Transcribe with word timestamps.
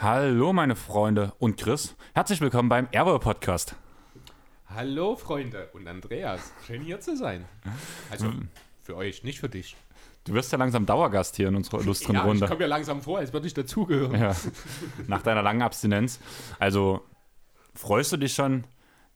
Hallo 0.00 0.52
meine 0.52 0.74
Freunde 0.74 1.34
und 1.38 1.56
Chris, 1.56 1.94
herzlich 2.14 2.40
willkommen 2.40 2.68
beim 2.68 2.88
Airwell 2.90 3.20
Podcast. 3.20 3.76
Hallo 4.68 5.14
Freunde 5.14 5.68
und 5.72 5.86
Andreas, 5.86 6.52
schön 6.66 6.82
hier 6.82 7.00
zu 7.00 7.16
sein. 7.16 7.44
Also 8.10 8.32
für 8.82 8.96
euch, 8.96 9.22
nicht 9.22 9.38
für 9.38 9.48
dich. 9.48 9.76
Du 10.28 10.34
wirst 10.34 10.52
ja 10.52 10.58
langsam 10.58 10.86
Dauergast 10.86 11.36
hier 11.36 11.48
in 11.48 11.56
unserer 11.56 11.80
illustren 11.80 12.14
Ja, 12.16 12.22
Runde. 12.22 12.44
ich 12.44 12.50
komme 12.50 12.62
ja 12.62 12.68
langsam 12.68 13.00
vor, 13.02 13.18
als 13.18 13.32
würde 13.32 13.46
ich 13.46 13.54
dazugehören. 13.54 14.20
Ja, 14.20 14.36
nach 15.06 15.22
deiner 15.22 15.42
langen 15.42 15.62
Abstinenz. 15.62 16.20
Also 16.58 17.02
freust 17.74 18.12
du 18.12 18.16
dich 18.18 18.34
schon 18.34 18.64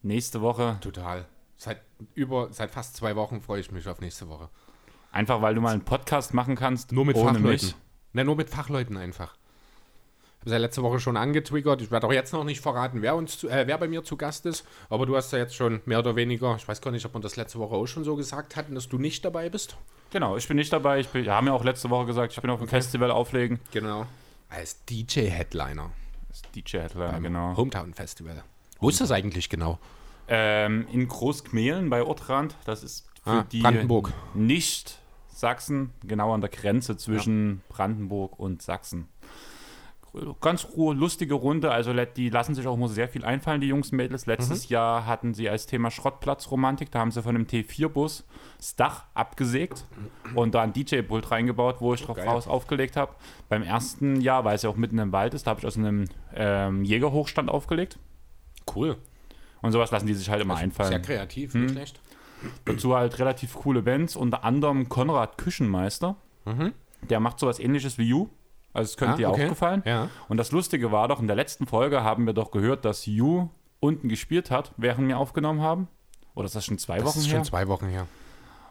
nächste 0.01 0.41
Woche? 0.41 0.77
Total. 0.81 1.25
Seit 1.57 1.81
über, 2.15 2.49
seit 2.51 2.71
fast 2.71 2.95
zwei 2.97 3.15
Wochen 3.15 3.41
freue 3.41 3.59
ich 3.61 3.71
mich 3.71 3.87
auf 3.87 4.01
nächste 4.01 4.27
Woche. 4.27 4.49
Einfach 5.11 5.41
weil 5.41 5.53
du 5.55 5.61
mal 5.61 5.73
einen 5.73 5.85
Podcast 5.85 6.33
machen 6.33 6.55
kannst. 6.55 6.91
Nur 6.91 7.05
mit 7.05 7.15
ohne 7.15 7.33
Fachleuten. 7.35 7.67
mich. 7.67 7.75
Ne, 8.13 8.25
nur 8.25 8.35
mit 8.35 8.49
Fachleuten 8.49 8.97
einfach. 8.97 9.35
Ich 9.35 10.39
habe 10.41 10.49
es 10.49 10.51
ja 10.53 10.57
letzte 10.57 10.83
Woche 10.83 10.99
schon 10.99 11.15
angetriggert. 11.15 11.81
Ich 11.81 11.89
werde 11.91 12.05
auch 12.07 12.11
jetzt 12.11 12.33
noch 12.33 12.43
nicht 12.43 12.59
verraten, 12.59 13.01
wer, 13.01 13.15
uns 13.15 13.37
zu, 13.37 13.47
äh, 13.47 13.65
wer 13.65 13.77
bei 13.77 13.87
mir 13.87 14.03
zu 14.03 14.17
Gast 14.17 14.45
ist. 14.45 14.65
Aber 14.89 15.05
du 15.05 15.15
hast 15.15 15.31
ja 15.31 15.37
jetzt 15.39 15.55
schon 15.55 15.81
mehr 15.85 15.99
oder 15.99 16.15
weniger, 16.17 16.55
ich 16.57 16.67
weiß 16.67 16.81
gar 16.81 16.91
nicht, 16.91 17.05
ob 17.05 17.13
wir 17.13 17.21
das 17.21 17.37
letzte 17.37 17.59
Woche 17.59 17.75
auch 17.75 17.85
schon 17.85 18.03
so 18.03 18.15
gesagt 18.17 18.55
hatten, 18.57 18.75
dass 18.75 18.89
du 18.89 18.97
nicht 18.97 19.23
dabei 19.23 19.49
bist. 19.49 19.77
Genau, 20.13 20.37
ich 20.37 20.47
bin 20.47 20.57
nicht 20.57 20.71
dabei. 20.71 20.99
Ich 20.99 21.07
bin, 21.09 21.25
wir 21.25 21.33
haben 21.33 21.47
ja 21.47 21.53
auch 21.53 21.63
letzte 21.63 21.89
Woche 21.89 22.05
gesagt, 22.05 22.33
ich 22.33 22.39
bin 22.41 22.51
auf 22.51 22.59
dem 22.59 22.67
Festival 22.67 23.09
auflegen. 23.09 23.59
Genau. 23.71 24.05
Als 24.47 24.85
DJ-Headliner. 24.85 25.89
Das 26.29 26.43
DJ-Headliner, 26.55 27.19
genau. 27.19 27.57
Hometown 27.57 27.95
Festival. 27.95 28.43
Wo 28.79 28.89
ist 28.89 29.01
das 29.01 29.11
eigentlich 29.11 29.49
genau? 29.49 29.79
Ähm, 30.27 30.85
in 30.91 31.07
Großkmehlen 31.07 31.89
bei 31.89 32.03
Ortrand. 32.03 32.55
Das 32.65 32.83
ist 32.83 33.07
für 33.23 33.29
Ah, 33.31 33.45
die 33.51 33.61
Brandenburg. 33.61 34.13
nicht 34.35 34.99
Sachsen, 35.33 35.89
genau 36.05 36.31
an 36.33 36.41
der 36.41 36.51
Grenze 36.51 36.95
zwischen 36.95 37.63
Brandenburg 37.69 38.37
und 38.39 38.61
Sachsen. 38.61 39.07
Ganz 40.41 40.67
ruhe, 40.77 40.93
lustige 40.93 41.33
Runde. 41.33 41.71
Also 41.71 41.91
die 42.05 42.29
lassen 42.29 42.53
sich 42.53 42.67
auch 42.67 42.75
immer 42.75 42.87
sehr 42.87 43.07
viel 43.09 43.25
einfallen, 43.25 43.61
die 43.61 43.67
Jungs 43.67 43.91
und 43.91 43.97
Mädels. 43.97 44.27
Letztes 44.27 44.69
Mhm. 44.69 44.73
Jahr 44.73 45.05
hatten 45.07 45.33
sie 45.33 45.49
als 45.49 45.65
Thema 45.65 45.89
Schrottplatzromantik. 45.89 46.91
Da 46.91 46.99
haben 46.99 47.09
sie 47.09 47.23
von 47.23 47.35
einem 47.35 47.45
T4-Bus 47.47 48.23
das 48.57 48.75
Dach 48.75 49.05
abgesägt 49.15 49.85
und 50.35 50.53
da 50.53 50.61
ein 50.61 50.71
DJ-Pult 50.71 51.31
reingebaut, 51.31 51.77
wo 51.79 51.95
ich 51.95 52.03
drauf 52.03 52.17
geil. 52.17 52.27
raus 52.27 52.47
aufgelegt 52.47 52.95
habe. 52.95 53.13
Beim 53.49 53.63
ersten 53.63 54.21
Jahr, 54.21 54.45
weil 54.45 54.55
es 54.55 54.61
ja 54.61 54.69
auch 54.69 54.75
mitten 54.75 54.99
im 54.99 55.11
Wald 55.11 55.33
ist, 55.33 55.47
da 55.47 55.51
habe 55.51 55.61
ich 55.61 55.65
aus 55.65 55.77
einem 55.77 56.05
ähm, 56.35 56.83
Jägerhochstand 56.83 57.49
aufgelegt. 57.49 57.97
Cool. 58.75 58.97
Und 59.63 59.71
sowas 59.71 59.89
lassen 59.89 60.05
die 60.05 60.13
sich 60.13 60.29
halt 60.29 60.41
immer 60.43 60.57
einfallen. 60.57 60.89
Sehr 60.89 61.01
kreativ, 61.01 61.53
Hm. 61.55 61.61
nicht 61.63 61.71
schlecht. 61.73 61.99
Dazu 62.65 62.93
halt 62.95 63.17
relativ 63.19 63.53
coole 63.55 63.81
Bands, 63.81 64.15
unter 64.15 64.43
anderem 64.43 64.89
Konrad 64.89 65.37
Küchenmeister. 65.39 66.17
Der 67.09 67.19
macht 67.19 67.39
sowas 67.39 67.57
ähnliches 67.59 67.97
wie 67.97 68.03
You. 68.03 68.27
Also 68.73 68.89
es 68.91 68.97
könnte 68.97 69.13
Ah, 69.13 69.17
dir 69.17 69.29
okay. 69.29 69.45
auch 69.45 69.49
gefallen. 69.49 69.83
Ja. 69.85 70.09
Und 70.29 70.37
das 70.37 70.51
Lustige 70.51 70.91
war 70.91 71.07
doch, 71.07 71.19
in 71.19 71.27
der 71.27 71.35
letzten 71.35 71.67
Folge 71.67 72.03
haben 72.03 72.25
wir 72.25 72.33
doch 72.33 72.51
gehört, 72.51 72.85
dass 72.85 73.05
You 73.05 73.49
unten 73.79 74.09
gespielt 74.09 74.49
hat, 74.49 74.73
während 74.77 75.07
wir 75.07 75.17
aufgenommen 75.17 75.61
haben. 75.61 75.87
Oder 76.35 76.45
ist 76.45 76.55
das 76.55 76.65
schon 76.65 76.77
zwei 76.79 76.97
Das 76.97 77.05
Wochen 77.05 77.19
ist 77.19 77.27
her? 77.27 77.35
schon 77.35 77.43
zwei 77.45 77.67
Wochen 77.67 77.87
her. 77.87 78.07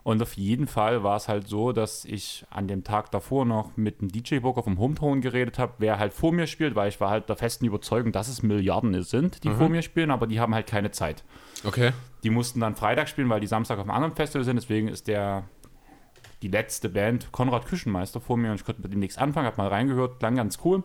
Und 0.05 0.20
auf 0.20 0.33
jeden 0.36 0.67
Fall 0.67 1.05
war 1.05 1.17
es 1.17 1.28
halt 1.28 1.47
so, 1.47 1.70
dass 1.70 2.05
ich 2.05 2.45
an 2.50 2.67
dem 2.67 2.83
Tag 2.83 3.12
davor 3.12 3.45
noch 3.45 3.77
mit 3.77 4.00
dem 4.00 4.08
DJ-Booker 4.11 4.64
vom 4.64 4.80
Hometone 4.80 5.20
geredet 5.20 5.61
habe, 5.61 5.75
wer 5.78 6.00
halt 6.00 6.12
vor 6.12 6.33
mir 6.33 6.48
spielt, 6.48 6.75
weil 6.75 6.89
ich 6.89 7.00
war 7.00 7.08
halt 7.11 7.28
der 7.28 7.36
festen 7.36 7.67
Überzeugung, 7.67 8.11
dass 8.11 8.27
es 8.27 8.42
Milliarden 8.42 9.00
sind, 9.05 9.45
die 9.45 9.50
Mhm. 9.50 9.56
vor 9.58 9.69
mir 9.69 9.83
spielen, 9.83 10.11
aber 10.11 10.27
die 10.27 10.41
haben 10.41 10.56
halt 10.56 10.67
keine 10.67 10.91
Zeit. 10.91 11.23
Okay. 11.62 11.92
Die 12.25 12.30
mussten 12.30 12.58
dann 12.58 12.75
Freitag 12.75 13.08
spielen, 13.08 13.28
weil 13.28 13.39
die 13.39 13.47
Samstag 13.47 13.77
auf 13.78 13.83
einem 13.84 13.92
anderen 13.92 14.17
Festival 14.17 14.42
sind. 14.45 14.56
Deswegen 14.56 14.89
ist 14.89 15.06
der 15.06 15.45
die 16.42 16.48
letzte 16.48 16.89
Band 16.89 17.33
Konrad 17.33 17.67
Küchenmeister 17.67 18.20
vor 18.20 18.36
mir 18.36 18.51
und 18.51 18.57
ich 18.57 18.64
konnte 18.64 18.83
mit 18.83 18.92
dem 18.92 19.01
nichts 19.01 19.17
anfangen, 19.17 19.47
hab 19.47 19.58
mal 19.58 19.69
reingehört, 19.69 20.19
klang 20.19 20.35
ganz 20.35 20.58
cool. 20.64 20.83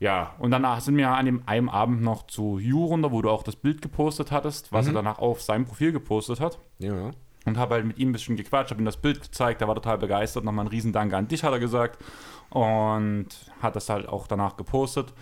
Ja, 0.00 0.34
und 0.38 0.50
danach 0.50 0.80
sind 0.80 0.96
wir 0.96 1.10
an 1.10 1.26
dem 1.26 1.42
einen 1.46 1.68
Abend 1.68 2.02
noch 2.02 2.26
zu 2.26 2.58
runter, 2.72 3.12
wo 3.12 3.20
du 3.20 3.28
auch 3.30 3.42
das 3.42 3.56
Bild 3.56 3.82
gepostet 3.82 4.30
hattest, 4.32 4.72
was 4.72 4.86
er 4.86 4.94
danach 4.94 5.18
auf 5.18 5.42
seinem 5.42 5.66
Profil 5.66 5.92
gepostet 5.92 6.40
hat. 6.40 6.58
Ja. 6.78 7.10
Und 7.44 7.58
habe 7.58 7.74
halt 7.74 7.86
mit 7.86 7.98
ihm 7.98 8.10
ein 8.10 8.12
bisschen 8.12 8.36
gequatscht, 8.36 8.70
habe 8.70 8.82
ihm 8.82 8.86
das 8.86 8.96
Bild 8.96 9.20
gezeigt, 9.20 9.60
er 9.60 9.68
war 9.68 9.74
total 9.74 9.98
begeistert. 9.98 10.44
Nochmal 10.44 10.64
einen 10.64 10.70
riesen 10.70 10.92
Dank 10.92 11.12
an 11.12 11.28
dich, 11.28 11.44
hat 11.44 11.52
er 11.52 11.58
gesagt. 11.58 12.02
Und 12.48 13.28
hat 13.60 13.76
das 13.76 13.88
halt 13.88 14.08
auch 14.08 14.26
danach 14.26 14.56
gepostet. 14.56 15.12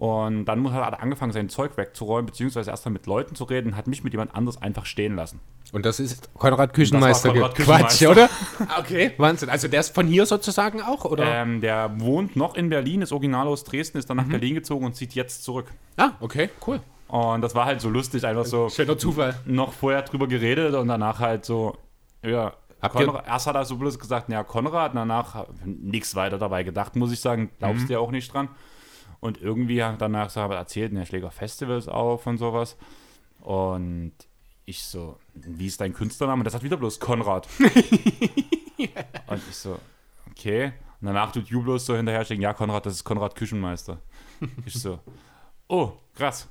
Und 0.00 0.46
dann 0.46 0.72
hat 0.72 0.94
er 0.94 1.02
angefangen, 1.02 1.30
sein 1.32 1.50
Zeug 1.50 1.76
wegzuräumen, 1.76 2.24
beziehungsweise 2.24 2.70
erst 2.70 2.86
mal 2.86 2.90
mit 2.90 3.04
Leuten 3.06 3.34
zu 3.34 3.44
reden, 3.44 3.76
hat 3.76 3.86
mich 3.86 4.02
mit 4.02 4.14
jemand 4.14 4.34
anderes 4.34 4.60
einfach 4.62 4.86
stehen 4.86 5.14
lassen. 5.14 5.40
Und 5.72 5.84
das 5.84 6.00
ist 6.00 6.32
Konrad 6.34 6.72
Küchenmeister. 6.72 7.28
Konrad 7.32 7.54
Quatsch, 7.54 7.98
Küchenmeister. 7.98 8.10
oder? 8.10 8.28
Okay, 8.78 9.12
Wahnsinn. 9.18 9.50
Also 9.50 9.68
der 9.68 9.80
ist 9.80 9.94
von 9.94 10.06
hier 10.06 10.24
sozusagen 10.24 10.80
auch, 10.80 11.04
oder? 11.04 11.24
Ähm, 11.26 11.60
der 11.60 12.00
wohnt 12.00 12.34
noch 12.34 12.54
in 12.54 12.70
Berlin, 12.70 13.02
ist 13.02 13.12
original 13.12 13.46
aus 13.46 13.62
Dresden, 13.64 13.98
ist 13.98 14.08
dann 14.08 14.16
Mhm. 14.16 14.22
nach 14.22 14.30
Berlin 14.30 14.54
gezogen 14.54 14.86
und 14.86 14.96
zieht 14.96 15.12
jetzt 15.14 15.44
zurück. 15.44 15.66
Ah, 15.98 16.12
okay, 16.20 16.48
cool. 16.66 16.80
Und 17.08 17.42
das 17.42 17.54
war 17.54 17.66
halt 17.66 17.82
so 17.82 17.90
lustig, 17.90 18.24
einfach 18.24 18.46
so 18.46 18.70
Schöner 18.70 18.96
Zufall. 18.96 19.38
noch 19.44 19.74
vorher 19.74 20.00
drüber 20.00 20.26
geredet 20.28 20.74
und 20.76 20.88
danach 20.88 21.18
halt 21.20 21.44
so, 21.44 21.76
ja. 22.24 22.54
Habt 22.80 22.94
Konrad, 22.94 23.26
erst 23.28 23.46
hat 23.46 23.54
er 23.54 23.66
so 23.66 23.76
bloß 23.76 23.98
gesagt, 23.98 24.30
naja, 24.30 24.42
Konrad, 24.44 24.92
danach 24.94 25.44
nichts 25.66 26.14
weiter 26.14 26.38
dabei 26.38 26.62
gedacht, 26.62 26.96
muss 26.96 27.12
ich 27.12 27.20
sagen, 27.20 27.50
glaubst 27.58 27.82
Mhm. 27.82 27.86
du 27.88 27.92
ja 27.92 27.98
auch 27.98 28.10
nicht 28.10 28.32
dran. 28.32 28.48
Und 29.20 29.40
irgendwie 29.40 29.76
danach 29.76 30.30
so, 30.30 30.40
aber 30.40 30.56
erzählt, 30.56 30.92
er 30.94 31.04
schlägt 31.04 31.24
auf 31.24 31.34
Festivals 31.34 31.88
auf 31.88 32.26
und 32.26 32.38
sowas. 32.38 32.76
Und 33.40 34.12
ich 34.64 34.82
so, 34.82 35.18
wie 35.34 35.66
ist 35.66 35.80
dein 35.80 35.92
Künstlername? 35.92 36.40
Und 36.40 36.44
das 36.44 36.54
hat 36.54 36.62
wieder 36.62 36.76
bloß 36.76 37.00
Konrad. 37.00 37.48
Und 37.58 39.42
ich 39.48 39.56
so, 39.56 39.78
okay. 40.30 40.72
Und 41.00 41.06
danach 41.06 41.32
tut 41.32 41.48
Ju 41.48 41.62
bloß 41.62 41.84
so 41.86 41.96
hinterher 41.96 42.24
stehen, 42.24 42.40
ja, 42.40 42.54
Konrad, 42.54 42.86
das 42.86 42.94
ist 42.94 43.04
Konrad 43.04 43.34
Küchenmeister. 43.34 43.98
Ich 44.64 44.74
so, 44.74 45.00
oh, 45.68 45.92
krass. 46.14 46.48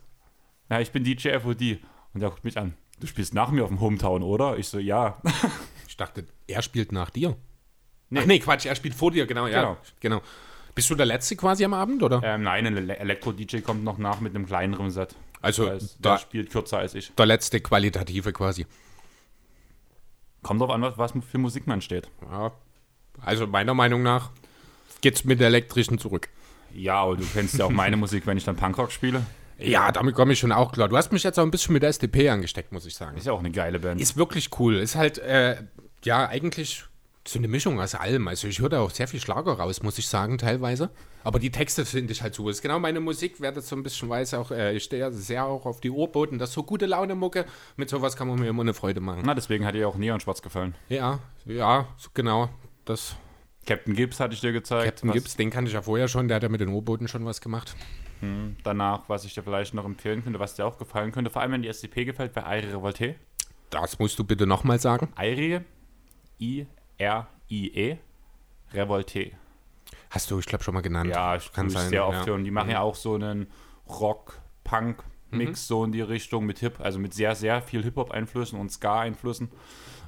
Ja, 0.69 0.79
ich 0.79 0.91
bin 0.91 1.03
DJ 1.03 1.39
FOD. 1.39 1.79
Und 2.13 2.21
er 2.21 2.29
guckt 2.29 2.43
mich 2.43 2.57
an. 2.57 2.75
Du 2.99 3.07
spielst 3.07 3.33
nach 3.33 3.49
mir 3.49 3.63
auf 3.63 3.69
dem 3.69 3.79
Hometown, 3.79 4.23
oder? 4.23 4.57
Ich 4.57 4.67
so, 4.67 4.77
ja. 4.77 5.21
Ich 5.87 5.97
dachte, 5.97 6.25
er 6.47 6.61
spielt 6.61 6.91
nach 6.91 7.09
dir. 7.09 7.35
Nee. 8.09 8.19
Ach 8.21 8.25
nee, 8.25 8.39
Quatsch, 8.39 8.65
er 8.65 8.75
spielt 8.75 8.95
vor 8.95 9.11
dir, 9.11 9.25
genau, 9.25 9.47
ja. 9.47 9.61
Genau. 9.61 9.77
Genau. 9.99 10.21
Bist 10.75 10.89
du 10.89 10.95
der 10.95 11.05
Letzte 11.05 11.35
quasi 11.35 11.65
am 11.65 11.73
Abend, 11.73 12.03
oder? 12.03 12.21
Ähm, 12.23 12.43
nein, 12.43 12.65
ein 12.67 12.77
Ele- 12.77 12.97
Elektro-DJ 12.97 13.57
kommt 13.61 13.83
noch 13.83 13.97
nach 13.97 14.19
mit 14.21 14.35
einem 14.35 14.45
kleineren 14.45 14.91
Set. 14.91 15.15
Also, 15.41 15.65
Das 15.65 15.83
heißt, 15.83 15.97
da- 16.01 16.11
der 16.13 16.17
spielt 16.19 16.49
kürzer 16.51 16.77
als 16.79 16.95
ich. 16.95 17.13
Der 17.15 17.25
Letzte 17.25 17.59
Qualitative 17.61 18.31
quasi. 18.33 18.65
Kommt 20.41 20.61
drauf 20.61 20.69
an, 20.69 20.81
was, 20.81 20.97
was 20.97 21.13
für 21.29 21.37
Musik 21.37 21.67
man 21.67 21.81
steht. 21.81 22.07
Ja. 22.29 22.51
Also 23.21 23.45
meiner 23.47 23.73
Meinung 23.73 24.03
nach 24.03 24.31
geht's 25.01 25.23
mit 25.25 25.39
der 25.39 25.47
elektrischen 25.47 25.97
zurück. 25.99 26.29
Ja, 26.73 27.01
aber 27.01 27.17
du 27.17 27.25
kennst 27.33 27.57
ja 27.57 27.65
auch 27.65 27.69
meine 27.71 27.97
Musik, 27.97 28.25
wenn 28.25 28.37
ich 28.37 28.45
dann 28.45 28.55
Punkrock 28.55 28.91
spiele. 28.91 29.25
Ja, 29.57 29.91
damit 29.91 30.15
komme 30.15 30.31
ich 30.31 30.39
schon 30.39 30.53
auch 30.53 30.71
klar. 30.71 30.87
Du 30.87 30.95
hast 30.95 31.11
mich 31.11 31.23
jetzt 31.23 31.37
auch 31.37 31.43
ein 31.43 31.51
bisschen 31.51 31.73
mit 31.73 31.83
der 31.83 31.89
SDP 31.89 32.29
angesteckt, 32.29 32.71
muss 32.71 32.85
ich 32.85 32.95
sagen. 32.95 33.17
Ist 33.17 33.25
ja 33.25 33.33
auch 33.33 33.39
eine 33.39 33.51
geile 33.51 33.79
Band. 33.79 33.99
Ist 33.99 34.15
wirklich 34.15 34.57
cool. 34.59 34.75
Ist 34.75 34.95
halt, 34.95 35.17
äh, 35.17 35.57
ja, 36.05 36.27
eigentlich 36.29 36.85
so 37.27 37.37
eine 37.37 37.47
Mischung 37.47 37.79
aus 37.79 37.95
allem. 37.95 38.27
Also 38.27 38.47
ich 38.47 38.59
höre 38.59 38.69
da 38.69 38.79
auch 38.81 38.89
sehr 38.91 39.07
viel 39.07 39.19
Schlager 39.19 39.53
raus, 39.53 39.83
muss 39.83 39.97
ich 39.97 40.07
sagen, 40.07 40.37
teilweise. 40.37 40.89
Aber 41.23 41.37
die 41.39 41.51
Texte 41.51 41.85
finde 41.85 42.13
ich 42.13 42.21
halt 42.21 42.33
super. 42.33 42.49
Ist 42.49 42.61
genau 42.61 42.79
meine 42.79 42.99
Musik, 43.01 43.35
wer 43.39 43.51
das 43.51 43.67
so 43.69 43.75
ein 43.75 43.83
bisschen 43.83 44.09
weiß, 44.09 44.33
auch, 44.35 44.51
äh, 44.51 44.73
ich 44.75 44.83
stehe 44.85 45.01
ja 45.01 45.11
sehr 45.11 45.45
auch 45.45 45.65
auf 45.65 45.81
die 45.81 45.91
Ohrboten. 45.91 46.39
Das 46.39 46.49
ist 46.49 46.55
so 46.55 46.63
gute 46.63 46.85
Laune-Mucke. 46.85 47.45
Mit 47.75 47.89
sowas 47.89 48.15
kann 48.15 48.27
man 48.29 48.39
mir 48.39 48.47
immer 48.47 48.61
eine 48.61 48.73
Freude 48.73 49.01
machen. 49.01 49.21
Na, 49.25 49.35
deswegen 49.35 49.65
hat 49.65 49.75
dir 49.75 49.87
auch 49.87 49.95
Neon 49.97 50.19
Schwarz 50.21 50.41
gefallen. 50.41 50.75
Ja, 50.87 51.19
ja, 51.45 51.87
so 51.97 52.09
genau. 52.13 52.49
Das 52.85 53.15
Captain 53.67 53.93
Gibbs 53.93 54.19
hatte 54.19 54.33
ich 54.33 54.41
dir 54.41 54.53
gezeigt. 54.53 54.85
Captain 54.85 55.09
was- 55.09 55.13
Gibbs, 55.15 55.35
den 55.35 55.49
kannte 55.51 55.67
ich 55.69 55.75
ja 55.75 55.81
vorher 55.81 56.07
schon. 56.07 56.27
Der 56.29 56.35
hat 56.35 56.43
ja 56.43 56.49
mit 56.49 56.61
den 56.61 56.69
Ohrboten 56.69 57.07
schon 57.07 57.25
was 57.25 57.41
gemacht. 57.41 57.75
Danach, 58.63 59.07
was 59.07 59.23
ich 59.23 59.33
dir 59.33 59.43
vielleicht 59.43 59.73
noch 59.73 59.85
empfehlen 59.85 60.23
könnte, 60.23 60.39
was 60.39 60.55
dir 60.55 60.65
auch 60.65 60.77
gefallen 60.77 61.11
könnte, 61.13 61.29
vor 61.29 61.41
allem 61.41 61.53
wenn 61.53 61.61
die 61.61 61.69
SDP 61.69 62.03
gefällt, 62.05 62.35
wäre 62.35 62.47
Aire 62.47 62.73
Revolte. 62.73 63.15
Das 63.69 63.97
musst 63.99 64.19
du 64.19 64.23
bitte 64.25 64.45
nochmal 64.47 64.77
sagen. 64.79 65.07
Aire, 65.15 65.63
I-R-I-E, 66.99 67.97
Revolte. 68.73 69.31
Hast 70.09 70.29
du, 70.31 70.39
ich 70.39 70.45
glaube, 70.45 70.63
schon 70.63 70.73
mal 70.73 70.81
genannt. 70.81 71.09
Ja, 71.09 71.35
ich 71.35 71.51
kann 71.53 71.69
sein, 71.69 71.89
sehr 71.89 72.05
oft 72.05 72.15
ja. 72.17 72.21
Mhm. 72.23 72.27
hören. 72.27 72.43
Die 72.43 72.51
machen 72.51 72.69
ja 72.71 72.81
auch 72.81 72.95
so 72.95 73.15
einen 73.15 73.47
Rock-Punk-Mix, 73.87 75.67
so 75.67 75.83
in 75.83 75.91
die 75.91 76.01
Richtung 76.01 76.45
mit 76.45 76.59
Hip, 76.59 76.79
also 76.79 76.99
mit 76.99 77.13
sehr, 77.13 77.35
sehr 77.35 77.61
viel 77.61 77.83
Hip-Hop-Einflüssen 77.83 78.59
und 78.59 78.71
Ska-Einflüssen. 78.71 79.49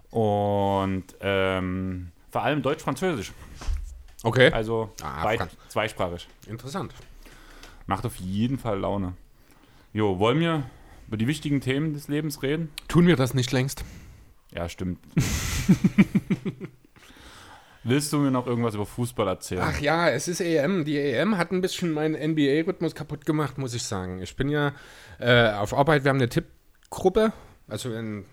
Und 0.10 1.06
ähm, 1.22 2.12
vor 2.30 2.44
allem 2.44 2.62
Deutsch-Französisch. 2.62 3.32
Okay, 4.24 4.52
Also 4.52 4.92
Ah, 5.02 5.22
Franz- 5.36 5.58
zweisprachig. 5.70 6.28
interessant. 6.48 6.94
Macht 7.88 8.06
auf 8.06 8.16
jeden 8.18 8.60
Fall 8.60 8.80
Laune. 8.80 9.14
Jo, 9.94 10.20
wollen 10.20 10.40
wir 10.40 10.64
über 11.08 11.18
die 11.18 11.28
wichtigen 11.28 11.60
Themen 11.62 11.94
des 11.94 12.08
Lebens 12.08 12.44
reden? 12.44 12.70
Tun 12.88 13.08
wir 13.08 13.16
das 13.16 13.34
nicht 13.34 13.52
längst? 13.52 13.84
Ja, 14.52 14.70
stimmt. 14.70 15.00
Willst 17.84 18.14
du 18.14 18.20
mir 18.20 18.30
noch 18.30 18.46
irgendwas 18.46 18.76
über 18.76 18.86
Fußball 18.86 19.28
erzählen? 19.28 19.64
Ach 19.64 19.80
ja, 19.80 20.08
es 20.10 20.28
ist 20.28 20.40
EM. 20.40 20.86
Die 20.86 21.00
EM 21.00 21.38
hat 21.38 21.52
ein 21.52 21.62
bisschen 21.62 21.92
meinen 21.92 22.14
NBA-Rhythmus 22.14 22.94
kaputt 22.94 23.26
gemacht, 23.26 23.58
muss 23.58 23.74
ich 23.74 23.84
sagen. 23.84 24.22
Ich 24.22 24.36
bin 24.36 24.50
ja 24.50 24.74
äh, 25.20 25.50
auf 25.50 25.74
Arbeit, 25.74 26.04
wir 26.04 26.10
haben 26.10 26.18
eine 26.18 26.30
Tippgruppe, 26.30 27.34
also 27.68 27.92
ein, 27.92 28.26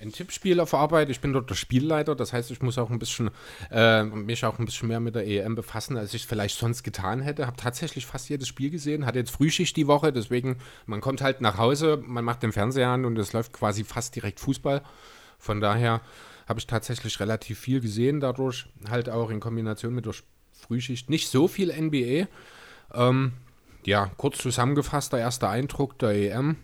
ein 0.00 0.12
Tippspiel 0.12 0.60
auf 0.60 0.72
Arbeit. 0.72 1.10
Ich 1.10 1.20
bin 1.20 1.34
dort 1.34 1.50
der 1.50 1.56
Spielleiter, 1.56 2.16
das 2.16 2.32
heißt, 2.32 2.50
ich 2.50 2.62
muss 2.62 2.78
auch 2.78 2.88
ein 2.88 2.98
bisschen 2.98 3.30
äh, 3.70 4.02
mich 4.02 4.46
auch 4.46 4.58
ein 4.58 4.64
bisschen 4.64 4.88
mehr 4.88 5.00
mit 5.00 5.14
der 5.14 5.26
EM 5.26 5.56
befassen, 5.56 5.98
als 5.98 6.14
ich 6.14 6.26
vielleicht 6.26 6.58
sonst 6.58 6.82
getan 6.82 7.20
hätte. 7.20 7.46
Habe 7.46 7.58
tatsächlich 7.58 8.06
fast 8.06 8.30
jedes 8.30 8.48
Spiel 8.48 8.70
gesehen, 8.70 9.04
hatte 9.04 9.18
jetzt 9.18 9.30
Frühschicht 9.30 9.76
die 9.76 9.86
Woche, 9.86 10.10
deswegen 10.10 10.56
man 10.86 11.02
kommt 11.02 11.20
halt 11.20 11.42
nach 11.42 11.58
Hause, 11.58 12.02
man 12.02 12.24
macht 12.24 12.42
den 12.42 12.52
Fernseher 12.52 12.88
an 12.88 13.04
und 13.04 13.18
es 13.18 13.34
läuft 13.34 13.52
quasi 13.52 13.84
fast 13.84 14.16
direkt 14.16 14.40
Fußball. 14.40 14.80
Von 15.38 15.60
daher 15.60 16.00
habe 16.46 16.60
ich 16.60 16.66
tatsächlich 16.66 17.18
relativ 17.20 17.58
viel 17.58 17.80
gesehen, 17.80 18.20
dadurch 18.20 18.66
halt 18.88 19.08
auch 19.08 19.30
in 19.30 19.40
Kombination 19.40 19.94
mit 19.94 20.06
der 20.06 20.14
Frühschicht. 20.52 21.10
Nicht 21.10 21.28
so 21.28 21.48
viel 21.48 21.72
NBA. 21.72 22.28
Ähm, 22.94 23.32
ja, 23.84 24.10
kurz 24.16 24.38
zusammengefasst, 24.38 25.12
der 25.12 25.20
erste 25.20 25.48
Eindruck 25.48 25.98
der 25.98 26.10
EM. 26.10 26.56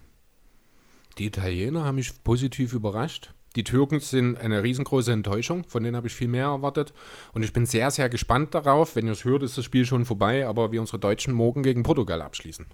Die 1.19 1.27
Italiener 1.27 1.85
haben 1.85 1.97
mich 1.97 2.23
positiv 2.25 2.73
überrascht. 2.73 3.35
Die 3.55 3.65
Türken 3.65 4.01
sind 4.01 4.39
eine 4.39 4.63
riesengroße 4.63 5.13
Enttäuschung, 5.13 5.65
von 5.65 5.83
denen 5.83 5.95
habe 5.95 6.07
ich 6.07 6.15
viel 6.15 6.29
mehr 6.29 6.47
erwartet. 6.47 6.95
Und 7.35 7.43
ich 7.43 7.53
bin 7.53 7.67
sehr, 7.67 7.91
sehr 7.91 8.09
gespannt 8.09 8.55
darauf. 8.55 8.97
Wenn 8.97 9.07
ihr 9.07 9.13
es 9.13 9.25
hört, 9.25 9.43
ist 9.43 9.59
das 9.59 9.65
Spiel 9.65 9.85
schon 9.85 10.07
vorbei, 10.07 10.47
aber 10.47 10.73
wie 10.73 10.79
unsere 10.79 10.99
Deutschen 10.99 11.35
morgen 11.35 11.63
gegen 11.63 11.83
Portugal 11.83 12.23
abschließen. 12.23 12.67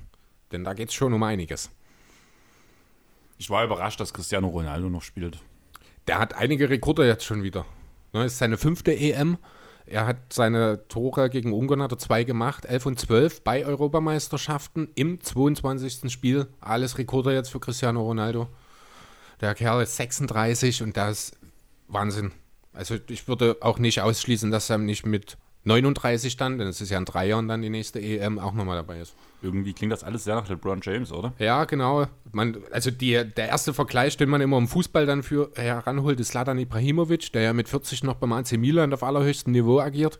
Denn 0.52 0.62
da 0.62 0.74
geht 0.74 0.90
es 0.90 0.94
schon 0.94 1.12
um 1.12 1.22
einiges. 1.22 1.70
Ich 3.38 3.50
war 3.50 3.64
überrascht, 3.64 3.98
dass 3.98 4.14
Cristiano 4.14 4.48
Ronaldo 4.48 4.88
noch 4.88 5.02
spielt. 5.02 5.40
Der 6.08 6.18
hat 6.18 6.34
einige 6.34 6.70
Rekorde 6.70 7.06
jetzt 7.06 7.24
schon 7.24 7.42
wieder. 7.42 7.66
Ne, 8.12 8.24
ist 8.24 8.38
seine 8.38 8.56
fünfte 8.56 8.96
EM. 8.96 9.36
Er 9.84 10.06
hat 10.06 10.32
seine 10.32 10.88
Tore 10.88 11.30
gegen 11.30 11.52
Ungarn 11.52 11.82
hat 11.82 11.92
er 11.92 11.98
zwei 11.98 12.24
gemacht, 12.24 12.66
11 12.66 12.86
und 12.86 13.00
12 13.00 13.42
bei 13.42 13.64
Europameisterschaften 13.64 14.88
im 14.94 15.20
22. 15.20 16.10
Spiel. 16.10 16.46
Alles 16.60 16.98
Rekorde 16.98 17.32
jetzt 17.32 17.50
für 17.50 17.60
Cristiano 17.60 18.02
Ronaldo. 18.02 18.48
Der 19.40 19.54
Kerl 19.54 19.82
ist 19.82 19.96
36 19.96 20.82
und 20.82 20.96
das 20.96 21.30
ist 21.30 21.38
Wahnsinn. 21.88 22.32
Also 22.72 22.96
ich 23.08 23.28
würde 23.28 23.56
auch 23.60 23.78
nicht 23.78 24.00
ausschließen, 24.00 24.50
dass 24.50 24.68
er 24.70 24.78
nicht 24.78 25.06
mit 25.06 25.36
39 25.64 26.36
dann, 26.36 26.58
denn 26.58 26.68
es 26.68 26.80
ist 26.80 26.90
ja 26.90 26.98
in 26.98 27.04
drei 27.04 27.26
Jahren 27.26 27.48
dann 27.48 27.62
die 27.62 27.70
nächste 27.70 28.00
EM, 28.00 28.38
auch 28.38 28.54
nochmal 28.54 28.76
dabei 28.76 29.00
ist. 29.00 29.14
Irgendwie 29.42 29.72
klingt 29.72 29.92
das 29.92 30.04
alles 30.04 30.24
sehr 30.24 30.34
nach 30.34 30.48
LeBron 30.48 30.80
James, 30.82 31.12
oder? 31.12 31.32
Ja, 31.38 31.64
genau. 31.64 32.06
Man, 32.32 32.58
also 32.70 32.90
die, 32.90 33.24
der 33.24 33.48
erste 33.48 33.74
Vergleich, 33.74 34.16
den 34.16 34.28
man 34.28 34.40
immer 34.40 34.58
im 34.58 34.68
Fußball 34.68 35.06
dann 35.06 35.22
für 35.22 35.50
heranholt, 35.56 36.20
ist 36.20 36.28
Slatan 36.28 36.58
Ibrahimovic, 36.58 37.32
der 37.32 37.42
ja 37.42 37.52
mit 37.52 37.68
40 37.68 38.04
noch 38.04 38.14
beim 38.14 38.32
AC 38.32 38.52
Milan 38.52 38.92
auf 38.92 39.02
allerhöchstem 39.02 39.52
Niveau 39.52 39.80
agiert. 39.80 40.18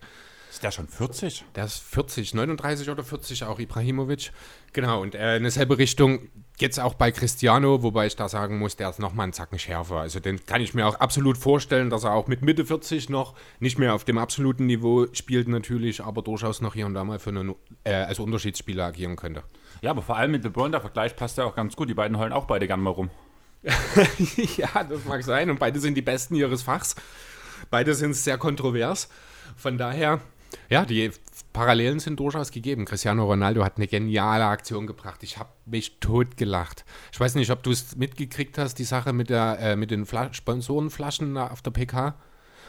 Ist 0.51 0.63
der 0.63 0.71
schon 0.71 0.89
40? 0.89 1.45
Der 1.55 1.65
ist 1.67 1.79
40, 1.79 2.35
39 2.35 2.89
oder 2.91 3.05
40 3.05 3.45
auch, 3.45 3.59
Ibrahimovic. 3.59 4.33
Genau, 4.73 5.03
und 5.03 5.15
äh, 5.15 5.37
in 5.37 5.45
dieselbe 5.45 5.79
Richtung 5.79 6.29
es 6.61 6.79
auch 6.79 6.95
bei 6.95 7.11
Cristiano, 7.13 7.83
wobei 7.83 8.07
ich 8.07 8.17
da 8.17 8.29
sagen 8.29 8.59
muss, 8.59 8.77
der 8.77 8.91
ist 8.91 8.99
nochmal 8.99 9.25
einen 9.25 9.33
Zacken 9.33 9.59
schärfer. 9.59 9.97
Also 9.97 10.21
den 10.21 10.45
kann 10.45 10.61
ich 10.61 10.75
mir 10.75 10.87
auch 10.87 10.97
absolut 10.97 11.39
vorstellen, 11.39 11.91
dass 11.91 12.05
er 12.05 12.13
auch 12.13 12.27
mit 12.27 12.43
Mitte 12.43 12.67
40 12.67 13.09
noch 13.09 13.35
nicht 13.61 13.79
mehr 13.79 13.95
auf 13.95 14.05
dem 14.05 14.19
absoluten 14.19 14.67
Niveau 14.67 15.07
spielt 15.13 15.49
natürlich, 15.49 16.03
aber 16.03 16.23
durchaus 16.23 16.61
noch 16.61 16.75
hier 16.75 16.87
und 16.87 16.95
da 16.95 17.05
mal 17.05 17.19
für 17.19 17.31
einen, 17.31 17.55
äh, 17.85 17.93
als 17.93 18.19
Unterschiedsspieler 18.19 18.87
agieren 18.87 19.17
könnte. 19.17 19.43
Ja, 19.83 19.91
aber 19.91 20.03
vor 20.03 20.17
allem 20.17 20.33
mit 20.33 20.45
LeBron, 20.45 20.73
der 20.73 20.81
Vergleich 20.81 21.15
passt 21.15 21.39
ja 21.39 21.45
auch 21.45 21.55
ganz 21.55 21.77
gut. 21.77 21.89
Die 21.89 21.95
beiden 21.95 22.19
heulen 22.19 22.33
auch 22.33 22.47
beide 22.47 22.67
gern 22.67 22.81
mal 22.81 22.91
rum. 22.91 23.11
ja, 24.57 24.85
das 24.85 25.05
mag 25.05 25.23
sein. 25.23 25.51
Und 25.51 25.59
beide 25.59 25.81
sind 25.81 25.95
die 25.95 26.03
Besten 26.03 26.35
ihres 26.35 26.63
Fachs. 26.63 26.97
Beide 27.71 27.95
sind 27.95 28.15
sehr 28.15 28.39
kontrovers. 28.39 29.09
Von 29.57 29.79
daher 29.79 30.21
ja, 30.69 30.85
die 30.85 31.11
Parallelen 31.59 31.99
sind 31.99 32.21
durchaus 32.21 32.53
gegeben. 32.53 32.85
Cristiano 32.85 33.25
Ronaldo 33.25 33.65
hat 33.65 33.79
eine 33.79 33.89
geniale 33.89 34.45
Aktion 34.45 34.87
gebracht. 34.87 35.25
Ich 35.25 35.39
habe 35.39 35.51
mich 35.67 35.99
totgelacht. 35.99 36.85
Ich 37.11 37.19
weiß 37.19 37.35
nicht, 37.35 37.51
ob 37.51 37.65
du 37.65 37.73
es 37.73 37.97
mitgekriegt 37.97 38.57
hast, 38.59 38.77
die 38.77 38.85
Sache 38.85 39.13
mit, 39.13 39.29
der, 39.29 39.59
äh, 39.59 39.75
mit 39.75 39.91
den 39.91 40.07
Fla 40.07 40.33
Sponsorenflaschen 40.33 41.37
auf 41.37 41.61
der 41.61 41.73
PK. 41.73 42.15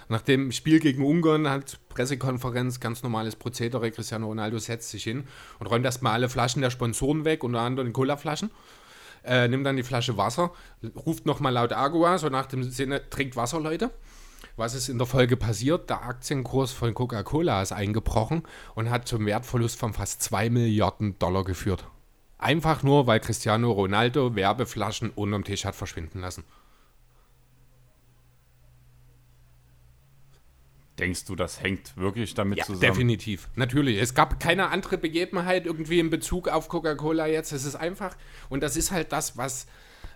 Nach 0.08 0.22
dem 0.22 0.52
Spiel 0.52 0.80
gegen 0.80 1.06
Ungarn 1.06 1.48
hat 1.48 1.80
Pressekonferenz, 1.90 2.80
ganz 2.80 3.04
normales 3.04 3.36
Prozedere. 3.36 3.92
Cristiano 3.92 4.26
Ronaldo 4.26 4.58
setzt 4.58 4.90
sich 4.90 5.04
hin 5.04 5.26
und 5.60 5.68
räumt 5.68 5.86
erstmal 5.86 6.14
alle 6.14 6.28
Flaschen 6.28 6.64
der 6.64 6.72
Sponsoren 6.72 7.26
weg, 7.26 7.44
unter 7.44 7.60
anderem 7.60 7.94
Cola-Flaschen. 7.94 8.50
Äh, 9.24 9.50
nimmt 9.50 9.68
dann 9.68 9.76
die 9.76 9.84
Flasche 9.84 10.18
Wasser, 10.18 10.52
ruft 11.06 11.28
nochmal 11.28 11.54
laut 11.54 11.74
Agua, 11.74 12.18
so 12.18 12.30
nach 12.30 12.48
dem 12.48 12.64
Sinne, 12.64 13.08
trinkt 13.12 13.36
Wasser, 13.36 13.60
Leute. 13.60 13.92
Was 14.60 14.74
ist 14.74 14.90
in 14.90 14.98
der 14.98 15.08
Folge 15.08 15.38
passiert? 15.38 15.90
Der 15.90 16.04
Aktienkurs 16.04 16.74
von 16.74 16.94
Coca-Cola 16.94 17.62
ist 17.62 17.72
eingebrochen 17.72 18.44
und 18.76 18.90
hat 18.90 19.08
zum 19.08 19.26
Wertverlust 19.26 19.80
von 19.80 19.94
fast 19.94 20.22
2 20.22 20.50
Milliarden 20.50 21.18
Dollar 21.18 21.46
geführt. 21.46 21.86
Einfach 22.38 22.84
nur, 22.84 23.08
weil 23.08 23.22
Cristiano 23.22 23.72
Ronaldo 23.72 24.36
Werbeflaschen 24.36 25.12
unterm 25.12 25.46
Tisch 25.46 25.64
hat 25.64 25.76
verschwinden 25.76 26.20
lassen. 26.20 26.44
Denkst 31.00 31.24
du, 31.24 31.38
das 31.38 31.62
hängt 31.62 31.96
wirklich 31.96 32.34
damit 32.34 32.58
ja, 32.58 32.66
zusammen? 32.66 32.82
Definitiv, 32.82 33.48
natürlich. 33.56 33.98
Es 33.98 34.14
gab 34.14 34.42
keine 34.42 34.72
andere 34.72 34.98
Begebenheit 34.98 35.68
irgendwie 35.68 36.02
in 36.02 36.10
Bezug 36.10 36.50
auf 36.50 36.68
Coca-Cola 36.68 37.28
jetzt. 37.28 37.54
Es 37.54 37.64
ist 37.64 37.76
einfach, 37.76 38.18
und 38.50 38.62
das 38.62 38.76
ist 38.76 38.92
halt 38.92 39.14
das, 39.14 39.38
was 39.38 39.68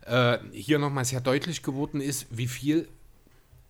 äh, 0.06 0.38
hier 0.52 0.80
nochmal 0.80 1.06
sehr 1.06 1.22
deutlich 1.22 1.64
geworden 1.64 2.02
ist, 2.02 2.28
wie 2.30 2.48
viel 2.48 2.90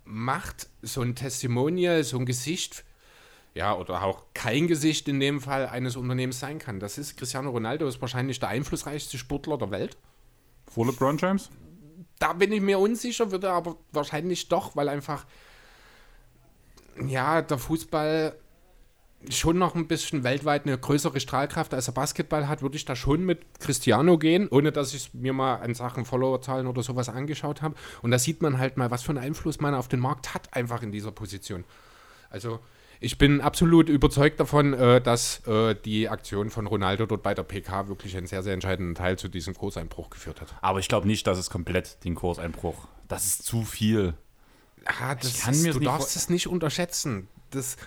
macht 0.05 0.69
so 0.81 1.01
ein 1.01 1.15
Testimonial, 1.15 2.03
so 2.03 2.17
ein 2.17 2.25
Gesicht, 2.25 2.83
ja, 3.53 3.75
oder 3.75 4.03
auch 4.03 4.23
kein 4.33 4.67
Gesicht 4.67 5.07
in 5.07 5.19
dem 5.19 5.39
Fall 5.39 5.67
eines 5.67 5.95
Unternehmens 5.95 6.39
sein 6.39 6.59
kann. 6.59 6.79
Das 6.79 6.97
ist 6.97 7.17
Cristiano 7.17 7.51
Ronaldo, 7.51 7.87
ist 7.87 8.01
wahrscheinlich 8.01 8.39
der 8.39 8.49
einflussreichste 8.49 9.17
Sportler 9.17 9.57
der 9.57 9.71
Welt. 9.71 9.97
Vor 10.67 10.87
LeBron 10.87 11.17
James? 11.17 11.49
Da 12.19 12.33
bin 12.33 12.51
ich 12.51 12.61
mir 12.61 12.79
unsicher, 12.79 13.31
würde 13.31 13.51
aber 13.51 13.77
wahrscheinlich 13.91 14.47
doch, 14.47 14.75
weil 14.75 14.89
einfach, 14.89 15.25
ja, 17.05 17.41
der 17.41 17.57
Fußball 17.57 18.35
schon 19.29 19.57
noch 19.57 19.75
ein 19.75 19.87
bisschen 19.87 20.23
weltweit 20.23 20.65
eine 20.65 20.77
größere 20.77 21.19
Strahlkraft 21.19 21.73
als 21.73 21.85
der 21.85 21.91
Basketball 21.93 22.47
hat, 22.47 22.61
würde 22.61 22.75
ich 22.75 22.85
da 22.85 22.95
schon 22.95 23.25
mit 23.25 23.59
Cristiano 23.59 24.17
gehen, 24.17 24.47
ohne 24.49 24.71
dass 24.71 24.93
ich 24.93 25.13
mir 25.13 25.33
mal 25.33 25.55
an 25.55 25.73
Sachen 25.73 26.05
Followerzahlen 26.05 26.67
oder 26.67 26.83
sowas 26.83 27.09
angeschaut 27.09 27.61
habe. 27.61 27.75
Und 28.01 28.11
da 28.11 28.19
sieht 28.19 28.41
man 28.41 28.57
halt 28.57 28.77
mal, 28.77 28.91
was 28.91 29.03
für 29.03 29.09
einen 29.09 29.19
Einfluss 29.19 29.59
man 29.59 29.73
auf 29.73 29.87
den 29.87 29.99
Markt 29.99 30.33
hat, 30.33 30.53
einfach 30.53 30.81
in 30.81 30.91
dieser 30.91 31.11
Position. 31.11 31.63
Also 32.29 32.59
ich 32.99 33.17
bin 33.17 33.41
absolut 33.41 33.89
überzeugt 33.89 34.39
davon, 34.39 34.73
äh, 34.73 35.01
dass 35.01 35.45
äh, 35.47 35.75
die 35.75 36.09
Aktion 36.09 36.49
von 36.49 36.67
Ronaldo 36.67 37.05
dort 37.05 37.23
bei 37.23 37.33
der 37.33 37.43
PK 37.43 37.87
wirklich 37.87 38.15
einen 38.15 38.27
sehr, 38.27 38.43
sehr 38.43 38.53
entscheidenden 38.53 38.95
Teil 38.95 39.17
zu 39.17 39.27
diesem 39.27 39.55
Kurseinbruch 39.55 40.09
geführt 40.09 40.41
hat. 40.41 40.55
Aber 40.61 40.79
ich 40.79 40.87
glaube 40.87 41.07
nicht, 41.07 41.27
dass 41.27 41.37
es 41.37 41.49
komplett 41.49 42.03
den 42.05 42.15
Kurseinbruch. 42.15 42.87
Das 43.07 43.25
ist 43.25 43.43
zu 43.43 43.63
viel. 43.63 44.13
Ah, 44.85 45.15
das 45.15 45.47
ist, 45.47 45.73
du 45.73 45.79
darfst 45.79 46.15
es 46.15 46.29
nicht 46.29 46.47
unterschätzen 46.47 47.27
das 47.55 47.77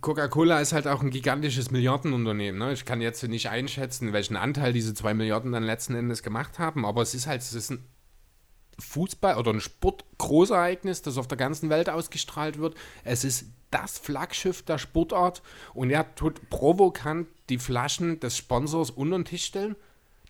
Coca-Cola 0.00 0.60
ist 0.60 0.72
halt 0.72 0.86
auch 0.86 1.02
ein 1.02 1.10
gigantisches 1.10 1.70
Milliardenunternehmen. 1.70 2.58
Ne? 2.58 2.72
Ich 2.72 2.84
kann 2.84 3.00
jetzt 3.00 3.22
nicht 3.22 3.50
einschätzen, 3.50 4.12
welchen 4.12 4.36
Anteil 4.36 4.72
diese 4.72 4.94
zwei 4.94 5.14
Milliarden 5.14 5.52
dann 5.52 5.62
letzten 5.62 5.94
Endes 5.94 6.22
gemacht 6.22 6.58
haben, 6.58 6.84
aber 6.84 7.02
es 7.02 7.14
ist 7.14 7.26
halt, 7.26 7.42
es 7.42 7.52
ist 7.52 7.70
ein 7.70 7.84
Fußball 8.78 9.36
oder 9.36 9.52
ein 9.52 9.60
Sportgroßereignis, 9.60 11.02
das 11.02 11.18
auf 11.18 11.26
der 11.26 11.38
ganzen 11.38 11.68
Welt 11.68 11.90
ausgestrahlt 11.90 12.58
wird. 12.58 12.76
Es 13.04 13.24
ist 13.24 13.46
das 13.70 13.98
Flaggschiff 13.98 14.62
der 14.62 14.78
Sportart 14.78 15.42
und 15.74 15.90
er 15.90 16.14
tut 16.14 16.48
provokant 16.48 17.28
die 17.48 17.58
Flaschen 17.58 18.20
des 18.20 18.36
Sponsors 18.36 18.90
unter 18.90 19.18
den 19.18 19.24
Tisch 19.24 19.44
stellen. 19.44 19.76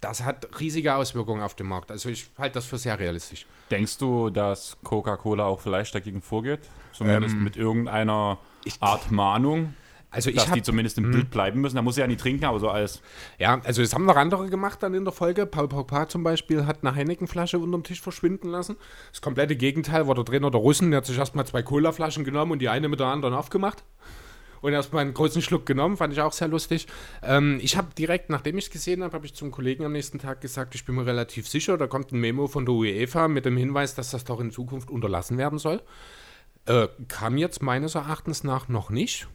Das 0.00 0.24
hat 0.24 0.60
riesige 0.60 0.94
Auswirkungen 0.94 1.42
auf 1.42 1.54
den 1.54 1.66
Markt. 1.66 1.90
Also 1.90 2.08
ich 2.08 2.30
halte 2.38 2.54
das 2.54 2.66
für 2.66 2.78
sehr 2.78 2.98
realistisch. 2.98 3.46
Denkst 3.70 3.98
du, 3.98 4.30
dass 4.30 4.76
Coca-Cola 4.84 5.44
auch 5.44 5.60
vielleicht 5.60 5.94
dagegen 5.94 6.22
vorgeht? 6.22 6.60
Zumindest 6.92 7.34
ähm, 7.34 7.44
mit 7.44 7.56
irgendeiner 7.56 8.38
Art 8.80 9.10
Mahnung. 9.10 9.74
Also 10.10 10.30
dass 10.30 10.48
hab, 10.48 10.54
die 10.54 10.62
zumindest 10.62 10.96
im 10.96 11.10
Bild 11.10 11.30
bleiben 11.30 11.60
müssen. 11.60 11.76
Da 11.76 11.82
muss 11.82 11.98
er 11.98 12.04
ja 12.04 12.06
nicht 12.06 12.20
trinken, 12.20 12.46
aber 12.46 12.58
so 12.58 12.70
alles. 12.70 13.02
Ja, 13.38 13.60
also 13.62 13.82
das 13.82 13.92
haben 13.92 14.06
noch 14.06 14.16
andere 14.16 14.48
gemacht 14.48 14.82
dann 14.82 14.94
in 14.94 15.04
der 15.04 15.12
Folge. 15.12 15.44
Paul 15.44 15.68
Pogba 15.68 16.08
zum 16.08 16.22
Beispiel 16.22 16.64
hat 16.64 16.78
eine 16.82 16.94
Heineken-Flasche 16.94 17.58
unterm 17.58 17.82
Tisch 17.82 18.00
verschwinden 18.00 18.48
lassen. 18.48 18.76
Das 19.12 19.20
komplette 19.20 19.54
Gegenteil 19.54 20.08
war 20.08 20.14
der 20.14 20.24
Trainer 20.24 20.50
der 20.50 20.60
Russen. 20.60 20.90
Der 20.90 20.98
hat 20.98 21.06
sich 21.06 21.18
erstmal 21.18 21.46
zwei 21.46 21.62
Cola-Flaschen 21.62 22.24
genommen 22.24 22.52
und 22.52 22.60
die 22.60 22.70
eine 22.70 22.88
mit 22.88 23.00
der 23.00 23.08
anderen 23.08 23.34
aufgemacht. 23.34 23.84
Und 24.60 24.72
erstmal 24.72 25.02
einen 25.02 25.14
großen 25.14 25.42
Schluck 25.42 25.66
genommen, 25.66 25.96
fand 25.96 26.12
ich 26.12 26.20
auch 26.20 26.32
sehr 26.32 26.48
lustig. 26.48 26.86
Ähm, 27.22 27.60
ich 27.62 27.76
habe 27.76 27.88
direkt, 27.96 28.30
nachdem 28.30 28.58
ich 28.58 28.64
es 28.64 28.70
gesehen 28.70 29.04
habe, 29.04 29.12
habe 29.12 29.26
ich 29.26 29.34
zum 29.34 29.50
Kollegen 29.50 29.84
am 29.84 29.92
nächsten 29.92 30.18
Tag 30.18 30.40
gesagt, 30.40 30.74
ich 30.74 30.84
bin 30.84 30.96
mir 30.96 31.06
relativ 31.06 31.46
sicher, 31.46 31.76
da 31.76 31.86
kommt 31.86 32.12
ein 32.12 32.18
Memo 32.18 32.48
von 32.48 32.64
der 32.64 32.74
UEFA 32.74 33.28
mit 33.28 33.44
dem 33.44 33.56
Hinweis, 33.56 33.94
dass 33.94 34.10
das 34.10 34.24
doch 34.24 34.40
in 34.40 34.50
Zukunft 34.50 34.90
unterlassen 34.90 35.38
werden 35.38 35.58
soll. 35.60 35.80
Äh, 36.68 36.88
kam 37.08 37.36
jetzt 37.38 37.62
meines 37.62 37.94
Erachtens 37.94 38.44
nach 38.44 38.68
noch 38.68 38.90
nicht. 38.90 39.26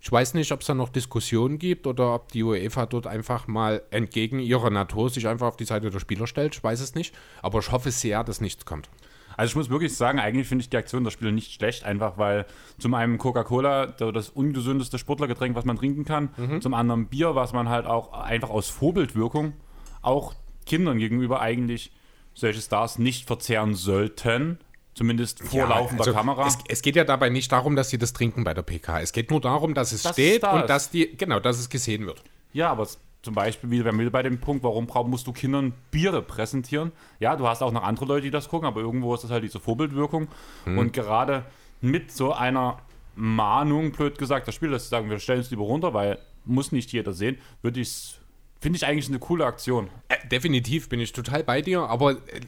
Ich 0.00 0.10
weiß 0.12 0.34
nicht, 0.34 0.52
ob 0.52 0.60
es 0.60 0.66
da 0.66 0.74
noch 0.74 0.90
Diskussionen 0.90 1.58
gibt 1.58 1.86
oder 1.86 2.14
ob 2.14 2.30
die 2.32 2.42
UEFA 2.42 2.84
dort 2.86 3.06
einfach 3.06 3.46
mal 3.46 3.82
entgegen 3.90 4.38
ihrer 4.38 4.68
Natur 4.70 5.08
sich 5.08 5.26
einfach 5.28 5.46
auf 5.46 5.56
die 5.56 5.64
Seite 5.64 5.90
der 5.90 5.98
Spieler 5.98 6.26
stellt. 6.26 6.54
Ich 6.54 6.62
weiß 6.62 6.80
es 6.80 6.94
nicht. 6.94 7.14
Aber 7.40 7.58
ich 7.60 7.72
hoffe 7.72 7.90
sehr, 7.90 8.22
dass 8.24 8.40
nichts 8.40 8.66
kommt. 8.66 8.90
Also 9.36 9.50
ich 9.52 9.56
muss 9.56 9.70
wirklich 9.70 9.96
sagen, 9.96 10.18
eigentlich 10.20 10.46
finde 10.46 10.62
ich 10.62 10.70
die 10.70 10.76
Aktion 10.76 11.04
der 11.04 11.10
Spieler 11.10 11.32
nicht 11.32 11.52
schlecht, 11.52 11.84
einfach 11.84 12.18
weil 12.18 12.46
zum 12.78 12.94
einen 12.94 13.18
Coca-Cola 13.18 13.86
das 13.86 14.28
ungesündeste 14.28 14.98
Sportlergetränk, 14.98 15.56
was 15.56 15.64
man 15.64 15.76
trinken 15.76 16.04
kann, 16.04 16.28
Mhm. 16.36 16.60
zum 16.60 16.72
anderen 16.74 17.06
Bier, 17.08 17.34
was 17.34 17.52
man 17.52 17.68
halt 17.68 17.86
auch 17.86 18.12
einfach 18.12 18.50
aus 18.50 18.68
Vorbildwirkung 18.68 19.54
auch 20.02 20.34
Kindern 20.66 20.98
gegenüber 20.98 21.40
eigentlich 21.40 21.90
solche 22.34 22.60
Stars 22.60 22.98
nicht 22.98 23.26
verzehren 23.26 23.74
sollten, 23.74 24.58
zumindest 24.94 25.42
vor 25.42 25.60
Ja, 25.60 25.68
laufender 25.68 26.02
also 26.02 26.14
Kamera. 26.14 26.46
Es, 26.46 26.58
es 26.68 26.82
geht 26.82 26.96
ja 26.96 27.04
dabei 27.04 27.28
nicht 27.28 27.50
darum, 27.52 27.76
dass 27.76 27.90
sie 27.90 27.98
das 27.98 28.12
trinken 28.12 28.44
bei 28.44 28.54
der 28.54 28.62
PK. 28.62 29.00
Es 29.00 29.12
geht 29.12 29.30
nur 29.30 29.40
darum, 29.40 29.74
dass 29.74 29.92
es 29.92 30.02
Dass 30.02 30.16
es 30.16 30.24
steht 30.24 30.42
da 30.42 30.52
und 30.52 30.70
dass 30.70 30.90
die, 30.90 31.16
genau, 31.16 31.40
dass 31.40 31.58
es 31.58 31.68
gesehen 31.68 32.06
wird. 32.06 32.22
Ja, 32.52 32.70
aber 32.70 32.86
zum 33.22 33.34
Beispiel 33.34 33.70
wieder, 33.70 33.92
bei 34.10 34.22
dem 34.22 34.38
Punkt, 34.38 34.62
warum 34.62 34.86
musst 35.10 35.26
du 35.26 35.32
Kindern 35.32 35.72
Biere 35.90 36.22
präsentieren? 36.22 36.92
Ja, 37.18 37.36
du 37.36 37.48
hast 37.48 37.62
auch 37.62 37.72
noch 37.72 37.82
andere 37.82 38.04
Leute, 38.04 38.22
die 38.22 38.30
das 38.30 38.48
gucken, 38.48 38.66
aber 38.66 38.80
irgendwo 38.80 39.14
ist 39.14 39.24
das 39.24 39.30
halt 39.30 39.42
diese 39.42 39.60
Vorbildwirkung. 39.60 40.28
Und 40.66 40.92
gerade 40.92 41.44
mit 41.80 42.12
so 42.12 42.32
einer 42.32 42.78
Mahnung, 43.16 43.92
blöd 43.92 44.18
gesagt, 44.18 44.46
das 44.46 44.54
Spiel, 44.54 44.70
dass 44.70 44.84
sie 44.84 44.88
sagen, 44.90 45.08
wir 45.08 45.18
stellen 45.18 45.40
es 45.40 45.50
lieber 45.50 45.64
runter, 45.64 45.94
weil 45.94 46.18
muss 46.44 46.72
nicht 46.72 46.92
jeder 46.92 47.12
sehen, 47.12 47.38
würde 47.62 47.80
ich 47.80 48.18
finde 48.64 48.78
ich 48.78 48.86
eigentlich 48.86 49.08
eine 49.08 49.18
coole 49.18 49.44
Aktion. 49.44 49.90
Äh, 50.08 50.26
definitiv 50.28 50.88
bin 50.88 50.98
ich 50.98 51.12
total 51.12 51.44
bei 51.44 51.60
dir, 51.60 51.82
aber 51.82 52.12
äh, 52.12 52.40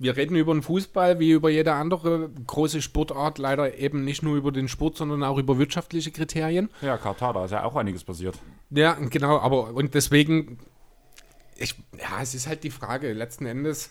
wir 0.00 0.16
reden 0.16 0.34
über 0.34 0.52
den 0.52 0.62
Fußball 0.62 1.20
wie 1.20 1.30
über 1.30 1.48
jede 1.48 1.74
andere 1.74 2.28
große 2.44 2.82
Sportart, 2.82 3.38
leider 3.38 3.78
eben 3.78 4.04
nicht 4.04 4.24
nur 4.24 4.36
über 4.36 4.50
den 4.50 4.66
Sport, 4.66 4.96
sondern 4.96 5.22
auch 5.22 5.38
über 5.38 5.58
wirtschaftliche 5.58 6.10
Kriterien. 6.10 6.70
Ja, 6.82 6.96
Katar, 6.96 7.34
da 7.34 7.44
ist 7.44 7.52
ja 7.52 7.62
auch 7.62 7.76
einiges 7.76 8.02
passiert. 8.02 8.36
Ja, 8.70 8.94
genau, 8.94 9.38
aber 9.38 9.72
und 9.72 9.94
deswegen, 9.94 10.58
ich, 11.56 11.76
ja, 11.96 12.20
es 12.20 12.34
ist 12.34 12.48
halt 12.48 12.64
die 12.64 12.70
Frage, 12.70 13.12
letzten 13.12 13.46
Endes 13.46 13.90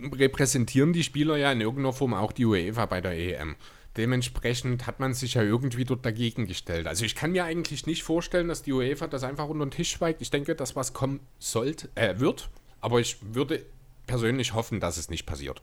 repräsentieren 0.00 0.92
die 0.92 1.02
Spieler 1.02 1.38
ja 1.38 1.50
in 1.50 1.60
irgendeiner 1.60 1.92
Form 1.92 2.14
auch 2.14 2.30
die 2.30 2.44
UEFA 2.44 2.86
bei 2.86 3.00
der 3.00 3.18
EM. 3.18 3.56
Dementsprechend 3.96 4.86
hat 4.86 5.00
man 5.00 5.14
sich 5.14 5.34
ja 5.34 5.42
irgendwie 5.42 5.84
dort 5.84 6.06
dagegen 6.06 6.46
gestellt. 6.46 6.86
Also 6.86 7.04
ich 7.04 7.16
kann 7.16 7.32
mir 7.32 7.44
eigentlich 7.44 7.86
nicht 7.86 8.04
vorstellen, 8.04 8.48
dass 8.48 8.62
die 8.62 8.72
UEFA 8.72 9.08
das 9.08 9.24
einfach 9.24 9.48
unter 9.48 9.66
den 9.66 9.72
Tisch 9.72 9.90
schweigt. 9.90 10.22
Ich 10.22 10.30
denke, 10.30 10.54
dass 10.54 10.76
was 10.76 10.92
kommen 10.92 11.20
sollte, 11.38 11.88
äh, 11.96 12.20
wird, 12.20 12.50
aber 12.80 13.00
ich 13.00 13.16
würde 13.20 13.64
persönlich 14.06 14.54
hoffen, 14.54 14.80
dass 14.80 14.96
es 14.96 15.10
nicht 15.10 15.26
passiert. 15.26 15.60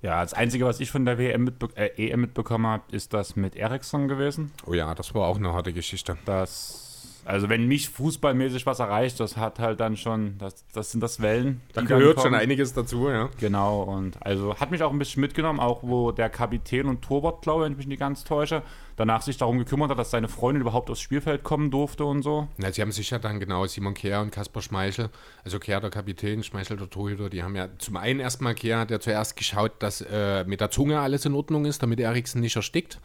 Ja, 0.00 0.22
das 0.22 0.32
Einzige, 0.32 0.64
was 0.64 0.78
ich 0.80 0.90
von 0.90 1.04
der 1.04 1.18
WM 1.18 1.44
mitbe 1.44 1.68
äh, 1.74 2.10
EM 2.10 2.20
mitbekommen 2.20 2.66
habe, 2.66 2.84
ist 2.92 3.12
das 3.12 3.34
mit 3.34 3.56
Ericsson 3.56 4.06
gewesen. 4.06 4.52
Oh 4.64 4.72
ja, 4.72 4.94
das 4.94 5.14
war 5.14 5.26
auch 5.26 5.38
eine 5.38 5.52
harte 5.52 5.72
Geschichte. 5.72 6.16
Das, 6.24 6.87
also 7.28 7.50
wenn 7.50 7.66
mich 7.66 7.90
fußballmäßig 7.90 8.64
was 8.64 8.78
erreicht, 8.78 9.20
das 9.20 9.36
hat 9.36 9.58
halt 9.58 9.80
dann 9.80 9.98
schon, 9.98 10.38
das, 10.38 10.64
das 10.72 10.92
sind 10.92 11.02
das 11.02 11.20
Wellen. 11.20 11.60
Da 11.74 11.82
gehört 11.82 12.22
schon 12.22 12.34
einiges 12.34 12.72
dazu, 12.72 13.10
ja. 13.10 13.28
Genau, 13.38 13.82
und 13.82 14.16
also 14.24 14.54
hat 14.54 14.70
mich 14.70 14.82
auch 14.82 14.90
ein 14.90 14.98
bisschen 14.98 15.20
mitgenommen, 15.20 15.60
auch 15.60 15.82
wo 15.82 16.10
der 16.10 16.30
Kapitän 16.30 16.86
und 16.86 17.02
Torwart, 17.02 17.42
glaube 17.42 17.60
ich, 17.60 17.66
wenn 17.66 17.72
ich 17.72 17.78
mich 17.78 17.86
nicht 17.86 17.98
ganz 17.98 18.24
täusche, 18.24 18.62
danach 18.96 19.20
sich 19.20 19.36
darum 19.36 19.58
gekümmert 19.58 19.90
hat, 19.90 19.98
dass 19.98 20.10
seine 20.10 20.28
Freundin 20.28 20.62
überhaupt 20.62 20.88
aufs 20.88 21.02
Spielfeld 21.02 21.44
kommen 21.44 21.70
durfte 21.70 22.06
und 22.06 22.22
so. 22.22 22.48
Na, 22.56 22.72
sie 22.72 22.80
haben 22.80 22.92
sich 22.92 23.10
ja 23.10 23.18
dann 23.18 23.40
genau 23.40 23.66
Simon 23.66 23.92
Kehr 23.92 24.22
und 24.22 24.30
Kaspar 24.30 24.62
Schmeichel, 24.62 25.10
also 25.44 25.58
Kehr 25.58 25.82
der 25.82 25.90
Kapitän, 25.90 26.42
Schmeichel 26.42 26.78
der 26.78 26.88
Torhüter, 26.88 27.28
die 27.28 27.42
haben 27.42 27.56
ja 27.56 27.68
zum 27.76 27.98
einen 27.98 28.20
erstmal 28.20 28.54
Kehr, 28.54 28.78
hat 28.78 28.90
ja 28.90 29.00
zuerst 29.00 29.36
geschaut, 29.36 29.72
dass 29.80 30.00
äh, 30.00 30.44
mit 30.44 30.62
der 30.62 30.70
Zunge 30.70 30.98
alles 31.00 31.26
in 31.26 31.34
Ordnung 31.34 31.66
ist, 31.66 31.82
damit 31.82 32.00
Eriksen 32.00 32.40
nicht 32.40 32.56
erstickt. 32.56 32.98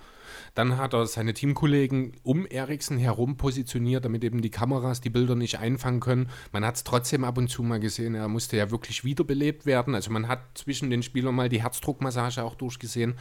Dann 0.56 0.78
hat 0.78 0.94
er 0.94 1.06
seine 1.08 1.34
Teamkollegen 1.34 2.14
um 2.24 2.46
Eriksen 2.46 2.98
herum 2.98 3.38
positioniert, 3.38 4.06
damit 4.06 4.24
eben 4.24 4.42
die 4.42 4.52
Kameras 4.52 5.02
die 5.02 5.10
Bilder 5.10 5.36
nicht 5.36 5.60
einfangen 5.60 6.00
können. 6.00 6.30
Man 6.52 6.66
hat 6.66 6.76
es 6.76 6.84
trotzdem 6.84 7.24
ab 7.24 7.38
und 7.38 7.50
zu 7.50 7.64
mal 7.64 7.80
gesehen, 7.80 8.14
er 8.14 8.28
musste 8.28 8.58
ja 8.58 8.70
wirklich 8.70 9.04
wiederbelebt 9.04 9.66
werden. 9.66 9.96
Also 9.96 10.12
man 10.12 10.28
hat 10.28 10.42
zwischen 10.56 10.90
den 10.90 11.02
Spielern 11.02 11.34
mal 11.34 11.50
die 11.50 11.64
Herzdruckmassage 11.64 12.44
auch 12.44 12.56
durchgesehen. 12.56 13.16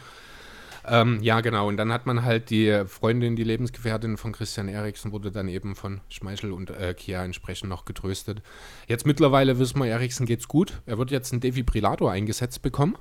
Ähm, 0.84 1.20
ja, 1.22 1.40
genau. 1.40 1.68
Und 1.68 1.76
dann 1.76 1.92
hat 1.92 2.06
man 2.06 2.24
halt 2.24 2.50
die 2.50 2.82
Freundin, 2.86 3.36
die 3.36 3.44
Lebensgefährtin 3.44 4.16
von 4.16 4.32
Christian 4.32 4.68
Eriksen, 4.68 5.12
wurde 5.12 5.30
dann 5.30 5.48
eben 5.48 5.74
von 5.76 6.00
Schmeichel 6.08 6.52
und 6.52 6.70
äh, 6.70 6.94
Kia 6.94 7.24
entsprechend 7.24 7.70
noch 7.70 7.84
getröstet. 7.84 8.42
Jetzt 8.88 9.06
mittlerweile 9.06 9.58
wissen 9.58 9.78
wir, 9.78 9.86
Eriksen 9.86 10.26
geht's 10.26 10.48
gut. 10.48 10.82
Er 10.86 10.98
wird 10.98 11.10
jetzt 11.10 11.32
einen 11.32 11.40
Defibrillator 11.40 12.10
eingesetzt 12.10 12.62
bekommen. 12.62 12.96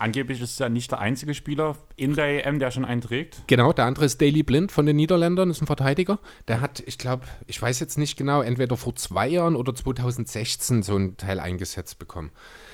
Angeblich 0.00 0.40
ist 0.40 0.58
er 0.58 0.70
nicht 0.70 0.90
der 0.90 1.00
einzige 1.00 1.34
Spieler 1.34 1.76
in 1.94 2.14
der 2.14 2.46
EM, 2.46 2.58
der 2.58 2.70
schon 2.70 2.86
einen 2.86 3.02
trägt. 3.02 3.42
Genau, 3.48 3.70
der 3.74 3.84
andere 3.84 4.06
ist 4.06 4.18
Daily 4.18 4.42
Blind 4.42 4.72
von 4.72 4.86
den 4.86 4.96
Niederländern, 4.96 5.50
ist 5.50 5.60
ein 5.60 5.66
Verteidiger. 5.66 6.18
Der 6.48 6.62
hat, 6.62 6.82
ich 6.86 6.96
glaube, 6.96 7.26
ich 7.46 7.60
weiß 7.60 7.80
jetzt 7.80 7.98
nicht 7.98 8.16
genau, 8.16 8.40
entweder 8.40 8.78
vor 8.78 8.96
zwei 8.96 9.28
Jahren 9.28 9.56
oder 9.56 9.74
2016 9.74 10.82
so 10.82 10.96
ein 10.96 11.18
Teil 11.18 11.38
eingesetzt 11.38 11.98
bekommen. 11.98 12.30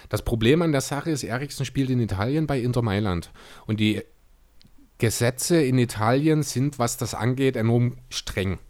Das 0.09 0.23
Problem 0.23 0.63
an 0.63 0.71
der 0.71 0.81
Sache 0.81 1.11
ist, 1.11 1.25
Eriksen 1.25 1.67
spielt 1.67 1.91
in 1.91 1.99
Italien 1.99 2.47
bei 2.47 2.61
Inter 2.61 2.83
Mailand. 2.83 3.33
Und 3.67 3.81
die 3.81 4.03
Gesetze 4.99 5.61
in 5.61 5.79
Italien 5.79 6.45
sind, 6.45 6.79
was 6.79 6.97
das 6.97 7.15
angeht, 7.15 7.57
enorm 7.57 7.97
streng. 8.09 8.61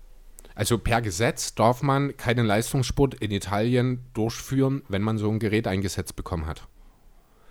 Also 0.55 0.79
per 0.79 1.03
Gesetz 1.03 1.55
darf 1.55 1.83
man 1.83 2.17
keinen 2.17 2.47
Leistungssport 2.47 3.17
in 3.17 3.33
Italien 3.33 4.07
durchführen, 4.15 4.83
wenn 4.89 5.03
man 5.03 5.19
so 5.19 5.31
ein 5.31 5.41
Gerät 5.41 5.67
eingesetzt 5.67 6.17
bekommen 6.17 6.47
hat. 6.47 6.67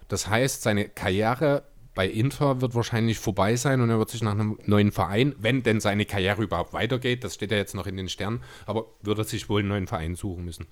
Das 0.07 0.27
heißt, 0.27 0.61
seine 0.61 0.87
Karriere 0.89 1.63
bei 1.95 2.07
Inter 2.07 2.61
wird 2.61 2.75
wahrscheinlich 2.75 3.17
vorbei 3.17 3.55
sein 3.55 3.81
und 3.81 3.89
er 3.89 3.97
wird 3.97 4.09
sich 4.09 4.21
nach 4.21 4.33
einem 4.33 4.59
neuen 4.65 4.91
Verein, 4.91 5.33
wenn 5.39 5.63
denn 5.63 5.79
seine 5.79 6.05
Karriere 6.05 6.43
überhaupt 6.43 6.73
weitergeht, 6.73 7.23
das 7.23 7.35
steht 7.35 7.51
ja 7.51 7.57
jetzt 7.57 7.73
noch 7.73 7.87
in 7.87 7.95
den 7.95 8.09
Sternen, 8.09 8.43
aber 8.65 8.85
wird 9.01 9.17
er 9.17 9.23
sich 9.23 9.49
wohl 9.49 9.61
einen 9.61 9.69
neuen 9.69 9.87
Verein 9.87 10.15
suchen 10.15 10.43
müssen. 10.43 10.67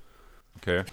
Okay. 0.57 0.83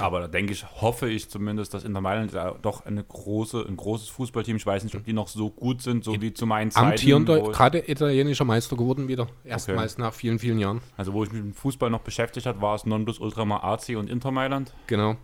Aber 0.00 0.18
da 0.20 0.26
denke 0.26 0.52
ich, 0.52 0.64
hoffe 0.80 1.08
ich 1.08 1.30
zumindest, 1.30 1.72
dass 1.72 1.84
Inter 1.84 2.00
Mailand 2.00 2.32
ja 2.32 2.56
doch 2.60 2.84
eine 2.86 3.04
große, 3.04 3.64
ein 3.66 3.76
großes 3.76 4.08
Fußballteam, 4.08 4.56
ich 4.56 4.66
weiß 4.66 4.82
nicht, 4.82 4.96
ob 4.96 5.04
die 5.04 5.12
noch 5.12 5.28
so 5.28 5.48
gut 5.48 5.80
sind, 5.80 6.02
so 6.02 6.20
wie 6.20 6.34
zu 6.34 6.44
meinen 6.44 6.72
Zeiten. 6.72 6.88
Amtierender, 6.88 7.40
gerade 7.52 7.88
italienischer 7.88 8.44
Meister 8.44 8.76
geworden 8.76 9.06
wieder. 9.06 9.28
Erstmals 9.44 9.96
nach 9.96 10.12
vielen, 10.12 10.40
vielen 10.40 10.58
Jahren. 10.58 10.80
Also 10.96 11.12
wo 11.12 11.22
ich 11.22 11.30
mich 11.30 11.40
mit 11.40 11.54
dem 11.54 11.56
Fußball 11.56 11.88
noch 11.88 12.00
beschäftigt 12.00 12.46
hat, 12.46 12.60
war 12.60 12.74
es 12.74 12.84
Nonplusultra 12.84 13.44
mal 13.44 13.58
AC 13.58 13.90
und 13.96 14.10
Inter 14.10 14.32
Mailand. 14.32 14.74
Genau. 14.88 15.16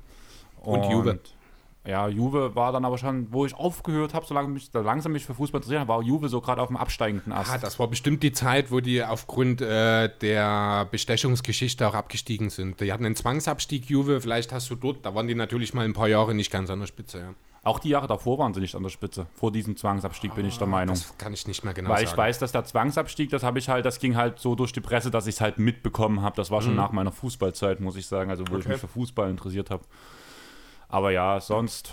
Und 0.63 0.85
Juve. 0.91 1.19
Ja, 1.87 2.09
Juve 2.09 2.55
war 2.57 2.73
dann 2.73 2.85
aber 2.85 2.99
schon, 2.99 3.29
wo 3.33 3.47
ich 3.47 3.55
aufgehört 3.55 4.13
habe, 4.15 4.27
so 4.27 4.35
lange 4.35 4.49
mich, 4.49 4.71
langsam 4.73 5.13
mich 5.13 5.25
für 5.25 5.35
Fußball 5.35 5.61
interessiert 5.61 5.81
habe, 5.81 5.89
war 5.89 6.03
Juve 6.03 6.29
so 6.29 6.41
gerade 6.41 6.61
auf 6.61 6.69
dem 6.69 6.77
absteigenden 6.77 7.33
Ast. 7.33 7.53
Ah, 7.53 7.59
das 7.59 7.79
war 7.79 7.87
bestimmt 7.89 8.23
die 8.23 8.33
Zeit, 8.33 8.71
wo 8.73 8.81
die 8.81 9.03
aufgrund 9.05 9.61
äh, 9.61 10.09
der 10.21 10.87
Bestechungsgeschichte 10.91 11.87
auch 11.89 11.95
abgestiegen 11.95 12.51
sind. 12.51 12.81
Die 12.81 12.93
hatten 12.93 13.05
einen 13.07 13.17
Zwangsabstieg, 13.17 13.87
Juve, 13.89 14.21
vielleicht 14.21 14.53
hast 14.53 14.69
du 14.71 14.75
dort, 14.75 15.07
da 15.07 15.15
waren 15.15 15.29
die 15.29 15.35
natürlich 15.35 15.75
mal 15.75 15.85
ein 15.85 15.93
paar 15.93 16.09
Jahre 16.09 16.35
nicht 16.35 16.51
ganz 16.51 16.71
an 16.71 16.81
der 16.81 16.87
Spitze. 16.87 17.19
Ja. 17.21 17.35
Auch 17.63 17.81
die 17.81 17.89
Jahre 17.89 18.07
davor 18.07 18.39
waren 18.39 18.55
sie 18.55 18.61
nicht 18.61 18.77
an 18.77 18.85
der 18.85 18.91
Spitze. 18.91 19.27
Vor 19.35 19.51
diesem 19.51 19.77
Zwangsabstieg 19.77 20.33
bin 20.37 20.47
ich 20.47 20.57
der 20.57 20.69
Meinung. 20.69 20.95
Das 20.95 21.19
kann 21.19 21.33
ich 21.33 21.49
nicht 21.49 21.65
mehr 21.65 21.75
genau 21.75 21.91
Weil 21.91 22.05
ich 22.05 22.11
sagen. 22.11 22.19
weiß, 22.23 22.39
dass 22.39 22.53
der 22.53 22.65
Zwangsabstieg, 22.65 23.29
das 23.31 23.43
habe 23.43 23.59
ich 23.59 23.69
halt, 23.69 23.85
das 23.85 23.99
ging 23.99 24.15
halt 24.15 24.39
so 24.39 24.55
durch 24.55 24.73
die 24.73 24.81
Presse, 24.81 25.11
dass 25.11 25.27
ich 25.27 25.35
es 25.35 25.41
halt 25.41 25.59
mitbekommen 25.59 26.23
habe. 26.23 26.37
Das 26.37 26.53
war 26.53 26.63
schon 26.63 26.77
nach 26.77 26.93
meiner 26.93 27.11
Fußballzeit, 27.11 27.81
muss 27.81 27.97
ich 27.97 28.07
sagen, 28.07 28.31
also 28.31 28.45
wo 28.49 28.55
ich 28.57 28.61
Okay. 28.65 28.69
mich 28.75 28.81
für 28.81 28.87
Fußball 28.87 29.29
interessiert 29.31 29.71
habe. 29.71 29.83
Aber 30.89 31.11
ja, 31.11 31.41
sonst 31.41 31.93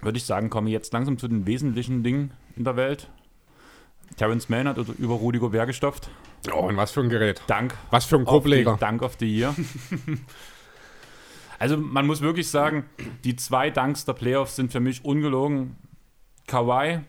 würde 0.00 0.18
ich 0.18 0.24
sagen, 0.24 0.50
kommen 0.50 0.66
wir 0.66 0.72
jetzt 0.72 0.92
langsam 0.92 1.18
zu 1.18 1.28
den 1.28 1.46
wesentlichen 1.46 2.02
Dingen 2.02 2.32
in 2.56 2.64
der 2.64 2.76
Welt. 2.76 3.08
Terence 4.16 4.48
Mann 4.48 4.68
hat 4.68 4.76
über 4.98 5.14
Rudi 5.14 5.38
Gobert 5.38 5.66
gestopft. 5.66 6.10
Oh, 6.52 6.66
und 6.66 6.76
was 6.76 6.90
für 6.90 7.00
ein 7.00 7.08
Gerät. 7.08 7.40
Dank 7.46 7.74
Was 7.90 8.04
für 8.04 8.16
ein 8.16 8.22
auf 8.22 8.28
die, 8.28 8.32
Grobleger. 8.32 8.76
Dank 8.78 9.02
of 9.02 9.16
the 9.18 9.26
Year. 9.26 9.54
also 11.58 11.76
man 11.76 12.06
muss 12.06 12.20
wirklich 12.20 12.50
sagen, 12.50 12.84
die 13.24 13.36
zwei 13.36 13.70
Danks 13.70 14.04
der 14.04 14.14
Playoffs 14.14 14.56
sind 14.56 14.72
für 14.72 14.80
mich 14.80 15.04
ungelogen. 15.04 15.76
Kawhi 16.46 17.00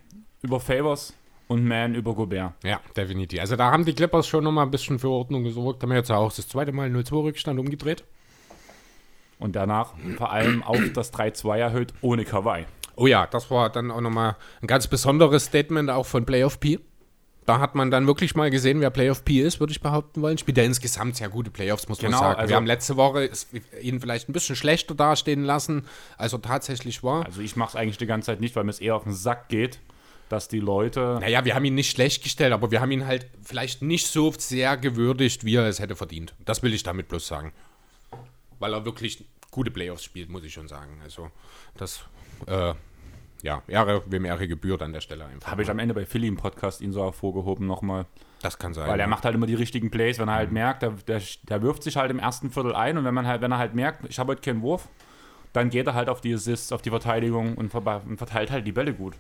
über 0.42 0.60
Favors 0.60 1.14
und 1.48 1.66
Man 1.66 1.96
über 1.96 2.14
Gobert. 2.14 2.54
Ja, 2.64 2.80
definitiv. 2.96 3.40
Also 3.40 3.56
da 3.56 3.72
haben 3.72 3.86
die 3.86 3.94
Clippers 3.94 4.28
schon 4.28 4.44
nochmal 4.44 4.66
ein 4.66 4.72
bisschen 4.72 5.00
für 5.00 5.10
Ordnung 5.10 5.44
gesorgt. 5.44 5.82
Haben 5.84 5.90
wir 5.90 5.98
jetzt 5.98 6.12
auch 6.12 6.32
das 6.32 6.48
zweite 6.48 6.72
Mal 6.72 6.90
0-2-Rückstand 6.90 7.60
umgedreht. 7.60 8.04
Und 9.40 9.56
danach 9.56 9.94
vor 10.18 10.32
allem 10.32 10.64
auf 10.64 10.80
das 10.94 11.14
3-2 11.14 11.58
erhöht 11.58 11.94
ohne 12.02 12.24
Kawhi. 12.26 12.66
Oh 12.96 13.08
ja, 13.08 13.26
das 13.28 13.50
war 13.52 13.70
dann 13.70 13.92
auch 13.92 14.02
nochmal 14.02 14.36
ein 14.62 14.68
ganz 14.68 14.88
besonderes 14.88 15.46
Statement 15.46 15.90
auch 15.90 16.06
von 16.06 16.26
Playoff 16.26 16.60
P. 16.60 16.80
Da 17.46 17.60
hat 17.60 17.76
man 17.76 17.92
dann 17.92 18.08
wirklich 18.08 18.36
mal 18.36 18.50
gesehen, 18.50 18.80
wer 18.80 18.90
Playoff 18.90 19.26
P 19.26 19.42
ist, 19.42 19.60
würde 19.60 19.72
ich 19.72 19.82
behaupten 19.82 20.22
wollen. 20.22 20.38
Spielt 20.38 20.58
ja 20.58 20.64
insgesamt 20.64 21.18
sehr 21.18 21.28
gute 21.28 21.52
Playoffs, 21.52 21.90
muss 21.90 21.98
Genau, 21.98 22.12
man 22.12 22.20
sagen. 22.20 22.40
also- 22.40 22.50
wir 22.50 22.56
haben 22.56 22.66
letzte 22.66 22.96
Woche 22.96 23.30
ihn 23.82 24.00
vielleicht 24.00 24.30
ein 24.30 24.34
bisschen 24.34 24.56
schlechter 24.56 24.96
dastehen 24.96 25.44
lassen, 25.44 25.86
als 26.18 26.32
er 26.32 26.42
tatsächlich 26.42 27.04
war. 27.04 27.26
Also 27.26 27.42
ich 27.42 27.58
mache 27.58 27.72
es 27.72 27.76
eigentlich 27.76 27.98
die 27.98 28.06
ganze 28.06 28.28
Zeit 28.28 28.40
nicht, 28.40 28.56
weil 28.56 28.64
mir 28.64 28.70
es 28.70 28.80
eher 28.80 28.96
auf 28.96 29.04
den 29.04 29.14
Sack 29.14 29.50
geht, 29.50 29.80
dass 30.30 30.48
die 30.48 30.60
Leute... 30.62 31.18
Naja, 31.20 31.44
wir 31.44 31.54
haben 31.54 31.66
ihn 31.66 31.76
nicht 31.76 31.92
schlecht 31.92 32.24
gestellt, 32.24 32.54
aber 32.54 32.72
wir 32.72 32.80
haben 32.80 32.92
ihn 32.92 33.06
halt 33.06 33.28
vielleicht 33.44 33.82
nicht 33.82 34.08
so 34.08 34.32
sehr 34.38 34.78
gewürdigt, 34.78 35.44
wie 35.44 35.56
er 35.58 35.66
es 35.68 35.80
hätte 35.80 35.98
verdient. 35.98 36.34
Das 36.46 36.64
will 36.64 36.74
ich 36.74 36.84
damit 36.84 37.10
bloß 37.10 37.28
sagen. 37.28 37.52
Weil 38.64 38.74
er 38.74 38.86
wirklich 38.86 39.26
gute 39.52 39.72
Playoffs 39.72 40.06
spielt, 40.06 40.30
muss 40.30 40.46
ich 40.46 40.54
schon 40.54 40.70
sagen. 40.70 41.02
Also, 41.04 41.30
das, 41.76 42.06
äh, 42.48 42.74
ja, 43.42 43.62
Ehre, 43.68 44.04
wem 44.06 44.24
Ehre 44.24 44.48
gebührt 44.48 44.82
an 44.82 44.94
der 44.94 45.02
Stelle 45.02 45.26
einfach. 45.26 45.52
Habe 45.52 45.64
ich 45.64 45.70
am 45.70 45.80
Ende 45.80 45.94
bei 45.94 46.06
Philly 46.06 46.28
im 46.28 46.38
Podcast 46.38 46.80
ihn 46.80 46.94
so 46.94 47.04
hervorgehoben 47.04 47.68
nochmal. 47.68 48.06
das 48.42 48.58
kann 48.58 48.74
sein. 48.74 48.88
Weil 48.88 49.02
er 49.02 49.06
ja. 49.06 49.08
macht 49.08 49.26
halt 49.26 49.36
immer 49.36 49.48
die 49.48 49.56
richtigen 49.56 49.92
Plays, 49.92 50.18
wenn 50.18 50.30
er 50.30 50.36
halt 50.36 50.54
merkt, 50.54 50.82
der, 50.82 50.92
der, 50.92 51.22
der 51.44 51.62
wirft 51.62 51.84
sich 51.84 51.98
halt 51.98 52.10
im 52.10 52.20
ersten 52.20 52.52
Viertel 52.52 52.74
ein 52.74 52.98
und 52.98 53.04
wenn 53.04 53.14
man 53.14 53.28
halt, 53.28 53.42
wenn 53.42 53.52
er 53.52 53.58
halt 53.58 53.76
merkt, 53.76 54.10
ich 54.10 54.18
habe 54.18 54.32
heute 54.32 54.42
keinen 54.42 54.62
Wurf, 54.62 54.88
dann 55.54 55.70
geht 55.70 55.88
er 55.88 55.94
halt 55.94 56.10
auf 56.10 56.22
die 56.22 56.34
Assists, 56.34 56.72
auf 56.72 56.82
die 56.82 56.90
Verteidigung 56.90 57.56
und, 57.56 57.70
ver 57.70 58.02
und 58.06 58.18
verteilt 58.18 58.52
halt 58.52 58.68
die 58.68 58.72
Bälle 58.72 58.94
gut. 58.94 59.14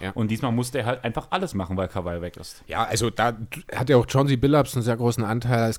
Ja. 0.00 0.12
Und 0.12 0.30
diesmal 0.30 0.52
musste 0.52 0.78
er 0.78 0.86
halt 0.86 1.04
einfach 1.04 1.28
alles 1.30 1.52
machen, 1.52 1.76
weil 1.76 1.88
Kawhi 1.88 2.22
weg 2.22 2.36
ist. 2.36 2.62
Ja, 2.66 2.84
also 2.84 3.10
da 3.10 3.36
hat 3.74 3.90
ja 3.90 3.96
auch 3.96 4.06
John 4.08 4.28
C. 4.28 4.36
Billups 4.36 4.74
einen 4.74 4.82
sehr 4.82 4.96
großen 4.96 5.24
Anteil 5.24 5.60
als 5.60 5.78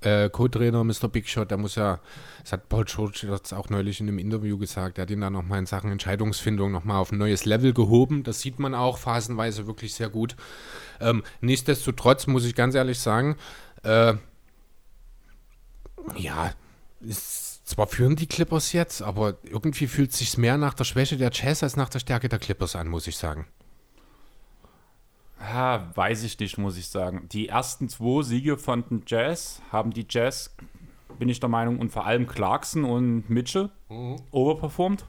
äh, 0.00 0.30
Co-Trainer, 0.30 0.84
Mr. 0.84 1.08
Big 1.08 1.28
Shot. 1.28 1.50
Der 1.50 1.58
muss 1.58 1.74
ja, 1.74 2.00
das 2.42 2.52
hat 2.52 2.68
Paul 2.68 2.84
George 2.84 3.26
jetzt 3.30 3.52
auch 3.52 3.68
neulich 3.68 4.00
in 4.00 4.08
einem 4.08 4.18
Interview 4.18 4.56
gesagt, 4.56 4.96
der 4.96 5.02
hat 5.02 5.10
ihn 5.10 5.20
dann 5.20 5.34
nochmal 5.34 5.58
in 5.58 5.66
Sachen 5.66 5.92
Entscheidungsfindung 5.92 6.72
nochmal 6.72 6.98
auf 6.98 7.12
ein 7.12 7.18
neues 7.18 7.44
Level 7.44 7.74
gehoben. 7.74 8.22
Das 8.22 8.40
sieht 8.40 8.58
man 8.58 8.74
auch 8.74 8.96
phasenweise 8.96 9.66
wirklich 9.66 9.94
sehr 9.94 10.08
gut. 10.08 10.36
Ähm, 11.00 11.22
nichtsdestotrotz 11.40 12.26
muss 12.26 12.44
ich 12.44 12.54
ganz 12.54 12.74
ehrlich 12.74 12.98
sagen, 12.98 13.36
äh, 13.82 14.14
ja, 16.16 16.52
ist, 17.00 17.47
zwar 17.68 17.86
führen 17.86 18.16
die 18.16 18.26
Clippers 18.26 18.72
jetzt, 18.72 19.02
aber 19.02 19.36
irgendwie 19.44 19.86
fühlt 19.86 20.10
es 20.12 20.18
sich 20.18 20.38
mehr 20.38 20.56
nach 20.56 20.74
der 20.74 20.84
Schwäche 20.84 21.16
der 21.16 21.30
Jazz 21.32 21.62
als 21.62 21.76
nach 21.76 21.88
der 21.88 21.98
Stärke 21.98 22.28
der 22.28 22.38
Clippers 22.38 22.74
an, 22.74 22.88
muss 22.88 23.06
ich 23.06 23.16
sagen. 23.16 23.46
Ja, 25.40 25.92
weiß 25.94 26.24
ich 26.24 26.38
nicht, 26.38 26.58
muss 26.58 26.76
ich 26.76 26.88
sagen. 26.88 27.28
Die 27.30 27.48
ersten 27.48 27.88
zwei 27.88 28.22
Siege 28.22 28.58
von 28.58 28.84
den 28.88 29.02
Jazz 29.06 29.62
haben 29.70 29.92
die 29.92 30.06
Jazz, 30.08 30.56
bin 31.18 31.28
ich 31.28 31.40
der 31.40 31.48
Meinung, 31.48 31.78
und 31.78 31.90
vor 31.90 32.06
allem 32.06 32.26
Clarkson 32.26 32.84
und 32.84 33.30
Mitchell 33.30 33.70
overperformed. 34.30 35.04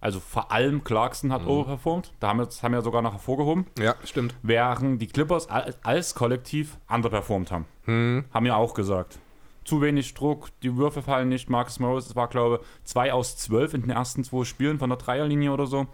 Also 0.00 0.18
vor 0.18 0.50
allem 0.50 0.82
Clarkson 0.82 1.32
hat 1.32 1.46
overperformed. 1.46 2.12
Da 2.18 2.28
haben 2.28 2.38
wir, 2.40 2.46
das 2.46 2.62
haben 2.64 2.72
wir 2.72 2.82
sogar 2.82 3.02
noch 3.02 3.12
hervorgehoben. 3.12 3.66
Ja, 3.78 3.94
stimmt. 4.04 4.34
Während 4.42 5.00
die 5.00 5.06
Clippers 5.06 5.48
als, 5.48 5.76
als 5.84 6.16
Kollektiv 6.16 6.76
underperformed 6.88 7.52
haben. 7.52 7.66
Haben 7.86 8.44
wir 8.44 8.56
auch 8.56 8.74
gesagt. 8.74 9.20
Zu 9.64 9.80
wenig 9.80 10.14
Druck, 10.14 10.48
die 10.62 10.76
Würfe 10.76 11.02
fallen 11.02 11.28
nicht. 11.28 11.48
Marcus 11.48 11.78
Morris, 11.78 12.16
war, 12.16 12.28
glaube 12.28 12.60
ich, 12.62 12.84
2 12.84 13.12
aus 13.12 13.36
12 13.36 13.74
in 13.74 13.80
den 13.82 13.90
ersten 13.90 14.24
zwei 14.24 14.44
Spielen 14.44 14.78
von 14.78 14.90
der 14.90 14.98
Dreierlinie 14.98 15.52
oder 15.52 15.66
so. 15.66 15.86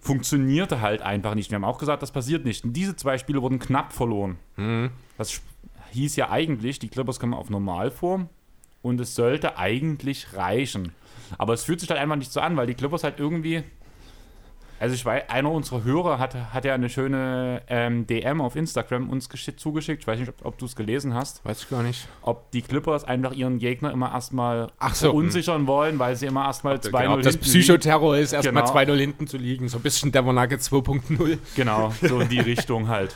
Funktionierte 0.00 0.80
halt 0.80 1.02
einfach 1.02 1.34
nicht. 1.34 1.50
Wir 1.50 1.56
haben 1.56 1.64
auch 1.64 1.78
gesagt, 1.78 2.02
das 2.02 2.10
passiert 2.12 2.44
nicht. 2.44 2.64
Und 2.64 2.72
diese 2.72 2.96
zwei 2.96 3.18
Spiele 3.18 3.40
wurden 3.42 3.58
knapp 3.58 3.92
verloren. 3.92 4.38
Das 5.18 5.40
hieß 5.92 6.16
ja 6.16 6.30
eigentlich, 6.30 6.78
die 6.78 6.88
Clippers 6.88 7.20
kommen 7.20 7.34
auf 7.34 7.50
Normalform 7.50 8.28
und 8.82 9.00
es 9.00 9.14
sollte 9.14 9.58
eigentlich 9.58 10.34
reichen. 10.34 10.92
Aber 11.38 11.54
es 11.54 11.64
fühlt 11.64 11.80
sich 11.80 11.88
halt 11.88 12.00
einfach 12.00 12.16
nicht 12.16 12.32
so 12.32 12.40
an, 12.40 12.56
weil 12.56 12.66
die 12.66 12.74
Clippers 12.74 13.04
halt 13.04 13.20
irgendwie. 13.20 13.62
Also 14.82 14.96
ich 14.96 15.04
weiß, 15.04 15.28
einer 15.28 15.48
unserer 15.52 15.84
Hörer 15.84 16.18
hat, 16.18 16.34
hat 16.34 16.64
ja 16.64 16.74
eine 16.74 16.88
schöne 16.88 17.62
ähm, 17.68 18.04
DM 18.08 18.40
auf 18.40 18.56
Instagram 18.56 19.10
uns 19.10 19.28
geschick, 19.28 19.60
zugeschickt. 19.60 20.02
Ich 20.02 20.06
weiß 20.08 20.18
nicht, 20.18 20.28
ob, 20.28 20.44
ob 20.44 20.58
du 20.58 20.64
es 20.64 20.74
gelesen 20.74 21.14
hast. 21.14 21.44
Weiß 21.44 21.62
ich 21.62 21.70
gar 21.70 21.84
nicht. 21.84 22.08
Ob 22.20 22.50
die 22.50 22.62
Clippers 22.62 23.04
einfach 23.04 23.32
ihren 23.32 23.60
Gegner 23.60 23.92
immer 23.92 24.10
erstmal 24.12 24.72
so, 24.92 25.06
verunsichern 25.06 25.68
wollen, 25.68 26.00
weil 26.00 26.16
sie 26.16 26.26
immer 26.26 26.46
erstmal 26.46 26.78
2-0 26.78 26.90
Genau, 26.90 27.14
ob 27.14 27.22
das 27.22 27.34
hinten 27.34 27.44
liegen. 27.46 27.60
Psychoterror 27.60 28.16
ist, 28.16 28.32
erstmal 28.32 28.64
Genau. 28.64 28.74
2-0 28.74 28.98
hinten 28.98 29.26
zu 29.28 29.36
liegen. 29.36 29.68
So 29.68 29.78
ein 29.78 29.82
bisschen 29.82 30.10
Devon 30.10 30.34
Nuggets 30.34 30.72
2.0. 30.72 31.38
Genau, 31.54 31.94
so 32.02 32.18
in 32.18 32.28
die 32.28 32.40
Richtung 32.40 32.88
halt. 32.88 33.14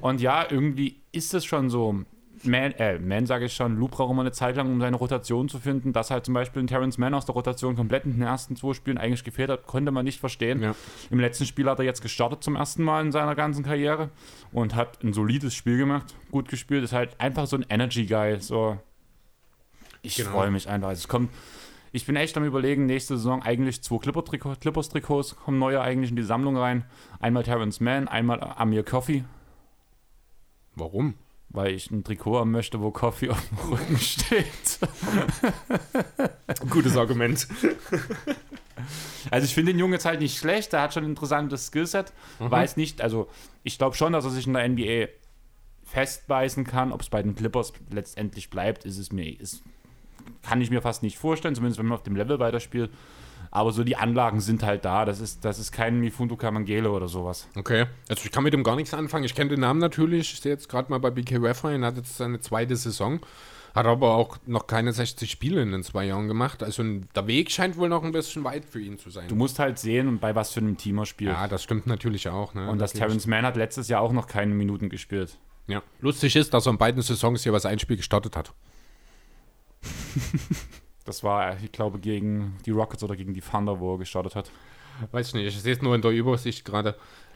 Und 0.00 0.20
ja, 0.20 0.46
irgendwie 0.48 1.02
ist 1.10 1.34
es 1.34 1.44
schon 1.44 1.68
so. 1.68 1.96
Man, 2.42 2.72
äh, 2.72 2.98
Man 2.98 3.26
sage 3.26 3.44
ich 3.44 3.52
schon, 3.54 3.76
Lou 3.76 3.88
braucht 3.88 4.10
immer 4.10 4.22
eine 4.22 4.32
Zeit 4.32 4.56
lang, 4.56 4.70
um 4.72 4.80
seine 4.80 4.96
Rotation 4.96 5.48
zu 5.50 5.58
finden. 5.58 5.92
Dass 5.92 6.10
halt 6.10 6.24
zum 6.24 6.32
Beispiel 6.32 6.62
ein 6.62 6.66
Terrence 6.66 6.96
Mann 6.96 7.12
aus 7.12 7.26
der 7.26 7.34
Rotation 7.34 7.76
komplett 7.76 8.06
in 8.06 8.12
den 8.14 8.22
ersten 8.22 8.56
zwei 8.56 8.72
Spielen 8.72 8.96
eigentlich 8.96 9.24
gefehlt 9.24 9.50
hat, 9.50 9.66
konnte 9.66 9.90
man 9.90 10.04
nicht 10.06 10.20
verstehen. 10.20 10.62
Ja. 10.62 10.74
Im 11.10 11.20
letzten 11.20 11.44
Spiel 11.44 11.68
hat 11.68 11.78
er 11.78 11.84
jetzt 11.84 12.00
gestartet 12.00 12.42
zum 12.42 12.56
ersten 12.56 12.82
Mal 12.82 13.04
in 13.04 13.12
seiner 13.12 13.34
ganzen 13.34 13.62
Karriere 13.62 14.08
und 14.52 14.74
hat 14.74 15.02
ein 15.04 15.12
solides 15.12 15.54
Spiel 15.54 15.76
gemacht, 15.76 16.14
gut 16.30 16.48
gespielt. 16.48 16.82
Ist 16.82 16.92
halt 16.94 17.14
einfach 17.20 17.46
so 17.46 17.56
ein 17.56 17.66
Energy-Guy. 17.68 18.40
So. 18.40 18.78
Ich 20.00 20.16
Genau. 20.16 20.30
freue 20.30 20.50
mich 20.50 20.66
einfach. 20.68 20.88
Also 20.88 21.00
es 21.00 21.08
kommt. 21.08 21.30
Ich 21.92 22.06
bin 22.06 22.14
echt 22.16 22.36
am 22.38 22.44
überlegen, 22.44 22.86
nächste 22.86 23.16
Saison 23.16 23.42
eigentlich 23.42 23.82
zwei 23.82 23.96
Clipper-Trikot- 23.96 24.60
Clippers-Trikots 24.60 25.36
kommen 25.36 25.58
neue 25.58 25.80
eigentlich 25.80 26.10
in 26.10 26.16
die 26.16 26.22
Sammlung 26.22 26.56
rein. 26.56 26.84
Einmal 27.18 27.42
Terrence 27.42 27.80
Mann, 27.80 28.06
einmal 28.08 28.40
Amir 28.40 28.84
Coffee, 28.84 29.24
Warum? 30.76 31.14
Weil 31.50 31.74
ich 31.74 31.90
ein 31.90 32.04
Trikot 32.04 32.38
haben 32.38 32.50
möchte, 32.50 32.80
wo 32.80 32.90
Coffee 32.90 33.30
auf 33.30 33.42
dem 33.48 33.58
Rücken 33.72 33.98
steht. 34.00 34.78
Gutes 36.70 36.96
Argument. 36.96 37.46
Also 39.30 39.44
ich 39.44 39.54
finde 39.54 39.72
den 39.72 39.78
Jungen 39.78 39.92
jetzt 39.94 40.04
halt 40.06 40.20
nicht 40.20 40.38
schlecht, 40.38 40.72
der 40.72 40.82
hat 40.82 40.94
schon 40.94 41.04
ein 41.04 41.10
interessantes 41.10 41.66
Skillset. 41.66 42.12
Weiß 42.38 42.76
nicht, 42.76 43.02
also 43.02 43.28
ich 43.62 43.78
glaube 43.78 43.96
schon, 43.96 44.12
dass 44.12 44.24
er 44.24 44.30
sich 44.30 44.46
in 44.46 44.54
der 44.54 44.68
NBA 44.68 45.08
festbeißen 45.84 46.64
kann. 46.64 46.92
Ob 46.92 47.02
es 47.02 47.10
bei 47.10 47.22
den 47.22 47.34
Clippers 47.34 47.72
letztendlich 47.90 48.48
bleibt, 48.48 48.84
ist 48.84 48.98
es 48.98 49.12
mir, 49.12 49.38
ist, 49.38 49.62
kann 50.42 50.60
ich 50.60 50.70
mir 50.70 50.80
fast 50.80 51.02
nicht 51.02 51.18
vorstellen, 51.18 51.54
zumindest 51.54 51.78
wenn 51.78 51.86
man 51.86 51.98
auf 51.98 52.04
dem 52.04 52.16
Level 52.16 52.38
weiterspielt. 52.38 52.90
Aber 53.52 53.72
so 53.72 53.82
die 53.82 53.96
Anlagen 53.96 54.40
sind 54.40 54.62
halt 54.62 54.84
da. 54.84 55.04
Das 55.04 55.20
ist, 55.20 55.44
das 55.44 55.58
ist 55.58 55.72
kein 55.72 55.98
Mifunto 55.98 56.36
Kamangele 56.36 56.90
oder 56.90 57.08
sowas. 57.08 57.48
Okay. 57.56 57.86
Also 58.08 58.22
ich 58.24 58.30
kann 58.30 58.44
mit 58.44 58.52
dem 58.52 58.62
gar 58.62 58.76
nichts 58.76 58.94
anfangen. 58.94 59.24
Ich 59.24 59.34
kenne 59.34 59.50
den 59.50 59.60
Namen 59.60 59.80
natürlich. 59.80 60.32
Ich 60.32 60.40
sehe 60.40 60.52
jetzt 60.52 60.68
gerade 60.68 60.90
mal 60.90 60.98
bei 60.98 61.10
BK 61.10 61.38
Ref 61.38 61.64
rein. 61.64 61.84
Hat 61.84 61.96
jetzt 61.96 62.16
seine 62.16 62.40
zweite 62.40 62.76
Saison. 62.76 63.20
Hat 63.74 63.86
aber 63.86 64.14
auch 64.14 64.38
noch 64.46 64.66
keine 64.66 64.92
60 64.92 65.30
Spiele 65.30 65.62
in 65.62 65.72
den 65.72 65.82
zwei 65.82 66.04
Jahren 66.04 66.28
gemacht. 66.28 66.62
Also 66.62 66.82
der 66.82 67.26
Weg 67.26 67.50
scheint 67.50 67.76
wohl 67.76 67.88
noch 67.88 68.02
ein 68.02 68.12
bisschen 68.12 68.44
weit 68.44 68.64
für 68.64 68.80
ihn 68.80 68.98
zu 68.98 69.10
sein. 69.10 69.28
Du 69.28 69.36
musst 69.36 69.58
halt 69.58 69.78
sehen, 69.78 70.18
bei 70.18 70.34
was 70.34 70.52
für 70.52 70.60
einem 70.60 70.76
Team 70.76 70.98
er 70.98 71.06
spielt. 71.06 71.32
ja, 71.32 71.48
das 71.48 71.62
stimmt 71.62 71.86
natürlich 71.86 72.28
auch. 72.28 72.54
Ne? 72.54 72.68
Und 72.68 72.78
das. 72.78 72.92
Terrence 72.92 73.26
Mann 73.26 73.44
hat 73.44 73.56
letztes 73.56 73.88
Jahr 73.88 74.00
auch 74.00 74.12
noch 74.12 74.26
keine 74.26 74.54
Minuten 74.54 74.88
gespielt. 74.88 75.38
Ja. 75.66 75.82
Lustig 76.00 76.34
ist, 76.36 76.52
dass 76.52 76.66
er 76.66 76.72
in 76.72 76.78
beiden 76.78 77.00
Saisons 77.02 77.44
jeweils 77.44 77.64
ein 77.66 77.78
Spiel 77.78 77.96
gestartet 77.96 78.36
hat. 78.36 78.52
Das 81.10 81.24
war, 81.24 81.56
ich 81.60 81.72
glaube, 81.72 81.98
gegen 81.98 82.56
die 82.66 82.70
Rockets 82.70 83.02
oder 83.02 83.16
gegen 83.16 83.34
die 83.34 83.40
Thunder, 83.40 83.80
wo 83.80 83.94
er 83.94 83.98
gestartet 83.98 84.36
hat. 84.36 84.48
Weiß 85.10 85.26
ich 85.26 85.34
nicht. 85.34 85.46
Ich 85.48 85.60
sehe 85.60 85.72
es 85.74 85.82
nur 85.82 85.92
in 85.96 86.02
der 86.02 86.12
Übersicht 86.12 86.64
gerade. 86.64 86.94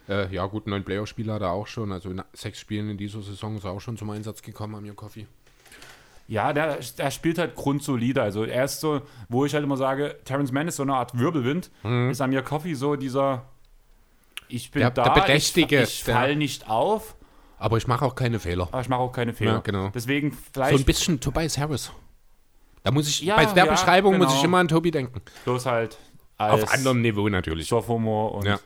Äh, 0.09 0.33
ja, 0.33 0.47
gut, 0.47 0.69
neun 0.69 0.85
Playoff-Spieler 0.85 1.35
hat 1.35 1.43
er 1.43 1.51
auch 1.51 1.67
schon. 1.67 1.91
Also 1.91 2.09
in 2.11 2.23
sechs 2.35 2.61
Spielen 2.61 2.89
in 2.89 2.97
dieser 2.97 3.21
Saison 3.21 3.57
ist 3.57 3.65
er 3.65 3.73
auch 3.73 3.81
schon 3.81 3.97
zum 3.97 4.11
Einsatz 4.11 4.43
gekommen, 4.43 4.77
Amir 4.77 4.95
Coffee. 4.95 5.27
Ja, 6.29 6.53
der, 6.53 6.79
der 6.97 7.11
spielt 7.11 7.39
halt 7.39 7.57
grundsolide. 7.57 8.23
Also 8.23 8.45
er 8.45 8.65
ist 8.67 8.79
so, 8.79 9.03
wo 9.29 9.45
ich 9.45 9.55
halt 9.55 9.65
immer 9.65 9.77
sage, 9.77 10.19
Terrence 10.25 10.53
Mann 10.53 10.69
ist 10.69 10.77
so 10.77 10.85
eine 10.85 10.95
Art 10.95 11.19
Wirbelwind. 11.19 11.73
Ist 12.13 12.21
Amir 12.21 12.43
Coffee 12.43 12.75
so 12.75 12.95
dieser, 12.95 13.45
ich 14.47 14.71
bin 14.71 14.83
Der- 14.83 14.91
da, 14.93 15.03
der 15.13 15.21
Bedächtige, 15.23 15.83
ich, 15.83 15.95
ich 15.95 16.05
fall 16.05 16.37
nicht 16.37 16.71
auf, 16.71 17.17
Aber 17.59 17.77
ich 17.77 17.89
mache 17.89 18.05
auch 18.05 18.15
keine 18.15 18.39
Fehler. 18.39 18.69
aber 18.71 18.83
ich 18.83 18.89
mache 18.89 19.01
auch 19.01 19.13
keine 19.13 19.33
Fehler. 19.35 19.55
Ja, 19.55 19.59
genau. 19.59 19.89
Deswegen 19.93 20.31
So 20.31 20.37
vielleicht 20.53 20.79
ein 20.79 20.85
bisschen 20.85 21.19
Tobias 21.19 21.59
Harris. 21.59 21.91
Da 22.85 22.91
muss 22.93 23.09
ich, 23.09 23.23
Ja, 23.23 23.37
bei 23.37 23.47
der 23.47 23.65
ja, 23.65 23.71
Beschreibung 23.73 24.19
muss 24.19 24.29
genau. 24.29 24.39
ich 24.39 24.45
immer 24.45 24.59
an 24.59 24.69
Tobi 24.69 24.91
denken. 24.93 25.21
bloß 25.45 25.67
halt 25.67 25.99
Auf 26.39 26.73
anderem 26.73 27.01
Niveau 27.01 27.29
natürlich. 27.29 27.67
Sophomore 27.67 28.35
und 28.37 28.47
Ja. 28.47 28.61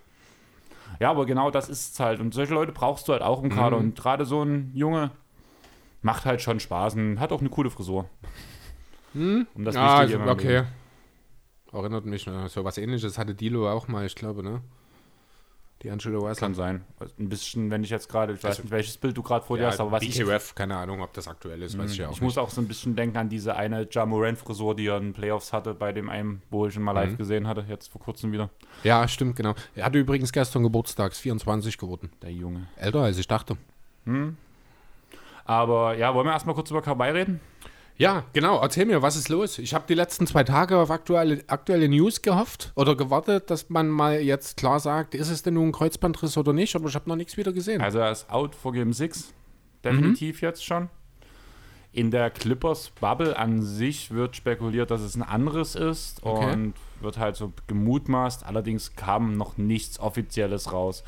ja. 1.00 1.10
aber 1.10 1.24
genau 1.24 1.50
das 1.50 1.68
ist 1.68 1.94
es 1.94 2.00
halt. 2.00 2.20
Und 2.20 2.34
solche 2.34 2.52
Leute 2.52 2.72
brauchst 2.72 3.08
du 3.08 3.12
halt 3.12 3.22
auch 3.22 3.42
im 3.42 3.48
Kader. 3.48 3.78
Mhm. 3.78 3.84
Und 3.84 3.98
gerade 3.98 4.26
so 4.26 4.42
ein 4.42 4.72
Junge 4.74 5.12
macht 6.02 6.24
halt 6.24 6.42
schon 6.42 6.60
Spaß 6.60 6.94
und 6.94 7.20
hat 7.20 7.32
auch 7.32 7.40
eine 7.40 7.48
coole 7.48 7.70
Frisur. 7.70 8.10
Um 9.14 9.46
das 9.64 9.74
in 9.74 9.80
meinem 9.80 10.28
okay. 10.28 10.64
Erinnert 11.72 12.06
mich, 12.06 12.26
ne? 12.26 12.48
so 12.48 12.64
was 12.64 12.78
ähnliches 12.78 13.18
hatte 13.18 13.34
Dilo 13.34 13.70
auch 13.70 13.88
mal, 13.88 14.06
ich 14.06 14.14
glaube, 14.14 14.42
ne? 14.42 14.62
Die 15.82 15.90
Angelo 15.92 16.18
Russell. 16.18 16.40
Kann 16.40 16.54
sein. 16.54 16.84
Ein 17.20 17.28
bisschen, 17.28 17.70
wenn 17.70 17.84
ich 17.84 17.90
jetzt 17.90 18.08
gerade, 18.08 18.32
ich 18.32 18.38
weiß 18.42 18.50
Also- 18.50 18.62
nicht, 18.62 18.72
welches 18.72 18.96
Bild 18.96 19.16
du 19.16 19.22
gerade 19.22 19.44
vor 19.46 19.56
dir 19.56 19.62
Ja, 19.62 19.68
hast, 19.70 19.78
aber 19.78 19.92
was 19.92 20.02
ich, 20.02 20.18
Mhm. 20.18 20.24
BKRF, 20.24 20.54
keine 20.56 20.76
Ahnung, 20.76 21.00
ob 21.02 21.12
das 21.12 21.28
aktuell 21.28 21.62
ist, 21.62 21.78
weiß 21.78 21.92
ich 21.92 21.98
ja 21.98 22.08
auch 22.08 22.12
ich 22.12 22.20
muss 22.20 22.36
auch 22.36 22.50
so 22.50 22.60
ein 22.60 22.66
bisschen 22.66 22.96
denken 22.96 23.16
an 23.16 23.28
diese 23.28 23.54
eine 23.54 23.86
Ja 23.88 24.04
Morant-Frisur, 24.04 24.74
die 24.74 24.86
er 24.88 24.96
in 24.96 25.04
den 25.04 25.12
Playoffs 25.12 25.52
hatte, 25.52 25.74
bei 25.74 25.92
dem 25.92 26.10
einen, 26.10 26.42
wo 26.50 26.66
ich 26.66 26.74
ihn 26.74 26.82
mal 26.82 26.92
Mhm. 26.94 27.10
live 27.10 27.16
gesehen 27.18 27.46
hatte, 27.46 27.64
jetzt 27.68 27.92
vor 27.92 28.00
kurzem 28.00 28.32
wieder. 28.32 28.44
nicht. 28.44 28.84
Ja, 28.84 29.06
stimmt, 29.06 29.36
genau. 29.36 29.54
Er 29.76 29.84
hatte 29.84 29.98
übrigens 29.98 30.32
gestern 30.32 30.64
Geburtstags, 30.64 31.20
24 31.20 31.78
geworden. 31.78 32.10
Der 32.22 32.32
Junge. 32.32 32.66
Älter 32.76 33.02
als 33.02 33.16
ich 33.18 33.28
dachte. 33.28 33.56
Aber 35.44 35.96
ja, 35.96 36.14
wollen 36.14 36.26
wir 36.26 36.32
erstmal 36.32 36.54
kurz 36.54 36.70
über 36.70 36.82
Kawhi 36.82 37.10
reden? 37.10 37.40
Ja, 37.98 38.24
genau. 38.32 38.60
Erzähl 38.60 38.86
mir, 38.86 39.02
was 39.02 39.16
ist 39.16 39.28
los? 39.28 39.58
Ich 39.58 39.74
habe 39.74 39.84
die 39.88 39.94
letzten 39.94 40.26
zwei 40.26 40.44
Tage 40.44 40.78
auf 40.78 40.90
aktuelle, 40.90 41.42
aktuelle 41.48 41.88
News 41.88 42.22
gehofft 42.22 42.72
oder 42.76 42.94
gewartet, 42.94 43.50
dass 43.50 43.68
man 43.70 43.88
mal 43.88 44.20
jetzt 44.20 44.56
klar 44.56 44.78
sagt, 44.78 45.16
ist 45.16 45.30
es 45.30 45.42
denn 45.42 45.54
nun 45.54 45.68
ein 45.70 45.72
Kreuzbandriss 45.72 46.36
oder 46.38 46.52
nicht, 46.52 46.76
aber 46.76 46.88
ich 46.88 46.94
habe 46.94 47.08
noch 47.08 47.16
nichts 47.16 47.36
wieder 47.36 47.52
gesehen. 47.52 47.80
Also 47.82 47.98
er 47.98 48.12
ist 48.12 48.30
out 48.30 48.54
for 48.54 48.72
Game 48.72 48.92
6. 48.92 49.18
Mhm. 49.28 49.32
Definitiv 49.82 50.40
jetzt 50.42 50.64
schon. 50.64 50.88
In 51.90 52.10
der 52.12 52.30
Clippers-Bubble 52.30 53.36
an 53.36 53.62
sich 53.62 54.12
wird 54.12 54.36
spekuliert, 54.36 54.92
dass 54.92 55.00
es 55.00 55.16
ein 55.16 55.22
anderes 55.22 55.74
ist 55.74 56.22
Okay. 56.22 56.52
und 56.52 56.74
wird 57.00 57.18
halt 57.18 57.34
so 57.34 57.52
gemutmaßt. 57.66 58.46
Allerdings 58.46 58.94
kam 58.94 59.36
noch 59.36 59.56
nichts 59.56 59.98
Offizielles 59.98 60.72
raus. 60.72 61.02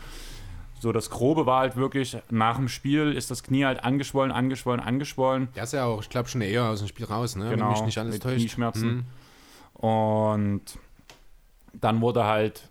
So, 0.80 0.92
das 0.92 1.10
Grobe 1.10 1.44
war 1.46 1.60
halt 1.60 1.76
wirklich, 1.76 2.16
nach 2.30 2.56
dem 2.56 2.68
Spiel 2.68 3.12
ist 3.12 3.30
das 3.30 3.42
Knie 3.42 3.66
halt 3.66 3.84
angeschwollen, 3.84 4.32
angeschwollen, 4.32 4.80
angeschwollen. 4.80 5.48
Der 5.54 5.64
ist 5.64 5.74
ja 5.74 5.84
auch, 5.84 6.00
ich 6.00 6.08
glaube, 6.08 6.28
schon 6.30 6.40
eher 6.40 6.64
aus 6.64 6.78
dem 6.78 6.88
Spiel 6.88 7.04
raus, 7.04 7.36
ne? 7.36 7.50
Genau, 7.50 7.66
Wenn 7.66 7.72
mich 7.72 7.82
nicht 7.82 7.98
alles 7.98 8.14
mit 8.14 8.22
täuscht. 8.22 8.38
Knieschmerzen. 8.38 9.04
Und 9.74 10.62
dann 11.74 12.00
wurde 12.00 12.24
halt 12.24 12.70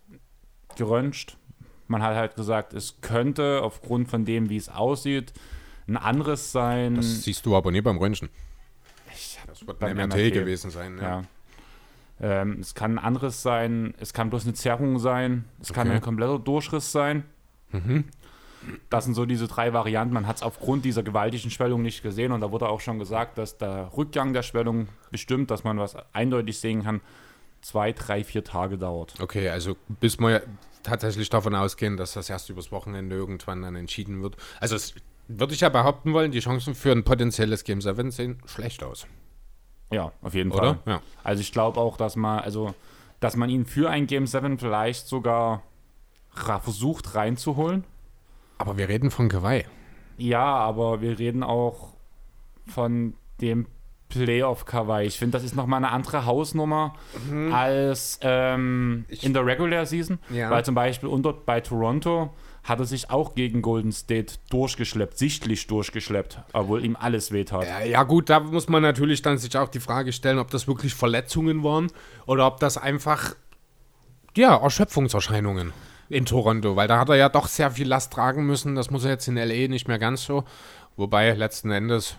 geröntgt. 0.75 1.37
Man 1.87 2.01
hat 2.03 2.15
halt 2.15 2.35
gesagt, 2.35 2.73
es 2.73 2.99
könnte 3.01 3.61
aufgrund 3.63 4.09
von 4.09 4.25
dem, 4.25 4.49
wie 4.49 4.57
es 4.57 4.69
aussieht, 4.69 5.33
ein 5.87 5.97
anderes 5.97 6.51
sein. 6.51 6.95
Das 6.95 7.23
siehst 7.23 7.45
du 7.45 7.55
aber 7.55 7.71
nie 7.71 7.81
beim 7.81 7.97
Röntgen. 7.97 8.29
Das 9.47 9.65
wird 9.65 9.83
ein 9.83 9.95
MRT, 9.97 10.09
MRT. 10.15 10.33
gewesen 10.33 10.69
sein. 10.71 10.97
Ja. 10.97 11.03
ja. 11.03 11.23
Ähm, 12.41 12.59
es 12.59 12.75
kann 12.75 12.93
ein 12.97 13.03
anderes 13.03 13.41
sein, 13.41 13.93
es 13.99 14.13
kann 14.13 14.29
bloß 14.29 14.43
eine 14.43 14.53
Zerrung 14.53 14.99
sein, 14.99 15.45
es 15.61 15.73
kann 15.73 15.87
Okay. 15.87 15.97
ein 15.97 16.01
kompletter 16.01 16.37
Durchriss 16.37 16.91
sein. 16.91 17.23
Das 18.89 19.05
sind 19.05 19.13
so 19.13 19.25
diese 19.25 19.47
drei 19.47 19.73
Varianten. 19.73 20.13
Man 20.13 20.27
hat 20.27 20.37
es 20.37 20.43
aufgrund 20.43 20.85
dieser 20.85 21.03
gewaltigen 21.03 21.49
Schwellung 21.49 21.81
nicht 21.81 22.03
gesehen 22.03 22.31
und 22.31 22.41
da 22.41 22.51
wurde 22.51 22.67
auch 22.67 22.81
schon 22.81 22.99
gesagt, 22.99 23.37
dass 23.37 23.57
der 23.57 23.91
Rückgang 23.95 24.33
der 24.33 24.43
Schwellung 24.43 24.89
bestimmt, 25.11 25.49
dass 25.49 25.63
man 25.63 25.79
was 25.79 25.95
eindeutig 26.13 26.59
sehen 26.59 26.83
kann, 26.83 27.01
zwei, 27.61 27.93
drei, 27.93 28.23
vier 28.23 28.43
Tage 28.43 28.77
dauert. 28.77 29.15
Okay, 29.19 29.49
also 29.49 29.75
bis 29.99 30.19
wir 30.19 30.43
tatsächlich 30.83 31.29
davon 31.29 31.55
ausgehen, 31.55 31.97
dass 31.97 32.13
das 32.13 32.29
erst 32.29 32.49
übers 32.49 32.71
Wochenende 32.71 33.15
irgendwann 33.15 33.61
dann 33.61 33.75
entschieden 33.75 34.21
wird. 34.21 34.37
Also 34.59 34.75
es 34.75 34.93
würde 35.27 35.53
ich 35.53 35.61
ja 35.61 35.69
behaupten 35.69 36.13
wollen, 36.13 36.31
die 36.31 36.39
Chancen 36.39 36.75
für 36.75 36.91
ein 36.91 37.03
potenzielles 37.03 37.63
Game 37.63 37.81
7 37.81 38.11
sehen 38.11 38.41
schlecht 38.45 38.83
aus. 38.83 39.07
Ja, 39.91 40.11
auf 40.21 40.33
jeden 40.33 40.51
Oder? 40.51 40.75
Fall. 40.75 40.79
Ja. 40.85 41.01
Also 41.23 41.41
ich 41.41 41.51
glaube 41.51 41.79
auch, 41.79 41.97
dass 41.97 42.15
man, 42.15 42.39
also, 42.39 42.73
dass 43.19 43.35
man 43.35 43.49
ihn 43.49 43.65
für 43.65 43.89
ein 43.89 44.07
Game 44.07 44.27
7 44.27 44.57
vielleicht 44.57 45.07
sogar 45.07 45.63
versucht 46.39 47.15
reinzuholen. 47.15 47.83
Aber 48.57 48.77
wir 48.77 48.89
reden 48.89 49.11
von 49.11 49.29
Kawhi. 49.29 49.65
Ja, 50.17 50.43
aber 50.43 51.01
wir 51.01 51.17
reden 51.17 51.43
auch 51.43 51.93
von 52.67 53.13
dem 53.41 53.67
Playoff 54.09 54.65
Kawaii. 54.65 55.07
Ich 55.07 55.17
finde, 55.17 55.37
das 55.37 55.43
ist 55.43 55.55
nochmal 55.55 55.77
eine 55.77 55.91
andere 55.91 56.25
Hausnummer 56.25 56.95
als 57.51 58.19
ähm, 58.21 59.05
in 59.21 59.33
der 59.33 59.45
Regular 59.45 59.85
Season. 59.85 60.19
Ja. 60.29 60.49
Weil 60.49 60.65
zum 60.65 60.75
Beispiel 60.75 61.07
unter, 61.07 61.31
bei 61.31 61.61
Toronto 61.61 62.33
hat 62.63 62.79
er 62.79 62.85
sich 62.85 63.09
auch 63.09 63.35
gegen 63.35 63.61
Golden 63.61 63.91
State 63.91 64.35
durchgeschleppt, 64.49 65.17
sichtlich 65.17 65.67
durchgeschleppt, 65.67 66.39
obwohl 66.53 66.83
ihm 66.83 66.97
alles 66.99 67.31
wehtat. 67.31 67.65
Ja, 67.65 67.81
ja 67.81 68.03
gut, 68.03 68.29
da 68.29 68.39
muss 68.41 68.67
man 68.67 68.81
natürlich 68.81 69.21
dann 69.21 69.37
sich 69.37 69.55
auch 69.57 69.69
die 69.69 69.79
Frage 69.79 70.11
stellen, 70.11 70.39
ob 70.39 70.51
das 70.51 70.67
wirklich 70.67 70.93
Verletzungen 70.93 71.63
waren 71.63 71.87
oder 72.25 72.47
ob 72.47 72.59
das 72.59 72.77
einfach, 72.77 73.35
ja, 74.35 74.57
Erschöpfungserscheinungen 74.57 75.71
in 76.09 76.25
Toronto, 76.25 76.75
weil 76.75 76.87
da 76.87 76.99
hat 76.99 77.09
er 77.09 77.15
ja 77.15 77.29
doch 77.29 77.47
sehr 77.47 77.71
viel 77.71 77.87
Last 77.87 78.11
tragen 78.11 78.45
müssen. 78.45 78.75
Das 78.75 78.89
muss 78.89 79.05
er 79.05 79.11
jetzt 79.11 79.27
in 79.27 79.37
L.A. 79.37 79.67
nicht 79.67 79.87
mehr 79.87 79.99
ganz 79.99 80.23
so. 80.23 80.43
Wobei, 80.97 81.31
letzten 81.33 81.71
Endes 81.71 82.17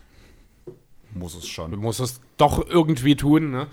Muss 1.13 1.35
es 1.35 1.47
schon. 1.49 1.77
muss 1.77 1.99
es 1.99 2.21
doch 2.37 2.67
irgendwie 2.69 3.17
tun, 3.17 3.51
ne? 3.51 3.67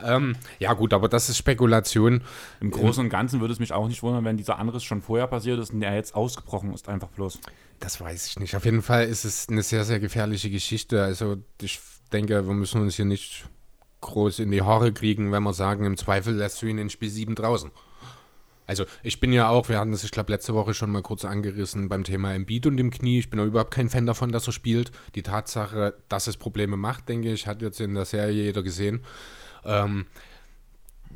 Ähm, 0.00 0.36
ja 0.60 0.74
gut, 0.74 0.92
aber 0.92 1.08
das 1.08 1.28
ist 1.28 1.38
Spekulation. 1.38 2.22
Im 2.60 2.70
Großen 2.70 3.02
und 3.02 3.10
Ganzen 3.10 3.40
würde 3.40 3.52
es 3.52 3.58
mich 3.58 3.72
auch 3.72 3.88
nicht 3.88 4.02
wundern, 4.04 4.24
wenn 4.24 4.36
dieser 4.36 4.58
Anriss 4.58 4.84
schon 4.84 5.02
vorher 5.02 5.26
passiert 5.26 5.58
ist 5.58 5.72
und 5.72 5.80
der 5.80 5.92
jetzt 5.94 6.14
ausgebrochen 6.14 6.72
ist, 6.72 6.88
einfach 6.88 7.08
bloß. 7.08 7.40
Das 7.80 8.00
weiß 8.00 8.28
ich 8.28 8.38
nicht. 8.38 8.54
Auf 8.54 8.64
jeden 8.64 8.82
Fall 8.82 9.06
ist 9.06 9.24
es 9.24 9.48
eine 9.48 9.62
sehr, 9.62 9.84
sehr 9.84 9.98
gefährliche 9.98 10.50
Geschichte. 10.50 11.02
Also 11.02 11.38
ich 11.60 11.80
denke, 12.12 12.46
wir 12.46 12.54
müssen 12.54 12.80
uns 12.80 12.94
hier 12.94 13.06
nicht 13.06 13.48
groß 14.00 14.38
in 14.38 14.52
die 14.52 14.62
Haare 14.62 14.92
kriegen, 14.92 15.32
wenn 15.32 15.42
wir 15.42 15.52
sagen, 15.52 15.84
im 15.84 15.96
Zweifel 15.96 16.34
lässt 16.34 16.62
du 16.62 16.66
ihn 16.66 16.78
in 16.78 16.90
Spiel 16.90 17.10
7 17.10 17.34
draußen. 17.34 17.72
Also 18.68 18.84
ich 19.02 19.18
bin 19.18 19.32
ja 19.32 19.48
auch, 19.48 19.70
wir 19.70 19.80
hatten 19.80 19.92
das, 19.92 20.04
ich 20.04 20.10
glaube, 20.10 20.30
letzte 20.30 20.54
Woche 20.54 20.74
schon 20.74 20.90
mal 20.90 21.00
kurz 21.00 21.24
angerissen 21.24 21.88
beim 21.88 22.04
Thema 22.04 22.34
Embiid 22.34 22.66
und 22.66 22.76
dem 22.76 22.90
Knie. 22.90 23.18
Ich 23.18 23.30
bin 23.30 23.40
auch 23.40 23.46
überhaupt 23.46 23.70
kein 23.72 23.88
Fan 23.88 24.04
davon, 24.04 24.30
dass 24.30 24.46
er 24.46 24.52
spielt. 24.52 24.92
Die 25.14 25.22
Tatsache, 25.22 25.94
dass 26.10 26.26
es 26.26 26.36
Probleme 26.36 26.76
macht, 26.76 27.08
denke 27.08 27.32
ich, 27.32 27.46
hat 27.46 27.62
jetzt 27.62 27.80
in 27.80 27.94
der 27.94 28.04
Serie 28.04 28.44
jeder 28.44 28.62
gesehen. 28.62 29.00
Ähm, 29.64 30.04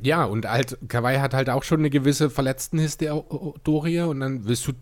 ja, 0.01 0.25
und 0.25 0.49
halt, 0.49 0.79
Kawhi 0.87 1.17
hat 1.17 1.35
halt 1.35 1.51
auch 1.51 1.63
schon 1.63 1.79
eine 1.79 1.91
gewisse 1.91 2.31
Verletztenhistorie 2.31 3.99
und 3.99 4.19
dann 4.19 4.45
willst 4.45 4.67
du, 4.67 4.73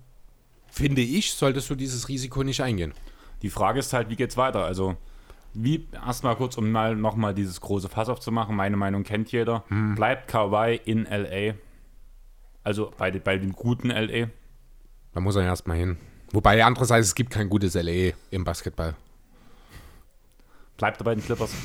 finde 0.72 1.02
ich, 1.02 1.34
solltest 1.34 1.70
du 1.70 1.76
dieses 1.76 2.08
Risiko 2.08 2.42
nicht 2.42 2.64
eingehen. 2.64 2.94
Die 3.42 3.50
Frage 3.50 3.80
ist 3.80 3.92
halt, 3.92 4.10
wie 4.10 4.16
geht's 4.16 4.38
weiter? 4.38 4.64
Also, 4.64 4.96
wie, 5.54 5.90
erstmal 5.92 6.38
kurz, 6.38 6.58
um 6.58 6.72
mal 6.72 6.96
nochmal 6.96 7.34
dieses 7.34 7.60
große 7.60 7.90
Fass 7.90 8.08
aufzumachen, 8.08 8.56
meine 8.56 8.78
Meinung 8.78 9.04
kennt 9.04 9.30
jeder. 9.34 9.66
Bleibt 9.96 10.30
Kawhi 10.30 10.80
in 10.86 11.04
LA? 11.04 11.56
Also 12.64 12.92
bei, 12.98 13.12
bei 13.12 13.38
dem 13.38 13.54
guten 13.54 13.90
LA? 13.90 14.30
Da 15.14 15.20
muss 15.20 15.36
er 15.36 15.44
erstmal 15.44 15.78
hin. 15.78 15.98
Wobei 16.32 16.64
andererseits, 16.64 17.08
es 17.08 17.16
gibt 17.16 17.32
kein 17.32 17.50
gutes 17.50 17.74
LE 17.74 18.14
im 18.30 18.44
Basketball. 18.44 18.96
Bleibt 20.78 21.02
er 21.02 21.04
bei 21.04 21.16
den 21.16 21.24
Clippers? 21.24 21.52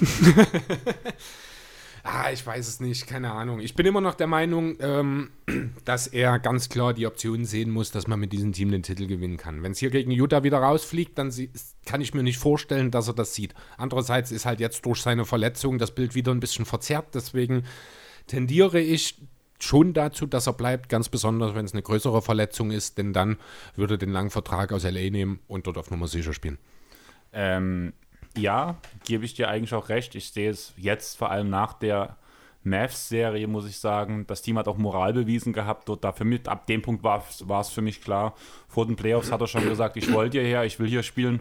Ah, 2.08 2.30
ich 2.30 2.46
weiß 2.46 2.68
es 2.68 2.78
nicht, 2.78 3.08
keine 3.08 3.32
Ahnung. 3.32 3.58
Ich 3.58 3.74
bin 3.74 3.84
immer 3.84 4.00
noch 4.00 4.14
der 4.14 4.28
Meinung, 4.28 4.76
ähm, 4.78 5.30
dass 5.84 6.06
er 6.06 6.38
ganz 6.38 6.68
klar 6.68 6.94
die 6.94 7.04
Option 7.04 7.44
sehen 7.44 7.68
muss, 7.68 7.90
dass 7.90 8.06
man 8.06 8.20
mit 8.20 8.32
diesem 8.32 8.52
Team 8.52 8.70
den 8.70 8.84
Titel 8.84 9.08
gewinnen 9.08 9.38
kann. 9.38 9.64
Wenn 9.64 9.72
es 9.72 9.78
hier 9.78 9.90
gegen 9.90 10.12
Utah 10.12 10.44
wieder 10.44 10.58
rausfliegt, 10.58 11.18
dann 11.18 11.34
kann 11.84 12.00
ich 12.00 12.14
mir 12.14 12.22
nicht 12.22 12.38
vorstellen, 12.38 12.92
dass 12.92 13.08
er 13.08 13.14
das 13.14 13.34
sieht. 13.34 13.54
Andererseits 13.76 14.30
ist 14.30 14.46
halt 14.46 14.60
jetzt 14.60 14.86
durch 14.86 15.02
seine 15.02 15.24
Verletzung 15.24 15.78
das 15.78 15.96
Bild 15.96 16.14
wieder 16.14 16.30
ein 16.30 16.38
bisschen 16.38 16.64
verzerrt. 16.64 17.08
Deswegen 17.12 17.64
tendiere 18.28 18.78
ich 18.78 19.20
schon 19.58 19.92
dazu, 19.92 20.26
dass 20.26 20.46
er 20.46 20.52
bleibt, 20.52 20.88
ganz 20.88 21.08
besonders, 21.08 21.54
wenn 21.54 21.64
es 21.64 21.72
eine 21.72 21.82
größere 21.82 22.22
Verletzung 22.22 22.70
ist, 22.70 22.98
denn 22.98 23.12
dann 23.12 23.36
würde 23.74 23.94
er 23.94 23.98
den 23.98 24.12
langen 24.12 24.30
Vertrag 24.30 24.72
aus 24.72 24.84
LA 24.84 25.10
nehmen 25.10 25.40
und 25.48 25.66
dort 25.66 25.78
auf 25.78 25.90
Nummer 25.90 26.08
sicher 26.08 26.32
spielen. 26.32 26.58
ähm, 27.32 27.92
ja, 28.36 28.76
gebe 29.04 29.24
ich 29.24 29.34
dir 29.34 29.48
eigentlich 29.48 29.74
auch 29.74 29.88
recht. 29.88 30.14
Ich 30.14 30.30
sehe 30.30 30.50
es 30.50 30.74
jetzt 30.76 31.16
vor 31.16 31.30
allem 31.30 31.48
nach 31.48 31.72
der 31.72 32.16
Mavs-Serie, 32.64 33.46
muss 33.46 33.66
ich 33.66 33.78
sagen. 33.78 34.26
Das 34.26 34.42
Team 34.42 34.58
hat 34.58 34.68
auch 34.68 34.76
Moral 34.76 35.12
bewiesen 35.12 35.52
gehabt. 35.52 35.88
Dort 35.88 36.04
dafür 36.04 36.26
mit, 36.26 36.48
ab 36.48 36.66
dem 36.66 36.82
Punkt 36.82 37.02
war 37.02 37.24
es 37.60 37.68
für 37.70 37.82
mich 37.82 38.02
klar. 38.02 38.34
Vor 38.68 38.86
den 38.86 38.96
Playoffs 38.96 39.32
hat 39.32 39.40
er 39.40 39.46
schon 39.46 39.68
gesagt, 39.68 39.96
ich 39.96 40.12
wollte 40.12 40.38
hierher, 40.38 40.64
ich 40.64 40.78
will 40.78 40.88
hier 40.88 41.02
spielen. 41.02 41.40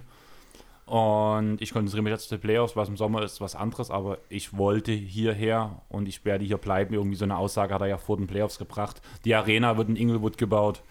Und 0.86 1.62
ich 1.62 1.74
konzentriere 1.74 2.04
mich 2.04 2.12
jetzt 2.12 2.32
auf 2.32 2.40
die 2.40 2.46
Playoffs, 2.46 2.76
was 2.76 2.90
im 2.90 2.98
Sommer 2.98 3.24
ist, 3.24 3.42
was 3.42 3.56
anderes, 3.56 3.90
aber 3.90 4.20
ich 4.30 4.56
wollte 4.56 4.92
hierher 4.92 5.82
und 5.90 6.08
ich 6.08 6.24
werde 6.26 6.46
hier 6.46 6.58
bleiben. 6.58 6.94
Irgendwie 6.94 7.16
so 7.16 7.26
eine 7.26 7.38
Aussage 7.38 7.74
hat 7.74 7.82
er 7.82 7.88
ja 7.88 7.98
vor 7.98 8.18
den 8.18 8.28
Playoffs 8.28 8.60
gebracht. 8.60 9.02
Die 9.26 9.34
Arena 9.34 9.78
wird 9.78 9.90
in 9.90 9.96
Inglewood 9.96 10.38
gebaut. 10.38 10.84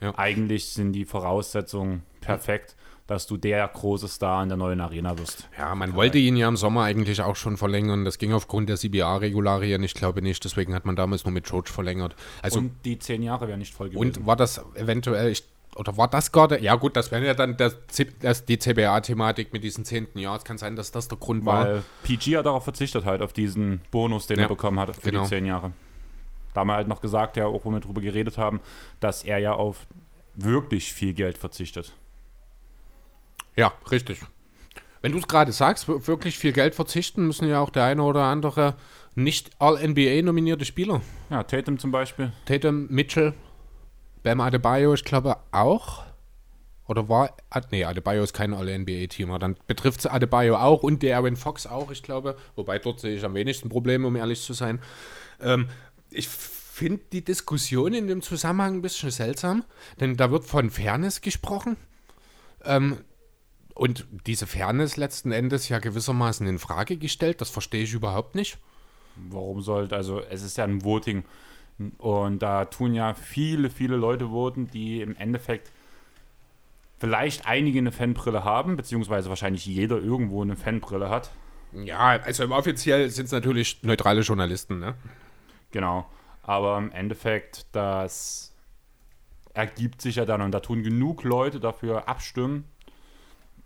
Ja. 0.00 0.16
Eigentlich 0.16 0.68
sind 0.68 0.92
die 0.92 1.04
Voraussetzungen 1.04 2.02
perfekt, 2.22 2.74
dass 3.06 3.26
du 3.26 3.36
der 3.36 3.68
große 3.68 4.08
Star 4.08 4.42
in 4.42 4.48
der 4.48 4.56
neuen 4.56 4.80
Arena 4.80 5.18
wirst. 5.18 5.48
Ja, 5.58 5.74
man 5.74 5.94
wollte 5.94 6.16
ihn 6.16 6.36
ja 6.36 6.48
im 6.48 6.56
Sommer 6.56 6.84
eigentlich 6.84 7.20
auch 7.20 7.36
schon 7.36 7.58
verlängern. 7.58 8.06
Das 8.06 8.16
ging 8.16 8.32
aufgrund 8.32 8.70
der 8.70 8.76
CBA-Regularien. 8.76 9.82
Ich 9.82 9.92
glaube 9.92 10.22
nicht. 10.22 10.42
Deswegen 10.44 10.74
hat 10.74 10.86
man 10.86 10.96
damals 10.96 11.24
nur 11.24 11.32
mit 11.32 11.44
George 11.44 11.70
verlängert. 11.70 12.16
Also, 12.40 12.60
und, 12.60 12.66
und 12.66 12.84
die 12.86 12.98
zehn 12.98 13.22
Jahre 13.22 13.46
wären 13.46 13.58
nicht 13.58 13.74
voll 13.74 13.90
gewesen. 13.90 14.24
war 14.24 14.36
das 14.36 14.64
eventuell, 14.74 15.30
ich, 15.30 15.44
oder 15.76 15.96
war 15.96 16.08
das 16.08 16.30
gerade, 16.32 16.60
ja 16.60 16.74
gut, 16.76 16.96
das 16.96 17.10
wäre 17.10 17.24
ja 17.26 17.34
dann 17.34 17.56
der, 17.56 17.72
das, 18.20 18.44
die 18.44 18.58
CBA-Thematik 18.58 19.52
mit 19.52 19.64
diesem 19.64 19.84
zehnten 19.84 20.18
Jahr. 20.18 20.36
Es 20.36 20.44
kann 20.44 20.58
sein, 20.58 20.76
dass 20.76 20.90
das 20.92 21.08
der 21.08 21.18
Grund 21.18 21.44
war. 21.46 21.64
Weil 21.66 21.82
PG 22.04 22.36
hat 22.36 22.46
darauf 22.46 22.64
verzichtet 22.64 23.04
halt, 23.04 23.22
auf 23.22 23.32
diesen 23.32 23.80
Bonus, 23.90 24.26
den 24.26 24.38
Ja, 24.38 24.44
er 24.44 24.48
bekommen 24.48 24.78
hat 24.80 24.94
für 24.96 25.10
genau. 25.10 25.22
die 25.24 25.28
zehn 25.30 25.46
Jahre. 25.46 25.72
Da 26.52 26.60
haben 26.60 26.68
wir 26.68 26.74
halt 26.74 26.88
noch 26.88 27.00
gesagt, 27.00 27.36
ja, 27.36 27.46
auch 27.46 27.64
wo 27.64 27.70
wir 27.70 27.80
drüber 27.80 28.00
geredet 28.00 28.38
haben, 28.38 28.60
dass 29.00 29.24
er 29.24 29.38
ja 29.38 29.52
auf 29.54 29.86
wirklich 30.36 30.92
viel 30.92 31.12
Geld 31.14 31.36
verzichtet. 31.38 31.92
Ja, 33.56 33.72
richtig. 33.90 34.20
Wenn 35.02 35.12
du 35.12 35.18
es 35.18 35.28
gerade 35.28 35.52
sagst, 35.52 35.86
wir- 35.88 36.06
wirklich 36.06 36.38
viel 36.38 36.52
Geld 36.52 36.74
verzichten, 36.74 37.26
müssen 37.26 37.48
ja 37.48 37.60
auch 37.60 37.70
der 37.70 37.84
eine 37.84 38.02
oder 38.02 38.22
andere 38.24 38.74
nicht 39.14 39.50
All-NBA 39.58 40.22
nominierte 40.22 40.64
Spieler. 40.64 41.00
Ja, 41.30 41.42
Tatum 41.42 41.78
zum 41.78 41.90
Beispiel. 41.92 42.32
Tatum, 42.46 42.86
Mitchell, 42.88 43.34
Bam 44.24 44.40
Adebayo, 44.40 44.92
ich 44.94 45.04
glaube 45.04 45.36
auch. 45.52 46.02
Oder 46.86 47.08
war, 47.08 47.36
Ad- 47.50 47.68
nee, 47.70 47.84
Adebayo 47.84 48.24
ist 48.24 48.34
kein 48.34 48.52
All-NBA-Teamer. 48.52 49.38
Dann 49.38 49.56
betrifft 49.66 50.00
es 50.00 50.06
Adebayo 50.06 50.56
auch 50.56 50.82
und 50.82 51.02
der 51.02 51.16
Aaron 51.18 51.36
Fox 51.36 51.66
auch, 51.66 51.90
ich 51.90 52.02
glaube. 52.02 52.36
Wobei 52.56 52.78
dort 52.78 53.00
sehe 53.00 53.16
ich 53.16 53.24
am 53.24 53.34
wenigsten 53.34 53.68
Probleme, 53.68 54.06
um 54.06 54.16
ehrlich 54.16 54.42
zu 54.42 54.52
sein. 54.52 54.80
Ähm, 55.40 55.68
ich 56.10 56.28
finde 56.28 57.02
die 57.12 57.24
Diskussion 57.24 57.94
in 57.94 58.06
dem 58.08 58.20
Zusammenhang 58.20 58.74
ein 58.76 58.82
bisschen 58.82 59.10
seltsam, 59.10 59.64
denn 60.00 60.16
da 60.16 60.30
wird 60.30 60.44
von 60.44 60.70
Fairness 60.70 61.20
gesprochen. 61.20 61.76
Ähm, 62.64 62.98
und 63.74 64.06
diese 64.26 64.46
Fairness 64.46 64.96
letzten 64.96 65.32
Endes 65.32 65.68
ja 65.68 65.78
gewissermaßen 65.78 66.46
in 66.46 66.58
Frage 66.58 66.96
gestellt. 66.96 67.40
Das 67.40 67.50
verstehe 67.50 67.84
ich 67.84 67.92
überhaupt 67.92 68.34
nicht. 68.34 68.58
Warum 69.16 69.62
sollte, 69.62 69.96
also 69.96 70.20
es 70.20 70.42
ist 70.42 70.58
ja 70.58 70.64
ein 70.64 70.84
Voting. 70.84 71.24
Und 71.98 72.40
da 72.40 72.66
tun 72.66 72.94
ja 72.94 73.14
viele, 73.14 73.70
viele 73.70 73.96
Leute 73.96 74.28
voten, 74.28 74.70
die 74.70 75.00
im 75.00 75.16
Endeffekt 75.16 75.72
vielleicht 76.98 77.46
einige 77.46 77.78
eine 77.78 77.92
Fanbrille 77.92 78.44
haben, 78.44 78.76
beziehungsweise 78.76 79.28
wahrscheinlich 79.28 79.66
jeder 79.66 79.98
irgendwo 79.98 80.42
eine 80.42 80.56
Fanbrille 80.56 81.10
hat. 81.10 81.30
Ja, 81.72 82.20
also 82.22 82.48
offiziell 82.50 83.10
sind 83.10 83.26
es 83.26 83.32
natürlich 83.32 83.82
neutrale 83.82 84.20
Journalisten, 84.20 84.78
ne? 84.78 84.94
Genau. 85.72 86.06
Aber 86.42 86.78
im 86.78 86.92
Endeffekt, 86.92 87.66
das 87.72 88.54
ergibt 89.54 90.02
sich 90.02 90.16
ja 90.16 90.24
dann 90.24 90.42
und 90.42 90.52
da 90.52 90.60
tun 90.60 90.82
genug 90.82 91.24
Leute 91.24 91.58
dafür 91.58 92.08
abstimmen, 92.08 92.64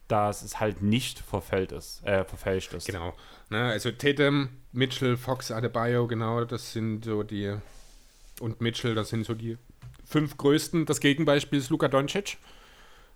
dass 0.07 0.42
es 0.42 0.59
halt 0.59 0.83
nicht 0.83 1.18
verfällt 1.18 1.73
ist, 1.73 2.05
äh, 2.05 2.25
verfälscht 2.25 2.73
ist. 2.73 2.87
Genau. 2.87 3.14
Ne, 3.51 3.64
also 3.64 3.90
Tatum, 3.90 4.49
Mitchell, 4.73 5.16
Fox, 5.16 5.51
Adebayo, 5.51 6.07
genau, 6.07 6.44
das 6.44 6.73
sind 6.73 7.05
so 7.05 7.23
die. 7.23 7.57
Und 8.40 8.61
Mitchell, 8.61 8.94
das 8.94 9.09
sind 9.11 9.24
so 9.24 9.35
die 9.35 9.59
fünf 10.05 10.37
größten. 10.37 10.87
Das 10.87 11.01
Gegenbeispiel 11.01 11.59
ist 11.59 11.70
Luka 11.70 11.88
Doncic. 11.88 12.38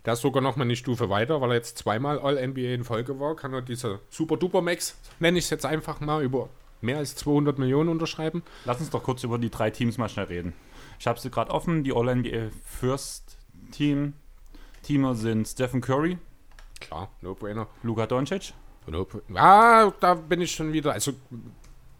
Der 0.04 0.14
ist 0.14 0.20
sogar 0.20 0.42
noch 0.42 0.56
mal 0.56 0.64
eine 0.64 0.74
Stufe 0.74 1.08
weiter, 1.10 1.40
weil 1.40 1.50
er 1.50 1.56
jetzt 1.56 1.78
zweimal 1.78 2.18
All-NBA 2.18 2.74
in 2.74 2.84
Folge 2.84 3.20
war. 3.20 3.36
Kann 3.36 3.54
er 3.54 3.62
diese 3.62 4.00
Super-Duper-Max, 4.10 4.98
nenne 5.20 5.38
ich 5.38 5.44
es 5.44 5.50
jetzt 5.50 5.64
einfach 5.64 6.00
mal, 6.00 6.24
über 6.24 6.48
mehr 6.80 6.98
als 6.98 7.14
200 7.14 7.58
Millionen 7.58 7.88
unterschreiben. 7.88 8.42
Lass 8.64 8.80
uns 8.80 8.90
doch 8.90 9.04
kurz 9.04 9.22
über 9.22 9.38
die 9.38 9.50
drei 9.50 9.70
Teams 9.70 9.98
mal 9.98 10.08
schnell 10.08 10.26
reden. 10.26 10.54
Ich 10.98 11.06
habe 11.06 11.20
sie 11.20 11.30
gerade 11.30 11.52
offen. 11.52 11.84
Die 11.84 11.92
All-NBA 11.92 12.50
First 12.64 13.38
Team. 13.70 14.14
Teamer 14.82 15.14
sind 15.14 15.46
Stephen 15.46 15.80
Curry, 15.80 16.18
Klar, 16.80 17.08
No-Brainer. 17.20 17.68
Luka 17.84 18.06
Doncic. 18.06 18.52
No 18.88 19.06
ah, 19.34 19.92
da 20.00 20.14
bin 20.14 20.40
ich 20.40 20.50
schon 20.50 20.72
wieder. 20.72 20.92
Also, 20.92 21.12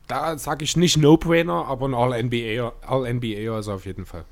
da 0.06 0.36
sage 0.38 0.64
ich 0.64 0.76
nicht 0.76 0.96
No-Brainer, 0.96 1.66
aber 1.66 1.88
ein 1.88 1.94
All-NBA 1.94 2.72
All-NBA 2.86 3.58
ist 3.58 3.66
er 3.66 3.74
auf 3.74 3.86
jeden 3.86 4.06
Fall. 4.06 4.24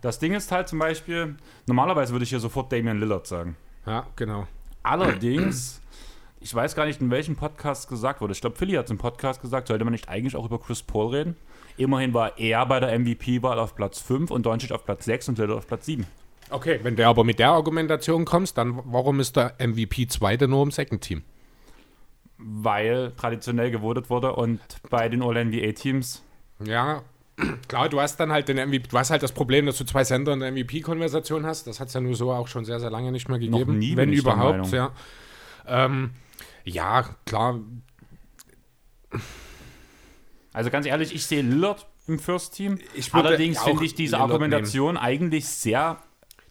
Das 0.00 0.18
Ding 0.18 0.34
ist 0.34 0.52
halt 0.52 0.68
zum 0.68 0.78
Beispiel, 0.78 1.36
normalerweise 1.66 2.12
würde 2.12 2.24
ich 2.24 2.30
hier 2.30 2.40
sofort 2.40 2.72
Damian 2.72 3.00
Lillard 3.00 3.26
sagen. 3.26 3.56
Ja, 3.86 4.06
genau. 4.16 4.46
Allerdings, 4.82 5.80
ich 6.40 6.54
weiß 6.54 6.76
gar 6.76 6.86
nicht, 6.86 7.00
in 7.00 7.10
welchem 7.10 7.34
Podcast 7.34 7.88
gesagt 7.88 8.20
wurde. 8.20 8.32
Ich 8.32 8.40
glaube, 8.40 8.56
Philly 8.56 8.74
hat 8.74 8.84
es 8.84 8.90
im 8.90 8.98
Podcast 8.98 9.40
gesagt, 9.40 9.68
sollte 9.68 9.84
man 9.84 9.92
nicht 9.92 10.08
eigentlich 10.08 10.36
auch 10.36 10.44
über 10.44 10.60
Chris 10.60 10.82
Paul 10.82 11.14
reden? 11.14 11.36
Immerhin 11.76 12.14
war 12.14 12.38
er 12.38 12.64
bei 12.66 12.80
der 12.80 12.96
MVP-Wahl 12.98 13.58
auf 13.58 13.74
Platz 13.74 14.00
5 14.00 14.30
und 14.30 14.46
Doncic 14.46 14.72
auf 14.72 14.84
Platz 14.84 15.04
6 15.06 15.30
und 15.30 15.38
Lillard 15.38 15.58
auf 15.58 15.66
Platz 15.66 15.86
7. 15.86 16.06
Okay, 16.50 16.78
wenn 16.82 16.94
der 16.94 17.08
aber 17.08 17.24
mit 17.24 17.38
der 17.38 17.50
Argumentation 17.50 18.24
kommst, 18.24 18.56
dann 18.56 18.80
warum 18.84 19.18
ist 19.18 19.36
der 19.36 19.54
MVP 19.58 20.06
Zweite 20.06 20.46
nur 20.46 20.62
im 20.62 20.70
Second 20.70 21.02
Team? 21.02 21.22
Weil 22.38 23.12
traditionell 23.16 23.70
gewotet 23.70 24.10
wurde 24.10 24.34
und 24.34 24.60
bei 24.90 25.08
den 25.08 25.22
All-NBA-Teams 25.22 26.22
Ja, 26.64 27.02
klar, 27.68 27.88
du 27.88 28.00
hast 28.00 28.18
dann 28.18 28.32
halt 28.32 28.48
den 28.48 28.56
MVP, 28.56 28.88
du 28.88 28.98
hast 28.98 29.10
halt 29.10 29.22
das 29.22 29.32
Problem, 29.32 29.66
dass 29.66 29.78
du 29.78 29.84
zwei 29.84 30.04
Center 30.04 30.32
in 30.32 30.40
der 30.40 30.52
MVP-Konversation 30.52 31.46
hast. 31.46 31.66
Das 31.66 31.80
hat 31.80 31.88
es 31.88 31.94
ja 31.94 32.00
nur 32.00 32.14
so 32.14 32.32
auch 32.32 32.48
schon 32.48 32.64
sehr, 32.64 32.80
sehr 32.80 32.90
lange 32.90 33.12
nicht 33.12 33.28
mehr 33.28 33.38
gegeben. 33.38 33.78
nie, 33.78 33.96
wenn 33.96 34.12
überhaupt, 34.12 34.70
ja. 34.72 34.92
Ähm, 35.66 36.10
ja, 36.64 37.04
klar, 37.24 37.60
Also 40.52 40.70
ganz 40.70 40.86
ehrlich, 40.86 41.14
ich 41.14 41.26
sehe 41.26 41.42
Lillard 41.42 41.86
im 42.06 42.18
First 42.18 42.54
Team. 42.54 42.78
Allerdings 43.12 43.62
finde 43.62 43.84
ich 43.84 43.94
diese 43.94 44.16
Lillard 44.16 44.30
Argumentation 44.30 44.96
eigentlich 44.96 45.46
sehr 45.46 45.98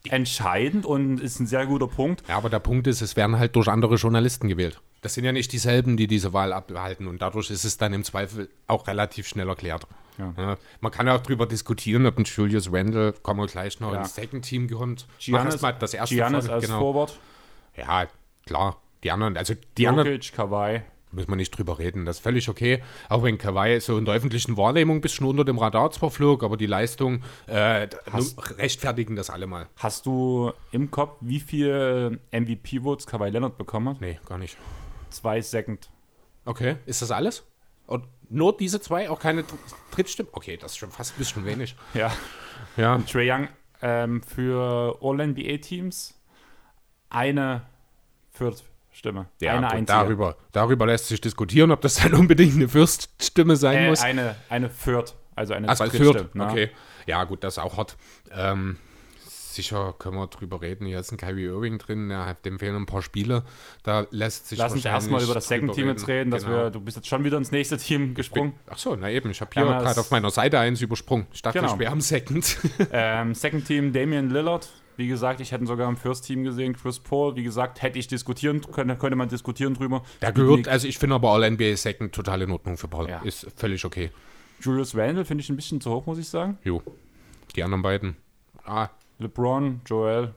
entscheidend 0.04 0.86
und 0.86 1.20
ist 1.20 1.40
ein 1.40 1.46
sehr 1.46 1.66
guter 1.66 1.88
Punkt. 1.88 2.22
Ja, 2.28 2.36
aber 2.36 2.48
der 2.48 2.60
Punkt 2.60 2.86
ist, 2.86 3.00
es 3.00 3.16
werden 3.16 3.38
halt 3.38 3.56
durch 3.56 3.68
andere 3.68 3.96
Journalisten 3.96 4.48
gewählt. 4.48 4.80
Das 5.06 5.14
sind 5.14 5.24
ja 5.24 5.30
nicht 5.30 5.52
dieselben, 5.52 5.96
die 5.96 6.08
diese 6.08 6.32
Wahl 6.32 6.52
abhalten 6.52 7.06
und 7.06 7.22
dadurch 7.22 7.48
ist 7.52 7.64
es 7.64 7.78
dann 7.78 7.92
im 7.92 8.02
Zweifel 8.02 8.48
auch 8.66 8.88
relativ 8.88 9.28
schnell 9.28 9.48
erklärt. 9.48 9.86
Ja. 10.18 10.56
man 10.80 10.90
kann 10.90 11.08
auch 11.08 11.20
darüber 11.20 11.46
diskutieren, 11.46 12.06
ob 12.06 12.18
ein 12.18 12.24
Julius 12.24 12.72
Randle, 12.72 13.12
kommen 13.22 13.38
wir 13.38 13.46
gleich 13.46 13.78
noch 13.78 13.92
Ja. 13.92 14.00
ins 14.00 14.16
Second 14.16 14.44
Team 14.44 14.68
kommt. 14.68 15.06
Giannis, 15.20 15.60
mal 15.62 15.74
das 15.74 15.94
erste 15.94 16.16
Giannis 16.16 16.48
als 16.48 16.64
genau. 16.66 16.80
Forward, 16.80 17.16
Ja, 17.76 18.06
klar. 18.46 18.80
Die 19.04 19.12
anderen, 19.12 19.36
also 19.36 19.54
die 19.78 19.86
anderen 19.86 20.10
Jokic, 20.14 20.32
Kawhi. 20.34 20.80
müssen 21.12 21.28
wir 21.30 21.36
nicht 21.36 21.50
drüber 21.56 21.78
reden. 21.78 22.04
Das 22.04 22.16
ist 22.16 22.22
völlig 22.22 22.48
okay. 22.48 22.82
Auch 23.08 23.22
wenn 23.22 23.38
Kawhi 23.38 23.78
so 23.78 23.96
in 23.98 24.06
der 24.06 24.14
öffentlichen 24.14 24.56
Wahrnehmung 24.56 24.96
ein 24.96 25.00
bisschen 25.02 25.24
unter 25.26 25.44
dem 25.44 25.58
Radar 25.58 25.92
zwar 25.92 26.10
flog, 26.10 26.42
aber 26.42 26.56
die 26.56 26.66
Leistung 26.66 27.22
äh, 27.46 27.86
Hast- 28.10 28.58
rechtfertigen 28.58 29.14
das 29.14 29.30
alle 29.30 29.46
mal. 29.46 29.68
Hast 29.76 30.06
du 30.06 30.50
im 30.72 30.90
Kopf, 30.90 31.16
wie 31.20 31.38
viel 31.40 32.18
MVP-Votes 32.32 33.06
Kawhi 33.06 33.28
Leonard 33.28 33.56
bekommen 33.56 33.90
hat? 33.90 34.00
Nee, 34.00 34.18
gar 34.26 34.38
nicht. 34.38 34.56
Zwei 35.10 35.40
Second. 35.40 35.88
Okay, 36.44 36.76
ist 36.86 37.02
das 37.02 37.10
alles? 37.10 37.44
Und 37.86 38.04
nur 38.28 38.56
diese 38.56 38.80
zwei, 38.80 39.08
auch 39.10 39.20
keine 39.20 39.42
Dr- 39.44 39.58
Drittstimme? 39.92 40.28
Okay, 40.32 40.56
das 40.56 40.72
ist 40.72 40.78
schon 40.78 40.90
fast 40.90 41.14
ein 41.14 41.18
bisschen 41.18 41.44
wenig. 41.44 41.76
Ja. 41.94 42.12
Ja, 42.76 42.98
Trae 42.98 43.30
Young 43.30 43.48
ähm, 43.82 44.22
für 44.22 44.98
All-NBA-Teams 45.02 46.14
eine 47.10 47.62
Viertstimme. 48.32 49.26
ja 49.40 49.56
eine 49.56 49.68
einzige. 49.70 49.86
darüber, 49.86 50.36
darüber 50.52 50.86
lässt 50.86 51.08
sich 51.08 51.20
diskutieren, 51.20 51.70
ob 51.70 51.80
das 51.80 51.96
dann 51.96 52.14
unbedingt 52.14 52.54
eine 52.54 52.68
Fürststimme 52.68 53.56
sein 53.56 53.76
Äh, 53.78 53.88
muss. 53.90 54.00
eine, 54.02 54.36
eine 54.48 54.70
Viert. 54.70 55.14
Also 55.34 55.52
eine 55.54 55.68
Also 55.68 55.84
Fürth, 55.86 56.34
ne? 56.34 56.46
okay. 56.46 56.70
Ja, 57.06 57.22
gut, 57.24 57.44
das 57.44 57.54
ist 57.54 57.62
auch 57.62 57.76
hart. 57.76 57.96
Ähm, 58.32 58.78
sicher 59.56 59.94
können 59.98 60.16
wir 60.16 60.28
drüber 60.28 60.60
reden. 60.62 60.86
Hier 60.86 61.00
ist 61.00 61.10
ein 61.10 61.16
Kyrie 61.16 61.46
Irving 61.46 61.78
drin, 61.78 62.10
ja, 62.10 62.34
dem 62.34 62.58
fehlen 62.60 62.76
ein 62.76 62.86
paar 62.86 63.02
Spiele. 63.02 63.42
Da 63.82 64.06
lässt 64.10 64.48
sich 64.48 64.58
Lass 64.58 64.72
uns 64.72 64.84
erstmal 64.84 65.22
über 65.22 65.34
das 65.34 65.48
Second 65.48 65.72
Team 65.74 65.88
jetzt 65.88 66.06
reden, 66.06 66.30
dass 66.30 66.44
Genau. 66.44 66.56
wir, 66.56 66.70
du 66.70 66.80
bist 66.80 66.96
jetzt 66.96 67.08
schon 67.08 67.24
wieder 67.24 67.36
ins 67.38 67.50
nächste 67.50 67.76
Team 67.76 68.14
gesprungen. 68.14 68.52
Ach 68.68 68.78
so, 68.78 68.94
na 68.94 69.10
eben, 69.10 69.30
ich 69.30 69.40
habe 69.40 69.50
hier 69.52 69.64
Ja, 69.64 69.80
gerade 69.80 69.98
auf 69.98 70.10
meiner 70.12 70.30
Seite 70.30 70.60
eins 70.60 70.80
übersprungen. 70.80 71.26
Ich 71.32 71.42
dachte, 71.42 71.58
Genau. 71.58 71.72
ich 71.72 71.78
wäre 71.80 71.90
am 71.92 72.00
Second. 72.00 72.56
Ähm, 72.92 73.34
Second 73.34 73.66
Team 73.66 73.92
Damian 73.92 74.30
Lillard. 74.30 74.68
Wie 74.98 75.08
gesagt, 75.08 75.40
ich 75.40 75.52
hätte 75.52 75.64
ihn 75.64 75.66
sogar 75.66 75.88
im 75.90 75.96
First 75.96 76.24
Team 76.24 76.44
gesehen. 76.44 76.74
Chris 76.74 76.98
Paul, 77.00 77.36
wie 77.36 77.42
gesagt, 77.42 77.82
hätte 77.82 77.98
ich 77.98 78.06
diskutieren, 78.08 78.62
könnte, 78.62 78.96
könnte 78.96 79.16
man 79.16 79.28
diskutieren 79.28 79.74
drüber. 79.74 80.02
Der 80.22 80.32
gehört, 80.32 80.68
also 80.68 80.88
ich 80.88 80.98
finde 80.98 81.16
aber 81.16 81.30
All-NBA 81.32 81.76
Second 81.76 82.14
total 82.14 82.42
in 82.42 82.50
Ordnung 82.50 82.76
für 82.78 82.88
Paul. 82.88 83.08
Ja. 83.08 83.18
Ist 83.18 83.46
völlig 83.56 83.84
okay. 83.84 84.10
Julius 84.60 84.96
Randle 84.96 85.24
finde 85.26 85.42
ich 85.42 85.50
ein 85.50 85.56
bisschen 85.56 85.80
zu 85.82 85.90
hoch, 85.90 86.06
muss 86.06 86.16
ich 86.18 86.28
sagen. 86.28 86.56
Jo. 86.64 86.82
Die 87.54 87.62
anderen 87.62 87.82
beiden. 87.82 88.16
Ah, 88.64 88.88
LeBron, 89.18 89.80
Joel. 89.86 90.34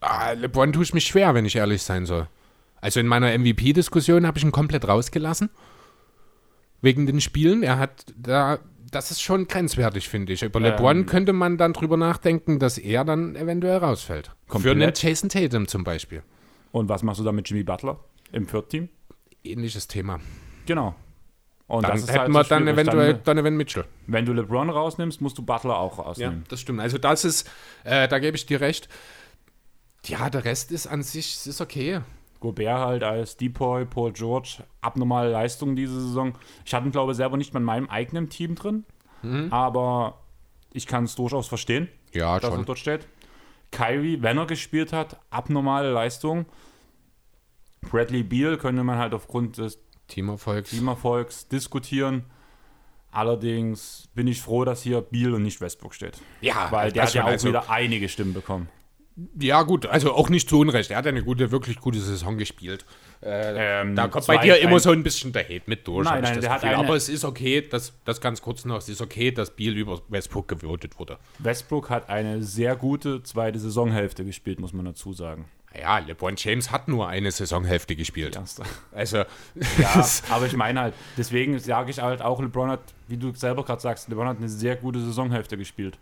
ah, 0.00 0.32
LeBron 0.32 0.72
tue 0.72 0.82
ich 0.84 0.94
mich 0.94 1.06
schwer, 1.06 1.34
wenn 1.34 1.44
ich 1.44 1.56
ehrlich 1.56 1.82
sein 1.82 2.06
soll. 2.06 2.28
Also 2.80 3.00
in 3.00 3.06
meiner 3.06 3.36
MVP-Diskussion 3.36 4.26
habe 4.26 4.38
ich 4.38 4.44
ihn 4.44 4.52
komplett 4.52 4.86
rausgelassen. 4.86 5.50
Wegen 6.82 7.06
den 7.06 7.20
Spielen. 7.20 7.62
Er 7.62 7.78
hat 7.78 8.06
da. 8.16 8.58
Das 8.90 9.10
ist 9.10 9.22
schon 9.22 9.48
grenzwertig, 9.48 10.08
finde 10.08 10.32
ich. 10.34 10.42
Über 10.42 10.60
LeBron 10.60 10.98
Ähm. 10.98 11.06
könnte 11.06 11.32
man 11.32 11.56
dann 11.58 11.72
drüber 11.72 11.96
nachdenken, 11.96 12.58
dass 12.60 12.78
er 12.78 13.04
dann 13.04 13.34
eventuell 13.34 13.78
rausfällt. 13.78 14.26
Für 14.46 14.56
einen 14.56 14.62
Komplett. 14.64 15.02
Jason 15.02 15.28
Tatum 15.30 15.66
zum 15.66 15.82
Beispiel. 15.82 16.22
Und 16.70 16.88
was 16.88 17.02
machst 17.02 17.18
du 17.20 17.24
da 17.24 17.32
mit 17.32 17.48
Jimmy 17.48 17.64
Butler 17.64 17.98
im 18.32 18.46
Viert 18.46 18.68
Team? 18.68 18.88
Ähnliches 19.42 19.88
Thema. 19.88 20.20
Genau. 20.66 20.94
Und 21.76 21.82
Dann 21.82 21.92
das 21.92 22.02
ist 22.02 22.08
hätten 22.10 22.20
halt 22.20 22.28
wir 22.32 22.44
so 22.44 22.48
dann 22.50 22.68
eventuell 22.68 23.14
Dann, 23.14 23.24
Donovan 23.36 23.56
Mitchell. 23.56 23.84
wenn 24.06 24.24
du 24.26 24.32
LeBron 24.32 24.70
rausnimmst, 24.70 25.20
musst 25.20 25.38
du 25.38 25.42
Butler 25.42 25.78
auch 25.78 25.98
Ja, 25.98 26.04
rausnehmen. 26.04 26.44
das 26.48 26.60
stimmt. 26.60 26.80
Also 26.80 26.98
das 26.98 27.24
ist, 27.24 27.50
äh, 27.84 28.06
da 28.08 28.18
gebe 28.18 28.36
ich 28.36 28.46
dir 28.46 28.60
recht. 28.60 28.88
Ja, 30.06 30.28
der 30.30 30.44
Rest 30.44 30.70
ist 30.72 30.86
an 30.86 31.02
sich, 31.02 31.34
es 31.34 31.46
ist 31.46 31.60
okay. 31.60 32.00
Gobert 32.40 32.78
halt 32.78 33.02
als 33.04 33.36
Depoy, 33.38 33.86
Paul 33.86 34.12
George, 34.12 34.58
abnormale 34.82 35.30
Leistungen 35.30 35.76
diese 35.76 35.98
Saison. 36.00 36.34
Ich 36.66 36.74
hatte 36.74 36.86
ihn, 36.86 36.92
glaube 36.92 37.12
ich, 37.12 37.16
selber 37.16 37.38
nicht 37.38 37.54
mal 37.54 37.60
in 37.60 37.64
meinem 37.64 37.88
eigenen 37.88 38.28
Team 38.28 38.54
drin, 38.54 38.84
aber 39.50 40.18
ich 40.74 40.86
kann 40.86 41.04
es 41.04 41.14
durchaus 41.14 41.48
verstehen, 41.48 41.88
Ja, 42.12 42.38
dass 42.38 42.50
er 42.50 42.56
schon. 42.56 42.66
dort 42.66 42.78
steht. 42.78 43.06
Kyrie, 43.70 44.20
wenn 44.20 44.36
er 44.36 44.44
gespielt 44.46 44.92
hat, 44.92 45.16
abnormale 45.30 45.90
Leistung. 45.90 46.44
Bradley 47.90 48.22
Beal 48.22 48.56
könnte 48.58 48.82
man 48.84 48.98
halt 48.98 49.14
aufgrund 49.14 49.58
des 49.58 49.78
Teamerfolgs. 50.08 50.70
Teamerfolgs 50.70 51.48
diskutieren. 51.48 52.24
Allerdings 53.10 54.08
bin 54.14 54.26
ich 54.26 54.40
froh, 54.42 54.64
dass 54.64 54.82
hier 54.82 55.00
Beal 55.00 55.34
und 55.34 55.42
nicht 55.44 55.60
Westbrook 55.60 55.94
steht. 55.94 56.18
Ja, 56.40 56.66
Weil 56.70 56.90
der 56.92 57.04
hat 57.04 57.14
ja 57.14 57.22
auch 57.24 57.28
also- 57.28 57.48
wieder 57.48 57.70
einige 57.70 58.08
Stimmen 58.08 58.34
bekommen. 58.34 58.68
Ja, 59.38 59.62
gut, 59.62 59.86
also 59.86 60.12
auch 60.12 60.28
nicht 60.28 60.48
zu 60.48 60.58
Unrecht. 60.58 60.90
Er 60.90 60.96
hat 60.96 61.06
eine 61.06 61.22
gute, 61.22 61.52
wirklich 61.52 61.78
gute 61.78 62.00
Saison 62.00 62.36
gespielt. 62.36 62.84
Ähm, 63.22 63.94
Da 63.94 64.08
kommt 64.08 64.26
bei 64.26 64.38
dir 64.38 64.58
immer 64.58 64.80
so 64.80 64.90
ein 64.90 65.04
bisschen 65.04 65.32
der 65.32 65.44
Hate 65.44 65.62
mit 65.66 65.86
durch. 65.86 66.04
Nein, 66.04 66.22
nein, 66.24 66.40
der 66.40 66.50
hat 66.50 66.64
eine- 66.64 66.76
Aber 66.76 66.96
es 66.96 67.08
ist 67.08 67.24
okay, 67.24 67.60
dass, 67.62 67.92
das 68.04 68.20
ganz 68.20 68.42
kurz 68.42 68.64
noch, 68.64 68.78
es 68.78 68.88
ist 68.88 69.00
okay, 69.00 69.30
dass 69.30 69.54
Beal 69.54 69.74
über 69.76 70.00
Westbrook 70.08 70.48
gewotet 70.48 70.98
wurde. 70.98 71.18
Westbrook 71.38 71.90
hat 71.90 72.08
eine 72.08 72.42
sehr 72.42 72.74
gute 72.74 73.22
zweite 73.22 73.60
Saisonhälfte 73.60 74.24
gespielt, 74.24 74.58
muss 74.58 74.72
man 74.72 74.84
dazu 74.84 75.12
sagen. 75.12 75.44
Ja, 75.78 75.98
LeBron 75.98 76.34
James 76.36 76.70
hat 76.70 76.88
nur 76.88 77.08
eine 77.08 77.30
Saisonhälfte 77.30 77.96
gespielt. 77.96 78.38
Also, 78.92 79.18
Ja, 79.78 80.06
aber 80.30 80.46
ich 80.46 80.56
meine 80.56 80.80
halt, 80.80 80.94
deswegen 81.16 81.58
sage 81.58 81.90
ich 81.90 82.00
halt 82.00 82.22
auch, 82.22 82.40
LeBron 82.40 82.70
hat, 82.70 82.80
wie 83.08 83.16
du 83.16 83.34
selber 83.34 83.64
gerade 83.64 83.80
sagst, 83.80 84.08
LeBron 84.08 84.28
hat 84.28 84.38
eine 84.38 84.48
sehr 84.48 84.76
gute 84.76 85.00
Saisonhälfte 85.00 85.56
gespielt. 85.56 85.98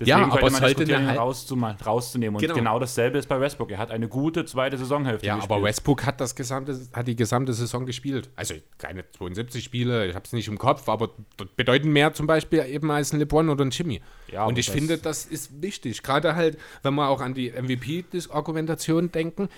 Deswegen 0.00 0.18
Ja, 0.18 0.24
aber 0.24 0.36
es 0.46 0.52
man 0.52 0.60
sollte 0.62 0.66
diskutieren, 0.76 1.02
eine 1.02 1.12
ihn 1.12 1.18
Hal- 1.20 1.26
rauszuma- 1.28 1.84
rauszunehmen. 1.84 2.34
Und 2.36 2.40
Genau. 2.40 2.54
genau. 2.54 2.78
dasselbe 2.78 3.18
ist 3.18 3.28
bei 3.28 3.38
Westbrook. 3.38 3.70
Er 3.70 3.76
hat 3.78 3.90
eine 3.90 4.08
gute 4.08 4.46
zweite 4.46 4.78
Saisonhälfte 4.78 5.26
ja, 5.26 5.34
gespielt. 5.36 5.52
aber 5.52 5.62
Westbrook 5.62 6.06
hat 6.06 6.20
das 6.22 6.34
gesamte, 6.34 6.80
hat 6.94 7.06
die 7.06 7.16
gesamte 7.16 7.52
Saison 7.52 7.84
gespielt. 7.84 8.30
Also 8.34 8.54
keine 8.78 9.04
72 9.12 9.62
Spiele, 9.62 10.06
ich 10.06 10.14
habe 10.14 10.24
es 10.24 10.32
nicht 10.32 10.48
im 10.48 10.56
Kopf, 10.58 10.88
aber 10.88 11.10
bedeuten 11.56 11.90
mehr 11.92 12.14
zum 12.14 12.26
Beispiel 12.26 12.64
eben 12.66 12.90
als 12.90 13.12
ein 13.12 13.18
LeBron 13.18 13.50
oder 13.50 13.64
ein 13.64 13.70
Jimmy. 13.70 14.00
Ja, 14.32 14.46
Und 14.46 14.58
ich 14.58 14.66
das- 14.66 14.74
finde, 14.74 14.96
das 14.98 15.26
ist 15.26 15.60
wichtig. 15.60 16.02
Gerade 16.02 16.34
halt, 16.34 16.58
wenn 16.82 16.94
wir 16.94 17.08
auch 17.08 17.20
an 17.20 17.34
die 17.34 17.50
MVP-Argumentation 17.50 19.12
denken, 19.12 19.48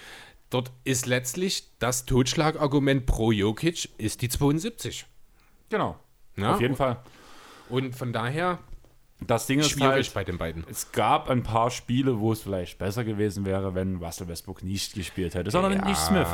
dort 0.50 0.70
ist 0.84 1.06
letztlich 1.06 1.68
das 1.78 2.04
Totschlagargument 2.04 3.06
pro 3.06 3.32
Jokic 3.32 3.88
ist 3.98 4.22
die 4.22 4.28
72. 4.28 5.06
Genau. 5.70 5.96
Ja, 6.36 6.54
Auf 6.54 6.60
jeden 6.60 6.76
Fall. 6.76 6.98
Und 7.68 7.94
von 7.94 8.12
daher 8.12 8.58
Das 9.26 9.46
Ding 9.46 9.58
ist 9.60 9.70
schwierig 9.70 10.06
halt, 10.06 10.14
bei 10.14 10.24
den 10.24 10.38
beiden. 10.38 10.64
es 10.70 10.92
gab 10.92 11.28
ein 11.30 11.42
paar 11.42 11.70
Spiele, 11.70 12.18
wo 12.20 12.32
es 12.32 12.42
vielleicht 12.42 12.78
besser 12.78 13.04
gewesen 13.04 13.44
wäre, 13.44 13.74
wenn 13.74 13.96
Russell 13.96 14.28
Westbrook 14.28 14.62
nicht 14.62 14.94
gespielt 14.94 15.34
hätte, 15.34 15.50
sondern 15.50 15.78
nicht 15.84 15.96
Smith. 15.98 16.26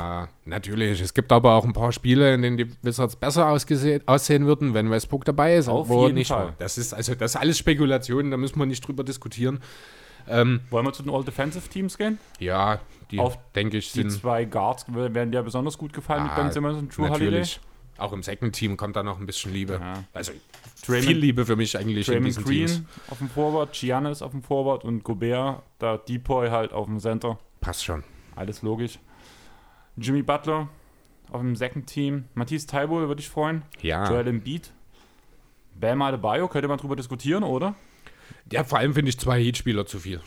natürlich. 0.44 1.00
Es 1.00 1.14
gibt 1.14 1.30
aber 1.32 1.54
auch 1.54 1.64
ein 1.64 1.72
paar 1.72 1.92
Spiele, 1.92 2.34
in 2.34 2.42
denen 2.42 2.56
die 2.56 2.70
Wizards 2.82 3.16
besser 3.16 3.46
aussehen 3.48 4.46
würden, 4.46 4.74
wenn 4.74 4.90
Westbrook 4.90 5.24
dabei 5.24 5.56
ist. 5.56 5.68
Auf 5.68 5.88
wo 5.88 6.02
jeden 6.04 6.14
nicht 6.14 6.28
Fall. 6.28 6.54
Das 6.58 6.78
ist 6.78 6.92
also 6.94 7.14
das 7.14 7.34
ist 7.34 7.40
alles 7.40 7.58
Spekulationen, 7.58 8.30
da 8.30 8.36
müssen 8.36 8.58
wir 8.58 8.66
nicht 8.66 8.86
drüber 8.86 9.04
diskutieren. 9.04 9.60
Wollen 10.26 10.60
wir 10.70 10.92
zu 10.92 11.02
den 11.02 11.12
All-Defensive 11.14 11.68
Teams 11.68 11.96
gehen? 11.96 12.18
Ja, 12.38 12.80
die 13.10 13.18
Auf 13.18 13.38
denke 13.54 13.78
ich 13.78 13.90
Die 13.92 14.00
sind 14.02 14.10
zwei 14.10 14.44
Guards 14.44 14.84
werden 14.88 15.32
dir 15.32 15.42
besonders 15.42 15.78
gut 15.78 15.92
gefallen 15.94 16.24
mit 16.24 16.32
Ah, 16.32 16.36
Ben 16.42 16.50
Simmons 16.52 16.76
und 16.78 16.94
Drew 16.96 17.04
Holiday. 17.08 17.24
natürlich. 17.24 17.60
Auch 17.96 18.12
im 18.12 18.22
Second 18.22 18.54
Team 18.54 18.76
kommt 18.76 18.94
da 18.94 19.02
noch 19.02 19.18
ein 19.18 19.26
bisschen 19.26 19.52
Liebe. 19.52 19.78
Ja. 19.80 20.04
Also 20.12 20.32
Draymond- 20.86 21.06
viel 21.06 21.18
Liebe 21.18 21.44
für 21.46 21.56
mich 21.56 21.76
eigentlich 21.76 22.06
in 22.08 22.14
Draymond 22.14 22.26
diesen 22.28 22.44
Teams. 22.44 22.72
Green 22.74 22.86
auf 23.10 23.18
dem 23.18 23.28
Forward, 23.28 23.72
Giannis 23.72 24.22
auf 24.22 24.30
dem 24.30 24.42
Forward 24.42 24.84
und 24.84 25.02
Gobert, 25.04 25.62
da 25.78 25.96
Depoy 25.96 26.48
halt 26.50 26.72
auf 26.72 26.86
dem 26.86 26.98
Center. 27.00 27.38
Passt 27.60 27.84
schon. 27.84 28.04
Alles 28.36 28.62
logisch. 28.62 28.98
Jimmy 29.96 30.22
Butler 30.22 30.68
auf 31.30 31.40
dem 31.40 31.56
Second 31.56 31.86
Team. 31.86 32.24
Matisse 32.34 32.66
Taibo 32.68 33.00
würde 33.08 33.20
ich 33.20 33.28
freuen. 33.28 33.62
Ja. 33.82 34.08
Joel 34.08 34.28
Embiid. 34.28 34.70
Bam 35.74 36.00
Adebayo, 36.02 36.48
könnte 36.48 36.68
man 36.68 36.78
drüber 36.78 36.96
diskutieren, 36.96 37.42
oder? 37.44 37.74
Ja, 38.52 38.64
vor 38.64 38.78
allem 38.78 38.94
finde 38.94 39.10
ich 39.10 39.18
zwei 39.18 39.42
Heat-Spieler 39.42 39.86
zu 39.86 39.98
viel. 39.98 40.20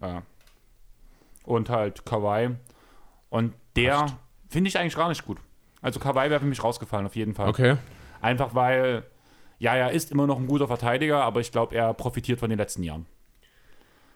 Ja. 0.00 0.22
Und 1.44 1.68
halt 1.68 2.04
Kawhi. 2.04 2.50
Und 3.30 3.54
der 3.76 4.06
finde 4.48 4.68
ich 4.68 4.78
eigentlich 4.78 4.96
gar 4.96 5.08
nicht 5.08 5.24
gut. 5.24 5.38
Also 5.80 5.98
Kawhi 6.00 6.30
wäre 6.30 6.40
für 6.40 6.46
mich 6.46 6.62
rausgefallen, 6.62 7.06
auf 7.06 7.16
jeden 7.16 7.34
Fall. 7.34 7.48
Okay. 7.48 7.76
Einfach 8.22 8.54
weil, 8.54 9.04
ja, 9.58 9.74
er 9.74 9.90
ist 9.90 10.10
immer 10.12 10.26
noch 10.26 10.38
ein 10.38 10.46
guter 10.46 10.68
Verteidiger, 10.68 11.22
aber 11.22 11.40
ich 11.40 11.52
glaube, 11.52 11.74
er 11.76 11.92
profitiert 11.92 12.40
von 12.40 12.48
den 12.48 12.58
letzten 12.58 12.82
Jahren. 12.84 13.04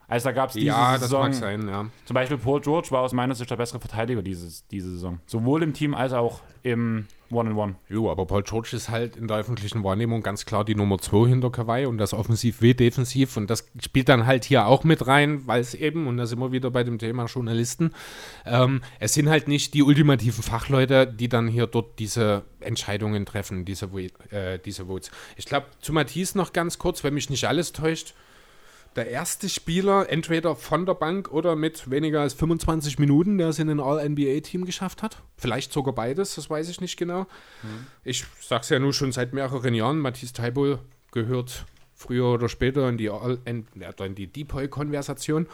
Also 0.08 0.28
da 0.28 0.32
gab 0.32 0.50
es 0.50 0.54
diese 0.54 0.66
Ja, 0.66 0.92
das 0.92 1.02
Saison, 1.02 1.22
mag 1.22 1.34
sein, 1.34 1.68
ja. 1.68 1.86
zum 2.04 2.14
Beispiel 2.14 2.38
Paul 2.38 2.60
George 2.60 2.88
war 2.90 3.02
aus 3.02 3.12
meiner 3.12 3.34
Sicht 3.34 3.50
der 3.50 3.56
bessere 3.56 3.80
Verteidiger 3.80 4.22
dieses, 4.22 4.66
diese 4.68 4.90
Saison. 4.90 5.20
Sowohl 5.26 5.62
im 5.62 5.72
Team 5.72 5.94
als 5.94 6.12
auch 6.12 6.42
im 6.62 7.06
One-on-One. 7.30 7.74
Jo, 7.88 8.10
aber 8.10 8.24
Paul 8.24 8.44
George 8.44 8.70
ist 8.72 8.88
halt 8.88 9.16
in 9.16 9.26
der 9.26 9.38
öffentlichen 9.38 9.82
Wahrnehmung 9.82 10.22
ganz 10.22 10.46
klar 10.46 10.64
die 10.64 10.76
Nummer 10.76 10.98
2 10.98 11.28
hinter 11.28 11.50
Kawhi 11.50 11.86
und 11.86 11.98
das 11.98 12.14
offensiv 12.14 12.62
wie 12.62 12.74
defensiv 12.74 13.36
und 13.36 13.50
das 13.50 13.68
spielt 13.80 14.08
dann 14.08 14.26
halt 14.26 14.44
hier 14.44 14.66
auch 14.66 14.84
mit 14.84 15.06
rein, 15.06 15.46
weil 15.46 15.60
es 15.60 15.74
eben, 15.74 16.06
und 16.06 16.18
da 16.18 16.26
sind 16.26 16.38
wir 16.38 16.52
wieder 16.52 16.70
bei 16.70 16.84
dem 16.84 16.98
Thema 16.98 17.26
Journalisten, 17.26 17.92
ähm, 18.44 18.82
es 19.00 19.14
sind 19.14 19.28
halt 19.28 19.48
nicht 19.48 19.74
die 19.74 19.82
ultimativen 19.82 20.42
Fachleute, 20.42 21.06
die 21.06 21.28
dann 21.28 21.48
hier 21.48 21.66
dort 21.66 21.98
diese 21.98 22.44
Entscheidungen 22.60 23.26
treffen, 23.26 23.64
diese, 23.64 23.86
äh, 24.30 24.58
diese 24.64 24.86
Votes. 24.86 25.10
Ich 25.36 25.46
glaube, 25.46 25.66
zu 25.80 25.92
Matisse 25.92 26.38
noch 26.38 26.52
ganz 26.52 26.78
kurz, 26.78 27.02
wenn 27.02 27.14
mich 27.14 27.28
nicht 27.28 27.48
alles 27.48 27.72
täuscht, 27.72 28.14
der 28.96 29.11
erste 29.11 29.48
Spieler, 29.48 30.09
entweder 30.09 30.56
von 30.56 30.87
der 30.87 30.94
Bank 30.94 31.30
oder 31.30 31.54
mit 31.54 31.90
weniger 31.90 32.22
als 32.22 32.35
25 32.35 32.98
Minuten, 32.98 33.38
der 33.38 33.48
es 33.48 33.59
in 33.59 33.68
ein 33.68 33.80
All-NBA-Team 33.80 34.64
geschafft 34.64 35.02
hat. 35.02 35.22
Vielleicht 35.37 35.72
sogar 35.72 35.94
beides, 35.94 36.35
das 36.35 36.48
weiß 36.48 36.68
ich 36.68 36.80
nicht 36.80 36.96
genau. 36.96 37.26
Ich 38.04 38.24
sag's 38.40 38.70
ja 38.70 38.78
nur 38.78 38.92
schon 38.92 39.12
seit 39.12 39.32
mehreren 39.32 39.74
Jahren, 39.74 39.98
Matthias 39.98 40.32
Taibo 40.32 40.78
gehört 41.12 41.66
früher 41.94 42.26
oder 42.26 42.48
später 42.48 42.88
in 42.88 42.98
die, 42.98 43.11
All 43.11 43.38
in, 43.44 43.66
die 44.14 44.26
Depoy-Konversation. 44.26 45.46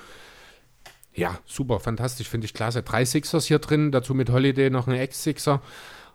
Ja, 1.14 1.38
super, 1.44 1.78
fantastisch, 1.81 2.28
finde 2.28 2.46
ich 2.46 2.55
klasse. 2.55 2.83
Drei 2.83 3.05
Sixers 3.05 3.46
hier 3.46 3.59
drin, 3.59 3.92
dazu 3.92 4.14
mit 4.14 4.31
Holiday 4.31 4.70
noch 4.70 4.88
ein 4.88 4.94
Ex-Sixer, 4.94 5.61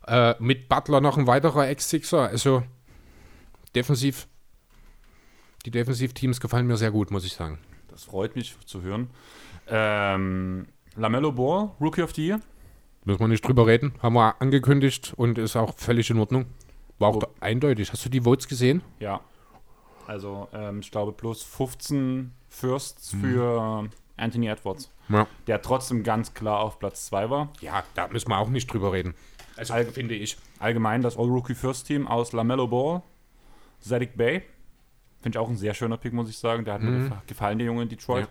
äh, 0.07 0.35
mit 0.39 0.69
Butler 0.69 1.01
noch 1.01 1.17
ein 1.17 1.27
weiterer 1.27 1.67
Ex-Sixer. 1.67 2.27
Also 2.27 2.63
defensiv, 3.75 4.27
die 5.67 5.71
Defensivteams 5.71 6.39
gefallen 6.39 6.65
mir 6.65 6.77
sehr 6.77 6.91
gut, 6.91 7.11
muss 7.11 7.25
ich 7.25 7.33
sagen. 7.33 7.59
Das 7.89 8.05
freut 8.05 8.37
mich 8.37 8.55
zu 8.65 8.81
hören. 8.83 9.09
Ähm, 9.67 10.65
Lamello 10.95 11.33
Ball, 11.33 11.71
Rookie 11.81 12.01
of 12.03 12.13
the 12.15 12.25
Year. 12.25 12.39
Müssen 13.03 13.19
wir 13.19 13.27
nicht 13.27 13.45
drüber 13.45 13.67
reden, 13.67 13.91
haben 14.01 14.13
wir 14.15 14.41
angekündigt 14.41 15.13
und 15.17 15.37
ist 15.37 15.57
auch 15.57 15.73
völlig 15.77 16.09
in 16.09 16.19
Ordnung. 16.19 16.45
War 16.99 17.09
auch 17.09 17.19
da 17.19 17.27
eindeutig. 17.41 17.91
Hast 17.91 18.05
du 18.05 18.09
die 18.09 18.21
Votes 18.21 18.47
gesehen? 18.47 18.81
Ja. 18.99 19.19
Also, 20.07 20.47
ähm, 20.53 20.79
ich 20.79 20.89
glaube, 20.89 21.11
plus 21.11 21.43
15 21.43 22.31
Firsts 22.47 23.11
Mhm. 23.13 23.19
für 23.21 23.89
Anthony 24.15 24.47
Edwards, 24.47 24.89
Ja. 25.09 25.27
der 25.47 25.61
trotzdem 25.61 26.01
ganz 26.03 26.33
klar 26.33 26.61
auf 26.61 26.79
Platz 26.79 27.07
2 27.07 27.29
war. 27.29 27.49
Ja, 27.59 27.83
da 27.93 28.07
müssen 28.07 28.29
wir 28.29 28.37
auch 28.37 28.47
nicht 28.49 28.71
drüber 28.71 28.93
reden. 28.93 29.15
Also, 29.57 29.73
All- 29.73 29.85
finde 29.85 30.15
ich. 30.15 30.37
Allgemein 30.59 31.01
das 31.01 31.17
All-Rookie 31.17 31.55
First 31.55 31.87
Team 31.87 32.07
aus 32.07 32.31
Lamello 32.31 32.67
Ball, 32.67 33.01
Zadig 33.81 34.15
Bay. 34.15 34.43
Finde 35.27 35.39
ich 35.39 35.43
auch 35.43 35.49
ein 35.49 35.57
sehr 35.57 35.73
schöner 35.73 35.97
Pick, 35.97 36.13
muss 36.13 36.29
ich 36.29 36.37
sagen. 36.37 36.63
Der 36.63 36.75
hat 36.75 36.81
mir 36.81 36.91
Mhm. 36.91 37.07
gefa- 37.07 37.21
gefallen, 37.27 37.57
der 37.57 37.67
Junge 37.67 37.81
in 37.83 37.89
Detroit. 37.89 38.29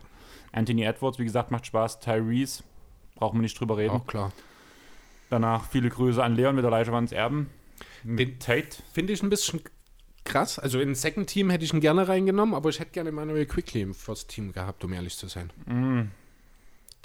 Anthony 0.50 0.82
Edwards, 0.84 1.18
wie 1.18 1.24
gesagt, 1.24 1.50
macht 1.50 1.66
Spaß. 1.66 2.00
Tyrese, 2.00 2.62
brauchen 3.16 3.36
wir 3.36 3.42
nicht 3.42 3.60
drüber 3.60 3.76
reden. 3.76 3.90
Auch 3.90 4.06
klar. 4.06 4.32
Danach 5.28 5.68
viele 5.68 5.90
Grüße 5.90 6.24
an 6.24 6.34
Leon 6.36 6.54
mit 6.54 6.64
der 6.64 6.70
Leiterwands 6.70 7.12
Erben. 7.12 7.50
Den- 8.02 8.38
Tate. 8.38 8.78
Finde 8.94 9.12
ich 9.12 9.22
ein 9.22 9.28
bisschen 9.28 9.60
krass. 10.24 10.58
Also 10.58 10.80
in 10.80 10.94
Second 10.94 11.26
Team 11.28 11.50
hätte 11.50 11.66
ich 11.66 11.74
ihn 11.74 11.80
gerne 11.80 12.08
reingenommen, 12.08 12.54
aber 12.54 12.70
ich 12.70 12.80
hätte 12.80 12.92
gerne 12.92 13.12
Manuel 13.12 13.44
Quickly 13.44 13.82
im 13.82 13.92
First 13.94 14.30
Team 14.30 14.52
gehabt, 14.52 14.82
um 14.82 14.90
ehrlich 14.94 15.18
zu 15.18 15.26
sein. 15.28 15.52
Mm, 15.66 16.04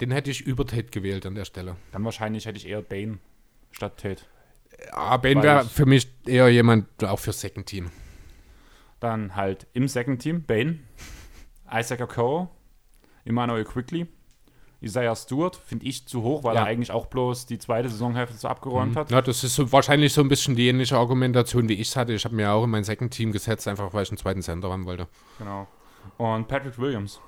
Den 0.00 0.10
hätte 0.10 0.30
ich 0.30 0.40
über 0.40 0.66
Tate 0.66 0.84
gewählt 0.84 1.26
an 1.26 1.34
der 1.34 1.44
Stelle. 1.44 1.76
dann 1.92 2.02
wahrscheinlich 2.06 2.46
hätte 2.46 2.56
ich 2.56 2.66
eher 2.66 2.80
Bane 2.80 3.18
statt 3.72 3.98
Tate. 4.00 4.22
Ja, 4.90 5.22
Weil 5.22 5.42
wäre 5.42 5.64
für 5.66 5.84
mich 5.84 6.08
eher 6.24 6.48
jemand 6.48 6.86
auch 7.04 7.18
für 7.18 7.34
Second 7.34 7.66
Team. 7.66 7.90
Dann 9.02 9.34
halt 9.34 9.66
im 9.72 9.88
Second 9.88 10.22
Team 10.22 10.44
Bane, 10.44 10.78
Isaac 11.72 12.00
Okoro, 12.02 12.48
Emmanuel 13.24 13.64
Quickly, 13.64 14.06
Isaiah 14.80 15.16
Stewart, 15.16 15.56
finde 15.56 15.86
ich 15.86 16.06
zu 16.06 16.22
hoch, 16.22 16.44
weil 16.44 16.54
Ja. 16.54 16.60
er 16.62 16.66
eigentlich 16.68 16.92
auch 16.92 17.06
bloß 17.06 17.46
die 17.46 17.58
zweite 17.58 17.88
Saisonhälfte 17.88 18.36
so 18.36 18.46
abgeräumt 18.46 18.94
hat. 18.96 19.10
Ja, 19.10 19.20
das 19.20 19.42
ist 19.42 19.56
so, 19.56 19.72
wahrscheinlich 19.72 20.12
so 20.12 20.20
ein 20.20 20.28
bisschen 20.28 20.54
die 20.54 20.68
ähnliche 20.68 20.96
Argumentation, 20.96 21.68
wie 21.68 21.74
ich 21.74 21.88
es 21.88 21.96
hatte. 21.96 22.12
Ich 22.12 22.24
habe 22.24 22.36
mir 22.36 22.52
auch 22.52 22.62
in 22.62 22.70
mein 22.70 22.84
Second 22.84 23.12
Team 23.12 23.32
gesetzt, 23.32 23.66
einfach 23.66 23.92
weil 23.92 24.04
ich 24.04 24.10
einen 24.10 24.18
zweiten 24.18 24.42
Center 24.42 24.70
haben 24.70 24.86
wollte. 24.86 25.08
Genau. 25.38 25.66
Und 26.16 26.46
Patrick 26.46 26.78
Williams. 26.78 27.20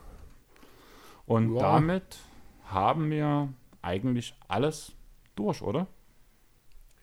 Und 1.26 1.56
Ja. 1.56 1.60
damit 1.62 2.18
haben 2.66 3.10
wir 3.10 3.48
eigentlich 3.82 4.34
alles 4.46 4.92
durch, 5.34 5.60
oder? 5.60 5.88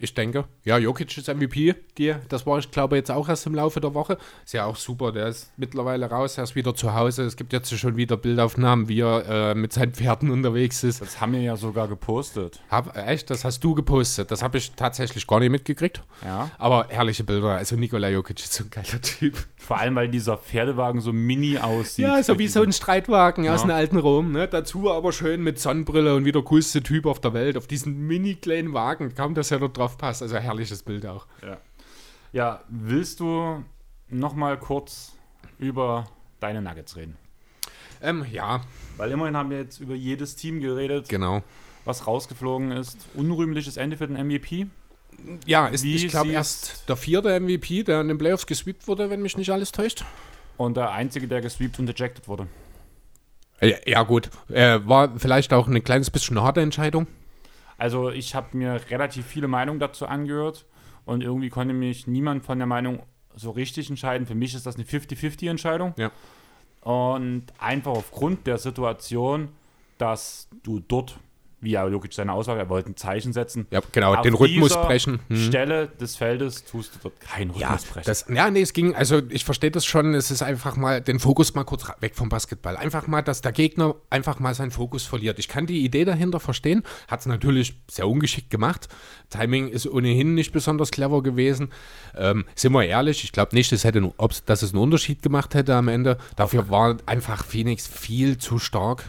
Ich 0.01 0.13
denke, 0.13 0.45
ja, 0.63 0.77
Jokic 0.77 1.15
ist 1.17 1.27
MVP. 1.27 1.75
Die, 1.97 2.15
das 2.29 2.45
war, 2.45 2.57
ich 2.59 2.71
glaube, 2.71 2.95
jetzt 2.95 3.11
auch 3.11 3.29
erst 3.29 3.45
im 3.45 3.53
Laufe 3.55 3.79
der 3.79 3.93
Woche. 3.93 4.17
Ist 4.43 4.53
ja 4.53 4.65
auch 4.65 4.75
super. 4.75 5.11
Der 5.11 5.27
ist 5.27 5.51
mittlerweile 5.57 6.09
raus, 6.09 6.37
er 6.37 6.43
ist 6.43 6.55
wieder 6.55 6.73
zu 6.73 6.93
Hause. 6.93 7.23
Es 7.23 7.35
gibt 7.35 7.53
jetzt 7.53 7.71
schon 7.77 7.95
wieder 7.97 8.17
Bildaufnahmen, 8.17 8.87
wie 8.87 9.01
er 9.01 9.51
äh, 9.51 9.55
mit 9.55 9.73
seinen 9.73 9.93
Pferden 9.93 10.31
unterwegs 10.31 10.83
ist. 10.83 11.01
Das 11.01 11.21
haben 11.21 11.33
wir 11.33 11.41
ja 11.41 11.55
sogar 11.55 11.87
gepostet. 11.87 12.59
Hab, 12.69 12.97
echt, 12.97 13.29
das 13.29 13.45
hast 13.45 13.63
du 13.63 13.75
gepostet. 13.75 14.31
Das 14.31 14.41
habe 14.41 14.57
ich 14.57 14.71
tatsächlich 14.71 15.27
gar 15.27 15.39
nicht 15.39 15.51
mitgekriegt. 15.51 16.01
Ja. 16.25 16.49
Aber 16.57 16.87
herrliche 16.89 17.23
Bilder. 17.23 17.49
Also 17.57 17.75
Nikola 17.75 18.09
Jokic 18.09 18.39
ist 18.39 18.53
so 18.53 18.63
ein 18.63 18.69
geiler 18.71 19.01
Typ. 19.01 19.37
Vor 19.57 19.77
allem, 19.77 19.95
weil 19.95 20.07
dieser 20.09 20.37
Pferdewagen 20.37 21.01
so 21.01 21.13
mini 21.13 21.59
aussieht. 21.59 22.05
Ja, 22.05 22.23
so 22.23 22.39
wie 22.39 22.47
so 22.47 22.63
ein 22.63 22.73
Streitwagen 22.73 23.47
aus 23.47 23.59
Ja. 23.59 23.63
einem 23.65 23.75
alten 23.75 23.97
Rom. 23.97 24.31
Ne? 24.31 24.47
Dazu 24.47 24.91
aber 24.91 25.11
schön 25.13 25.43
mit 25.43 25.59
Sonnenbrille 25.59 26.15
und 26.15 26.25
wie 26.25 26.31
der 26.31 26.41
coolste 26.41 26.81
Typ 26.81 27.05
auf 27.05 27.19
der 27.19 27.33
Welt. 27.33 27.55
Auf 27.57 27.67
diesen 27.67 28.07
mini 28.07 28.35
kleinen 28.35 28.73
Wagen. 28.73 29.13
Kaum, 29.13 29.35
dass 29.35 29.51
er 29.51 29.59
dort 29.59 29.77
drauf 29.77 29.90
passt. 29.97 30.21
Also 30.21 30.37
herrliches 30.37 30.83
Bild 30.83 31.05
auch. 31.05 31.27
Ja. 31.41 31.57
ja, 32.31 32.63
willst 32.69 33.19
du 33.19 33.63
noch 34.09 34.33
mal 34.33 34.57
kurz 34.57 35.13
über 35.57 36.05
deine 36.39 36.61
Nuggets 36.61 36.95
reden? 36.95 37.17
Ähm, 38.01 38.25
ja, 38.31 38.61
Weil 38.97 39.11
immerhin 39.11 39.37
haben 39.37 39.49
wir 39.49 39.59
jetzt 39.59 39.79
über 39.79 39.93
jedes 39.93 40.35
Team 40.35 40.59
geredet, 40.59 41.07
genau. 41.07 41.43
was 41.85 42.07
rausgeflogen 42.07 42.71
ist. 42.71 42.97
Unrühmliches 43.13 43.77
Ende 43.77 43.97
für 43.97 44.07
den 44.07 44.17
MVP. 44.27 44.67
Ja, 45.45 45.67
ist, 45.67 45.83
Wie 45.83 45.95
ich 45.95 46.07
glaube, 46.07 46.31
erst 46.31 46.89
der 46.89 46.95
vierte 46.95 47.39
MVP, 47.39 47.83
der 47.83 48.01
in 48.01 48.07
den 48.07 48.17
Playoffs 48.17 48.47
gesweept 48.47 48.87
wurde, 48.87 49.09
wenn 49.09 49.21
mich 49.21 49.37
nicht 49.37 49.51
alles 49.51 49.71
täuscht. 49.71 50.03
Und 50.57 50.77
der 50.77 50.91
einzige, 50.91 51.27
der 51.27 51.41
gesweept 51.41 51.79
und 51.79 51.87
ejected 51.89 52.27
wurde. 52.27 52.47
Ja, 53.61 53.77
ja 53.85 54.03
gut. 54.03 54.29
Äh, 54.49 54.79
war 54.85 55.19
vielleicht 55.19 55.53
auch 55.53 55.67
ein 55.67 55.83
kleines 55.83 56.09
bisschen 56.09 56.37
eine 56.37 56.45
harte 56.45 56.61
Entscheidung. 56.61 57.07
Also 57.81 58.11
ich 58.11 58.35
habe 58.35 58.55
mir 58.55 58.79
relativ 58.91 59.25
viele 59.25 59.47
Meinungen 59.47 59.79
dazu 59.79 60.05
angehört 60.05 60.67
und 61.03 61.23
irgendwie 61.23 61.49
konnte 61.49 61.73
mich 61.73 62.05
niemand 62.05 62.45
von 62.45 62.59
der 62.59 62.67
Meinung 62.67 63.01
so 63.33 63.49
richtig 63.49 63.89
entscheiden. 63.89 64.27
Für 64.27 64.35
mich 64.35 64.53
ist 64.53 64.67
das 64.67 64.75
eine 64.75 64.83
50-50-Entscheidung. 64.83 65.95
Ja. 65.97 66.11
Und 66.81 67.45
einfach 67.57 67.93
aufgrund 67.93 68.45
der 68.45 68.59
Situation, 68.59 69.49
dass 69.97 70.47
du 70.61 70.79
dort, 70.79 71.19
wie 71.61 71.71
ja 71.71 71.87
Jokic 71.87 72.13
seine 72.13 72.33
Aussage, 72.33 72.59
er 72.59 72.69
wollte 72.69 72.89
ein 72.89 72.97
Zeichen 72.97 73.33
setzen. 73.33 73.67
Ja, 73.71 73.81
genau, 73.91 74.15
Auf 74.15 74.21
den 74.21 74.33
Rhythmus 74.33 74.73
brechen. 74.73 75.19
Hm. 75.29 75.37
Stelle 75.37 75.87
des 75.87 76.15
Feldes 76.15 76.65
tust 76.65 76.95
du 76.95 76.99
dort 77.03 77.19
keinen 77.21 77.53
Ja, 77.55 77.69
Rhythmus 77.69 77.85
brechen. 77.85 78.05
das, 78.05 78.25
ja, 78.27 78.49
nee, 78.49 78.61
es 78.61 78.73
ging, 78.73 78.95
also 78.95 79.21
ich 79.29 79.45
verstehe 79.45 79.71
das 79.71 79.85
schon, 79.85 80.13
es 80.15 80.31
ist 80.31 80.41
einfach 80.41 80.75
mal, 80.75 81.01
den 81.01 81.19
Fokus 81.19 81.53
mal 81.53 81.63
kurz 81.63 81.85
weg 81.99 82.15
vom 82.15 82.29
Basketball. 82.29 82.75
Einfach 82.77 83.07
mal, 83.07 83.21
dass 83.21 83.41
der 83.41 83.51
Gegner 83.51 83.95
einfach 84.09 84.39
mal 84.39 84.53
seinen 84.55 84.71
Fokus 84.71 85.05
verliert. 85.05 85.39
Ich 85.39 85.47
kann 85.47 85.67
die 85.67 85.85
Idee 85.85 86.03
dahinter 86.03 86.39
verstehen, 86.39 86.83
hat 87.07 87.21
es 87.21 87.25
natürlich 87.27 87.79
sehr 87.89 88.07
ungeschickt 88.07 88.49
gemacht. 88.49 88.87
Timing 89.29 89.69
ist 89.69 89.87
ohnehin 89.87 90.33
nicht 90.33 90.51
besonders 90.51 90.91
clever 90.91 91.21
gewesen. 91.21 91.69
Ähm, 92.15 92.45
sind 92.55 92.73
wir 92.73 92.85
ehrlich, 92.85 93.23
ich 93.23 93.31
glaube 93.31 93.55
nicht, 93.55 93.71
es 93.71 93.83
hätte, 93.83 94.11
dass 94.45 94.63
es 94.63 94.73
einen 94.73 94.81
Unterschied 94.81 95.21
gemacht 95.21 95.53
hätte 95.53 95.75
am 95.75 95.87
Ende. 95.87 96.17
Dafür 96.35 96.69
war 96.69 96.97
einfach 97.05 97.45
Phoenix 97.45 97.87
viel 97.87 98.37
zu 98.37 98.57
stark. 98.59 99.03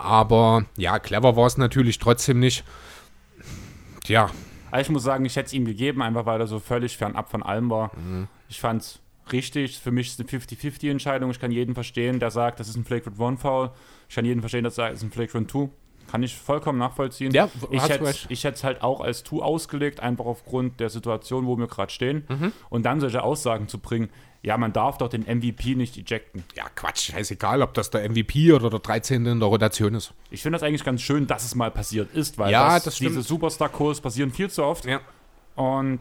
Aber 0.00 0.64
ja, 0.76 0.98
clever 0.98 1.36
war 1.36 1.46
es 1.46 1.58
natürlich 1.58 1.98
trotzdem 1.98 2.40
nicht. 2.40 2.64
Tja, 4.04 4.30
Also 4.70 4.82
ich 4.82 4.90
muss 4.90 5.02
sagen, 5.02 5.24
ich 5.24 5.36
hätte 5.36 5.48
es 5.48 5.52
ihm 5.52 5.66
gegeben, 5.66 6.00
einfach 6.00 6.24
weil 6.26 6.40
er 6.40 6.46
so 6.46 6.58
völlig 6.58 6.96
fernab 6.96 7.30
von 7.30 7.42
allem 7.42 7.70
war. 7.70 7.90
Mhm. 7.96 8.28
Ich 8.48 8.60
fand 8.60 8.82
es 8.82 9.00
richtig. 9.30 9.78
Für 9.78 9.90
mich 9.90 10.08
ist 10.08 10.20
es 10.20 10.20
eine 10.20 10.42
50-50-Entscheidung. 10.42 11.30
Ich 11.30 11.38
kann 11.38 11.52
jeden 11.52 11.74
verstehen, 11.74 12.18
der 12.18 12.30
sagt, 12.30 12.60
das 12.60 12.68
ist 12.68 12.76
ein 12.76 12.84
Flagrant 12.84 13.18
One 13.18 13.36
Foul. 13.36 13.70
Ich 14.08 14.14
kann 14.14 14.24
jeden 14.24 14.40
verstehen, 14.40 14.64
der 14.64 14.70
sagt, 14.70 14.94
es 14.94 15.00
ist 15.00 15.08
ein 15.08 15.12
Flagrant 15.12 15.50
Two. 15.50 15.70
Kann 16.10 16.22
ich 16.22 16.34
vollkommen 16.34 16.78
nachvollziehen. 16.78 17.32
Ja, 17.32 17.48
ich 17.70 17.88
hätte 17.88 18.12
ich 18.30 18.44
es 18.44 18.64
halt 18.64 18.82
auch 18.82 19.00
als 19.00 19.22
Tu 19.22 19.42
ausgelegt, 19.42 20.00
einfach 20.00 20.24
aufgrund 20.24 20.80
der 20.80 20.88
Situation, 20.88 21.46
wo 21.46 21.56
wir 21.56 21.68
gerade 21.68 21.92
stehen. 21.92 22.24
Mhm. 22.28 22.52
Und 22.68 22.84
dann 22.84 23.00
solche 23.00 23.22
Aussagen 23.22 23.68
zu 23.68 23.78
bringen, 23.78 24.08
ja, 24.42 24.56
man 24.56 24.72
darf 24.72 24.98
doch 24.98 25.08
den 25.08 25.22
MVP 25.22 25.74
nicht 25.74 25.98
ejecten. 25.98 26.44
Ja, 26.56 26.64
Quatsch, 26.74 27.12
scheißegal, 27.12 27.60
ob 27.62 27.74
das 27.74 27.90
der 27.90 28.08
MVP 28.08 28.52
oder 28.52 28.70
der 28.70 28.78
13. 28.78 29.26
in 29.26 29.38
der 29.38 29.48
Rotation 29.48 29.94
ist. 29.94 30.14
Ich 30.30 30.42
finde 30.42 30.58
das 30.58 30.66
eigentlich 30.66 30.84
ganz 30.84 31.02
schön, 31.02 31.26
dass 31.26 31.44
es 31.44 31.54
mal 31.54 31.70
passiert 31.70 32.14
ist, 32.14 32.38
weil 32.38 32.50
Ja, 32.50 32.74
das, 32.74 32.84
das 32.84 32.94
diese 32.96 33.22
Superstar-Kurs 33.22 34.00
passieren 34.00 34.30
viel 34.30 34.50
zu 34.50 34.64
oft. 34.64 34.86
Ja. 34.86 35.00
Und 35.56 35.98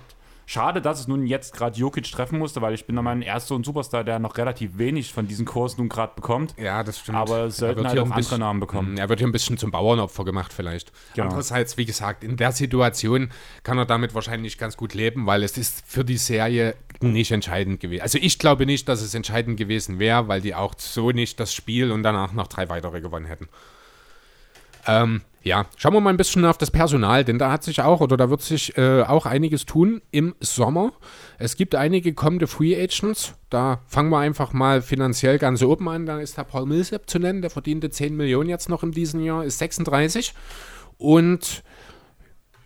schade, 0.49 0.81
dass 0.81 0.99
es 0.99 1.07
nun 1.07 1.27
jetzt 1.27 1.53
gerade 1.53 1.77
Jokic 1.77 2.11
treffen 2.11 2.39
musste, 2.39 2.59
weil 2.61 2.73
ich 2.73 2.85
bin 2.85 2.95
der 2.95 3.03
Meinung, 3.03 3.21
er 3.21 3.37
ist 3.37 3.47
so 3.47 3.55
ein 3.55 3.63
Superstar, 3.63 4.03
der 4.03 4.17
noch 4.17 4.35
relativ 4.35 4.79
wenig 4.79 5.13
von 5.13 5.27
diesen 5.27 5.45
Kurs 5.45 5.77
nun 5.77 5.89
gerade 5.89 6.13
bekommt. 6.15 6.55
Ja, 6.57 6.83
das 6.83 6.99
stimmt. 6.99 7.19
Aber 7.19 7.45
es 7.45 7.57
sollten 7.57 7.87
halt 7.87 7.99
auch 7.99 8.05
andere 8.05 8.17
bisschen, 8.17 8.39
Namen 8.39 8.59
bekommen. 8.59 8.97
Er 8.97 9.09
wird 9.09 9.19
hier 9.19 9.27
ein 9.27 9.31
bisschen 9.31 9.59
zum 9.59 9.69
Bauernopfer 9.69 10.25
gemacht 10.25 10.51
vielleicht. 10.51 10.91
Genau. 11.13 11.27
Andererseits, 11.27 11.77
wie 11.77 11.85
gesagt, 11.85 12.23
in 12.23 12.35
der 12.35 12.51
Situation 12.51 13.29
kann 13.61 13.77
er 13.77 13.85
damit 13.85 14.15
wahrscheinlich 14.15 14.57
ganz 14.57 14.75
gut 14.75 14.95
leben, 14.95 15.27
weil 15.27 15.43
es 15.43 15.55
ist 15.55 15.83
für 15.85 16.03
die 16.03 16.17
Serie 16.17 16.73
nicht 16.99 17.31
entscheidend 17.31 17.79
gewesen. 17.79 18.01
Also 18.01 18.17
ich 18.19 18.39
glaube 18.39 18.65
nicht, 18.65 18.89
dass 18.89 19.01
es 19.01 19.13
entscheidend 19.13 19.57
gewesen 19.57 19.99
wäre, 19.99 20.27
weil 20.27 20.41
die 20.41 20.55
auch 20.55 20.73
so 20.77 21.11
nicht 21.11 21.39
das 21.39 21.53
Spiel 21.53 21.91
und 21.91 22.01
danach 22.01 22.33
noch 22.33 22.47
drei 22.47 22.69
weitere 22.69 23.01
gewonnen 23.01 23.27
hätten. 23.27 23.49
Ähm, 24.87 25.21
ja, 25.41 25.65
schauen 25.77 25.93
wir 25.93 26.01
mal 26.01 26.09
ein 26.09 26.17
bisschen 26.17 26.43
auf 26.45 26.57
das 26.57 26.69
Personal, 26.69 27.23
denn 27.23 27.39
da 27.39 27.51
hat 27.51 27.63
sich 27.63 27.81
auch 27.81 28.01
oder 28.01 28.17
da 28.17 28.29
wird 28.29 28.41
sich 28.41 28.77
äh, 28.77 29.03
auch 29.03 29.25
einiges 29.25 29.65
tun 29.65 30.01
im 30.11 30.35
Sommer. 30.41 30.91
Es 31.37 31.55
gibt 31.55 31.75
einige 31.75 32.13
kommende 32.13 32.47
Free 32.47 32.75
Agents. 32.75 33.35
Da 33.49 33.81
fangen 33.87 34.09
wir 34.09 34.19
einfach 34.19 34.51
mal 34.51 34.81
finanziell 34.81 35.37
ganz 35.37 35.61
oben 35.63 35.87
an. 35.87 36.05
Da 36.05 36.19
ist 36.19 36.37
der 36.37 36.43
Paul 36.43 36.65
Millsap 36.65 37.09
zu 37.09 37.19
nennen, 37.19 37.41
der 37.41 37.49
verdiente 37.49 37.89
10 37.89 38.15
Millionen 38.15 38.49
jetzt 38.49 38.67
noch 38.67 38.83
in 38.83 38.91
diesem 38.91 39.21
Jahr, 39.21 39.45
ist 39.45 39.59
36. 39.59 40.33
Und 40.97 41.63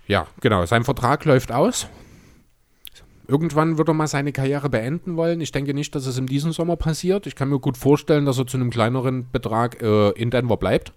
ja, 0.07 0.25
genau, 0.41 0.65
sein 0.65 0.83
Vertrag 0.83 1.25
läuft 1.25 1.51
aus. 1.51 1.87
Irgendwann 3.27 3.77
wird 3.77 3.87
er 3.87 3.93
mal 3.93 4.07
seine 4.07 4.33
Karriere 4.33 4.69
beenden 4.69 5.15
wollen. 5.15 5.41
Ich 5.41 5.51
denke 5.51 5.73
nicht, 5.73 5.93
dass 5.95 6.07
es 6.07 6.17
in 6.17 6.25
diesem 6.25 6.51
Sommer 6.51 6.75
passiert. 6.75 7.27
Ich 7.27 7.35
kann 7.35 7.49
mir 7.49 7.59
gut 7.59 7.77
vorstellen, 7.77 8.25
dass 8.25 8.39
er 8.39 8.47
zu 8.47 8.57
einem 8.57 8.71
kleineren 8.71 9.29
Betrag 9.31 9.81
äh, 9.81 10.09
in 10.11 10.31
Denver 10.31 10.57
bleibt 10.57 10.91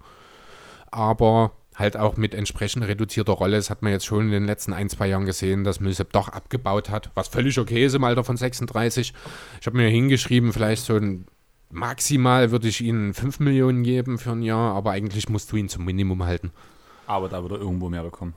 aber 0.91 1.51
halt 1.77 1.95
auch 1.95 2.17
mit 2.17 2.33
entsprechend 2.33 2.85
reduzierter 2.87 3.33
Rolle. 3.33 3.55
Das 3.55 3.69
hat 3.69 3.83
man 3.83 3.91
jetzt 3.91 4.05
schon 4.05 4.25
in 4.25 4.31
den 4.31 4.45
letzten 4.45 4.73
ein, 4.73 4.89
zwei 4.89 5.07
Jahren 5.07 5.25
gesehen, 5.25 5.63
dass 5.63 5.79
Millsap 5.79 6.11
doch 6.11 6.27
abgebaut 6.27 6.89
hat, 6.89 7.11
was 7.13 7.27
völlig 7.27 7.57
okay 7.59 7.85
ist 7.85 7.93
im 7.93 8.03
Alter 8.03 8.23
von 8.23 8.35
36. 8.35 9.13
Ich 9.61 9.67
habe 9.67 9.77
mir 9.77 9.87
hingeschrieben, 9.87 10.53
vielleicht 10.53 10.83
so 10.83 10.95
ein 10.95 11.27
maximal 11.69 12.51
würde 12.51 12.67
ich 12.67 12.81
ihnen 12.81 13.13
5 13.13 13.39
Millionen 13.39 13.83
geben 13.83 14.17
für 14.17 14.31
ein 14.31 14.41
Jahr, 14.41 14.73
aber 14.73 14.91
eigentlich 14.91 15.29
musst 15.29 15.51
du 15.51 15.57
ihn 15.57 15.69
zum 15.69 15.85
Minimum 15.85 16.23
halten. 16.23 16.51
Aber 17.05 17.29
da 17.29 17.41
wird 17.43 17.53
er 17.53 17.59
irgendwo 17.59 17.89
mehr 17.89 18.03
bekommen. 18.03 18.33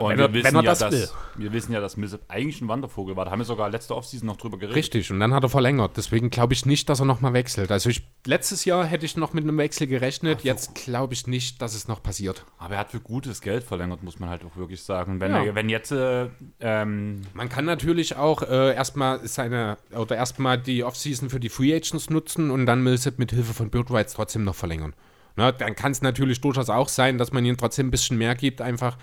Wenn 0.00 0.18
er- 0.18 0.32
wenn 0.32 0.44
er 0.44 0.52
ja, 0.52 0.62
das 0.62 0.78
dass, 0.80 0.92
will. 0.92 1.08
wir 1.36 1.52
wissen 1.52 1.72
ja, 1.72 1.80
dass 1.80 1.96
Millsap 1.96 2.20
eigentlich 2.28 2.60
ein 2.60 2.68
Wandervogel 2.68 3.16
war. 3.16 3.24
Da 3.24 3.30
haben 3.30 3.40
wir 3.40 3.44
sogar 3.44 3.68
letzte 3.70 3.94
Offseason 3.96 4.26
noch 4.26 4.36
drüber 4.36 4.56
geredet. 4.58 4.76
Richtig, 4.76 5.10
und 5.10 5.20
dann 5.20 5.34
hat 5.34 5.42
er 5.42 5.48
verlängert. 5.48 5.96
Deswegen 5.96 6.30
glaube 6.30 6.52
ich 6.54 6.66
nicht, 6.66 6.88
dass 6.88 7.00
er 7.00 7.06
nochmal 7.06 7.32
wechselt. 7.32 7.70
Also 7.72 7.90
ich, 7.90 8.06
letztes 8.26 8.64
Jahr 8.64 8.84
hätte 8.84 9.04
ich 9.06 9.16
noch 9.16 9.32
mit 9.32 9.44
einem 9.44 9.58
Wechsel 9.58 9.86
gerechnet. 9.86 10.42
Jetzt 10.44 10.74
glaube 10.74 11.14
ich 11.14 11.26
nicht, 11.26 11.60
dass 11.62 11.74
es 11.74 11.88
noch 11.88 12.02
passiert. 12.02 12.44
Aber 12.58 12.74
er 12.74 12.80
hat 12.80 12.90
für 12.90 13.00
gutes 13.00 13.40
Geld 13.40 13.64
verlängert, 13.64 14.02
muss 14.02 14.18
man 14.18 14.28
halt 14.30 14.42
auch 14.44 14.56
wirklich 14.56 14.82
sagen. 14.82 15.20
Wenn, 15.20 15.32
Ja. 15.32 15.44
er, 15.44 15.54
wenn 15.54 15.68
jetzt 15.68 15.92
äh, 15.92 16.26
ähm, 16.60 17.22
Man 17.34 17.48
kann 17.48 17.64
natürlich 17.64 18.16
auch 18.16 18.42
äh, 18.42 18.74
erstmal 18.74 19.26
seine 19.26 19.78
oder 19.96 20.16
erstmal 20.16 20.58
die 20.58 20.84
Offseason 20.84 21.30
für 21.30 21.40
die 21.40 21.48
Free 21.48 21.74
Agents 21.74 22.10
nutzen 22.10 22.50
und 22.50 22.66
dann 22.66 22.82
Millsap 22.82 23.18
mit 23.18 23.30
Hilfe 23.32 23.54
von 23.54 23.70
Bird 23.70 23.90
Rights 23.90 24.14
trotzdem 24.14 24.44
noch 24.44 24.54
verlängern. 24.54 24.94
Na, 25.36 25.52
dann 25.52 25.76
kann 25.76 25.92
es 25.92 26.02
natürlich 26.02 26.40
durchaus 26.40 26.68
auch 26.68 26.88
sein, 26.88 27.16
dass 27.16 27.30
man 27.32 27.44
ihm 27.44 27.56
trotzdem 27.56 27.86
ein 27.86 27.90
bisschen 27.92 28.18
mehr 28.18 28.34
gibt, 28.34 28.60
einfach 28.60 28.96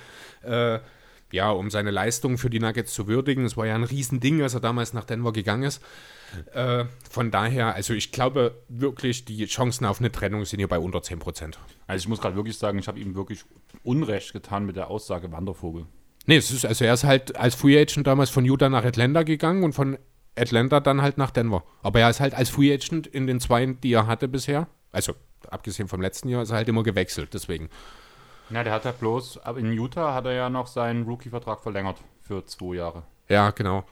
äh, 0.46 0.80
ja, 1.32 1.52
um 1.52 1.70
seine 1.70 1.92
Leistung 1.92 2.38
für 2.38 2.50
die 2.50 2.60
Nuggets 2.60 2.94
zu 2.94 3.08
würdigen. 3.08 3.46
Es 3.46 3.58
war 3.58 3.66
ja 3.66 3.76
ein 3.76 3.84
Riesending, 3.84 4.42
als 4.42 4.54
er 4.54 4.60
damals 4.60 4.94
nach 4.94 5.04
Denver 5.04 5.34
gegangen 5.34 5.64
ist. 5.64 5.82
Äh, 6.54 6.86
von 7.10 7.32
daher, 7.32 7.76
also 7.76 7.94
ich 7.94 8.12
glaube 8.12 8.56
wirklich, 8.70 9.26
die 9.26 9.46
Chancen 9.46 9.86
auf 9.86 10.00
eine 10.00 10.12
Trennung 10.12 10.46
sind 10.46 10.60
hier 10.60 10.68
bei 10.68 10.80
unter 10.80 11.00
10%. 11.00 11.56
Also 11.88 12.04
ich 12.04 12.08
muss 12.08 12.22
gerade 12.22 12.36
wirklich 12.36 12.58
sagen, 12.58 12.80
ich 12.80 12.88
habe 12.88 13.00
ihm 13.00 13.16
wirklich 13.16 13.44
Unrecht 13.84 14.34
getan 14.34 14.66
mit 14.66 14.76
der 14.76 14.90
Aussage 14.90 15.32
Wandervogel. 15.32 15.86
Nee, 16.26 16.38
es 16.38 16.52
ist, 16.52 16.66
also 16.66 16.86
er 16.86 16.94
ist 16.94 17.04
halt 17.04 17.36
als 17.36 17.56
Free 17.56 17.80
Agent 17.80 18.08
damals 18.08 18.30
von 18.30 18.46
Utah 18.46 18.70
nach 18.70 18.84
Atlanta 18.84 19.24
gegangen 19.24 19.64
und 19.64 19.74
von 19.74 19.98
Atlanta 20.36 20.80
dann 20.80 21.02
halt 21.02 21.18
nach 21.18 21.32
Denver. 21.32 21.64
Aber 21.84 22.00
er 22.00 22.10
ist 22.10 22.20
halt 22.20 22.34
als 22.34 22.50
Free 22.50 22.74
Agent 22.74 23.08
in 23.08 23.28
den 23.28 23.40
zwei, 23.40 23.66
die 23.66 23.94
er 23.94 24.08
hatte 24.08 24.28
bisher, 24.28 24.68
also 24.92 25.14
abgesehen 25.50 25.88
vom 25.88 26.02
letzten 26.02 26.30
Jahr, 26.30 26.42
ist 26.42 26.50
er 26.50 26.58
halt 26.58 26.68
immer 26.68 26.84
gewechselt, 26.84 27.34
deswegen. 27.34 27.70
Na, 28.50 28.64
der 28.64 28.74
hat 28.74 28.86
ja 28.86 28.92
bloß, 28.92 29.40
aber 29.40 29.60
in 29.60 29.72
Utah 29.74 30.14
hat 30.14 30.26
er 30.26 30.34
ja 30.34 30.50
noch 30.50 30.68
seinen 30.68 31.04
Rookie-Vertrag 31.06 31.62
verlängert 31.62 31.98
für 32.22 32.46
zwei 32.46 32.76
Jahre. 32.76 33.04
Ja, 33.28 33.50
genau. 33.52 33.84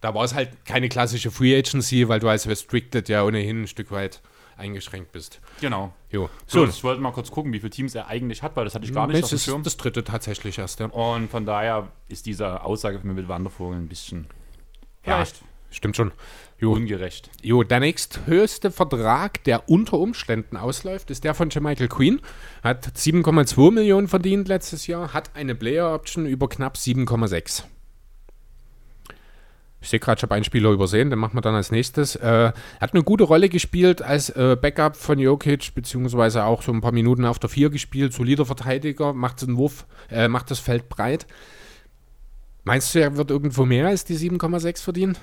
Da 0.00 0.14
war 0.14 0.24
es 0.24 0.34
halt 0.34 0.64
keine 0.64 0.88
klassische 0.88 1.30
Free 1.30 1.56
Agency, 1.56 2.08
weil 2.08 2.20
du 2.20 2.28
als 2.28 2.46
Restricted 2.46 3.08
ja 3.08 3.22
ohnehin 3.24 3.62
ein 3.62 3.66
Stück 3.66 3.90
weit 3.90 4.20
eingeschränkt 4.56 5.12
bist. 5.12 5.40
Genau. 5.60 5.92
Jo. 6.10 6.28
So, 6.46 6.64
ich 6.66 6.84
wollte 6.84 7.00
mal 7.00 7.12
kurz 7.12 7.30
gucken, 7.30 7.52
wie 7.52 7.60
viele 7.60 7.70
Teams 7.70 7.94
er 7.94 8.08
eigentlich 8.08 8.42
hat, 8.42 8.56
weil 8.56 8.64
das 8.64 8.74
hatte 8.74 8.84
ich 8.84 8.92
gar 8.92 9.06
nicht 9.06 9.16
auf 9.16 9.30
das 9.30 9.30
dem 9.30 9.38
Schirm. 9.38 9.60
ist 9.62 9.66
das 9.66 9.76
dritte 9.78 10.04
tatsächlich 10.04 10.58
erst, 10.58 10.80
ja. 10.80 10.86
Und 10.86 11.30
von 11.30 11.46
daher 11.46 11.88
ist 12.08 12.26
diese 12.26 12.62
Aussage 12.62 12.98
von 12.98 13.08
mir 13.08 13.14
mit 13.14 13.28
Wandervogel 13.28 13.78
ein 13.78 13.88
bisschen 13.88 14.26
Ja, 15.04 15.16
vielleicht 15.16 15.42
stimmt 15.70 15.96
schon. 15.96 16.12
Jo, 16.60 16.74
ungerecht. 16.74 17.30
Jo, 17.42 17.62
der 17.62 17.80
nächsthöchste 17.80 18.70
Vertrag, 18.70 19.42
der 19.44 19.70
unter 19.70 19.98
Umständen 19.98 20.58
ausläuft, 20.58 21.10
ist 21.10 21.24
der 21.24 21.32
von 21.32 21.48
Michael 21.48 21.88
Queen. 21.88 22.20
Hat 22.62 22.86
7,2 22.86 23.70
Millionen 23.70 24.08
verdient 24.08 24.46
letztes 24.46 24.86
Jahr, 24.86 25.14
hat 25.14 25.30
eine 25.34 25.54
Player 25.54 25.94
Option 25.94 26.26
über 26.26 26.50
knapp 26.50 26.76
7,6. 26.76 27.64
Ich 29.80 29.88
sehe 29.88 29.98
gerade, 29.98 30.18
ich 30.18 30.22
habe 30.22 30.34
einen 30.34 30.44
Spieler 30.44 30.70
übersehen, 30.70 31.08
den 31.08 31.18
machen 31.18 31.34
wir 31.34 31.40
dann 31.40 31.54
als 31.54 31.70
nächstes. 31.70 32.14
Äh, 32.16 32.52
hat 32.78 32.92
eine 32.92 33.02
gute 33.04 33.24
Rolle 33.24 33.48
gespielt 33.48 34.02
als 34.02 34.28
äh, 34.28 34.54
Backup 34.60 34.96
von 34.96 35.18
Jokic, 35.18 35.74
beziehungsweise 35.74 36.44
auch 36.44 36.60
so 36.60 36.70
ein 36.72 36.82
paar 36.82 36.92
Minuten 36.92 37.24
auf 37.24 37.38
der 37.38 37.48
4 37.48 37.70
gespielt. 37.70 38.12
Solider 38.12 38.44
Verteidiger, 38.44 39.14
macht 39.14 39.40
den 39.40 39.56
Wurf, 39.56 39.86
äh, 40.10 40.28
macht 40.28 40.50
das 40.50 40.58
Feld 40.58 40.90
breit. 40.90 41.26
Meinst 42.64 42.94
du, 42.94 43.00
er 43.00 43.16
wird 43.16 43.30
irgendwo 43.30 43.64
mehr 43.64 43.86
als 43.86 44.04
die 44.04 44.18
7,6 44.18 44.82
verdienen? 44.82 45.16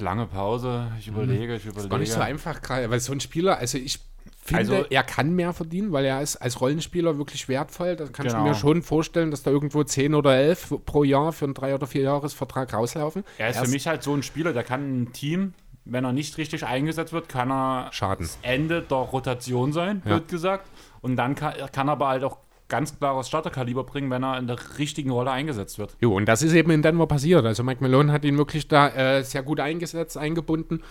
Lange 0.00 0.26
Pause, 0.26 0.90
ich 0.98 1.08
überlege, 1.08 1.56
ich 1.56 1.64
überlege. 1.64 1.80
Ist 1.84 1.90
gar 1.90 1.98
nicht 1.98 2.12
so 2.12 2.20
einfach 2.20 2.60
gerade, 2.62 2.90
weil 2.90 3.00
so 3.00 3.12
ein 3.12 3.20
Spieler, 3.20 3.58
also 3.58 3.78
ich 3.78 3.98
finde, 4.42 4.58
Also- 4.76 4.86
er 4.90 5.02
kann 5.02 5.34
mehr 5.34 5.52
verdienen, 5.52 5.92
weil 5.92 6.04
er 6.04 6.22
ist 6.22 6.36
als 6.36 6.60
Rollenspieler 6.60 7.18
wirklich 7.18 7.48
wertvoll. 7.48 7.96
Da 7.96 8.04
kannst 8.04 8.32
Genau. 8.34 8.44
du 8.44 8.50
mir 8.50 8.54
schon 8.54 8.82
vorstellen, 8.82 9.30
dass 9.30 9.42
da 9.42 9.50
irgendwo 9.50 9.82
10 9.82 10.14
oder 10.14 10.36
11 10.36 10.72
pro 10.84 11.02
Jahr 11.04 11.32
für 11.32 11.46
einen 11.46 11.54
3- 11.54 11.74
oder 11.74 11.86
4-Jahres-Vertrag 11.86 12.72
rauslaufen. 12.72 13.24
er 13.38 13.50
ist 13.50 13.58
für 13.58 13.68
mich 13.68 13.86
halt 13.86 14.02
so 14.02 14.14
ein 14.14 14.22
Spieler, 14.22 14.52
der 14.52 14.62
kann 14.62 15.02
ein 15.02 15.12
Team, 15.12 15.54
wenn 15.84 16.04
er 16.04 16.12
nicht 16.12 16.38
richtig 16.38 16.64
eingesetzt 16.64 17.12
wird, 17.12 17.28
kann 17.28 17.50
er 17.50 17.88
Schaden. 17.92 18.24
das 18.26 18.38
Ende 18.42 18.82
der 18.82 18.98
Rotation 18.98 19.72
sein, 19.72 20.02
Ja. 20.04 20.12
wird 20.12 20.28
gesagt. 20.28 20.68
Und 21.00 21.16
dann 21.16 21.34
kann, 21.34 21.54
kann 21.72 21.88
er 21.88 21.92
aber 21.92 22.08
halt 22.08 22.24
auch 22.24 22.38
ganz 22.68 22.98
klares 22.98 23.28
Starterkaliber 23.28 23.84
bringen, 23.84 24.10
wenn 24.10 24.24
er 24.24 24.38
in 24.38 24.46
der 24.46 24.58
richtigen 24.78 25.10
Rolle 25.10 25.30
eingesetzt 25.30 25.78
wird. 25.78 25.96
Jo, 26.00 26.16
und 26.16 26.26
das 26.26 26.42
ist 26.42 26.52
eben 26.52 26.70
in 26.70 26.82
Denver 26.82 27.06
passiert. 27.06 27.44
Also 27.44 27.62
Mike 27.62 27.82
Malone 27.82 28.12
hat 28.12 28.24
ihn 28.24 28.38
wirklich 28.38 28.68
da 28.68 28.88
äh, 28.88 29.22
sehr 29.22 29.42
gut 29.42 29.60
eingesetzt, 29.60 30.16
eingebunden. 30.16 30.82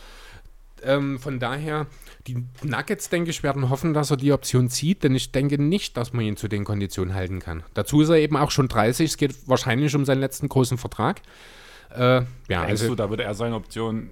Ähm, 0.84 1.20
von 1.20 1.40
daher, 1.40 1.88
die 2.28 2.46
Nuggets, 2.64 3.10
denke 3.10 3.30
ich, 3.30 3.44
werden 3.44 3.70
hoffen, 3.70 3.94
dass 3.94 4.12
er 4.12 4.18
die 4.18 4.32
Option 4.32 4.70
zieht, 4.70 5.04
denn 5.04 5.16
ich 5.16 5.32
denke 5.32 5.62
nicht, 5.62 5.98
dass 5.98 6.14
man 6.14 6.26
ihn 6.26 6.38
zu 6.38 6.48
den 6.48 6.64
Konditionen 6.64 7.14
halten 7.14 7.40
kann. 7.40 7.64
Dazu 7.74 8.02
ist 8.02 8.10
er 8.10 8.18
eben 8.18 8.38
auch 8.38 8.52
schon 8.52 8.68
30, 8.68 9.12
es 9.12 9.18
geht 9.18 9.48
wahrscheinlich 9.48 9.96
um 9.96 10.06
seinen 10.06 10.20
letzten 10.20 10.50
großen 10.50 10.78
Vertrag. 10.78 11.22
Äh, 11.92 12.00
ja, 12.00 12.26
Denkst 12.48 12.70
also, 12.70 12.88
du, 12.90 12.96
da 12.96 13.10
wird 13.10 13.22
er 13.22 13.34
seine 13.34 13.56
Option, 13.56 14.10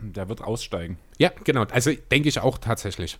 der 0.00 0.28
wird 0.28 0.40
aussteigen. 0.40 0.98
Ja, 1.18 1.30
genau. 1.44 1.64
Also 1.70 1.92
denke 2.10 2.28
ich 2.28 2.40
auch 2.40 2.58
tatsächlich. 2.58 3.18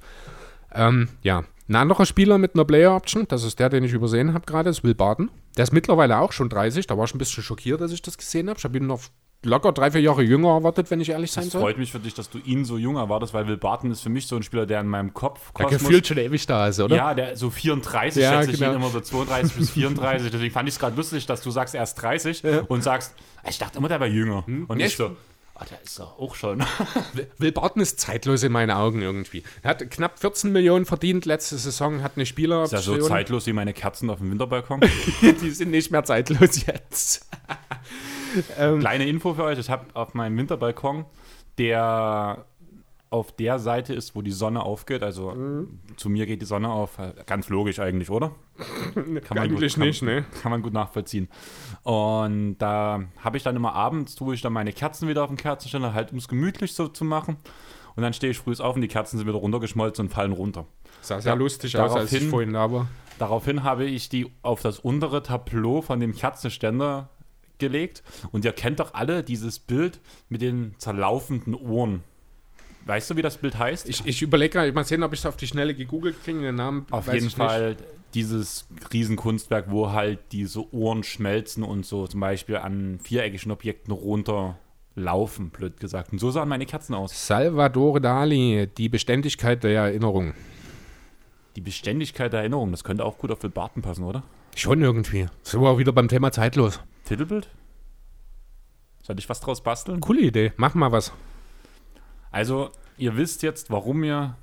Ähm, 0.73 1.09
ja. 1.23 1.45
Ein 1.69 1.77
anderer 1.77 2.05
Spieler 2.05 2.37
mit 2.39 2.55
einer 2.55 2.65
Player 2.65 2.95
Option, 2.95 3.27
das 3.29 3.43
ist 3.43 3.59
der, 3.59 3.71
den 3.71 3.85
ich 3.85 3.93
übersehen 3.93 4.35
habe 4.35 4.45
gerade, 4.45 4.69
ist 4.71 4.85
Will 4.85 4.95
Barton. 4.95 5.31
Der 5.57 5.63
ist 5.65 5.73
mittlerweile 5.73 6.19
auch 6.19 6.33
schon 6.33 6.49
30. 6.51 6.87
Da 6.87 6.99
war 6.99 7.05
ich 7.07 7.15
ein 7.15 7.19
bisschen 7.19 7.43
schockiert, 7.43 7.81
als 7.81 7.93
ich 7.93 8.03
das 8.03 8.19
gesehen 8.19 8.49
habe. 8.51 8.59
Ich 8.59 8.65
habe 8.65 8.77
ihn 8.77 8.87
noch 8.87 9.01
locker 9.43 9.73
drei, 9.73 9.91
vier 9.91 10.01
Jahre 10.03 10.23
jünger 10.23 10.51
erwartet, 10.51 10.91
wenn 10.91 11.01
ich 11.01 11.11
ehrlich 11.11 11.31
sein 11.33 11.45
Es 11.45 11.53
soll. 11.53 11.61
freut 11.63 11.79
mich 11.79 11.91
für 11.93 11.99
dich, 12.01 12.13
dass 12.15 12.29
du 12.31 12.39
ihn 12.39 12.65
so 12.65 12.77
jung 12.79 12.97
erwartest, 12.97 13.33
weil 13.35 13.47
Will 13.47 13.57
Barton 13.59 13.91
ist 13.91 14.01
für 14.01 14.09
mich 14.11 14.27
so 14.27 14.37
ein 14.37 14.43
Spieler, 14.43 14.65
der 14.67 14.81
in 14.81 14.89
meinem 14.89 15.13
Kopf 15.15 15.53
Der 15.53 15.67
Kosmos- 15.67 15.71
gefühlt 15.79 16.07
schon 16.07 16.19
ewig 16.19 16.47
da 16.47 16.69
ist, 16.69 16.81
oder? 16.81 16.97
Ja, 16.97 17.15
der 17.15 17.37
so 17.37 17.51
34 17.51 18.23
Ja, 18.23 18.41
schätze 18.41 18.53
ich 18.53 18.59
genau. 18.59 18.73
ihn 18.73 18.77
immer 18.77 18.89
so 18.89 19.01
32 19.01 19.55
bis 19.55 19.71
34. 19.71 20.31
Deswegen 20.31 20.53
fand 20.53 20.69
ich 20.69 20.75
es 20.75 20.79
gerade 20.81 20.97
lustig, 20.97 21.27
dass 21.27 21.43
du 21.43 21.51
sagst, 21.51 21.75
er 21.75 21.83
ist 21.83 21.95
30 21.95 22.43
und 22.69 22.83
sagst, 22.83 23.15
ich 23.49 23.59
dachte 23.59 23.79
immer, 23.79 23.89
der 23.89 24.01
war 24.01 24.07
jünger. 24.07 24.45
Und 24.47 24.47
Hm? 24.47 24.67
Ja, 24.71 24.77
ich 24.77 24.85
ich- 24.93 24.97
so, 24.97 25.15
ah, 25.55 25.65
der 25.65 25.83
ist 25.83 25.99
doch 25.99 26.19
auch 26.19 26.35
schon. 26.35 26.63
Will 27.39 27.53
Barton 27.53 27.83
ist 27.83 28.01
zeitlos 28.01 28.43
in 28.43 28.53
meinen 28.53 28.71
Augen 28.71 29.03
irgendwie. 29.03 29.43
Er 29.63 29.71
hat 29.71 29.91
knapp 29.91 30.19
14 30.19 30.53
Millionen 30.53 30.85
verdient 30.85 31.25
letzte 31.25 31.57
Saison, 31.57 32.03
hat 32.03 32.13
eine 32.17 32.27
Ist 32.65 32.73
ja 32.73 32.81
so 32.81 32.99
zeitlos 32.99 33.47
wie 33.47 33.53
meine 33.53 33.73
Kerzen 33.73 34.11
auf 34.11 34.19
dem 34.19 34.31
Winterbalkon. 34.31 34.81
Die 35.23 35.51
sind 35.51 35.71
nicht 35.71 35.91
mehr 35.91 36.05
zeitlos 36.05 36.67
jetzt. 36.67 37.29
Kleine 38.57 39.07
Info 39.07 39.35
für 39.35 39.45
euch, 39.45 39.59
ich 39.59 39.71
habe 39.71 39.87
auf 39.95 40.15
meinem 40.15 40.37
Winterbalkon, 40.37 41.05
der 41.59 42.47
auf 43.15 43.31
der 43.33 43.61
Seite 43.61 43.95
ist, 43.95 44.17
wo 44.17 44.23
die 44.23 44.33
Sonne 44.33 44.63
aufgeht. 44.65 45.03
Also 45.05 45.31
Mhm. 45.31 45.79
zu 45.97 46.09
mir 46.11 46.27
geht 46.27 46.43
die 46.43 46.47
Sonne 46.47 46.69
auf. 46.71 46.99
Ganz 47.27 47.49
logisch 47.49 47.79
eigentlich, 47.79 48.11
oder? 48.11 48.33
Kann 49.25 49.39
Eigentlich 49.39 49.77
nicht, 49.77 50.01
kann, 50.01 50.09
ne? 50.09 50.25
Kann 50.43 50.51
man 50.51 50.63
gut 50.63 50.73
nachvollziehen. 50.73 51.29
Und 51.85 52.59
da 52.59 53.05
habe 53.23 53.37
ich 53.37 53.43
dann 53.43 53.57
immer 53.57 53.73
abends, 53.75 54.15
tue 54.17 54.35
ich 54.35 54.41
dann 54.43 54.53
meine 54.53 54.73
Kerzen 54.73 55.09
wieder 55.09 55.23
auf 55.23 55.29
den 55.31 55.37
Kerzenständer, 55.37 55.95
halt 55.95 56.13
um 56.13 56.19
es 56.19 56.29
gemütlich 56.29 56.75
so 56.75 56.89
zu 56.89 57.05
machen. 57.05 57.37
Und 57.97 58.03
dann 58.03 58.13
stehe 58.13 58.33
ich 58.33 58.39
früh 58.39 58.55
auf 58.59 58.75
und 58.75 58.81
die 58.83 58.89
Kerzen 58.89 59.19
sind 59.19 59.29
wieder 59.29 59.39
runtergeschmolzen 59.39 60.07
und 60.07 60.11
fallen 60.11 60.33
runter. 60.33 60.67
Sah 61.01 61.21
sehr 61.21 61.33
Ja, 61.33 61.39
lustig 61.39 61.79
aus, 61.79 61.95
als 61.95 62.13
ich 62.13 62.25
vorhin 62.29 62.53
war. 62.53 62.89
Daraufhin 63.21 63.63
habe 63.63 63.85
ich 63.85 64.09
die 64.09 64.33
auf 64.43 64.61
das 64.63 64.81
untere 64.81 65.23
Tableau 65.23 65.81
von 65.83 66.01
dem 66.01 66.15
Kerzenständer 66.15 67.11
gelegt. 67.59 68.03
Und 68.33 68.45
ihr 68.45 68.53
kennt 68.53 68.81
doch 68.81 68.95
alle 68.95 69.23
dieses 69.23 69.61
Bild 69.61 70.01
mit 70.29 70.43
den 70.43 70.75
zerlaufenden 70.79 71.55
Ohren. 71.55 72.03
Weißt 72.87 73.11
du, 73.11 73.17
wie 73.17 73.23
das 73.23 73.39
Bild 73.39 73.59
heißt? 73.59 73.89
Ich, 73.89 74.05
ich 74.07 74.21
überlege 74.21 74.51
gerade, 74.51 74.73
mal 74.73 74.85
sehen, 74.85 75.03
ob 75.03 75.13
ich 75.13 75.21
es 75.21 75.27
auf 75.27 75.37
die 75.37 75.47
Schnelle 75.47 75.75
gegoogelt 75.75 76.23
kriege. 76.23 76.41
Den 76.41 76.57
Namen 76.57 76.87
Auf 76.91 77.07
jeden 77.07 77.19
ich 77.19 77.25
nicht. 77.25 77.37
Fall 77.37 77.77
dieses 78.13 78.67
Riesenkunstwerk, 78.93 79.71
wo 79.71 79.91
halt 79.91 80.21
diese 80.33 80.73
Ohren 80.75 81.03
schmelzen 81.03 81.63
und 81.63 81.87
so 81.87 82.07
zum 82.07 82.21
Beispiel 82.21 82.57
an 82.57 82.99
viereckigen 83.03 83.51
Objekten 83.51 83.93
runterlaufen, 83.93 85.51
blöd 85.51 85.81
gesagt. 85.81 86.13
Und 86.13 86.19
so 86.19 86.31
sahen 86.31 86.49
meine 86.49 86.67
Kerzen 86.67 86.95
aus. 86.95 87.27
Salvador 87.27 88.01
Dali, 88.01 88.69
die 88.77 88.89
Beständigkeit 88.89 89.65
der 89.65 89.81
Erinnerung. 89.85 90.35
Die 91.57 91.61
Beständigkeit 91.61 92.33
der 92.33 92.41
Erinnerung, 92.41 92.71
das 92.71 92.85
könnte 92.85 93.05
auch 93.05 93.17
gut 93.17 93.31
auf 93.31 93.41
Phil 93.41 93.51
Barton 93.51 93.83
passen, 93.83 94.05
oder? 94.05 94.23
Schon 94.55 94.83
irgendwie. 94.83 95.27
Sind 95.43 95.61
wir 95.63 95.69
auch 95.69 95.79
wieder 95.79 95.93
beim 95.93 96.09
Thema 96.09 96.31
zeitlos. 96.33 96.81
Titelbild? 97.05 97.49
Soll 99.03 99.19
ich 99.19 99.29
was 99.29 99.41
draus 99.41 99.63
basteln? 99.63 100.01
Coole 100.01 100.21
Idee. 100.21 100.53
Mach 100.57 100.75
mal 100.75 100.93
was. 100.93 101.13
Also, 102.35 102.71
ihr 102.97 103.17
wisst 103.17 103.45
jetzt, 103.45 103.71
warum 103.71 104.03
ihr. 104.03 104.35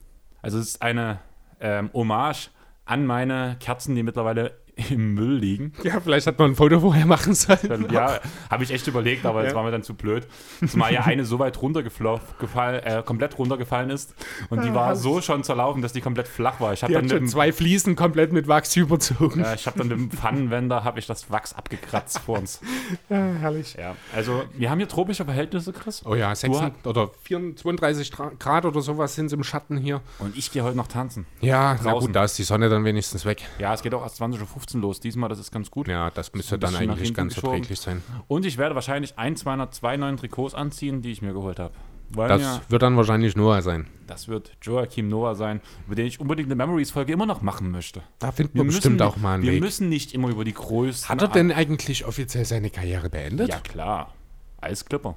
Also, 0.42 0.60
es 0.60 0.70
ist 0.70 0.82
eine 0.82 1.20
ähm, 1.60 1.90
Hommage 1.94 2.50
an 2.86 3.06
meine 3.06 3.58
Kerzen, 3.60 3.96
die 3.96 4.04
mittlerweile 4.04 4.58
im 4.90 5.14
Müll 5.14 5.36
liegen. 5.38 5.74
Ja, 5.84 6.00
vielleicht 6.00 6.28
hat 6.28 6.40
man 6.40 6.52
ein 6.52 6.56
Foto 6.56 6.80
vorher 6.80 7.06
machen 7.06 7.34
sollen. 7.34 7.88
Ja, 7.92 8.20
habe 8.50 8.64
ich 8.64 8.72
echt 8.72 8.88
überlegt, 8.88 9.26
aber 9.26 9.44
das 9.44 9.52
Ja. 9.52 9.56
war 9.58 9.64
mir 9.64 9.72
dann 9.72 9.84
zu 9.84 9.94
blöd. 9.94 10.28
Zumal 10.68 10.94
ja 10.94 11.02
eine 11.02 11.26
so 11.26 11.40
weit 11.40 11.62
runtergefallen, 11.62 12.84
äh, 12.84 13.04
komplett 13.06 13.38
runtergefallen 13.38 13.90
ist. 13.90 14.14
Und 14.50 14.64
die 14.64 14.74
war 14.74 14.96
so 14.96 15.22
schon 15.22 15.44
zerlaufen, 15.44 15.82
dass 15.82 15.94
die 15.94 16.02
komplett 16.02 16.28
flach 16.28 16.60
war. 16.60 16.74
Ich 16.74 16.84
habe 16.84 16.94
dann, 16.94 17.06
mit 17.06 17.30
zwei 17.30 17.52
Fliesen 17.52 17.96
komplett 17.96 18.32
mit 18.34 18.48
Wachs 18.48 18.76
überzogen. 18.76 19.44
äh, 19.44 19.56
ich 19.56 19.68
hab 19.68 19.76
dann 19.76 19.88
mit 19.88 19.98
dem 19.98 20.12
Pfannenwender 20.12 20.84
habe 20.84 21.00
ich 21.00 21.06
das 21.08 21.30
Wachs 21.30 21.54
abgekratzt 21.54 22.20
vor 22.20 22.40
uns. 22.40 22.62
Ja, 23.10 23.18
herrlich. 23.42 23.76
Ja, 23.78 23.96
also 24.16 24.44
wir 24.58 24.70
haben 24.70 24.78
hier 24.78 24.88
tropische 24.88 25.26
Verhältnisse, 25.26 25.74
Chris. 25.74 26.02
Oh 26.06 26.16
ja, 26.16 26.34
6 26.34 26.62
hat- 26.62 26.86
oder 26.88 27.10
34, 27.24 27.62
32 27.62 28.10
Tra- 28.14 28.32
Grad 28.40 28.66
oder 28.66 28.82
sowas 28.82 29.16
sind 29.16 29.28
es 29.28 29.34
im 29.34 29.44
Schatten 29.44 29.78
hier. 29.78 30.02
Und 30.20 30.38
ich 30.38 30.52
gehe 30.52 30.64
heute 30.64 30.78
noch 30.78 30.88
tanzen. 30.88 31.26
Ja, 31.42 31.76
na 31.84 31.92
Draußen. 31.92 32.08
gut, 32.08 32.16
da 32.16 32.24
ist 32.24 32.38
die 32.38 32.44
Sonne 32.44 32.70
dann 32.70 32.86
wenigstens 32.86 33.26
weg. 33.26 33.42
Ja, 33.60 33.74
es 33.74 33.82
geht 33.82 33.94
auch 33.94 34.02
erst 34.04 34.22
20.15 34.22 34.42
Uhr 34.42 34.71
los. 34.80 35.00
Diesmal, 35.02 35.28
das 35.28 35.40
ist 35.40 35.52
ganz 35.52 35.70
gut. 35.70 35.88
Ja, 35.88 36.10
das 36.12 36.32
müsste 36.34 36.58
dann 36.58 36.76
eigentlich 36.76 37.14
ganz 37.14 37.34
geschoben. 37.36 37.56
verträglich 37.56 37.80
sein. 37.82 38.02
Und 38.28 38.46
ich 38.46 38.58
werde 38.58 38.76
wahrscheinlich 38.76 39.18
ein, 39.18 39.36
zwei, 39.36 39.66
zwei 39.72 39.98
neuen 39.98 40.16
Trikots 40.16 40.54
anziehen, 40.56 41.02
die 41.02 41.12
ich 41.12 41.22
mir 41.22 41.34
geholt 41.34 41.60
habe. 41.60 41.74
Weil 42.14 42.28
Das 42.30 42.42
mir, 42.42 42.62
wird 42.70 42.82
dann 42.82 42.98
wahrscheinlich 42.98 43.36
Noah 43.38 43.62
sein. 43.62 43.88
das 44.06 44.28
wird 44.28 44.52
Joachim 44.62 45.08
Noah 45.08 45.34
sein, 45.36 45.62
über 45.88 45.96
den 45.96 46.06
ich 46.06 46.20
unbedingt 46.20 46.48
eine 46.48 46.56
Memories-Folge 46.56 47.14
immer 47.14 47.26
noch 47.26 47.42
machen 47.42 47.72
möchte. 47.72 48.02
Da 48.20 48.32
findet 48.34 48.54
Wir 48.54 48.60
man 48.64 48.68
bestimmt 48.68 48.98
müssen, 49.00 49.08
auch 49.08 49.18
mal 49.18 49.36
einen 49.36 49.44
wir 49.44 49.54
Weg. 49.54 49.62
müssen 49.62 49.88
nicht 49.90 50.14
immer 50.14 50.28
über 50.30 50.44
die 50.44 50.54
größten. 50.54 51.08
Hat 51.10 51.22
er 51.22 51.30
denn 51.30 51.52
eigentlich 51.52 52.06
offiziell 52.06 52.44
seine 52.46 52.70
Karriere 52.70 53.10
beendet? 53.10 53.48
Ja, 53.50 53.60
klar. 53.60 54.14
Als 54.60 54.84
Clipper. 54.86 55.16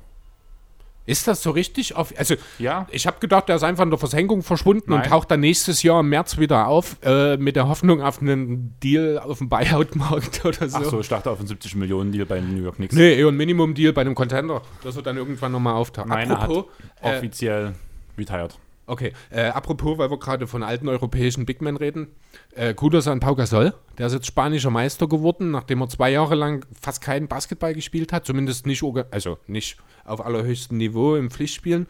Ist 1.06 1.28
das 1.28 1.42
so 1.42 1.50
richtig? 1.50 1.96
Auf, 1.96 2.14
also, 2.16 2.34
Ja. 2.58 2.86
ich 2.90 3.06
habe 3.06 3.18
gedacht, 3.20 3.48
er 3.50 3.56
ist 3.56 3.62
einfach 3.62 3.84
in 3.84 3.90
der 3.90 3.98
Versenkung 3.98 4.42
verschwunden 4.42 4.92
und 4.92 5.00
Nein. 5.00 5.10
taucht 5.10 5.30
dann 5.30 5.40
nächstes 5.40 5.82
Jahr 5.82 6.00
im 6.00 6.08
März 6.08 6.38
wieder 6.38 6.66
auf, 6.68 6.96
äh, 7.02 7.36
mit 7.36 7.56
der 7.56 7.68
Hoffnung 7.68 8.00
auf 8.00 8.22
einen 8.22 8.74
Deal 8.80 9.18
auf 9.18 9.38
dem 9.38 9.48
Buyout-Markt 9.50 10.44
oder 10.44 10.68
so. 10.68 10.78
Ach 10.78 10.84
so, 10.84 11.00
ich 11.00 11.08
dachte 11.08 11.30
auf 11.30 11.38
einen 11.38 11.48
70 11.48 11.76
Millionen 11.76 12.10
Deal 12.12 12.24
bei 12.24 12.36
den 12.40 12.54
New 12.56 12.62
York 12.62 12.76
Knicks. 12.76 12.94
Nee, 12.94 13.14
eher 13.18 13.28
ein 13.28 13.36
Minimum-Deal 13.36 13.92
bei 13.92 14.00
einem 14.00 14.14
Contender, 14.14 14.62
dass 14.82 14.96
er 14.96 15.02
dann 15.02 15.16
irgendwann 15.16 15.52
nochmal 15.52 15.74
auftaucht. 15.74 16.06
Meiner 16.08 16.36
hat 16.38 16.44
Apropos, 16.50 16.72
äh, 17.02 17.16
offiziell 17.18 17.74
retired. 18.16 18.58
Okay, 18.86 19.12
äh, 19.30 19.44
apropos, 19.44 19.96
weil 19.96 20.10
wir 20.10 20.18
gerade 20.18 20.46
von 20.46 20.62
alten 20.62 20.88
europäischen 20.88 21.46
Big 21.46 21.62
Men 21.62 21.76
reden. 21.76 22.08
Äh, 22.54 22.74
Kudos 22.74 23.08
an 23.08 23.20
Pau 23.20 23.34
Gasol, 23.34 23.72
der 23.96 24.08
ist 24.08 24.12
jetzt 24.12 24.26
spanischer 24.26 24.70
Meister 24.70 25.08
geworden, 25.08 25.50
nachdem 25.50 25.80
er 25.80 25.88
zwei 25.88 26.10
Jahre 26.10 26.34
lang 26.34 26.66
fast 26.78 27.00
keinen 27.00 27.26
Basketball 27.26 27.72
gespielt 27.74 28.12
hat, 28.12 28.26
zumindest 28.26 28.66
nicht, 28.66 28.84
also 29.10 29.38
nicht 29.46 29.78
auf 30.04 30.24
allerhöchstem 30.24 30.76
Niveau 30.76 31.16
im 31.16 31.30
Pflichtspielen. 31.30 31.86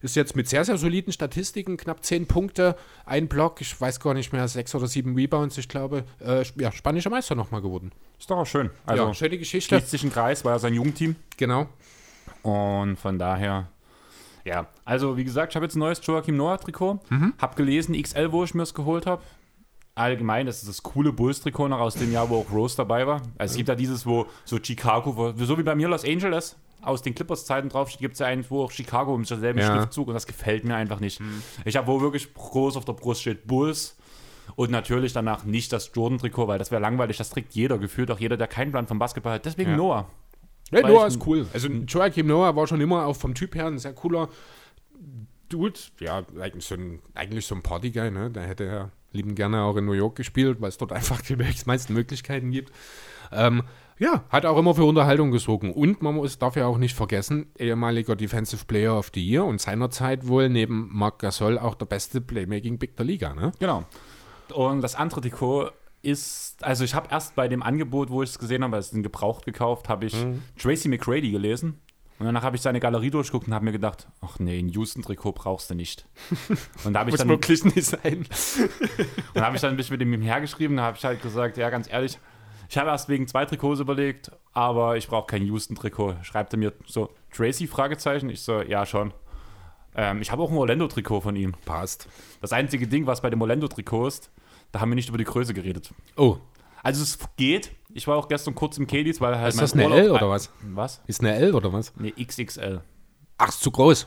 Ist 0.00 0.16
jetzt 0.16 0.36
mit 0.36 0.48
sehr, 0.48 0.64
sehr 0.64 0.78
soliden 0.78 1.12
Statistiken, 1.12 1.76
knapp 1.76 2.04
zehn 2.04 2.26
Punkte, 2.26 2.76
ein 3.04 3.28
Block, 3.28 3.60
ich 3.60 3.78
weiß 3.78 4.00
gar 4.00 4.14
nicht 4.14 4.32
mehr, 4.32 4.48
sechs 4.48 4.74
oder 4.74 4.86
sieben 4.86 5.14
Rebounds, 5.16 5.58
ich 5.58 5.68
glaube. 5.68 6.04
Äh, 6.20 6.44
ja, 6.56 6.72
spanischer 6.72 7.10
Meister 7.10 7.34
nochmal 7.34 7.60
geworden. 7.60 7.92
Ist 8.18 8.30
doch 8.30 8.38
auch 8.38 8.46
schön. 8.46 8.70
Also, 8.86 9.06
ja, 9.06 9.14
schöne 9.14 9.38
Geschichte. 9.38 9.76
schließt 9.76 9.90
sich 9.90 10.04
ein 10.04 10.12
Kreis, 10.12 10.44
war 10.44 10.52
ja 10.52 10.58
sein 10.58 10.72
Jugendteam. 10.72 11.16
Genau. 11.36 11.68
Und 12.42 12.96
von 12.96 13.18
daher, 13.18 13.68
ja. 14.48 14.66
Also, 14.84 15.16
wie 15.16 15.24
gesagt, 15.24 15.52
ich 15.52 15.56
habe 15.56 15.66
jetzt 15.66 15.76
ein 15.76 15.80
neues 15.80 16.04
Joachim 16.04 16.36
Noah-Trikot. 16.36 17.00
Mhm. 17.10 17.34
Hab 17.40 17.56
gelesen, 17.56 18.00
XL, 18.00 18.32
wo 18.32 18.44
ich 18.44 18.54
mir 18.54 18.62
es 18.62 18.74
geholt 18.74 19.06
habe. 19.06 19.22
Allgemein, 19.94 20.46
das 20.46 20.58
ist 20.62 20.68
das 20.68 20.82
coole 20.82 21.12
Bulls-Trikot 21.12 21.68
noch 21.68 21.80
aus 21.80 21.94
dem 21.94 22.12
Jahr, 22.12 22.30
wo 22.30 22.38
auch 22.40 22.52
Rose 22.52 22.76
dabei 22.76 23.06
war. 23.06 23.22
Also, 23.36 23.52
es 23.52 23.56
gibt 23.56 23.68
ja 23.68 23.74
dieses, 23.74 24.06
wo 24.06 24.26
so 24.44 24.58
Chicago, 24.62 25.16
wo, 25.16 25.32
so 25.44 25.58
wie 25.58 25.62
bei 25.62 25.74
mir 25.74 25.88
Los 25.88 26.04
Angeles, 26.04 26.56
aus 26.82 27.02
den 27.02 27.14
Clippers-Zeiten 27.14 27.68
draufsteht, 27.68 28.00
gibt 28.00 28.12
es 28.14 28.20
ja 28.20 28.26
eins, 28.26 28.50
wo 28.50 28.62
auch 28.64 28.70
Chicago 28.70 29.16
mit 29.18 29.28
derselben 29.28 29.58
Ja. 29.58 29.66
Schriftzug 29.66 30.06
und 30.08 30.14
das 30.14 30.26
gefällt 30.26 30.64
mir 30.64 30.76
einfach 30.76 31.00
nicht. 31.00 31.20
Ich 31.64 31.76
habe, 31.76 31.88
wo 31.88 32.00
wirklich 32.00 32.32
groß 32.32 32.76
auf 32.76 32.84
der 32.84 32.92
Brust 32.92 33.22
steht 33.22 33.46
Bulls. 33.46 33.96
Und 34.56 34.70
natürlich 34.70 35.12
danach 35.12 35.44
nicht 35.44 35.72
das 35.74 35.90
Jordan-Trikot, 35.94 36.48
weil 36.48 36.58
das 36.58 36.70
wäre 36.70 36.80
langweilig. 36.80 37.18
Das 37.18 37.28
trägt 37.28 37.54
jeder, 37.54 37.76
gefühlt 37.76 38.10
auch 38.10 38.18
jeder, 38.18 38.36
der 38.38 38.46
keinen 38.46 38.70
Plan 38.70 38.86
vom 38.86 38.98
Basketball 38.98 39.34
hat. 39.34 39.44
Deswegen 39.44 39.72
Ja. 39.72 39.76
Noah. 39.76 40.06
Ja, 40.70 40.82
Weil 40.82 40.92
Noah 40.92 41.06
ist 41.06 41.26
cool. 41.26 41.46
Also 41.52 41.68
Joachim 41.68 42.26
Noah 42.26 42.54
war 42.54 42.66
schon 42.66 42.80
immer 42.80 43.06
auch 43.06 43.16
vom 43.16 43.34
Typ 43.34 43.54
her 43.54 43.66
ein 43.66 43.78
sehr 43.78 43.94
cooler 43.94 44.28
Dude. 45.48 45.78
Ja, 46.00 46.24
eigentlich 46.38 46.66
so 46.66 46.74
ein, 46.74 47.00
eigentlich 47.14 47.46
so 47.46 47.54
ein 47.54 47.62
Partyguy, 47.62 48.10
ne? 48.10 48.30
Der 48.30 48.46
hätte 48.46 48.64
ja 48.64 48.90
lieben 49.12 49.34
gerne 49.34 49.62
auch 49.62 49.76
in 49.76 49.86
New 49.86 49.92
York 49.92 50.16
gespielt, 50.16 50.60
weil 50.60 50.68
es 50.68 50.78
dort 50.78 50.92
einfach 50.98 51.20
die 51.22 51.36
meisten 51.36 51.94
Möglichkeiten 51.94 52.50
gibt. 52.50 52.72
Ähm, 53.32 53.62
ja, 53.98 54.24
hat 54.28 54.46
auch 54.46 54.56
immer 54.56 54.74
für 54.74 54.84
Unterhaltung 54.84 55.32
gesorgt. 55.32 55.64
Und 55.64 56.02
man 56.02 56.14
muss, 56.14 56.38
darf 56.38 56.54
ja 56.56 56.66
auch 56.66 56.78
nicht 56.78 56.94
vergessen, 56.94 57.46
ehemaliger 57.58 58.14
Defensive 58.14 58.64
Player 58.64 58.96
of 58.96 59.10
the 59.12 59.26
Year 59.26 59.44
und 59.44 59.60
seinerzeit 59.60 60.28
wohl 60.28 60.48
neben 60.48 60.88
Marc 60.92 61.18
Gasol 61.18 61.58
auch 61.58 61.74
der 61.74 61.86
beste 61.86 62.20
Playmaking 62.20 62.78
Big 62.78 62.96
der 62.96 63.06
Liga, 63.06 63.34
ne? 63.34 63.52
Genau. 63.58 63.84
Und 64.54 64.82
das 64.82 64.94
andere 64.94 65.20
Trikot 65.20 65.70
ist, 66.08 66.56
also 66.62 66.84
ich 66.84 66.94
habe 66.94 67.08
erst 67.10 67.34
bei 67.34 67.48
dem 67.48 67.62
Angebot, 67.62 68.10
wo 68.10 68.22
ich 68.22 68.30
es 68.30 68.38
gesehen 68.38 68.64
habe, 68.64 68.76
es 68.76 68.86
ist 68.88 68.94
ein 68.94 69.02
gebraucht 69.02 69.44
gekauft, 69.44 69.88
habe 69.88 70.06
ich 70.06 70.14
Mhm. 70.14 70.42
Tracy 70.58 70.88
McGrady 70.88 71.30
gelesen. 71.30 71.80
Und 72.18 72.26
danach 72.26 72.42
habe 72.42 72.56
ich 72.56 72.62
seine 72.62 72.80
Galerie 72.80 73.10
durchgeguckt 73.10 73.46
und 73.46 73.54
habe 73.54 73.64
mir 73.64 73.70
gedacht, 73.70 74.08
ach 74.20 74.40
nee, 74.40 74.58
ein 74.58 74.68
Houston-Trikot 74.70 75.32
brauchst 75.32 75.70
du 75.70 75.74
nicht. 75.76 76.04
Und 76.84 76.92
da 76.92 77.00
habe 77.00 77.10
ich 77.10 77.12
Muss 77.12 77.18
dann, 77.20 77.28
wirklich 77.28 77.64
nicht 77.64 77.84
sein. 77.84 78.26
dann 79.34 79.44
habe 79.44 79.54
ich 79.54 79.62
dann 79.62 79.70
ein 79.70 79.76
bisschen 79.76 79.98
mit 79.98 80.02
ihm 80.02 80.20
hergeschrieben, 80.20 80.76
da 80.78 80.82
habe 80.82 80.96
ich 80.96 81.04
halt 81.04 81.22
gesagt, 81.22 81.56
ja, 81.58 81.70
ganz 81.70 81.88
ehrlich, 81.88 82.18
ich 82.68 82.76
habe 82.76 82.90
erst 82.90 83.08
wegen 83.08 83.28
zwei 83.28 83.44
Trikots 83.44 83.78
überlegt, 83.80 84.32
aber 84.52 84.96
ich 84.96 85.06
brauche 85.06 85.26
kein 85.28 85.44
Houston-Trikot. 85.46 86.16
Schreibt 86.22 86.52
er 86.52 86.58
mir 86.58 86.72
so, 86.86 87.10
Tracy, 87.32 87.68
Fragezeichen? 87.68 88.30
Ich 88.30 88.42
so, 88.42 88.62
ja, 88.62 88.84
schon. 88.84 89.14
Ähm, 89.94 90.20
ich 90.20 90.32
habe 90.32 90.42
auch 90.42 90.50
ein 90.50 90.56
Orlando-Trikot 90.56 91.20
von 91.20 91.36
ihm. 91.36 91.54
Passt. 91.64 92.08
Das 92.40 92.52
einzige 92.52 92.88
Ding, 92.88 93.06
was 93.06 93.20
bei 93.22 93.30
dem 93.30 93.40
Orlando-Trikot 93.40 94.08
ist, 94.08 94.30
da 94.72 94.80
haben 94.80 94.90
wir 94.90 94.94
nicht 94.96 95.08
über 95.08 95.18
die 95.18 95.24
Größe 95.24 95.54
geredet. 95.54 95.90
Oh, 96.16 96.36
Also 96.82 97.02
es 97.02 97.18
geht. 97.36 97.72
Ich 97.94 98.06
war 98.06 98.16
auch 98.16 98.28
gestern 98.28 98.54
kurz 98.54 98.76
im 98.78 98.86
Kadies, 98.86 99.20
weil 99.20 99.38
halt 99.38 99.54
ist 99.54 99.60
das 99.60 99.72
eine 99.72 99.84
L 99.84 100.10
oder 100.10 100.28
was? 100.28 100.50
Was? 100.62 101.00
Ist 101.06 101.20
eine 101.20 101.34
L 101.34 101.54
oder 101.54 101.72
was? 101.72 101.92
Nee, 101.96 102.12
XXL. 102.12 102.80
Ach, 103.38 103.48
ist 103.48 103.60
zu 103.62 103.70
groß. 103.70 104.06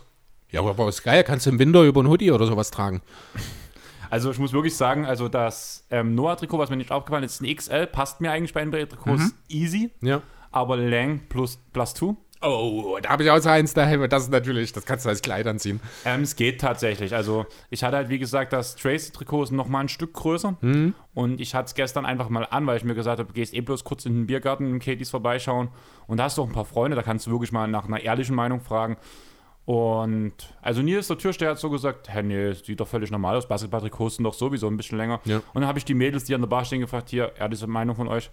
Ja, 0.51 0.62
aber 0.64 0.88
ist 0.89 1.03
geil. 1.03 1.24
Kannst 1.24 1.45
du 1.45 1.49
im 1.49 1.59
Winter 1.59 1.84
über 1.84 2.01
einen 2.01 2.09
Hoodie 2.09 2.32
oder 2.32 2.45
sowas 2.45 2.72
tragen. 2.72 3.01
Also 4.09 4.30
ich 4.30 4.38
muss 4.39 4.51
wirklich 4.51 4.76
sagen, 4.76 5.05
also 5.05 5.30
das 5.30 5.86
ähm, 5.89 6.16
Noah-Trikot, 6.16 6.57
was 6.59 6.70
mir 6.70 6.76
nicht 6.76 6.91
aufgefallen 6.91 7.24
ist, 7.24 7.36
ist 7.36 7.41
ein 7.41 7.55
XL, 7.55 7.88
passt 7.88 8.20
mir 8.20 8.32
eigentlich 8.32 8.53
bei 8.53 8.64
NBA-Trikots 8.66 9.34
easy, 9.47 9.89
Ja. 10.01 10.22
aber 10.51 10.76
Lang 10.76 11.22
plus 11.30 11.57
plus 11.72 11.93
2. 11.93 12.16
Oh, 12.42 12.98
da 13.02 13.10
habe 13.10 13.24
ich 13.24 13.30
auch 13.30 13.38
so 13.38 13.50
eins 13.50 13.74
daheim. 13.74 14.10
Das 14.10 14.24
ist 14.24 14.32
natürlich, 14.32 14.74
das 14.74 14.86
kannst 14.86 15.06
du 15.06 15.10
als 15.10 15.22
Kleid 15.22 15.46
anziehen. 15.46 15.80
Ähm, 16.06 16.22
es 16.22 16.36
geht 16.36 16.60
tatsächlich. 16.60 17.14
Also 17.14 17.46
ich 17.70 17.84
hatte 17.84 17.98
halt, 17.98 18.10
wie 18.10 18.18
gesagt, 18.18 18.52
das 18.52 18.76
Tracy-Trikot 18.76 19.44
ist 19.44 19.52
noch 19.52 19.68
mal 19.68 19.82
ein 19.82 19.89
Stück 19.89 20.14
größer. 20.14 20.58
Und 21.14 21.39
ich 21.39 21.54
hatte 21.54 21.68
es 21.68 21.76
gestern 21.76 22.06
einfach 22.06 22.30
mal 22.30 22.48
an, 22.50 22.66
weil 22.66 22.78
ich 22.78 22.84
mir 22.84 22.96
gesagt 22.96 23.20
habe, 23.20 23.28
du 23.28 23.34
gehst 23.34 23.54
eh 23.54 23.62
bloß 23.62 23.84
kurz 23.84 24.06
in 24.06 24.16
den 24.16 24.28
Biergarten 24.28 24.70
im 24.70 24.80
Katie's 24.80 25.12
vorbeischauen. 25.12 25.70
Und 26.08 26.18
da 26.18 26.24
hast 26.24 26.38
du 26.38 26.42
auch 26.42 26.48
ein 26.48 26.54
paar 26.54 26.66
Freunde, 26.66 26.96
da 26.96 27.04
kannst 27.04 27.28
du 27.28 27.32
wirklich 27.32 27.52
mal 27.52 27.68
nach 27.68 27.86
einer 27.86 28.00
ehrlichen 28.00 28.36
Meinung 28.36 28.60
fragen. 28.62 28.98
Und 29.66 30.34
also 30.62 30.82
Nils, 30.82 31.08
der 31.08 31.20
Türsteher, 31.20 31.52
hat 31.52 31.60
so 31.60 31.70
gesagt, 31.70 32.12
hä, 32.12 32.24
nee, 32.24 32.54
sieht 32.54 32.80
doch 32.80 32.88
völlig 32.88 33.12
normal 33.12 33.36
aus. 33.36 33.48
Basketball-Trikots 33.48 34.16
sind 34.16 34.24
doch 34.24 34.34
sowieso 34.34 34.68
ein 34.68 34.78
bisschen 34.78 34.98
länger. 34.98 35.22
Ja. 35.26 35.38
Und 35.38 35.62
dann 35.62 35.68
habe 35.68 35.78
ich 35.78 35.86
die 35.86 35.94
Mädels, 35.94 36.24
die 36.24 36.34
an 36.34 36.42
der 36.42 36.48
Bar 36.48 36.66
stehen, 36.66 36.82
gefragt, 36.82 37.10
hier, 37.10 37.34
ehrliche 37.38 37.68
Meinung 37.68 37.96
von 37.96 38.08
euch? 38.08 38.32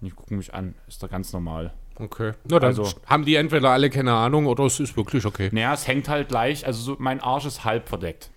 Und 0.00 0.08
die 0.08 0.14
gucken 0.14 0.38
mich 0.38 0.54
an, 0.54 0.74
ist 0.88 1.02
doch 1.02 1.10
ganz 1.10 1.32
normal. 1.32 1.74
Okay. 1.98 2.32
Na 2.44 2.58
dann 2.58 2.68
Also- 2.70 2.88
haben 3.06 3.24
die 3.24 3.34
entweder 3.36 3.70
alle 3.70 3.90
keine 3.90 4.12
Ahnung 4.14 4.46
oder 4.46 4.64
es 4.64 4.80
ist 4.80 4.96
wirklich 4.96 5.24
okay. 5.26 5.50
Naja, 5.52 5.74
es 5.74 5.86
hängt 5.86 6.08
halt 6.08 6.30
leicht, 6.30 6.64
also 6.64 6.82
so, 6.82 6.96
mein 6.98 7.20
Arsch 7.20 7.44
ist 7.46 7.64
halb 7.64 7.88
verdeckt. 7.88 8.30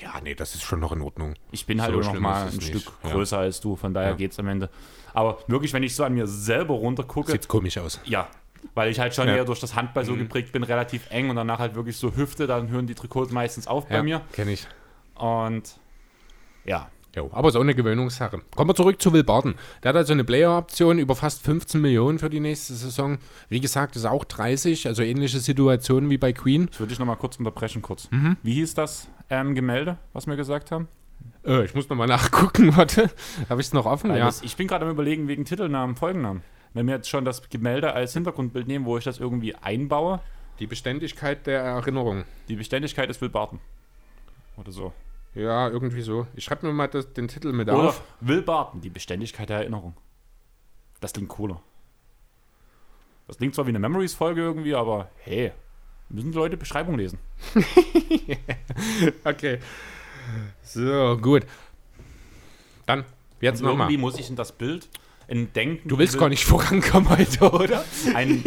Ja, 0.00 0.14
nee, 0.22 0.34
das 0.34 0.54
ist 0.56 0.62
schon 0.62 0.80
noch 0.80 0.90
in 0.92 1.02
Ordnung. 1.02 1.34
Ich 1.52 1.66
bin 1.66 1.80
halt 1.80 1.92
So 1.92 2.00
auch 2.00 2.14
noch 2.14 2.20
mal 2.20 2.42
ein 2.42 2.48
es 2.48 2.54
Stück 2.64 2.74
nicht, 2.74 2.90
ja. 3.04 3.10
größer 3.12 3.38
als 3.38 3.60
du, 3.60 3.76
von 3.76 3.94
daher 3.94 4.10
Ja. 4.10 4.16
geht's 4.16 4.38
am 4.40 4.48
Ende. 4.48 4.68
Aber 5.12 5.38
wirklich, 5.46 5.72
wenn 5.72 5.84
ich 5.84 5.94
so 5.94 6.02
an 6.02 6.14
mir 6.14 6.26
selber 6.26 6.74
runtergucke, 6.74 7.30
Sieht 7.32 7.46
komisch 7.46 7.78
aus. 7.78 8.00
ja, 8.04 8.26
weil 8.74 8.90
ich 8.90 8.98
halt 8.98 9.14
schon 9.14 9.26
Ja. 9.28 9.34
Mhm. 9.34 9.38
eher 9.38 9.44
durch 9.44 9.60
das 9.60 9.76
Handball 9.76 10.04
so 10.04 10.16
geprägt 10.16 10.50
bin, 10.52 10.64
relativ 10.64 11.08
eng 11.10 11.30
und 11.30 11.36
danach 11.36 11.60
halt 11.60 11.76
wirklich 11.76 11.96
so 11.96 12.16
Hüfte, 12.16 12.46
dann 12.48 12.68
hören 12.70 12.86
die 12.88 12.94
Trikots 12.96 13.30
meistens 13.30 13.68
auf 13.68 13.86
bei 13.86 14.02
mir. 14.02 14.22
Kenne 14.32 14.52
ich. 14.52 14.66
Und 15.14 15.78
ja, 16.64 16.90
Jo, 17.14 17.30
aber 17.32 17.48
auch 17.48 17.60
eine 17.60 17.74
Gewöhnungssache. 17.74 18.40
Kommen 18.56 18.70
wir 18.70 18.74
zurück 18.74 19.00
zu 19.00 19.12
Will 19.12 19.22
Barton. 19.22 19.54
Der 19.82 19.90
hat 19.90 19.96
also 19.96 20.12
eine 20.12 20.24
Player-Option 20.24 20.98
über 20.98 21.14
fast 21.14 21.42
15 21.44 21.80
Millionen 21.80 22.18
für 22.18 22.28
die 22.28 22.40
nächste 22.40 22.74
Saison. 22.74 23.18
Wie 23.48 23.60
gesagt, 23.60 23.94
ist 23.94 24.04
auch 24.04 24.24
30, 24.24 24.88
also 24.88 25.02
ähnliche 25.02 25.38
Situation 25.38 26.10
wie 26.10 26.18
bei 26.18 26.32
Queen. 26.32 26.66
das 26.66 26.80
würde 26.80 26.92
ich 26.92 26.98
noch 26.98 27.06
mal 27.06 27.14
kurz 27.16 27.36
unterbrechen, 27.36 27.82
kurz. 27.82 28.10
Mhm. 28.10 28.36
Wie 28.42 28.54
hieß 28.54 28.74
das 28.74 29.08
ähm, 29.30 29.54
Gemälde, 29.54 29.96
was 30.12 30.26
wir 30.26 30.34
gesagt 30.34 30.72
haben? 30.72 30.88
Äh, 31.46 31.64
ich 31.64 31.74
muss 31.74 31.88
nochmal 31.88 32.08
nachgucken, 32.08 32.76
warte. 32.76 33.10
Habe 33.48 33.60
ich 33.60 33.68
es 33.68 33.72
noch 33.72 33.86
offen? 33.86 34.14
Ja. 34.14 34.30
ich 34.42 34.56
bin 34.56 34.66
gerade 34.66 34.84
am 34.84 34.90
überlegen 34.90 35.28
wegen 35.28 35.44
Titelnamen, 35.44 35.94
Folgennamen. 35.94 36.42
Wenn 36.72 36.86
wir 36.88 36.96
jetzt 36.96 37.08
schon 37.08 37.24
das 37.24 37.48
Gemälde 37.48 37.92
als 37.92 38.14
Hintergrundbild 38.14 38.66
nehmen, 38.66 38.84
wo 38.84 38.98
ich 38.98 39.04
das 39.04 39.20
irgendwie 39.20 39.54
einbaue, 39.54 40.20
Die 40.58 40.66
Beständigkeit 40.66 41.46
der 41.46 41.60
Erinnerung. 41.62 42.24
die 42.48 42.56
Beständigkeit 42.56 43.08
ist 43.08 43.20
Will 43.20 43.28
Barton. 43.28 43.60
Oder 44.56 44.72
so. 44.72 44.92
Ja, 45.34 45.68
irgendwie 45.68 46.02
so. 46.02 46.26
Ich 46.34 46.44
schreibe 46.44 46.66
mir 46.66 46.72
mal 46.72 46.86
das, 46.86 47.12
den 47.12 47.28
Titel 47.28 47.52
mit 47.52 47.68
Oder 47.68 47.88
auf. 47.88 48.02
Will 48.20 48.42
Barton, 48.42 48.80
die 48.80 48.90
Beständigkeit 48.90 49.48
der 49.48 49.58
Erinnerung. 49.58 49.96
Das 51.00 51.12
klingt 51.12 51.28
cooler. 51.28 51.60
Das 53.26 53.38
klingt 53.38 53.54
zwar 53.54 53.66
wie 53.66 53.70
eine 53.70 53.78
Memories-Folge 53.78 54.40
irgendwie, 54.42 54.74
aber 54.74 55.10
hey, 55.18 55.52
müssen 56.08 56.30
die 56.32 56.38
Leute 56.38 56.56
Beschreibung 56.56 56.96
lesen. 56.96 57.18
Okay. 59.24 59.58
So, 60.62 61.18
gut. 61.20 61.44
Dann, 62.86 63.04
jetzt 63.40 63.60
Und 63.60 63.68
irgendwie 63.68 63.96
nochmal. 63.96 63.98
muss 63.98 64.18
ich 64.18 64.30
in 64.30 64.36
das 64.36 64.52
Bild 64.52 64.88
ein 65.30 65.52
Denken. 65.52 65.88
Du 65.88 65.98
willst 65.98 66.14
Will, 66.14 66.20
gar 66.20 66.28
nicht 66.28 66.44
vorankommen 66.44 67.08
heute, 67.10 67.50
oder? 67.50 67.84
Ein, 68.14 68.44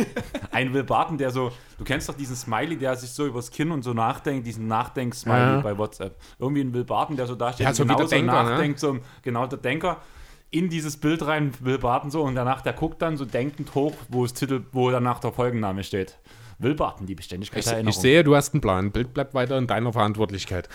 ein 0.51 0.73
Will 0.73 0.83
Barton, 0.83 1.17
der 1.17 1.31
so, 1.31 1.51
du 1.77 1.83
kennst 1.83 2.07
doch 2.09 2.15
diesen 2.15 2.35
Smiley, 2.35 2.77
der 2.77 2.95
sich 2.95 3.09
so 3.09 3.25
übers 3.25 3.49
Kinn 3.51 3.71
und 3.71 3.83
so 3.83 3.93
nachdenkt, 3.93 4.45
diesen 4.47 4.67
Nachdenk-Smiley 4.67 5.39
Ja. 5.55 5.61
bei 5.61 5.77
WhatsApp. 5.77 6.15
Irgendwie 6.39 6.61
ein 6.61 6.73
Will 6.73 6.83
Barton, 6.85 7.15
der 7.17 7.27
so 7.27 7.35
da 7.35 7.51
steht 7.53 7.63
Ja, 7.63 7.69
und 7.69 7.75
so 7.75 7.83
genauso 7.85 8.07
Denker, 8.07 8.43
ne? 8.43 8.49
nachdenkt, 8.51 8.79
so 8.79 8.99
genau 9.21 9.47
der 9.47 9.59
Denker. 9.59 9.97
In 10.49 10.69
dieses 10.69 10.95
Bild 10.97 11.25
rein, 11.27 11.51
Will 11.59 11.77
Barton 11.77 12.09
so, 12.09 12.21
und 12.23 12.35
danach, 12.35 12.61
der 12.61 12.73
guckt 12.73 13.01
dann 13.01 13.17
so 13.17 13.25
denkend 13.25 13.75
hoch, 13.75 13.93
wo 14.07 14.23
es 14.23 14.33
Titel, 14.33 14.63
wo 14.71 14.89
danach 14.91 15.19
der 15.19 15.33
Folgenname 15.33 15.83
steht. 15.83 16.17
Will 16.59 16.73
Barton, 16.73 17.05
die 17.05 17.15
Beständigkeit 17.15 17.59
Ich, 17.59 17.65
der 17.65 17.73
ich 17.73 17.77
Erinnerung. 17.77 18.01
sehe, 18.01 18.23
du 18.23 18.35
hast 18.35 18.53
einen 18.53 18.61
Plan. 18.61 18.91
Bild 18.91 19.13
bleibt 19.13 19.33
weiter 19.33 19.57
in 19.57 19.67
deiner 19.67 19.91
Verantwortlichkeit. 19.93 20.69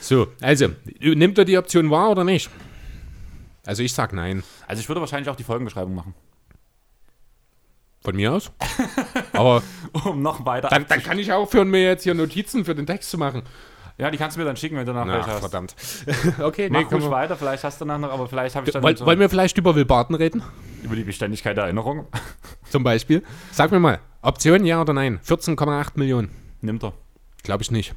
So, 0.00 0.28
also, 0.40 0.68
nimmt 1.00 1.38
er 1.38 1.44
die 1.44 1.56
Option 1.58 1.90
wahr 1.90 2.10
oder 2.10 2.22
nicht? 2.22 2.50
Also 3.66 3.82
ich 3.82 3.92
sag 3.92 4.12
nein. 4.12 4.42
Also 4.66 4.80
ich 4.80 4.88
würde 4.88 5.00
wahrscheinlich 5.00 5.28
auch 5.30 5.36
die 5.36 5.44
Folgenbeschreibung 5.44 5.94
machen. 5.94 6.14
Von 8.02 8.16
mir 8.16 8.32
aus. 8.34 8.52
Aber 9.32 9.62
Um 10.04 10.20
noch 10.20 10.44
weiter. 10.44 10.68
dann, 10.68 10.86
dann 10.86 11.02
kann 11.02 11.18
ich 11.18 11.32
aufhören, 11.32 11.70
mir 11.70 11.82
jetzt 11.82 12.02
hier 12.02 12.14
Notizen 12.14 12.64
für 12.66 12.74
den 12.74 12.86
Text 12.86 13.10
zu 13.10 13.16
machen. 13.16 13.42
ja, 13.96 14.10
die 14.10 14.18
kannst 14.18 14.36
du 14.36 14.40
mir 14.40 14.44
dann 14.46 14.58
schicken, 14.58 14.76
wenn 14.76 14.84
du 14.84 14.92
nachher 14.92 15.06
Na, 15.06 15.14
welche 15.16 15.30
hast. 15.30 15.40
verdammt. 15.40 15.74
okay, 16.42 16.68
Mach 16.70 16.80
nee, 16.80 16.86
ruhig 16.94 17.10
weiter, 17.10 17.36
vielleicht 17.36 17.64
hast 17.64 17.80
du 17.80 17.86
danach 17.86 18.06
noch, 18.06 18.12
aber 18.14 18.28
vielleicht 18.28 18.54
habe 18.56 18.66
ich 18.66 18.72
dann 18.74 18.82
Woll, 18.82 18.94
so 18.96 19.06
Wollen 19.06 19.20
wir 19.20 19.30
vielleicht 19.30 19.56
über 19.56 19.74
Will 19.74 19.86
Barton 19.86 20.14
reden? 20.16 20.42
über 20.82 20.96
die 20.96 21.04
Beständigkeit 21.04 21.56
der 21.56 21.64
Erinnerung. 21.64 22.06
Zum 22.70 22.82
Beispiel. 22.84 23.22
Sag 23.52 23.70
mir 23.70 23.80
mal, 23.80 24.00
Option 24.20 24.66
ja 24.66 24.82
oder 24.82 24.92
nein? 24.92 25.18
14,8 25.26 25.92
Millionen. 25.94 26.30
Nimmt 26.60 26.84
er. 26.84 26.92
Glaube 27.42 27.62
ich 27.62 27.70
nicht. 27.70 27.94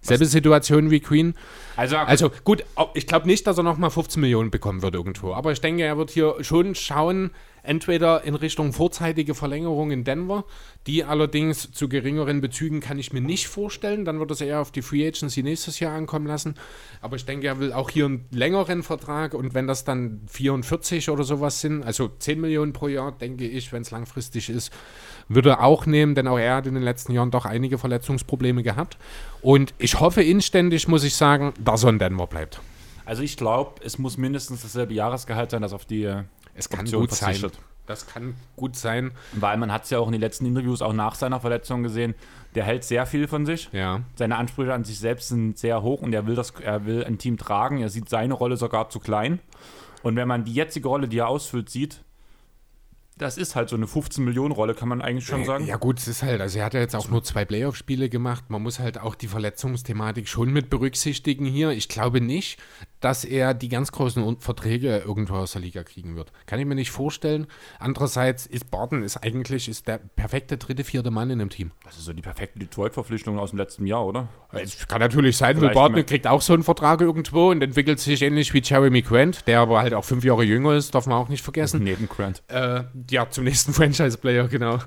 Selbe 0.00 0.26
Situation 0.26 0.90
wie 0.90 1.00
Queen. 1.00 1.34
Also, 1.76 1.96
Also 1.96 2.30
gut, 2.44 2.64
ich 2.94 3.06
glaube 3.06 3.26
nicht, 3.26 3.46
dass 3.46 3.58
er 3.58 3.64
nochmal 3.64 3.90
15 3.90 4.20
Millionen 4.20 4.50
bekommen 4.50 4.82
wird 4.82 4.94
irgendwo. 4.94 5.34
Aber 5.34 5.52
ich 5.52 5.60
denke, 5.60 5.82
er 5.82 5.98
wird 5.98 6.10
hier 6.10 6.36
schon 6.40 6.74
schauen, 6.74 7.30
entweder 7.62 8.24
in 8.24 8.34
Richtung 8.34 8.72
vorzeitige 8.72 9.34
Verlängerung 9.34 9.90
in 9.90 10.04
Denver, 10.04 10.44
die 10.86 11.04
allerdings 11.04 11.70
zu 11.72 11.88
geringeren 11.88 12.40
Bezügen 12.40 12.80
kann 12.80 12.98
ich 12.98 13.12
mir 13.12 13.20
nicht 13.20 13.48
vorstellen. 13.48 14.04
Dann 14.04 14.18
wird 14.20 14.30
es 14.30 14.40
eher 14.40 14.60
auf 14.60 14.70
die 14.70 14.82
Free 14.82 15.06
Agency 15.06 15.42
nächstes 15.42 15.80
Jahr 15.80 15.94
ankommen 15.94 16.26
lassen. 16.26 16.54
Aber 17.00 17.16
ich 17.16 17.24
denke, 17.24 17.46
er 17.46 17.58
will 17.58 17.72
auch 17.72 17.90
hier 17.90 18.06
einen 18.06 18.26
längeren 18.30 18.82
Vertrag 18.82 19.34
und 19.34 19.54
wenn 19.54 19.66
das 19.66 19.84
dann 19.84 20.22
44 20.28 21.10
oder 21.10 21.24
sowas 21.24 21.60
sind, 21.60 21.82
also 21.82 22.08
10 22.08 22.40
Millionen 22.40 22.72
pro 22.72 22.88
Jahr, 22.88 23.12
denke 23.12 23.46
ich, 23.46 23.72
wenn 23.72 23.82
es 23.82 23.90
langfristig 23.90 24.48
ist, 24.48 24.72
würde 25.28 25.50
er 25.50 25.64
auch 25.64 25.86
nehmen, 25.86 26.14
denn 26.14 26.26
auch 26.26 26.38
er 26.38 26.56
hat 26.56 26.66
in 26.66 26.74
den 26.74 26.82
letzten 26.82 27.12
Jahren 27.12 27.30
doch 27.30 27.44
einige 27.44 27.78
Verletzungsprobleme 27.78 28.62
gehabt. 28.62 28.96
Und 29.42 29.74
ich 29.78 30.00
hoffe 30.00 30.22
inständig, 30.22 30.88
muss 30.88 31.04
ich 31.04 31.14
sagen, 31.14 31.52
dass 31.62 31.84
er 31.84 31.90
in 31.90 31.98
Denver 31.98 32.26
bleibt. 32.26 32.60
also 33.04 33.22
ich 33.22 33.38
glaube, 33.38 33.80
es 33.82 33.98
muss 33.98 34.18
mindestens 34.18 34.60
dasselbe 34.62 34.92
Jahresgehalt 34.92 35.50
sein, 35.50 35.62
das 35.62 35.72
auf 35.72 35.86
die 35.86 36.04
äh, 36.04 36.24
Es 36.58 36.68
kann 36.68 36.80
Option 36.80 37.02
gut 37.02 37.12
sein. 37.12 37.50
Das 37.86 38.06
kann 38.06 38.34
gut 38.56 38.76
sein. 38.76 39.12
Weil 39.32 39.56
man 39.56 39.72
hat 39.72 39.84
es 39.84 39.90
ja 39.90 39.98
auch 39.98 40.06
in 40.06 40.12
den 40.12 40.20
letzten 40.20 40.44
Interviews, 40.44 40.82
auch 40.82 40.92
nach 40.92 41.14
seiner 41.14 41.40
Verletzung 41.40 41.82
gesehen, 41.82 42.14
der 42.54 42.64
hält 42.64 42.84
sehr 42.84 43.06
viel 43.06 43.28
von 43.28 43.46
sich. 43.46 43.70
Ja. 43.72 44.02
Seine 44.16 44.36
Ansprüche 44.36 44.74
an 44.74 44.84
sich 44.84 44.98
selbst 44.98 45.28
sind 45.28 45.56
sehr 45.56 45.82
hoch 45.82 46.02
und 46.02 46.12
er 46.12 46.26
will, 46.26 46.34
das, 46.34 46.50
er 46.60 46.84
will 46.84 47.04
ein 47.04 47.18
Team 47.18 47.38
tragen. 47.38 47.78
Er 47.78 47.88
sieht 47.88 48.08
seine 48.08 48.34
Rolle 48.34 48.56
sogar 48.56 48.90
zu 48.90 49.00
klein. 49.00 49.38
Und 50.02 50.16
wenn 50.16 50.28
man 50.28 50.44
die 50.44 50.52
jetzige 50.52 50.88
Rolle, 50.88 51.08
die 51.08 51.18
er 51.18 51.28
ausfüllt, 51.28 51.70
sieht, 51.70 52.02
das 53.18 53.36
ist 53.36 53.56
halt 53.56 53.68
so 53.68 53.76
eine 53.76 53.86
15-Millionen-Rolle, 53.86 54.74
kann 54.74 54.88
man 54.88 55.02
eigentlich 55.02 55.26
schon 55.26 55.44
sagen. 55.44 55.66
Ja, 55.66 55.76
gut, 55.76 55.98
es 55.98 56.06
ist 56.06 56.22
halt, 56.22 56.40
also 56.40 56.58
er 56.58 56.64
hat 56.64 56.74
ja 56.74 56.80
jetzt 56.80 56.94
auch 56.94 57.08
nur 57.08 57.24
zwei 57.24 57.44
Playoff-Spiele 57.44 58.08
gemacht. 58.08 58.44
Man 58.48 58.62
muss 58.62 58.78
halt 58.78 58.98
auch 58.98 59.14
die 59.14 59.26
Verletzungsthematik 59.26 60.28
schon 60.28 60.52
mit 60.52 60.70
berücksichtigen 60.70 61.44
hier. 61.44 61.70
Ich 61.70 61.88
glaube 61.88 62.20
nicht, 62.20 62.60
dass 63.00 63.24
er 63.24 63.54
die 63.54 63.68
ganz 63.68 63.92
großen 63.92 64.40
Verträge 64.40 64.98
irgendwo 64.98 65.34
aus 65.34 65.52
der 65.52 65.62
Liga 65.62 65.84
kriegen 65.84 66.16
wird. 66.16 66.32
Kann 66.46 66.58
ich 66.58 66.66
mir 66.66 66.74
nicht 66.74 66.90
vorstellen. 66.90 67.46
Andererseits 67.78 68.46
ist 68.46 68.70
Barton 68.70 69.02
ist 69.02 69.16
eigentlich 69.18 69.68
ist 69.68 69.86
der 69.86 69.98
perfekte 69.98 70.56
dritte, 70.58 70.84
vierte 70.84 71.10
Mann 71.10 71.30
in 71.30 71.40
einem 71.40 71.50
Team. 71.50 71.70
Das 71.84 71.96
ist 71.96 72.04
so 72.04 72.12
die 72.12 72.22
perfekte 72.22 72.58
Detroit-Verpflichtung 72.58 73.38
aus 73.38 73.50
dem 73.50 73.58
letzten 73.58 73.86
Jahr, 73.86 74.04
oder? 74.04 74.28
Es 74.52 74.86
kann 74.88 75.00
natürlich 75.00 75.36
sein, 75.36 75.60
Will 75.60 75.70
Barton 75.70 76.04
kriegt 76.06 76.26
auch 76.26 76.42
so 76.42 76.54
einen 76.54 76.62
Vertrag 76.62 77.00
irgendwo 77.00 77.50
und 77.50 77.62
entwickelt 77.62 78.00
sich 78.00 78.22
ähnlich 78.22 78.52
wie 78.54 78.62
Jeremy 78.62 79.02
Grant, 79.02 79.46
der 79.46 79.60
aber 79.60 79.80
halt 79.80 79.94
auch 79.94 80.04
fünf 80.04 80.24
Jahre 80.24 80.44
jünger 80.44 80.74
ist, 80.74 80.94
darf 80.94 81.06
man 81.06 81.18
auch 81.18 81.28
nicht 81.28 81.42
vergessen. 81.42 81.82
Neben 81.82 82.08
Grant. 82.08 82.42
Äh, 82.48 82.84
ja, 83.10 83.28
zum 83.30 83.44
nächsten 83.44 83.72
Franchise-Player, 83.74 84.48
genau. 84.48 84.78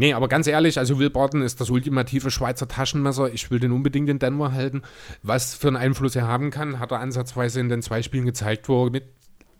Nee, 0.00 0.14
aber 0.14 0.28
ganz 0.28 0.46
ehrlich, 0.46 0.78
also 0.78 0.98
Will 0.98 1.10
Barton 1.10 1.42
ist 1.42 1.60
das 1.60 1.68
ultimative 1.68 2.30
Schweizer 2.30 2.66
Taschenmesser. 2.66 3.34
Ich 3.34 3.50
will 3.50 3.60
den 3.60 3.70
unbedingt 3.70 4.08
in 4.08 4.18
Denver 4.18 4.52
halten. 4.52 4.80
Was 5.22 5.54
für 5.54 5.68
einen 5.68 5.76
Einfluss 5.76 6.16
er 6.16 6.26
haben 6.26 6.50
kann, 6.50 6.78
hat 6.78 6.90
er 6.90 7.00
ansatzweise 7.00 7.60
in 7.60 7.68
den 7.68 7.82
zwei 7.82 8.00
Spielen 8.00 8.24
gezeigt, 8.24 8.70
wo 8.70 8.86
er 8.86 8.90
mit 8.90 9.04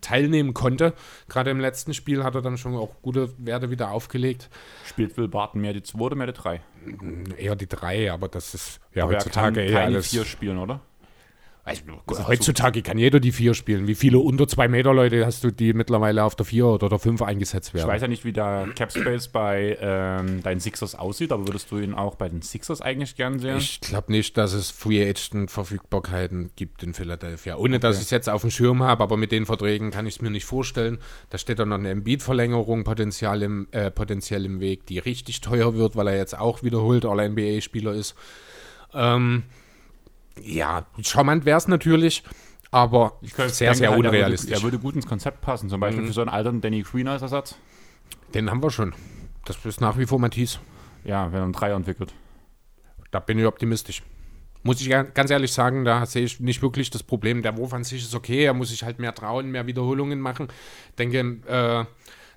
teilnehmen 0.01 0.55
konnte. 0.55 0.95
Gerade 1.29 1.51
im 1.51 1.61
letzten 1.61 1.93
Spiel 1.93 2.25
hat 2.25 2.35
er 2.37 2.41
dann 2.41 2.57
schon 2.57 2.75
auch 2.75 3.03
gute 3.03 3.35
Werte 3.37 3.71
wieder 3.71 3.91
aufgelegt. 3.91 4.49
Spielt 4.87 5.15
Will 5.19 5.29
Barton 5.29 5.61
mehr 5.61 5.75
die 5.75 5.83
2 5.83 5.99
oder 6.01 6.17
mehr 6.17 6.29
die 6.29 6.33
3? 6.33 6.63
Eher 7.37 7.55
die 7.55 7.67
drei, 7.69 8.11
aber 8.11 8.29
das 8.29 8.55
ist 8.55 8.81
ja 8.95 9.05
Aber 9.05 9.13
er 9.13 9.19
heutzutage 9.19 9.57
kann 9.57 9.65
eher 9.65 9.73
keine 9.73 9.97
alles. 9.97 10.09
4 10.09 10.25
spielen, 10.25 10.57
oder? 10.57 10.81
Also, 11.65 12.27
heutzutage 12.27 12.83
kann 12.83 12.99
jeder 12.99 13.21
die 13.21 13.33
vier 13.33 13.55
spielen. 13.55 13.87
Wie 13.87 13.95
viele 13.95 14.19
unter 14.19 14.49
zwei 14.49 14.67
Meter 14.67 14.93
Leute 14.95 15.25
hast 15.27 15.45
du, 15.45 15.51
die 15.51 15.73
mittlerweile 15.73 16.25
auf 16.25 16.35
der 16.35 16.47
vier 16.47 16.67
oder 16.67 16.89
der 16.89 16.99
fünf 16.99 17.23
eingesetzt 17.23 17.69
Ich 17.69 17.75
werden? 17.75 17.89
weiß 17.89 18.03
ja 18.03 18.09
nicht, 18.09 18.25
wie 18.25 18.33
der 18.33 18.69
Cap 18.75 18.91
Space 18.91 19.29
bei 19.29 19.77
ähm, 19.81 20.43
deinen 20.43 20.61
Sixers 20.61 20.95
aussieht, 20.95 21.33
aber 21.33 21.47
würdest 21.47 21.71
du 21.71 21.79
ihn 21.79 21.95
auch 21.95 22.15
bei 22.17 22.29
den 22.29 22.43
Sixers 22.43 22.81
eigentlich 22.81 23.15
gern 23.15 23.39
sehen? 23.39 23.59
Ich 23.59 23.81
glaube 23.81 24.11
nicht, 24.11 24.37
dass 24.37 24.53
es 24.53 24.71
Free 24.71 25.03
Agent 25.09 25.51
Verfügbarkeiten 25.51 26.51
gibt 26.57 26.83
in 26.83 26.95
Philadelphia. 26.95 27.57
Ohne 27.57 27.79
dass 27.79 27.97
ich 27.97 28.05
es 28.05 28.11
jetzt 28.11 28.29
auf 28.29 28.41
dem 28.41 28.51
Schirm 28.51 28.83
habe, 28.83 29.03
aber 29.03 29.17
mit 29.17 29.31
den 29.31 29.47
Verträgen 29.47 29.91
kann 29.91 30.07
ich 30.07 30.17
es 30.17 30.23
mir 30.23 30.31
nicht 30.31 30.47
vorstellen. 30.47 30.99
Da 31.29 31.39
steht 31.39 31.59
dann 31.59 31.69
noch 31.69 31.79
eine 31.79 31.91
Embiid-Verlängerung 31.91 32.85
potenziell 32.85 33.43
im, 33.43 33.69
äh, 33.73 33.91
potenziell 33.91 34.45
im 34.45 34.61
Weg, 34.61 34.87
die 34.87 34.99
richtig 34.99 35.41
teuer 35.41 35.75
wird, 35.75 35.95
weil 35.95 36.09
er 36.09 36.17
jetzt 36.17 36.39
auch 36.39 36.63
wiederholt 36.63 37.05
All-NBA-Spieler 37.05 37.93
ist. 37.93 38.15
Ähm, 38.93 39.45
ja, 40.43 40.87
charmant 41.03 41.45
wäre 41.45 41.59
es 41.59 41.69
natürlich, 41.69 42.23
aber 42.71 43.19
könnte- 43.35 43.53
sehr, 43.55 43.75
sehr 43.75 43.91
halt, 43.91 44.05
er 44.05 44.11
unrealistisch. 44.11 44.51
Würde, 44.51 44.61
er 44.61 44.63
würde 44.63 44.79
gut 44.79 44.95
ins 44.97 45.07
Konzept 45.07 45.41
passen, 45.41 45.69
zum 45.69 45.81
Beispiel 45.81 46.07
für 46.07 46.13
so 46.13 46.21
einen 46.21 46.31
alten 46.31 46.61
Danny 46.61 46.83
Green 46.83 47.09
als 47.09 47.23
Ersatz. 47.23 47.57
Den 48.35 48.51
haben 48.51 48.63
wir 48.63 48.71
schon. 48.71 48.95
Das 49.45 49.65
ist 49.65 49.81
nach 49.81 49.99
wie 49.99 50.07
vor 50.07 50.19
Matisse. 50.21 50.59
Ja, 51.05 51.33
wenn 51.33 51.41
er 51.41 51.45
einen 51.45 51.53
Dreier 51.53 51.77
entwickelt. 51.77 52.13
Da 53.11 53.19
bin 53.21 53.39
ich 53.39 53.47
optimistisch. 53.47 54.03
Muss 54.63 54.81
ich 54.83 54.91
ga- 54.91 55.03
ganz 55.05 55.31
ehrlich 55.31 55.53
sagen, 55.53 55.85
da 55.85 56.05
sehe 56.05 56.25
ich 56.25 56.39
nicht 56.39 56.61
wirklich 56.63 56.91
das 56.91 57.03
Problem. 57.03 57.41
Der 57.43 57.57
Wurf 57.57 57.73
an 57.73 57.83
sich 57.83 58.03
ist 58.03 58.15
okay, 58.15 58.45
er 58.45 58.53
muss 58.55 58.69
sich 58.69 58.83
halt 58.83 58.99
mehr 58.99 59.15
trauen, 59.15 59.51
mehr 59.51 59.67
Wiederholungen 59.67 60.21
machen. 60.21 60.49
Ich 60.91 60.95
denke, 60.97 61.19
äh, 61.49 61.85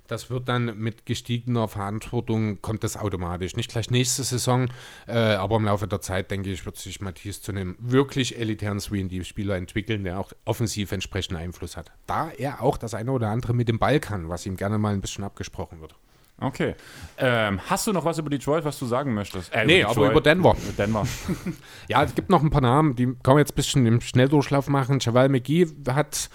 das 0.06 0.30
wird 0.30 0.48
dann 0.48 0.78
mit 0.78 1.06
gestiegener 1.06 1.68
Verantwortung, 1.68 2.60
kommt 2.60 2.84
das 2.84 2.96
automatisch. 2.96 3.56
Nicht 3.56 3.70
gleich 3.70 3.90
nächste 3.90 4.22
Saison, 4.22 4.68
äh, 5.06 5.12
aber 5.12 5.56
im 5.56 5.64
Laufe 5.64 5.86
der 5.86 6.00
Zeit, 6.00 6.30
denke 6.30 6.50
ich, 6.50 6.66
wird 6.66 6.76
sich 6.76 7.00
Matthias 7.00 7.40
zu 7.40 7.52
einem 7.52 7.76
wirklich 7.78 8.38
elitären 8.38 8.80
Swing-Spieler 8.80 9.56
entwickeln, 9.56 10.04
der 10.04 10.20
auch 10.20 10.32
offensiv 10.44 10.92
entsprechenden 10.92 11.40
Einfluss 11.40 11.76
hat. 11.76 11.90
Da 12.06 12.30
er 12.36 12.62
auch 12.62 12.76
das 12.76 12.94
eine 12.94 13.12
oder 13.12 13.28
andere 13.28 13.54
mit 13.54 13.68
dem 13.68 13.78
Ball 13.78 14.00
kann, 14.00 14.28
was 14.28 14.46
ihm 14.46 14.56
gerne 14.56 14.78
mal 14.78 14.92
ein 14.92 15.00
bisschen 15.00 15.24
abgesprochen 15.24 15.80
wird. 15.80 15.94
Okay. 16.40 16.74
Ähm, 17.16 17.60
hast 17.70 17.86
du 17.86 17.92
noch 17.92 18.04
was 18.04 18.18
über 18.18 18.28
Detroit, 18.28 18.64
was 18.64 18.78
du 18.78 18.86
sagen 18.86 19.14
möchtest? 19.14 19.52
Äh, 19.54 19.66
nee, 19.66 19.84
aber 19.84 20.10
über 20.10 20.20
Denver. 20.20 20.56
Denver. 20.76 21.06
ja, 21.88 22.02
es 22.02 22.14
gibt 22.14 22.28
noch 22.28 22.42
ein 22.42 22.50
paar 22.50 22.60
Namen, 22.60 22.96
die 22.96 23.06
kann 23.06 23.34
man 23.34 23.38
jetzt 23.38 23.52
ein 23.52 23.56
bisschen 23.56 23.86
im 23.86 24.00
Schnelldurchlauf 24.00 24.68
machen. 24.68 24.98
Javal 25.00 25.28
McGee 25.28 25.66
hat 25.88 26.28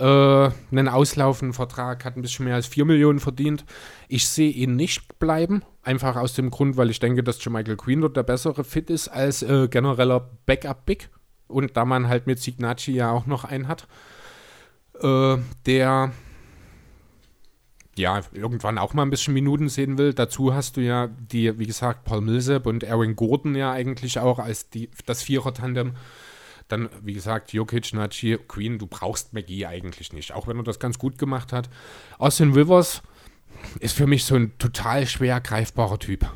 äh, 0.00 0.50
einen 0.70 0.88
auslaufenden 0.88 1.52
Vertrag, 1.52 2.04
hat 2.04 2.16
ein 2.16 2.22
bisschen 2.22 2.46
mehr 2.46 2.54
als 2.54 2.66
4 2.66 2.84
Millionen 2.84 3.20
verdient. 3.20 3.64
Ich 4.08 4.28
sehe 4.28 4.50
ihn 4.50 4.76
nicht 4.76 5.18
bleiben, 5.18 5.62
einfach 5.82 6.16
aus 6.16 6.34
dem 6.34 6.50
Grund, 6.50 6.76
weil 6.76 6.90
ich 6.90 7.00
denke, 7.00 7.22
dass 7.22 7.44
Michael 7.46 7.76
Queen 7.76 8.00
dort 8.00 8.16
der 8.16 8.22
bessere 8.22 8.64
Fit 8.64 8.90
ist 8.90 9.08
als 9.08 9.42
äh, 9.42 9.68
genereller 9.68 10.30
Backup-Big. 10.46 11.10
Und 11.48 11.76
da 11.76 11.84
man 11.84 12.08
halt 12.08 12.26
mit 12.26 12.38
Signacci 12.38 12.92
ja 12.92 13.10
auch 13.10 13.26
noch 13.26 13.44
einen 13.44 13.68
hat, 13.68 13.86
äh, 15.02 15.36
der 15.66 16.12
ja, 17.96 18.20
irgendwann 18.32 18.78
auch 18.78 18.94
mal 18.94 19.02
ein 19.02 19.10
bisschen 19.10 19.34
Minuten 19.34 19.68
sehen 19.68 19.98
will. 19.98 20.14
Dazu 20.14 20.54
hast 20.54 20.76
du 20.76 20.80
ja 20.80 21.08
die, 21.08 21.58
wie 21.58 21.66
gesagt, 21.66 22.04
Paul 22.04 22.22
Millsap 22.22 22.66
und 22.66 22.84
Aaron 22.84 23.16
Gordon 23.16 23.54
ja 23.54 23.72
eigentlich 23.72 24.18
auch 24.18 24.38
als 24.38 24.70
die, 24.70 24.90
das 25.06 25.22
Vierer-Tandem. 25.22 25.92
Dann, 26.70 26.88
wie 27.02 27.14
gesagt, 27.14 27.52
Jokic, 27.52 27.92
Nachi, 27.92 28.38
Queen, 28.46 28.78
du 28.78 28.86
brauchst 28.86 29.32
McGee 29.32 29.66
eigentlich 29.66 30.12
nicht, 30.12 30.32
auch 30.32 30.46
wenn 30.46 30.56
er 30.56 30.62
das 30.62 30.78
ganz 30.78 30.98
gut 30.98 31.18
gemacht 31.18 31.52
hat. 31.52 31.68
Austin 32.18 32.52
Rivers 32.52 33.02
ist 33.80 33.96
für 33.96 34.06
mich 34.06 34.24
so 34.24 34.36
ein 34.36 34.56
total 34.58 35.06
schwer 35.06 35.40
greifbarer 35.40 35.98
Typ. 35.98 36.30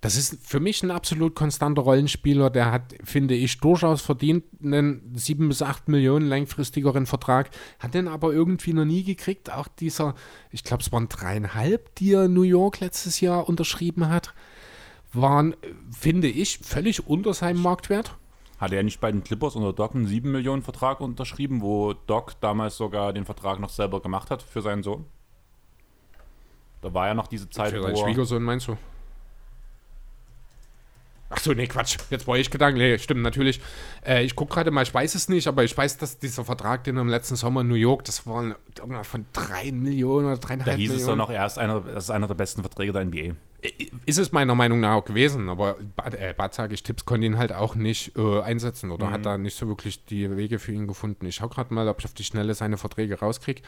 Das 0.00 0.16
ist 0.16 0.46
für 0.46 0.60
mich 0.60 0.82
ein 0.82 0.92
absolut 0.92 1.34
konstanter 1.34 1.82
Rollenspieler. 1.82 2.50
Der 2.50 2.70
hat, 2.70 2.94
finde 3.02 3.34
ich, 3.34 3.58
durchaus 3.58 4.00
verdient 4.00 4.44
einen 4.62 5.12
7 5.14 5.48
bis 5.48 5.60
8 5.60 5.88
Millionen 5.88 6.28
langfristigeren 6.28 7.06
Vertrag. 7.06 7.50
Hat 7.80 7.94
den 7.94 8.06
aber 8.06 8.32
irgendwie 8.32 8.72
noch 8.72 8.84
nie 8.84 9.02
gekriegt. 9.02 9.52
Auch 9.52 9.66
dieser, 9.66 10.14
ich 10.50 10.62
glaube, 10.62 10.84
es 10.84 10.92
waren 10.92 11.08
dreieinhalb, 11.08 11.96
die 11.96 12.12
er 12.12 12.28
New 12.28 12.42
York 12.42 12.78
letztes 12.78 13.20
Jahr 13.20 13.48
unterschrieben 13.48 14.08
hat, 14.08 14.34
waren, 15.12 15.56
finde 15.90 16.28
ich, 16.28 16.58
völlig 16.58 17.08
unter 17.08 17.34
seinem 17.34 17.60
Marktwert. 17.60 18.16
Hat 18.58 18.72
er 18.72 18.82
nicht 18.82 19.00
bei 19.00 19.12
den 19.12 19.22
Clippers 19.22 19.54
unter 19.54 19.72
Doc 19.72 19.94
einen 19.94 20.06
7 20.06 20.30
Millionen 20.30 20.62
Vertrag 20.62 21.00
unterschrieben, 21.00 21.62
wo 21.62 21.92
Doc 21.92 22.40
damals 22.40 22.76
sogar 22.76 23.12
den 23.12 23.24
Vertrag 23.24 23.60
noch 23.60 23.70
selber 23.70 24.00
gemacht 24.00 24.30
hat 24.30 24.42
für 24.42 24.62
seinen 24.62 24.82
Sohn? 24.82 25.06
Da 26.80 26.92
war 26.92 27.06
ja 27.06 27.14
noch 27.14 27.28
diese 27.28 27.48
Zeit, 27.50 27.70
für 27.70 27.82
seinen 27.82 27.96
Schwiegersohn 27.96 28.42
meinst 28.42 28.68
du? 28.68 28.76
Ach 31.30 31.38
so, 31.38 31.52
nee, 31.52 31.66
Quatsch. 31.66 31.98
Jetzt 32.08 32.26
war 32.26 32.38
ich 32.38 32.50
Gedanken. 32.50 32.78
Nee, 32.78 32.96
stimmt, 32.98 33.22
natürlich. 33.22 33.60
Äh, 34.04 34.24
ich 34.24 34.34
gucke 34.34 34.54
gerade 34.54 34.70
mal, 34.70 34.82
ich 34.82 34.94
weiß 34.94 35.14
es 35.14 35.28
nicht, 35.28 35.46
aber 35.46 35.62
ich 35.62 35.76
weiß, 35.76 35.98
dass 35.98 36.18
dieser 36.18 36.44
Vertrag, 36.44 36.84
den 36.84 36.96
er 36.96 37.02
im 37.02 37.08
letzten 37.08 37.36
Sommer 37.36 37.60
in 37.60 37.68
New 37.68 37.74
York, 37.74 38.04
das 38.04 38.26
waren 38.26 38.54
von 39.02 39.26
3 39.34 39.72
Millionen 39.72 40.26
oder 40.26 40.36
3,5 40.36 40.48
Millionen. 40.48 40.64
Da 40.64 40.72
hieß 40.72 40.78
Millionen. 40.78 41.00
es 41.00 41.06
doch 41.06 41.16
noch, 41.16 41.30
er 41.30 41.44
ist 41.44 41.58
einer, 41.58 41.80
das 41.80 42.04
ist 42.04 42.10
einer 42.10 42.28
der 42.28 42.34
besten 42.34 42.62
Verträge 42.62 42.92
der 42.92 43.04
NBA. 43.04 43.34
Ist 44.06 44.18
es 44.18 44.30
meiner 44.30 44.54
Meinung 44.54 44.80
nach 44.80 44.94
auch 44.94 45.04
gewesen, 45.04 45.48
aber 45.48 45.78
äh, 46.16 46.32
Bad 46.32 46.54
sage 46.54 46.74
ich, 46.74 46.84
Tipps 46.84 47.04
konnte 47.04 47.26
ihn 47.26 47.38
halt 47.38 47.52
auch 47.52 47.74
nicht 47.74 48.16
äh, 48.16 48.40
einsetzen 48.40 48.92
oder 48.92 49.06
mhm. 49.06 49.10
hat 49.10 49.26
da 49.26 49.36
nicht 49.36 49.56
so 49.56 49.66
wirklich 49.66 50.04
die 50.04 50.36
Wege 50.36 50.60
für 50.60 50.72
ihn 50.72 50.86
gefunden. 50.86 51.26
Ich 51.26 51.36
schaue 51.36 51.48
gerade 51.48 51.74
mal, 51.74 51.88
ob 51.88 51.98
ich 51.98 52.04
auf 52.04 52.14
die 52.14 52.24
Schnelle 52.24 52.54
seine 52.54 52.76
Verträge 52.76 53.18
rauskriege. 53.18 53.62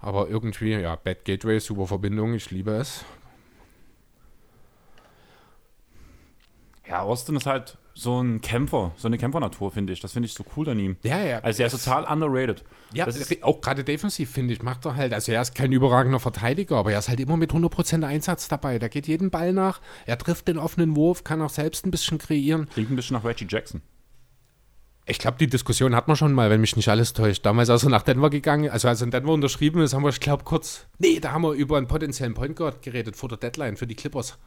Aber 0.00 0.28
irgendwie, 0.28 0.70
ja, 0.70 0.94
Bad 0.94 1.24
Gateway, 1.24 1.58
super 1.58 1.88
Verbindung, 1.88 2.34
ich 2.34 2.52
liebe 2.52 2.70
es. 2.70 3.04
Ja, 6.88 7.02
Austin 7.02 7.36
ist 7.36 7.46
halt 7.46 7.76
so 7.92 8.22
ein 8.22 8.40
Kämpfer, 8.40 8.92
so 8.96 9.08
eine 9.08 9.18
Kämpfernatur, 9.18 9.72
finde 9.72 9.92
ich. 9.92 10.00
Das 10.00 10.12
finde 10.12 10.26
ich 10.26 10.34
so 10.34 10.44
cool 10.56 10.68
an 10.68 10.78
ihm. 10.78 10.96
Ja, 11.02 11.18
ja. 11.18 11.40
Also 11.40 11.62
er 11.62 11.66
ist 11.66 11.84
total 11.84 12.04
underrated. 12.04 12.64
Ja, 12.94 13.04
das 13.04 13.16
ist 13.16 13.42
auch 13.42 13.60
gerade 13.60 13.84
defensiv, 13.84 14.30
finde 14.30 14.54
ich, 14.54 14.62
macht 14.62 14.86
er 14.86 14.96
halt. 14.96 15.12
Also 15.12 15.32
er 15.32 15.42
ist 15.42 15.54
kein 15.54 15.72
überragender 15.72 16.20
Verteidiger, 16.20 16.76
aber 16.76 16.92
er 16.92 17.00
ist 17.00 17.08
halt 17.08 17.20
immer 17.20 17.36
mit 17.36 17.52
100% 17.52 18.04
Einsatz 18.04 18.48
dabei. 18.48 18.78
Der 18.78 18.88
geht 18.88 19.06
jeden 19.06 19.30
Ball 19.30 19.52
nach, 19.52 19.80
er 20.06 20.16
trifft 20.16 20.48
den 20.48 20.58
offenen 20.58 20.96
Wurf, 20.96 21.24
kann 21.24 21.42
auch 21.42 21.50
selbst 21.50 21.84
ein 21.84 21.90
bisschen 21.90 22.18
kreieren. 22.18 22.68
Klingt 22.72 22.90
ein 22.90 22.96
bisschen 22.96 23.16
nach 23.16 23.24
Reggie 23.24 23.46
Jackson. 23.48 23.82
Ich 25.04 25.18
glaube, 25.18 25.38
die 25.38 25.46
Diskussion 25.46 25.94
hat 25.94 26.06
man 26.06 26.16
schon 26.16 26.34
mal, 26.34 26.50
wenn 26.50 26.60
mich 26.60 26.76
nicht 26.76 26.88
alles 26.88 27.14
täuscht. 27.14 27.44
Damals, 27.44 27.70
als 27.70 27.82
er 27.82 27.90
nach 27.90 28.02
Denver 28.02 28.30
gegangen, 28.30 28.70
also 28.70 28.88
als 28.88 29.00
er 29.00 29.06
in 29.06 29.10
Denver 29.10 29.32
unterschrieben 29.32 29.80
ist, 29.80 29.94
haben 29.94 30.02
wir, 30.04 30.10
ich 30.10 30.20
glaube, 30.20 30.44
kurz, 30.44 30.86
nee, 30.98 31.18
da 31.18 31.32
haben 31.32 31.42
wir 31.42 31.52
über 31.52 31.78
einen 31.78 31.88
potenziellen 31.88 32.34
Point 32.34 32.56
Guard 32.56 32.82
geredet 32.82 33.16
vor 33.16 33.28
der 33.28 33.38
Deadline 33.38 33.76
für 33.76 33.86
die 33.86 33.94
Clippers. 33.94 34.38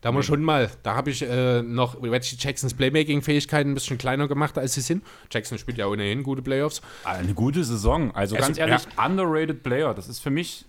Da 0.00 0.08
haben 0.08 0.16
wir 0.16 0.22
schon 0.22 0.42
mal, 0.42 0.70
da 0.84 0.94
habe 0.94 1.10
ich 1.10 1.22
äh, 1.22 1.60
noch 1.62 2.00
Reggie 2.00 2.36
Jacksons 2.38 2.74
Playmaking-Fähigkeiten 2.74 3.72
ein 3.72 3.74
bisschen 3.74 3.98
kleiner 3.98 4.28
gemacht, 4.28 4.56
als 4.56 4.74
sie 4.74 4.80
sind. 4.80 5.04
Jackson 5.30 5.58
spielt 5.58 5.76
ja 5.76 5.86
ohnehin 5.88 6.22
gute 6.22 6.40
Playoffs. 6.40 6.82
Eine 7.02 7.34
gute 7.34 7.64
Saison. 7.64 8.14
Also 8.14 8.36
es 8.36 8.42
ganz 8.42 8.58
ehrlich, 8.58 8.86
ja. 8.96 9.04
underrated 9.04 9.64
Player. 9.64 9.94
Das 9.94 10.08
ist 10.08 10.20
für 10.20 10.30
mich 10.30 10.66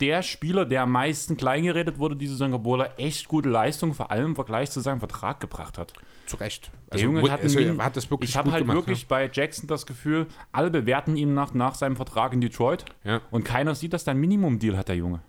der 0.00 0.22
Spieler, 0.22 0.64
der 0.64 0.82
am 0.82 0.92
meisten 0.92 1.36
kleingeredet 1.36 1.98
wurde 1.98 2.16
diese 2.16 2.32
Saison, 2.32 2.54
obwohl 2.54 2.82
er 2.82 2.98
echt 2.98 3.28
gute 3.28 3.48
Leistung, 3.48 3.94
vor 3.94 4.10
allem 4.10 4.26
im 4.26 4.34
Vergleich 4.34 4.70
zu 4.70 4.80
seinem 4.80 5.00
Vertrag 5.00 5.40
gebracht 5.40 5.76
hat. 5.76 5.92
Zu 6.26 6.36
Recht. 6.36 6.70
Also, 6.90 7.04
der 7.04 7.14
Junge 7.14 7.30
hat, 7.30 7.42
also, 7.42 7.58
einen, 7.58 7.82
hat 7.82 7.96
das 7.96 8.10
wirklich 8.10 8.30
Ich 8.30 8.36
habe 8.36 8.52
halt 8.52 8.62
gemacht, 8.62 8.76
wirklich 8.76 9.02
ja. 9.02 9.06
bei 9.08 9.30
Jackson 9.32 9.66
das 9.66 9.86
Gefühl, 9.86 10.26
alle 10.52 10.70
bewerten 10.70 11.16
ihn 11.16 11.34
nach, 11.34 11.54
nach 11.54 11.74
seinem 11.74 11.96
Vertrag 11.96 12.32
in 12.32 12.40
Detroit 12.40 12.84
ja. 13.04 13.20
und 13.30 13.44
keiner 13.44 13.74
sieht, 13.74 13.92
dass 13.92 14.04
der 14.04 14.14
ein 14.14 14.20
Minimum-Deal 14.20 14.76
hat, 14.76 14.88
der 14.88 14.96
Junge. 14.96 15.20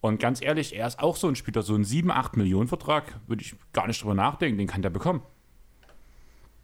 Und 0.00 0.18
ganz 0.18 0.42
ehrlich, 0.42 0.74
er 0.74 0.86
ist 0.86 1.00
auch 1.00 1.16
so 1.16 1.28
ein 1.28 1.36
Spieler, 1.36 1.62
so 1.62 1.74
ein 1.74 1.84
7, 1.84 2.10
8 2.10 2.36
Millionen 2.36 2.68
Vertrag, 2.68 3.20
würde 3.26 3.42
ich 3.42 3.54
gar 3.72 3.86
nicht 3.86 4.02
drüber 4.02 4.14
nachdenken, 4.14 4.58
den 4.58 4.66
kann 4.66 4.82
der 4.82 4.90
bekommen. 4.90 5.22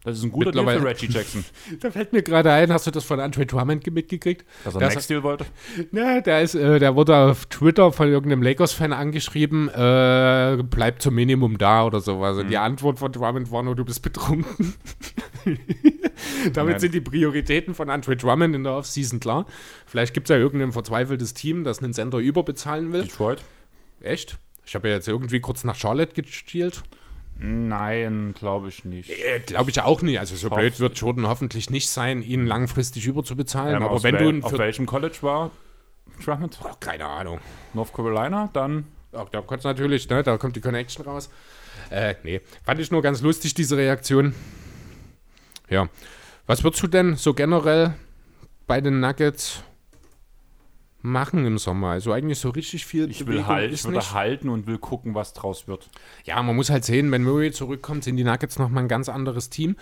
Das 0.03 0.17
ist 0.17 0.23
ein 0.23 0.31
guter 0.31 0.51
Deal 0.51 0.65
für 0.65 0.85
Reggie 0.85 1.07
Jackson. 1.07 1.43
da 1.81 1.91
fällt 1.91 2.13
mir 2.13 2.21
gerade 2.21 2.51
ein, 2.51 2.71
hast 2.71 2.87
du 2.87 2.91
das 2.91 3.03
von 3.03 3.19
Andre 3.19 3.45
Drummond 3.45 3.85
mitgekriegt? 3.91 4.45
Dass 4.63 4.75
er 4.75 4.87
Next 4.87 5.09
Deal 5.09 5.23
wollte? 5.23 5.45
Na, 5.91 6.21
der, 6.21 6.41
ist, 6.41 6.55
äh, 6.55 6.79
der 6.79 6.95
wurde 6.95 7.15
auf 7.15 7.45
Twitter 7.47 7.91
von 7.91 8.07
irgendeinem 8.07 8.41
Lakers-Fan 8.41 8.93
angeschrieben, 8.93 9.69
äh, 9.69 10.63
bleibt 10.63 11.01
zum 11.01 11.15
Minimum 11.15 11.57
da 11.57 11.85
oder 11.85 11.99
sowas. 11.99 12.37
Und 12.37 12.47
die 12.47 12.55
mhm. 12.55 12.61
Antwort 12.61 12.99
von 12.99 13.11
Drummond 13.11 13.51
war 13.51 13.63
nur, 13.63 13.75
du 13.75 13.83
bist 13.83 14.01
betrunken. 14.01 14.75
Damit 16.53 16.73
Nein. 16.73 16.79
sind 16.79 16.93
die 16.93 17.01
Prioritäten 17.01 17.73
von 17.73 17.89
Andre 17.89 18.15
Drummond 18.15 18.55
in 18.55 18.63
der 18.63 18.73
Offseason 18.73 19.19
klar. 19.19 19.45
Vielleicht 19.85 20.13
gibt 20.13 20.29
es 20.29 20.33
ja 20.33 20.39
irgendein 20.39 20.71
verzweifeltes 20.71 21.33
Team, 21.33 21.63
das 21.63 21.83
einen 21.83 21.93
Sender 21.93 22.19
überbezahlen 22.19 22.93
will. 22.93 23.03
Detroit. 23.03 23.43
Echt? 24.01 24.37
Ich 24.65 24.75
habe 24.75 24.89
ja 24.89 24.95
jetzt 24.95 25.07
irgendwie 25.07 25.39
kurz 25.39 25.63
nach 25.63 25.75
Charlotte 25.75 26.13
gestielt. 26.13 26.83
Nein, 27.39 28.33
glaube 28.37 28.69
ich 28.69 28.83
nicht. 28.83 29.09
Äh, 29.09 29.39
glaube 29.45 29.69
ich 29.69 29.81
auch 29.81 30.01
nicht. 30.01 30.19
Also 30.19 30.35
so 30.35 30.49
Hoff 30.49 30.57
blöd 30.57 30.79
wird 30.79 30.97
Jordan 30.97 31.27
hoffentlich 31.27 31.69
nicht 31.69 31.89
sein, 31.89 32.21
ihn 32.21 32.47
langfristig 32.47 33.05
überzubezahlen. 33.05 33.75
Ähm, 33.75 33.83
aber 33.83 34.01
wenn 34.03 34.15
wel 34.15 34.39
du 34.39 34.45
auf 34.45 34.57
welchem 34.57 34.85
College 34.85 35.17
war 35.21 35.51
Drummond? 36.23 36.59
Oh, 36.63 36.69
keine 36.79 37.05
Ahnung. 37.05 37.39
North 37.73 37.93
Carolina, 37.93 38.49
dann. 38.53 38.85
Ach, 39.13 39.29
da 39.29 39.41
kommt 39.41 39.63
natürlich, 39.63 40.09
ne? 40.09 40.23
Da 40.23 40.37
kommt 40.37 40.55
die 40.55 40.61
Connection 40.61 41.05
raus. 41.05 41.29
Äh, 41.89 42.15
nee. 42.23 42.41
Fand 42.63 42.79
ich 42.79 42.91
nur 42.91 43.01
ganz 43.01 43.21
lustig, 43.21 43.53
diese 43.53 43.77
Reaktion. 43.77 44.33
Ja. 45.69 45.89
Was 46.45 46.63
würdest 46.63 46.81
du 46.83 46.87
denn 46.87 47.15
so 47.15 47.33
generell 47.33 47.93
bei 48.67 48.81
den 48.81 48.99
Nuggets 48.99 49.63
machen 51.11 51.45
im 51.45 51.57
Sommer. 51.57 51.89
Also 51.89 52.11
eigentlich 52.11 52.39
so 52.39 52.49
richtig 52.49 52.85
viel. 52.85 53.09
Ich 53.09 53.25
will 53.25 53.45
halt, 53.45 53.73
ich 53.73 53.83
würde 53.83 54.13
halten 54.13 54.49
und 54.49 54.67
will 54.67 54.77
gucken, 54.77 55.15
was 55.15 55.33
draus 55.33 55.67
wird. 55.67 55.89
Ja, 56.25 56.41
man 56.43 56.55
muss 56.55 56.69
halt 56.69 56.85
sehen, 56.85 57.11
wenn 57.11 57.23
Murray 57.23 57.51
zurückkommt, 57.51 58.03
sind 58.03 58.17
die 58.17 58.23
Nuggets 58.23 58.59
nochmal 58.59 58.83
ein 58.83 58.89
ganz 58.89 59.09
anderes 59.09 59.49
Team. 59.49 59.75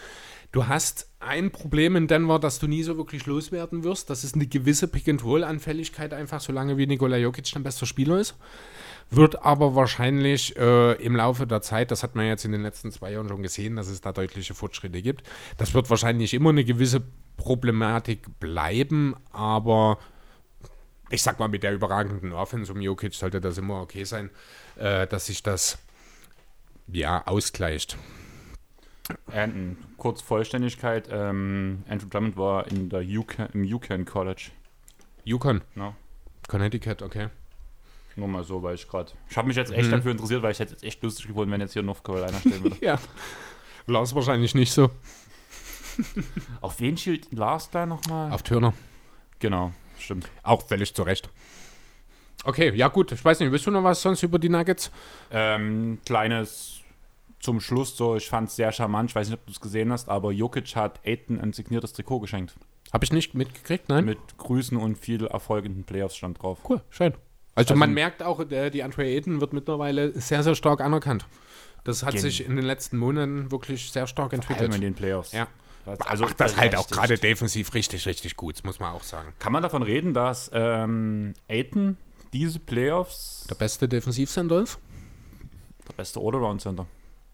Du 0.51 0.67
hast 0.67 1.09
ein 1.19 1.51
Problem 1.51 1.97
in 1.97 2.07
Denver, 2.07 2.39
das 2.39 2.59
du 2.59 2.67
nie 2.67 2.83
so 2.83 2.95
wirklich 2.95 3.25
loswerden 3.25 3.83
wirst. 3.83 4.09
Das 4.09 4.23
ist 4.23 4.35
eine 4.35 4.47
gewisse 4.47 4.87
Pick-and-Roll-Anfälligkeit 4.87 6.13
einfach, 6.13 6.39
solange 6.39 6.77
wie 6.77 6.87
Nikola 6.87 7.17
Jokic 7.17 7.51
dein 7.53 7.63
bester 7.63 7.85
Spieler 7.85 8.19
ist. 8.19 8.35
Wird 9.11 9.43
aber 9.43 9.75
wahrscheinlich 9.75 10.55
äh, 10.57 10.93
im 10.93 11.15
Laufe 11.15 11.45
der 11.45 11.61
Zeit, 11.61 11.91
das 11.91 12.03
hat 12.03 12.15
man 12.15 12.25
jetzt 12.25 12.45
in 12.45 12.51
den 12.51 12.61
letzten 12.61 12.91
zwei 12.91 13.11
Jahren 13.11 13.27
schon 13.27 13.43
gesehen, 13.43 13.75
dass 13.75 13.87
es 13.87 14.01
da 14.01 14.13
deutliche 14.13 14.53
Fortschritte 14.53 15.01
gibt. 15.01 15.23
Das 15.57 15.73
wird 15.73 15.89
wahrscheinlich 15.89 16.33
immer 16.33 16.51
eine 16.51 16.63
gewisse 16.63 17.03
Problematik 17.37 18.39
bleiben, 18.39 19.15
aber 19.31 19.99
ich 21.09 21.21
sag 21.21 21.39
mal, 21.39 21.47
mit 21.47 21.63
der 21.63 21.73
überragenden 21.73 22.33
Offense 22.33 22.71
um 22.71 22.81
Jokic 22.81 23.13
sollte 23.13 23.41
das 23.41 23.57
immer 23.57 23.81
okay 23.81 24.03
sein, 24.03 24.29
äh, 24.75 25.07
dass 25.07 25.27
sich 25.27 25.43
das 25.43 25.77
ja 26.87 27.25
ausgleicht. 27.25 27.97
And, 29.31 29.77
kurz 29.97 30.21
Vollständigkeit, 30.21 31.07
ähm, 31.11 31.83
Andrew 31.87 32.07
Drummond 32.09 32.37
war 32.37 32.67
in 32.67 32.89
der 32.89 33.01
UCAN, 33.01 33.49
im 33.53 33.61
UCAN 33.61 34.05
College. 34.05 34.49
UConn? 35.27 35.61
No. 35.75 35.95
Connecticut, 36.47 37.01
okay. 37.01 37.29
Nur 38.15 38.27
mal 38.27 38.43
so, 38.43 38.63
weil 38.63 38.75
ich 38.75 38.87
gerade. 38.87 39.11
Ich 39.29 39.37
habe 39.37 39.47
mich 39.47 39.57
jetzt 39.57 39.71
echt 39.71 39.87
mhm. 39.87 39.91
dafür 39.91 40.11
interessiert, 40.11 40.41
weil 40.41 40.51
ich 40.51 40.59
hätte 40.59 40.71
jetzt 40.71 40.83
echt 40.83 41.03
lustig 41.03 41.27
gefunden, 41.27 41.51
wenn 41.51 41.61
jetzt 41.61 41.73
hier 41.73 41.83
North 41.83 42.03
Carolina 42.03 42.39
stehen 42.39 42.63
würde. 42.63 42.77
ja. 42.81 42.97
Lars 43.87 44.15
wahrscheinlich 44.15 44.55
nicht 44.55 44.71
so. 44.71 44.89
Auf 46.61 46.79
wen 46.79 46.97
schielt 46.97 47.31
Lars 47.31 47.69
da 47.69 47.85
nochmal? 47.85 48.31
Auf 48.31 48.41
Turner. 48.41 48.73
Genau 49.39 49.71
stimmt. 49.99 50.29
Auch 50.43 50.65
völlig 50.67 50.93
zu 50.93 51.03
Recht. 51.03 51.29
Okay, 52.43 52.71
ja 52.75 52.87
gut, 52.89 53.11
ich 53.11 53.23
weiß 53.23 53.39
nicht, 53.39 53.51
willst 53.51 53.65
du 53.65 53.71
noch 53.71 53.83
was 53.83 54.01
sonst 54.01 54.21
über 54.23 54.37
die 54.37 54.49
Nuggets? 54.49 54.91
Ähm, 55.31 55.99
kleines 56.05 56.81
zum 57.39 57.59
Schluss 57.61 57.95
so, 57.97 58.15
ich 58.15 58.27
fand 58.27 58.49
es 58.49 58.55
sehr 58.55 58.71
charmant, 58.71 59.09
ich 59.11 59.15
weiß 59.15 59.29
nicht, 59.29 59.39
ob 59.39 59.45
du 59.45 59.51
es 59.51 59.59
gesehen 59.59 59.91
hast, 59.91 60.09
aber 60.09 60.31
Jokic 60.31 60.75
hat 60.75 60.99
Aiden 61.05 61.39
ein 61.39 61.53
signiertes 61.53 61.93
Trikot 61.93 62.19
geschenkt. 62.19 62.55
Habe 62.93 63.03
ich 63.05 63.11
nicht 63.11 63.33
mitgekriegt, 63.35 63.89
nein? 63.89 64.05
Mit 64.05 64.19
Grüßen 64.37 64.77
und 64.77 64.97
viel 64.97 65.25
Erfolg 65.25 65.65
in 65.65 65.73
den 65.75 65.83
Playoffs 65.83 66.15
stand 66.15 66.41
drauf. 66.41 66.59
Cool, 66.67 66.81
schön. 66.89 67.13
Also, 67.55 67.69
Also- 67.73 67.75
man 67.75 67.93
merkt 67.93 68.21
auch, 68.23 68.43
der, 68.43 68.69
die 68.69 68.83
Andre 68.83 69.03
Ayton 69.05 69.41
wird 69.41 69.53
mittlerweile 69.53 70.11
sehr, 70.19 70.43
sehr 70.43 70.55
stark 70.55 70.81
anerkannt. 70.81 71.25
Das 71.83 72.03
hat 72.03 72.13
Gen- 72.13 72.21
sich 72.21 72.45
in 72.45 72.55
den 72.55 72.65
letzten 72.65 72.97
Monaten 72.97 73.51
wirklich 73.51 73.91
sehr 73.91 74.07
stark 74.07 74.31
Vor 74.31 74.39
allem 74.39 74.41
entwickelt. 74.49 74.75
in 74.75 74.81
den 74.81 74.93
Playoffs. 74.95 75.31
Ja. 75.31 75.47
Also 75.85 76.23
Macht 76.25 76.39
das 76.39 76.57
halt 76.57 76.75
auch 76.75 76.87
gerade 76.87 77.17
defensiv 77.17 77.73
richtig, 77.73 78.05
richtig 78.07 78.35
gut, 78.35 78.55
das 78.55 78.63
muss 78.63 78.79
man 78.79 78.93
auch 78.93 79.03
sagen. 79.03 79.33
Kann 79.39 79.53
man 79.53 79.61
davon 79.63 79.83
reden, 79.83 80.13
dass 80.13 80.49
ähm, 80.53 81.33
Aiton 81.47 81.97
diese 82.33 82.59
Playoffs 82.59 83.45
Der 83.49 83.55
beste 83.55 83.87
Defensivcenter 83.87 84.61
ist? 84.63 84.79
der 85.87 85.93
beste 85.93 86.19
Allround-Center? 86.19 86.87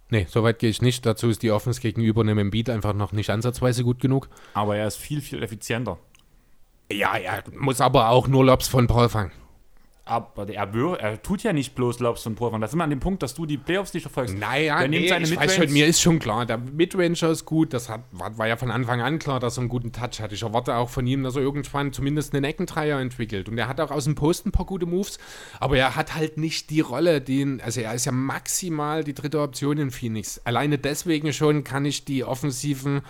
Nee, 0.10 0.28
soweit 0.30 0.60
gehe 0.60 0.70
ich 0.70 0.82
nicht. 0.82 1.06
Dazu 1.06 1.30
ist 1.30 1.41
die 1.41 1.52
Offense 1.52 1.80
gegenüber 1.80 2.22
einem 2.22 2.38
Embiid 2.38 2.70
einfach 2.70 2.93
noch 2.93 3.14
nicht 3.14 3.30
ansatzweise 3.30 3.86
gut 3.86 3.99
genug. 4.02 4.28
Aber 4.54 4.76
er 4.76 4.88
ist 4.88 4.97
viel, 4.97 5.22
viel 5.22 5.41
effizienter. 5.41 5.97
Ja, 6.91 7.16
er 7.16 7.43
muss 7.58 7.80
aber 7.80 8.10
auch 8.10 8.28
nur 8.28 8.43
Lobs 8.43 8.68
von 8.68 8.88
Paul 8.88 9.08
fangen. 9.08 9.32
Aber 10.12 10.49
er, 10.49 10.68
er 10.99 11.22
tut 11.22 11.41
ja 11.43 11.53
nicht 11.53 11.74
bloß 11.74 11.99
Lobs 11.99 12.28
und 12.28 12.36
Pulver. 12.36 12.59
Das 12.59 12.72
ist 12.72 12.74
immer 12.74 12.84
an 12.84 12.89
dem 12.89 12.99
Punkt, 12.99 13.24
dass 13.24 13.34
du 13.34 13.45
die 13.45 13.57
Playoffs 13.57 13.93
nicht 13.93 14.03
verfolgst. 14.03 14.38
Naja, 14.38 14.80
Der 14.80 14.89
nimmt 14.89 15.03
nee, 15.03 15.07
seine 15.07 15.24
ich 15.26 15.38
weiß 15.38 15.55
schon, 15.55 15.72
mir 15.72 15.88
ist 15.88 16.01
schon 16.01 16.20
klar, 16.20 16.45
der 16.45 16.57
Midranger 16.57 17.30
ist 17.30 17.45
gut, 17.45 17.74
das 17.74 17.88
hat, 17.88 18.01
war, 18.12 18.38
war 18.38 18.47
ja 18.47 18.57
von 18.57 18.72
Anfang 18.72 18.99
an 19.01 19.20
klar, 19.20 19.39
dass 19.39 19.57
er 19.57 19.62
einen 19.62 19.70
guten 19.70 19.93
Touch 19.93 20.20
hat. 20.20 20.34
Ich 20.34 20.41
erwarte 20.43 20.76
auch 20.76 20.89
von 20.89 21.07
ihm, 21.07 21.24
dass 21.24 21.38
er 21.38 21.41
irgendwann 21.41 21.93
zumindest 21.93 22.34
einen 22.36 22.43
Eckentreier 22.43 22.99
entwickelt. 22.99 23.47
Und 23.47 23.57
er 23.57 23.70
hat 23.70 23.80
auch 23.80 23.89
aus 23.91 24.03
dem 24.03 24.16
Posten 24.16 24.49
ein 24.49 24.51
paar 24.51 24.66
gute 24.66 24.86
Moves, 24.86 25.18
aber 25.62 25.78
er 25.78 25.95
hat 25.95 26.14
halt 26.14 26.38
nicht 26.38 26.70
die 26.72 26.82
Rolle, 26.82 27.22
die, 27.22 27.39
ihn- 27.39 27.62
also 27.64 27.80
er 27.80 27.93
ist 27.93 28.05
ja 28.05 28.12
maximal 28.12 29.05
die 29.05 29.14
dritte 29.14 29.39
Option 29.39 29.78
in 29.78 29.91
Phoenix. 29.91 30.41
Alleine 30.43 30.78
deswegen 30.78 31.32
schon 31.32 31.64
kann 31.64 31.86
ich 31.86 32.03
die 32.03 32.26
offensiven 32.26 33.01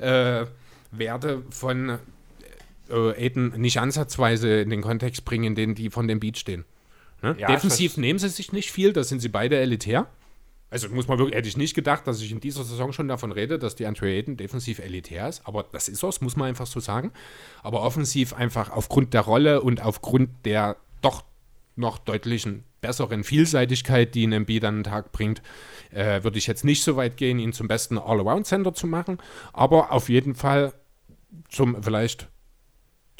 äh, 0.00 0.46
Werte 0.90 1.42
von 1.50 1.98
äh, 2.90 3.26
Aiden 3.26 3.60
nicht 3.60 3.78
ansatzweise 3.78 4.60
in 4.60 4.70
den 4.70 4.82
Kontext 4.82 5.24
bringen, 5.24 5.44
in 5.44 5.54
den 5.54 5.74
die 5.74 5.90
von 5.90 6.08
dem 6.08 6.20
Beat 6.20 6.38
stehen. 6.38 6.64
Ne? 7.22 7.36
Ja, 7.38 7.48
Defensiv 7.48 7.96
nehmen 7.96 8.18
sie 8.18 8.28
sich 8.28 8.52
nicht 8.52 8.70
viel, 8.70 8.92
da 8.92 9.04
sind 9.04 9.20
sie 9.20 9.28
beide 9.28 9.58
elitär. 9.58 10.06
Also 10.70 10.88
muss 10.88 11.08
man 11.08 11.18
wirklich, 11.18 11.36
hätte 11.36 11.48
ich 11.48 11.56
nicht 11.56 11.74
gedacht, 11.74 12.06
dass 12.06 12.22
ich 12.22 12.30
in 12.30 12.40
dieser 12.40 12.62
Saison 12.62 12.92
schon 12.92 13.08
davon 13.08 13.32
rede, 13.32 13.58
dass 13.58 13.74
die 13.74 13.86
Andre 13.86 14.06
Ayton 14.06 14.36
defensiv 14.36 14.78
elitär 14.78 15.28
ist, 15.28 15.42
aber 15.44 15.64
das 15.64 15.88
ist 15.88 16.04
es, 16.04 16.20
muss 16.20 16.36
man 16.36 16.48
einfach 16.48 16.66
so 16.66 16.78
sagen. 16.78 17.10
Aber 17.62 17.82
offensiv 17.82 18.34
einfach 18.34 18.70
aufgrund 18.70 19.12
der 19.12 19.22
Rolle 19.22 19.62
und 19.62 19.82
aufgrund 19.82 20.30
der 20.44 20.76
doch 21.02 21.24
noch 21.74 21.98
deutlichen 21.98 22.64
besseren 22.80 23.24
Vielseitigkeit, 23.24 24.14
die 24.14 24.26
ein 24.26 24.32
MB 24.32 24.60
dann 24.60 24.76
an 24.76 24.82
den 24.82 24.84
Tag 24.84 25.12
bringt, 25.12 25.42
äh, 25.90 26.22
würde 26.22 26.38
ich 26.38 26.46
jetzt 26.46 26.64
nicht 26.64 26.84
so 26.84 26.96
weit 26.96 27.16
gehen, 27.16 27.38
ihn 27.38 27.52
zum 27.52 27.66
besten 27.66 27.98
All-Around-Center 27.98 28.72
zu 28.72 28.86
machen, 28.86 29.18
aber 29.52 29.90
auf 29.90 30.08
jeden 30.08 30.34
Fall 30.34 30.72
zum 31.48 31.82
vielleicht 31.82 32.28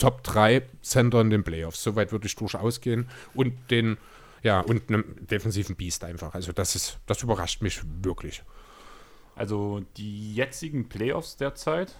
Top 0.00 0.24
3 0.24 0.62
Center 0.82 1.20
in 1.20 1.30
den 1.30 1.44
Playoffs. 1.44 1.82
Soweit 1.82 2.10
würde 2.10 2.26
ich 2.26 2.34
durchaus 2.34 2.80
gehen. 2.80 3.06
Und 3.34 3.52
den, 3.70 3.98
ja, 4.42 4.60
und 4.60 4.88
einem 4.88 5.04
defensiven 5.26 5.76
Beast 5.76 6.02
einfach. 6.04 6.34
Also 6.34 6.52
das 6.52 6.74
ist, 6.74 6.98
das 7.06 7.22
überrascht 7.22 7.60
mich 7.60 7.82
wirklich. 8.02 8.42
Also 9.36 9.82
die 9.98 10.34
jetzigen 10.34 10.88
Playoffs 10.88 11.36
derzeit 11.36 11.94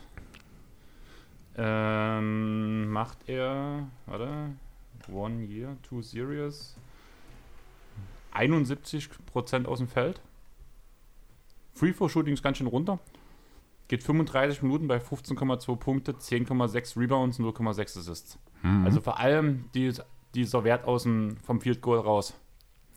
ähm, 1.57 2.89
macht 2.89 3.19
er, 3.29 3.87
warte, 4.07 4.51
One 5.13 5.45
Year, 5.45 5.77
Two 5.83 6.01
Series, 6.01 6.77
71% 8.35 9.67
aus 9.67 9.79
dem 9.79 9.89
Feld. 9.89 10.21
Free 11.75 11.93
Throw 11.93 12.11
Shooting 12.11 12.33
ist 12.33 12.43
ganz 12.43 12.57
schön 12.59 12.67
runter. 12.67 12.99
Geht 13.91 14.05
35 14.05 14.63
Minuten 14.63 14.87
bei 14.87 14.99
15,2 14.99 15.75
Punkte, 15.75 16.13
10,6 16.13 16.97
Rebounds, 16.97 17.41
0,6 17.41 17.99
Assists. 17.99 18.39
Also 18.85 19.01
vor 19.01 19.19
allem 19.19 19.65
die, 19.75 19.93
dieser 20.33 20.63
Wert 20.63 20.85
aus 20.85 21.03
dem, 21.03 21.39
vom 21.39 21.61
Field 21.61 21.81
Goal 21.81 21.99
raus. 21.99 22.35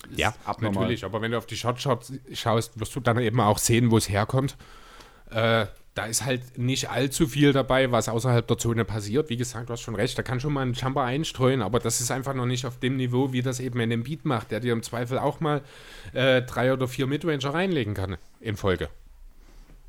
ist 0.08 0.20
Ja, 0.20 0.36
abnormal. 0.46 0.84
natürlich. 0.84 1.04
Aber 1.04 1.20
wenn 1.20 1.32
du 1.32 1.40
auf 1.40 1.48
die 1.48 1.56
Shotshots 1.56 2.14
schaust, 2.34 2.80
wirst 2.80 2.96
du 2.96 3.00
dann 3.00 3.18
eben 3.18 3.40
auch 3.40 3.58
sehen, 3.58 3.90
wo 3.90 3.98
es 3.98 4.08
herkommt. 4.08 4.56
Äh, 5.32 5.66
da 5.96 6.06
ist 6.06 6.26
halt 6.26 6.60
nicht 6.60 6.92
allzu 6.92 7.26
viel 7.26 7.54
dabei, 7.54 7.92
was 7.92 8.08
außerhalb 8.08 8.48
der 8.48 8.60
Zone 8.60 8.86
passiert. 8.86 9.32
Wie 9.32 9.38
gesagt, 9.38 9.70
du 9.70 9.74
hast 9.74 9.82
schon 9.82 9.96
recht, 9.96 10.16
da 10.16 10.22
kann 10.22 10.40
schon 10.40 10.54
mal 10.54 10.62
ein 10.62 10.74
Jumper 10.74 11.02
einstreuen, 11.02 11.64
aber 11.64 11.80
das 11.80 12.02
ist 12.02 12.12
einfach 12.12 12.36
noch 12.36 12.46
nicht 12.46 12.68
auf 12.68 12.78
dem 12.78 12.98
Niveau, 12.98 13.34
wie 13.34 13.42
das 13.42 13.60
eben 13.60 13.80
in 13.80 13.90
dem 13.90 14.04
Beat 14.04 14.26
macht, 14.26 14.52
der 14.52 14.60
dir 14.60 14.74
im 14.74 14.84
Zweifel 14.84 15.18
auch 15.18 15.40
mal 15.40 15.64
äh, 16.14 16.44
drei 16.44 16.72
oder 16.72 16.88
vier 16.88 17.08
Midranger 17.08 17.52
reinlegen 17.52 17.96
kann 17.96 18.18
in 18.40 18.58
Folge. 18.58 18.90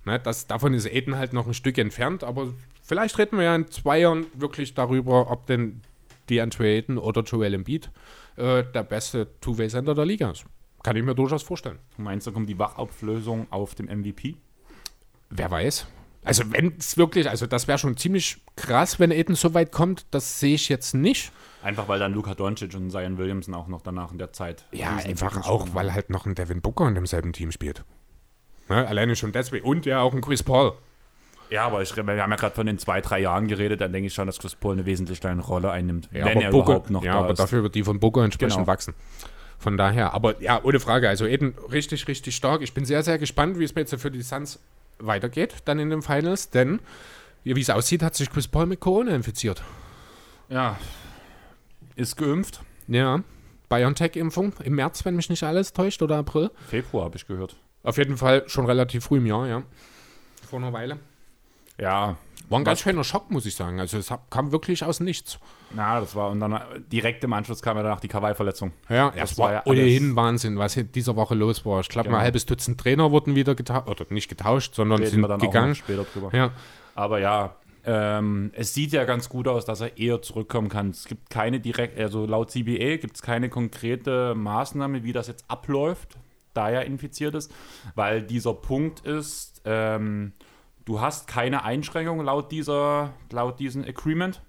Ne, 0.04 0.20
das, 0.20 0.46
davon 0.46 0.74
ist 0.74 0.86
Aiden 0.86 1.16
halt 1.16 1.32
noch 1.32 1.46
ein 1.46 1.54
Stück 1.54 1.78
entfernt, 1.78 2.24
aber 2.24 2.48
vielleicht 2.82 3.18
reden 3.18 3.38
wir 3.38 3.44
ja 3.44 3.54
in 3.54 3.68
zwei 3.68 4.00
Jahren 4.00 4.26
wirklich 4.34 4.74
darüber, 4.74 5.30
ob 5.30 5.46
denn 5.46 5.80
DeAndre 6.28 6.66
Ayton 6.66 6.98
oder 6.98 7.22
Joel 7.22 7.54
Embiid 7.54 7.90
äh, 8.36 8.64
der 8.64 8.82
beste 8.82 9.28
Two-Way-Center 9.40 9.94
der 9.94 10.04
Liga 10.04 10.30
ist. 10.30 10.44
Kann 10.82 10.96
ich 10.96 11.02
mir 11.02 11.14
durchaus 11.14 11.42
vorstellen. 11.42 11.78
Du 11.96 12.02
meinst, 12.02 12.26
da 12.26 12.30
kommt 12.30 12.48
die 12.48 12.58
Wachauflösung 12.58 13.46
auf 13.50 13.74
dem 13.74 13.86
MVP? 13.86 14.36
Wer 15.30 15.50
weiß. 15.50 15.86
Also 16.24 16.44
wenn 16.52 16.74
es 16.78 16.96
wirklich, 16.96 17.28
also 17.28 17.46
das 17.46 17.68
wäre 17.68 17.78
schon 17.78 17.96
ziemlich 17.96 18.38
krass, 18.56 18.98
wenn 18.98 19.12
Aiden 19.12 19.34
so 19.34 19.52
weit 19.54 19.72
kommt, 19.72 20.06
das 20.10 20.40
sehe 20.40 20.54
ich 20.54 20.68
jetzt 20.68 20.94
nicht. 20.94 21.32
Einfach 21.62 21.88
weil 21.88 21.98
dann 21.98 22.12
Luka 22.12 22.34
Doncic 22.34 22.74
und 22.74 22.90
Zion 22.90 23.18
Williamson 23.18 23.54
auch 23.54 23.68
noch 23.68 23.82
danach 23.82 24.12
in 24.12 24.18
der 24.18 24.32
Zeit. 24.32 24.64
Ja, 24.72 24.96
einfach 24.96 25.46
auch, 25.46 25.68
weil 25.72 25.92
halt 25.92 26.10
noch 26.10 26.26
ein 26.26 26.34
Devin 26.34 26.60
Booker 26.60 26.88
in 26.88 26.94
demselben 26.94 27.32
Team 27.32 27.52
spielt. 27.52 27.84
Ne, 28.68 28.86
alleine 28.86 29.14
schon 29.16 29.32
deswegen. 29.32 29.66
Und 29.66 29.86
ja 29.86 30.00
auch 30.00 30.14
ein 30.14 30.20
Chris 30.20 30.42
Paul. 30.42 30.72
Ja, 31.50 31.66
aber 31.66 31.82
ich, 31.82 31.94
wir 31.94 32.02
haben 32.04 32.30
ja 32.30 32.36
gerade 32.36 32.54
von 32.54 32.66
den 32.66 32.78
zwei, 32.78 33.00
drei 33.02 33.20
Jahren 33.20 33.46
geredet, 33.46 33.80
dann 33.80 33.92
denke 33.92 34.06
ich 34.06 34.14
schon, 34.14 34.26
dass 34.26 34.38
Chris 34.38 34.54
Paul 34.54 34.72
eine 34.72 34.86
wesentlich 34.86 35.20
kleine 35.20 35.42
Rolle 35.42 35.70
einnimmt, 35.70 36.08
Ja, 36.10 36.24
wenn 36.24 36.38
aber 36.38 36.42
er 36.44 36.50
Booker, 36.50 36.64
überhaupt 36.66 36.90
noch 36.90 37.04
ja, 37.04 37.12
da 37.12 37.18
aber 37.20 37.30
ist. 37.32 37.38
dafür 37.38 37.62
wird 37.62 37.74
die 37.74 37.84
von 37.84 38.00
Booker 38.00 38.24
entsprechend 38.24 38.56
Genau. 38.56 38.66
wachsen. 38.66 38.94
Von 39.58 39.76
daher, 39.76 40.14
aber 40.14 40.40
ja, 40.42 40.60
ohne 40.62 40.80
Frage. 40.80 41.08
Also 41.08 41.26
Eden 41.26 41.54
richtig, 41.70 42.08
richtig 42.08 42.34
stark. 42.34 42.62
Ich 42.62 42.72
bin 42.74 42.84
sehr, 42.84 43.02
sehr 43.02 43.18
gespannt, 43.18 43.58
wie 43.58 43.64
es 43.64 43.74
mir 43.74 43.82
jetzt 43.82 43.94
für 44.00 44.10
die 44.10 44.22
Suns 44.22 44.58
weitergeht, 44.98 45.56
dann 45.66 45.78
in 45.78 45.90
den 45.90 46.02
Finals, 46.02 46.50
denn 46.50 46.80
wie 47.44 47.60
es 47.60 47.70
aussieht, 47.70 48.02
hat 48.02 48.14
sich 48.14 48.30
Chris 48.30 48.48
Paul 48.48 48.66
mit 48.66 48.80
Corona 48.80 49.14
infiziert. 49.14 49.62
Ja, 50.48 50.78
ist 51.96 52.16
geimpft. 52.16 52.60
Ja, 52.88 53.20
BioNTech-Impfung 53.68 54.54
im 54.64 54.74
März, 54.74 55.04
wenn 55.04 55.16
mich 55.16 55.28
nicht 55.30 55.42
alles 55.42 55.72
täuscht, 55.72 56.00
oder 56.02 56.16
April. 56.16 56.50
Februar 56.68 57.04
habe 57.04 57.16
ich 57.16 57.26
gehört. 57.26 57.56
Auf 57.84 57.96
jeden 57.98 58.16
Fall 58.16 58.42
schon 58.48 58.66
relativ 58.66 59.04
früh 59.04 59.18
im 59.18 59.26
Jahr, 59.26 59.46
ja. 59.46 59.62
Vor 60.48 60.58
einer 60.58 60.72
Weile. 60.72 60.98
Ja, 61.80 62.16
War 62.48 62.58
ein 62.60 62.64
ganz 62.64 62.80
schöner 62.80 63.02
Schock, 63.04 63.30
muss 63.30 63.46
ich 63.46 63.54
sagen. 63.56 63.80
Also 63.80 63.98
es 63.98 64.12
kam 64.30 64.52
wirklich 64.52 64.84
aus 64.84 65.00
nichts. 65.00 65.38
na, 65.74 65.98
das 66.00 66.14
war 66.14 66.30
und 66.30 66.38
dann 66.40 66.52
äh, 66.52 66.60
direkt 66.92 67.24
im 67.24 67.32
Anschluss 67.32 67.62
kam 67.62 67.76
ja 67.76 67.82
danach 67.82 68.00
die 68.00 68.06
Kawaii-Verletzung. 68.08 68.72
Ja, 68.88 69.10
Das 69.10 69.32
es 69.32 69.38
war 69.38 69.46
war 69.46 69.52
ja 69.54 69.62
ohnehin 69.66 70.14
Wahnsinn, 70.16 70.56
was 70.58 70.76
in 70.76 70.92
dieser 70.92 71.16
Woche 71.16 71.34
los 71.34 71.64
war. 71.66 71.80
Ich 71.80 71.88
glaube, 71.88 72.08
Genau. 72.08 72.18
ein 72.18 72.24
halbes 72.24 72.46
Dutzend 72.46 72.80
Trainer 72.80 73.10
wurden 73.10 73.34
wieder 73.34 73.54
getauscht, 73.54 73.88
oder 73.88 74.04
nicht 74.10 74.28
getauscht, 74.28 74.74
sondern 74.74 74.98
Reden 75.00 75.10
sind 75.10 75.20
wir 75.22 75.28
dann 75.28 75.40
auch 75.40 75.44
gegangen. 75.44 75.74
später 75.74 76.04
drüber. 76.04 76.30
Ja, 76.36 76.52
Aber 76.94 77.18
ja, 77.18 77.56
ähm, 77.86 78.50
es 78.54 78.72
sieht 78.72 78.92
ja 78.92 79.04
ganz 79.04 79.28
gut 79.28 79.48
aus, 79.48 79.64
dass 79.64 79.80
er 79.80 79.98
eher 79.98 80.22
zurückkommen 80.22 80.68
kann. 80.68 80.90
Es 80.90 81.06
gibt 81.06 81.28
keine 81.30 81.58
direkt, 81.60 81.98
also 81.98 82.24
laut 82.24 82.50
CBA 82.52 82.96
gibt 82.98 83.16
es 83.16 83.22
keine 83.22 83.48
konkrete 83.48 84.34
Maßnahme, 84.36 85.02
wie 85.02 85.12
das 85.12 85.26
jetzt 85.26 85.44
abläuft, 85.48 86.16
da 86.54 86.70
er 86.70 86.84
infiziert 86.86 87.34
ist, 87.34 87.52
weil 87.94 88.22
dieser 88.22 88.54
Punkt 88.54 89.00
ist, 89.00 89.60
ähm, 89.64 90.32
du 90.84 91.00
hast 91.00 91.26
keine 91.28 91.64
Einschränkungen 91.64 92.24
laut 92.26 92.50
dieser, 92.52 93.12
laut 93.30 93.58
diesem 93.60 93.84
Agreement. 93.84 94.42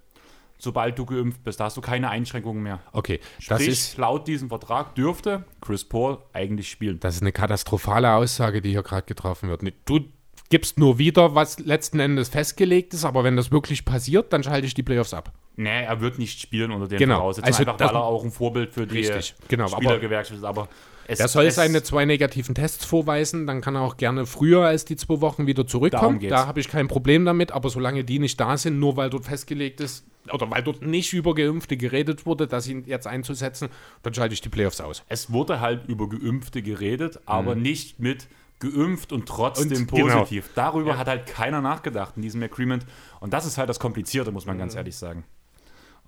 Sobald 0.58 0.98
du 0.98 1.04
geimpft 1.04 1.44
bist, 1.44 1.60
da 1.60 1.64
hast 1.64 1.76
du 1.76 1.82
keine 1.82 2.08
Einschränkungen 2.08 2.62
mehr. 2.62 2.80
okay. 2.92 3.20
Das 3.46 3.60
Sprich, 3.60 3.68
ist, 3.68 3.98
laut 3.98 4.26
diesem 4.26 4.48
Vertrag 4.48 4.94
dürfte 4.94 5.44
Chris 5.60 5.84
Paul 5.84 6.16
eigentlich 6.32 6.70
spielen. 6.70 6.98
das 7.00 7.16
ist 7.16 7.20
eine 7.20 7.32
katastrophale 7.32 8.10
Aussage, 8.14 8.62
die 8.62 8.70
hier 8.70 8.82
gerade 8.82 9.04
getroffen 9.04 9.50
wird. 9.50 9.60
Du 9.84 10.00
gibst 10.48 10.78
nur 10.78 10.96
wieder, 10.96 11.34
was 11.34 11.58
letzten 11.58 12.00
Endes 12.00 12.30
festgelegt 12.30 12.94
ist, 12.94 13.04
aber 13.04 13.22
wenn 13.22 13.36
das 13.36 13.50
wirklich 13.52 13.84
passiert, 13.84 14.32
dann 14.32 14.42
schalte 14.42 14.66
ich 14.66 14.72
die 14.72 14.82
Playoffs 14.82 15.12
ab. 15.12 15.32
Nee, 15.56 15.84
er 15.84 16.00
wird 16.00 16.18
nicht 16.18 16.40
spielen 16.40 16.70
unter 16.70 16.88
den 16.88 16.98
Genau. 16.98 17.16
Voraussetzungen, 17.16 17.48
Also 17.48 17.62
einfach 17.64 17.76
das- 17.76 17.88
weil 17.90 17.96
er 17.96 18.04
auch 18.04 18.24
ein 18.24 18.30
Vorbild 18.30 18.72
für 18.72 18.86
die 18.86 18.96
Richtig, 18.98 19.34
genau, 19.48 19.68
Spielergewerkschaft 19.68 20.38
ist. 20.38 20.44
Aber 20.44 20.68
es, 21.08 21.20
Er 21.20 21.28
soll 21.28 21.46
es, 21.46 21.54
seine 21.56 21.82
zwei 21.82 22.04
negativen 22.04 22.54
Tests 22.54 22.84
vorweisen, 22.84 23.46
dann 23.46 23.60
kann 23.60 23.74
er 23.76 23.82
auch 23.82 23.96
gerne 23.96 24.26
früher 24.26 24.64
als 24.64 24.84
die 24.84 24.96
zwei 24.96 25.20
Wochen 25.20 25.46
wieder 25.46 25.66
zurückkommen. 25.66 26.20
Da 26.28 26.46
habe 26.46 26.60
ich 26.60 26.68
kein 26.68 26.88
Problem 26.88 27.24
damit, 27.24 27.52
aber 27.52 27.68
solange 27.70 28.04
die 28.04 28.18
nicht 28.18 28.38
da 28.40 28.56
sind, 28.56 28.78
nur 28.78 28.96
weil 28.96 29.10
dort 29.10 29.24
festgelegt 29.24 29.80
ist, 29.80 30.04
oder 30.32 30.50
weil 30.50 30.62
dort 30.62 30.82
nicht 30.82 31.12
über 31.12 31.34
Geimpfte 31.34 31.76
geredet 31.76 32.26
wurde, 32.26 32.46
dass 32.48 32.66
ihn 32.66 32.82
jetzt 32.86 33.06
einzusetzen, 33.06 33.68
dann 34.02 34.12
schalte 34.14 34.34
ich 34.34 34.40
die 34.40 34.48
Playoffs 34.48 34.80
aus. 34.80 35.04
es 35.08 35.30
wurde 35.32 35.60
halt 35.60 35.86
über 35.88 36.08
Geimpfte 36.08 36.62
geredet, 36.62 37.20
aber 37.26 37.54
nicht 37.54 38.00
mit 38.00 38.26
geimpft 38.58 39.12
und 39.12 39.26
trotzdem 39.28 39.68
Mhm. 39.68 39.76
Und- 39.84 39.90
genau. 39.94 40.18
positiv. 40.20 40.50
Darüber 40.54 40.96
hat 40.98 41.06
halt 41.08 41.26
keiner 41.26 41.60
nachgedacht 41.60 42.14
in 42.16 42.22
diesem 42.22 42.42
Agreement. 42.42 42.86
Und 43.20 43.32
das 43.34 43.44
ist 43.46 43.58
halt 43.58 43.68
das 43.68 43.78
Komplizierte, 43.78 44.32
muss 44.32 44.46
man 44.46 44.56
ganz 44.58 44.74
ehrlich 44.74 44.96
sagen. 44.96 45.24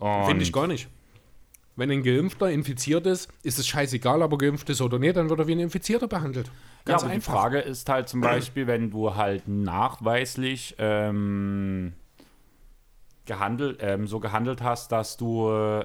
Mhm. 0.01 0.27
Finde 0.27 0.43
ich 0.45 0.53
gar 0.53 0.67
nicht. 0.67 0.89
Wenn 1.79 1.93
ein 1.93 2.03
Geimpfter 2.03 2.51
infiziert 2.51 3.07
ist, 3.07 3.31
ist 3.45 3.61
es 3.61 3.69
scheißegal, 3.69 4.21
ob 4.23 4.33
er 4.33 4.39
geimpft 4.39 4.69
ist 4.69 4.81
oder 4.81 4.99
nicht, 4.99 5.17
dann 5.17 5.31
wird 5.31 5.39
er 5.39 5.47
wie 5.47 5.53
ein 5.53 5.61
Infizierter 5.61 6.09
behandelt. 6.09 6.51
Ganz 6.85 7.03
ja, 7.03 7.07
aber 7.07 7.15
einfach. 7.15 7.33
die 7.33 7.39
Frage 7.39 7.59
ist 7.61 7.89
halt 7.89 8.09
zum 8.09 8.21
Beispiel, 8.21 8.67
wenn 8.67 8.91
du 8.91 9.15
halt 9.15 9.47
nachweislich 9.47 10.75
ähm, 10.79 11.93
gehandelt, 13.27 13.79
ähm, 13.81 14.09
so 14.09 14.19
gehandelt 14.19 14.61
hast, 14.61 14.91
dass 14.91 15.17
du 15.17 15.53
äh, 15.53 15.85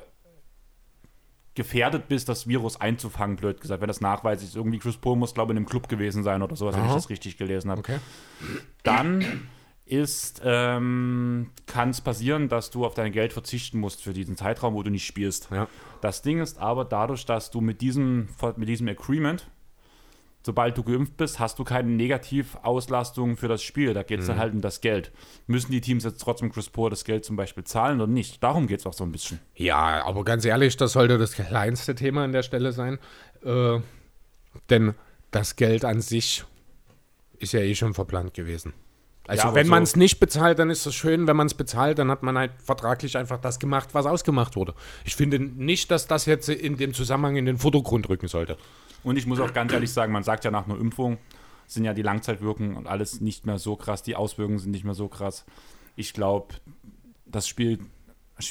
gefährdet 1.53 2.07
bist, 2.07 2.27
das 2.27 2.47
Virus 2.47 2.81
einzufangen, 2.81 3.35
blöd 3.35 3.61
gesagt. 3.61 3.79
Wenn 3.79 3.87
das 3.87 4.01
nachweislich 4.01 4.49
ist, 4.49 4.55
irgendwie 4.55 4.79
Chris 4.79 4.97
Paul 4.97 5.15
muss, 5.15 5.35
glaube 5.35 5.51
ich, 5.51 5.57
in 5.57 5.57
einem 5.57 5.69
Club 5.69 5.89
gewesen 5.89 6.23
sein 6.23 6.41
oder 6.41 6.55
sowas, 6.55 6.73
wenn 6.73 6.85
ich 6.85 6.89
Aha. 6.89 6.95
das 6.95 7.11
richtig 7.11 7.37
gelesen 7.37 7.69
habe. 7.69 7.81
Okay. 7.81 7.99
Dann 8.81 9.47
ist, 9.93 10.41
ähm, 10.43 11.51
kann 11.65 11.89
es 11.89 12.01
passieren, 12.01 12.49
dass 12.49 12.71
du 12.71 12.85
auf 12.85 12.93
dein 12.93 13.11
Geld 13.11 13.33
verzichten 13.33 13.79
musst 13.79 14.01
für 14.01 14.13
diesen 14.13 14.35
Zeitraum, 14.35 14.73
wo 14.73 14.83
du 14.83 14.89
nicht 14.89 15.05
spielst. 15.05 15.49
Ja. 15.51 15.67
Das 16.01 16.21
Ding 16.21 16.41
ist 16.41 16.59
aber 16.59 16.85
dadurch, 16.85 17.25
dass 17.25 17.51
du 17.51 17.61
mit 17.61 17.81
diesem, 17.81 18.27
mit 18.57 18.67
diesem 18.67 18.87
Agreement, 18.87 19.49
sobald 20.45 20.77
du 20.77 20.83
geimpft 20.83 21.15
bist, 21.17 21.39
hast 21.39 21.59
du 21.59 21.63
keine 21.63 21.89
Negativauslastung 21.91 23.37
für 23.37 23.47
das 23.47 23.63
Spiel. 23.63 23.93
Da 23.93 24.03
geht 24.03 24.19
es 24.19 24.27
dann 24.27 24.37
halt 24.37 24.53
um 24.53 24.61
das 24.61 24.81
Geld. 24.81 25.11
Müssen 25.47 25.71
die 25.71 25.81
Teams 25.81 26.03
jetzt 26.03 26.19
trotzdem 26.19 26.51
Chris 26.51 26.69
Paul 26.69 26.89
das 26.89 27.05
Geld 27.05 27.23
zum 27.23 27.35
Beispiel 27.35 27.63
zahlen 27.63 28.01
oder 28.01 28.11
nicht? 28.11 28.43
Darum 28.43 28.67
geht 28.67 28.79
es 28.79 28.85
auch 28.85 28.93
so 28.93 29.03
ein 29.03 29.11
bisschen. 29.11 29.39
Ja, 29.55 30.03
aber 30.03 30.23
ganz 30.23 30.43
ehrlich, 30.43 30.75
das 30.75 30.93
sollte 30.93 31.17
das 31.17 31.33
kleinste 31.33 31.95
Thema 31.95 32.23
an 32.23 32.31
der 32.31 32.43
Stelle 32.43 32.73
sein. 32.73 32.99
Äh, 33.43 33.79
denn 34.69 34.95
das 35.31 35.55
Geld 35.55 35.85
an 35.85 36.01
sich 36.01 36.43
ist 37.39 37.53
ja 37.53 37.59
eh 37.59 37.75
schon 37.75 37.93
verplant 37.93 38.33
gewesen. 38.33 38.73
Also 39.27 39.47
Ja, 39.47 39.55
wenn 39.55 39.65
so- 39.67 39.71
man 39.71 39.83
es 39.83 39.95
nicht 39.95 40.19
bezahlt, 40.19 40.59
dann 40.59 40.69
ist 40.69 40.85
es 40.85 40.93
schön. 40.95 41.27
Wenn 41.27 41.37
man 41.37 41.47
es 41.47 41.53
bezahlt, 41.53 41.97
dann 41.97 42.11
hat 42.11 42.23
man 42.23 42.37
halt 42.37 42.51
vertraglich 42.61 43.15
einfach 43.17 43.37
das 43.39 43.57
gemacht, 43.59 43.89
was 43.93 44.05
ausgemacht 44.05 44.55
wurde. 44.57 44.73
Ich 45.05 45.15
finde 45.15 45.39
nicht, 45.39 45.91
dass 45.91 46.07
das 46.07 46.25
jetzt 46.25 46.49
in 46.49 46.75
dem 46.77 46.93
Zusammenhang 46.93 47.37
in 47.37 47.45
den 47.45 47.57
Vordergrund 47.57 48.09
rücken 48.09 48.27
sollte. 48.27 48.57
Und 49.03 49.17
ich 49.17 49.25
muss 49.25 49.39
auch 49.39 49.53
ganz 49.53 49.71
ehrlich 49.71 49.91
sagen, 49.91 50.11
man 50.11 50.23
sagt 50.23 50.43
ja 50.45 50.51
nach 50.51 50.65
einer 50.65 50.77
Impfung 50.79 51.17
sind 51.67 51.85
ja 51.85 51.93
die 51.93 52.01
Langzeitwirkungen 52.01 52.75
und 52.75 52.87
alles 52.87 53.21
nicht 53.21 53.45
mehr 53.45 53.57
so 53.57 53.75
krass, 53.77 54.03
die 54.03 54.15
Auswirkungen 54.17 54.59
sind 54.59 54.71
nicht 54.71 54.83
mehr 54.83 54.93
so 54.93 55.07
krass. 55.07 55.45
Ich 55.95 56.13
glaube, 56.13 56.55
das 57.25 57.47
Spiel 57.47 57.79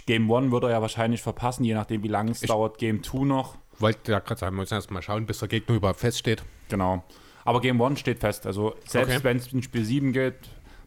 Game 0.07 0.31
One 0.31 0.51
wird 0.53 0.64
er 0.64 0.70
ja 0.70 0.81
wahrscheinlich 0.81 1.20
verpassen, 1.23 1.64
je 1.64 1.75
nachdem 1.75 2.03
wie 2.03 2.09
lange 2.09 2.31
es 2.31 2.41
dauert. 2.41 2.79
Game 2.79 3.03
2 3.03 3.25
noch. 3.27 3.59
Wollte 3.79 4.12
ja 4.12 4.20
gerade 4.20 4.39
sagen, 4.41 4.57
wir 4.57 4.61
müssen 4.62 4.75
erst 4.75 4.91
mal 4.91 5.03
schauen, 5.03 5.27
bis 5.27 5.39
der 5.41 5.49
Gegner 5.49 5.75
überhaupt 5.77 6.01
feststeht. 6.01 6.43
Genau. 6.68 7.03
Aber 7.45 7.61
Game 7.61 7.81
One 7.81 7.97
steht 7.97 8.20
fest. 8.20 8.47
Also 8.47 8.75
selbst 8.87 9.11
Okay. 9.16 9.25
wenn 9.25 9.37
es 9.39 9.53
in 9.53 9.62
Spiel 9.62 9.85
7 9.85 10.12
geht, 10.12 10.35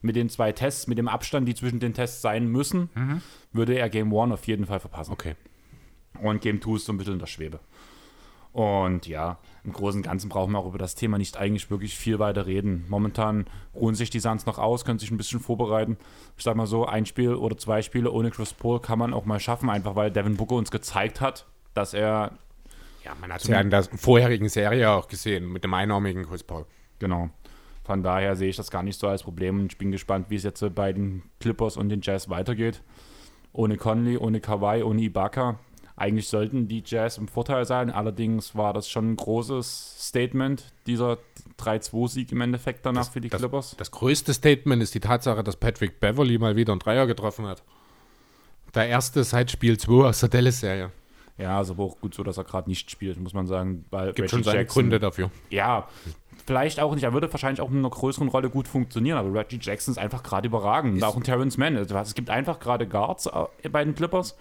mit 0.05 0.15
den 0.15 0.29
zwei 0.29 0.51
Tests, 0.51 0.87
mit 0.87 0.97
dem 0.97 1.07
Abstand, 1.07 1.47
die 1.47 1.55
zwischen 1.55 1.79
den 1.79 1.93
Tests 1.93 2.21
sein 2.21 2.47
müssen, 2.47 2.89
würde 3.51 3.77
er 3.77 3.89
Game 3.89 4.13
One 4.13 4.33
auf 4.33 4.45
jeden 4.47 4.65
Fall 4.65 4.79
verpassen. 4.79 5.11
Okay. 5.11 5.35
Und 6.21 6.41
Game 6.41 6.61
2 6.61 6.75
ist 6.75 6.85
so 6.85 6.93
ein 6.93 6.97
bisschen 6.97 7.13
in 7.13 7.19
der 7.19 7.25
Schwebe. 7.27 7.59
Und 8.53 9.05
ja, 9.05 9.37
im 9.65 9.73
Großen 9.73 9.99
und 9.99 10.03
Ganzen 10.03 10.29
brauchen 10.29 10.53
wir 10.53 10.59
auch 10.59 10.67
über 10.67 10.77
das 10.77 10.95
Thema 10.95 11.17
nicht 11.17 11.35
eigentlich 11.35 11.69
wirklich 11.69 11.97
viel 11.97 12.19
weiter 12.19 12.45
reden. 12.45 12.85
Momentan 12.87 13.47
ruhen 13.73 13.95
sich 13.95 14.09
die 14.09 14.21
Suns 14.21 14.45
noch 14.45 14.59
aus, 14.59 14.85
können 14.85 14.97
sich 14.97 15.11
ein 15.11 15.17
bisschen 15.17 15.41
vorbereiten. 15.41 15.97
Ich 16.37 16.45
sag 16.45 16.55
mal 16.55 16.65
so, 16.65 16.85
ein 16.85 17.05
Spiel 17.05 17.33
oder 17.35 17.57
zwei 17.57 17.81
Spiele 17.81 18.11
ohne 18.11 18.31
Chris 18.31 18.53
Paul 18.53 18.79
kann 18.79 18.97
man 18.97 19.13
auch 19.13 19.25
mal 19.25 19.41
schaffen, 19.41 19.69
einfach 19.69 19.97
weil 19.97 20.09
Devin 20.09 20.37
Booker 20.37 20.55
uns 20.55 20.71
gezeigt 20.71 21.19
hat, 21.19 21.45
dass 21.73 21.93
er, 21.93 22.31
Ja, 23.03 23.11
man 23.19 23.33
hat 23.33 23.41
es 23.41 23.47
ja 23.47 23.59
in 23.59 23.71
der 23.71 23.83
vorherigen 23.83 24.47
Serie 24.47 24.89
auch 24.89 25.09
gesehen, 25.09 25.51
mit 25.51 25.65
dem 25.65 25.73
einarmigen 25.73 26.25
Chris 26.25 26.43
Paul. 26.43 26.65
genau. 26.99 27.29
Von 27.85 28.01
daher 28.01 28.35
sehe 28.35 28.49
ich 28.49 28.55
das 28.55 28.71
gar 28.71 28.81
nicht 28.81 28.99
so 28.99 29.07
als 29.07 29.21
Problem 29.21 29.59
und 29.59 29.71
ich 29.71 29.77
bin 29.77 29.91
gespannt, 29.91 30.25
wie 30.29 30.35
es 30.35 30.43
jetzt 30.43 30.63
bei 30.73 30.91
den 30.91 31.21
Clippers 31.39 31.77
und 31.77 31.89
den 31.89 32.01
Jazz 32.01 32.29
weitergeht. 32.29 32.81
Ohne 33.53 33.77
Conley, 33.77 34.17
ohne 34.17 34.41
Kawhi, 34.41 34.81
ohne 34.81 35.01
Ibaka. 35.01 35.59
Eigentlich 35.95 36.27
sollten 36.27 36.67
die 36.67 36.83
Jazz 36.83 37.19
im 37.19 37.27
Vorteil 37.27 37.63
sein, 37.65 37.91
allerdings 37.91 38.55
war 38.55 38.73
das 38.73 38.89
schon 38.89 39.11
ein 39.11 39.15
großes 39.15 40.07
Statement, 40.07 40.73
dieser 40.87 41.19
3-2-Sieg 41.59 42.31
im 42.31 42.41
Endeffekt 42.41 42.85
danach 42.85 43.09
für 43.09 43.21
die 43.21 43.29
das, 43.29 43.39
Clippers. 43.39 43.75
Das 43.77 43.91
größte 43.91 44.33
Statement 44.33 44.81
ist 44.81 44.93
die 44.95 44.99
Tatsache, 44.99 45.43
dass 45.43 45.55
Patrick 45.55 45.99
Beverly 45.99 46.37
mal 46.39 46.55
wieder 46.55 46.73
einen 46.73 46.79
Dreier 46.79 47.05
getroffen 47.05 47.45
hat. 47.45 47.63
Der 48.73 48.87
erste 48.87 49.23
seit 49.23 49.51
Spiel 49.51 49.77
2 49.77 50.07
aus 50.07 50.19
der 50.19 50.29
Dallas-Serie. 50.29 50.91
Ja, 51.37 51.61
ist 51.61 51.69
aber 51.69 51.83
auch 51.83 51.99
gut 51.99 52.13
so, 52.13 52.23
dass 52.23 52.37
er 52.37 52.45
gerade 52.45 52.69
nicht 52.69 52.89
spielt, 52.91 53.19
muss 53.19 53.33
man 53.33 53.45
sagen. 53.45 53.85
Weil 53.89 54.13
Gibt 54.13 54.29
schon 54.29 54.43
seine 54.43 54.65
Gründe 54.65 54.99
dafür. 54.99 55.31
Ja, 55.49 55.87
vielleicht 56.45 56.79
auch 56.79 56.93
nicht. 56.93 57.03
Er 57.03 57.13
würde 57.13 57.31
wahrscheinlich 57.31 57.61
auch 57.61 57.71
in 57.71 57.79
einer 57.79 57.89
größeren 57.89 58.27
Rolle 58.27 58.49
gut 58.49 58.67
funktionieren, 58.67 59.17
aber 59.17 59.33
Reggie 59.33 59.59
Jackson 59.61 59.93
ist 59.93 59.97
einfach 59.97 60.23
gerade 60.23 60.47
überragend. 60.47 60.95
Und 60.95 61.03
auch 61.03 61.15
ein 61.15 61.23
Terrence 61.23 61.57
Mann. 61.57 61.75
Also 61.77 61.95
Es 61.95 62.15
gibt 62.15 62.29
einfach 62.29 62.59
gerade 62.59 62.87
Guards 62.87 63.27
äh, 63.27 63.69
bei 63.69 63.83
den 63.83 63.95
Clippers, 63.95 64.35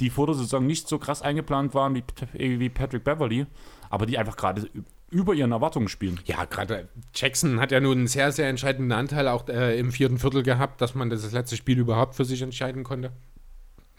die 0.00 0.10
vor 0.10 0.26
der 0.26 0.34
Saison 0.34 0.66
nicht 0.66 0.88
so 0.88 0.98
krass 0.98 1.22
eingeplant 1.22 1.74
waren 1.74 1.94
wie, 1.94 2.04
wie 2.32 2.68
Patrick 2.68 3.04
Beverly, 3.04 3.46
aber 3.90 4.06
die 4.06 4.18
einfach 4.18 4.36
gerade 4.36 4.68
über 5.10 5.34
ihren 5.34 5.52
Erwartungen 5.52 5.88
spielen. 5.88 6.18
Ja, 6.24 6.46
gerade 6.46 6.88
Jackson 7.14 7.60
hat 7.60 7.70
ja 7.70 7.80
nun 7.80 7.98
einen 7.98 8.06
sehr, 8.06 8.32
sehr 8.32 8.48
entscheidenden 8.48 8.92
Anteil 8.92 9.28
auch 9.28 9.46
äh, 9.48 9.78
im 9.78 9.92
vierten 9.92 10.18
Viertel 10.18 10.42
gehabt, 10.42 10.80
dass 10.80 10.94
man 10.94 11.10
das 11.10 11.30
letzte 11.32 11.56
Spiel 11.56 11.78
überhaupt 11.78 12.14
für 12.14 12.24
sich 12.24 12.40
entscheiden 12.40 12.82
konnte. 12.82 13.12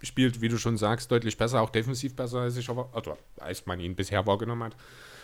Spielt, 0.02 0.42
wie 0.42 0.50
du 0.50 0.58
schon 0.58 0.76
sagst, 0.76 1.12
deutlich 1.12 1.38
besser, 1.38 1.62
auch 1.62 1.70
defensiv 1.70 2.16
besser, 2.16 2.40
als, 2.40 2.58
ich 2.58 2.68
also, 2.68 3.18
als 3.38 3.66
man 3.68 3.80
ihn 3.80 3.96
bisher 3.96 4.26
wahrgenommen 4.26 4.64
hat. 4.64 4.76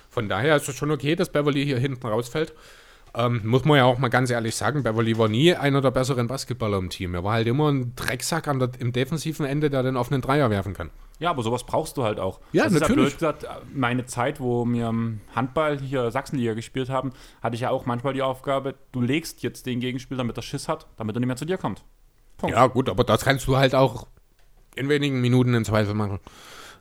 Von 0.10 0.30
daher 0.30 0.56
ist 0.56 0.68
es 0.68 0.76
schon 0.76 0.92
okay, 0.92 1.16
dass 1.16 1.30
Beverly 1.32 1.64
hier 1.66 1.80
hinten 1.80 2.06
rausfällt. 2.06 2.54
Ähm, 3.16 3.42
muss 3.44 3.66
man 3.66 3.78
ja 3.78 3.86
auch 3.86 3.98
mal 3.98 4.10
ganz 4.10 4.30
ehrlich 4.30 4.56
sagen, 4.56 4.84
Beverly 4.84 5.18
war 5.18 5.28
nie 5.28 5.56
einer 5.56 5.82
der 5.82 5.92
besseren 5.92 6.28
Basketballer 6.28 6.78
im 6.78 6.90
Team. 6.90 7.16
Er 7.16 7.24
war 7.24 7.34
halt 7.34 7.48
immer 7.48 7.72
ein 7.72 7.94
Drecksack 7.96 8.44
der, 8.44 8.70
im 8.80 8.92
defensiven 8.92 9.46
Ende, 9.46 9.70
der 9.70 9.82
den 9.82 9.98
offenen 9.98 10.22
Dreier 10.22 10.50
werfen 10.50 10.74
kann. 10.74 10.92
Ja, 11.18 11.32
aber 11.32 11.44
sowas 11.44 11.66
brauchst 11.66 11.98
du 11.98 12.04
halt 12.04 12.20
auch. 12.20 12.40
Ja, 12.54 12.66
das 12.66 12.74
natürlich. 12.74 13.14
Ist 13.16 13.22
ja 13.22 13.32
blöd 13.32 13.44
gesagt, 13.44 13.64
meine 13.74 14.06
Zeit, 14.06 14.40
wo 14.40 14.66
wir 14.66 14.94
Handball 15.36 15.80
hier 15.80 16.12
Sachsenliga 16.12 16.54
gespielt 16.54 16.90
haben, 16.90 17.12
hatte 17.42 17.56
ich 17.56 17.62
ja 17.62 17.72
auch 17.72 17.86
manchmal 17.86 18.14
die 18.14 18.22
Aufgabe, 18.22 18.76
du 18.92 19.02
legst 19.02 19.42
jetzt 19.44 19.66
den 19.66 19.80
Gegenspieler, 19.80 20.20
damit 20.20 20.38
er 20.38 20.44
Schiss 20.44 20.68
hat, 20.68 20.88
damit 20.98 21.16
er 21.16 21.20
nicht 21.20 21.28
mehr 21.28 21.36
zu 21.36 21.46
dir 21.46 21.58
kommt. 21.58 21.84
Punkt. 22.38 22.56
Ja, 22.56 22.68
gut, 22.68 22.90
aber 22.90 23.04
das 23.04 23.26
kannst 23.26 23.48
du 23.48 23.58
halt 23.58 23.76
auch 23.76 24.08
in 24.76 24.88
wenigen 24.88 25.20
Minuten 25.20 25.54
in 25.54 25.66
Zweifel 25.66 25.94
machen. 25.94 26.20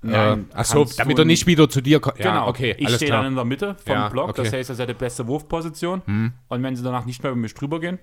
Nein, 0.03 0.47
äh, 0.51 0.55
achso, 0.55 0.87
damit 0.97 1.19
du 1.19 1.23
er 1.23 1.27
nicht 1.27 1.47
wieder 1.47 1.69
zu 1.69 1.81
dir 1.81 1.99
kommt. 2.01 2.17
Genau, 2.19 2.47
okay, 2.49 2.75
ich 2.79 2.89
stehe 2.95 3.11
dann 3.11 3.27
in 3.27 3.35
der 3.35 3.45
Mitte 3.45 3.77
vom 3.85 3.95
Ja, 3.95 4.09
Block, 4.09 4.29
das 4.29 4.39
okay. 4.39 4.49
Hm. 4.49 4.59
heißt, 4.59 4.71
das 4.71 4.75
ist 4.77 4.81
ja 4.81 4.87
die 4.87 4.95
beste 4.95 5.27
Wurfposition. 5.27 6.33
Und 6.49 6.63
wenn 6.63 6.77
sie 6.77 6.83
danach 6.85 7.05
nicht 7.05 7.23
mehr 7.23 7.33
über 7.33 7.41
mich 7.41 7.55
drüber 7.55 7.81
gehen, 7.81 7.99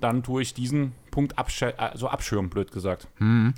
dann 0.00 0.22
tue 0.22 0.42
ich 0.42 0.54
diesen 0.54 0.92
Punkt 1.10 1.38
absch 1.38 1.62
also 1.76 2.08
abschirmen, 2.08 2.50
blöd 2.50 2.70
gesagt. 2.72 3.08
Hm. 3.16 3.52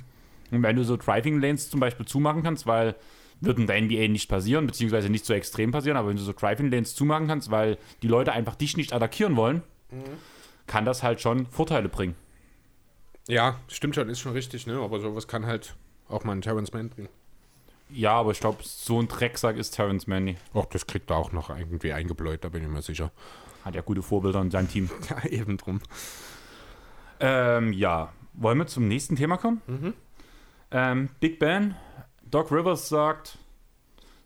Und 0.51 0.63
wenn 0.63 0.75
du 0.75 0.83
so 0.83 0.97
Driving 0.97 1.39
Lanes 1.39 1.69
zum 1.69 1.79
Beispiel 1.79 2.05
zumachen 2.05 2.43
kannst, 2.43 2.67
weil 2.67 2.95
wird 3.41 3.59
in 3.59 3.67
der 3.67 3.81
NBA 3.81 4.07
nicht 4.07 4.29
passieren, 4.29 4.65
beziehungsweise 4.67 5.09
nicht 5.09 5.25
so 5.25 5.33
extrem 5.33 5.71
passieren, 5.71 5.97
aber 5.97 6.09
wenn 6.09 6.15
du 6.15 6.21
so 6.23 6.33
Driving 6.33 6.71
Lanes 6.71 6.95
zumachen 6.95 7.27
kannst, 7.27 7.51
weil 7.51 7.77
die 8.01 8.07
Leute 8.07 8.31
einfach 8.31 8.55
dich 8.55 8.77
nicht 8.77 8.93
attackieren 8.93 9.35
wollen, 9.35 9.61
Mhm. 9.91 10.03
kann 10.65 10.85
das 10.85 11.03
halt 11.03 11.21
schon 11.21 11.45
Vorteile 11.47 11.89
bringen. 11.89 12.15
Ja, 13.27 13.59
stimmt 13.67 13.95
schon, 13.95 14.09
ist 14.09 14.19
schon 14.19 14.33
richtig, 14.33 14.67
ne? 14.67 14.77
Aber 14.79 14.99
sowas 14.99 15.27
kann 15.27 15.45
halt 15.45 15.75
auch 16.07 16.23
mal 16.23 16.33
ein 16.33 16.41
Terrence 16.41 16.73
Mann 16.73 16.89
bringen. 16.89 17.09
Ja, 17.93 18.13
aber 18.13 18.31
ich 18.31 18.39
glaube, 18.39 18.59
so 18.63 18.99
ein 18.99 19.07
Drecksack 19.07 19.55
ist 19.57 19.71
Terrence 19.71 20.07
Manny. 20.07 20.37
Och, 20.53 20.65
das 20.65 20.87
kriegt 20.87 21.11
er 21.11 21.17
auch 21.17 21.31
noch 21.31 21.49
irgendwie 21.49 21.93
eingebläut, 21.93 22.43
da 22.43 22.49
bin 22.49 22.63
ich 22.63 22.69
mir 22.69 22.81
sicher. 22.81 23.11
Hat 23.63 23.75
ja 23.75 23.81
gute 23.81 24.01
Vorbilder 24.01 24.41
in 24.41 24.51
seinem 24.51 24.69
Team. 24.69 24.89
Ja, 25.09 25.23
eben 25.29 25.57
drum. 25.57 25.79
Ähm, 27.19 27.71
ja, 27.73 28.11
wollen 28.33 28.57
wir 28.57 28.67
zum 28.67 28.87
nächsten 28.87 29.15
Thema 29.15 29.37
kommen? 29.37 29.61
Mhm. 29.67 29.93
Ähm, 30.71 31.09
Big 31.19 31.39
Ben, 31.39 31.75
Doc 32.23 32.51
Rivers 32.51 32.89
sagt, 32.89 33.37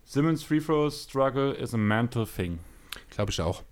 Simmons 0.06 0.44
Free 0.44 0.62
Throw 0.62 0.90
Struggle 0.90 1.52
is 1.52 1.74
a 1.74 1.78
mental 1.78 2.26
thing. 2.26 2.60
Glaube 3.10 3.32
ich 3.32 3.42
auch. 3.42 3.64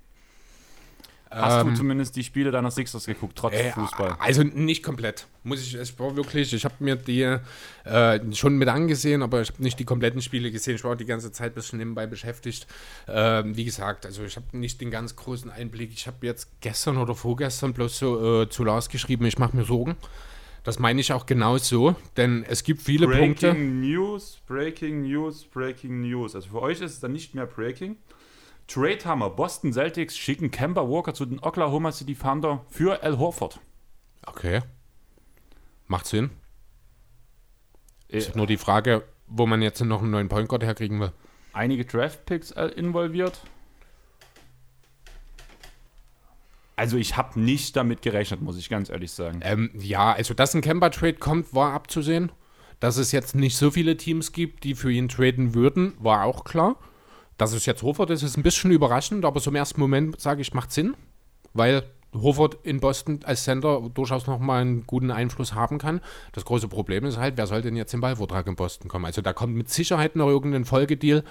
Hast 1.31 1.61
Ähm, 1.61 1.69
du 1.71 1.75
zumindest 1.75 2.15
die 2.15 2.23
Spiele 2.23 2.51
deiner 2.51 2.71
Sixers 2.71 3.05
geguckt, 3.05 3.37
trotz 3.37 3.53
Äh, 3.55 3.71
Fußball? 3.71 4.15
Also 4.19 4.43
nicht 4.43 4.83
komplett. 4.83 5.27
Muss 5.43 5.61
ich, 5.61 5.73
es 5.73 5.97
war 5.99 6.15
wirklich, 6.15 6.53
ich 6.53 6.63
habe 6.65 6.75
mir 6.79 6.95
die 6.95 7.23
äh, 7.83 8.19
schon 8.33 8.57
mit 8.57 8.67
angesehen, 8.69 9.21
aber 9.21 9.41
ich 9.41 9.49
habe 9.49 9.61
nicht 9.61 9.79
die 9.79 9.85
kompletten 9.85 10.21
Spiele 10.21 10.51
gesehen. 10.51 10.75
Ich 10.75 10.83
war 10.83 10.95
die 10.95 11.05
ganze 11.05 11.31
Zeit 11.31 11.51
ein 11.51 11.55
bisschen 11.55 11.79
nebenbei 11.79 12.07
beschäftigt. 12.07 12.67
Ähm, 13.07 13.57
wie 13.57 13.65
gesagt, 13.65 14.05
also 14.05 14.23
ich 14.23 14.35
habe 14.35 14.57
nicht 14.57 14.79
den 14.81 14.91
ganz 14.91 15.15
großen 15.15 15.51
Einblick. 15.51 15.91
Ich 15.93 16.07
habe 16.07 16.25
jetzt 16.25 16.49
gestern 16.61 16.97
oder 16.97 17.15
vorgestern 17.15 17.73
bloß 17.73 17.97
so 17.97 18.41
äh, 18.43 18.49
zu 18.49 18.63
Lars 18.63 18.89
geschrieben, 18.89 19.25
ich 19.25 19.37
mache 19.37 19.55
mir 19.57 19.65
Sorgen. 19.65 19.95
Das 20.63 20.79
meine 20.79 20.99
ich 20.99 21.13
auch 21.13 21.27
genau 21.27 21.57
so, 21.59 21.95
denn 22.17 22.43
es 22.47 22.63
gibt 22.63 22.81
viele 22.81 23.07
Punkte. 23.07 23.49
Breaking 23.49 23.81
News, 23.81 24.39
Breaking 24.47 25.01
News, 25.03 25.45
Breaking 25.45 26.01
News. 26.01 26.33
Also 26.33 26.49
für 26.49 26.61
euch 26.61 26.81
ist 26.81 26.93
es 26.93 26.99
dann 26.99 27.11
nicht 27.11 27.35
mehr 27.35 27.45
Breaking. 27.45 27.97
Trade 28.67 28.99
Hammer, 29.05 29.29
Boston 29.29 29.71
Celtics 29.73 30.17
schicken 30.17 30.49
Kemba 30.51 30.81
Walker 30.89 31.13
zu 31.13 31.25
den 31.25 31.39
Oklahoma 31.39 31.91
City 31.91 32.15
Thunder 32.15 32.65
für 32.69 33.03
Al 33.03 33.17
Horford. 33.19 33.59
Okay. 34.25 34.61
Macht 35.87 36.07
Sinn. 36.07 36.31
Äh, 38.09 38.17
Ist 38.17 38.35
nur 38.35 38.47
die 38.47 38.57
Frage, 38.57 39.03
wo 39.27 39.45
man 39.45 39.61
jetzt 39.61 39.81
noch 39.81 40.01
einen 40.01 40.11
neuen 40.11 40.29
Point 40.29 40.49
Guard 40.49 40.63
herkriegen 40.63 40.99
will. 40.99 41.11
einige 41.53 41.85
Draftpicks 41.85 42.51
äh, 42.51 42.65
involviert. 42.67 43.39
Also 46.75 46.97
ich 46.97 47.15
habe 47.15 47.39
nicht 47.39 47.75
damit 47.75 48.01
gerechnet, 48.01 48.41
muss 48.41 48.57
ich 48.57 48.67
ganz 48.69 48.89
ehrlich 48.89 49.11
sagen. 49.11 49.39
Ähm, 49.43 49.69
ja, 49.75 50.11
also 50.11 50.33
dass 50.33 50.53
ein 50.53 50.61
Kemba-Trade 50.61 51.13
kommt, 51.15 51.53
war 51.53 51.73
abzusehen. 51.73 52.31
Dass 52.81 52.97
es 52.97 53.13
jetzt 53.13 53.35
nicht 53.35 53.55
so 53.55 53.71
viele 53.71 53.95
Teams 53.95 54.33
gibt, 54.33 54.65
die 54.65 54.75
für 54.75 54.91
ihn 54.91 55.07
traden 55.07 55.53
würden, 55.53 55.93
war 55.99 56.25
auch 56.25 56.43
klar. 56.43 56.75
Dass 57.37 57.53
es 57.53 57.65
jetzt 57.65 57.83
Horford 57.83 58.11
ist, 58.11 58.23
ist 58.23 58.37
ein 58.37 58.43
bisschen 58.43 58.71
überraschend, 58.71 59.25
aber 59.25 59.41
im 59.45 59.55
ersten 59.55 59.79
Moment 59.79 60.19
sage 60.19 60.41
ich, 60.41 60.53
macht 60.53 60.71
Sinn. 60.71 60.95
Weil 61.53 61.83
Horford 62.13 62.57
in 62.63 62.79
Boston 62.79 63.19
als 63.23 63.43
Center 63.43 63.89
durchaus 63.93 64.27
nochmal 64.27 64.61
einen 64.61 64.87
guten 64.87 65.11
Einfluss 65.11 65.53
haben 65.53 65.77
kann. 65.77 66.01
Das 66.31 66.45
große 66.45 66.67
Problem 66.67 67.05
ist 67.05 67.17
halt, 67.17 67.37
wer 67.37 67.47
soll 67.47 67.61
denn 67.61 67.75
jetzt 67.75 67.93
im 67.93 68.01
Ballvortrag 68.01 68.47
in 68.47 68.55
Boston 68.55 68.87
kommen? 68.87 69.05
Also 69.05 69.21
da 69.21 69.33
kommt 69.33 69.55
mit 69.55 69.69
Sicherheit 69.69 70.15
noch 70.15 70.27
irgendein 70.27 70.65
Folgedeal, 70.65 71.23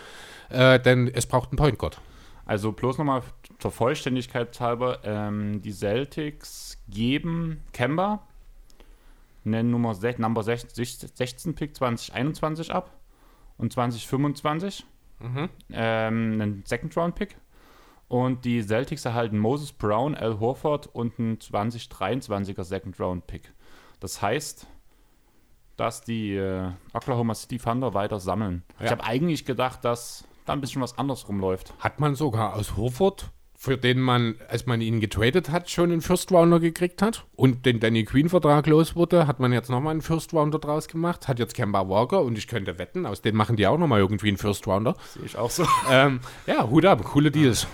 äh, 0.50 0.78
denn 0.78 1.08
es 1.08 1.26
braucht 1.26 1.50
einen 1.50 1.56
Point 1.56 1.78
Guard. 1.78 2.00
Also 2.46 2.72
bloß 2.72 2.98
nochmal 2.98 3.22
zur 3.58 3.70
Vollständigkeit 3.70 4.58
halber, 4.60 4.98
ähm, 5.04 5.62
die 5.62 5.72
Celtics 5.72 6.78
geben 6.88 7.62
Kemba 7.72 8.26
einen 9.44 9.70
Nummer 9.70 9.94
6, 9.94 10.18
Number 10.18 10.42
16 10.42 11.54
Pick 11.54 11.76
2021 11.76 12.72
ab 12.72 12.98
und 13.58 13.72
2025 13.72 14.86
Mhm. 15.24 15.48
ähm, 15.70 16.40
einen 16.40 16.62
Second 16.66 16.96
Round 16.96 17.14
Pick. 17.14 17.36
Und 18.08 18.44
die 18.44 18.62
Celtics 18.62 19.04
erhalten 19.04 19.38
Moses 19.38 19.72
Brown, 19.72 20.14
Al 20.14 20.38
Horford 20.38 20.86
und 20.86 21.18
einen 21.18 21.38
2023er 21.38 22.62
Second 22.62 23.00
Round 23.00 23.26
Pick. 23.26 23.52
Das 23.98 24.20
heißt, 24.20 24.66
dass 25.76 26.02
die 26.02 26.34
äh, 26.36 26.70
Oklahoma 26.92 27.34
City 27.34 27.58
Thunder 27.58 27.94
weiter 27.94 28.20
sammeln. 28.20 28.62
Ja. 28.78 28.84
Ich 28.86 28.90
habe 28.92 29.04
eigentlich 29.04 29.44
gedacht, 29.44 29.84
dass 29.84 30.28
da 30.44 30.52
ein 30.52 30.60
bisschen 30.60 30.82
was 30.82 30.98
anderes 30.98 31.26
rumläuft. 31.28 31.74
Hat 31.78 32.00
man 32.00 32.14
sogar 32.14 32.54
aus 32.54 32.76
Horford, 32.76 33.30
für 33.64 33.78
den 33.78 33.98
man, 33.98 34.34
als 34.48 34.66
man 34.66 34.82
ihn 34.82 35.00
getradet 35.00 35.48
hat, 35.48 35.70
schon 35.70 35.90
einen 35.90 36.02
First 36.02 36.30
Rounder 36.30 36.60
gekriegt 36.60 37.00
hat 37.00 37.24
und 37.34 37.64
den 37.64 37.80
Danny 37.80 38.04
Queen-Vertrag 38.04 38.66
los 38.66 38.94
wurde, 38.94 39.26
hat 39.26 39.40
man 39.40 39.54
jetzt 39.54 39.70
nochmal 39.70 39.92
einen 39.92 40.02
First 40.02 40.34
Rounder 40.34 40.58
draus 40.58 40.86
gemacht, 40.86 41.28
hat 41.28 41.38
jetzt 41.38 41.54
Kemba 41.54 41.88
Walker 41.88 42.20
und 42.20 42.36
ich 42.36 42.46
könnte 42.46 42.78
wetten, 42.78 43.06
aus 43.06 43.22
denen 43.22 43.38
machen 43.38 43.56
die 43.56 43.66
auch 43.66 43.78
nochmal 43.78 44.00
irgendwie 44.00 44.28
einen 44.28 44.36
First 44.36 44.66
Rounder. 44.66 44.96
Sehe 45.14 45.24
ich 45.24 45.38
auch 45.38 45.50
so. 45.50 45.66
ähm, 45.90 46.20
ja, 46.46 46.68
Hut 46.68 46.84
ab, 46.84 47.02
coole 47.04 47.30
Deals. 47.30 47.66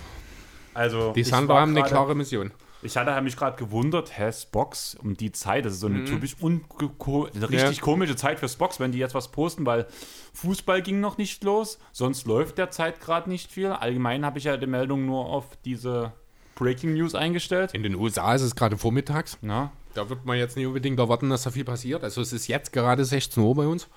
Also, 0.73 1.11
Die 1.11 1.23
Thunder 1.23 1.49
war 1.49 1.61
haben 1.61 1.75
eine 1.75 1.85
klare 1.85 2.15
Mission. 2.15 2.51
Ich 2.83 2.97
hatte 2.97 3.19
mich 3.21 3.37
gerade 3.37 3.57
gewundert, 3.57 4.17
hä, 4.17 4.31
Spox 4.31 4.95
um 4.95 5.15
die 5.15 5.31
Zeit, 5.31 5.65
das 5.65 5.73
ist 5.73 5.81
so 5.81 5.87
eine 5.87 6.03
typisch 6.05 6.35
unge- 6.41 6.61
ko- 6.97 7.27
eine 7.33 7.49
richtig 7.49 7.77
Ja. 7.77 7.83
komische 7.83 8.15
Zeit 8.15 8.39
für 8.39 8.49
Spox, 8.49 8.79
wenn 8.79 8.91
die 8.91 8.97
jetzt 8.97 9.13
was 9.13 9.27
posten, 9.31 9.65
weil 9.65 9.85
Fußball 10.33 10.81
ging 10.81 10.99
noch 10.99 11.17
nicht 11.17 11.43
los, 11.43 11.77
sonst 11.91 12.25
läuft 12.25 12.57
derzeit 12.57 12.99
gerade 12.99 13.29
nicht 13.29 13.51
viel. 13.51 13.67
Allgemein 13.67 14.25
habe 14.25 14.39
ich 14.39 14.45
ja 14.45 14.57
die 14.57 14.65
Meldung 14.67 15.05
nur 15.05 15.25
auf 15.27 15.45
diese 15.63 16.11
Breaking 16.55 16.93
News 16.95 17.13
eingestellt. 17.13 17.73
In 17.73 17.83
den 17.83 17.95
USA 17.95 18.33
ist 18.33 18.41
es 18.41 18.55
gerade 18.55 18.77
vormittags. 18.77 19.37
Na, 19.41 19.71
Da 19.93 20.09
wird 20.09 20.25
man 20.25 20.37
jetzt 20.37 20.55
nicht 20.55 20.65
unbedingt 20.67 20.97
erwarten, 20.99 21.29
dass 21.29 21.43
da 21.43 21.51
viel 21.51 21.65
passiert. 21.65 22.03
Also 22.03 22.21
es 22.21 22.31
ist 22.33 22.47
jetzt 22.47 22.71
gerade 22.73 23.03
16 23.05 23.43
Uhr 23.43 23.53
bei 23.55 23.67
uns. 23.67 23.89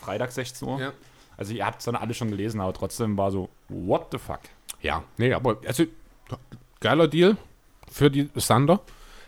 Freitag 0.00 0.30
16 0.32 0.68
Uhr. 0.68 0.80
Ja. 0.80 0.92
Also 1.36 1.52
ihr 1.52 1.66
habt 1.66 1.80
es 1.80 1.84
dann 1.86 1.96
alle 1.96 2.14
schon 2.14 2.30
gelesen, 2.30 2.60
aber 2.60 2.72
trotzdem 2.72 3.16
war 3.18 3.30
so, 3.32 3.48
what 3.68 4.06
the 4.12 4.18
fuck? 4.18 4.38
Ja, 4.80 5.02
nee, 5.18 5.32
aber 5.34 5.58
also 5.66 5.84
geiler 6.80 7.08
Deal 7.08 7.36
für 7.94 8.10
die 8.10 8.28
Thunder. 8.28 8.80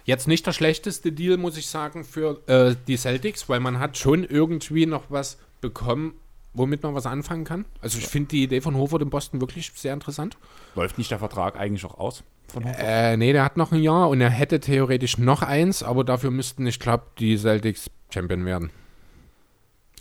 Jetzt 0.05 0.27
nicht 0.29 0.47
der 0.47 0.53
schlechteste 0.53 1.13
Deal, 1.13 1.37
muss 1.37 1.57
ich 1.57 1.69
sagen, 1.69 2.05
für 2.05 2.41
äh, 2.49 2.75
die 2.87 2.97
Celtics, 2.97 3.49
weil 3.49 3.61
man 3.61 3.79
hat 3.79 3.97
schon 3.97 4.25
irgendwie 4.25 4.87
noch 4.87 5.05
was 5.09 5.39
bekommen, 5.61 6.15
womit 6.53 6.83
man 6.83 6.95
was 6.95 7.07
anfangen 7.07 7.45
kann. 7.45 7.65
Also 7.81 7.99
ich 7.99 8.09
finde 8.09 8.31
die 8.31 8.43
Idee 8.43 8.61
von 8.61 8.77
Hofert 8.77 9.03
in 9.03 9.11
Boston 9.11 9.41
wirklich 9.41 9.73
sehr 9.75 9.95
interessant. 9.95 10.37
Läuft 10.75 10.99
nicht 10.99 11.11
der 11.11 11.19
Vertrag 11.19 11.57
eigentlich 11.57 11.85
auch 11.85 11.99
aus? 11.99 12.25
Von 12.49 12.65
Hofer? 12.65 12.79
Äh, 12.79 13.17
nee, 13.17 13.33
der 13.33 13.45
hat 13.45 13.57
noch 13.57 13.73
ein 13.73 13.83
Jahr 13.83 14.09
und 14.09 14.21
er 14.21 14.31
hätte 14.31 14.59
theoretisch 14.61 15.19
noch 15.19 15.43
eins, 15.43 15.83
aber 15.83 16.03
dafür 16.03 16.31
müssten, 16.31 16.67
ich 16.67 16.81
glaube, 16.81 17.05
die 17.19 17.37
Celtics 17.37 17.91
Champion 18.11 18.45
werden. 18.45 18.71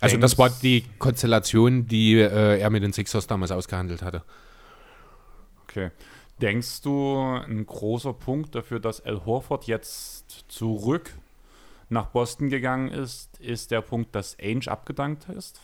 Also 0.00 0.16
das 0.18 0.38
war 0.38 0.50
die 0.50 0.84
Konstellation, 0.98 1.86
die 1.86 2.14
äh, 2.14 2.58
er 2.58 2.70
mit 2.70 2.82
den 2.82 2.92
Sixers 2.92 3.26
damals 3.26 3.50
ausgehandelt 3.50 4.02
hatte. 4.02 4.22
Okay. 5.64 5.90
Denkst 6.40 6.82
du, 6.82 7.18
ein 7.18 7.64
großer 7.64 8.12
Punkt 8.12 8.54
dafür, 8.54 8.78
dass 8.78 9.00
Al 9.00 9.24
Horford 9.24 9.66
jetzt 9.66 10.44
zurück 10.48 11.12
nach 11.88 12.06
Boston 12.08 12.50
gegangen 12.50 12.88
ist, 12.88 13.38
ist 13.38 13.70
der 13.70 13.80
Punkt, 13.80 14.14
dass 14.14 14.38
Ainge 14.38 14.68
abgedankt 14.68 15.28
ist? 15.30 15.60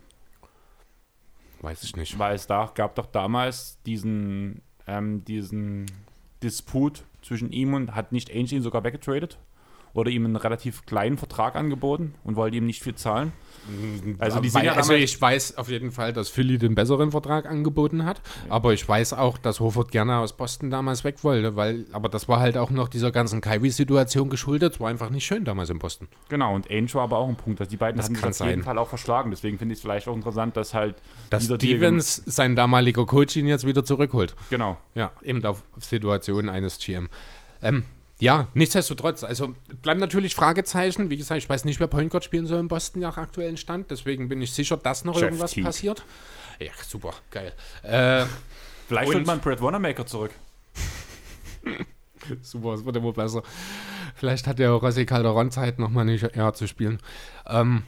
Weiß 1.60 1.82
ich 1.82 1.94
nicht. 1.96 2.18
Weil 2.18 2.34
es 2.34 2.46
da 2.46 2.70
gab 2.74 2.94
doch 2.94 3.06
damals 3.06 3.78
diesen, 3.84 4.62
ähm, 4.86 5.24
diesen 5.24 5.86
Disput 6.42 7.04
zwischen 7.22 7.52
ihm 7.52 7.74
und 7.74 7.94
hat 7.94 8.12
nicht 8.12 8.30
Ainge 8.30 8.52
ihn 8.52 8.62
sogar 8.62 8.82
weggetradet? 8.82 9.38
Oder 9.94 10.10
ihm 10.10 10.24
einen 10.24 10.36
relativ 10.36 10.86
kleinen 10.86 11.18
Vertrag 11.18 11.54
angeboten 11.54 12.14
und 12.24 12.36
wollte 12.36 12.56
ihm 12.56 12.66
nicht 12.66 12.82
viel 12.82 12.94
zahlen? 12.94 13.32
Also 14.18 14.40
die 14.40 14.48
sind 14.48 14.64
ja 14.64 14.72
also 14.72 14.94
ich 14.94 15.20
weiß 15.20 15.58
auf 15.58 15.68
jeden 15.68 15.92
Fall, 15.92 16.12
dass 16.12 16.28
Philly 16.28 16.58
den 16.58 16.74
besseren 16.74 17.10
Vertrag 17.10 17.46
angeboten 17.46 18.04
hat, 18.04 18.20
aber 18.48 18.72
ich 18.72 18.88
weiß 18.88 19.12
auch, 19.12 19.38
dass 19.38 19.60
Hofert 19.60 19.92
gerne 19.92 20.16
aus 20.16 20.36
Boston 20.36 20.70
damals 20.70 21.04
weg 21.04 21.22
wollte, 21.22 21.54
weil, 21.54 21.86
aber 21.92 22.08
das 22.08 22.28
war 22.28 22.40
halt 22.40 22.56
auch 22.56 22.70
noch 22.70 22.88
dieser 22.88 23.12
ganzen 23.12 23.40
Kyrie-Situation 23.40 24.30
geschuldet. 24.30 24.74
Es 24.74 24.80
war 24.80 24.88
einfach 24.88 25.10
nicht 25.10 25.24
schön 25.24 25.44
damals 25.44 25.70
in 25.70 25.78
Boston. 25.78 26.08
Genau, 26.28 26.54
und 26.54 26.70
Ainge 26.70 26.92
war 26.94 27.02
aber 27.02 27.18
auch 27.18 27.28
ein 27.28 27.36
Punkt. 27.36 27.60
Also 27.60 27.70
die 27.70 27.76
beiden 27.76 27.98
Das 27.98 28.06
hatten 28.06 28.16
sich 28.16 28.24
auf 28.24 28.48
jeden. 28.48 28.62
Fall 28.62 28.78
auch 28.78 28.88
verschlagen. 28.88 29.30
Deswegen 29.30 29.58
finde 29.58 29.74
ich 29.74 29.78
es 29.78 29.82
vielleicht 29.82 30.08
auch 30.08 30.16
interessant, 30.16 30.56
dass 30.56 30.74
halt 30.74 30.96
Dass 31.30 31.44
Stevens, 31.44 32.16
sein 32.26 32.56
damaliger 32.56 33.06
Coach, 33.06 33.36
ihn 33.36 33.46
jetzt 33.46 33.66
wieder 33.66 33.84
zurückholt. 33.84 34.34
Genau. 34.50 34.76
Ja, 34.94 35.12
eben 35.22 35.44
auf 35.44 35.62
Situation 35.78 36.48
eines 36.48 36.78
GM. 36.78 37.08
Ähm, 37.62 37.84
ja, 38.22 38.46
nichtsdestotrotz, 38.54 39.24
also 39.24 39.52
bleiben 39.82 39.98
natürlich 39.98 40.36
Fragezeichen. 40.36 41.10
Wie 41.10 41.16
gesagt, 41.16 41.38
ich 41.38 41.48
weiß 41.48 41.64
nicht, 41.64 41.80
wer 41.80 41.88
Point 41.88 42.12
Guard 42.12 42.22
spielen 42.22 42.46
soll 42.46 42.60
in 42.60 42.68
Boston 42.68 43.02
nach 43.02 43.16
aktuellen 43.16 43.56
Stand. 43.56 43.90
Deswegen 43.90 44.28
bin 44.28 44.40
ich 44.40 44.52
sicher, 44.52 44.76
dass 44.76 45.04
noch 45.04 45.16
Jeff 45.16 45.24
irgendwas 45.24 45.50
Teague. 45.50 45.64
passiert. 45.64 46.04
Ja, 46.60 46.70
super, 46.86 47.14
geil. 47.32 47.52
Äh, 47.82 48.26
Vielleicht 48.86 49.12
holt 49.12 49.26
man 49.26 49.40
Brad 49.40 49.60
Wanamaker 49.60 50.06
zurück. 50.06 50.30
Super, 52.42 52.74
es 52.74 52.84
wird 52.84 52.94
immer 52.94 53.12
besser. 53.12 53.42
Vielleicht 54.14 54.46
hat 54.46 54.60
der 54.60 54.70
Rossi 54.70 55.04
Calderon 55.04 55.50
Zeit, 55.50 55.80
nochmal 55.80 56.08
ein 56.08 56.30
Jahr 56.36 56.54
zu 56.54 56.68
spielen. 56.68 57.00
Ähm, 57.48 57.82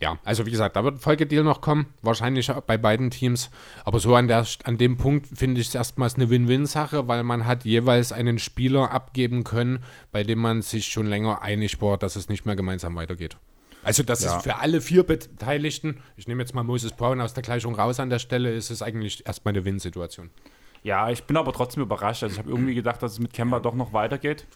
ja, 0.00 0.18
also 0.24 0.46
wie 0.46 0.50
gesagt, 0.50 0.76
da 0.76 0.84
wird 0.84 0.96
ein 0.96 1.00
Folgedeal 1.00 1.42
noch 1.44 1.60
kommen, 1.60 1.86
wahrscheinlich 2.02 2.48
bei 2.66 2.78
beiden 2.78 3.10
Teams. 3.10 3.50
Aber 3.84 3.98
so 3.98 4.14
an, 4.14 4.28
der, 4.28 4.46
an 4.64 4.78
dem 4.78 4.96
Punkt 4.96 5.26
finde 5.36 5.60
ich 5.60 5.68
es 5.68 5.74
erstmals 5.74 6.14
eine 6.14 6.30
Win-Win-Sache, 6.30 7.08
weil 7.08 7.24
man 7.24 7.46
hat 7.46 7.64
jeweils 7.64 8.12
einen 8.12 8.38
Spieler 8.38 8.92
abgeben 8.92 9.42
können, 9.44 9.82
bei 10.12 10.22
dem 10.22 10.38
man 10.38 10.62
sich 10.62 10.86
schon 10.86 11.06
länger 11.06 11.42
einig 11.42 11.80
war, 11.82 11.98
dass 11.98 12.14
es 12.16 12.28
nicht 12.28 12.46
mehr 12.46 12.54
gemeinsam 12.56 12.94
weitergeht. 12.96 13.36
Also 13.82 14.02
das 14.02 14.22
Ja. 14.22 14.36
ist 14.36 14.42
für 14.42 14.56
alle 14.56 14.80
vier 14.80 15.02
Beteiligten, 15.04 16.00
ich 16.16 16.28
nehme 16.28 16.42
jetzt 16.42 16.54
mal 16.54 16.62
Moses 16.64 16.92
Brown 16.92 17.20
aus 17.20 17.34
der 17.34 17.42
Gleichung 17.42 17.74
raus 17.74 18.00
an 18.00 18.10
der 18.10 18.18
Stelle, 18.18 18.52
ist 18.52 18.70
es 18.70 18.82
eigentlich 18.82 19.26
erstmal 19.26 19.54
eine 19.54 19.64
Win-Situation. 19.64 20.30
Ja, 20.82 21.10
ich 21.10 21.24
bin 21.24 21.36
aber 21.36 21.52
trotzdem 21.52 21.82
überrascht. 21.82 22.22
Also 22.22 22.34
ich 22.34 22.38
habe 22.38 22.50
irgendwie 22.50 22.74
gedacht, 22.74 23.02
dass 23.02 23.12
es 23.12 23.18
mit 23.18 23.32
Kemba 23.32 23.58
doch 23.60 23.74
noch 23.74 23.92
weitergeht. 23.92 24.46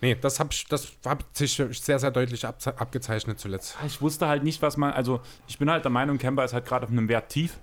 Nee, 0.00 0.16
das 0.20 0.40
hat 0.40 0.72
das 0.72 0.92
hab 1.04 1.24
sich 1.32 1.54
sehr, 1.54 1.98
sehr 1.98 2.10
deutlich 2.10 2.46
ab, 2.46 2.58
abgezeichnet 2.78 3.38
zuletzt. 3.38 3.76
Ich 3.86 4.00
wusste 4.00 4.28
halt 4.28 4.42
nicht, 4.42 4.62
was 4.62 4.76
man. 4.76 4.92
Also 4.92 5.20
ich 5.46 5.58
bin 5.58 5.70
halt 5.70 5.84
der 5.84 5.90
Meinung, 5.90 6.18
Kemba 6.18 6.44
ist 6.44 6.54
halt 6.54 6.64
gerade 6.64 6.86
auf 6.86 6.90
einem 6.90 7.08
Wert 7.08 7.28
tief. 7.28 7.58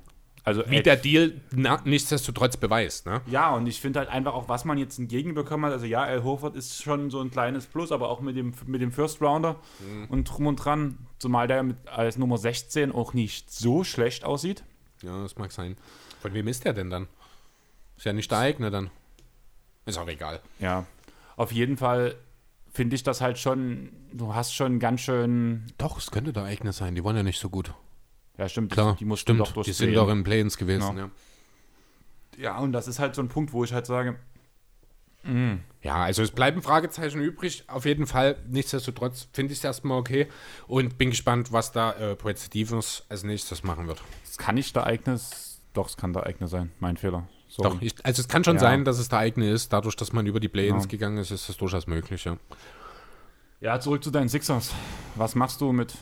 Also 0.48 0.64
Wie 0.70 0.78
äh, 0.78 0.82
der 0.82 0.96
Deal 0.96 1.42
na, 1.52 1.82
nichtsdestotrotz 1.84 2.56
beweist, 2.56 3.06
ne? 3.06 3.20
Ja, 3.26 3.54
und 3.54 3.68
ich 3.68 3.82
finde 3.82 4.00
halt 4.00 4.08
einfach 4.08 4.34
auch, 4.34 4.48
was 4.48 4.64
man 4.64 4.78
jetzt 4.78 4.98
entgegenbekommen 4.98 5.66
hat. 5.66 5.74
Also 5.74 5.86
ja, 5.86 6.04
Al 6.04 6.24
Horford 6.24 6.56
ist 6.56 6.82
schon 6.82 7.10
so 7.10 7.20
ein 7.20 7.32
kleines 7.32 7.66
Plus, 7.66 7.92
aber 7.92 8.08
auch 8.08 8.22
mit 8.22 8.38
dem, 8.38 8.54
mit 8.66 8.82
dem 8.82 8.94
First 8.94 9.22
Rounder 9.22 9.58
und 10.08 10.24
drum 10.24 10.48
und 10.48 10.56
dran. 10.56 11.00
Zumal 11.20 11.48
der 11.48 11.64
mit, 11.64 11.76
als 11.90 12.18
Nummer 12.18 12.38
16 12.38 12.94
auch 12.94 13.14
nicht 13.14 13.52
so 13.52 13.84
schlecht 13.84 14.24
aussieht. 14.24 14.64
Ja, 15.02 15.22
das 15.22 15.36
mag 15.36 15.52
sein. 15.52 15.76
Von 16.22 16.34
wem 16.34 16.48
ist 16.48 16.64
der 16.64 16.72
denn 16.72 16.90
dann? 16.90 17.10
Ist 17.98 18.06
ja 18.06 18.14
nicht 18.14 18.32
der 18.32 18.38
eigene 18.38 18.72
dann. 18.72 18.90
Ist 19.86 19.98
auch 19.98 20.08
egal. 20.08 20.40
Ja, 20.60 20.86
auf 21.36 21.52
jeden 21.52 21.76
Fall 21.76 22.16
finde 22.78 22.96
ich 22.96 23.04
das 23.04 23.20
halt 23.22 23.38
schon, 23.40 23.90
du 24.14 24.34
hast 24.36 24.54
schon 24.54 24.80
ganz 24.80 25.02
schön, 25.02 25.66
Doch, 25.78 25.98
es 25.98 26.12
könnte 26.12 26.32
der 26.32 26.44
eigene 26.44 26.72
sein. 26.72 26.94
Die 26.96 27.04
waren 27.04 27.16
ja 27.18 27.24
nicht 27.24 27.40
so 27.40 27.50
gut. 27.50 27.74
ja 28.38 28.48
stimmt, 28.48 28.72
Klar, 28.72 28.94
die, 28.94 29.00
die 29.00 29.06
mussten 29.06 29.24
stimmt. 29.24 29.40
doch 29.42 29.52
durchs 29.52 29.66
die 29.66 29.74
sind 29.74 29.94
doch 29.96 30.08
in 30.10 30.24
Play-ins 30.24 30.58
gewesen, 30.58 30.96
Ja. 30.96 31.04
ja. 31.04 31.10
Ja, 32.40 32.58
und 32.60 32.72
das 32.72 32.88
ist 32.88 33.00
halt 33.00 33.16
so 33.16 33.22
ein 33.24 33.30
Punkt, 33.30 33.52
wo 33.52 33.64
ich 33.64 33.74
halt 33.74 33.88
sage, 33.88 34.20
Ja, 35.82 35.96
also 36.04 36.22
es 36.22 36.30
bleiben 36.32 36.62
Fragezeichen 36.62 37.20
übrig. 37.20 37.64
Auf 37.68 37.86
jeden 37.86 38.06
Fall. 38.06 38.38
Nichtsdestotrotz 38.48 39.28
finde 39.34 39.54
ich 39.54 39.58
es 39.60 39.64
erstmal 39.64 39.98
okay. 39.98 40.28
Und 40.68 41.00
bin 41.00 41.10
gespannt, 41.10 41.52
was 41.52 41.72
da 41.72 41.94
äh, 41.94 42.38
Stevens 42.38 43.04
als 43.10 43.24
nächstes 43.24 43.64
machen 43.64 43.88
wird. 43.88 44.02
es 44.24 44.38
kann 44.38 44.54
nicht 44.56 44.76
der 44.76 44.86
eigene, 44.86 45.20
doch, 45.74 45.88
es 45.90 45.98
kann 45.98 46.14
der 46.14 46.28
eigene 46.28 46.48
sein, 46.48 46.72
mein 46.80 46.96
Fehler. 46.96 47.28
So. 47.58 47.64
Doch, 47.64 47.82
ich, 47.82 47.94
also 48.04 48.22
es 48.22 48.28
kann 48.28 48.44
schon 48.44 48.56
Ja. 48.58 48.62
sein, 48.62 48.86
dass 48.86 49.00
es 49.00 49.10
der 49.10 49.18
eigene 49.20 49.50
ist. 49.50 49.74
Dadurch, 49.74 49.96
dass 49.96 50.14
man 50.14 50.26
über 50.28 50.40
die 50.40 50.48
Play-ins 50.48 50.84
Genau. 50.84 50.92
gegangen 50.92 51.18
ist, 51.18 51.32
ist 51.32 51.50
das 51.50 51.58
durchaus 51.58 51.88
möglich, 51.88 52.24
ja. 52.26 52.38
Ja, 53.60 53.80
zurück 53.80 54.04
zu 54.04 54.12
deinen 54.12 54.30
Sixers. 54.30 54.72
Was 55.16 55.34
machst 55.34 55.62
du 55.62 55.72
mit 55.74 55.96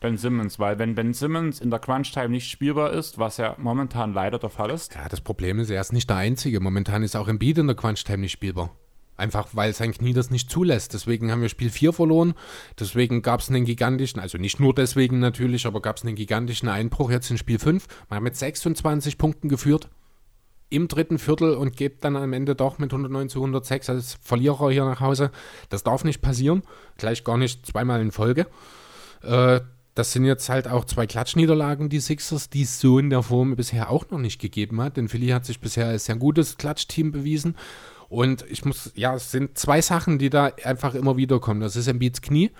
Ben 0.00 0.16
Simmons? 0.18 0.58
Weil 0.58 0.80
wenn 0.80 0.96
Ben 0.96 1.14
Simmons 1.14 1.60
in 1.60 1.70
der 1.70 1.78
Crunch-Time 1.78 2.30
nicht 2.30 2.50
spielbar 2.50 2.92
ist, 2.92 3.18
was 3.18 3.36
ja 3.36 3.54
momentan 3.58 4.12
leider 4.12 4.40
der 4.40 4.50
Fall 4.50 4.70
ist, 4.70 4.92
Ja, 4.94 5.08
das 5.08 5.20
Problem 5.20 5.60
ist, 5.60 5.70
er 5.70 5.80
ist 5.80 5.92
nicht 5.92 6.10
der 6.10 6.16
Einzige. 6.16 6.58
Momentan 6.58 7.04
ist 7.04 7.14
auch 7.14 7.28
Embiid 7.28 7.58
in 7.58 7.68
der 7.68 7.76
Crunch-Time 7.76 8.18
nicht 8.18 8.32
spielbar. 8.32 8.70
Einfach 9.16 9.48
weil 9.52 9.72
sein 9.74 9.92
Knie 9.92 10.14
das 10.14 10.30
nicht 10.30 10.50
zulässt. 10.50 10.94
Deswegen 10.94 11.30
haben 11.30 11.42
wir 11.42 11.48
Spiel 11.50 11.70
4 11.70 11.92
verloren. 11.92 12.34
Deswegen 12.80 13.22
gab 13.22 13.38
es 13.38 13.50
einen 13.50 13.64
gigantischen, 13.64 14.18
also 14.20 14.38
nicht 14.38 14.58
nur 14.58 14.74
deswegen 14.74 15.20
natürlich, 15.20 15.66
aber 15.66 15.80
gab 15.80 15.98
es 15.98 16.02
einen 16.04 16.16
gigantischen 16.16 16.68
Einbruch 16.68 17.10
jetzt 17.10 17.30
in 17.30 17.38
Spiel 17.38 17.60
5. 17.60 17.86
Man 18.08 18.16
hat 18.16 18.22
mit 18.24 18.34
26 18.34 19.18
Punkten 19.18 19.48
geführt. 19.48 19.88
Im 20.72 20.88
dritten 20.88 21.18
Viertel 21.18 21.54
und 21.54 21.76
gebt 21.76 22.04
dann 22.04 22.16
am 22.16 22.32
Ende 22.32 22.54
doch 22.54 22.78
mit 22.78 22.92
109 22.92 23.28
zu 23.28 23.38
106 23.40 23.90
als 23.90 24.18
Verlierer 24.22 24.70
hier 24.70 24.84
nach 24.84 25.00
Hause. 25.00 25.30
Das 25.68 25.82
darf 25.82 26.04
nicht 26.04 26.22
passieren. 26.22 26.62
Gleich 26.96 27.24
gar 27.24 27.36
nicht 27.36 27.66
zweimal 27.66 28.00
in 28.00 28.10
Folge. 28.10 28.46
Äh, 29.22 29.60
das 29.94 30.12
sind 30.12 30.24
jetzt 30.24 30.48
halt 30.48 30.68
auch 30.68 30.86
zwei 30.86 31.06
Klatschniederlagen, 31.06 31.90
die 31.90 32.00
Sixers, 32.00 32.48
die 32.48 32.62
es 32.62 32.80
so 32.80 32.98
in 32.98 33.10
der 33.10 33.22
Form 33.22 33.56
bisher 33.56 33.90
auch 33.90 34.08
noch 34.10 34.18
nicht 34.18 34.40
gegeben 34.40 34.80
hat. 34.80 34.96
Denn 34.96 35.08
Philly 35.08 35.28
hat 35.28 35.44
sich 35.44 35.60
bisher 35.60 35.86
als 35.86 36.06
sehr 36.06 36.16
gutes 36.16 36.56
Klatschteam 36.56 37.12
bewiesen. 37.12 37.56
Und 38.08 38.44
ich 38.50 38.64
muss, 38.64 38.92
ja, 38.94 39.14
es 39.14 39.30
sind 39.30 39.56
zwei 39.58 39.80
Sachen, 39.80 40.18
die 40.18 40.30
da 40.30 40.52
einfach 40.64 40.94
immer 40.94 41.16
wieder 41.16 41.40
kommen. 41.40 41.60
Das 41.60 41.76
ist 41.76 41.88
Embiids 41.88 42.22
Knie 42.22 42.50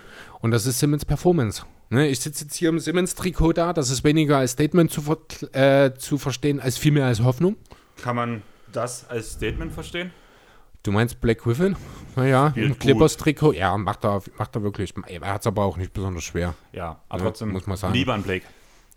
und 0.41 0.51
das 0.51 0.65
ist 0.65 0.79
Simmons 0.79 1.05
Performance. 1.05 1.63
Ne, 1.89 2.07
ich 2.07 2.21
sitze 2.21 2.45
jetzt 2.45 2.55
hier 2.55 2.69
im 2.69 2.79
Simmons-Trikot 2.79 3.53
da. 3.53 3.71
Das 3.71 3.91
ist 3.91 4.03
weniger 4.03 4.37
als 4.37 4.53
Statement 4.53 4.89
zu, 4.89 5.03
ver 5.03 5.17
äh, 5.53 5.93
zu 5.95 6.17
verstehen, 6.17 6.59
als 6.59 6.77
vielmehr 6.77 7.05
als 7.05 7.21
Hoffnung. 7.21 7.55
Kann 8.03 8.17
man 8.17 8.41
das 8.73 9.09
als 9.09 9.31
Statement 9.31 9.71
verstehen? 9.71 10.11
Du 10.83 10.91
meinst 10.91 11.21
Black 11.21 11.39
Griffin? 11.39 11.77
Naja, 12.17 12.51
im 12.55 12.77
Clippers-Trikot. 12.77 13.53
Ja, 13.53 13.77
macht 13.77 14.03
er, 14.03 14.21
macht 14.37 14.53
er 14.57 14.63
wirklich. 14.63 14.93
Er 15.07 15.21
hat 15.33 15.39
es 15.39 15.47
aber 15.47 15.63
auch 15.63 15.77
nicht 15.77 15.93
besonders 15.93 16.25
schwer. 16.25 16.53
Ja, 16.73 16.99
aber 17.07 17.19
ja, 17.19 17.29
trotzdem 17.29 17.51
muss 17.53 17.65
man 17.65 17.77
sagen. 17.77 17.93
Lieber 17.93 18.13
an 18.13 18.23
Blake. 18.23 18.45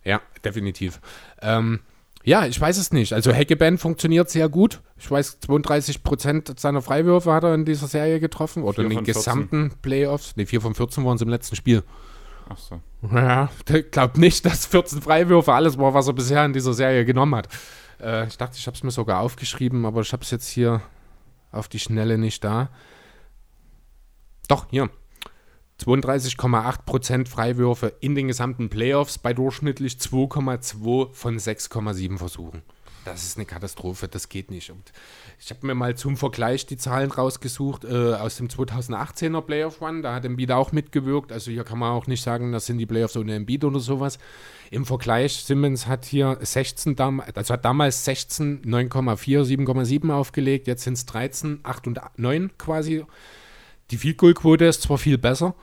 Ja, 0.03 0.21
definitiv. 0.45 1.01
Ähm, 1.41 1.79
ja, 2.25 2.47
ich 2.47 2.61
weiß 2.61 2.77
es 2.79 2.93
nicht. 2.93 3.13
Also 3.13 3.33
Hackeband 3.33 3.79
funktioniert 3.79 4.29
sehr 4.29 4.49
gut. 4.49 4.81
Ich 4.99 5.09
weiß, 5.09 5.39
32 5.39 6.03
Prozent 6.03 6.59
seiner 6.59 6.83
Freiwürfe 6.83 7.33
hat 7.33 7.45
er 7.45 7.55
in 7.55 7.65
dieser 7.65 7.87
Serie 7.87 8.19
getroffen. 8.19 8.65
Oder 8.65 8.83
in 8.83 8.91
den 8.91 9.05
gesamten 9.05 9.71
Playoffs. 9.83 10.35
Ne, 10.35 10.47
4 10.47 10.61
von 10.61 10.75
14 10.75 11.05
waren 11.05 11.15
es 11.15 11.23
im 11.23 11.29
letzten 11.29 11.55
Spiel. 11.55 11.85
Ach 12.49 12.59
so. 12.59 12.81
Ja, 13.15 13.49
ich 13.73 13.93
glaube 13.93 14.19
nicht, 14.19 14.45
dass 14.45 14.67
14 14.67 15.03
Freiwürfe 15.03 15.53
alles 15.53 15.79
war, 15.79 15.95
was 15.95 16.09
er 16.09 16.15
bisher 16.15 16.45
in 16.45 16.53
dieser 16.53 16.75
Serie 16.75 17.05
genommen 17.05 17.37
hat. 17.37 17.49
Äh, 18.01 18.27
ich 18.27 18.37
dachte, 18.37 18.57
ich 18.59 18.67
habe 18.67 18.77
es 18.77 18.83
mir 18.83 18.91
sogar 18.91 19.21
aufgeschrieben, 19.21 19.87
aber 19.87 20.01
ich 20.01 20.13
habe 20.13 20.23
es 20.23 20.31
jetzt 20.31 20.49
hier 20.49 20.83
auf 21.53 21.69
die 21.69 21.79
Schnelle 21.79 22.19
nicht 22.19 22.45
da. 22.45 22.71
Doch, 24.49 24.67
hier. 24.71 24.91
32,8% 25.81 27.29
Freiwürfe 27.29 27.93
in 28.01 28.15
den 28.15 28.29
gesamten 28.29 28.71
Playoffs 28.71 29.19
bei 29.19 29.35
durchschnittlich 29.35 29.95
2,2 29.95 31.13
von 31.13 31.39
6,7 31.39 32.17
Versuchen. 32.17 32.63
Das 33.07 33.23
ist 33.23 33.37
eine 33.37 33.47
Katastrophe, 33.47 34.09
das 34.09 34.29
geht 34.29 34.51
nicht. 34.51 34.71
Und 34.71 34.93
ich 35.39 35.51
habe 35.51 35.65
mir 35.65 35.77
mal 35.77 35.97
zum 35.97 36.17
Vergleich 36.17 36.67
die 36.67 36.77
Zahlen 36.77 37.13
rausgesucht 37.13 37.85
äh, 37.85 38.15
aus 38.15 38.37
dem 38.37 38.49
2018er 38.49 39.43
Playoff 39.43 39.81
Run. 39.81 40.03
Da 40.03 40.13
hat 40.13 40.25
Embiid 40.25 40.51
auch 40.51 40.73
mitgewirkt. 40.73 41.31
Also 41.31 41.53
hier 41.53 41.63
kann 41.63 41.79
man 41.79 41.93
auch 41.93 42.09
nicht 42.09 42.25
sagen, 42.25 42.51
das 42.51 42.67
sind 42.67 42.79
die 42.79 42.87
Playoffs 42.87 43.17
ohne 43.17 43.37
Embiid 43.37 43.63
oder 43.63 43.79
sowas. 43.79 44.19
Im 44.73 44.85
Vergleich, 44.85 45.45
Simmons 45.45 45.87
hat 45.87 46.05
hier 46.05 46.37
16, 46.41 46.99
also 46.99 47.55
hat 47.55 47.65
damals 47.65 48.05
16, 48.05 48.63
9,4, 48.63 49.45
7,7 49.45 50.13
aufgelegt. 50.13 50.67
Jetzt 50.67 50.83
sind 50.83 50.95
es 50.95 51.07
13, 51.07 51.61
8 51.63 51.87
und 51.87 52.01
9 52.17 52.59
quasi. 52.59 53.05
Die 53.93 53.99
Field 53.99 54.19
Goal 54.19 54.35
Quote 54.35 54.65
ist 54.65 54.83
zwar 54.83 54.99
viel 54.99 55.17
besser, 55.17 55.55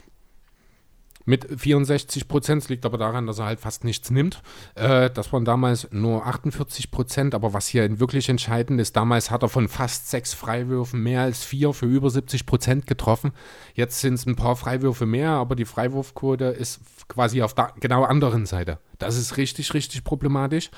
mit 1.25 1.47
64 1.59 2.27
Prozent. 2.27 2.67
Liegt 2.69 2.85
aber 2.85 2.97
daran, 2.97 3.27
dass 3.27 3.39
er 3.39 3.45
halt 3.45 3.59
fast 3.59 3.83
nichts 3.83 4.11
nimmt. 4.11 4.41
Äh, 4.75 5.09
das 5.09 5.31
waren 5.33 5.45
damals 5.45 5.87
nur 5.91 6.25
48 6.25 6.91
Prozent. 6.91 7.35
Aber 7.35 7.53
was 7.53 7.67
hier 7.67 7.99
wirklich 7.99 8.29
entscheidend 8.29 8.79
ist, 8.79 8.95
damals 8.95 9.31
hat 9.31 9.43
er 9.43 9.49
von 9.49 9.67
fast 9.67 10.09
sechs 10.09 10.33
Freiwürfen 10.33 11.01
mehr 11.01 11.21
als 11.21 11.43
vier 11.43 11.73
für 11.73 11.85
über 11.85 12.09
70 12.09 12.45
Prozent 12.45 12.87
getroffen. 12.87 13.31
Jetzt 13.73 14.01
sind 14.01 14.15
es 14.15 14.25
ein 14.25 14.35
paar 14.35 14.55
Freiwürfe 14.55 15.05
mehr, 15.05 15.31
aber 15.31 15.55
die 15.55 15.65
Freiwurfquote 15.65 16.45
ist 16.45 16.81
quasi 17.07 17.41
auf 17.41 17.53
der 17.53 17.73
genau 17.79 18.03
anderen 18.03 18.45
Seite. 18.45 18.79
Das 18.99 19.17
ist 19.17 19.37
richtig, 19.37 19.73
richtig 19.73 20.03
problematisch. 20.03 20.71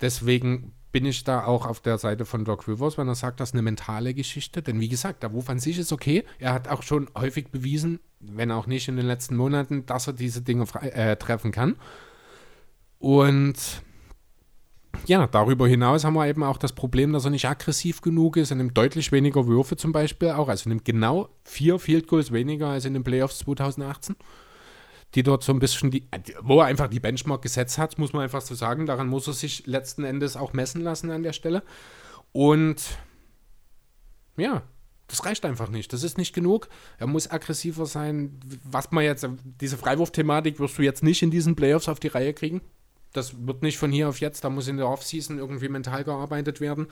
Deswegen 0.00 0.72
bin 0.98 1.06
ich 1.06 1.22
da 1.22 1.44
auch 1.44 1.64
auf 1.64 1.78
der 1.78 1.96
Seite 1.96 2.24
von 2.24 2.44
Doc 2.44 2.66
Rivers, 2.66 2.98
wenn 2.98 3.06
er 3.06 3.14
sagt, 3.14 3.38
das 3.38 3.50
ist 3.50 3.54
eine 3.54 3.62
mentale 3.62 4.14
Geschichte. 4.14 4.62
Denn 4.62 4.80
wie 4.80 4.88
gesagt, 4.88 5.22
der 5.22 5.32
Wurf 5.32 5.48
an 5.48 5.60
sich 5.60 5.78
ist 5.78 5.92
okay. 5.92 6.24
Er 6.40 6.52
hat 6.52 6.66
auch 6.66 6.82
schon 6.82 7.08
häufig 7.16 7.52
bewiesen, 7.52 8.00
wenn 8.18 8.50
auch 8.50 8.66
nicht 8.66 8.88
in 8.88 8.96
den 8.96 9.06
letzten 9.06 9.36
Monaten, 9.36 9.86
dass 9.86 10.08
er 10.08 10.12
diese 10.14 10.42
Dinge 10.42 10.64
äh, 10.80 11.14
treffen 11.14 11.52
kann. 11.52 11.76
Und 12.98 13.54
ja, 15.06 15.24
darüber 15.28 15.68
hinaus 15.68 16.02
haben 16.02 16.14
wir 16.14 16.26
eben 16.26 16.42
auch 16.42 16.58
das 16.58 16.72
Problem, 16.72 17.12
dass 17.12 17.24
er 17.24 17.30
nicht 17.30 17.46
aggressiv 17.46 18.00
genug 18.00 18.36
ist. 18.36 18.50
Er 18.50 18.56
nimmt 18.56 18.76
deutlich 18.76 19.12
weniger 19.12 19.46
Würfe 19.46 19.76
zum 19.76 19.92
Beispiel 19.92 20.30
auch. 20.30 20.48
Also 20.48 20.68
nimmt 20.68 20.84
genau 20.84 21.28
vier 21.44 21.78
Field 21.78 22.08
Goals 22.08 22.32
weniger 22.32 22.70
als 22.70 22.86
in 22.86 22.94
den 22.94 23.04
Playoffs 23.04 23.38
2018 23.38 24.16
die 25.14 25.22
dort 25.22 25.42
so 25.42 25.52
ein 25.52 25.58
bisschen 25.58 25.90
die, 25.90 26.06
wo 26.42 26.60
er 26.60 26.66
einfach 26.66 26.88
die 26.88 27.00
Benchmark 27.00 27.42
gesetzt 27.42 27.78
hat, 27.78 27.98
muss 27.98 28.12
man 28.12 28.22
einfach 28.22 28.42
so 28.42 28.54
sagen. 28.54 28.86
Daran 28.86 29.08
muss 29.08 29.26
er 29.26 29.32
sich 29.32 29.66
letzten 29.66 30.04
Endes 30.04 30.36
auch 30.36 30.52
messen 30.52 30.82
lassen 30.82 31.10
an 31.10 31.22
der 31.22 31.32
Stelle. 31.32 31.62
Und 32.32 32.82
ja, 34.36 34.62
das 35.06 35.24
reicht 35.24 35.46
einfach 35.46 35.70
nicht. 35.70 35.92
Das 35.92 36.02
ist 36.02 36.18
nicht 36.18 36.34
genug. 36.34 36.68
Er 36.98 37.06
muss 37.06 37.30
aggressiver 37.30 37.86
sein. 37.86 38.38
Was 38.62 38.90
man 38.90 39.04
jetzt, 39.04 39.26
diese 39.60 39.78
Freiwurf-Thematik 39.78 40.60
wirst 40.60 40.76
du 40.76 40.82
jetzt 40.82 41.02
nicht 41.02 41.22
in 41.22 41.30
diesen 41.30 41.56
Playoffs 41.56 41.88
auf 41.88 41.98
die 41.98 42.08
Reihe 42.08 42.34
kriegen. 42.34 42.60
Das 43.14 43.46
wird 43.46 43.62
nicht 43.62 43.78
von 43.78 43.90
hier 43.90 44.10
auf 44.10 44.20
jetzt. 44.20 44.44
Da 44.44 44.50
muss 44.50 44.68
in 44.68 44.76
der 44.76 44.88
Offseason 44.88 45.38
irgendwie 45.38 45.70
mental 45.70 46.04
gearbeitet 46.04 46.60
werden. 46.60 46.88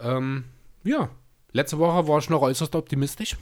Ähm, 0.00 0.44
ja, 0.82 1.10
letzte 1.52 1.78
Woche 1.78 2.08
war 2.08 2.18
ich 2.18 2.30
noch 2.30 2.40
äußerst 2.40 2.74
optimistisch. 2.74 3.36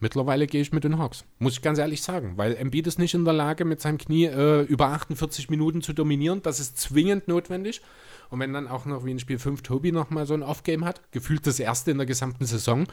Mittlerweile 0.00 0.46
gehe 0.46 0.60
ich 0.60 0.72
mit 0.72 0.84
den 0.84 0.98
Hawks, 0.98 1.24
muss 1.40 1.54
ich 1.54 1.62
ganz 1.62 1.78
ehrlich 1.78 2.02
sagen, 2.02 2.34
weil 2.36 2.54
Embiid 2.54 2.86
ist 2.86 3.00
nicht 3.00 3.14
in 3.14 3.24
der 3.24 3.34
Lage, 3.34 3.64
mit 3.64 3.80
seinem 3.80 3.98
Knie 3.98 4.26
äh, 4.26 4.62
über 4.62 4.88
48 4.88 5.50
Minuten 5.50 5.82
zu 5.82 5.92
dominieren. 5.92 6.40
Das 6.42 6.60
ist 6.60 6.78
zwingend 6.78 7.26
notwendig. 7.26 7.82
Und 8.30 8.38
wenn 8.38 8.52
dann 8.52 8.68
auch 8.68 8.84
noch 8.84 9.04
wie 9.04 9.10
in 9.10 9.18
Spiel 9.18 9.38
5 9.38 9.62
Tobi 9.62 9.90
nochmal 9.90 10.26
so 10.26 10.34
ein 10.34 10.42
Off-Game 10.44 10.84
hat, 10.84 11.00
gefühlt 11.10 11.46
das 11.46 11.58
erste 11.58 11.90
in 11.90 11.98
der 11.98 12.06
gesamten 12.06 12.46
Saison, 12.46 12.86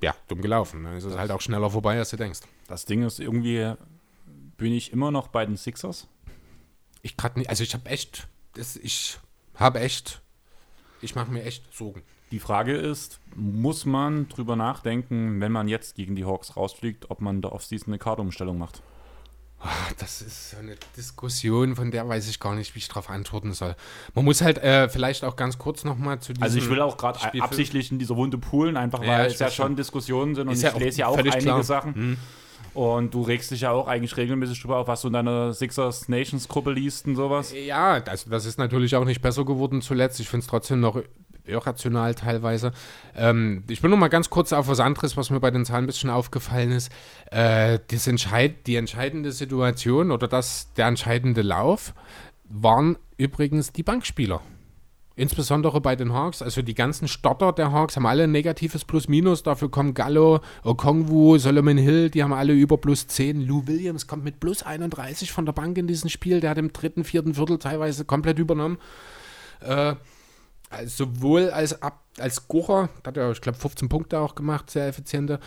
ja, 0.00 0.14
dumm 0.28 0.40
gelaufen. 0.42 0.84
Dann 0.84 0.96
ist 0.96 1.04
es 1.04 1.16
halt 1.16 1.30
auch 1.30 1.40
schneller 1.40 1.70
vorbei, 1.70 1.98
als 1.98 2.10
du 2.10 2.16
denkst. 2.16 2.40
Das 2.68 2.84
Ding 2.84 3.02
ist 3.02 3.18
irgendwie, 3.18 3.74
bin 4.56 4.72
ich 4.72 4.92
immer 4.92 5.10
noch 5.10 5.28
bei 5.28 5.44
den 5.44 5.56
Sixers? 5.56 6.06
Ich 7.02 7.16
gerade 7.16 7.38
nicht, 7.38 7.50
also 7.50 7.64
ich 7.64 7.74
habe 7.74 7.88
echt, 7.88 8.28
das, 8.54 8.76
ich 8.76 9.18
habe 9.56 9.80
echt, 9.80 10.20
ich 11.00 11.14
mache 11.14 11.32
mir 11.32 11.42
echt 11.42 11.64
Sorgen. 11.74 12.02
Die 12.30 12.40
Frage 12.40 12.74
ist, 12.74 13.20
muss 13.34 13.86
man 13.86 14.28
drüber 14.28 14.54
nachdenken, 14.56 15.40
wenn 15.40 15.52
man 15.52 15.68
jetzt 15.68 15.94
gegen 15.94 16.14
die 16.14 16.24
Hawks 16.24 16.56
rausfliegt, 16.56 17.10
ob 17.10 17.20
man 17.20 17.40
da 17.40 17.48
auf 17.48 17.64
Season 17.64 17.88
eine 17.88 17.98
Kartumstellung 17.98 18.58
macht? 18.58 18.82
Ah, 19.60 19.68
das 19.98 20.22
ist 20.22 20.50
so 20.50 20.58
eine 20.58 20.76
Diskussion, 20.96 21.74
von 21.74 21.90
der 21.90 22.08
weiß 22.08 22.28
ich 22.28 22.38
gar 22.38 22.54
nicht, 22.54 22.76
wie 22.76 22.78
ich 22.78 22.86
darauf 22.86 23.10
antworten 23.10 23.52
soll. 23.52 23.74
Man 24.14 24.24
muss 24.24 24.40
halt 24.40 24.58
äh, 24.58 24.88
vielleicht 24.88 25.24
auch 25.24 25.34
ganz 25.34 25.58
kurz 25.58 25.82
nochmal 25.82 26.20
zu 26.20 26.32
diesem 26.32 26.44
Also 26.44 26.58
ich 26.58 26.70
will 26.70 26.80
auch 26.80 26.96
gerade 26.96 27.18
absichtlich 27.42 27.90
in 27.90 27.98
dieser 27.98 28.14
Wunde 28.14 28.38
poolen, 28.38 28.76
einfach 28.76 29.00
weil 29.00 29.08
ja, 29.08 29.24
es 29.24 29.38
ja 29.40 29.50
schon 29.50 29.74
Diskussionen 29.74 30.36
sind 30.36 30.46
und 30.46 30.54
ich 30.54 30.62
ja 30.62 30.76
lese 30.76 31.00
ja 31.00 31.06
auch 31.08 31.16
einige 31.16 31.38
klar. 31.38 31.62
Sachen. 31.64 31.94
Hm. 31.94 32.16
Und 32.74 33.14
du 33.14 33.22
regst 33.22 33.50
dich 33.50 33.62
ja 33.62 33.72
auch 33.72 33.88
eigentlich 33.88 34.16
regelmäßig 34.16 34.60
drüber 34.62 34.76
auf, 34.76 34.86
was 34.86 35.00
du 35.00 35.08
in 35.08 35.14
deiner 35.14 35.52
Sixers 35.52 36.08
Nations 36.08 36.46
Gruppe 36.46 36.70
liest 36.70 37.06
und 37.06 37.16
sowas. 37.16 37.52
Ja, 37.52 37.98
das, 37.98 38.26
das 38.26 38.44
ist 38.44 38.58
natürlich 38.58 38.94
auch 38.94 39.04
nicht 39.04 39.20
besser 39.20 39.44
geworden 39.44 39.82
zuletzt. 39.82 40.20
Ich 40.20 40.28
finde 40.28 40.44
es 40.44 40.46
trotzdem 40.46 40.78
noch 40.78 41.02
irrational 41.48 42.14
teilweise. 42.14 42.72
Ähm, 43.16 43.64
ich 43.68 43.82
will 43.82 43.90
noch 43.90 43.96
mal 43.96 44.08
ganz 44.08 44.30
kurz 44.30 44.52
auf 44.52 44.68
was 44.68 44.80
anderes, 44.80 45.16
was 45.16 45.30
mir 45.30 45.40
bei 45.40 45.50
den 45.50 45.64
Zahlen 45.64 45.84
ein 45.84 45.86
bisschen 45.86 46.10
aufgefallen 46.10 46.72
ist. 46.72 46.92
Äh, 47.30 47.78
das 47.88 48.06
Entscheid 48.06 48.66
die 48.66 48.76
entscheidende 48.76 49.32
Situation 49.32 50.10
oder 50.10 50.28
das, 50.28 50.72
der 50.74 50.86
entscheidende 50.86 51.42
Lauf 51.42 51.94
waren 52.48 52.96
übrigens 53.16 53.72
die 53.72 53.82
Bankspieler. 53.82 54.40
Insbesondere 55.18 55.80
bei 55.80 55.96
den 55.96 56.12
Hawks. 56.12 56.42
Also 56.42 56.62
die 56.62 56.74
ganzen 56.74 57.08
Stotter 57.08 57.52
der 57.52 57.72
Hawks 57.72 57.96
haben 57.96 58.06
alle 58.06 58.22
ein 58.22 58.30
negatives 58.30 58.84
Plus-Minus. 58.84 59.42
Dafür 59.42 59.68
kommen 59.68 59.92
Gallo, 59.92 60.38
Okongwu, 60.62 61.38
Solomon 61.38 61.76
Hill, 61.76 62.08
die 62.08 62.22
haben 62.22 62.32
alle 62.32 62.52
über 62.52 62.78
plus 62.78 63.08
10. 63.08 63.44
Lou 63.44 63.66
Williams 63.66 64.06
kommt 64.06 64.22
mit 64.22 64.38
plus 64.38 64.62
31 64.62 65.32
von 65.32 65.44
der 65.44 65.52
Bank 65.52 65.76
in 65.76 65.88
diesem 65.88 66.08
Spiel. 66.08 66.38
Der 66.38 66.50
hat 66.50 66.58
im 66.58 66.72
dritten, 66.72 67.02
vierten 67.02 67.34
Viertel 67.34 67.58
teilweise 67.58 68.04
komplett 68.04 68.38
übernommen. 68.38 68.78
Äh, 69.58 69.96
also 70.70 71.04
sowohl 71.04 71.50
als, 71.50 71.80
Ab 71.82 72.04
als 72.18 72.36
Scorer, 72.36 72.88
hat 73.06 73.16
er, 73.16 73.30
ich 73.30 73.40
glaube, 73.40 73.58
15 73.58 73.88
Punkte 73.88 74.18
auch 74.18 74.34
gemacht, 74.34 74.70
sehr 74.70 74.88
effiziente. 74.88 75.38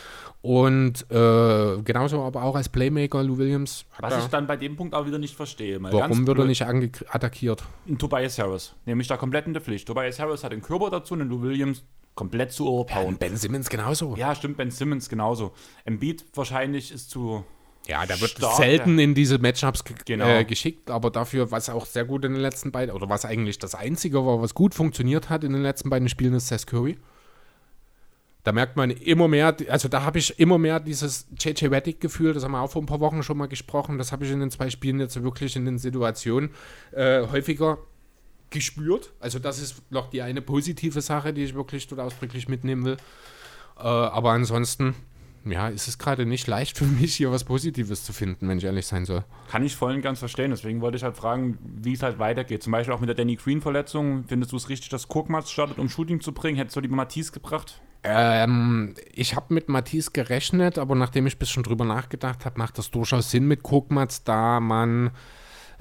Und 0.41 1.06
äh, 1.11 1.81
genauso 1.84 2.23
aber 2.23 2.43
auch 2.43 2.56
als 2.56 2.69
Playmaker, 2.69 3.23
Lou 3.23 3.38
Williams. 3.38 3.85
Was 3.99 4.23
ich 4.23 4.30
dann 4.30 4.48
bei 4.48 4.57
dem 4.57 4.76
Punkt 4.76 4.95
auch 4.95 5.06
wieder 5.06 5.19
nicht 5.19 5.35
verstehe. 5.35 5.81
warum 5.81 6.26
wird 6.26 6.39
er 6.39 6.45
nicht 6.45 6.64
attackiert? 6.64 7.64
In 7.85 7.98
Tobias 7.98 8.39
Harris. 8.39 8.73
Nämlich 8.85 9.07
da 9.07 9.18
komplett 9.18 9.48
in 9.48 9.53
der 9.53 9.61
Pflicht. 9.61 9.88
Tobias 9.88 10.19
Harris 10.19 10.43
hat 10.43 10.52
den 10.52 10.61
Körper 10.61 10.89
dazu 10.89 11.14
und 11.14 11.27
Lou 11.27 11.41
Williams 11.41 11.84
komplett 12.15 12.52
zu 12.52 12.68
overpowern. 12.68 13.14
Ja, 13.14 13.18
ben 13.18 13.38
Simmons 13.38 13.69
genauso. 13.69 14.15
Ja, 14.15 14.35
stimmt, 14.35 14.57
Ben 14.57 14.72
Simmons 14.72 15.10
genauso. 15.10 15.53
Embiid 15.85 16.26
wahrscheinlich 16.34 16.91
ist 16.91 17.10
zu 17.10 17.43
ja, 17.87 18.05
da 18.05 18.19
wird 18.21 18.31
Stark, 18.31 18.57
selten 18.57 18.99
in 18.99 19.15
diese 19.15 19.39
Matchups 19.39 19.83
genau. 20.05 20.27
äh, 20.27 20.45
geschickt, 20.45 20.89
aber 20.89 21.09
dafür, 21.09 21.51
was 21.51 21.69
auch 21.69 21.85
sehr 21.85 22.05
gut 22.05 22.25
in 22.25 22.33
den 22.33 22.41
letzten 22.41 22.71
beiden, 22.71 22.93
oder 22.95 23.09
was 23.09 23.25
eigentlich 23.25 23.59
das 23.59 23.75
Einzige 23.75 24.25
war, 24.25 24.41
was 24.41 24.53
gut 24.53 24.73
funktioniert 24.73 25.29
hat 25.29 25.43
in 25.43 25.53
den 25.53 25.63
letzten 25.63 25.89
beiden 25.89 26.07
Spielen, 26.07 26.33
ist 26.33 26.47
Seth 26.47 26.67
Curry. 26.67 26.97
Da 28.43 28.51
merkt 28.51 28.75
man 28.75 28.89
immer 28.89 29.27
mehr, 29.27 29.55
also 29.69 29.87
da 29.87 30.03
habe 30.03 30.17
ich 30.17 30.39
immer 30.39 30.57
mehr 30.57 30.79
dieses 30.79 31.27
JJ 31.39 31.67
Reddick-Gefühl, 31.67 32.33
das 32.33 32.43
haben 32.43 32.53
wir 32.53 32.61
auch 32.61 32.71
vor 32.71 32.81
ein 32.81 32.87
paar 32.87 32.99
Wochen 32.99 33.21
schon 33.21 33.37
mal 33.37 33.47
gesprochen, 33.47 33.97
das 33.99 34.11
habe 34.11 34.25
ich 34.25 34.31
in 34.31 34.39
den 34.39 34.49
zwei 34.49 34.69
Spielen 34.69 34.99
jetzt 34.99 35.21
wirklich 35.21 35.55
in 35.55 35.65
den 35.65 35.77
Situationen 35.77 36.49
äh, 36.91 37.27
häufiger 37.27 37.77
gespürt. 38.49 39.13
Also 39.19 39.39
das 39.39 39.59
ist 39.59 39.91
noch 39.91 40.09
die 40.09 40.21
eine 40.21 40.41
positive 40.41 41.01
Sache, 41.01 41.33
die 41.33 41.43
ich 41.43 41.55
wirklich 41.55 41.87
dort 41.87 42.01
ausdrücklich 42.01 42.47
mitnehmen 42.47 42.83
will. 42.83 42.97
Äh, 43.77 43.83
aber 43.83 44.31
ansonsten, 44.31 44.95
ja, 45.45 45.69
ist 45.69 45.88
es 45.88 45.97
gerade 45.97 46.26
nicht 46.26 46.47
leicht 46.47 46.77
für 46.77 46.85
mich, 46.85 47.15
hier 47.15 47.31
was 47.31 47.43
Positives 47.43 48.03
zu 48.03 48.13
finden, 48.13 48.47
wenn 48.47 48.57
ich 48.59 48.63
ehrlich 48.63 48.85
sein 48.85 49.05
soll. 49.05 49.23
Kann 49.49 49.63
ich 49.63 49.76
voll 49.76 49.93
und 49.95 50.01
ganz 50.01 50.19
verstehen. 50.19 50.51
Deswegen 50.51 50.81
wollte 50.81 50.97
ich 50.97 51.03
halt 51.03 51.18
fragen, 51.18 51.57
wie 51.63 51.93
es 51.93 52.03
halt 52.03 52.19
weitergeht. 52.19 52.61
Zum 52.63 52.72
Beispiel 52.72 52.93
auch 52.93 52.99
mit 52.99 53.09
der 53.09 53.15
Danny 53.15 53.35
Green-Verletzung. 53.35 54.26
Findest 54.27 54.51
du 54.51 54.57
es 54.57 54.69
richtig, 54.69 54.89
dass 54.89 55.07
Kurkmaz 55.07 55.49
startet, 55.49 55.80
um 55.80 55.89
Shooting 55.89 56.22
zu 56.22 56.31
bringen? 56.34 56.57
Hättest 56.57 56.76
du 56.76 56.80
lieber 56.81 56.95
Matisse 56.95 57.31
gebracht? 57.31 57.81
Ähm, 58.03 58.95
ich 59.13 59.35
habe 59.35 59.53
mit 59.53 59.69
Matisse 59.69 60.11
gerechnet, 60.11 60.77
aber 60.80 60.95
nachdem 60.95 61.27
ich 61.27 61.35
ein 61.35 61.39
bisschen 61.39 61.61
drüber 61.63 61.85
nachgedacht 61.85 62.45
habe, 62.45 62.57
macht 62.57 62.77
das 62.77 62.89
durchaus 62.89 63.30
Sinn 63.30 63.45
mit 63.47 63.61
Kurkmaz, 63.61 64.23
da 64.23 64.59
man 64.59 65.11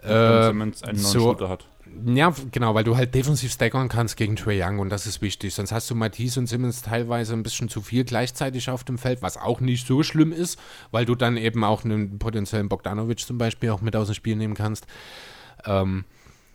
äh, 0.03 0.45
Simmons 0.45 0.82
einen 0.82 1.01
neuen 1.01 1.12
so- 1.12 1.20
Shooter 1.20 1.49
hat. 1.49 1.66
Ja, 2.07 2.33
genau, 2.51 2.75
weil 2.75 2.85
du 2.85 2.97
halt 2.97 3.15
defensiv 3.15 3.53
staggern 3.53 3.89
kannst 3.89 4.17
gegen 4.17 4.37
Trey 4.37 4.62
Young 4.62 4.79
und 4.79 4.89
das 4.91 5.07
ist 5.07 5.21
wichtig. 5.21 5.55
Sonst 5.55 5.73
hast 5.73 5.91
du 5.91 5.95
Matisse 5.95 6.41
und 6.41 6.47
Simmons 6.47 6.83
teilweise 6.83 7.35
ein 7.35 7.43
bisschen 7.43 7.69
zu 7.69 7.83
viel 7.83 8.05
gleichzeitig 8.05 8.71
auf 8.71 8.85
dem 8.85 8.97
Feld, 8.97 9.23
was 9.23 9.37
auch 9.37 9.61
nicht 9.61 9.87
so 9.87 10.03
schlimm 10.03 10.33
ist, 10.33 10.59
weil 10.93 11.05
du 11.05 11.15
dann 11.15 11.37
eben 11.37 11.62
auch 11.62 11.85
einen 11.85 12.19
potenziellen 12.19 12.69
Bogdanovic 12.69 13.21
zum 13.21 13.39
Beispiel 13.39 13.71
auch 13.71 13.81
mit 13.81 13.97
aus 13.97 14.07
dem 14.07 14.15
Spiel 14.15 14.37
nehmen 14.37 14.55
kannst. 14.55 14.87
Ähm, 15.67 16.05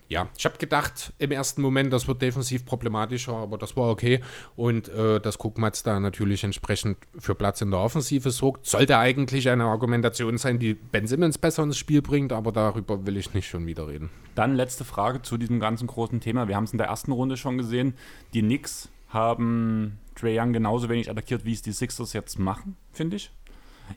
ja, 0.08 0.30
ich 0.38 0.46
habe 0.46 0.58
gedacht 0.58 1.14
im 1.18 1.32
ersten 1.32 1.62
Moment, 1.62 1.92
das 1.92 2.08
wird 2.08 2.22
defensiv 2.22 2.66
problematischer, 2.66 3.34
aber 3.34 3.58
das 3.58 3.76
war 3.76 3.90
okay. 3.90 4.22
Und 4.56 4.88
äh, 4.90 5.20
dass 5.20 5.38
Kuckmatz 5.38 5.84
da 5.84 6.00
natürlich 6.00 6.44
entsprechend 6.44 6.98
für 7.18 7.34
Platz 7.34 7.62
in 7.62 7.72
der 7.72 7.80
Offensive 7.80 8.30
sorgt, 8.30 8.68
sollte 8.68 8.98
eigentlich 8.98 9.50
eine 9.50 9.66
Argumentation 9.66 10.38
sein, 10.38 10.60
die 10.60 10.76
Ben 10.76 11.08
Simmons 11.08 11.38
besser 11.38 11.64
ins 11.64 11.78
Spiel 11.78 12.02
bringt, 12.02 12.32
aber 12.32 12.52
darüber 12.52 13.06
will 13.08 13.18
ich 13.18 13.34
nicht 13.34 13.48
schon 13.48 13.66
wieder 13.66 13.88
reden. 13.88 14.10
Dann 14.36 14.56
letzte 14.56 14.86
Frage 14.86 15.22
zu 15.22 15.38
diesem 15.38 15.60
ganzen 15.60 15.88
großen 15.88 16.20
Thema. 16.20 16.48
Wir 16.48 16.56
haben 16.56 16.66
es 16.66 16.72
in 16.72 16.78
der 16.78 16.88
ersten 16.88 17.12
Runde 17.12 17.38
schon 17.38 17.58
gesehen. 17.58 17.96
Die 18.34 18.42
Knicks 18.42 18.90
haben 19.10 20.00
Trae 20.16 20.40
Young 20.40 20.54
genauso 20.54 20.90
wenig 20.90 21.10
attackiert, 21.10 21.46
wie 21.46 21.54
es 21.54 21.62
die 21.62 21.72
Sixers 21.72 22.14
jetzt 22.14 22.38
machen, 22.38 22.76
finde 22.92 23.16
ich. 23.16 23.32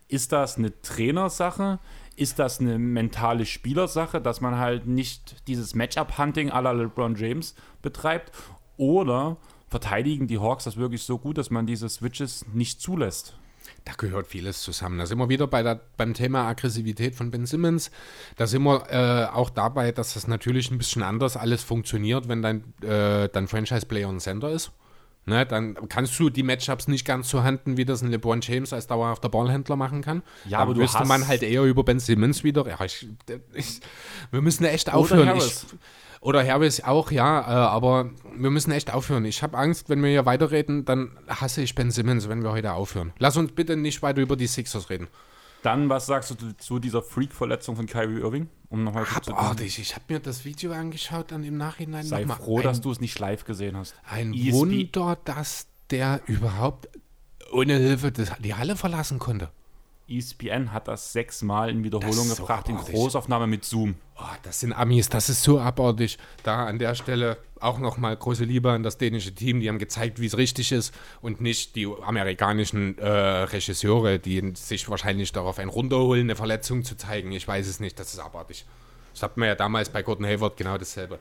Ist 0.09 0.33
das 0.33 0.59
eine 0.59 0.81
Trainersache? 0.81 1.79
Ist 2.19 2.41
das 2.41 2.59
eine 2.59 2.81
mentale 2.81 3.47
Spielersache, 3.47 4.21
dass 4.21 4.41
man 4.41 4.59
halt 4.59 4.89
nicht 4.89 5.47
dieses 5.47 5.77
Matchup-Hunting 5.77 6.51
à 6.51 6.61
la 6.61 6.73
LeBron 6.73 7.15
James 7.15 7.55
betreibt? 7.81 8.33
Oder 8.77 9.37
verteidigen 9.69 10.27
die 10.27 10.41
Hawks 10.41 10.65
das 10.65 10.77
wirklich 10.77 11.05
so 11.05 11.17
gut, 11.19 11.39
dass 11.39 11.51
man 11.51 11.65
diese 11.65 11.89
Switches 11.89 12.45
nicht 12.53 12.81
zulässt? 12.81 13.39
Da 13.85 13.93
gehört 13.97 14.27
vieles 14.27 14.63
zusammen. 14.63 14.99
Da 14.99 15.07
sind 15.07 15.19
wir 15.19 15.29
wieder 15.29 15.47
bei 15.47 15.63
der, 15.63 15.81
beim 15.97 16.13
Thema 16.13 16.49
Aggressivität 16.49 17.15
von 17.15 17.31
Ben 17.31 17.47
Simmons. 17.47 17.93
Da 18.35 18.49
sind 18.49 18.65
wir 18.65 18.91
äh, 18.91 19.33
auch 19.33 19.51
dabei, 19.51 19.93
dass 19.93 20.15
das 20.15 20.27
natürlich 20.27 20.73
ein 20.73 20.79
bisschen 20.79 21.05
anders 21.05 21.37
alles 21.37 21.63
funktioniert, 21.63 22.29
wenn 22.29 22.43
dein, 22.43 22.75
äh, 22.83 23.29
dein 23.29 23.47
Franchise-Player 23.47 24.09
ein 24.09 24.19
Center 24.19 24.51
ist. 24.51 24.73
Ne, 25.29 25.45
dann 25.45 25.77
kannst 25.89 26.19
du 26.19 26.31
die 26.31 26.43
Matchups 26.43 26.89
nicht 26.89 27.05
ganz 27.05 27.29
so 27.29 27.43
handen, 27.43 27.77
wie 27.77 27.85
das 27.85 28.01
ein 28.03 28.11
LeBron 28.11 28.41
James 28.41 28.73
als 28.73 28.87
dauerhafter 28.87 29.29
Ballhändler 29.29 29.77
machen 29.77 30.01
kann. 30.01 30.23
Ja, 30.47 30.59
da 30.59 30.63
aber 30.63 30.75
du 30.75 30.81
müsste 30.81 31.01
hast- 31.01 31.09
man 31.09 31.29
halt 31.29 31.43
eher 31.43 31.65
über 31.65 31.85
Ben 31.85 32.01
Simmons 32.01 32.45
wieder. 32.45 32.67
Ja, 32.67 32.83
ich, 32.85 33.07
ich, 33.53 33.81
wir 34.31 34.41
müssen 34.41 34.65
echt 34.65 34.93
aufhören. 34.93 35.29
Harris. 35.29 35.67
Ich, 35.71 35.79
oder 36.21 36.45
Harris 36.45 36.83
auch, 36.83 37.11
ja, 37.11 37.41
äh, 37.43 37.45
aber 37.45 38.11
wir 38.37 38.51
müssen 38.51 38.73
echt 38.73 38.93
aufhören. 38.93 39.25
Ich 39.27 39.43
habe 39.43 39.57
Angst, 39.59 39.89
wenn 39.89 40.03
wir 40.03 40.11
hier 40.11 40.25
weiterreden, 40.27 40.85
dann 40.85 41.11
hasse 41.29 41.61
ich 41.63 41.75
Ben 41.75 41.91
Simmons, 41.91 42.29
wenn 42.29 42.43
wir 42.43 42.51
heute 42.53 42.73
aufhören. 42.73 43.13
Lass 43.19 43.37
uns 43.37 43.53
bitte 43.53 43.77
nicht 43.77 44.03
weiter 44.03 44.21
über 44.23 44.35
die 44.35 44.47
Sixers 44.47 44.89
reden. 44.91 45.09
Dann, 45.63 45.89
was 45.89 46.07
sagst 46.07 46.31
du 46.41 46.53
zu- 46.57 46.79
dieser 46.79 47.03
Freak-Verletzung 47.03 47.77
von 47.77 47.87
Kyrie 47.87 48.21
Irving? 48.21 48.49
Um 48.71 48.85
nochmal 48.85 49.07
Abartig. 49.27 49.79
Ich 49.79 49.95
habe 49.95 50.05
mir 50.09 50.21
das 50.21 50.45
Video 50.45 50.73
angeschaut, 50.73 51.33
dann 51.33 51.43
im 51.43 51.57
Nachhinein 51.57 52.05
Sei 52.07 52.21
nochmal. 52.21 52.37
froh, 52.37 52.59
ein, 52.59 52.65
dass 52.65 52.81
du 52.81 52.91
es 52.91 53.01
nicht 53.01 53.19
live 53.19 53.45
gesehen 53.45 53.77
hast. 53.77 53.95
Ein 54.09 54.35
ESP 54.35 54.53
Wunder, 54.53 55.19
dass 55.25 55.67
der 55.91 56.21
überhaupt 56.27 56.89
ohne 57.51 57.77
Hilfe 57.79 58.13
die 58.13 58.55
Halle 58.55 58.77
verlassen 58.77 59.19
konnte. 59.19 59.51
ESPN 60.09 60.73
hat 60.73 60.89
das 60.89 61.13
sechsmal 61.13 61.71
in 61.71 61.85
Wiederholung 61.85 62.27
so 62.27 62.37
gebracht, 62.37 62.69
in 62.69 62.77
abartig. 62.77 62.95
Großaufnahme 62.95 63.47
mit 63.47 63.65
Zoom. 63.65 63.97
Oh, 64.17 64.25
das 64.43 64.61
sind 64.61 64.73
Amis, 64.73 65.09
das 65.09 65.29
ist 65.29 65.43
so 65.43 65.61
abartig. 65.61 66.19
Da 66.43 66.67
an 66.67 66.79
der 66.79 66.95
Stelle 66.95 67.37
auch 67.61 67.79
nochmal 67.79 68.17
große 68.17 68.45
Liebe 68.45 68.71
an 68.71 68.83
das 68.83 68.99
dänische 68.99 69.35
Team. 69.35 69.61
Die 69.61 69.69
haben 69.69 69.79
gezeigt, 69.79 70.21
wie 70.21 70.27
es 70.27 70.37
richtig 70.37 70.73
ist 70.73 70.95
und 71.21 71.41
nicht 71.41 71.77
die 71.77 71.87
amerikanischen 71.87 72.99
äh, 72.99 73.09
Regisseure, 73.09 74.19
die 74.19 74.53
sich 74.55 74.89
wahrscheinlich 74.89 75.33
darauf 75.33 75.59
ein 75.59 75.69
runterholen, 75.69 76.23
eine 76.23 76.37
Verletzung 76.37 76.85
zu 76.85 76.97
zeigen. 76.97 77.33
Ich 77.33 77.47
weiß 77.47 77.67
es 77.67 77.81
nicht, 77.81 77.99
das 77.99 78.15
ist 78.15 78.21
abartig. 78.21 78.65
Das 79.13 79.23
hatten 79.23 79.41
wir 79.41 79.49
ja 79.49 79.55
damals 79.55 79.89
bei 79.89 80.03
Gordon 80.03 80.27
Hayward 80.27 80.57
genau 80.57 80.79
dasselbe. 80.79 81.19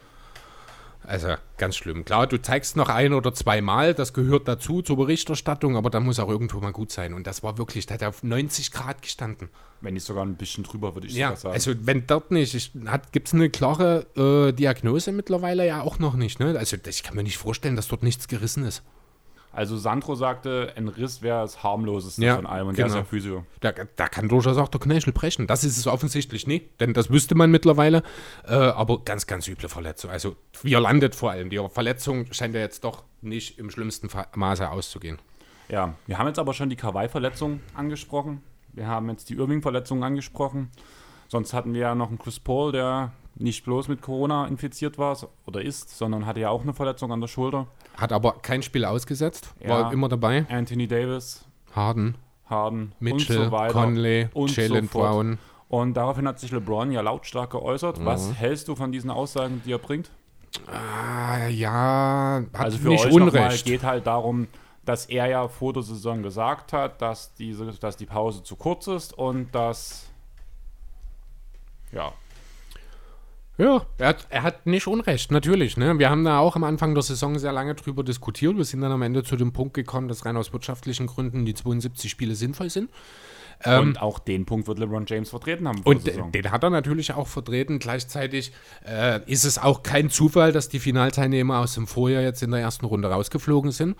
Also 1.07 1.35
ganz 1.55 1.77
schlimm. 1.77 2.03
Klar, 2.03 2.27
du 2.27 2.39
zeigst 2.41 2.75
noch 2.75 2.89
ein 2.89 3.13
oder 3.13 3.34
zweimal, 3.34 3.93
das 3.93 4.11
gehört 4.11 4.45
dazu 4.49 4.81
zur 4.81 4.97
Berichterstattung, 4.97 5.77
aber 5.77 5.89
da 5.89 6.01
muss 6.01 6.19
auch 6.19 6.27
irgendwo 6.27 6.59
mal 6.59 6.73
gut 6.73 6.91
sein. 6.91 7.13
Und 7.13 7.25
das 7.27 7.43
war 7.43 7.57
wirklich, 7.57 7.85
der 7.85 7.95
hat 7.95 8.03
auf 8.03 8.23
90 8.23 8.73
Grad 8.73 9.01
gestanden. 9.01 9.47
Wenn 9.79 9.93
nicht 9.93 10.03
sogar 10.05 10.25
ein 10.25 10.35
bisschen 10.35 10.65
drüber, 10.65 10.95
würde 10.95 11.07
ich 11.07 11.13
Ja, 11.15 11.34
sagen. 11.38 11.53
also 11.53 11.71
wenn 11.79 12.05
dort 12.07 12.31
nicht, 12.31 12.71
gibt 13.13 13.27
es 13.29 13.34
eine 13.34 13.49
klare 13.49 14.05
äh, 14.49 14.51
Diagnose 14.51 15.13
mittlerweile 15.13 15.65
ja 15.65 15.81
auch 15.81 15.97
noch 15.97 16.15
nicht. 16.15 16.41
Ne? 16.41 16.57
Also 16.59 16.75
ich 16.85 17.03
kann 17.03 17.15
mir 17.15 17.23
nicht 17.23 17.38
vorstellen, 17.38 17.77
dass 17.77 17.88
dort 17.88 18.03
nichts 18.03 18.27
gerissen 18.27 18.65
ist. 18.65 18.84
Also 19.57 19.75
Sandro 19.75 20.13
sagte, 20.13 20.71
ein 20.75 20.88
Riss 20.88 21.23
wäre 21.23 21.41
das 21.41 21.63
harmloseste 21.63 22.23
Ja, 22.23 22.35
von 22.35 22.45
allem 22.45 22.67
und 22.67 22.77
der 22.77 22.85
ist 22.85 22.91
genau. 22.91 23.03
ja 23.03 23.09
Physio. 23.09 23.45
Da, 23.59 23.71
da 23.71 24.07
kann 24.07 24.29
durchaus 24.29 24.55
auch 24.57 24.67
der 24.67 24.79
Knöchel 24.79 25.11
brechen. 25.11 25.47
Das 25.47 25.63
ist 25.63 25.79
es 25.79 25.88
offensichtlich 25.88 26.45
nicht, 26.45 26.79
denn 26.79 26.93
das 26.93 27.09
wüsste 27.09 27.34
man 27.34 27.49
mittlerweile. 27.49 28.03
Äh, 28.47 28.53
aber 28.53 29.03
ganz, 29.03 29.25
ganz 29.25 29.47
üble 29.47 29.67
Verletzung. 29.67 30.11
Also 30.11 30.35
wie 30.61 30.75
er 30.75 30.79
landet 30.79 31.15
vor 31.15 31.31
allem. 31.31 31.49
Die 31.49 31.59
Verletzung 31.69 32.31
scheint 32.34 32.53
ja 32.53 32.61
jetzt 32.61 32.84
doch 32.84 33.03
nicht 33.21 33.57
im 33.57 33.71
schlimmsten 33.71 34.09
Maße 34.35 34.69
auszugehen. 34.69 35.17
Ja, 35.69 35.95
wir 36.05 36.19
haben 36.19 36.27
jetzt 36.27 36.38
aber 36.38 36.53
schon 36.53 36.69
die 36.69 36.75
Kawhi-Verletzung 36.75 37.61
angesprochen. 37.73 38.43
Wir 38.73 38.85
haben 38.85 39.09
jetzt 39.09 39.27
die 39.31 39.34
Irving-Verletzung 39.34 40.03
angesprochen. 40.03 40.69
Sonst 41.29 41.53
hatten 41.53 41.73
wir 41.73 41.81
ja 41.81 41.95
noch 41.95 42.09
einen 42.09 42.19
Chris 42.19 42.39
Paul, 42.39 42.73
der 42.73 43.11
nicht 43.39 43.64
bloß 43.65 43.88
mit 43.88 44.01
Corona 44.01 44.47
infiziert 44.47 44.97
war 44.97 45.15
oder 45.45 45.61
ist, 45.61 45.97
sondern 45.97 46.26
hatte 46.26 46.39
ja 46.39 46.49
auch 46.49 46.64
eine 46.64 46.73
Verletzung 46.73 47.11
an 47.11 47.22
der 47.22 47.27
Schulter. 47.27 47.68
Hat 47.95 48.11
aber 48.11 48.34
kein 48.41 48.64
Spiel 48.64 48.85
ausgesetzt, 48.85 49.53
Ja. 49.59 49.69
war 49.69 49.93
immer 49.93 50.09
dabei. 50.09 50.45
Anthony 50.49 50.88
Davis, 50.88 51.45
Harden, 51.76 52.15
Harden 52.49 52.93
Mitchell, 52.99 53.38
und 53.39 53.45
so 53.45 53.51
weiter. 53.51 53.73
Conley, 53.73 54.30
und 54.34 54.55
Jalen 54.55 54.88
so. 54.88 54.99
Brown. 54.99 55.38
Und 55.69 55.95
daraufhin 55.95 56.27
hat 56.27 56.39
sich 56.39 56.51
LeBron 56.51 56.91
ja 56.91 57.01
lautstark 57.01 57.49
geäußert. 57.51 57.99
Mhm. 57.99 58.05
Was 58.05 58.34
hältst 58.34 58.68
du 58.69 58.76
von 58.76 58.91
diesen 58.91 59.09
Aussagen, 59.11 59.61
die 59.65 59.72
er 59.73 59.80
bringt? 59.80 60.09
Ah, 60.65 61.47
ja, 61.49 62.41
hat 62.53 62.59
Also 62.65 62.77
für 62.77 62.88
nicht 62.88 63.05
euch 63.05 63.11
Unrecht. 63.11 63.65
geht 63.65 63.84
halt 63.84 64.07
darum, 64.07 64.47
dass 64.85 65.05
er 65.07 65.27
ja 65.27 65.47
vor 65.49 65.73
der 65.73 65.84
Saison 65.84 66.23
gesagt 66.23 66.72
hat, 66.72 67.01
dass, 67.01 67.34
diese, 67.34 67.65
dass 67.73 67.97
die 67.97 68.05
Pause 68.05 68.41
zu 68.43 68.55
kurz 68.55 68.88
ist 68.88 69.18
und 69.18 69.53
dass 69.53 70.09
ja, 71.91 72.11
Ja, 73.57 73.85
er 73.97 74.07
hat, 74.09 74.27
er 74.29 74.43
hat 74.43 74.67
nicht 74.67 74.85
Unrecht, 74.88 75.31
natürlich. 75.31 75.77
Ne? 75.77 75.97
Wir 75.97 76.09
haben 76.11 76.23
da 76.23 76.38
auch 76.39 76.55
am 76.55 76.63
Anfang 76.63 76.93
der 76.93 77.01
Saison 77.01 77.39
sehr 77.39 77.51
lange 77.51 77.73
drüber 77.73 78.03
diskutiert. 78.03 78.55
Wir 78.55 78.65
sind 78.65 78.81
dann 78.81 78.91
am 78.91 79.01
Ende 79.01 79.23
zu 79.23 79.35
dem 79.35 79.51
Punkt 79.51 79.73
gekommen, 79.73 80.07
dass 80.07 80.25
rein 80.25 80.38
aus 80.38 80.53
wirtschaftlichen 80.53 81.07
Gründen 81.07 81.43
die 81.45 81.55
72 81.55 82.11
Spiele 82.11 82.35
sinnvoll 82.35 82.69
sind. 82.69 82.89
und 83.65 83.99
auch 83.99 84.19
den 84.19 84.45
Punkt 84.45 84.67
wird 84.67 84.77
LeBron 84.77 85.05
James 85.07 85.31
vertreten 85.31 85.67
haben 85.67 85.77
Ähm, 85.79 85.84
Und 85.85 86.03
Saison. 86.03 86.31
den 86.31 86.51
hat 86.51 86.61
er 86.63 86.69
natürlich 86.69 87.13
auch 87.13 87.27
vertreten. 87.27 87.79
Gleichzeitig 87.79 88.51
äh, 88.85 89.21
ist 89.25 89.43
es 89.45 89.57
auch 89.57 89.81
kein 89.81 90.11
Zufall, 90.11 90.51
dass 90.51 90.69
die 90.69 90.79
Finalteilnehmer 90.79 91.57
aus 91.57 91.73
dem 91.73 91.88
Vorjahr 91.88 92.21
jetzt 92.21 92.43
in 92.43 92.51
der 92.51 92.59
ersten 92.59 92.85
Runde 92.85 93.09
rausgeflogen 93.09 93.71
sind. 93.71 93.95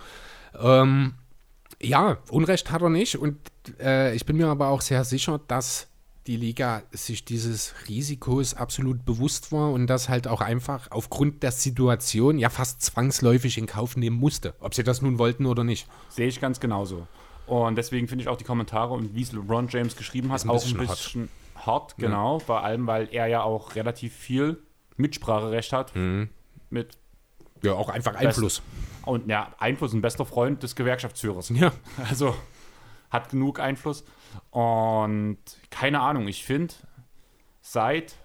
Ähm, 0.62 1.16
ja, 1.82 2.18
Unrecht 2.30 2.72
hat 2.72 2.84
er 2.84 2.90
nicht. 2.90 3.18
Und 3.18 3.38
äh, 3.80 4.14
ich 4.14 4.28
bin 4.28 4.38
mir 4.38 4.48
aber 4.50 4.68
auch 4.68 4.82
sehr 4.82 5.04
sicher, 5.04 5.40
dass 5.48 5.88
die 6.28 6.38
Liga 6.38 6.84
sich 6.92 7.24
dieses 7.26 7.74
Risikos 7.88 8.54
absolut 8.54 9.06
bewusst 9.06 9.52
war 9.52 9.72
und 9.72 9.88
das 9.88 10.10
halt 10.10 10.28
auch 10.28 10.42
einfach 10.42 10.92
aufgrund 10.92 11.42
der 11.42 11.52
Situation 11.52 12.38
ja 12.38 12.50
fast 12.50 12.82
zwangsläufig 12.82 13.58
in 13.58 13.66
Kauf 13.66 13.96
nehmen 13.98 14.18
musste. 14.18 14.54
Ob 14.60 14.74
sie 14.76 14.84
das 14.84 15.02
nun 15.02 15.18
wollten 15.18 15.46
oder 15.46 15.64
nicht. 15.64 15.88
Sehe 16.10 16.28
ich 16.28 16.40
ganz 16.42 16.60
genauso. 16.60 17.08
Und 17.46 17.78
deswegen 17.78 18.08
finde 18.10 18.24
ich 18.24 18.28
auch 18.28 18.36
die 18.38 18.44
Kommentare 18.44 18.94
und 18.94 19.16
wie 19.16 19.22
es 19.22 19.32
LeBron 19.32 19.70
James 19.70 19.96
geschrieben 19.96 20.32
hat, 20.32 20.44
ein 20.44 20.50
auch 20.50 20.66
ein 20.66 20.78
hart. 20.80 20.90
bisschen 20.90 21.30
hart, 21.56 21.98
genau. 21.98 22.40
Vor 22.40 22.62
allem, 22.64 22.88
weil 22.88 23.08
er 23.12 23.28
ja 23.28 23.42
auch 23.44 23.76
relativ 23.76 24.14
viel 24.14 24.58
Mitspracherecht 24.98 25.72
hat 25.72 25.96
Mhm. 25.96 26.30
mit 26.70 26.98
Ja, 27.64 27.74
auch 27.74 27.88
einfach 27.90 28.16
Einfluss. 28.16 28.62
und 29.06 29.30
ja, 29.30 29.54
Einfluss, 29.60 29.94
ein 29.94 30.02
bester 30.02 30.26
Freund 30.26 30.62
des 30.62 30.76
Gewerkschaftsführers. 30.76 31.50
Ja. 31.50 31.72
Also 32.10 32.36
hat 33.10 33.30
genug 33.30 33.60
Einfluss. 33.62 34.04
Und 34.52 35.38
keine 35.70 36.00
Ahnung, 36.02 36.28
ich 36.28 36.44
finde, 36.46 36.74
seit 37.62 38.16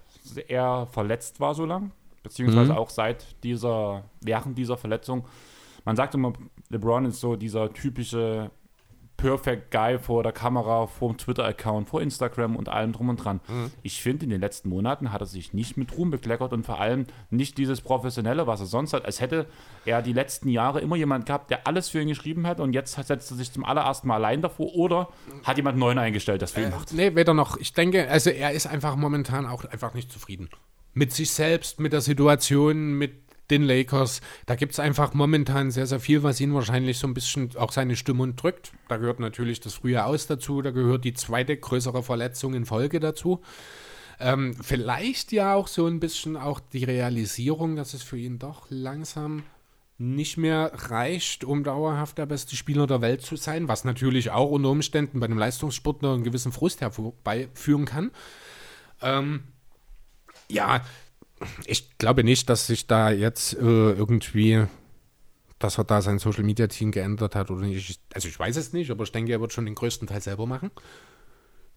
er 0.47 0.87
verletzt 0.87 1.39
war 1.39 1.53
so 1.53 1.65
lang, 1.65 1.91
beziehungsweise 2.23 2.71
Mhm. 2.71 2.77
auch 2.77 2.89
seit 2.89 3.43
dieser, 3.43 4.03
während 4.21 4.57
dieser 4.57 4.77
Verletzung, 4.77 5.27
man 5.85 5.95
sagt 5.95 6.15
immer, 6.15 6.33
LeBron 6.69 7.05
ist 7.05 7.19
so 7.19 7.35
dieser 7.35 7.73
typische 7.73 8.51
Perfect 9.23 9.71
Guy 9.71 9.97
vor 9.99 10.21
der 10.21 10.33
Kamera, 10.33 10.85
vor 10.85 11.09
dem 11.09 11.17
Twitter-Account, 11.17 11.87
vor 11.87 12.01
Instagram 12.01 12.57
und 12.57 12.67
allem 12.67 12.91
drum 12.91 13.07
und 13.07 13.15
dran. 13.15 13.39
Mhm. 13.47 13.71
Ich 13.81 14.01
finde, 14.01 14.25
in 14.25 14.29
den 14.29 14.41
letzten 14.41 14.67
Monaten 14.67 15.13
hat 15.13 15.21
er 15.21 15.27
sich 15.27 15.53
nicht 15.53 15.77
mit 15.77 15.97
Ruhm 15.97 16.11
bekleckert 16.11 16.51
und 16.51 16.65
vor 16.65 16.81
allem 16.81 17.05
nicht 17.29 17.57
dieses 17.57 17.79
Professionelle, 17.79 18.47
was 18.47 18.59
er 18.59 18.65
sonst 18.65 18.91
hat. 18.91 19.05
Als 19.05 19.21
hätte 19.21 19.45
er 19.85 20.01
die 20.01 20.11
letzten 20.11 20.49
Jahre 20.49 20.81
immer 20.81 20.97
jemand 20.97 21.25
gehabt, 21.25 21.51
der 21.51 21.65
alles 21.67 21.87
für 21.87 22.01
ihn 22.01 22.09
geschrieben 22.09 22.45
hat 22.45 22.59
und 22.59 22.73
jetzt 22.73 22.95
setzt 22.95 23.31
er 23.31 23.37
sich 23.37 23.49
zum 23.49 23.63
allerersten 23.63 24.09
Mal 24.09 24.15
allein 24.15 24.41
davor 24.41 24.75
oder 24.75 25.07
hat 25.45 25.55
jemand 25.55 25.77
neuen 25.77 25.99
eingestellt, 25.99 26.41
das 26.41 26.51
für 26.51 26.63
ihn 26.63 26.71
macht. 26.71 26.91
Nee, 26.91 27.15
weder 27.15 27.33
noch. 27.33 27.55
Ich 27.55 27.71
denke, 27.71 28.09
also 28.09 28.29
er 28.29 28.51
ist 28.51 28.67
einfach 28.67 28.97
momentan 28.97 29.45
auch 29.45 29.63
einfach 29.63 29.93
nicht 29.93 30.11
zufrieden. 30.11 30.49
Mit 30.93 31.13
sich 31.13 31.31
selbst, 31.31 31.79
mit 31.79 31.93
der 31.93 32.01
Situation, 32.01 32.97
mit 32.97 33.22
den 33.49 33.63
Lakers. 33.63 34.21
Da 34.45 34.55
gibt 34.55 34.73
es 34.73 34.79
einfach 34.79 35.13
momentan 35.13 35.71
sehr, 35.71 35.87
sehr 35.87 35.99
viel, 35.99 36.23
was 36.23 36.39
ihn 36.39 36.53
wahrscheinlich 36.53 36.97
so 36.97 37.07
ein 37.07 37.13
bisschen 37.13 37.55
auch 37.57 37.71
seine 37.71 37.95
Stimmung 37.95 38.35
drückt. 38.35 38.71
Da 38.87 38.97
gehört 38.97 39.19
natürlich 39.19 39.59
das 39.59 39.75
frühe 39.75 40.03
Aus 40.05 40.27
dazu, 40.27 40.61
da 40.61 40.71
gehört 40.71 41.05
die 41.05 41.13
zweite 41.13 41.55
größere 41.57 42.03
Verletzung 42.03 42.53
in 42.53 42.65
Folge 42.65 42.99
dazu. 42.99 43.41
Ähm, 44.19 44.53
vielleicht 44.61 45.31
ja 45.31 45.55
auch 45.55 45.67
so 45.67 45.87
ein 45.87 45.99
bisschen 45.99 46.37
auch 46.37 46.59
die 46.59 46.83
Realisierung, 46.83 47.75
dass 47.75 47.93
es 47.93 48.03
für 48.03 48.17
ihn 48.17 48.39
doch 48.39 48.67
langsam 48.69 49.43
nicht 49.97 50.37
mehr 50.37 50.71
reicht, 50.73 51.43
um 51.43 51.63
dauerhaft 51.63 52.17
der 52.17 52.25
beste 52.25 52.55
Spieler 52.55 52.87
der 52.87 53.01
Welt 53.01 53.21
zu 53.21 53.35
sein, 53.35 53.67
was 53.67 53.83
natürlich 53.85 54.31
auch 54.31 54.49
unter 54.49 54.69
Umständen 54.69 55.19
bei 55.19 55.25
einem 55.25 55.37
Leistungssportler 55.37 56.13
einen 56.13 56.23
gewissen 56.23 56.51
Frust 56.51 56.81
herbeiführen 56.81 57.85
kann. 57.85 58.11
Ähm, 59.01 59.43
ja, 60.49 60.81
ich 61.65 61.97
glaube 61.97 62.23
nicht, 62.23 62.49
dass 62.49 62.67
sich 62.67 62.87
da 62.87 63.11
jetzt 63.11 63.53
äh, 63.53 63.59
irgendwie, 63.59 64.65
dass 65.59 65.77
er 65.77 65.83
da 65.83 66.01
sein 66.01 66.19
Social 66.19 66.43
Media 66.43 66.67
Team 66.67 66.91
geändert 66.91 67.35
hat 67.35 67.51
oder 67.51 67.61
nicht. 67.61 67.89
Ich, 67.89 67.99
also 68.13 68.27
ich 68.27 68.37
weiß 68.37 68.57
es 68.57 68.73
nicht, 68.73 68.91
aber 68.91 69.03
ich 69.03 69.11
denke, 69.11 69.31
er 69.31 69.41
wird 69.41 69.53
schon 69.53 69.65
den 69.65 69.75
größten 69.75 70.07
Teil 70.07 70.21
selber 70.21 70.45
machen. 70.45 70.71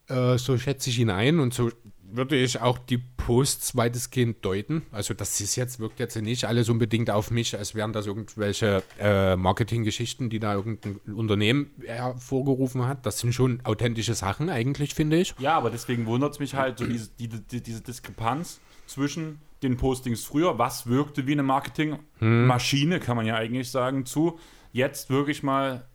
Äh, 0.09 0.38
so 0.38 0.56
schätze 0.56 0.90
ich 0.90 0.98
ihn 0.98 1.10
ein 1.10 1.40
und 1.40 1.52
so 1.52 1.70
würde 2.10 2.36
ich 2.36 2.60
auch 2.60 2.78
die 2.78 2.98
Posts 2.98 3.76
weitestgehend 3.76 4.44
deuten. 4.44 4.82
Also 4.93 5.14
das 5.14 5.40
ist 5.40 5.56
jetzt, 5.56 5.80
wirkt 5.80 5.98
jetzt 5.98 6.16
nicht 6.16 6.44
alles 6.44 6.68
unbedingt 6.68 7.10
auf 7.10 7.30
mich, 7.30 7.56
als 7.56 7.74
wären 7.74 7.93
das 7.93 8.06
irgendwelche 8.06 8.82
äh, 8.98 9.36
Marketinggeschichten, 9.36 10.30
die 10.30 10.38
da 10.38 10.55
irgendein 10.55 10.97
Unternehmen 11.12 11.70
hervorgerufen 11.84 12.86
hat. 12.86 13.05
Das 13.06 13.18
sind 13.18 13.32
schon 13.32 13.60
authentische 13.64 14.14
Sachen 14.14 14.48
eigentlich, 14.48 14.94
finde 14.94 15.18
ich. 15.18 15.34
Ja, 15.38 15.56
aber 15.56 15.70
deswegen 15.70 16.06
wundert 16.06 16.34
es 16.34 16.38
mich 16.38 16.55
halt, 16.55 16.78
so 16.78 16.86
diese, 16.86 17.10
die, 17.18 17.28
die, 17.28 17.62
diese 17.62 17.80
Diskrepanz 17.80 18.60
zwischen 18.86 19.40
den 19.62 19.76
Postings 19.76 20.24
früher, 20.24 20.58
was 20.58 20.86
wirkte 20.86 21.26
wie 21.26 21.32
eine 21.32 21.42
Marketingmaschine, 21.42 23.00
kann 23.00 23.16
man 23.16 23.26
ja 23.26 23.34
eigentlich 23.36 23.70
sagen, 23.70 24.04
zu 24.06 24.38
jetzt 24.72 25.10
wirklich 25.10 25.42
mal 25.42 25.86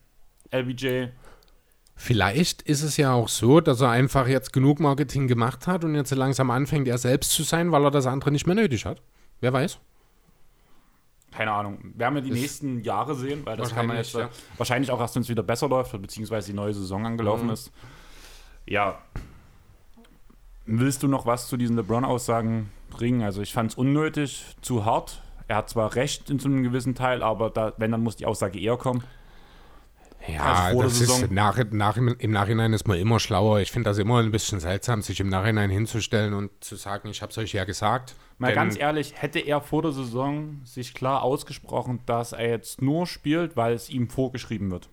LBJ 0.52 1.06
Vielleicht 1.96 2.64
ist 2.64 2.82
es 2.82 2.98
ja 2.98 3.14
auch 3.14 3.28
so, 3.28 3.62
dass 3.62 3.80
er 3.82 3.90
einfach 3.92 4.28
jetzt 4.28 4.54
genug 4.54 4.80
Marketing 4.80 5.28
gemacht 5.28 5.68
hat 5.68 5.84
und 5.86 5.94
jetzt 5.94 6.10
langsam 6.16 6.50
anfängt, 6.50 6.88
er 6.88 6.98
selbst 6.98 7.32
zu 7.32 7.44
sein, 7.44 7.72
weil 7.72 7.84
er 7.84 7.92
das 7.92 8.08
andere 8.08 8.32
nicht 8.32 8.48
mehr 8.48 8.56
nötig 8.56 8.86
hat. 8.86 9.02
Wer 9.40 9.54
weiß? 9.54 9.80
keine 11.34 11.54
Ahnung, 11.54 11.94
werden 11.96 12.16
wir 12.16 12.22
die 12.22 12.30
Das- 12.32 12.40
nächsten 12.40 12.80
Jahre 12.84 13.16
sehen, 13.16 13.46
weil 13.46 13.56
das 13.56 13.74
kann 13.74 13.88
man 13.88 13.96
jetzt 13.96 14.14
äh, 14.16 14.28
wahrscheinlich 14.58 14.92
auch 14.92 15.00
erst, 15.00 15.16
wenn 15.16 15.22
es 15.22 15.30
wieder 15.30 15.44
besser 15.44 15.70
läuft, 15.70 16.00
beziehungsweise 16.02 16.48
die 16.48 16.54
neue 16.54 16.74
Saison 16.74 17.06
angelaufen 17.06 17.46
Mhm. 17.48 17.54
ist. 17.54 17.72
Ja. 18.66 19.00
Willst 20.66 21.04
du 21.04 21.08
noch 21.08 21.26
was 21.26 21.48
zu 21.48 21.56
diesen 21.56 21.78
LeBron-Aussagen 21.78 22.70
bringen? 22.92 23.24
Also 23.24 23.42
ich 23.42 23.52
fand 23.54 23.72
es 23.72 23.78
unnötig, 23.78 24.46
zu 24.62 24.86
hart. 24.86 25.22
Er 25.48 25.56
hat 25.58 25.70
zwar 25.70 25.96
recht 25.96 26.30
in 26.30 26.38
so 26.38 26.48
einem 26.48 26.62
gewissen 26.64 26.94
Teil, 26.94 27.24
aber 27.24 27.50
da, 27.50 27.74
wenn, 27.78 27.92
dann 27.92 28.02
muss 28.04 28.16
die 28.16 28.28
Aussage 28.28 28.60
eher 28.60 28.78
kommen. 28.78 29.04
Ja, 30.28 30.44
Also 30.66 30.84
das 30.84 31.00
Saison. 31.00 31.24
ist 31.24 31.32
nach, 31.32 31.58
nach, 31.72 31.98
im 31.98 32.32
Nachhinein 32.32 32.74
ist 32.74 32.88
man 32.88 33.00
immer 33.00 33.20
schlauer. 33.20 33.60
Ich 33.60 33.72
finde 33.72 33.90
das 33.90 33.98
immer 33.98 34.20
ein 34.20 34.30
bisschen 34.32 34.60
seltsam, 34.60 35.02
sich 35.02 35.20
im 35.20 35.30
Nachhinein 35.30 35.72
hinzustellen 35.72 36.36
und 36.36 36.52
zu 36.64 36.76
sagen, 36.76 37.10
ich 37.10 37.24
habe 37.24 37.32
es 37.32 37.38
euch 37.40 37.54
ja 37.54 37.64
gesagt. 37.64 38.14
Mal 38.38 38.50
Denn- 38.50 38.56
ganz 38.56 38.78
ehrlich, 38.78 39.14
hätte 39.20 39.40
er 39.40 39.62
vor 39.62 39.82
der 39.82 39.92
Saison 39.94 40.62
sich 40.64 40.94
klar 40.94 41.24
ausgesprochen, 41.24 42.02
dass 42.06 42.34
er 42.34 42.50
jetzt 42.50 42.84
nur 42.84 43.08
spielt, 43.08 43.58
weil 43.58 43.74
es 43.74 43.90
ihm 43.90 44.10
vorgeschrieben 44.10 44.70
wird. 44.70 44.90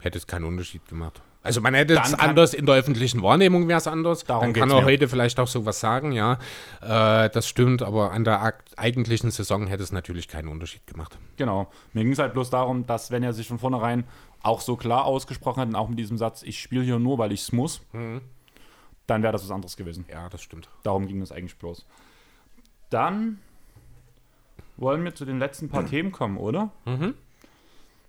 hätte 0.00 0.18
es 0.18 0.28
keinen 0.28 0.44
Unterschied 0.44 0.86
gemacht. 0.86 1.20
Also 1.48 1.62
man 1.62 1.72
hätte 1.72 1.94
es 1.94 2.12
anders 2.12 2.52
in 2.52 2.66
der 2.66 2.74
öffentlichen 2.74 3.22
Wahrnehmung 3.22 3.68
wäre 3.68 3.78
es 3.78 3.86
anders. 3.86 4.24
Darum 4.24 4.44
Dann 4.44 4.52
kann 4.52 4.70
er 4.70 4.80
mir. 4.80 4.84
heute 4.84 5.08
vielleicht 5.08 5.40
auch 5.40 5.48
sowas 5.48 5.80
sagen, 5.80 6.12
ja. 6.12 6.34
Äh, 6.82 7.30
das 7.30 7.48
stimmt, 7.48 7.82
aber 7.82 8.12
an 8.12 8.24
der 8.24 8.54
eigentlichen 8.76 9.30
Saison 9.30 9.66
hätte 9.66 9.82
es 9.82 9.90
natürlich 9.90 10.28
keinen 10.28 10.48
Unterschied 10.48 10.86
gemacht. 10.86 11.18
Genau. 11.38 11.70
Mir 11.94 12.04
ging 12.04 12.12
es 12.12 12.18
halt 12.18 12.34
bloß 12.34 12.50
darum, 12.50 12.86
dass 12.86 13.10
wenn 13.10 13.22
er 13.22 13.32
sich 13.32 13.48
von 13.48 13.58
vornherein 13.58 14.04
auch 14.42 14.60
so 14.60 14.76
klar 14.76 15.06
ausgesprochen 15.06 15.60
hat 15.62 15.68
und 15.68 15.74
auch 15.74 15.88
mit 15.88 15.98
diesem 15.98 16.18
Satz, 16.18 16.42
ich 16.42 16.60
spiele 16.60 16.84
hier 16.84 16.98
nur, 16.98 17.16
weil 17.16 17.32
ich 17.32 17.40
es 17.40 17.52
muss, 17.52 17.80
dann 19.06 19.22
wäre 19.22 19.32
das 19.32 19.42
was 19.42 19.50
anderes 19.50 19.76
gewesen. 19.76 20.04
Ja, 20.10 20.28
das 20.28 20.42
stimmt. 20.42 20.68
Darum 20.82 21.06
ging 21.06 21.22
es 21.22 21.32
eigentlich 21.32 21.56
bloß. 21.56 21.86
Dann 22.90 23.38
wollen 24.76 25.02
wir 25.02 25.14
zu 25.14 25.24
den 25.24 25.38
letzten 25.38 25.70
paar 25.70 25.86
Themen 25.90 26.12
kommen, 26.12 26.36
oder? 26.36 26.70
Mhm. 26.84 27.14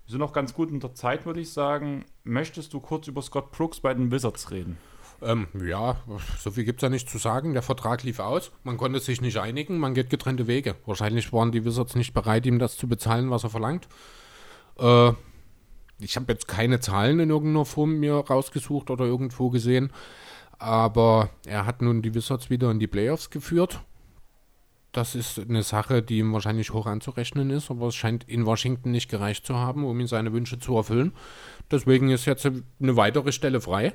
Wir 0.10 0.14
sind 0.14 0.22
noch 0.22 0.34
ganz 0.34 0.56
gut 0.56 0.72
in 0.72 0.80
der 0.80 0.96
Zeit, 0.96 1.28
würde 1.28 1.40
ich 1.40 1.54
sagen. 1.54 2.04
Möchtest 2.24 2.74
du 2.74 2.80
kurz 2.80 3.08
über 3.08 3.22
Scott 3.22 3.52
Brooks 3.52 3.80
bei 3.80 3.94
den 3.94 4.12
Wizards 4.12 4.50
reden? 4.50 4.80
Ähm, 5.22 5.46
ja, 5.64 5.98
so 6.40 6.50
viel 6.50 6.64
gibt 6.64 6.80
es 6.80 6.82
ja 6.82 6.90
nicht 6.90 7.08
zu 7.08 7.20
sagen. 7.20 7.54
Der 7.54 7.62
Vertrag 7.62 8.02
lief 8.02 8.18
aus. 8.18 8.52
Man 8.64 8.78
konnte 8.78 9.00
sich 9.02 9.22
nicht 9.22 9.38
einigen. 9.38 9.78
Man 9.78 9.94
geht 9.94 10.10
getrennte 10.10 10.48
Wege. 10.48 10.74
Wahrscheinlich 10.88 11.32
waren 11.32 11.52
die 11.52 11.64
Wizards 11.64 11.94
nicht 11.94 12.16
bereit, 12.16 12.48
ihm 12.48 12.58
das 12.58 12.76
zu 12.76 12.88
bezahlen, 12.88 13.30
was 13.30 13.44
er 13.44 13.52
verlangt. 13.52 13.88
Äh, 14.80 15.12
ich 16.00 16.16
habe 16.16 16.32
jetzt 16.32 16.48
keine 16.48 16.80
Zahlen 16.80 17.20
in 17.20 17.30
irgendeiner 17.30 17.66
Form 17.66 18.00
mir 18.00 18.16
rausgesucht 18.16 18.90
oder 18.90 19.06
irgendwo 19.06 19.52
gesehen. 19.52 19.94
Aber 20.58 21.30
er 21.46 21.68
hat 21.68 21.84
nun 21.84 22.02
die 22.02 22.16
Wizards 22.16 22.50
wieder 22.50 22.72
in 22.72 22.80
die 22.80 22.88
Playoffs 22.88 23.30
geführt. 23.30 23.82
Das 24.92 25.14
ist 25.14 25.40
eine 25.40 25.62
Sache, 25.62 26.02
die 26.02 26.18
ihm 26.18 26.34
wahrscheinlich 26.34 26.74
hoch 26.74 26.88
anzurechnen 26.88 27.52
ist, 27.52 27.70
aber 27.70 27.88
es 27.88 27.96
scheint 27.96 28.24
in 28.28 28.46
Washington 28.46 28.92
nicht 28.92 29.10
gereicht 29.10 29.46
zu 29.46 29.56
haben, 29.56 29.86
um 29.86 30.00
ihm 30.00 30.08
seine 30.08 30.34
Wünsche 30.34 30.60
zu 30.60 30.76
erfüllen. 30.76 31.14
Deswegen 31.70 32.10
ist 32.10 32.26
jetzt 32.26 32.46
eine 32.46 32.96
weitere 32.96 33.32
Stelle 33.32 33.62
frei. 33.62 33.94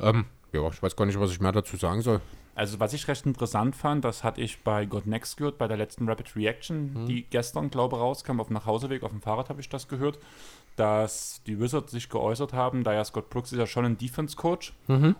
Ähm, 0.00 0.24
ja, 0.52 0.66
ich 0.68 0.82
weiß 0.82 0.96
gar 0.96 1.04
nicht, 1.04 1.20
was 1.20 1.30
ich 1.32 1.40
mehr 1.40 1.52
dazu 1.52 1.76
sagen 1.76 2.00
soll. 2.00 2.20
Also, 2.54 2.80
was 2.80 2.92
ich 2.92 3.08
recht 3.08 3.24
interessant 3.24 3.74
fand, 3.74 4.04
das 4.04 4.24
hatte 4.24 4.42
ich 4.42 4.62
bei 4.62 4.84
God 4.84 5.06
Next 5.06 5.38
gehört, 5.38 5.56
bei 5.56 5.68
der 5.68 5.78
letzten 5.78 6.06
Rapid 6.06 6.36
Reaction, 6.36 7.06
die 7.06 7.22
gestern, 7.22 7.70
glaube 7.70 7.96
ich, 7.96 8.02
rauskam. 8.02 8.40
Auf 8.40 8.48
dem 8.48 8.54
Nachhauseweg, 8.54 9.02
auf 9.02 9.10
dem 9.10 9.22
Fahrrad 9.22 9.48
habe 9.48 9.62
ich 9.62 9.70
das 9.70 9.88
gehört, 9.88 10.18
dass 10.76 11.42
die 11.46 11.58
Wizards 11.58 11.92
sich 11.92 12.10
geäußert 12.10 12.52
haben, 12.52 12.84
da 12.84 12.92
ja 12.92 13.04
Scott 13.04 13.30
Brooks 13.30 13.52
ist 13.52 13.58
ja 13.58 13.66
schon 13.66 13.86
ein 13.86 13.98
Defense-Coach 13.98 14.72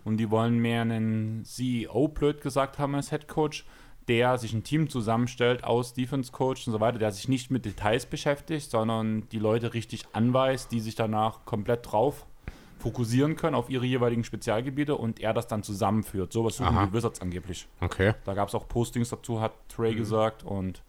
und 0.04 0.16
die 0.18 0.30
wollen 0.30 0.58
mehr 0.58 0.82
einen 0.82 1.44
CEO, 1.44 2.08
blöd 2.08 2.42
gesagt 2.42 2.78
haben, 2.78 2.94
als 2.94 3.10
Head 3.10 3.28
Coach, 3.28 3.64
der 4.08 4.38
sich 4.38 4.52
ein 4.52 4.64
Team 4.64 4.88
zusammenstellt 4.88 5.64
aus 5.64 5.94
Defense-Coach 5.94 6.66
und 6.66 6.72
so 6.72 6.80
weiter, 6.80 6.98
der 6.98 7.12
sich 7.12 7.28
nicht 7.28 7.50
mit 7.50 7.64
Details 7.64 8.06
beschäftigt, 8.06 8.70
sondern 8.70 9.28
die 9.30 9.38
Leute 9.38 9.74
richtig 9.74 10.06
anweist, 10.12 10.72
die 10.72 10.80
sich 10.80 10.94
danach 10.94 11.44
komplett 11.44 11.90
drauf 11.90 12.26
fokussieren 12.78 13.36
können 13.36 13.54
auf 13.54 13.70
ihre 13.70 13.86
jeweiligen 13.86 14.24
Spezialgebiete 14.24 14.96
und 14.96 15.20
er 15.20 15.32
das 15.32 15.46
dann 15.46 15.62
zusammenführt. 15.62 16.32
Sowas 16.32 16.56
suchen 16.56 16.76
Aha. 16.76 16.86
die 16.86 16.92
Wizards 16.92 17.20
angeblich. 17.20 17.68
Okay. 17.80 18.14
Da 18.24 18.34
gab 18.34 18.48
es 18.48 18.56
auch 18.56 18.66
Postings 18.66 19.10
dazu, 19.10 19.40
hat 19.40 19.52
Trey 19.68 19.94
gesagt. 19.94 20.42
Und 20.42 20.82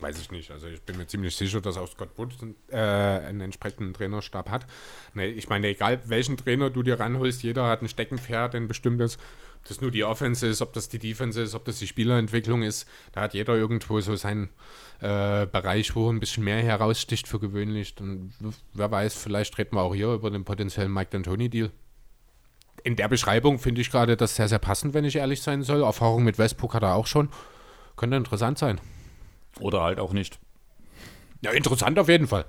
Weiß 0.00 0.20
ich 0.20 0.30
nicht. 0.30 0.50
Also 0.50 0.68
ich 0.68 0.82
bin 0.82 0.96
mir 0.96 1.06
ziemlich 1.06 1.34
sicher, 1.36 1.60
dass 1.60 1.76
auch 1.76 1.88
Scott 1.88 2.10
Wood 2.16 2.34
äh, 2.68 2.76
einen 2.76 3.40
entsprechenden 3.40 3.94
Trainerstab 3.94 4.50
hat. 4.50 4.66
Nee, 5.14 5.28
ich 5.28 5.48
meine, 5.48 5.68
egal 5.68 6.00
welchen 6.06 6.36
Trainer 6.36 6.70
du 6.70 6.82
dir 6.82 7.00
ranholst, 7.00 7.42
jeder 7.42 7.66
hat 7.66 7.82
ein 7.82 7.88
Steckenpferd, 7.88 8.54
ein 8.54 8.68
bestimmtes. 8.68 9.18
Ob 9.66 9.70
das 9.70 9.80
nur 9.80 9.90
die 9.90 10.04
Offense 10.04 10.46
ist, 10.46 10.62
ob 10.62 10.72
das 10.74 10.88
die 10.88 11.00
Defense 11.00 11.42
ist, 11.42 11.56
ob 11.56 11.64
das 11.64 11.80
die 11.80 11.88
Spielerentwicklung 11.88 12.62
ist. 12.62 12.86
Da 13.10 13.22
hat 13.22 13.34
jeder 13.34 13.56
irgendwo 13.56 14.00
so 14.00 14.14
seinen 14.14 14.50
äh, 15.00 15.44
Bereich, 15.46 15.96
wo 15.96 16.06
er 16.06 16.12
ein 16.12 16.20
bisschen 16.20 16.44
mehr 16.44 16.62
heraussticht 16.62 17.26
für 17.26 17.40
gewöhnlich. 17.40 17.96
Dann, 17.96 18.32
wer 18.74 18.92
weiß, 18.92 19.16
vielleicht 19.16 19.58
reden 19.58 19.74
wir 19.74 19.82
auch 19.82 19.92
hier 19.92 20.12
über 20.12 20.30
den 20.30 20.44
potenziellen 20.44 20.92
Mike 20.92 21.16
D'Antoni-Deal. 21.16 21.72
In 22.84 22.94
der 22.94 23.08
Beschreibung 23.08 23.58
finde 23.58 23.80
ich 23.80 23.90
gerade 23.90 24.16
das 24.16 24.36
sehr, 24.36 24.46
sehr 24.46 24.60
passend, 24.60 24.94
wenn 24.94 25.04
ich 25.04 25.16
ehrlich 25.16 25.42
sein 25.42 25.64
soll. 25.64 25.82
Erfahrung 25.82 26.22
mit 26.22 26.38
Westbrook 26.38 26.74
hat 26.74 26.84
er 26.84 26.94
auch 26.94 27.08
schon. 27.08 27.28
Könnte 27.96 28.16
interessant 28.16 28.58
sein. 28.58 28.80
oder 29.58 29.82
halt 29.82 29.98
auch 29.98 30.12
nicht. 30.12 30.38
Ja, 31.40 31.50
interessant 31.50 31.98
auf 31.98 32.08
jeden 32.08 32.28
Fall. 32.28 32.44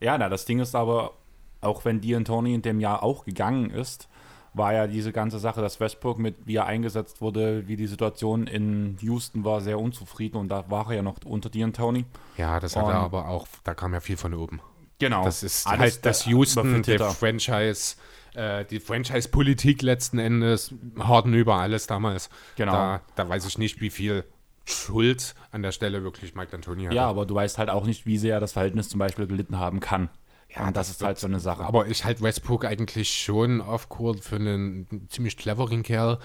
Ja, 0.00 0.16
na, 0.16 0.30
das 0.30 0.46
Ding 0.46 0.60
ist 0.60 0.74
aber, 0.74 1.12
auch 1.60 1.84
wenn 1.84 2.00
D'Antoni 2.00 2.54
in 2.54 2.62
dem 2.62 2.80
Jahr 2.80 3.02
auch 3.02 3.26
gegangen 3.26 3.68
ist, 3.68 4.08
war 4.54 4.72
ja 4.72 4.86
diese 4.86 5.12
ganze 5.12 5.38
Sache, 5.38 5.60
dass 5.60 5.80
Westbrook 5.80 6.18
mit 6.18 6.36
wie 6.46 6.56
er 6.56 6.66
eingesetzt 6.66 7.20
wurde, 7.20 7.66
wie 7.68 7.76
die 7.76 7.86
Situation 7.86 8.46
in 8.46 8.96
Houston 9.00 9.44
war, 9.44 9.60
sehr 9.60 9.78
unzufrieden 9.78 10.36
und 10.38 10.48
da 10.48 10.70
war 10.70 10.88
er 10.90 10.96
ja 10.96 11.02
noch 11.02 11.16
unter 11.24 11.50
D'Antoni. 11.50 12.04
Ja, 12.38 12.60
das 12.60 12.76
hat 12.76 12.84
Und- 12.84 12.90
er 12.90 12.98
aber 13.00 13.28
auch, 13.28 13.46
da 13.64 13.74
kam 13.74 13.92
ja 13.92 14.00
viel 14.00 14.16
von 14.16 14.32
oben. 14.34 14.60
Genau. 15.00 15.24
Das 15.24 15.42
ist 15.42 15.66
Alles 15.66 15.80
halt 15.94 16.06
das 16.06 16.22
der- 16.24 16.32
Houston, 16.32 16.82
der 16.82 17.00
Franchise, 17.10 17.96
äh, 18.34 18.64
die 18.64 18.78
Franchise-Politik 18.80 19.82
letzten 19.82 20.18
Endes, 20.18 20.72
Harden 20.98 21.34
über 21.34 21.56
alles 21.56 21.86
damals. 21.88 22.30
Genau. 22.56 22.72
Da, 22.72 23.00
da 23.16 23.28
weiß 23.28 23.44
ich 23.46 23.58
nicht, 23.58 23.80
wie 23.80 23.90
viel 23.90 24.24
Schuld 24.64 25.34
an 25.50 25.62
der 25.62 25.72
Stelle 25.72 26.02
wirklich 26.04 26.34
Mike 26.34 26.56
D'Antoni 26.56 26.84
hatte. 26.86 26.94
Ja, 26.96 27.06
aber 27.06 27.26
du 27.26 27.34
weißt 27.34 27.58
halt 27.58 27.70
auch 27.70 27.84
nicht, 27.84 28.06
wie 28.06 28.16
sehr 28.18 28.40
das 28.40 28.52
Verhältnis 28.52 28.88
zum 28.88 28.98
Beispiel 28.98 29.26
gelitten 29.26 29.58
haben 29.58 29.80
kann. 29.80 30.08
Ja, 30.56 30.68
und 30.68 30.76
das, 30.76 30.88
ist 30.88 31.02
halt 31.02 31.18
so 31.18 31.26
eine 31.26 31.40
Sache. 31.40 31.64
Aber 31.64 31.88
ich 31.88 32.04
halte 32.04 32.22
Westbrook 32.22 32.64
eigentlich 32.64 33.12
schon 33.12 33.60
off-court 33.60 34.20
für 34.20 34.36
einen 34.36 35.08
ziemlich 35.08 35.36
cleveren 35.36 35.82
Kerl, 35.82 36.18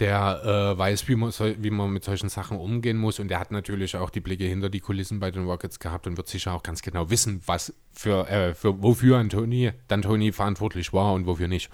der 0.00 0.74
äh, 0.74 0.78
weiß, 0.78 1.06
wie 1.08 1.14
man, 1.14 1.30
soll, 1.30 1.56
wie 1.60 1.70
man 1.70 1.90
mit 1.90 2.02
solchen 2.02 2.28
Sachen 2.28 2.58
umgehen 2.58 2.96
muss. 2.96 3.20
Und 3.20 3.28
der 3.28 3.38
hat 3.38 3.52
natürlich 3.52 3.96
auch 3.96 4.10
die 4.10 4.20
Blicke 4.20 4.44
hinter 4.44 4.70
die 4.70 4.80
Kulissen 4.80 5.20
bei 5.20 5.30
den 5.30 5.44
Rockets 5.44 5.78
gehabt 5.78 6.06
und 6.08 6.16
wird 6.16 6.28
sicher 6.28 6.52
auch 6.52 6.64
ganz 6.64 6.82
genau 6.82 7.10
wissen, 7.10 7.42
was 7.46 7.74
für, 7.92 8.28
äh, 8.28 8.54
für 8.54 8.82
wofür 8.82 9.18
Anthony, 9.18 9.72
D'Antoni 9.88 10.32
verantwortlich 10.32 10.92
war 10.92 11.12
und 11.12 11.26
wofür 11.26 11.48
nicht. 11.48 11.70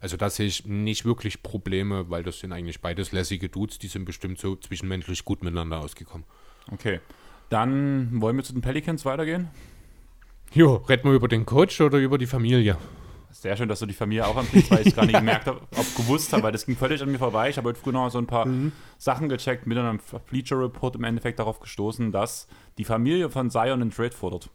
Also 0.00 0.16
da 0.16 0.28
sehe 0.28 0.46
ich 0.46 0.66
nicht 0.66 1.04
wirklich 1.04 1.42
Probleme, 1.42 2.10
weil 2.10 2.24
das 2.24 2.40
sind 2.40 2.52
eigentlich 2.52 2.80
beides 2.80 3.12
lässige 3.12 3.48
Dudes, 3.48 3.78
die 3.78 3.88
sind 3.88 4.04
bestimmt 4.04 4.38
so 4.38 4.56
zwischenmenschlich 4.56 5.24
gut 5.24 5.42
miteinander 5.42 5.78
ausgekommen. 5.78 6.26
Okay. 6.70 7.00
Dann 7.48 8.20
wollen 8.20 8.36
wir 8.36 8.44
zu 8.44 8.52
den 8.52 8.60
Pelicans 8.60 9.04
weitergehen. 9.04 9.48
Jo, 10.54 10.76
reden 10.88 11.10
wir 11.10 11.16
über 11.16 11.26
den 11.26 11.44
Coach 11.44 11.80
oder 11.80 11.98
über 11.98 12.16
die 12.16 12.26
Familie? 12.26 12.76
Sehr 13.32 13.56
schön, 13.56 13.68
dass 13.68 13.80
du 13.80 13.86
die 13.86 13.92
Familie 13.92 14.24
auch 14.24 14.36
anbrichst, 14.36 14.70
weil 14.70 14.86
ich 14.86 14.94
gar 14.94 15.04
nicht 15.04 15.18
gemerkt 15.18 15.48
habe, 15.48 15.60
ob 15.76 15.96
gewusst 15.96 16.32
habe, 16.32 16.44
weil 16.44 16.52
das 16.52 16.64
ging 16.64 16.76
völlig 16.76 17.02
an 17.02 17.10
mir 17.10 17.18
vorbei. 17.18 17.50
Ich 17.50 17.56
habe 17.56 17.70
heute 17.70 17.80
früh 17.80 17.90
noch 17.90 18.08
so 18.08 18.18
ein 18.18 18.26
paar 18.28 18.46
mhm. 18.46 18.70
Sachen 19.04 19.28
gecheckt, 19.28 19.66
mit 19.66 19.76
einem 19.76 20.00
Bleacher 20.30 20.58
Report 20.58 20.96
im 20.96 21.04
Endeffekt 21.04 21.38
darauf 21.38 21.60
gestoßen, 21.60 22.10
dass 22.10 22.48
die 22.78 22.84
Familie 22.84 23.28
von 23.28 23.50
Zion 23.50 23.82
einen 23.82 23.90
Trade 23.90 24.12
fordert. 24.12 24.48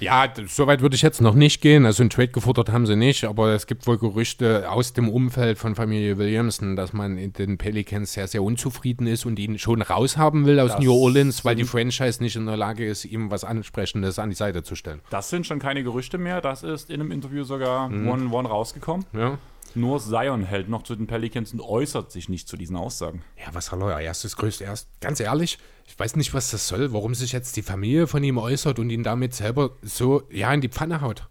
Ja, 0.00 0.26
soweit 0.46 0.82
würde 0.82 0.96
ich 0.96 1.02
jetzt 1.02 1.20
noch 1.20 1.34
nicht 1.34 1.60
gehen. 1.60 1.86
Also 1.86 2.02
ein 2.02 2.10
Trade 2.10 2.28
gefordert 2.28 2.72
haben 2.72 2.86
sie 2.86 2.96
nicht, 2.96 3.22
aber 3.22 3.50
es 3.50 3.68
gibt 3.68 3.86
wohl 3.86 3.96
Gerüchte 3.96 4.68
aus 4.68 4.94
dem 4.94 5.08
Umfeld 5.08 5.58
von 5.58 5.76
Familie 5.76 6.18
Williamson, 6.18 6.74
dass 6.74 6.92
man 6.92 7.16
in 7.16 7.32
den 7.32 7.56
Pelicans 7.56 8.12
sehr, 8.12 8.26
sehr 8.26 8.42
unzufrieden 8.42 9.06
ist 9.06 9.26
und 9.26 9.38
ihn 9.38 9.58
schon 9.60 9.80
raushaben 9.80 10.44
will 10.44 10.58
aus 10.58 10.72
das 10.72 10.80
New 10.80 10.92
Orleans, 10.92 11.44
weil 11.44 11.54
die 11.54 11.62
Franchise 11.62 12.20
nicht 12.20 12.34
in 12.34 12.46
der 12.46 12.56
Lage 12.56 12.84
ist, 12.84 13.04
ihm 13.04 13.30
was 13.30 13.44
Ansprechendes 13.44 14.18
an 14.18 14.28
die 14.28 14.36
Seite 14.36 14.64
zu 14.64 14.74
stellen. 14.74 15.00
Das 15.10 15.30
sind 15.30 15.46
schon 15.46 15.60
keine 15.60 15.84
Gerüchte 15.84 16.18
mehr. 16.18 16.40
Das 16.40 16.64
ist 16.64 16.90
in 16.90 17.00
einem 17.00 17.12
Interview 17.12 17.44
sogar 17.44 17.88
mhm. 17.88 18.08
one-on-one 18.08 18.48
rausgekommen. 18.48 19.06
Ja. 19.12 19.38
Nur 19.74 20.00
Zion 20.00 20.44
hält 20.44 20.68
noch 20.68 20.82
zu 20.82 20.94
den 20.94 21.06
Pelicans 21.06 21.52
und 21.52 21.60
äußert 21.60 22.12
sich 22.12 22.28
nicht 22.28 22.48
zu 22.48 22.56
diesen 22.56 22.76
Aussagen. 22.76 23.22
Ja, 23.38 23.52
was 23.52 23.66
soll 23.66 23.82
er? 23.82 24.00
Erstes, 24.00 24.36
größte, 24.36 24.64
erst. 24.64 24.88
Ganz 25.00 25.20
ehrlich, 25.20 25.58
ich 25.86 25.98
weiß 25.98 26.16
nicht, 26.16 26.32
was 26.34 26.50
das 26.50 26.68
soll, 26.68 26.92
warum 26.92 27.14
sich 27.14 27.32
jetzt 27.32 27.56
die 27.56 27.62
Familie 27.62 28.06
von 28.06 28.22
ihm 28.22 28.38
äußert 28.38 28.78
und 28.78 28.90
ihn 28.90 29.02
damit 29.02 29.34
selber 29.34 29.76
so, 29.82 30.22
ja, 30.30 30.52
in 30.52 30.60
die 30.60 30.68
Pfanne 30.68 31.00
haut. 31.00 31.28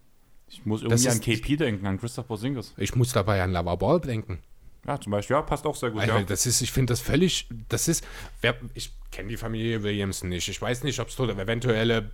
Ich 0.48 0.64
muss 0.64 0.82
irgendwie 0.82 1.08
an 1.08 1.20
KP 1.20 1.56
denken, 1.56 1.86
an 1.86 1.98
Christoph 1.98 2.28
Porzingis. 2.28 2.74
Ich 2.76 2.94
muss 2.94 3.12
dabei 3.12 3.42
an 3.42 3.52
Lava 3.52 3.74
Ball 3.74 4.00
denken. 4.00 4.38
Ja, 4.86 5.00
zum 5.00 5.12
Beispiel, 5.12 5.36
ja, 5.36 5.42
passt 5.42 5.66
auch 5.66 5.74
sehr 5.74 5.90
gut. 5.90 6.02
Also, 6.02 6.12
ja. 6.12 6.22
Das 6.22 6.46
ist, 6.46 6.60
ich 6.60 6.70
finde 6.70 6.92
das 6.92 7.00
völlig, 7.00 7.48
das 7.68 7.88
ist, 7.88 8.06
wer, 8.40 8.54
ich 8.74 8.92
kenne 9.10 9.30
die 9.30 9.36
Familie 9.36 9.82
Williamson 9.82 10.28
nicht. 10.28 10.48
Ich 10.48 10.60
weiß 10.60 10.84
nicht, 10.84 11.00
ob 11.00 11.08
es 11.08 11.16
dort 11.16 11.30
eventuelle 11.30 12.10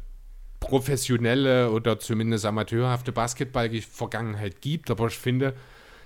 professionelle 0.60 1.70
oder 1.70 1.98
zumindest 1.98 2.44
amateurhafte 2.44 3.12
Basketball-Vergangenheit 3.12 4.60
gibt, 4.60 4.90
aber 4.90 5.08
ich 5.08 5.18
finde, 5.18 5.54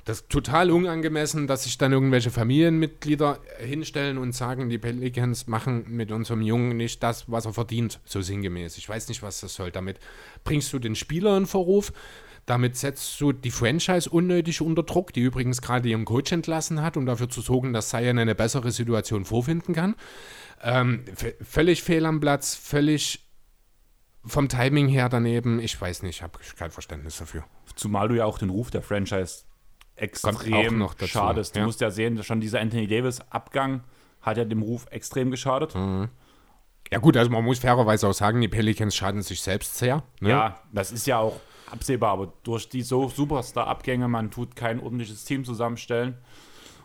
das 0.04 0.20
ist 0.20 0.28
total 0.28 0.70
unangemessen, 0.70 1.46
dass 1.46 1.64
sich 1.64 1.78
dann 1.78 1.92
irgendwelche 1.92 2.30
Familienmitglieder 2.30 3.38
hinstellen 3.58 4.18
und 4.18 4.34
sagen, 4.34 4.68
die 4.68 4.78
Pelicans 4.78 5.46
machen 5.46 5.84
mit 5.88 6.12
unserem 6.12 6.42
Jungen 6.42 6.76
nicht 6.76 7.02
das, 7.02 7.30
was 7.30 7.46
er 7.46 7.54
verdient, 7.54 8.00
so 8.04 8.20
sinngemäß. 8.20 8.76
Ich 8.76 8.88
weiß 8.88 9.08
nicht, 9.08 9.22
was 9.22 9.40
das 9.40 9.54
soll. 9.54 9.70
Damit 9.70 9.98
bringst 10.44 10.72
du 10.74 10.78
den 10.78 10.94
Spieler 10.94 11.36
in 11.38 11.46
Verruf, 11.46 11.92
damit 12.44 12.76
setzt 12.76 13.18
du 13.20 13.32
die 13.32 13.50
Franchise 13.50 14.10
unnötig 14.10 14.60
unter 14.60 14.82
Druck, 14.82 15.14
die 15.14 15.20
übrigens 15.20 15.62
gerade 15.62 15.88
ihren 15.88 16.04
Coach 16.04 16.32
entlassen 16.32 16.82
hat, 16.82 16.98
um 16.98 17.06
dafür 17.06 17.30
zu 17.30 17.40
sorgen, 17.40 17.72
dass 17.72 17.88
Zion 17.88 18.18
eine 18.18 18.34
bessere 18.34 18.70
Situation 18.70 19.24
vorfinden 19.24 19.74
kann. 19.74 19.94
Ähm, 20.62 21.04
völlig 21.42 21.82
fehl 21.82 22.04
am 22.04 22.20
Platz, 22.20 22.54
völlig 22.54 23.20
vom 24.26 24.48
Timing 24.50 24.88
her 24.88 25.08
daneben. 25.08 25.60
Ich 25.60 25.80
weiß 25.80 26.02
nicht, 26.02 26.16
ich 26.16 26.22
habe 26.22 26.38
kein 26.56 26.70
Verständnis 26.70 27.16
dafür. 27.16 27.44
Zumal 27.74 28.08
du 28.08 28.16
ja 28.16 28.26
auch 28.26 28.38
den 28.38 28.50
Ruf 28.50 28.70
der 28.70 28.82
Franchise 28.82 29.44
extrem 29.96 30.78
noch 30.78 30.94
schade 31.06 31.40
ist. 31.40 31.54
Du 31.54 31.60
ja. 31.60 31.66
musst 31.66 31.80
ja 31.80 31.90
sehen, 31.90 32.22
schon 32.22 32.40
dieser 32.40 32.60
Anthony 32.60 32.86
Davis-Abgang 32.86 33.82
hat 34.22 34.36
ja 34.36 34.44
dem 34.44 34.62
Ruf 34.62 34.86
extrem 34.90 35.30
geschadet. 35.30 35.74
Mhm. 35.74 36.08
Ja 36.90 36.98
gut, 36.98 37.16
also 37.16 37.30
man 37.30 37.44
muss 37.44 37.58
fairerweise 37.58 38.08
auch 38.08 38.12
sagen, 38.12 38.40
die 38.40 38.48
Pelicans 38.48 38.94
schaden 38.94 39.22
sich 39.22 39.40
selbst 39.40 39.76
sehr. 39.76 40.02
Ne? 40.20 40.30
Ja, 40.30 40.60
das 40.72 40.92
ist 40.92 41.06
ja 41.06 41.18
auch 41.18 41.40
absehbar, 41.70 42.12
aber 42.12 42.32
durch 42.42 42.68
die 42.68 42.82
so 42.82 43.08
Superstar-Abgänge, 43.08 44.08
man 44.08 44.30
tut 44.30 44.54
kein 44.54 44.80
ordentliches 44.80 45.24
Team 45.24 45.44
zusammenstellen 45.44 46.16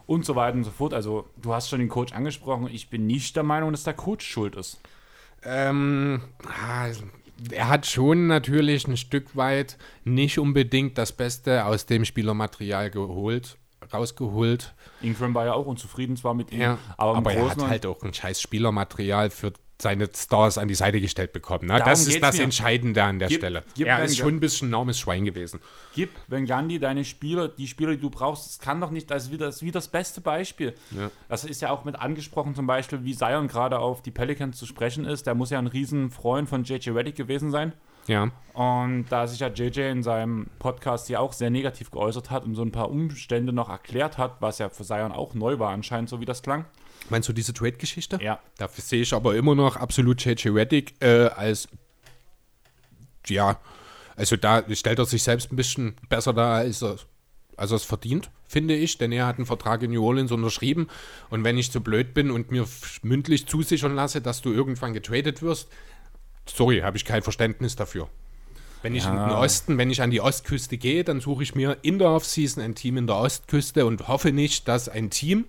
und 0.07 0.25
so 0.25 0.35
weiter 0.35 0.57
und 0.57 0.63
so 0.63 0.71
fort. 0.71 0.93
Also 0.93 1.29
du 1.37 1.53
hast 1.53 1.69
schon 1.69 1.79
den 1.79 1.89
Coach 1.89 2.13
angesprochen. 2.13 2.67
Ich 2.71 2.89
bin 2.89 3.05
nicht 3.05 3.35
der 3.35 3.43
Meinung, 3.43 3.71
dass 3.71 3.83
der 3.83 3.93
Coach 3.93 4.25
schuld 4.25 4.55
ist. 4.55 4.79
Ähm, 5.43 6.21
also 6.65 7.03
er 7.51 7.67
hat 7.69 7.85
schon 7.85 8.27
natürlich 8.27 8.87
ein 8.87 8.97
Stück 8.97 9.35
weit 9.35 9.77
nicht 10.03 10.39
unbedingt 10.39 10.97
das 10.97 11.11
Beste 11.11 11.65
aus 11.65 11.85
dem 11.85 12.05
Spielermaterial 12.05 12.89
geholt, 12.89 13.57
rausgeholt. 13.93 14.73
Ingram 15.01 15.33
war 15.33 15.45
ja 15.45 15.53
auch 15.53 15.65
unzufrieden 15.65 16.17
zwar 16.17 16.33
mit 16.33 16.51
ihm, 16.51 16.61
ja, 16.61 16.77
aber, 16.97 17.17
aber 17.17 17.33
er 17.33 17.49
hat 17.49 17.67
halt 17.67 17.85
auch 17.85 18.03
ein 18.03 18.13
scheiß 18.13 18.41
Spielermaterial 18.41 19.29
für 19.29 19.53
seine 19.81 20.09
Stars 20.13 20.57
an 20.57 20.67
die 20.67 20.75
Seite 20.75 20.99
gestellt 20.99 21.31
bekommen. 21.31 21.67
Ne? 21.67 21.81
Das 21.83 22.05
ist 22.05 22.21
das 22.21 22.37
mir. 22.37 22.43
Entscheidende 22.43 23.03
an 23.03 23.19
der 23.19 23.29
gib, 23.29 23.39
Stelle. 23.39 23.63
Gib 23.75 23.87
er 23.87 24.03
ist 24.03 24.17
schon 24.17 24.35
ein 24.35 24.39
bisschen 24.39 24.67
ein 24.67 24.71
enormes 24.71 24.99
Schwein 24.99 25.25
gewesen. 25.25 25.59
Gib 25.95 26.11
wenn 26.27 26.45
Gandhi 26.45 26.79
deine 26.79 27.05
Spieler, 27.05 27.47
die 27.47 27.67
Spieler, 27.67 27.91
die 27.91 28.01
du 28.01 28.09
brauchst, 28.09 28.45
das 28.45 28.59
kann 28.59 28.81
doch 28.81 28.91
nicht, 28.91 29.09
das 29.09 29.25
ist 29.25 29.31
wie 29.31 29.37
das, 29.37 29.61
wie 29.61 29.71
das 29.71 29.87
beste 29.87 30.21
Beispiel. 30.21 30.75
Ja. 30.91 31.09
Das 31.29 31.45
ist 31.45 31.61
ja 31.61 31.71
auch 31.71 31.85
mit 31.85 31.95
angesprochen, 31.95 32.55
zum 32.55 32.67
Beispiel, 32.67 33.03
wie 33.03 33.15
Zion 33.15 33.47
gerade 33.47 33.79
auf 33.79 34.01
die 34.01 34.11
Pelicans 34.11 34.57
zu 34.57 34.65
sprechen 34.65 35.05
ist. 35.05 35.27
Der 35.27 35.35
muss 35.35 35.49
ja 35.49 35.59
ein 35.59 35.67
Riesenfreund 35.67 36.49
von 36.49 36.63
JJ 36.63 36.91
Reddick 36.91 37.15
gewesen 37.15 37.51
sein. 37.51 37.73
Ja. 38.09 38.31
Und 38.53 39.05
da 39.09 39.27
sich 39.27 39.39
ja 39.39 39.49
JJ 39.49 39.81
in 39.91 40.03
seinem 40.03 40.47
Podcast 40.57 41.07
hier 41.07 41.21
auch 41.21 41.31
sehr 41.31 41.51
negativ 41.51 41.91
geäußert 41.91 42.31
hat 42.31 42.43
und 42.43 42.55
so 42.55 42.63
ein 42.63 42.71
paar 42.71 42.89
Umstände 42.89 43.53
noch 43.53 43.69
erklärt 43.69 44.17
hat, 44.17 44.37
was 44.41 44.57
ja 44.57 44.69
für 44.69 44.83
Zion 44.83 45.11
auch 45.11 45.35
neu 45.35 45.59
war 45.59 45.69
anscheinend, 45.69 46.09
so 46.09 46.19
wie 46.19 46.25
das 46.25 46.41
klang. 46.41 46.65
Meinst 47.09 47.29
du 47.29 47.33
diese 47.33 47.53
Trade-Geschichte? 47.53 48.19
Ja. 48.21 48.39
Dafür 48.57 48.83
sehe 48.83 49.03
ich 49.03 49.13
aber 49.13 49.35
immer 49.35 49.53
noch 49.53 49.75
absolut 49.75 50.25
JJ 50.25 50.49
Reddick 50.49 50.95
äh, 51.01 51.27
als, 51.27 51.69
ja, 53.27 53.59
also 54.15 54.35
da 54.35 54.63
stellt 54.75 54.97
er 54.97 55.05
sich 55.05 55.21
selbst 55.21 55.53
ein 55.53 55.55
bisschen 55.55 55.95
besser 56.09 56.33
dar, 56.33 56.55
als 56.55 56.81
er, 56.81 56.97
als 57.57 57.71
er 57.71 57.75
es 57.75 57.83
verdient, 57.83 58.31
finde 58.47 58.75
ich, 58.75 58.97
denn 58.97 59.11
er 59.11 59.27
hat 59.27 59.37
einen 59.37 59.45
Vertrag 59.45 59.83
in 59.83 59.91
New 59.91 60.03
Orleans 60.03 60.31
unterschrieben 60.31 60.87
und 61.29 61.43
wenn 61.43 61.59
ich 61.59 61.71
zu 61.71 61.79
blöd 61.79 62.15
bin 62.15 62.31
und 62.31 62.49
mir 62.49 62.65
mündlich 63.03 63.47
zusichern 63.47 63.93
lasse, 63.93 64.19
dass 64.19 64.41
du 64.41 64.51
irgendwann 64.51 64.93
getradet 64.93 65.43
wirst, 65.43 65.69
sorry, 66.55 66.79
habe 66.79 66.97
ich 66.97 67.05
kein 67.05 67.21
Verständnis 67.21 67.75
dafür. 67.75 68.09
Wenn 68.81 68.95
ich 68.95 69.03
ja. 69.03 69.11
in 69.11 69.17
den 69.17 69.37
Osten, 69.37 69.77
wenn 69.77 69.89
ich 69.89 70.01
an 70.01 70.09
die 70.09 70.21
Ostküste 70.21 70.77
gehe, 70.77 71.03
dann 71.03 71.19
suche 71.19 71.43
ich 71.43 71.53
mir 71.53 71.77
in 71.81 71.99
der 71.99 72.09
Offseason 72.09 72.63
ein 72.63 72.75
Team 72.75 72.97
in 72.97 73.07
der 73.07 73.17
Ostküste 73.17 73.85
und 73.85 74.07
hoffe 74.07 74.31
nicht, 74.31 74.67
dass 74.67 74.87
ein 74.87 75.09
Team, 75.09 75.45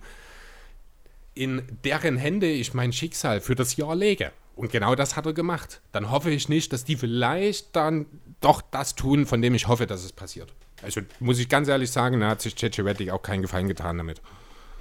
in 1.33 1.61
deren 1.85 2.17
Hände 2.17 2.47
ich 2.47 2.73
mein 2.73 2.91
Schicksal 2.91 3.39
für 3.39 3.55
das 3.55 3.77
Jahr 3.77 3.95
lege. 3.95 4.31
Und 4.55 4.71
genau 4.71 4.95
das 4.95 5.15
hat 5.15 5.25
er 5.25 5.33
gemacht. 5.33 5.81
Dann 5.93 6.11
hoffe 6.11 6.29
ich 6.29 6.49
nicht, 6.49 6.73
dass 6.73 6.83
die 6.83 6.97
vielleicht 6.97 7.73
dann 7.75 8.05
doch 8.41 8.61
das 8.61 8.95
tun, 8.95 9.25
von 9.25 9.41
dem 9.41 9.55
ich 9.55 9.67
hoffe, 9.67 9.87
dass 9.87 10.03
es 10.03 10.11
passiert. 10.11 10.53
Also 10.81 11.01
muss 11.19 11.39
ich 11.39 11.47
ganz 11.47 11.67
ehrlich 11.67 11.91
sagen, 11.91 12.19
da 12.19 12.29
hat 12.29 12.41
sich 12.41 12.55
Reddick 12.79 13.11
auch 13.11 13.21
keinen 13.21 13.43
Gefallen 13.43 13.67
getan 13.67 13.97
damit. 13.97 14.21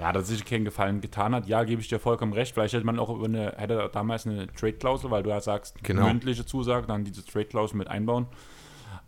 Ja, 0.01 0.13
dass 0.13 0.29
sich 0.29 0.45
keinen 0.45 0.65
Gefallen 0.65 1.03
getan 1.03 1.35
hat, 1.35 1.47
ja, 1.47 1.63
gebe 1.63 1.83
ich 1.83 1.89
dir 1.89 1.99
vollkommen 1.99 2.33
recht. 2.33 2.55
Vielleicht 2.55 2.73
hätte 2.73 2.87
man 2.87 2.99
auch 2.99 3.11
über 3.11 3.27
eine, 3.27 3.53
hätte 3.57 3.91
damals 3.93 4.27
eine 4.27 4.47
Trade-Klausel, 4.47 5.11
weil 5.11 5.23
du 5.23 5.29
ja 5.31 5.41
sagst, 5.41 5.83
genau. 5.85 6.07
mündliche 6.07 6.47
Zusage, 6.47 6.87
dann 6.87 7.05
diese 7.05 7.25
Trade-Klausel 7.25 7.77
mit 7.77 7.89
einbauen. 7.89 8.27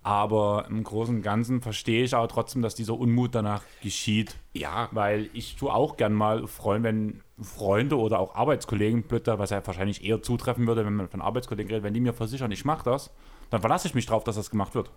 Aber 0.03 0.67
im 0.69 0.83
Großen 0.83 1.17
und 1.17 1.23
Ganzen 1.23 1.63
verstehe 1.63 2.05
ich 2.05 2.15
aber 2.15 2.27
trotzdem, 2.29 2.61
dass 2.61 2.75
dieser 2.75 2.99
Unmut 2.99 3.35
danach 3.35 3.63
geschieht. 3.83 4.37
Ja. 4.53 4.89
Weil 4.91 5.31
ich 5.33 5.57
tue 5.57 5.73
auch 5.73 5.97
gern 5.97 6.13
mal 6.13 6.47
freuen, 6.47 6.83
wenn 6.83 7.21
Freunde 7.41 7.97
oder 7.97 8.19
auch 8.19 8.35
Arbeitskollegen, 8.35 9.05
Blöder, 9.05 9.39
was 9.39 9.51
ja 9.51 9.65
wahrscheinlich 9.65 10.05
eher 10.05 10.21
zutreffen 10.21 10.67
würde, 10.67 10.85
wenn 10.85 10.95
man 10.95 11.09
von 11.09 11.23
Arbeitskollegen 11.23 11.71
redet, 11.71 11.85
wenn 11.85 11.95
die 11.95 12.01
mir 12.01 12.13
versichern, 12.13 12.51
ich 12.51 12.65
mache 12.65 12.85
das, 12.85 13.13
dann 13.51 13.61
verlasse 13.61 13.87
ich 13.87 13.95
mich 13.95 14.07
drauf, 14.07 14.25
dass 14.25 14.37
das 14.37 14.51
gemacht 14.51 14.75
wird. 14.75 14.91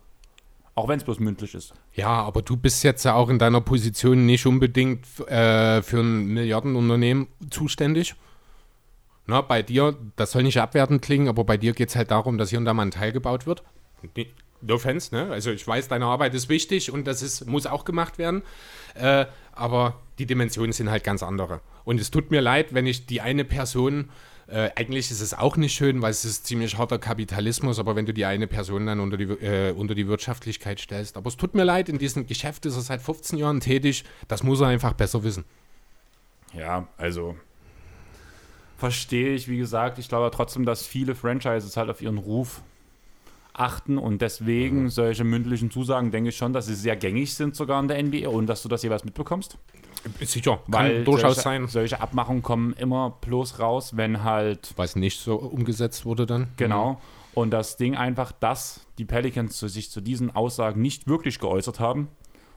Auch 0.76 0.89
wenn 0.89 0.97
es 0.97 1.06
bloß 1.06 1.19
mündlich 1.19 1.56
ist. 1.56 1.73
Ja, 1.93 2.10
aber 2.10 2.41
du 2.41 2.57
bist 2.57 2.84
jetzt 2.84 3.06
ja 3.06 3.15
auch 3.15 3.30
in 3.30 3.39
deiner 3.39 3.61
Position 3.61 4.26
nicht 4.26 4.45
unbedingt 4.45 5.06
äh, 5.30 5.81
für 5.81 6.02
ein 6.02 6.27
Milliardenunternehmen 6.27 7.27
zuständig. 7.49 8.15
Na, 9.26 9.41
bei 9.41 9.64
dir, 9.64 9.95
das 10.18 10.31
soll 10.31 10.43
nicht 10.43 10.60
abwertend 10.60 11.02
klingen, 11.02 11.30
aber 11.30 11.45
bei 11.45 11.57
dir 11.57 11.73
geht 11.73 11.89
es 11.89 11.95
halt 11.95 12.11
darum, 12.11 12.38
dass 12.38 12.49
hier 12.49 12.60
und 12.60 12.65
da 12.65 12.73
mal 12.73 12.84
ein 12.84 12.91
Teil 12.91 13.14
gebaut 13.14 13.47
wird. 13.47 13.64
No 14.61 14.76
offense, 14.76 15.15
ne? 15.15 15.31
Also 15.31 15.52
ich 15.52 15.65
weiß, 15.65 15.88
deine 15.88 16.06
Arbeit 16.06 16.34
ist 16.34 16.49
wichtig 16.49 16.91
und 16.91 17.07
das 17.07 17.22
ist, 17.22 17.45
muss 17.45 17.65
auch 17.65 17.85
gemacht 17.85 18.18
werden. 18.18 18.43
Äh, 18.95 19.26
aber 19.53 19.99
die 20.19 20.26
Dimensionen 20.26 20.73
sind 20.73 20.89
halt 20.89 21.03
ganz 21.03 21.23
andere. 21.23 21.61
Und 21.85 22.02
es 22.02 22.11
tut 22.11 22.31
mir 22.31 22.41
leid, 22.41 22.73
wenn 22.73 22.85
ich 22.85 23.06
die 23.06 23.22
eine 23.22 23.45
Person 23.45 24.10
äh, 24.47 24.69
eigentlich 24.76 25.09
ist 25.09 25.22
es 25.22 25.34
auch 25.34 25.57
nicht 25.57 25.73
schön, 25.73 26.01
weil 26.01 26.11
es 26.11 26.23
ist 26.23 26.45
ziemlich 26.45 26.77
harter 26.77 26.99
Kapitalismus, 26.99 27.80
aber 27.80 27.95
wenn 27.95 28.05
du 28.05 28.13
die 28.13 28.26
eine 28.26 28.45
Person 28.47 28.85
dann 28.85 28.99
unter 28.99 29.17
die, 29.17 29.23
äh, 29.23 29.72
unter 29.72 29.95
die 29.95 30.07
Wirtschaftlichkeit 30.07 30.80
stellst. 30.80 31.17
Aber 31.17 31.27
es 31.27 31.38
tut 31.38 31.55
mir 31.55 31.63
leid, 31.63 31.89
in 31.89 31.97
diesem 31.97 32.27
Geschäft 32.27 32.65
ist 32.65 32.76
er 32.76 32.81
seit 32.81 33.01
15 33.01 33.39
Jahren 33.39 33.59
tätig. 33.59 34.03
Das 34.27 34.43
muss 34.43 34.61
er 34.61 34.67
einfach 34.67 34.93
besser 34.93 35.23
wissen. 35.23 35.45
Ja, 36.53 36.88
also 36.97 37.35
verstehe 38.77 39.34
ich, 39.34 39.47
wie 39.47 39.57
gesagt. 39.57 39.97
Ich 39.97 40.09
glaube 40.09 40.30
trotzdem, 40.31 40.65
dass 40.65 40.85
viele 40.85 41.15
Franchises 41.15 41.76
halt 41.76 41.89
auf 41.89 42.01
ihren 42.01 42.19
Ruf 42.19 42.61
achten 43.53 43.97
und 43.97 44.22
deswegen 44.22 44.89
solche 44.89 45.23
mündlichen 45.23 45.72
Zusagen 45.72 46.11
denke 46.11 46.30
ich 46.30 46.38
schon, 46.38 46.53
dass 46.53 46.67
sie 46.67 46.76
sehr 46.76 46.95
gängig 46.95 47.34
sind 47.34 47.55
sogar 47.55 47.81
in 47.81 47.88
der 47.88 48.03
NBA 48.03 48.27
und 48.27 48.47
dass 48.47 48.61
du 48.61 48.69
das 48.69 48.84
jeweils 48.84 49.05
mitbekommst. 49.05 49.57
Sicher, 50.22 50.60
Weil 50.68 50.95
kann 50.98 51.06
durchaus 51.06 51.36
solche, 51.36 51.41
sein. 51.41 51.68
solche 51.68 51.99
Abmachungen 52.02 52.41
kommen 52.44 52.73
immer 52.73 53.18
bloß 53.22 53.60
raus, 53.60 53.98
wenn 53.98 54.23
halt 54.23 54.73
Was 54.76 54.95
nicht 54.95 55.19
so 55.19 55.36
umgesetzt 55.36 56.06
wurde 56.06 56.26
dann. 56.26 56.48
Genau. 56.57 57.02
Und 57.34 57.52
das 57.52 57.76
Ding 57.77 57.95
einfach, 57.95 58.32
dass 58.32 58.82
die 58.98 59.06
Pelicans 59.06 59.57
zu 59.57 59.68
sich 59.68 59.91
zu 59.91 60.02
diesen 60.02 60.36
Aussagen 60.36 60.82
nicht 60.82 61.07
wirklich 61.07 61.40
geäußert 61.40 61.80
haben, 61.80 62.07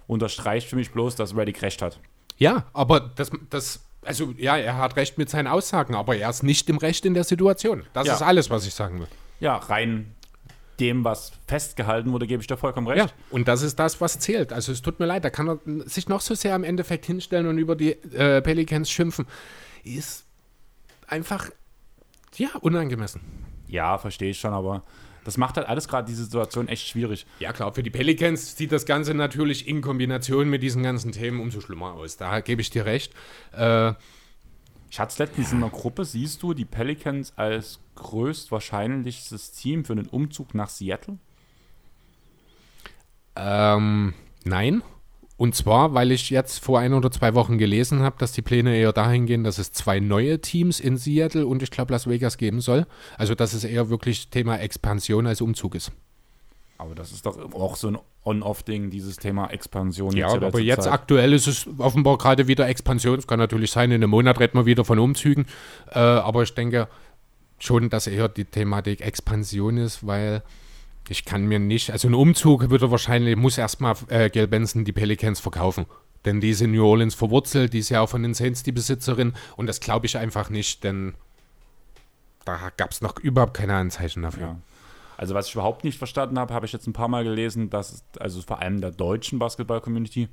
unterstreicht 0.07 0.69
für 0.69 0.77
mich 0.77 0.91
bloß, 0.93 1.17
dass 1.17 1.37
Reddick 1.37 1.63
recht 1.63 1.83
hat. 1.83 1.99
Ja, 2.37 2.65
aber 2.73 3.01
das, 3.01 3.31
das, 3.51 3.81
also 4.05 4.33
ja, 4.37 4.57
er 4.57 4.77
hat 4.79 4.95
recht 4.97 5.19
mit 5.19 5.29
seinen 5.31 5.49
Aussagen, 5.49 5.95
aber 5.95 6.17
er 6.17 6.31
ist 6.31 6.43
nicht 6.45 6.69
im 6.71 6.79
Recht 6.79 7.05
in 7.05 7.15
der 7.15 7.25
Situation. 7.25 7.83
Das 7.93 8.07
Ja. 8.07 8.15
ist 8.15 8.23
alles, 8.23 8.51
was 8.51 8.67
ich 8.67 8.75
sagen 8.75 9.01
will. 9.01 9.09
Ja, 9.41 9.57
rein 9.57 10.15
dem, 10.81 11.05
was 11.05 11.33
festgehalten 11.47 12.13
wurde, 12.13 12.27
gebe 12.27 12.41
ich 12.41 12.47
dir 12.47 12.57
vollkommen 12.57 12.87
recht. 12.87 12.99
Ja, 12.99 13.13
und 13.31 13.49
das 13.49 13.63
ist 13.63 13.79
das, 13.79 14.01
was 14.01 14.19
zählt. 14.19 14.53
Also 14.53 14.73
es 14.73 14.83
tut 14.83 15.01
mir 15.01 15.07
leid, 15.07 15.25
da 15.25 15.31
kann 15.31 15.49
er 15.49 15.59
sich 15.87 16.09
noch 16.09 16.21
so 16.21 16.35
sehr 16.35 16.55
am 16.55 16.65
Endeffekt 16.65 17.07
hinstellen 17.07 17.47
und 17.47 17.59
über 17.59 17.77
die 17.77 17.93
äh, 17.93 18.41
Pelicans 18.43 18.91
schimpfen. 18.91 19.27
Ist 19.85 20.25
einfach, 21.07 21.51
ja, 22.37 22.51
unangemessen. 22.61 23.21
Ja, 23.67 23.99
verstehe 23.99 24.31
ich 24.31 24.41
schon, 24.41 24.53
aber 24.53 24.83
das 25.25 25.37
macht 25.37 25.57
halt 25.57 25.69
alles 25.69 25.89
gerade 25.89 26.07
diese 26.07 26.25
Situation 26.25 26.69
echt 26.69 26.89
schwierig. 26.89 27.27
Ja 27.39 27.53
klar, 27.53 27.75
für 27.75 27.83
die 27.83 27.91
Pelicans 27.91 28.57
sieht 28.57 28.73
das 28.73 28.87
Ganze 28.87 29.13
natürlich 29.13 29.69
in 29.69 29.83
Kombination 29.83 30.49
mit 30.49 30.63
diesen 30.63 30.83
ganzen 30.83 31.13
Themen 31.13 31.41
umso 31.41 31.61
schlimmer 31.61 31.93
aus. 31.93 32.17
Da 32.17 32.41
gebe 32.41 32.63
ich 32.63 32.71
dir 32.71 32.87
recht. 32.87 33.13
Äh, 33.53 33.93
Ich 34.91 34.99
hatte 34.99 35.13
es 35.13 35.19
letztens 35.19 35.53
in 35.53 35.59
einer 35.59 35.71
Gruppe, 35.71 36.05
siehst 36.05 36.43
du 36.43 36.55
die 36.55 36.65
Pelicans 36.65 37.33
als 37.37 37.81
größtwahrscheinlichstes 37.97 39.53
Team 39.53 39.85
für 39.85 39.95
den 39.95 40.07
Umzug 40.07 40.55
nach 40.55 40.69
Seattle? 40.69 41.19
Ähm, 43.37 44.15
nein. 44.45 44.83
Und 45.37 45.55
zwar, 45.55 45.95
weil 45.95 46.11
ich 46.11 46.31
jetzt 46.31 46.65
vor 46.65 46.81
ein 46.81 46.95
oder 46.95 47.13
zwei 47.13 47.35
Wochen 47.35 47.59
gelesen 47.59 48.01
habe, 48.01 48.17
dass 48.19 48.33
die 48.33 48.43
Pläne 48.43 48.77
eher 48.77 48.93
dahin 48.93 49.27
gehen, 49.27 49.45
dass 49.45 49.59
es 49.59 49.71
zwei 49.71 50.01
neue 50.01 50.41
Teams 50.41 50.81
in 50.81 50.97
Seattle 50.97 51.47
und 51.47 51.63
ich 51.63 51.71
glaube 51.71 51.93
Las 51.93 52.09
Vegas 52.09 52.39
geben 52.39 52.61
soll. 52.61 52.87
Also 53.17 53.37
dass 53.37 53.53
es 53.53 53.63
eher 53.63 53.89
wirklich 53.89 54.31
Thema 54.31 54.59
Expansion 54.59 55.29
als 55.29 55.41
Umzug 55.41 55.77
ist. 55.77 55.93
Aber 56.79 56.95
das 56.95 57.11
ist 57.11 57.27
doch 57.27 57.37
auch 57.55 57.75
so 57.75 57.89
ein 57.89 57.99
On-Off-Ding, 58.25 58.91
dieses 58.91 59.17
Thema 59.17 59.49
Expansion. 59.49 60.17
Ja, 60.17 60.33
jetzt 60.33 60.43
aber 60.45 60.61
jetzt 60.61 60.85
Zeit. 60.85 60.93
aktuell 60.93 61.33
ist 61.33 61.49
es 61.49 61.67
offenbar 61.79 62.19
gerade 62.19 62.47
wieder 62.47 62.69
Expansion. 62.69 63.19
Es 63.19 63.27
kann 63.27 63.41
natürlich 63.41 63.73
sein, 63.73 63.91
in 63.91 63.97
einem 63.97 64.11
Monat 64.11 64.39
reden 64.39 64.57
wir 64.57 64.65
wieder 64.65 64.85
von 64.85 65.01
Umzügen. 65.01 65.47
Äh, 65.91 65.99
aber 65.99 66.45
ich 66.45 66.55
denke 66.55 66.89
schon, 67.59 67.91
dass 67.91 68.07
eher 68.07 68.29
die 68.29 68.45
Thematik 68.45 69.01
Expansion 69.01 69.77
ist, 69.77 70.07
weil 70.07 70.43
ich 71.09 71.25
kann 71.25 71.47
mir 71.47 71.59
nicht, 71.59 71.91
also 71.91 72.07
ein 72.07 72.15
Umzug 72.15 72.71
würde 72.71 72.91
wahrscheinlich, 72.93 73.35
muss 73.37 73.59
erstmal 73.59 73.97
äh, 74.09 74.31
Gail 74.31 74.47
Benson 74.47 74.85
die 74.85 74.93
Pelicans 74.93 75.41
verkaufen. 75.41 75.87
Denn 76.25 76.41
die 76.41 76.51
ist 76.51 76.61
in 76.61 76.73
New 76.73 76.85
Orleans 76.85 77.15
verwurzelt, 77.15 77.73
die 77.73 77.79
ist 77.79 77.89
ja 77.89 78.03
auch 78.03 78.09
von 78.09 78.23
den 78.23 78.35
Saints 78.35 78.63
die 78.63 78.73
Besitzerin 78.73 79.33
und 79.57 79.67
das 79.67 79.81
glaube 79.81 80.07
ich 80.07 80.17
einfach 80.17 80.51
nicht, 80.51 80.85
denn 80.85 81.15
da 82.45 82.71
gab 82.77 82.93
es 82.93 83.01
noch 83.01 83.19
überhaupt 83.19 83.55
keine 83.55 83.75
Anzeichen 83.75 84.23
dafür. 84.23 84.43
Ja. 84.43 84.57
Also 85.19 85.35
was 85.35 85.49
ich 85.49 85.55
überhaupt 85.55 85.85
nicht 85.85 85.99
verstanden 85.99 86.39
habe, 86.39 86.55
habe 86.55 86.65
ich 86.65 86.73
jetzt 86.73 86.87
ein 86.87 86.93
paar 86.95 87.09
Mal 87.09 87.25
gelesen, 87.25 87.69
dass 87.69 88.05
also 88.19 88.41
vor 88.41 88.63
allem 88.63 88.81
der 88.81 88.93
deutschen 88.93 89.39
Basketball-Community, 89.39 90.29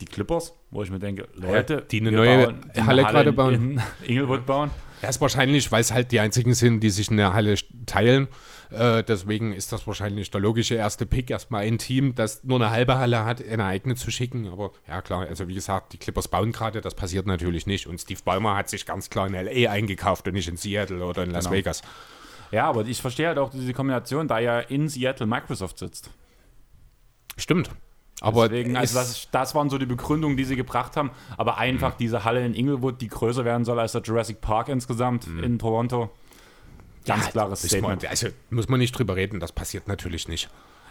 die 0.00 0.04
Clippers, 0.06 0.54
wo 0.70 0.82
ich 0.82 0.90
mir 0.90 0.98
denke, 0.98 1.28
Leute, 1.34 1.84
die 1.90 2.00
eine 2.00 2.12
neue 2.12 2.46
bauen- 2.46 2.60
die 2.74 2.78
eine 2.78 2.86
Halle 2.86 3.02
gerade 3.04 3.28
in- 3.30 3.36
bauen. 3.36 3.54
in 3.54 3.82
Inglewood 4.08 4.46
bauen. 4.46 4.70
Ist 5.06 5.20
wahrscheinlich, 5.20 5.70
weil 5.72 5.80
es 5.80 5.92
halt 5.92 6.12
die 6.12 6.20
einzigen 6.20 6.54
sind, 6.54 6.80
die 6.80 6.90
sich 6.90 7.10
eine 7.10 7.32
Halle 7.34 7.56
teilen. 7.86 8.28
Äh, 8.70 9.02
deswegen 9.02 9.52
ist 9.52 9.72
das 9.72 9.86
wahrscheinlich 9.88 10.30
der 10.30 10.40
logische 10.40 10.76
erste 10.76 11.04
Pick, 11.06 11.28
erstmal 11.28 11.64
ein 11.64 11.76
Team, 11.78 12.14
das 12.14 12.44
nur 12.44 12.58
eine 12.60 12.70
halbe 12.70 12.96
Halle 12.98 13.24
hat, 13.24 13.44
eine 13.46 13.64
eigene 13.64 13.96
zu 13.96 14.12
schicken. 14.12 14.46
Aber 14.46 14.70
ja, 14.88 15.02
klar, 15.02 15.26
also 15.28 15.48
wie 15.48 15.54
gesagt, 15.54 15.92
die 15.92 15.98
Clippers 15.98 16.28
bauen 16.28 16.52
gerade, 16.52 16.80
das 16.80 16.94
passiert 16.94 17.26
natürlich 17.26 17.66
nicht. 17.66 17.88
Und 17.88 18.00
Steve 18.00 18.20
Ballmer 18.24 18.54
hat 18.56 18.68
sich 18.70 18.86
ganz 18.86 19.10
klar 19.10 19.26
in 19.26 19.34
L.A. 19.34 19.70
eingekauft 19.72 20.26
und 20.28 20.34
nicht 20.34 20.48
in 20.48 20.56
Seattle 20.56 21.04
oder 21.04 21.24
in 21.24 21.32
Las 21.32 21.44
Genau. 21.46 21.56
Vegas. 21.56 21.82
Ja, 22.52 22.68
aber 22.68 22.86
ich 22.86 23.00
verstehe 23.00 23.28
halt 23.28 23.38
auch 23.38 23.50
diese 23.50 23.72
Kombination, 23.72 24.28
da 24.28 24.38
ja 24.38 24.60
in 24.60 24.88
Seattle 24.88 25.26
Microsoft 25.26 25.78
sitzt. 25.78 26.10
Stimmt. 27.36 27.70
Aber 28.20 28.48
Deswegen, 28.48 28.76
also 28.76 28.98
das, 28.98 29.28
das 29.32 29.54
waren 29.56 29.68
so 29.68 29.78
die 29.78 29.86
Begründungen, 29.86 30.36
die 30.36 30.44
sie 30.44 30.54
gebracht 30.54 30.96
haben. 30.96 31.10
Aber 31.36 31.58
einfach 31.58 31.96
diese 31.96 32.24
Halle 32.24 32.44
in 32.46 32.54
Inglewood, 32.54 33.00
die 33.00 33.08
größer 33.08 33.44
werden 33.44 33.64
soll 33.64 33.80
als 33.80 33.92
der 33.92 34.02
Jurassic 34.02 34.40
Park 34.40 34.68
insgesamt 34.68 35.26
in 35.26 35.58
Toronto. 35.58 36.10
Ganz 37.04 37.30
klares 37.30 37.64
wissen 37.64 37.82
wir, 37.82 37.88
Statement. 37.88 38.06
also 38.08 38.28
muss 38.50 38.68
man 38.68 38.78
nicht 38.78 38.96
drüber 38.96 39.16
reden, 39.16 39.40
das 39.40 39.50
passiert 39.50 39.88
natürlich 39.88 40.28
nicht. 40.28 40.48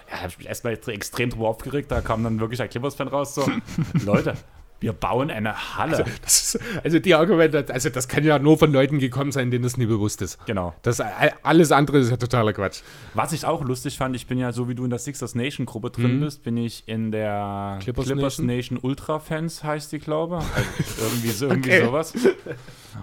Ja, 0.09 0.15
da 0.15 0.17
habe 0.23 0.29
ich 0.29 0.39
mich 0.39 0.47
erstmal 0.47 0.73
extrem 0.88 1.29
drüber 1.29 1.47
aufgeregt. 1.47 1.89
Da 1.89 2.01
kam 2.01 2.21
dann 2.23 2.41
wirklich 2.41 2.61
ein 2.61 2.69
Clippers-Fan 2.69 3.07
raus. 3.07 3.33
So, 3.33 3.49
Leute, 4.05 4.33
wir 4.81 4.91
bauen 4.93 5.31
eine 5.31 5.77
Halle. 5.77 6.03
Das 6.23 6.55
ist, 6.55 6.59
also 6.83 6.99
die 6.99 7.15
Argumente, 7.15 7.65
also 7.73 7.89
das 7.89 8.07
kann 8.07 8.23
ja 8.23 8.37
nur 8.39 8.57
von 8.57 8.73
Leuten 8.73 8.99
gekommen 8.99 9.31
sein, 9.31 9.49
denen 9.51 9.63
das 9.63 9.77
nie 9.77 9.85
bewusst 9.85 10.21
ist. 10.21 10.43
Genau. 10.45 10.73
Das 10.81 10.99
alles 11.43 11.71
andere 11.71 11.99
ist 11.99 12.09
ja 12.11 12.17
totaler 12.17 12.51
Quatsch. 12.51 12.81
Was 13.13 13.31
ich 13.31 13.45
auch 13.45 13.63
lustig 13.63 13.97
fand, 13.97 14.15
ich 14.15 14.27
bin 14.27 14.37
ja 14.37 14.51
so 14.51 14.67
wie 14.67 14.75
du 14.75 14.83
in 14.83 14.89
der 14.89 14.99
Sixers 14.99 15.35
Nation 15.35 15.65
Gruppe 15.65 15.91
drin 15.91 16.19
bist, 16.19 16.43
bin 16.43 16.57
ich 16.57 16.83
in 16.87 17.11
der 17.11 17.75
Mhm. 17.77 17.79
Clippers 17.83 18.09
Nation, 18.09 18.45
Nation? 18.47 18.79
Ultra 18.81 19.19
Fans 19.19 19.63
heißt 19.63 19.91
die, 19.91 19.99
glaube 19.99 20.39
ich. 20.41 20.55
Also 20.57 21.05
irgendwie 21.07 21.29
so, 21.29 21.47
irgendwie 21.47 21.69
Okay. 21.71 21.85
sowas. 21.85 22.13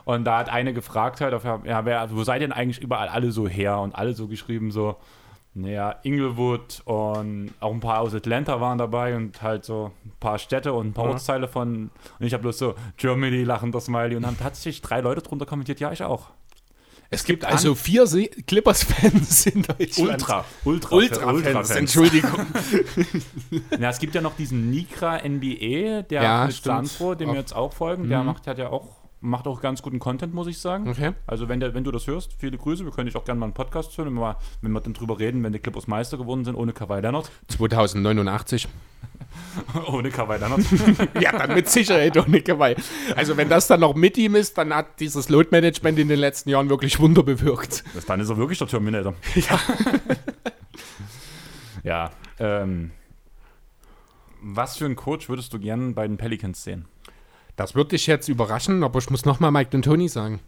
Und 0.04 0.24
da 0.24 0.38
hat 0.38 0.48
eine 0.50 0.74
gefragt 0.74 1.20
halt, 1.20 1.32
auf, 1.32 1.44
ja, 1.44 1.84
wer, 1.84 2.10
wo 2.10 2.24
seid 2.24 2.42
denn 2.42 2.52
eigentlich 2.52 2.80
überall 2.82 3.08
alle 3.08 3.30
so 3.32 3.48
her? 3.48 3.78
Und 3.78 3.94
alle 3.94 4.14
so 4.14 4.26
geschrieben 4.26 4.70
so, 4.70 4.96
naja, 5.60 5.96
Inglewood 6.02 6.82
und 6.84 7.52
auch 7.60 7.72
ein 7.72 7.80
paar 7.80 8.00
aus 8.00 8.14
Atlanta 8.14 8.60
waren 8.60 8.78
dabei 8.78 9.16
und 9.16 9.42
halt 9.42 9.64
so 9.64 9.90
ein 10.04 10.12
paar 10.20 10.38
Städte 10.38 10.72
und 10.72 10.88
ein 10.88 10.92
paar 10.92 11.06
Mhm. 11.06 11.10
Ortsteile 11.12 11.48
von, 11.48 11.90
und 12.18 12.26
ich 12.26 12.32
habe 12.32 12.42
bloß 12.42 12.58
so, 12.58 12.74
Germany, 12.96 13.44
lachender 13.44 13.80
Smiley. 13.80 14.16
Und 14.16 14.22
dann 14.22 14.38
tatsächlich 14.38 14.82
drei 14.82 15.00
Leute 15.00 15.22
drunter 15.22 15.46
kommentiert, 15.46 15.80
ja, 15.80 15.92
ich 15.92 16.02
auch. 16.02 16.30
Es 17.10 17.24
gibt 17.24 17.44
also 17.46 17.74
vier 17.74 18.04
Clippers-Fans 18.46 19.46
in 19.46 19.62
Deutschland. 19.62 20.10
Ultra, 20.10 20.44
Ultra, 20.64 20.96
Ultra-Fans, 21.32 21.70
Entschuldigung. 21.70 22.30
Ja, 23.80 23.88
es 23.90 23.98
gibt 23.98 24.14
ja 24.14 24.20
noch 24.20 24.36
diesen 24.36 24.70
Nikra 24.70 25.18
NBA, 25.26 26.02
der 26.02 26.22
Ja, 26.22 26.44
mit 26.44 26.54
stimmt. 26.54 26.88
Sandro, 26.88 27.14
dem 27.14 27.30
wir 27.30 27.36
jetzt 27.38 27.54
auch 27.56 27.72
folgen, 27.72 28.08
der 28.10 28.22
macht 28.22 28.46
hat 28.46 28.58
ja 28.58 28.68
auch 28.68 28.97
macht 29.20 29.46
auch 29.46 29.60
ganz 29.60 29.82
guten 29.82 29.98
Content, 29.98 30.34
muss 30.34 30.46
ich 30.46 30.58
sagen. 30.58 30.88
Okay. 30.88 31.12
Also 31.26 31.48
wenn, 31.48 31.60
der, 31.60 31.74
wenn 31.74 31.84
du 31.84 31.90
das 31.90 32.06
hörst, 32.06 32.34
viele 32.38 32.56
Grüße. 32.56 32.84
Wir 32.84 32.92
können 32.92 33.06
dich 33.06 33.16
auch 33.16 33.24
gerne 33.24 33.40
mal 33.40 33.46
einen 33.46 33.54
Podcast 33.54 33.96
hören, 33.98 34.08
wenn 34.08 34.14
wir, 34.14 34.36
wenn 34.62 34.72
wir 34.72 34.80
dann 34.80 34.94
drüber 34.94 35.18
reden, 35.18 35.42
wenn 35.42 35.52
die 35.52 35.58
Clippers 35.58 35.86
Meister 35.86 36.16
geworden 36.16 36.44
sind, 36.44 36.54
ohne 36.54 36.72
Kawhi 36.72 37.00
Leonard. 37.00 37.30
2089. 37.48 38.68
ohne 39.88 40.10
Kawhi 40.10 40.38
Leonard. 40.38 40.60
ja, 41.20 41.32
dann 41.32 41.54
mit 41.54 41.68
Sicherheit 41.68 42.16
ohne 42.16 42.40
Kawhi. 42.42 42.76
Also 43.16 43.36
wenn 43.36 43.48
das 43.48 43.66
dann 43.66 43.80
noch 43.80 43.94
mit 43.94 44.16
ihm 44.18 44.34
ist, 44.34 44.56
dann 44.56 44.74
hat 44.74 45.00
dieses 45.00 45.28
Load-Management 45.28 45.98
in 45.98 46.08
den 46.08 46.20
letzten 46.20 46.50
Jahren 46.50 46.68
wirklich 46.68 46.98
Wunder 47.00 47.22
bewirkt. 47.22 47.84
das, 47.94 48.06
dann 48.06 48.20
ist 48.20 48.30
er 48.30 48.36
wirklich 48.36 48.58
der 48.58 48.68
Terminator. 48.68 49.14
Ja. 49.34 49.60
ja. 51.82 52.10
Ähm, 52.38 52.90
was 54.40 54.76
für 54.76 54.84
einen 54.84 54.96
Coach 54.96 55.28
würdest 55.28 55.52
du 55.52 55.58
gerne 55.58 55.92
bei 55.92 56.06
den 56.06 56.16
Pelicans 56.16 56.62
sehen? 56.62 56.86
Das 57.58 57.74
würde 57.74 57.90
dich 57.90 58.06
jetzt 58.06 58.28
überraschen, 58.28 58.84
aber 58.84 59.00
ich 59.00 59.10
muss 59.10 59.24
nochmal 59.24 59.50
Mike 59.50 59.76
D'Antoni 59.76 60.08
sagen. 60.08 60.38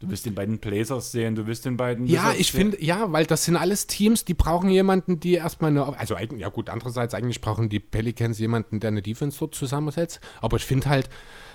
Du 0.00 0.10
wirst 0.10 0.26
den 0.26 0.34
beiden 0.34 0.58
Blazers 0.58 1.10
sehen, 1.10 1.34
du 1.34 1.46
wirst 1.46 1.64
den 1.64 1.78
beiden. 1.78 2.06
Ja, 2.06 2.24
Wizards 2.24 2.40
ich 2.40 2.52
finde, 2.52 2.84
ja, 2.84 3.10
weil 3.10 3.24
das 3.24 3.46
sind 3.46 3.56
alles 3.56 3.86
Teams, 3.86 4.26
die 4.26 4.34
brauchen 4.34 4.68
jemanden, 4.68 5.18
die 5.18 5.32
erstmal 5.32 5.70
eine, 5.70 5.98
also 5.98 6.14
ja 6.14 6.50
gut, 6.50 6.68
andererseits 6.68 7.14
eigentlich 7.14 7.40
brauchen 7.40 7.70
die 7.70 7.80
Pelicans 7.80 8.38
jemanden, 8.38 8.80
der 8.80 8.88
eine 8.88 9.00
Defense 9.00 9.38
dort 9.38 9.54
zusammensetzt, 9.54 10.20
aber 10.42 10.58
ich 10.58 10.66
finde 10.66 10.90
halt, 10.90 11.08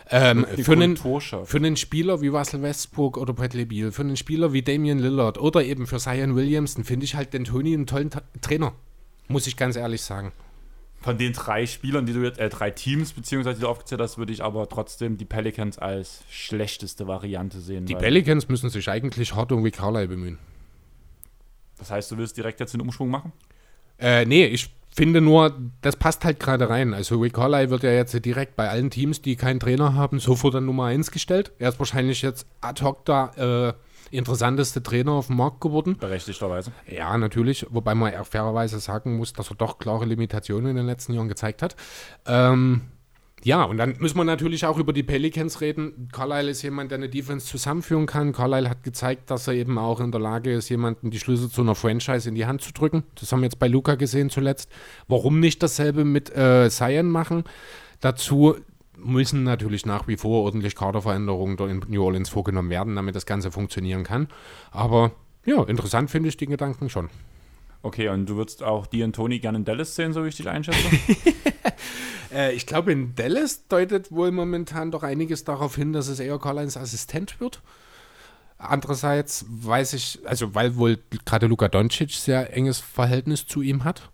ähm, 0.09 0.47
für, 0.57 0.71
einen, 0.71 0.97
für 0.97 1.57
einen 1.57 1.77
Spieler 1.77 2.21
wie 2.21 2.29
Russell 2.29 2.63
Westbrook 2.63 3.17
oder 3.17 3.33
Bradley 3.33 3.65
Beal, 3.65 3.91
für 3.91 4.01
einen 4.01 4.17
Spieler 4.17 4.51
wie 4.51 4.63
Damian 4.63 4.97
Lillard 4.97 5.37
oder 5.37 5.63
eben 5.63 5.85
für 5.85 5.99
Zion 5.99 6.35
Williamson 6.35 6.83
finde 6.83 7.03
ich 7.03 7.13
halt 7.13 7.35
den 7.35 7.43
Tony 7.43 7.75
einen 7.75 7.85
tollen 7.85 8.09
Ta 8.09 8.23
Trainer, 8.41 8.73
muss 9.27 9.45
ich 9.45 9.55
ganz 9.57 9.75
ehrlich 9.75 10.01
sagen. 10.01 10.31
Von 11.01 11.17
den 11.17 11.33
drei 11.33 11.65
Spielern, 11.65 12.05
die 12.05 12.13
du 12.13 12.21
jetzt, 12.21 12.39
äh, 12.39 12.49
drei 12.49 12.69
Teams 12.69 13.13
beziehungsweise 13.13 13.55
die 13.55 13.61
du 13.61 13.67
aufgezählt 13.67 13.99
hast, 14.01 14.17
würde 14.17 14.31
ich 14.31 14.43
aber 14.43 14.69
trotzdem 14.69 15.17
die 15.17 15.25
Pelicans 15.25 15.79
als 15.79 16.23
schlechteste 16.29 17.07
Variante 17.07 17.59
sehen. 17.59 17.85
Die 17.87 17.95
Pelicans 17.95 18.47
müssen 18.47 18.69
sich 18.69 18.87
eigentlich 18.87 19.35
hart 19.35 19.51
um 19.51 19.63
Rick 19.63 19.77
Carlisle 19.77 20.07
bemühen. 20.07 20.37
Das 21.79 21.89
heißt, 21.89 22.11
du 22.11 22.17
willst 22.17 22.37
direkt 22.37 22.59
jetzt 22.59 22.73
den 22.73 22.81
Umschwung 22.81 23.09
machen? 23.09 23.31
Äh, 23.97 24.25
nee, 24.25 24.45
ich 24.45 24.69
finde 24.93 25.21
nur, 25.21 25.57
das 25.81 25.95
passt 25.95 26.23
halt 26.25 26.39
gerade 26.39 26.69
rein. 26.69 26.93
Also 26.93 27.19
Rick 27.19 27.33
Carlisle 27.33 27.71
wird 27.71 27.83
ja 27.83 27.91
jetzt 27.91 28.13
direkt 28.23 28.55
bei 28.55 28.69
allen 28.69 28.91
Teams, 28.91 29.21
die 29.21 29.35
keinen 29.35 29.59
Trainer 29.59 29.95
haben, 29.95 30.19
sofort 30.19 30.53
an 30.55 30.65
Nummer 30.65 30.85
1 30.85 31.09
gestellt. 31.09 31.51
Er 31.57 31.69
ist 31.69 31.79
wahrscheinlich 31.79 32.21
jetzt 32.21 32.45
ad 32.61 32.83
hoc 32.83 33.05
der 33.05 33.75
äh, 33.77 33.90
interessanteste 34.11 34.83
Trainer 34.83 35.13
auf 35.13 35.27
dem 35.27 35.37
Markt 35.37 35.61
geworden. 35.61 35.97
Berechtigterweise. 35.97 36.71
Ja, 36.87 37.17
natürlich, 37.17 37.65
wobei 37.69 37.95
man 37.95 38.13
auch 38.15 38.27
fairerweise 38.27 38.79
sagen 38.79 39.17
muss, 39.17 39.33
dass 39.33 39.49
er 39.49 39.55
doch 39.55 39.79
klare 39.79 40.05
Limitationen 40.05 40.71
in 40.71 40.75
den 40.75 40.85
letzten 40.85 41.13
Jahren 41.13 41.27
gezeigt 41.29 41.61
hat. 41.61 41.75
Ähm, 42.25 42.81
Ja, 43.43 43.63
und 43.63 43.77
dann 43.77 43.95
müssen 43.97 44.17
wir 44.17 44.23
natürlich 44.23 44.67
auch 44.67 44.77
über 44.77 44.93
die 44.93 45.01
Pelicans 45.01 45.61
reden. 45.61 46.09
Carlisle 46.11 46.51
ist 46.51 46.61
jemand, 46.61 46.91
der 46.91 46.99
eine 46.99 47.09
Defense 47.09 47.47
zusammenführen 47.47 48.05
kann. 48.05 48.33
Carlisle 48.33 48.69
hat 48.69 48.83
gezeigt, 48.83 49.31
dass 49.31 49.47
er 49.47 49.55
eben 49.55 49.79
auch 49.79 49.99
in 49.99 50.11
der 50.11 50.21
Lage 50.21 50.53
ist, 50.53 50.69
jemanden 50.69 51.09
die 51.09 51.19
Schlüssel 51.19 51.49
zu 51.49 51.61
einer 51.61 51.73
Franchise 51.73 52.29
in 52.29 52.35
die 52.35 52.45
Hand 52.45 52.61
zu 52.61 52.71
drücken. 52.71 53.03
Das 53.15 53.31
haben 53.31 53.39
wir 53.39 53.45
jetzt 53.45 53.57
bei 53.57 53.67
Luca 53.67 53.95
gesehen 53.95 54.29
zuletzt. 54.29 54.69
Warum 55.07 55.39
nicht 55.39 55.63
dasselbe 55.63 56.05
mit 56.05 56.29
äh, 56.35 56.69
Zion 56.69 57.09
machen? 57.09 57.43
Dazu 57.99 58.57
müssen 59.03 59.43
natürlich 59.43 59.85
nach 59.85 60.07
wie 60.07 60.17
vor 60.17 60.43
ordentlich 60.43 60.75
Kaderveränderungen 60.75 61.57
in 61.69 61.85
New 61.87 62.03
Orleans 62.03 62.29
vorgenommen 62.29 62.69
werden, 62.69 62.95
damit 62.95 63.15
das 63.15 63.25
Ganze 63.25 63.51
funktionieren 63.51 64.03
kann. 64.03 64.27
Aber 64.71 65.11
ja, 65.45 65.63
interessant 65.63 66.11
finde 66.11 66.29
ich 66.29 66.37
die 66.37 66.45
Gedanken 66.45 66.89
schon. 66.89 67.09
Okay, 67.83 68.09
und 68.09 68.27
du 68.27 68.35
würdest 68.35 68.61
auch 68.61 68.85
die 68.85 69.01
und 69.01 69.15
Tony 69.15 69.39
gerne 69.39 69.57
in 69.57 69.65
Dallas 69.65 69.95
sehen, 69.95 70.13
so 70.13 70.23
wie 70.23 70.27
ich 70.27 70.37
dich 70.37 70.47
einschätze? 70.47 70.77
äh, 72.33 72.53
ich 72.53 72.67
glaube, 72.67 72.91
in 72.91 73.15
Dallas 73.15 73.67
deutet 73.67 74.11
wohl 74.11 74.31
momentan 74.31 74.91
doch 74.91 75.01
einiges 75.01 75.43
darauf 75.43 75.75
hin, 75.75 75.91
dass 75.91 76.07
es 76.07 76.19
eher 76.19 76.37
Carlines 76.37 76.77
Assistent 76.77 77.39
wird. 77.39 77.61
Andererseits 78.59 79.45
weiß 79.49 79.93
ich, 79.93 80.19
also 80.25 80.53
weil 80.53 80.75
wohl 80.75 80.99
gerade 81.25 81.47
Luka 81.47 81.67
Doncic 81.67 82.11
sehr 82.11 82.55
enges 82.55 82.79
Verhältnis 82.79 83.47
zu 83.47 83.63
ihm 83.63 83.83
hat. 83.83 84.11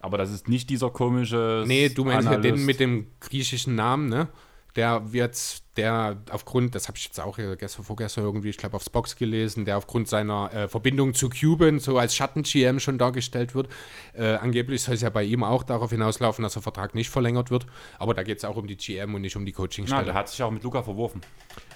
Aber 0.00 0.18
das 0.18 0.30
ist 0.30 0.48
nicht 0.48 0.70
dieser 0.70 0.90
komische. 0.90 1.64
Nee, 1.66 1.90
du 1.90 2.04
meinst 2.04 2.28
ja 2.28 2.38
den 2.38 2.64
mit 2.64 2.80
dem 2.80 3.06
griechischen 3.20 3.74
Namen, 3.74 4.08
ne? 4.08 4.28
Der 4.76 5.12
wird, 5.12 5.62
der 5.76 6.22
aufgrund, 6.30 6.76
das 6.76 6.86
habe 6.86 6.96
ich 6.96 7.04
jetzt 7.04 7.18
auch 7.18 7.36
gestern, 7.58 7.84
vorgestern 7.84 8.22
irgendwie, 8.22 8.50
ich 8.50 8.56
glaube, 8.56 8.76
aufs 8.76 8.88
Box 8.88 9.16
gelesen, 9.16 9.64
der 9.64 9.76
aufgrund 9.76 10.06
seiner 10.06 10.52
äh, 10.54 10.68
Verbindung 10.68 11.12
zu 11.12 11.28
Cuban 11.28 11.80
so 11.80 11.98
als 11.98 12.14
Schatten-GM 12.14 12.78
schon 12.78 12.96
dargestellt 12.96 13.56
wird. 13.56 13.68
Äh, 14.14 14.34
angeblich 14.34 14.82
soll 14.82 14.94
es 14.94 15.00
ja 15.00 15.10
bei 15.10 15.24
ihm 15.24 15.42
auch 15.42 15.64
darauf 15.64 15.90
hinauslaufen, 15.90 16.44
dass 16.44 16.52
der 16.52 16.62
Vertrag 16.62 16.94
nicht 16.94 17.10
verlängert 17.10 17.50
wird. 17.50 17.66
Aber 17.98 18.14
da 18.14 18.22
geht 18.22 18.38
es 18.38 18.44
auch 18.44 18.56
um 18.56 18.68
die 18.68 18.76
GM 18.76 19.12
und 19.12 19.22
nicht 19.22 19.34
um 19.34 19.44
die 19.44 19.52
Coachingstelle. 19.52 20.02
Na, 20.02 20.04
der 20.04 20.14
hat 20.14 20.28
sich 20.28 20.40
auch 20.40 20.52
mit 20.52 20.62
Luca 20.62 20.84
verworfen. 20.84 21.20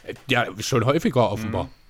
Äh, 0.04 0.14
ja, 0.28 0.46
schon 0.60 0.86
häufiger 0.86 1.32
offenbar. 1.32 1.64
Mhm. 1.64 1.83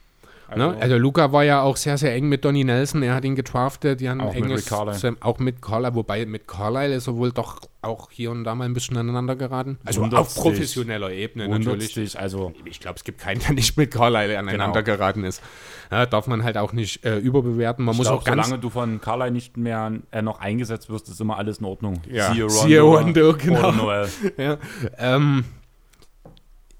Also, 0.48 0.70
ne? 0.70 0.76
also 0.80 0.96
Luca 0.96 1.32
war 1.32 1.44
ja 1.44 1.62
auch 1.62 1.76
sehr, 1.76 1.98
sehr 1.98 2.14
eng 2.14 2.28
mit 2.28 2.44
Donny 2.44 2.64
Nelson. 2.64 3.02
Er 3.02 3.14
hat 3.14 3.24
ihn 3.24 3.34
getraftet. 3.34 4.00
Die 4.00 4.08
haben 4.08 4.20
auch 4.20 4.34
enges, 4.34 4.70
mit 4.70 5.22
auch 5.22 5.38
mit 5.38 5.62
Carlisle, 5.62 5.94
wobei 5.94 6.26
mit 6.26 6.46
Carlisle 6.46 6.94
ist 6.94 7.06
er 7.06 7.16
wohl 7.16 7.32
doch 7.32 7.60
auch 7.82 8.10
hier 8.10 8.30
und 8.30 8.44
da 8.44 8.54
mal 8.54 8.64
ein 8.64 8.74
bisschen 8.74 8.96
aneinander 8.96 9.36
geraten. 9.36 9.78
Also 9.84 10.02
auf 10.04 10.34
professioneller 10.34 11.10
Ebene 11.10 11.48
natürlich. 11.48 11.94
Dich, 11.94 12.18
also 12.18 12.52
ich 12.64 12.80
glaube, 12.80 12.96
es 12.96 13.04
gibt 13.04 13.20
keinen, 13.20 13.40
der 13.40 13.52
nicht 13.52 13.76
mit 13.76 13.90
Carlisle 13.90 14.38
aneinander 14.38 14.82
genau. 14.82 14.96
geraten 14.96 15.24
ist. 15.24 15.42
Ja, 15.90 16.06
darf 16.06 16.26
man 16.26 16.44
halt 16.44 16.56
auch 16.56 16.72
nicht 16.72 17.04
äh, 17.04 17.18
überbewerten. 17.18 17.84
Man 17.84 17.92
ich 17.92 17.98
muss 17.98 18.06
glaub, 18.08 18.20
auch 18.20 18.24
ganz 18.24 18.46
solange 18.46 18.60
du 18.60 18.70
von 18.70 19.00
Carlisle 19.00 19.32
nicht 19.32 19.56
mehr 19.56 19.92
äh, 20.10 20.22
noch 20.22 20.40
eingesetzt 20.40 20.90
wirst, 20.90 21.08
ist 21.08 21.20
immer 21.20 21.36
alles 21.36 21.58
in 21.58 21.66
Ordnung. 21.66 22.00
Ja. 22.10 22.32
Siehe 22.32 22.80
Rondo, 22.80 23.34
genau. 23.34 23.74
Ja. 24.36 24.58
Ähm, 24.98 25.44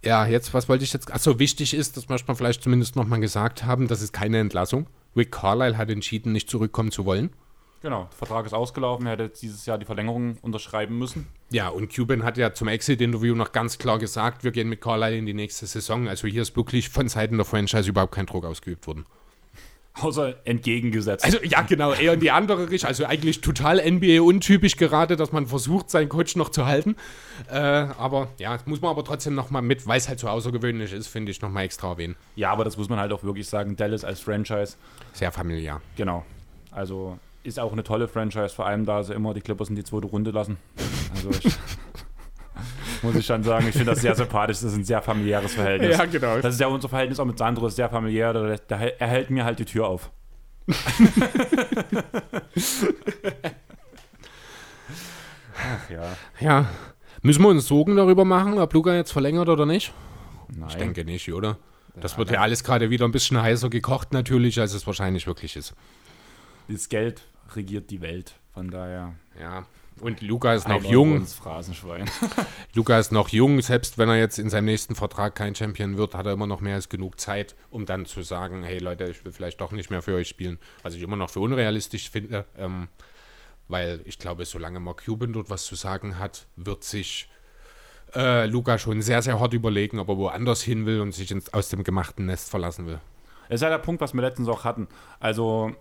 ja, 0.05 0.27
jetzt, 0.27 0.55
was 0.55 0.69
wollte 0.69 0.85
ich 0.85 0.93
jetzt? 0.93 1.13
Achso, 1.13 1.39
wichtig 1.39 1.75
ist, 1.75 1.97
dass 1.97 2.09
wir 2.09 2.19
vielleicht 2.37 2.63
zumindest 2.63 2.97
nochmal 2.97 3.21
gesagt 3.21 3.65
haben, 3.65 3.89
das 3.89 4.03
ist 4.03 4.13
keine 4.13 4.39
Entlassung. 4.39 4.87
Rick 5.17 5.33
Carlisle 5.33 5.77
hat 5.77 5.91
entschieden, 5.91 6.33
nicht 6.33 6.51
zurückkommen 6.51 6.91
zu 6.91 7.05
wollen. 7.05 7.31
Genau, 7.83 8.05
der 8.05 8.17
Vertrag 8.17 8.47
ist 8.47 8.55
ausgelaufen, 8.55 9.05
er 9.07 9.13
hätte 9.13 9.29
dieses 9.29 9.67
Jahr 9.67 9.77
die 9.77 9.85
Verlängerung 9.85 10.39
unterschreiben 10.41 10.99
müssen. 10.99 11.27
Ja, 11.51 11.69
und 11.69 11.95
Cuban 11.95 12.23
hat 12.23 12.39
ja 12.39 12.55
zum 12.55 12.69
Exit-Interview 12.69 13.35
noch 13.35 13.53
ganz 13.53 13.77
klar 13.77 13.99
gesagt, 13.99 14.43
wir 14.43 14.53
gehen 14.53 14.71
mit 14.71 14.81
Carlisle 14.81 15.19
in 15.19 15.27
die 15.27 15.35
nächste 15.35 15.67
Saison. 15.67 16.09
Also 16.09 16.27
hier 16.27 16.41
ist 16.41 16.57
wirklich 16.57 16.89
von 16.89 17.09
Seiten 17.09 17.37
der 17.37 17.45
Franchise 17.45 17.91
überhaupt 17.91 18.15
kein 18.15 18.25
Druck 18.25 18.47
ausgeübt 18.47 18.87
worden. 18.87 19.05
Außer 20.01 20.35
entgegengesetzt. 20.45 21.25
Also 21.25 21.39
ja, 21.45 21.63
genau, 21.63 21.93
eher 21.93 22.15
in 22.15 22.21
die 22.21 22.33
andere 22.33 22.69
Richtung. 22.69 22.89
Also 22.89 23.05
eigentlich 23.05 23.41
total 23.43 23.79
NBA-untypisch 23.79 24.77
gerade, 24.77 25.15
dass 25.15 25.31
man 25.31 25.47
versucht, 25.47 25.89
seinen 25.89 26.09
Coach 26.09 26.35
noch 26.35 26.49
zu 26.49 26.67
halten. 26.67 26.97
Äh, 27.49 27.59
aber 27.59 28.29
ja, 28.39 28.57
das 28.57 28.67
muss 28.67 28.81
man 28.81 28.91
aber 28.91 29.05
trotzdem 29.05 29.37
nochmal 29.37 29.63
mit, 29.63 29.87
weil 29.87 29.99
es 29.99 30.09
halt 30.09 30.19
so 30.19 30.29
außergewöhnlich 30.29 30.93
ist, 30.93 31.07
finde 31.07 31.31
ich, 31.31 31.41
nochmal 31.41 31.65
extra 31.65 31.91
erwähnen. 31.91 32.17
Ja, 32.35 32.51
aber 32.51 32.65
das 32.65 32.77
muss 32.77 32.89
man 32.89 32.99
halt 32.99 33.13
auch 33.13 33.23
wirklich 33.23 33.49
sagen. 33.49 33.77
Dallas 33.77 34.05
als 34.05 34.19
Franchise. 34.19 34.77
Sehr 35.13 35.31
familiär. 35.31 35.81
Genau. 35.97 36.25
Also 36.73 37.19
ist 37.45 37.61
auch 37.61 37.73
eine 37.73 37.85
tolle 37.85 38.09
Franchise, 38.09 38.49
vor 38.49 38.67
allem 38.67 38.87
da 38.87 39.03
sie 39.05 39.15
immer 39.15 39.33
die 39.33 39.43
Clippers 39.43 39.69
in 39.69 39.77
die 39.77 39.85
zweite 39.85 40.09
Runde 40.09 40.33
lassen. 40.33 40.57
Also 41.15 41.31
ich 41.31 41.55
muss 43.05 43.15
ich 43.15 43.27
schon 43.27 43.43
sagen. 43.43 43.67
Ich 43.69 43.73
finde 43.73 43.93
das 43.93 44.01
sehr 44.01 44.15
sympathisch. 44.15 44.57
Das 44.59 44.73
ist 44.73 44.77
ein 44.77 44.85
sehr 44.85 45.03
familiäres 45.03 45.55
Verhältnis. 45.55 45.97
Ja, 45.97 46.05
genau. 46.07 46.39
Das 46.41 46.55
ist 46.55 46.61
ja 46.61 46.67
unser 46.67 46.89
Verhältnis 46.89 47.21
auch 47.21 47.25
mit 47.25 47.39
Sandro, 47.39 47.67
ist 47.67 47.77
sehr 47.77 47.89
familiär. 47.89 48.33
Da, 48.33 48.57
da, 48.67 48.77
er 48.81 49.07
hält 49.07 49.31
mir 49.31 49.45
halt 49.45 49.59
die 49.59 49.65
Tür 49.65 49.87
auf. 49.87 50.11
Ach 55.57 55.91
ja. 55.91 56.17
Ja. 56.41 56.69
Müssen 57.23 57.43
wir 57.43 57.49
uns 57.49 57.67
Sorgen 57.69 57.97
darüber 57.97 58.25
machen, 58.25 58.59
ob 58.59 58.73
Luca 58.75 58.95
jetzt 58.95 59.13
verlängert 59.13 59.49
oder 59.49 59.67
nicht? 59.67 59.93
Nein. 60.55 60.69
Ich 60.69 60.77
denke 60.77 61.05
nicht, 61.05 61.33
oder? 61.33 61.59
Das 61.97 62.13
ja, 62.13 62.19
wird 62.19 62.31
ja 62.31 62.41
alles 62.41 62.65
gerade 62.65 62.91
wieder 62.91 63.05
ein 63.05 63.13
bisschen 63.13 63.41
heißer 63.41 63.71
gekocht, 63.71 64.13
natürlich, 64.13 64.61
als 64.61 64.75
es 64.75 64.87
wahrscheinlich 64.87 65.27
wirklich 65.27 65.57
ist. 65.57 65.75
Das 66.69 66.89
Geld 66.89 67.23
regiert 67.55 67.91
die 67.91 68.01
Welt, 68.01 68.35
von 68.53 68.71
daher. 68.71 69.15
Ja. 69.41 69.67
Und 70.01 70.21
Luca 70.23 70.55
ist 70.55 70.69
noch 70.69 70.83
jung. 70.85 71.27
Luca 72.75 72.99
ist 72.99 73.13
noch 73.13 73.29
jung, 73.29 73.61
selbst 73.63 73.97
wenn 73.97 74.09
er 74.09 74.19
jetzt 74.19 74.39
in 74.39 74.51
seinem 74.51 74.67
nächsten 74.67 74.95
Vertrag 74.95 75.35
kein 75.35 75.55
Champion 75.55 75.97
wird, 75.97 76.15
hat 76.15 76.27
er 76.27 76.33
immer 76.33 76.47
noch 76.47 76.61
mehr 76.61 76.75
als 76.75 76.89
genug 76.89 77.21
Zeit, 77.21 77.55
um 77.71 77.87
dann 77.87 78.05
zu 78.07 78.23
sagen, 78.23 78.63
hey 78.63 78.79
Leute, 78.79 79.05
ich 79.05 79.25
will 79.25 79.33
vielleicht 79.33 79.61
doch 79.61 79.73
nicht 79.73 79.91
mehr 79.91 80.03
für 80.03 80.15
euch 80.15 80.29
spielen. 80.29 80.59
Was 80.83 80.95
ich 80.95 81.03
immer 81.03 81.17
noch 81.17 81.31
für 81.31 81.41
unrealistisch 81.41 82.11
finde, 82.11 82.45
ähm, 82.59 82.89
weil 83.69 84.01
ich 84.05 84.19
glaube, 84.19 84.45
solange 84.45 84.81
Mark 84.81 85.05
Cuban 85.05 85.33
dort 85.33 85.49
was 85.49 85.65
zu 85.65 85.75
sagen 85.75 86.19
hat, 86.19 86.47
wird 86.57 86.85
sich 86.85 87.29
äh, 88.15 88.47
Luca 88.47 88.79
schon 88.79 89.03
sehr, 89.03 89.23
sehr 89.23 89.41
hart 89.41 89.55
überlegen, 89.55 89.99
ob 89.99 90.09
er 90.09 90.19
woanders 90.19 90.63
hin 90.63 90.87
will 90.87 91.01
und 91.01 91.13
sich 91.13 91.31
ins, 91.31 91.53
aus 91.53 91.69
dem 91.69 91.85
gemachten 91.85 92.27
Nest 92.27 92.51
verlassen 92.51 92.87
will. 92.87 93.01
Das 93.49 93.57
ist 93.57 93.63
ja 93.63 93.69
der 93.69 93.79
Punkt, 93.79 94.01
was 94.01 94.15
wir 94.15 94.23
letztens 94.23 94.49
auch 94.49 94.65
hatten. 94.65 94.89
Also 95.21 95.75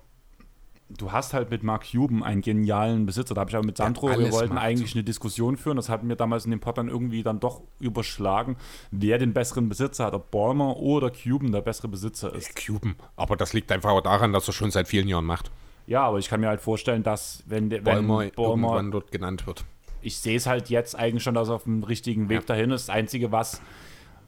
du 0.98 1.11
hast 1.11 1.34
halt 1.34 1.49
mit 1.49 1.64
Mark 1.64 1.86
Cuban 1.91 2.24
einen 2.24 2.41
genialen 2.41 3.06
Besitzer. 3.06 3.34
Da 3.34 3.41
habe 3.41 3.49
ich 3.49 3.56
aber 3.56 3.65
mit 3.65 3.78
Sandro, 3.78 4.10
wir 4.10 4.32
wollten 4.32 4.57
eigentlich 4.57 4.94
eine 4.95 5.03
Diskussion 5.03 5.57
führen. 5.57 5.78
Das 5.78 5.90
hatten 5.90 6.07
wir 6.10 6.15
damals 6.15 6.45
in 6.45 6.52
dem 6.52 6.60
Pod 6.60 6.78
dann 6.78 6.88
irgendwie 6.88 7.24
dann 7.24 7.40
doch 7.40 7.61
überschlagen, 7.80 8.57
wer 8.91 9.18
den 9.18 9.34
besseren 9.34 9.70
Besitzer 9.70 10.06
hat, 10.06 10.14
ob 10.14 10.32
Ballmer 10.32 10.78
oder 10.78 11.11
Cuban 11.11 11.52
der 11.52 11.61
bessere 11.61 11.88
Besitzer 11.88 12.34
ist. 12.34 12.56
Cuban. 12.56 12.95
Aber 13.15 13.36
das 13.36 13.53
liegt 13.53 13.72
einfach 13.72 13.91
auch 13.91 14.02
daran, 14.02 14.34
dass 14.34 14.48
er 14.48 14.53
schon 14.53 14.72
seit 14.72 14.88
vielen 14.88 15.07
Jahren 15.07 15.26
macht. 15.26 15.52
Ja, 15.88 16.03
aber 16.03 16.18
ich 16.20 16.30
kann 16.30 16.40
mir 16.40 16.48
halt 16.48 16.61
vorstellen, 16.61 17.03
dass 17.03 17.44
wenn, 17.45 17.70
der 17.70 17.82
Ballmer, 17.82 18.24
irgendwann 18.24 18.91
dort 18.91 19.11
genannt 19.11 19.45
wird. 19.48 19.65
Ich 20.02 20.18
sehe 20.18 20.36
es 20.36 20.48
halt 20.48 20.70
jetzt 20.70 20.95
eigentlich 20.98 21.24
schon, 21.24 21.34
dass 21.34 21.49
er 21.49 21.56
auf 21.56 21.64
dem 21.64 21.84
richtigen 21.84 22.30
Weg 22.30 22.41
ja. 22.41 22.45
dahin 22.45 22.72
ist. 22.72 22.88
Das 22.90 22.95
Einzige, 22.95 23.32
was 23.32 23.61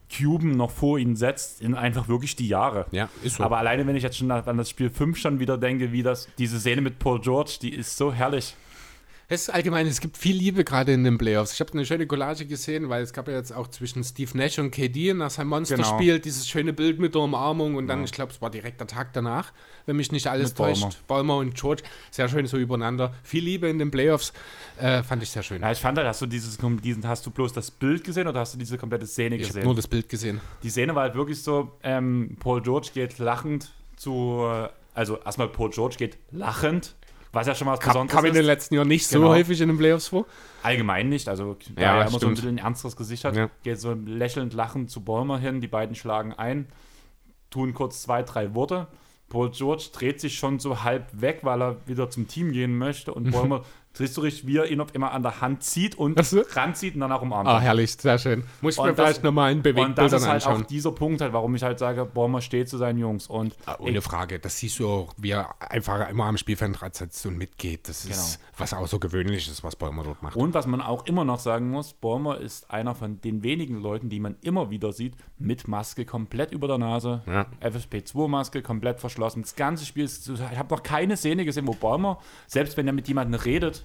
Cuban 0.10 0.52
noch 0.52 0.72
vor 0.72 1.00
ihn 1.00 1.16
setzt, 1.16 1.62
in 1.62 1.76
einfach 1.76 2.08
wirklich 2.08 2.36
die 2.36 2.48
Jahre. 2.48 2.86
Ja, 2.92 3.10
ist 3.24 3.38
so. 3.38 3.44
Aber 3.44 3.58
alleine, 3.58 3.86
wenn 3.88 3.96
ich 3.96 4.04
jetzt 4.04 4.18
schon 4.18 4.32
an 4.32 4.58
das 4.58 4.70
Spiel 4.70 4.90
5 4.90 5.18
schon 5.18 5.40
wieder 5.40 5.58
denke, 5.58 5.92
wie 5.92 6.04
das, 6.04 6.28
diese 6.38 6.60
Szene 6.60 6.82
mit 6.82 7.00
Paul 7.00 7.20
George, 7.22 7.58
die 7.62 7.74
ist 7.74 7.98
so 7.98 8.14
herrlich. 8.14 8.56
Es 9.28 9.42
ist 9.42 9.50
allgemein, 9.50 9.88
es 9.88 10.02
gibt 10.02 10.18
viel 10.18 10.36
Liebe 10.36 10.64
gerade 10.64 10.94
in 10.94 11.04
den 11.04 11.18
Playoffs. 11.18 11.54
Ich 11.54 11.60
habe 11.60 11.74
eine 11.74 11.84
schöne 11.84 12.06
Collage 12.06 12.46
gesehen, 12.46 12.90
weil 12.90 13.02
es 13.02 13.12
gab 13.12 13.28
ja 13.28 13.34
jetzt 13.34 13.52
auch 13.52 13.68
zwischen 13.68 14.04
Steve 14.04 14.38
Nash 14.38 14.60
und 14.60 14.70
KD 14.70 15.16
nach 15.16 15.32
seinem 15.32 15.48
Monsterspiel 15.48 16.14
genau. 16.14 16.24
dieses 16.24 16.48
schöne 16.48 16.74
Bild 16.74 17.00
mit 17.00 17.16
der 17.16 17.24
Umarmung 17.24 17.74
und 17.74 17.88
dann, 17.88 18.00
ja. 18.00 18.06
ich 18.06 18.12
glaube, 18.12 18.32
es 18.32 18.42
war 18.42 18.52
direkt 18.52 18.80
der 18.80 18.88
Tag 18.88 19.14
danach, 19.14 19.52
wenn 19.88 19.96
mich 19.96 20.12
nicht 20.12 20.28
alles 20.28 20.50
mit 20.50 20.58
täuscht. 20.58 21.00
Ballmer 21.08 21.38
und 21.38 21.56
George, 21.56 21.82
sehr 22.12 22.30
schön 22.30 22.46
so 22.46 22.58
übereinander. 22.58 23.16
Viel 23.24 23.44
Liebe 23.44 23.68
in 23.68 23.80
den 23.80 23.90
Playoffs, 23.90 24.32
äh, 24.78 25.02
fand 25.02 25.24
ich 25.24 25.32
sehr 25.32 25.42
schön. 25.42 25.60
Ja, 25.60 25.72
ich 25.72 25.80
fand 25.80 25.98
halt, 25.98 26.08
hast 26.08 26.22
du 26.22 26.28
dieses, 26.28 26.60
diesen, 26.84 27.08
hast 27.08 27.26
du 27.26 27.32
bloß 27.32 27.52
das 27.52 27.72
Bild 27.72 28.04
gesehen 28.04 28.28
oder 28.28 28.42
hast 28.42 28.54
du 28.54 28.60
diese 28.60 28.78
komplette 28.78 29.08
Szene 29.08 29.40
gesehen? 29.40 29.58
Ich 29.58 29.66
nur 29.66 29.74
das 29.74 29.88
Bild 29.88 30.08
gesehen. 30.08 30.40
Die 30.62 30.70
Szene 30.70 30.94
war 30.94 31.02
halt 31.02 31.16
wirklich 31.16 31.42
so, 31.42 31.72
ähm, 31.82 32.38
Paul 32.40 32.62
George 32.62 32.90
geht 32.94 33.18
lachend 33.18 33.72
zu, 33.96 34.46
also 34.94 35.18
erstmal 35.18 35.48
Paul 35.48 35.72
George 35.72 35.96
geht 35.98 36.20
lachend 36.30 36.94
was 37.36 37.48
ja 37.48 37.54
schon 37.54 37.66
mal 37.66 37.74
was 37.74 37.80
Besonderes 37.80 38.12
kam, 38.12 38.24
kam 38.24 38.26
in 38.26 38.34
den 38.34 38.46
letzten 38.46 38.76
Jahren 38.76 38.88
nicht 38.88 39.10
genau. 39.10 39.28
so 39.28 39.30
häufig 39.30 39.60
in 39.62 39.68
den 39.68 39.78
Playoffs 39.78 40.08
vor? 40.08 40.26
Allgemein 40.64 41.10
nicht. 41.10 41.28
Also, 41.28 41.58
da 41.76 41.82
ja, 41.82 41.98
er 42.00 42.08
immer 42.08 42.20
so 42.20 42.28
ein 42.28 42.34
bisschen 42.34 42.50
ein 42.50 42.58
ernsteres 42.58 42.96
Gesicht 42.96 43.26
hat, 43.26 43.36
ja. 43.36 43.50
geht 43.64 43.80
so 43.80 43.94
lächelnd 43.94 44.54
lachend 44.54 44.90
zu 44.90 45.02
Bäumer 45.02 45.38
hin. 45.38 45.62
Die 45.62 45.68
beiden 45.68 45.96
schlagen 45.96 46.34
ein, 46.34 46.68
tun 47.50 47.74
kurz 47.74 48.02
zwei, 48.02 48.24
drei 48.24 48.56
Worte. 48.56 48.88
Paul 49.30 49.52
George 49.52 49.90
dreht 49.92 50.22
sich 50.22 50.38
schon 50.38 50.60
so 50.60 50.84
halb 50.84 51.10
weg, 51.12 51.40
weil 51.42 51.62
er 51.62 51.78
wieder 51.88 52.10
zum 52.10 52.28
Team 52.28 52.52
gehen 52.52 52.78
möchte. 52.78 53.14
Und 53.14 53.32
Bäumer 53.32 53.64
Siehst 53.98 54.18
du 54.18 54.22
richtig, 54.22 54.46
wie 54.46 54.58
er 54.58 54.70
ihn 54.70 54.82
auf 54.82 54.94
immer 54.94 55.12
an 55.12 55.24
der 55.24 55.42
Hand 55.42 55.64
zieht 55.64 55.96
und 55.96 56.24
so? 56.26 56.44
ranzieht 56.52 56.96
und 56.96 57.02
dann 57.02 57.12
auch 57.12 57.22
umarmt. 57.22 57.48
Ah, 57.48 57.60
herrlich, 57.60 57.94
sehr 57.94 58.20
schön. 58.20 58.44
Muss 58.62 58.78
ich 58.78 58.84
mir 58.84 58.94
vielleicht 58.94 59.24
nochmal 59.24 59.52
in 59.52 59.62
Bewegung 59.62 59.88
Und 59.88 59.98
das 59.98 60.12
ist 60.12 60.28
halt 60.28 60.46
anschauen. 60.46 60.64
auch 60.64 60.68
dieser 60.68 60.92
Punkt, 60.92 61.22
halt, 61.22 61.34
warum 61.34 61.56
ich 61.56 61.64
halt 61.64 61.80
sage, 61.80 62.06
Bormer 62.06 62.42
steht 62.42 62.68
zu 62.68 62.78
seinen 62.78 63.00
Jungs. 63.00 63.28
Und 63.28 63.56
ah, 63.66 63.78
ohne 63.80 63.98
ich, 63.98 64.04
Frage, 64.04 64.40
das 64.40 64.60
siehst 64.60 64.80
du 64.80 64.88
auch, 64.88 65.14
wie 65.18 65.32
er 65.32 65.56
einfach 65.60 66.10
immer 66.10 66.26
am 66.26 66.38
Spielfeldrad 66.38 66.96
sitzt 66.96 67.26
und 67.26 67.38
mitgeht. 67.38 67.88
Das 67.88 68.06
ist 68.06 68.40
genau. 68.40 68.50
was 68.58 68.74
Außergewöhnliches, 68.74 69.64
was 69.64 69.76
Bormer 69.76 70.04
dort 70.04 70.22
macht. 70.22 70.36
Und 70.36 70.54
was 70.54 70.68
man 70.68 70.82
auch 70.82 71.06
immer 71.06 71.24
noch 71.24 71.40
sagen 71.40 71.70
muss, 71.70 71.94
Bormer 71.94 72.40
ist 72.40 72.70
einer 72.72 72.96
von 72.96 73.22
den 73.22 73.44
wenigen 73.44 73.82
Leuten, 73.82 74.10
die 74.10 74.20
man 74.20 74.36
immer 74.42 74.70
wieder 74.70 74.92
sieht, 74.92 75.16
mit 75.38 75.68
Maske 75.68 76.06
komplett 76.06 76.52
über 76.52 76.68
der 76.68 76.78
Nase, 76.78 77.24
ja. 77.26 77.46
FFP2-Maske 77.62 78.62
komplett 78.62 79.00
verschlossen. 79.00 79.42
Das 79.42 79.56
ganze 79.56 79.86
Spiel 79.86 80.06
ist, 80.06 80.28
ich 80.30 80.42
habe 80.42 80.74
noch 80.74 80.84
keine 80.84 81.18
Szene 81.18 81.46
gesehen, 81.46 81.68
wo 81.68 81.74
Bormer, 81.74 82.20
selbst 82.48 82.78
wenn 82.78 82.88
er 82.88 82.94
mit 82.94 83.08
jemandem 83.08 83.40
redet, 83.40 83.85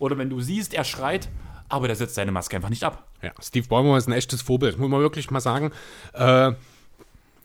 oder 0.00 0.18
wenn 0.18 0.28
du 0.28 0.40
siehst, 0.40 0.74
er 0.74 0.82
schreit, 0.82 1.28
aber 1.68 1.86
der 1.86 1.94
setzt 1.94 2.16
seine 2.16 2.32
Maske 2.32 2.56
einfach 2.56 2.70
nicht 2.70 2.82
ab. 2.82 3.06
Ja, 3.22 3.30
Steve 3.40 3.68
Ballmer 3.68 3.96
ist 3.96 4.08
ein 4.08 4.12
echtes 4.12 4.42
Vorbild, 4.42 4.78
muss 4.78 4.88
man 4.90 5.00
wirklich 5.00 5.30
mal 5.30 5.40
sagen. 5.40 5.70
Äh, 6.14 6.52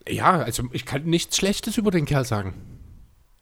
ja, 0.08 0.32
also 0.40 0.64
ich 0.72 0.86
kann 0.86 1.04
nichts 1.04 1.38
Schlechtes 1.38 1.78
über 1.78 1.92
den 1.92 2.06
Kerl 2.06 2.26
sagen. 2.26 2.54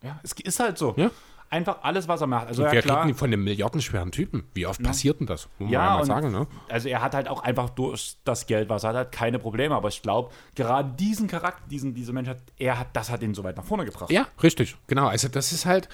Ja, 0.04 0.20
es 0.24 0.34
ist 0.34 0.60
halt 0.60 0.78
so. 0.78 0.94
Ja. 0.98 1.12
Einfach 1.50 1.84
alles, 1.84 2.08
was 2.08 2.20
er 2.20 2.26
macht. 2.26 2.48
Also 2.48 2.64
Und 2.64 2.70
ja, 2.70 2.74
wir 2.74 2.82
klar, 2.82 3.06
reden 3.06 3.16
von 3.16 3.28
einem 3.28 3.44
milliardenschweren 3.44 4.12
Typen. 4.12 4.44
Wie 4.56 4.66
oft 4.66 4.82
passiert 4.82 5.20
denn 5.20 5.28
das? 5.28 5.48
Muss 5.60 5.68
man 5.68 5.70
Ja, 5.70 5.86
ja 5.86 5.98
mal 5.98 6.06
sagen, 6.06 6.32
ne? 6.32 6.48
also 6.68 6.90
er 6.90 7.02
hat 7.04 7.14
halt 7.14 7.28
auch 7.28 7.44
einfach 7.44 7.70
durch 7.70 8.16
das 8.24 8.48
Geld, 8.48 8.70
was 8.70 8.84
er 8.84 8.90
hat, 8.90 8.96
halt 8.96 9.12
keine 9.12 9.38
Probleme. 9.38 9.76
Aber 9.76 9.90
ich 9.90 10.02
glaube, 10.02 10.32
gerade 10.56 10.90
diesen 10.98 11.28
Charakter, 11.28 11.62
diesen, 11.70 11.94
diese 11.94 12.12
Menschheit, 12.12 12.40
er 12.58 12.80
hat, 12.80 12.88
das 12.94 13.12
hat 13.12 13.22
ihn 13.22 13.36
so 13.36 13.44
weit 13.44 13.56
nach 13.56 13.66
vorne 13.66 13.86
gebracht. 13.86 14.10
Ja, 14.10 14.26
richtig, 14.42 14.76
genau. 14.88 15.06
Also 15.08 15.28
das 15.28 15.52
ist 15.52 15.68
halt, 15.68 15.90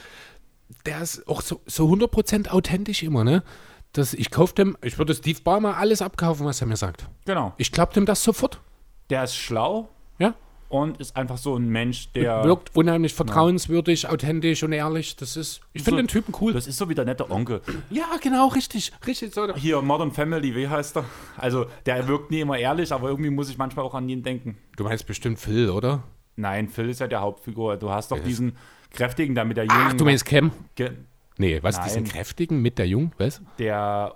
der 0.85 1.01
ist 1.01 1.27
auch 1.27 1.41
so, 1.41 1.61
so 1.65 1.87
100% 1.87 2.49
authentisch 2.49 3.03
immer, 3.03 3.23
ne? 3.23 3.43
Das, 3.93 4.13
ich 4.13 4.29
kaufe 4.29 4.53
dem, 4.53 4.77
ich 4.83 4.97
würde 4.99 5.15
Steve 5.15 5.39
Ballmer 5.43 5.77
alles 5.77 6.01
abkaufen, 6.01 6.45
was 6.45 6.61
er 6.61 6.67
mir 6.67 6.77
sagt. 6.77 7.07
Genau. 7.25 7.53
Ich 7.57 7.71
glaube 7.71 7.93
dem 7.93 8.05
das 8.05 8.23
sofort. 8.23 8.59
Der 9.09 9.23
ist 9.23 9.35
schlau 9.35 9.89
Ja, 10.19 10.35
und 10.69 10.99
ist 10.99 11.15
einfach 11.15 11.39
so 11.39 11.55
ein 11.55 11.67
Mensch, 11.69 12.11
der. 12.13 12.43
wirkt 12.43 12.75
unheimlich 12.75 13.15
vertrauenswürdig, 13.15 14.07
authentisch 14.07 14.61
und 14.61 14.73
ehrlich. 14.73 15.15
Das 15.15 15.35
ist, 15.35 15.61
ich 15.73 15.81
finde 15.81 15.97
So- 15.97 16.03
den 16.03 16.07
Typen 16.07 16.35
cool. 16.39 16.53
Das 16.53 16.67
ist 16.67 16.77
so 16.77 16.87
wie 16.87 16.93
der 16.93 17.05
nette 17.05 17.31
Onkel. 17.31 17.61
Ja, 17.89 18.05
genau, 18.21 18.49
richtig, 18.49 18.91
richtig 19.07 19.33
so. 19.33 19.51
Hier, 19.55 19.81
Modern 19.81 20.11
Family, 20.11 20.55
wie 20.55 20.67
heißt 20.67 20.97
er? 20.97 21.05
Also, 21.37 21.65
der 21.87 22.07
wirkt 22.07 22.29
nie 22.29 22.41
immer 22.41 22.59
ehrlich, 22.59 22.91
aber 22.91 23.09
irgendwie 23.09 23.31
muss 23.31 23.49
ich 23.49 23.57
manchmal 23.57 23.83
auch 23.85 23.95
an 23.95 24.07
ihn 24.07 24.21
denken. 24.21 24.59
Du 24.77 24.83
meinst 24.83 25.07
bestimmt 25.07 25.39
Phil, 25.39 25.71
oder? 25.71 26.03
Nein, 26.35 26.69
Phil 26.69 26.89
ist 26.89 26.99
ja 26.99 27.07
der 27.07 27.21
Hauptfigur. 27.21 27.77
Du 27.77 27.89
hast 27.89 28.11
doch 28.11 28.19
diesen 28.19 28.55
kräftigen, 28.91 29.35
da 29.35 29.43
mit 29.45 29.57
der 29.57 29.65
jungen. 29.65 29.79
Ach, 29.87 29.93
du 29.93 30.05
meinst 30.05 30.25
Cam? 30.25 30.51
Ge- 30.75 30.91
Nee, 31.37 31.59
was, 31.61 31.77
Nein. 31.77 31.85
diesen 31.85 32.03
kräftigen 32.03 32.61
mit 32.61 32.77
der 32.77 32.87
Jung, 32.87 33.13
was? 33.17 33.41
der 33.59 34.15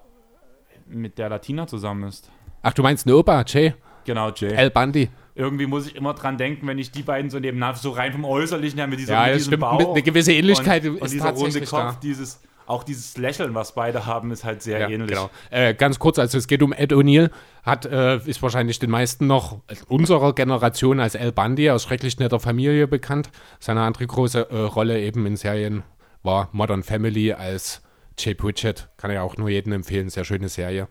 mit 0.87 1.17
der 1.17 1.29
Latina 1.29 1.65
zusammen 1.67 2.03
ist. 2.09 2.29
Ach, 2.61 2.73
du 2.73 2.83
meinst 2.83 3.05
Noba, 3.05 3.43
Jay, 3.47 3.73
Genau, 4.05 4.31
Jay. 4.31 4.51
El 4.53 4.69
Bundy. 4.71 5.09
Irgendwie 5.35 5.65
muss 5.65 5.87
ich 5.87 5.95
immer 5.95 6.13
dran 6.13 6.37
denken, 6.37 6.67
wenn 6.67 6.77
ich 6.77 6.91
die 6.91 7.01
beiden 7.01 7.29
so 7.31 7.39
nebeneinander, 7.39 7.77
so 7.79 7.91
rein 7.91 8.11
vom 8.11 8.25
Äußerlichen 8.25 8.77
her 8.77 8.87
mit 8.87 8.99
dieser 8.99 9.13
Ja, 9.13 9.25
mit 9.27 9.35
diesem 9.35 9.51
stimmt. 9.51 9.61
Bauch. 9.61 9.79
Mit- 9.79 9.87
eine 9.87 10.01
gewisse 10.03 10.33
Ähnlichkeit 10.33 10.85
und, 10.85 10.95
ist 10.97 11.01
und 11.01 11.11
dieser 11.13 11.29
runde 11.29 11.43
tatsächlich 11.43 11.69
Kopf, 11.69 11.93
da. 11.93 11.99
dieses, 12.03 12.41
auch 12.65 12.83
dieses 12.83 13.17
Lächeln, 13.17 13.53
was 13.55 13.75
beide 13.75 14.05
haben, 14.05 14.31
ist 14.31 14.43
halt 14.43 14.61
sehr 14.61 14.79
Ja, 14.79 14.89
ähnlich. 14.89 15.09
genau. 15.09 15.29
Äh, 15.49 15.73
ganz 15.73 15.99
kurz, 15.99 16.19
also 16.19 16.37
es 16.37 16.47
geht 16.47 16.63
um 16.63 16.73
Ed 16.73 16.91
O'Neill, 16.93 17.29
hat, 17.63 17.85
äh, 17.85 18.17
ist 18.25 18.41
wahrscheinlich 18.41 18.79
den 18.79 18.89
meisten 18.89 19.27
noch 19.27 19.59
unserer 19.87 20.33
Generation 20.33 20.99
als 20.99 21.15
El 21.15 21.31
Bundy 21.31 21.69
aus 21.69 21.83
schrecklich 21.83 22.19
netter 22.19 22.39
Familie 22.39 22.87
bekannt. 22.87 23.29
Seine 23.59 23.81
andere 23.81 24.07
große 24.07 24.49
äh, 24.49 24.55
Rolle 24.59 24.99
eben 25.01 25.25
in 25.25 25.35
Serien 25.35 25.83
war 26.23 26.49
Modern 26.51 26.83
Family 26.83 27.33
als 27.33 27.81
Jay 28.17 28.33
Pritchett. 28.33 28.89
Kann 28.97 29.11
ich 29.11 29.17
auch 29.19 29.37
nur 29.37 29.49
jedem 29.49 29.73
empfehlen, 29.73 30.09
sehr 30.09 30.23
schöne 30.23 30.49
Serie. 30.49 30.87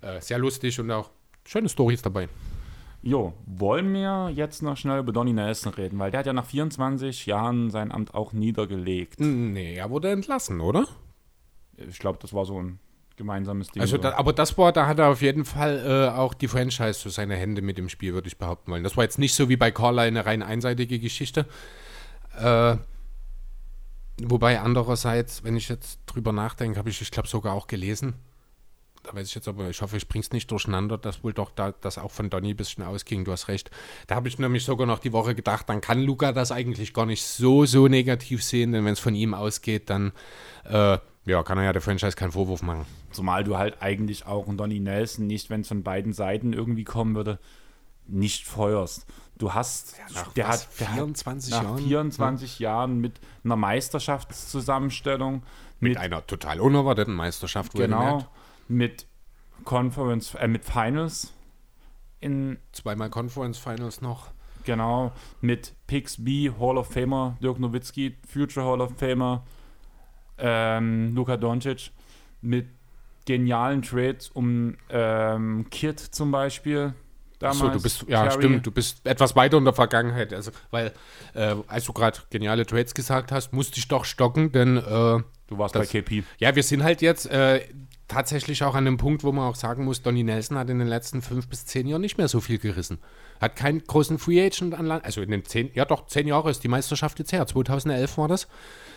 Äh, 0.00 0.20
sehr 0.20 0.38
lustig 0.38 0.78
und 0.78 0.90
auch 0.90 1.10
schöne 1.44 1.68
Stories 1.68 2.02
dabei. 2.02 2.28
Jo, 3.06 3.34
wollen 3.44 3.92
wir 3.92 4.30
jetzt 4.34 4.62
noch 4.62 4.78
schnell 4.78 4.98
über 4.98 5.12
Donny 5.12 5.34
Nelson 5.34 5.74
reden, 5.74 5.98
weil 5.98 6.10
der 6.10 6.20
hat 6.20 6.26
ja 6.26 6.32
nach 6.32 6.46
24 6.46 7.26
Jahren 7.26 7.70
sein 7.70 7.92
Amt 7.92 8.14
auch 8.14 8.32
niedergelegt. 8.32 9.20
Nee, 9.20 9.74
er 9.74 9.90
wurde 9.90 10.10
entlassen, 10.10 10.62
oder? 10.62 10.86
Ich 11.76 11.98
glaube, 11.98 12.18
das 12.22 12.32
war 12.32 12.46
so 12.46 12.62
ein 12.62 12.78
gemeinsames 13.16 13.68
Ding. 13.68 13.82
Also, 13.82 13.96
so. 13.96 14.02
da, 14.02 14.14
aber 14.14 14.32
das 14.32 14.56
war, 14.56 14.72
da 14.72 14.86
hat 14.86 14.98
er 14.98 15.08
auf 15.08 15.20
jeden 15.20 15.44
Fall 15.44 15.84
äh, 15.86 16.16
auch 16.16 16.32
die 16.32 16.48
Franchise 16.48 17.00
für 17.00 17.10
seine 17.10 17.36
Hände 17.36 17.60
mit 17.60 17.76
dem 17.76 17.90
Spiel, 17.90 18.14
würde 18.14 18.28
ich 18.28 18.38
behaupten 18.38 18.72
wollen. 18.72 18.84
Das 18.84 18.96
war 18.96 19.04
jetzt 19.04 19.18
nicht 19.18 19.34
so 19.34 19.50
wie 19.50 19.56
bei 19.56 19.70
Carlisle 19.70 20.08
eine 20.08 20.24
rein 20.24 20.42
einseitige 20.42 20.98
Geschichte. 20.98 21.44
Äh, 22.38 22.76
wobei 24.22 24.60
andererseits, 24.60 25.44
wenn 25.44 25.56
ich 25.56 25.68
jetzt 25.68 26.00
drüber 26.06 26.32
nachdenke, 26.32 26.78
habe 26.78 26.88
ich, 26.88 27.02
ich 27.02 27.10
glaube, 27.10 27.28
sogar 27.28 27.52
auch 27.52 27.66
gelesen. 27.66 28.14
Da 29.04 29.14
weiß 29.14 29.28
ich 29.28 29.34
jetzt 29.34 29.48
aber, 29.48 29.68
ich 29.68 29.80
hoffe, 29.82 29.96
ich 29.96 30.08
bring's 30.08 30.32
nicht 30.32 30.50
durcheinander, 30.50 30.98
dass 30.98 31.22
wohl 31.22 31.32
doch 31.32 31.50
da, 31.50 31.72
das 31.80 31.98
auch 31.98 32.10
von 32.10 32.30
Donny 32.30 32.50
ein 32.50 32.56
bisschen 32.56 32.82
ausging. 32.82 33.24
Du 33.24 33.32
hast 33.32 33.48
recht. 33.48 33.70
Da 34.06 34.14
habe 34.14 34.28
ich 34.28 34.38
nämlich 34.38 34.64
sogar 34.64 34.86
noch 34.86 34.98
die 34.98 35.12
Woche 35.12 35.34
gedacht, 35.34 35.68
dann 35.68 35.80
kann 35.80 36.02
Luca 36.02 36.32
das 36.32 36.50
eigentlich 36.50 36.92
gar 36.94 37.06
nicht 37.06 37.24
so, 37.24 37.66
so 37.66 37.86
negativ 37.86 38.42
sehen, 38.42 38.72
denn 38.72 38.84
wenn 38.84 38.94
es 38.94 39.00
von 39.00 39.14
ihm 39.14 39.34
ausgeht, 39.34 39.90
dann 39.90 40.12
äh, 40.64 40.98
ja, 41.26 41.42
kann 41.42 41.58
er 41.58 41.64
ja 41.64 41.72
der 41.72 41.82
Franchise 41.82 42.16
keinen 42.16 42.32
Vorwurf 42.32 42.62
machen. 42.62 42.86
Zumal 43.10 43.44
du 43.44 43.56
halt 43.56 43.80
eigentlich 43.80 44.26
auch 44.26 44.48
einen 44.48 44.56
Donny 44.56 44.80
Nelson 44.80 45.26
nicht, 45.26 45.50
wenn 45.50 45.62
es 45.62 45.68
von 45.68 45.82
beiden 45.82 46.12
Seiten 46.12 46.52
irgendwie 46.52 46.84
kommen 46.84 47.14
würde, 47.14 47.38
nicht 48.06 48.46
feuerst. 48.46 49.06
Du 49.36 49.52
hast, 49.52 49.96
nach 50.14 50.32
der 50.32 50.48
was, 50.48 50.66
hat, 50.66 50.80
der 50.80 50.88
24 50.88 51.54
hat 51.54 51.62
nach 51.62 51.70
Jahren? 51.70 51.84
24 51.84 52.58
Jahren 52.58 53.00
mit 53.00 53.14
einer 53.42 53.56
Meisterschaftszusammenstellung, 53.56 55.42
Mit 55.80 55.92
mit, 55.92 55.98
einer 55.98 56.24
total 56.26 56.60
unerwarteten 56.60 57.14
Meisterschaft, 57.14 57.72
genau, 57.72 57.98
wohlgemerkt. 57.98 58.28
Mit 58.68 59.06
Conference, 59.64 60.34
äh, 60.34 60.48
mit 60.48 60.64
Finals 60.64 61.32
in 62.20 62.58
Zweimal 62.72 63.10
Conference 63.10 63.58
Finals 63.58 64.00
noch. 64.00 64.28
Genau, 64.64 65.12
mit 65.42 65.74
Pixby, 65.86 66.50
Hall 66.58 66.78
of 66.78 66.88
Famer, 66.88 67.36
Dirk 67.42 67.58
Nowitzki, 67.58 68.16
Future 68.26 68.64
Hall 68.64 68.80
of 68.80 68.92
Famer, 68.96 69.44
ähm, 70.38 71.14
Luka 71.14 71.36
Doncic, 71.36 71.90
mit 72.40 72.66
genialen 73.26 73.82
Trades 73.82 74.28
um 74.30 74.76
ähm, 74.90 75.66
Kid 75.70 76.00
zum 76.00 76.30
Beispiel. 76.30 76.94
Damals, 77.38 77.60
Achso, 77.62 77.72
du 77.74 77.82
bist, 77.82 78.04
ja, 78.08 78.26
Terry. 78.26 78.42
stimmt, 78.42 78.66
du 78.66 78.70
bist 78.70 79.06
etwas 79.06 79.36
weiter 79.36 79.58
in 79.58 79.64
der 79.64 79.74
Vergangenheit. 79.74 80.32
Also, 80.32 80.50
weil, 80.70 80.92
äh, 81.34 81.56
als 81.66 81.84
du 81.84 81.92
gerade 81.92 82.20
geniale 82.30 82.64
Trades 82.64 82.94
gesagt 82.94 83.32
hast, 83.32 83.52
musste 83.52 83.78
ich 83.78 83.88
doch 83.88 84.04
stocken, 84.04 84.50
denn, 84.52 84.76
äh, 84.78 84.82
Du 85.46 85.58
warst 85.58 85.74
das- 85.74 85.90
bei 85.92 86.00
KP. 86.00 86.24
ja, 86.38 86.54
wir 86.56 86.62
sind 86.62 86.82
halt 86.82 87.02
jetzt 87.02 87.26
äh, 87.26 87.66
tatsächlich 88.08 88.62
auch 88.64 88.74
an 88.74 88.84
dem 88.84 88.96
Punkt, 88.96 89.24
wo 89.24 89.32
man 89.32 89.48
auch 89.48 89.56
sagen 89.56 89.84
muss, 89.84 90.02
Donny 90.02 90.22
Nelson 90.22 90.58
hat 90.58 90.70
in 90.70 90.78
den 90.78 90.88
letzten 90.88 91.22
fünf 91.22 91.48
bis 91.48 91.64
zehn 91.66 91.86
Jahren 91.86 92.00
nicht 92.00 92.18
mehr 92.18 92.28
so 92.28 92.40
viel 92.40 92.58
gerissen. 92.58 92.98
Hat 93.40 93.56
keinen 93.56 93.82
großen 93.84 94.18
Free 94.18 94.44
Agent 94.44 94.74
an 94.74 94.86
Land, 94.86 95.04
also 95.04 95.20
in 95.22 95.30
den 95.30 95.44
zehn, 95.44 95.70
ja 95.74 95.84
doch, 95.84 96.06
zehn 96.06 96.26
Jahre 96.26 96.50
ist 96.50 96.62
die 96.64 96.68
Meisterschaft 96.68 97.18
jetzt 97.18 97.32
her, 97.32 97.46
2011 97.46 98.18
war 98.18 98.28
das. 98.28 98.48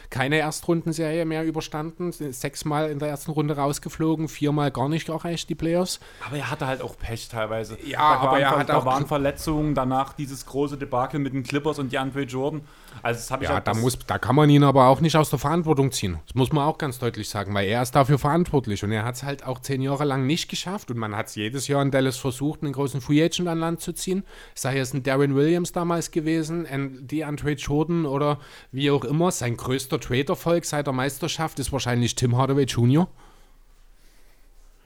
Keine 0.10 0.38
Erstrundenserie 0.38 1.26
mehr 1.26 1.44
überstanden, 1.46 2.12
sechsmal 2.12 2.90
in 2.92 3.00
der 3.00 3.10
ersten 3.10 3.32
Runde 3.32 3.56
rausgeflogen, 3.58 4.28
viermal 4.28 4.72
gar 4.72 4.90
nicht 4.90 5.10
erreicht, 5.10 5.50
die 5.50 5.56
Playoffs. 5.56 6.00
Aber 6.26 6.38
er 6.38 6.50
hatte 6.50 6.68
halt 6.68 6.82
auch 6.82 6.98
Pech 6.98 7.28
teilweise. 7.30 7.78
Ja, 7.86 8.00
aber 8.00 8.32
waren, 8.32 8.42
er 8.42 8.58
hat 8.58 8.70
da 8.70 8.78
auch- 8.78 8.86
waren 8.86 9.06
Verletzungen, 9.08 9.76
danach 9.76 10.14
dieses 10.14 10.46
große 10.46 10.78
Debakel 10.78 11.20
mit 11.20 11.34
den 11.34 11.44
Clippers 11.44 11.80
und 11.80 11.92
DeAndre 11.92 12.22
Jordan. 12.24 12.62
Also 13.04 13.20
das 13.20 13.30
habe 13.32 13.44
ich 13.44 13.50
Ja, 13.50 13.60
da, 13.60 13.74
muss, 13.76 14.00
da 14.08 14.18
kann 14.18 14.36
man 14.36 14.50
ihn 14.50 14.64
aber 14.64 14.88
auch 14.88 15.02
nicht 15.02 15.16
aus 15.18 15.30
der 15.30 15.38
Verantwortung 15.40 15.92
ziehen. 15.92 16.18
Das 16.26 16.36
muss 16.36 16.52
man 16.52 16.64
auch 16.66 16.78
ganz 16.80 16.98
deutlich 17.00 17.30
sagen, 17.30 17.54
weil 17.54 17.68
er 17.68 17.82
ist 17.84 17.92
dafür 17.96 18.18
verantwortlich 18.18 18.84
und 18.84 18.92
er 18.92 19.06
hat 19.06 19.16
es 19.16 19.24
halt 19.24 19.46
auch 19.46 19.60
zehn 19.60 19.82
Jahre 19.82 20.04
lang 20.06 20.26
nicht 20.26 20.50
geschafft 20.50 20.90
und 20.90 20.98
man 20.98 21.16
hat 21.16 21.28
es 21.28 21.36
jedes 21.36 21.68
Jahr 21.68 21.82
in 21.84 21.92
Dallas 21.92 22.18
versucht, 22.18 22.64
einen 22.64 22.74
großen 22.74 23.02
Free 23.02 23.24
Agent 23.24 23.48
an 23.48 23.60
Land 23.60 23.82
zu 23.82 23.94
ziehen. 23.94 24.24
Sei 24.56 24.80
es 24.80 24.94
ein 24.94 25.04
Darren 25.04 25.36
Williams 25.36 25.72
damals 25.74 26.10
gewesen, 26.12 26.66
ein 26.66 27.06
DeAndre 27.08 27.52
Jordan 27.52 28.06
oder 28.06 28.40
wie 28.72 28.90
auch 28.90 29.04
immer. 29.04 29.32
Sein 29.32 29.58
größter 29.58 29.97
Trade-Erfolg 30.00 30.66
seit 30.66 30.88
der 30.88 30.94
Meisterschaft 30.94 31.60
ist 31.60 31.72
wahrscheinlich 31.72 32.16
Tim 32.16 32.38
Hardaway 32.38 32.64
Jr. 32.64 33.08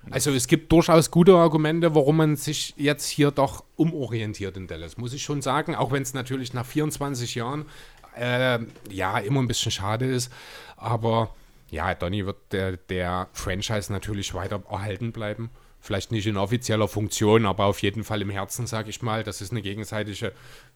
Also 0.10 0.32
es 0.32 0.48
gibt 0.48 0.72
durchaus 0.72 1.12
gute 1.12 1.36
Argumente, 1.36 1.94
warum 1.94 2.18
man 2.18 2.36
sich 2.36 2.74
jetzt 2.76 3.08
hier 3.08 3.30
doch 3.30 3.64
umorientiert 3.76 4.58
in 4.58 4.68
Dallas, 4.68 4.98
muss 4.98 5.14
ich 5.14 5.22
schon 5.22 5.42
sagen, 5.42 5.76
auch 5.76 5.92
wenn 5.92 6.02
es 6.02 6.14
natürlich 6.14 6.54
nach 6.54 6.66
24 6.66 7.36
Jahren 7.36 7.66
äh, 8.18 8.60
ja 8.90 9.20
immer 9.20 9.42
ein 9.42 9.48
bisschen 9.48 9.72
schade 9.72 10.06
ist, 10.06 10.32
aber 10.76 11.36
ja, 11.70 11.94
Donny 11.94 12.26
wird 12.26 12.38
der, 12.52 12.78
der 12.78 13.30
Franchise 13.32 13.94
natürlich 13.94 14.34
weiter 14.34 14.62
erhalten 14.70 15.12
bleiben. 15.12 15.50
Vielleicht 15.84 16.12
nicht 16.12 16.28
in 16.28 16.38
offizieller 16.38 16.88
Funktion, 16.88 17.48
aber 17.48 17.66
auf 17.66 17.82
jeden 17.82 18.04
Fall 18.04 18.22
im 18.22 18.30
Herzen, 18.30 18.68
sage 18.68 18.92
ich 18.92 19.02
mal. 19.02 19.24
Das 19.24 19.42
ist 19.42 19.52
eine 19.52 19.64
gegenseitige 19.64 20.32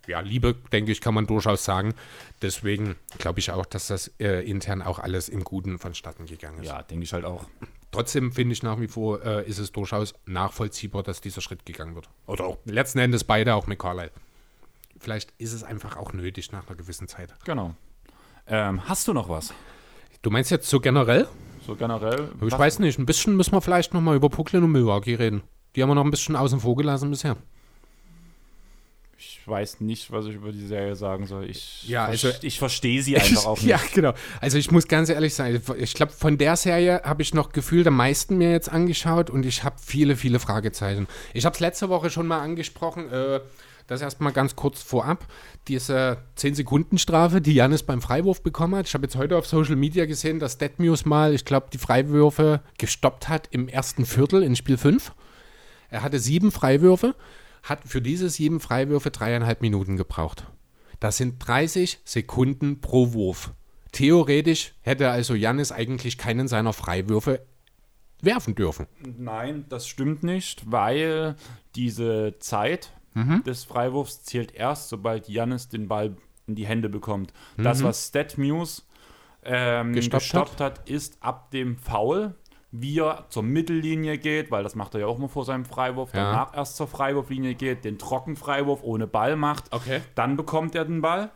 ja, 0.07 0.19
Liebe, 0.19 0.55
denke 0.71 0.91
ich, 0.91 0.99
kann 0.99 1.13
man 1.13 1.27
durchaus 1.27 1.63
sagen. 1.63 1.93
Deswegen 2.41 2.95
glaube 3.19 3.39
ich 3.39 3.51
auch, 3.51 3.67
dass 3.67 3.87
das 3.87 4.11
äh, 4.19 4.43
intern 4.49 4.81
auch 4.81 4.97
alles 4.97 5.29
im 5.29 5.43
Guten 5.43 5.77
vonstatten 5.77 6.25
gegangen 6.25 6.63
ist. 6.63 6.67
Ja, 6.67 6.81
denke 6.81 7.03
ich 7.03 7.13
halt 7.13 7.23
auch. 7.23 7.45
Trotzdem 7.91 8.31
finde 8.31 8.53
ich 8.53 8.63
nach 8.63 8.79
wie 8.81 8.87
vor, 8.87 9.23
äh, 9.23 9.47
ist 9.47 9.59
es 9.59 9.71
durchaus 9.71 10.15
nachvollziehbar, 10.25 11.03
dass 11.03 11.21
dieser 11.21 11.41
Schritt 11.41 11.65
gegangen 11.65 11.95
wird. 11.95 12.09
Oder 12.25 12.45
auch 12.45 12.57
letzten 12.65 12.99
Endes 12.99 13.23
beide, 13.23 13.53
auch 13.53 13.67
mit 13.67 13.79
Carlyle. 13.79 14.11
Vielleicht 14.99 15.33
ist 15.37 15.53
es 15.53 15.63
einfach 15.63 15.97
auch 15.97 16.13
nötig 16.13 16.51
nach 16.51 16.67
einer 16.67 16.75
gewissen 16.75 17.07
Zeit. 17.07 17.33
Genau. 17.45 17.75
Ähm, 18.47 18.87
hast 18.89 19.07
du 19.07 19.13
noch 19.13 19.29
was? 19.29 19.53
Du 20.23 20.31
meinst 20.31 20.49
jetzt 20.49 20.67
so 20.67 20.79
generell? 20.79 21.27
So 21.65 21.75
generell? 21.75 22.29
Ich 22.45 22.51
was- 22.51 22.59
weiß 22.59 22.79
nicht, 22.79 22.99
ein 22.99 23.05
bisschen 23.05 23.35
müssen 23.35 23.53
wir 23.53 23.61
vielleicht 23.61 23.93
nochmal 23.93 24.15
über 24.15 24.29
Brooklyn 24.29 24.63
und 24.63 24.71
Milwaukee 24.71 25.15
reden. 25.15 25.41
Die 25.75 25.81
haben 25.81 25.89
wir 25.89 25.95
noch 25.95 26.05
ein 26.05 26.11
bisschen 26.11 26.35
außen 26.35 26.59
vor 26.59 26.75
gelassen 26.75 27.09
bisher. 27.09 27.35
Ich 29.17 29.39
weiß 29.47 29.79
nicht, 29.79 30.11
was 30.11 30.25
ich 30.25 30.35
über 30.35 30.51
die 30.51 30.65
Serie 30.65 30.95
sagen 30.95 31.25
soll. 31.25 31.49
Ich, 31.49 31.87
Ja, 31.87 32.05
also- 32.05 32.29
ich 32.41 32.59
verstehe 32.59 33.01
sie 33.01 33.15
einfach 33.17 33.45
auch 33.45 33.57
nicht. 33.57 33.67
ja, 33.67 33.79
genau. 33.93 34.13
Also 34.41 34.57
ich 34.57 34.71
muss 34.71 34.87
ganz 34.87 35.09
ehrlich 35.09 35.33
sein, 35.33 35.61
ich 35.77 35.93
glaube, 35.93 36.11
von 36.11 36.37
der 36.37 36.55
Serie 36.55 37.01
habe 37.03 37.21
ich 37.21 37.33
noch 37.33 37.51
gefühlt 37.51 37.87
am 37.87 37.95
meisten 37.97 38.37
mir 38.37 38.51
jetzt 38.51 38.69
angeschaut 38.69 39.29
und 39.29 39.45
ich 39.45 39.63
habe 39.63 39.77
viele, 39.81 40.15
viele 40.17 40.39
Fragezeichen. 40.39 41.07
Ich 41.33 41.45
habe 41.45 41.53
es 41.53 41.59
letzte 41.59 41.89
Woche 41.89 42.09
schon 42.09 42.27
mal 42.27 42.41
angesprochen. 42.41 43.09
Äh, 43.11 43.39
das 43.87 44.01
erstmal 44.01 44.31
ganz 44.31 44.55
kurz 44.55 44.81
vorab. 44.81 45.27
Diese 45.67 46.17
10-Sekunden-Strafe, 46.37 47.41
die 47.41 47.53
Janis 47.53 47.83
beim 47.83 48.01
Freiwurf 48.01 48.41
bekommen 48.41 48.75
hat. 48.75 48.87
Ich 48.87 48.93
habe 48.93 49.05
jetzt 49.05 49.15
heute 49.15 49.37
auf 49.37 49.45
Social 49.45 49.75
Media 49.75 50.05
gesehen, 50.05 50.39
dass 50.39 50.57
Deadmuse 50.57 51.07
mal, 51.07 51.33
ich 51.33 51.45
glaube, 51.45 51.67
die 51.71 51.77
Freiwürfe 51.77 52.61
gestoppt 52.77 53.29
hat 53.29 53.47
im 53.51 53.67
ersten 53.67 54.05
Viertel 54.05 54.43
in 54.43 54.55
Spiel 54.55 54.77
5. 54.77 55.13
Er 55.89 56.01
hatte 56.01 56.19
sieben 56.19 56.51
Freiwürfe, 56.51 57.15
hat 57.63 57.81
für 57.85 58.01
diese 58.01 58.29
sieben 58.29 58.59
Freiwürfe 58.59 59.11
dreieinhalb 59.11 59.61
Minuten 59.61 59.97
gebraucht. 59.97 60.47
Das 60.99 61.17
sind 61.17 61.45
30 61.45 61.99
Sekunden 62.03 62.81
pro 62.81 63.13
Wurf. 63.13 63.51
Theoretisch 63.91 64.73
hätte 64.81 65.09
also 65.09 65.35
Janis 65.35 65.71
eigentlich 65.71 66.17
keinen 66.17 66.47
seiner 66.47 66.73
Freiwürfe 66.73 67.45
werfen 68.21 68.55
dürfen. 68.55 68.87
Nein, 69.17 69.65
das 69.69 69.87
stimmt 69.87 70.23
nicht, 70.23 70.69
weil 70.69 71.35
diese 71.75 72.35
Zeit 72.39 72.91
Mhm. 73.15 73.43
des 73.43 73.63
Freiwurfs 73.63 74.23
zählt 74.23 74.53
erst, 74.53 74.89
sobald 74.89 75.27
Jannis 75.27 75.67
den 75.69 75.87
Ball 75.87 76.15
in 76.47 76.55
die 76.55 76.67
Hände 76.67 76.89
bekommt. 76.89 77.33
Das, 77.57 77.83
was 77.83 78.07
StatMuse 78.09 78.83
ähm, 79.43 79.89
Mhm. 79.89 79.93
Gestoppt 79.93 80.23
gestoppt, 80.23 80.61
hat. 80.61 80.89
ist 80.89 81.17
ab 81.21 81.49
dem 81.51 81.77
Foul, 81.77 82.35
wie 82.71 82.99
er 82.99 83.25
zur 83.29 83.43
Mittellinie 83.43 84.17
geht, 84.17 84.51
weil 84.51 84.63
das 84.63 84.75
macht 84.75 84.95
er 84.95 85.01
ja 85.01 85.07
auch 85.07 85.17
mal 85.17 85.27
vor 85.29 85.45
seinem 85.45 85.65
Freiwurf, 85.65 86.13
Ja. 86.13 86.31
danach 86.31 86.55
erst 86.55 86.75
zur 86.77 86.87
Freiwurflinie 86.87 87.55
geht, 87.55 87.85
den 87.85 87.97
Trockenfreiwurf 87.97 88.83
ohne 88.83 89.07
Ball 89.07 89.35
macht, 89.35 89.71
Okay. 89.71 90.01
dann 90.15 90.35
bekommt 90.35 90.75
er 90.75 90.83
den 90.85 91.01
Ball. 91.01 91.31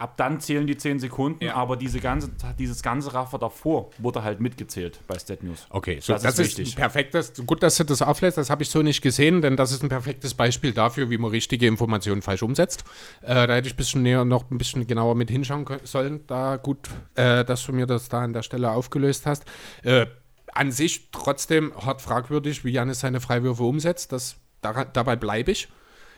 Ab 0.00 0.16
dann 0.16 0.40
zählen 0.40 0.66
die 0.66 0.76
10 0.78 0.98
Sekunden, 0.98 1.44
Ja. 1.44 1.56
aber 1.56 1.76
diese 1.76 2.00
ganze, 2.00 2.30
dieses 2.58 2.82
ganze 2.82 3.12
Raffer 3.12 3.38
davor 3.38 3.90
wurde 3.98 4.22
halt 4.24 4.40
mitgezählt 4.40 4.98
bei 5.06 5.18
StatNews. 5.18 5.66
Okay, 5.68 5.98
so, 6.00 6.14
Das 6.14 6.22
das, 6.22 6.38
ist 6.38 6.58
ist, 6.58 6.74
perfektes. 6.74 7.34
Gut, 7.46 7.62
dass 7.62 7.76
du 7.76 7.84
das 7.84 8.00
auflässt, 8.00 8.38
das 8.38 8.48
habe 8.48 8.62
ich 8.62 8.70
so 8.70 8.80
nicht 8.80 9.02
gesehen, 9.02 9.42
denn 9.42 9.56
das 9.56 9.72
ist 9.72 9.82
ein 9.82 9.90
perfektes 9.90 10.32
Beispiel 10.32 10.72
dafür, 10.72 11.10
wie 11.10 11.18
man 11.18 11.30
richtige 11.30 11.66
Informationen 11.66 12.22
falsch 12.22 12.42
umsetzt. 12.42 12.84
Äh, 13.20 13.46
da 13.46 13.54
hätte 13.54 13.68
ich 13.68 13.74
ein 13.74 13.76
bisschen 13.76 14.02
näher, 14.02 14.24
noch 14.24 14.50
ein 14.50 14.56
bisschen 14.56 14.86
genauer 14.86 15.14
mit 15.14 15.30
hinschauen 15.30 15.66
sollen. 15.84 16.26
Da 16.26 16.56
gut, 16.56 16.88
äh, 17.16 17.44
dass 17.44 17.66
du 17.66 17.72
mir 17.74 17.84
das 17.86 18.08
da 18.08 18.20
an 18.22 18.32
der 18.32 18.42
Stelle 18.42 18.70
aufgelöst 18.70 19.26
hast. 19.26 19.44
Äh, 19.82 20.06
an 20.52 20.72
sich 20.72 21.10
trotzdem 21.12 21.72
hart 21.76 22.00
fragwürdig, 22.00 22.64
wie 22.64 22.70
Janis 22.70 23.00
seine 23.00 23.20
Freiwürfe 23.20 23.62
umsetzt. 23.64 24.12
Das, 24.12 24.36
daran, 24.62 24.86
dabei 24.94 25.16
bleibe 25.16 25.50
ich. 25.52 25.68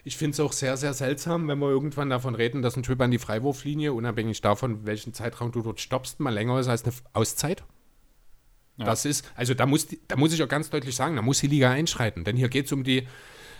Ich 0.04 0.16
finde 0.16 0.32
es 0.32 0.40
auch 0.40 0.52
sehr, 0.52 0.76
sehr 0.76 0.94
seltsam, 0.94 1.46
wenn 1.46 1.58
wir 1.58 1.68
irgendwann 1.68 2.10
davon 2.10 2.34
reden, 2.34 2.62
dass 2.62 2.76
ein 2.76 2.82
Typ 2.82 3.00
an 3.00 3.10
die 3.10 3.18
Freiwurflinie, 3.18 3.92
unabhängig 3.92 4.40
davon, 4.40 4.84
welchen 4.84 5.14
Zeitraum 5.14 5.52
du 5.52 5.62
dort 5.62 5.80
stoppst, 5.80 6.18
mal 6.18 6.34
länger 6.34 6.58
ist 6.58 6.68
als 6.68 6.84
eine 6.84 6.92
Auszeit. 7.12 7.62
Ja. 8.78 8.84
Das 8.84 9.04
ist, 9.04 9.24
also 9.36 9.54
da 9.54 9.66
muss, 9.66 9.86
da 10.08 10.16
muss 10.16 10.32
ich 10.32 10.42
auch 10.42 10.48
ganz 10.48 10.70
deutlich 10.70 10.96
sagen, 10.96 11.16
da 11.16 11.22
muss 11.22 11.40
die 11.40 11.46
Liga 11.46 11.70
einschreiten. 11.70 12.24
Denn 12.24 12.36
hier 12.36 12.48
geht 12.48 12.66
es 12.66 12.72
um 12.72 12.82
die, 12.82 13.06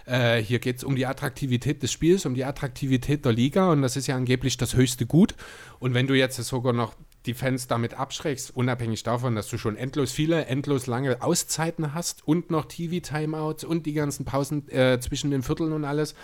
äh, 0.07 0.39
hier 0.39 0.59
geht's 0.59 0.83
um 0.83 0.97
die 0.97 1.07
Attraktivität 1.07 1.83
des 1.83 1.93
Spiels, 1.93 2.27
um 2.27 2.35
die 2.35 2.45
Attraktivität 2.45 3.25
der 3.25 3.33
Liga 3.33 3.71
und 3.71 3.83
das 3.83 3.97
ist 3.97 4.09
ja 4.09 4.17
angeblich 4.17 4.57
das 4.57 4.75
höchste 4.75 5.07
Gut. 5.07 5.35
Und 5.79 5.95
wenn 5.95 6.07
du 6.09 6.15
jetzt 6.15 6.37
sogar 6.43 6.73
noch 6.73 6.95
die 7.27 7.35
Fans 7.35 7.67
damit 7.67 7.95
abschreckst, 7.95 8.57
unabhängig 8.57 9.03
davon, 9.03 9.35
dass 9.35 9.49
du 9.49 9.59
schon 9.59 9.77
endlos 9.77 10.13
viele, 10.13 10.47
endlos 10.47 10.87
lange 10.87 11.23
Auszeiten 11.23 11.95
hast 11.95 12.27
und 12.27 12.51
noch 12.51 12.67
TV-Timeouts 12.67 13.65
und 13.65 13.87
die 13.87 13.93
ganzen 13.93 14.25
Pausen 14.25 14.69
äh, 14.69 14.99
zwischen 15.01 15.31
den 15.31 15.43
Vierteln 15.43 15.73
und 15.73 15.85
alles, 15.85 16.15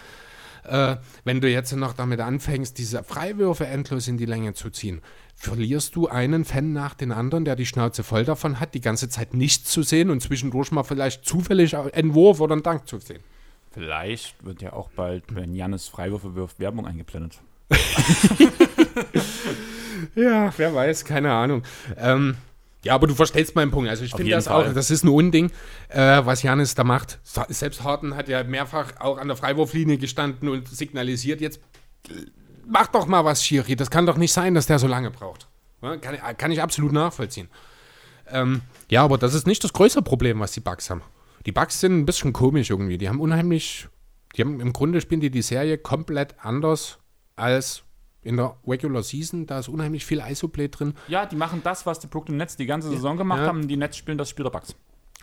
äh, 0.64 0.96
wenn 1.24 1.40
du 1.40 1.48
jetzt 1.48 1.74
noch 1.74 1.92
damit 1.92 2.20
anfängst, 2.20 2.78
diese 2.78 3.02
Freiwürfe 3.02 3.66
endlos 3.66 4.08
in 4.08 4.16
die 4.16 4.26
Länge 4.26 4.54
zu 4.54 4.70
ziehen, 4.70 5.00
verlierst 5.34 5.94
du 5.94 6.08
einen 6.08 6.44
Fan 6.44 6.72
nach 6.72 6.94
den 6.94 7.12
anderen, 7.12 7.44
der 7.44 7.56
die 7.56 7.66
Schnauze 7.66 8.02
voll 8.02 8.24
davon 8.24 8.58
hat, 8.58 8.74
die 8.74 8.80
ganze 8.80 9.08
Zeit 9.08 9.34
nichts 9.34 9.70
zu 9.70 9.82
sehen 9.82 10.10
und 10.10 10.20
zwischendurch 10.20 10.72
mal 10.72 10.82
vielleicht 10.82 11.24
zufällig 11.24 11.76
einen 11.76 12.14
Wurf 12.14 12.40
oder 12.40 12.54
einen 12.54 12.64
Dank 12.64 12.88
zu 12.88 12.98
sehen. 12.98 13.22
Vielleicht 13.70 14.44
wird 14.44 14.62
ja 14.62 14.72
auch 14.72 14.90
bald, 14.90 15.34
wenn 15.34 15.54
Jannis 15.54 15.86
Freiwürfe 15.86 16.34
wirft, 16.34 16.58
Werbung 16.58 16.86
eingeblendet. 16.86 17.38
Ja, 20.14 20.52
wer 20.56 20.74
weiß, 20.74 21.04
keine 21.04 21.32
Ahnung. 21.32 21.62
Ähm, 21.96 22.36
ja, 22.84 22.94
aber 22.94 23.06
du 23.06 23.14
verstehst 23.14 23.54
meinen 23.54 23.70
Punkt. 23.70 23.90
Also 23.90 24.04
ich 24.04 24.14
finde 24.14 24.30
das 24.30 24.46
Fall. 24.46 24.68
auch, 24.68 24.72
das 24.72 24.90
ist 24.90 25.04
ein 25.04 25.08
Unding, 25.08 25.50
äh, 25.88 26.24
was 26.24 26.42
Janis 26.42 26.74
da 26.74 26.84
macht. 26.84 27.18
Selbst 27.48 27.82
Harden 27.82 28.14
hat 28.14 28.28
ja 28.28 28.44
mehrfach 28.44 28.92
auch 29.00 29.18
an 29.18 29.28
der 29.28 29.36
Freiwurflinie 29.36 29.98
gestanden 29.98 30.48
und 30.48 30.68
signalisiert, 30.68 31.40
jetzt 31.40 31.60
mach 32.66 32.86
doch 32.88 33.06
mal 33.06 33.24
was, 33.24 33.44
Schiri. 33.44 33.74
Das 33.74 33.90
kann 33.90 34.06
doch 34.06 34.16
nicht 34.16 34.32
sein, 34.32 34.54
dass 34.54 34.66
der 34.66 34.78
so 34.78 34.86
lange 34.86 35.10
braucht. 35.10 35.48
Ja, 35.82 35.96
kann, 35.96 36.16
kann 36.36 36.52
ich 36.52 36.62
absolut 36.62 36.92
nachvollziehen. 36.92 37.48
Ähm, 38.30 38.62
ja, 38.90 39.02
aber 39.02 39.18
das 39.18 39.34
ist 39.34 39.46
nicht 39.46 39.64
das 39.64 39.72
größte 39.72 40.02
Problem, 40.02 40.40
was 40.40 40.52
die 40.52 40.60
Bugs 40.60 40.90
haben. 40.90 41.02
Die 41.46 41.52
Bugs 41.52 41.80
sind 41.80 41.98
ein 41.98 42.06
bisschen 42.06 42.32
komisch 42.32 42.70
irgendwie. 42.70 42.98
Die 42.98 43.08
haben 43.08 43.20
unheimlich, 43.20 43.88
die 44.36 44.42
haben 44.42 44.60
im 44.60 44.72
Grunde 44.72 45.00
spielen 45.00 45.20
die 45.20 45.30
die 45.30 45.42
Serie 45.42 45.78
komplett 45.78 46.36
anders 46.42 46.98
als 47.36 47.84
in 48.22 48.36
der 48.36 48.56
Regular 48.66 49.02
Season. 49.02 49.46
Da 49.46 49.58
ist 49.60 49.68
unheimlich 49.68 50.04
viel 50.06 50.20
Isoplay 50.20 50.68
drin. 50.68 50.94
Ja, 51.08 51.26
die 51.26 51.36
machen 51.36 51.60
das, 51.64 51.86
was 51.86 51.98
die 52.00 52.06
Brooklyn 52.06 52.36
Nets 52.36 52.56
die 52.56 52.66
ganze 52.66 52.88
Saison 52.90 53.16
gemacht 53.16 53.40
Ja. 53.40 53.46
haben. 53.46 53.68
Die 53.68 53.76
Nets 53.76 53.96
spielen 53.96 54.18
das 54.18 54.28
Spiel 54.30 54.44
der 54.44 54.50
Bucks. 54.50 54.74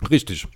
Richtig. 0.10 0.48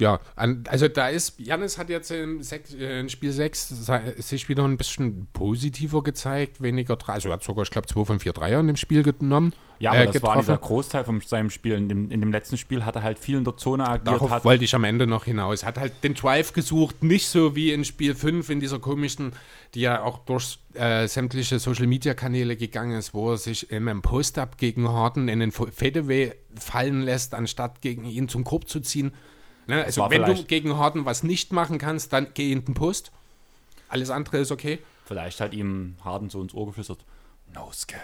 Ja, 0.00 0.20
also 0.36 0.88
da 0.88 1.08
ist, 1.08 1.40
Janis 1.40 1.76
hat 1.76 1.90
jetzt 1.90 2.10
im 2.10 2.42
Sech, 2.42 2.62
äh, 2.78 3.00
in 3.00 3.08
Spiel 3.08 3.32
6 3.32 3.86
sich 4.18 4.48
wieder 4.48 4.64
ein 4.64 4.76
bisschen 4.76 5.26
positiver 5.32 6.02
gezeigt, 6.02 6.62
weniger, 6.62 6.96
drei- 6.96 7.14
also 7.14 7.28
er 7.30 7.34
hat 7.34 7.42
sogar, 7.42 7.64
ich 7.64 7.70
glaube, 7.70 7.88
2 7.88 8.04
von 8.04 8.20
4 8.20 8.32
Dreier 8.32 8.60
in 8.60 8.68
dem 8.68 8.76
Spiel 8.76 9.02
genommen. 9.02 9.52
Ja, 9.80 9.90
aber 9.92 10.00
äh, 10.00 10.06
das 10.06 10.22
war 10.22 10.36
dieser 10.40 10.54
getroffen. 10.54 10.68
Großteil 10.68 11.04
von 11.04 11.20
seinem 11.20 11.50
Spiel. 11.50 11.74
In 11.74 11.88
dem, 11.88 12.10
in 12.10 12.20
dem 12.20 12.32
letzten 12.32 12.56
Spiel 12.56 12.84
hat 12.84 12.96
er 12.96 13.02
halt 13.04 13.18
viel 13.18 13.36
in 13.38 13.44
der 13.44 13.56
Zone 13.56 13.86
agiert. 13.88 14.08
Darauf 14.08 14.30
Hat, 14.30 14.44
wollte 14.44 14.64
ich 14.64 14.74
am 14.74 14.82
Ende 14.84 15.06
noch 15.06 15.24
hinaus. 15.24 15.64
Hat 15.64 15.78
halt 15.78 15.92
den 16.02 16.14
Drive 16.14 16.52
gesucht, 16.52 17.02
nicht 17.04 17.28
so 17.28 17.54
wie 17.54 17.72
in 17.72 17.84
Spiel 17.84 18.14
5 18.16 18.50
in 18.50 18.58
dieser 18.60 18.80
komischen, 18.80 19.32
die 19.74 19.82
ja 19.82 20.02
auch 20.02 20.18
durch 20.24 20.58
äh, 20.74 21.06
sämtliche 21.06 21.58
Social-Media-Kanäle 21.60 22.56
gegangen 22.56 22.98
ist, 22.98 23.14
wo 23.14 23.30
er 23.32 23.36
sich 23.36 23.70
in 23.70 23.88
einem 23.88 24.02
Post-Up 24.02 24.58
gegen 24.58 24.88
Harden 24.88 25.28
in 25.28 25.38
den 25.40 25.52
Fadeaway 25.52 26.34
fallen 26.58 27.02
lässt, 27.02 27.34
anstatt 27.34 27.80
gegen 27.80 28.04
ihn 28.04 28.28
zum 28.28 28.42
Korb 28.42 28.68
zu 28.68 28.80
ziehen. 28.80 29.12
Ne? 29.68 29.84
Also 29.84 30.10
wenn 30.10 30.24
du 30.24 30.44
gegen 30.44 30.76
Harden 30.76 31.04
was 31.04 31.22
nicht 31.22 31.52
machen 31.52 31.78
kannst, 31.78 32.12
dann 32.12 32.28
geh 32.34 32.50
in 32.50 32.64
den 32.64 32.74
Post. 32.74 33.12
Alles 33.88 34.10
andere 34.10 34.38
ist 34.38 34.50
okay. 34.50 34.80
vielleicht 35.04 35.40
hat 35.40 35.54
ihm 35.54 35.96
Harden 36.04 36.30
so 36.30 36.42
ins 36.42 36.54
Ohr 36.54 36.66
geflüstert. 36.66 37.04
No 37.54 37.70
skill. 37.72 37.98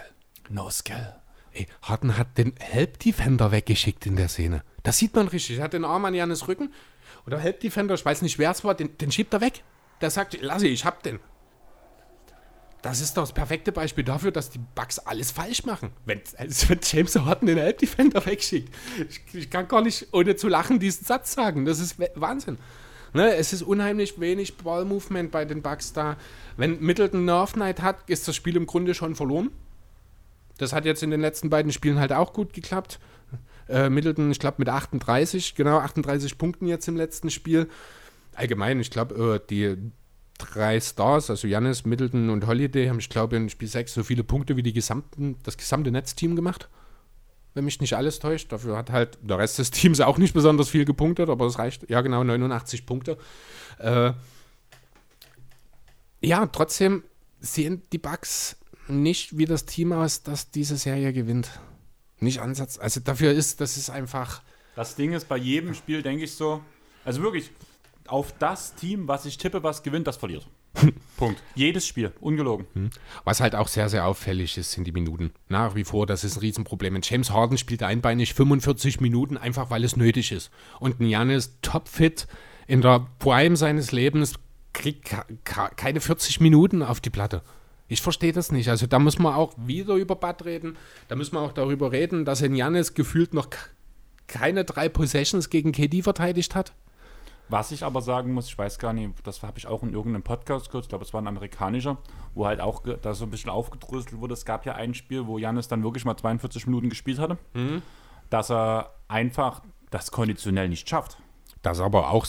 No 0.49 0.69
skill. 0.69 1.15
Ey, 1.51 1.67
Harden 1.81 2.17
hat 2.17 2.37
den 2.37 2.53
Help-Defender 2.59 3.51
weggeschickt 3.51 4.05
in 4.05 4.15
der 4.15 4.27
Szene. 4.27 4.63
Das 4.83 4.99
sieht 4.99 5.15
man 5.15 5.27
richtig. 5.27 5.57
Er 5.57 5.65
hat 5.65 5.73
den 5.73 5.85
Arm 5.85 6.05
an 6.05 6.13
Janis 6.13 6.47
Rücken 6.47 6.71
und 7.25 7.31
der 7.31 7.39
Help-Defender, 7.39 7.95
ich 7.95 8.05
weiß 8.05 8.21
nicht, 8.21 8.37
wer 8.37 8.51
es 8.51 8.63
war, 8.63 8.75
den, 8.75 8.97
den 8.97 9.11
schiebt 9.11 9.33
er 9.33 9.41
weg. 9.41 9.63
Der 10.01 10.11
sagt, 10.11 10.37
lass 10.41 10.61
ich, 10.61 10.71
ich 10.71 10.85
hab 10.85 11.01
den. 11.01 11.19
Das 12.85 13.01
ist 13.01 13.17
doch 13.17 13.23
das 13.23 13.33
perfekte 13.33 13.71
Beispiel 13.71 14.03
dafür, 14.03 14.29
dass 14.29 14.51
die 14.51 14.59
Bugs 14.59 14.99
alles 14.99 15.31
falsch 15.31 15.65
machen. 15.65 15.89
Wenn, 16.05 16.21
also 16.37 16.69
wenn 16.69 16.79
James 16.83 17.15
Harden 17.15 17.47
den 17.47 17.57
Help-Defender 17.57 18.23
wegschickt. 18.23 18.71
Ich, 19.09 19.21
ich 19.33 19.49
kann 19.49 19.67
gar 19.67 19.81
nicht 19.81 20.09
ohne 20.11 20.35
zu 20.35 20.47
lachen 20.47 20.77
diesen 20.77 21.03
Satz 21.03 21.33
sagen. 21.33 21.65
Das 21.65 21.79
ist 21.79 21.95
Wahnsinn. 22.13 22.59
Ne, 23.11 23.33
es 23.33 23.53
ist 23.53 23.63
unheimlich 23.63 24.19
wenig 24.19 24.57
Ball-Movement 24.57 25.31
bei 25.31 25.45
den 25.45 25.63
Bugs 25.63 25.93
da. 25.93 26.15
Wenn 26.57 26.79
Middleton 26.79 27.25
Nerve 27.25 27.57
Night 27.57 27.81
hat, 27.81 28.07
ist 28.07 28.27
das 28.27 28.35
Spiel 28.35 28.55
im 28.55 28.67
Grunde 28.67 28.93
schon 28.93 29.15
verloren. 29.15 29.49
Das 30.59 30.71
hat 30.71 30.85
jetzt 30.85 31.01
in 31.01 31.09
den 31.09 31.21
letzten 31.21 31.49
beiden 31.49 31.71
Spielen 31.71 31.97
halt 31.97 32.13
auch 32.13 32.33
gut 32.33 32.53
geklappt. 32.53 32.99
Äh, 33.67 33.89
Middleton, 33.89 34.29
ich 34.29 34.37
glaube, 34.37 34.57
mit 34.59 34.69
38, 34.69 35.55
genau 35.55 35.79
38 35.79 36.37
Punkten 36.37 36.67
jetzt 36.67 36.87
im 36.87 36.97
letzten 36.97 37.31
Spiel. 37.31 37.67
Allgemein, 38.35 38.79
ich 38.79 38.91
glaube, 38.91 39.41
äh, 39.41 39.47
die 39.49 39.75
drei 40.37 40.79
Stars, 40.79 41.29
also 41.29 41.47
Janis, 41.47 41.85
Middleton 41.85 42.29
und 42.29 42.47
Holiday, 42.47 42.87
haben, 42.87 42.99
ich 42.99 43.09
glaube, 43.09 43.35
in 43.35 43.49
Spiel 43.49 43.67
6 43.67 43.93
so 43.93 44.03
viele 44.03 44.23
Punkte 44.23 44.55
wie 44.57 44.63
die 44.63 44.73
gesamten, 44.73 45.37
das 45.43 45.57
gesamte 45.57 45.91
Netzteam 45.91 46.35
gemacht. 46.35 46.69
Wenn 47.53 47.65
mich 47.65 47.79
nicht 47.79 47.95
alles 47.95 48.19
täuscht. 48.19 48.51
Dafür 48.51 48.75
hat 48.75 48.91
halt 48.91 49.17
der 49.21 49.37
Rest 49.37 49.59
des 49.59 49.71
Teams 49.71 50.01
auch 50.01 50.17
nicht 50.17 50.33
besonders 50.33 50.69
viel 50.69 50.83
gepunktet, 50.83 51.29
aber 51.29 51.45
es 51.45 51.57
reicht. 51.57 51.89
Ja, 51.89 52.01
genau, 52.01 52.23
89 52.23 52.85
Punkte. 52.85 53.17
Äh, 53.79 54.11
ja, 56.21 56.45
trotzdem 56.47 57.03
sehen 57.39 57.81
die 57.93 57.97
Bugs 57.97 58.57
nicht 58.87 59.37
wie 59.37 59.45
das 59.45 59.65
Team 59.65 59.93
aus, 59.93 60.23
das 60.23 60.51
diese 60.51 60.75
Serie 60.75 61.13
gewinnt. 61.13 61.49
Nicht 62.19 62.39
Ansatz. 62.39 62.77
Also 62.77 62.99
dafür 62.99 63.31
ist, 63.31 63.61
das 63.61 63.77
ist 63.77 63.89
einfach. 63.89 64.41
Das 64.75 64.95
Ding 64.95 65.13
ist, 65.13 65.29
bei 65.29 65.37
jedem 65.37 65.73
Spiel 65.73 66.01
denke 66.01 66.25
ich 66.25 66.33
so, 66.33 66.61
also 67.05 67.21
wirklich, 67.21 67.51
auf 68.07 68.33
das 68.37 68.75
Team, 68.75 69.07
was 69.07 69.25
ich 69.25 69.37
tippe, 69.37 69.63
was 69.63 69.83
gewinnt, 69.83 70.07
das 70.07 70.17
verliert. 70.17 70.47
Punkt. 71.17 71.41
Jedes 71.55 71.87
Spiel, 71.87 72.11
ungelogen. 72.19 72.91
Was 73.23 73.39
halt 73.39 73.55
auch 73.55 73.67
sehr, 73.67 73.89
sehr 73.89 74.05
auffällig 74.05 74.57
ist, 74.57 74.71
sind 74.71 74.85
die 74.85 74.91
Minuten. 74.91 75.31
Nach 75.47 75.75
wie 75.75 75.83
vor, 75.83 76.05
das 76.05 76.23
ist 76.23 76.35
ein 76.35 76.41
Riesenproblem. 76.41 76.95
Und 76.95 77.09
James 77.09 77.31
Harden 77.31 77.57
spielt 77.57 77.83
einbeinig 77.83 78.33
45 78.33 78.99
Minuten, 78.99 79.37
einfach 79.37 79.69
weil 79.69 79.83
es 79.83 79.95
nötig 79.95 80.31
ist. 80.31 80.51
Und 80.79 80.99
ein 80.99 81.07
Janis 81.07 81.57
topfit 81.61 82.27
in 82.67 82.81
der 82.81 83.07
Prime 83.19 83.55
seines 83.55 83.91
Lebens 83.91 84.33
kriegt 84.73 85.15
keine 85.77 86.01
40 86.01 86.41
Minuten 86.41 86.83
auf 86.83 86.99
die 86.99 87.09
Platte. 87.09 87.41
Ich 87.87 88.01
verstehe 88.01 88.33
das 88.33 88.51
nicht. 88.51 88.69
Also 88.69 88.87
da 88.87 88.99
muss 88.99 89.19
man 89.19 89.33
auch 89.33 89.53
wieder 89.57 89.95
über 89.95 90.15
Bad 90.15 90.43
reden. 90.43 90.75
Da 91.07 91.15
muss 91.15 91.31
man 91.31 91.43
auch 91.43 91.53
darüber 91.53 91.91
reden, 91.91 92.25
dass 92.25 92.41
ein 92.41 92.55
Janis 92.55 92.93
gefühlt 92.93 93.33
noch 93.33 93.47
keine 94.27 94.65
drei 94.65 94.89
Possessions 94.89 95.49
gegen 95.49 95.71
KD 95.71 96.01
verteidigt 96.01 96.55
hat. 96.55 96.73
Was 97.49 97.71
ich 97.71 97.83
aber 97.83 98.01
sagen 98.01 98.33
muss, 98.33 98.47
ich 98.47 98.57
weiß 98.57 98.79
gar 98.79 98.93
nicht, 98.93 99.11
das 99.23 99.43
habe 99.43 99.59
ich 99.59 99.67
auch 99.67 99.83
in 99.83 99.93
irgendeinem 99.93 100.23
Podcast 100.23 100.69
gehört, 100.69 100.85
ich 100.85 100.89
glaube, 100.89 101.05
es 101.05 101.13
war 101.13 101.21
ein 101.21 101.27
amerikanischer, 101.27 101.97
wo 102.33 102.45
halt 102.47 102.59
auch 102.59 102.81
da 103.01 103.13
so 103.13 103.25
ein 103.25 103.29
bisschen 103.29 103.51
aufgedröselt 103.51 104.19
wurde. 104.19 104.33
Es 104.33 104.45
gab 104.45 104.65
ja 104.65 104.73
ein 104.73 104.93
Spiel, 104.93 105.27
wo 105.27 105.37
Janis 105.37 105.67
dann 105.67 105.83
wirklich 105.83 106.05
mal 106.05 106.17
42 106.17 106.65
Minuten 106.65 106.89
gespielt 106.89 107.19
hatte, 107.19 107.37
dass 108.29 108.49
er 108.49 108.95
einfach 109.07 109.61
das 109.91 110.11
konditionell 110.11 110.69
nicht 110.69 110.89
schafft. 110.89 111.17
Das 111.61 111.79
aber 111.79 112.09
auch, 112.09 112.25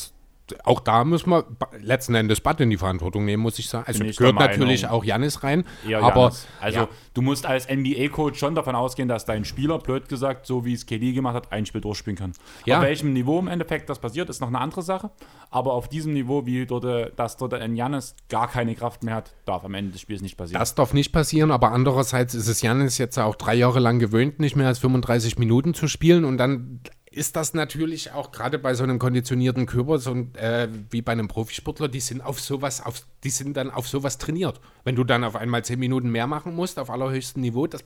auch 0.65 0.81
da 0.81 1.05
müssen 1.05 1.31
wir 1.31 1.45
letzten 1.81 2.15
Endes 2.15 2.41
Bad 2.41 2.61
in 2.61 2.71
die 2.71 2.77
Verantwortung 2.77 3.25
nehmen, 3.25 3.43
muss 3.43 3.59
ich 3.59 3.69
sagen. 3.69 3.85
Also 3.87 4.05
ich 4.05 4.17
gehört 4.17 4.37
natürlich 4.37 4.87
auch 4.87 5.05
Janis 5.05 5.43
rein. 5.43 5.65
Eher 5.87 6.03
aber 6.03 6.15
Giannis. 6.15 6.47
also 6.61 6.79
ja, 6.81 6.89
du 7.15 7.23
musst 7.23 7.47
als 7.47 7.69
NBA-Coach 7.69 8.39
schon 8.39 8.55
davon 8.55 8.75
ausgehen, 8.75 9.09
dass 9.09 9.25
dein 9.25 9.45
Spieler, 9.45 9.79
blöd 9.79 10.09
gesagt, 10.09 10.47
so 10.47 10.65
wie 10.65 10.73
es 10.73 10.87
KD 10.87 11.13
gemacht 11.13 11.35
hat, 11.35 11.53
ein 11.53 11.67
Spiel 11.67 11.81
durchspielen 11.81 12.17
kann. 12.17 12.33
Ja. 12.65 12.79
Auf 12.79 12.85
welchem 12.85 13.13
Niveau 13.13 13.39
im 13.39 13.49
Endeffekt 13.49 13.89
das 13.91 13.99
passiert, 13.99 14.29
ist 14.29 14.41
noch 14.41 14.49
eine 14.49 14.61
andere 14.61 14.83
Sache. 14.83 15.11
Aber 15.51 15.73
auf 15.73 15.89
diesem 15.89 16.13
Niveau, 16.13 16.47
wie 16.47 16.67
dort, 16.67 16.85
äh, 16.85 17.11
dass 17.17 17.37
dort 17.37 17.55
ein 17.55 17.75
Janis 17.75 18.15
gar 18.29 18.49
keine 18.49 18.75
Kraft 18.75 19.03
mehr 19.03 19.15
hat, 19.15 19.35
darf 19.45 19.65
am 19.65 19.75
Ende 19.75 19.93
des 19.93 20.01
Spiels 20.01 20.23
nicht 20.23 20.37
passieren. 20.37 20.61
das 20.61 20.75
darf 20.75 20.95
nicht 20.95 21.13
passieren, 21.13 21.51
aber 21.51 21.73
andererseits 21.73 22.35
ist 22.35 22.49
es 22.49 22.63
Janis 22.63 22.99
jetzt 22.99 23.19
auch 23.19 23.35
drei 23.35 23.55
Jahre 23.55 23.81
lang 23.81 23.99
gewöhnt, 23.99 24.39
nicht 24.41 24.57
mehr 24.57 24.67
als 24.67 24.79
35 24.79 25.39
Minuten 25.39 25.75
zu 25.75 25.89
spielen 25.89 26.25
und 26.25 26.39
dann 26.39 26.81
ist 27.17 27.35
das 27.35 27.55
natürlich 27.55 28.13
auch 28.13 28.31
gerade 28.31 28.59
bei 28.59 28.75
so 28.75 28.85
einem 28.85 28.99
konditionierten 28.99 29.65
Körper, 29.65 29.99
so 29.99 30.11
ein, 30.11 30.35
äh, 30.35 30.69
wie 30.91 31.01
bei 31.01 31.13
einem 31.13 31.29
Profisportler, 31.29 31.89
die 31.89 32.01
sind 32.01 32.21
auf 32.21 32.39
sowas, 32.39 32.85
auf, 32.85 33.07
die 33.25 33.31
sind 33.31 33.57
dann 33.57 33.71
auf 33.71 33.89
sowas 33.89 34.19
trainiert. 34.19 34.61
Wenn 34.85 34.97
du 34.97 35.05
dann 35.05 35.25
auf 35.25 35.35
einmal 35.35 35.65
10 35.65 35.79
Minuten 35.79 36.11
mehr 36.11 36.27
machen 36.27 36.55
musst, 36.55 36.79
auf 36.79 36.91
allerhöchstem 36.91 37.41
Niveau, 37.41 37.67
das 37.67 37.85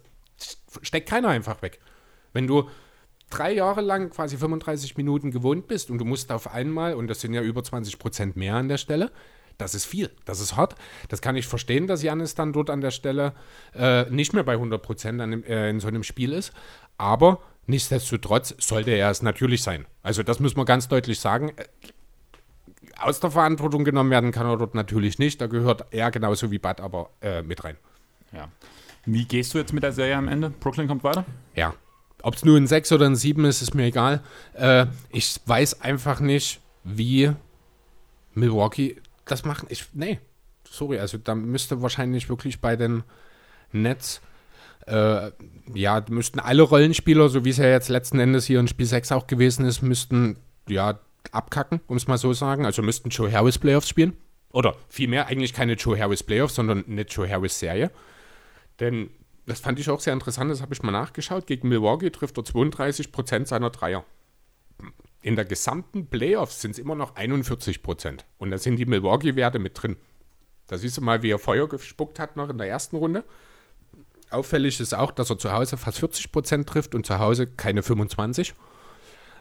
steckt 0.82 1.08
keiner 1.08 1.28
einfach 1.28 1.62
weg. 1.62 1.78
Wenn 2.32 2.48
du 2.48 2.68
drei 3.30 3.52
Jahre 3.52 3.82
lang 3.82 4.10
quasi 4.10 4.36
35 4.36 4.96
Minuten 4.96 5.30
gewohnt 5.30 5.68
bist 5.68 5.90
und 5.90 5.98
du 5.98 6.04
musst 6.04 6.32
auf 6.32 6.52
einmal, 6.52 6.94
und 6.94 7.06
das 7.06 7.20
sind 7.20 7.32
ja 7.32 7.42
über 7.42 7.62
20 7.62 8.00
Prozent 8.00 8.36
mehr 8.36 8.56
an 8.56 8.68
der 8.68 8.78
Stelle, 8.78 9.12
das 9.58 9.76
ist 9.76 9.84
viel, 9.84 10.10
das 10.24 10.40
ist 10.40 10.56
hart. 10.56 10.74
Das 11.08 11.22
kann 11.22 11.36
ich 11.36 11.46
verstehen, 11.46 11.86
dass 11.86 12.02
Janis 12.02 12.34
dann 12.34 12.52
dort 12.52 12.70
an 12.70 12.80
der 12.80 12.90
Stelle 12.90 13.34
äh, 13.74 14.10
nicht 14.10 14.32
mehr 14.32 14.42
bei 14.42 14.54
100 14.54 14.82
Prozent 14.82 15.20
äh, 15.20 15.70
in 15.70 15.78
so 15.78 15.86
einem 15.86 16.02
Spiel 16.02 16.32
ist. 16.32 16.52
Aber 16.96 17.40
nichtsdestotrotz 17.66 18.54
sollte 18.58 18.90
er 18.90 19.10
es 19.10 19.22
natürlich 19.22 19.62
sein. 19.62 19.86
Also 20.02 20.22
das 20.22 20.40
muss 20.40 20.56
man 20.56 20.66
ganz 20.66 20.88
deutlich 20.88 21.20
sagen. 21.20 21.50
Äh, 21.56 21.64
Aus 22.98 23.20
der 23.20 23.30
Verantwortung 23.30 23.84
genommen 23.84 24.10
werden 24.10 24.32
kann 24.32 24.46
er 24.46 24.56
dort 24.56 24.74
natürlich 24.74 25.18
nicht. 25.18 25.40
Da 25.40 25.46
gehört 25.46 25.86
er 25.90 26.10
genauso 26.10 26.50
wie 26.50 26.58
Bud 26.58 26.80
aber 26.80 27.10
äh, 27.20 27.42
mit 27.42 27.62
rein. 27.64 27.76
ja. 28.32 28.48
Wie 29.06 29.24
gehst 29.24 29.54
du 29.54 29.58
jetzt 29.58 29.72
mit 29.72 29.82
der 29.82 29.92
Serie 29.92 30.14
am 30.16 30.28
Ende? 30.28 30.50
Brooklyn 30.50 30.86
kommt 30.86 31.02
weiter? 31.02 31.24
Ja. 31.54 31.72
Ob 32.22 32.34
es 32.34 32.44
nur 32.44 32.58
ein 32.58 32.66
6 32.66 32.92
oder 32.92 33.06
ein 33.06 33.16
7 33.16 33.46
ist, 33.46 33.62
ist 33.62 33.74
mir 33.74 33.84
egal. 33.86 34.22
Äh, 34.52 34.86
ich 35.08 35.40
weiß 35.46 35.80
einfach 35.80 36.20
nicht, 36.20 36.60
wie 36.84 37.32
Milwaukee 38.34 38.96
das 39.24 39.46
machen. 39.46 39.66
Ich, 39.70 39.86
nee, 39.94 40.20
sorry, 40.68 40.98
also 40.98 41.16
da 41.16 41.34
müsste 41.34 41.80
wahrscheinlich 41.80 42.28
wirklich 42.28 42.60
bei 42.60 42.76
den 42.76 43.02
Nets, 43.72 44.20
äh, 44.86 45.30
ja, 45.74 46.04
müssten 46.08 46.40
alle 46.40 46.62
Rollenspieler, 46.62 47.28
so 47.28 47.44
wie 47.44 47.50
es 47.50 47.58
ja 47.58 47.66
jetzt 47.66 47.88
letzten 47.88 48.18
Endes 48.18 48.46
hier 48.46 48.60
in 48.60 48.68
Spiel 48.68 48.86
6 48.86 49.12
auch 49.12 49.26
gewesen 49.26 49.64
ist, 49.64 49.82
müssten, 49.82 50.36
ja, 50.68 50.98
abkacken, 51.32 51.80
um 51.86 51.96
es 51.96 52.08
mal 52.08 52.18
so 52.18 52.32
sagen. 52.32 52.64
Also 52.64 52.82
müssten 52.82 53.10
Joe 53.10 53.30
Harris 53.30 53.58
Playoffs 53.58 53.88
spielen. 53.88 54.16
Oder 54.52 54.74
vielmehr 54.88 55.28
eigentlich 55.28 55.52
keine 55.52 55.74
Joe 55.74 55.98
Harris 55.98 56.22
Playoffs, 56.22 56.56
sondern 56.56 56.84
eine 56.86 57.02
Joe 57.02 57.28
Harris 57.28 57.58
Serie. 57.58 57.90
Denn 58.80 59.10
das 59.46 59.60
fand 59.60 59.78
ich 59.78 59.88
auch 59.90 60.00
sehr 60.00 60.12
interessant, 60.12 60.50
das 60.50 60.62
habe 60.62 60.74
ich 60.74 60.82
mal 60.82 60.92
nachgeschaut. 60.92 61.46
Gegen 61.46 61.68
Milwaukee 61.68 62.10
trifft 62.10 62.38
er 62.38 62.44
32% 62.44 63.46
seiner 63.46 63.70
Dreier. 63.70 64.04
In 65.22 65.36
der 65.36 65.44
gesamten 65.44 66.06
Playoffs 66.06 66.62
sind 66.62 66.72
es 66.72 66.78
immer 66.78 66.94
noch 66.94 67.16
41%. 67.16 68.20
Und 68.38 68.50
da 68.50 68.58
sind 68.58 68.76
die 68.76 68.86
Milwaukee-Werte 68.86 69.58
mit 69.58 69.80
drin. 69.80 69.96
Da 70.66 70.78
siehst 70.78 70.96
du 70.96 71.02
mal, 71.02 71.22
wie 71.22 71.30
er 71.30 71.38
Feuer 71.38 71.68
gespuckt 71.68 72.18
hat 72.18 72.36
noch 72.36 72.48
in 72.48 72.58
der 72.58 72.68
ersten 72.68 72.96
Runde. 72.96 73.24
Auffällig 74.30 74.80
ist 74.80 74.94
auch, 74.94 75.10
dass 75.10 75.30
er 75.30 75.38
zu 75.38 75.52
Hause 75.52 75.76
fast 75.76 76.02
40% 76.02 76.66
trifft 76.66 76.94
und 76.94 77.04
zu 77.04 77.18
Hause 77.18 77.46
keine 77.46 77.82
25%. 77.82 78.52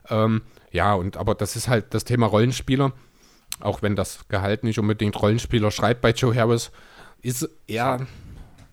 Ähm, 0.10 0.42
ja, 0.72 0.94
und 0.94 1.18
aber 1.18 1.36
das 1.36 1.56
ist 1.56 1.68
halt 1.68 1.94
das 1.94 2.04
Thema 2.06 2.26
Rollenspieler. 2.26 2.94
Auch 3.60 3.82
wenn 3.82 3.96
das 3.96 4.28
Gehalt 4.30 4.64
nicht 4.64 4.80
unbedingt 4.80 5.22
Rollenspieler 5.22 5.72
schreibt 5.72 6.02
bei 6.02 6.12
Joe 6.12 6.36
Harris, 6.36 6.72
ist 7.22 7.50
er 7.68 8.08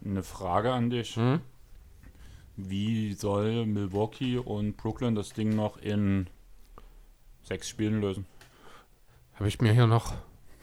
Eine 0.04 0.22
Frage 0.22 0.72
an 0.72 0.90
dich. 0.90 1.16
Hm? 1.16 1.40
Wie 2.56 3.12
soll 3.12 3.66
Milwaukee 3.66 4.38
und 4.38 4.76
Brooklyn 4.76 5.14
das 5.14 5.32
Ding 5.32 5.54
noch 5.54 5.76
in 5.78 6.28
sechs 7.42 7.68
Spielen 7.68 8.00
lösen? 8.00 8.26
Habe 9.34 9.48
ich 9.48 9.60
mir 9.60 9.72
hier 9.72 9.86
noch. 9.86 10.14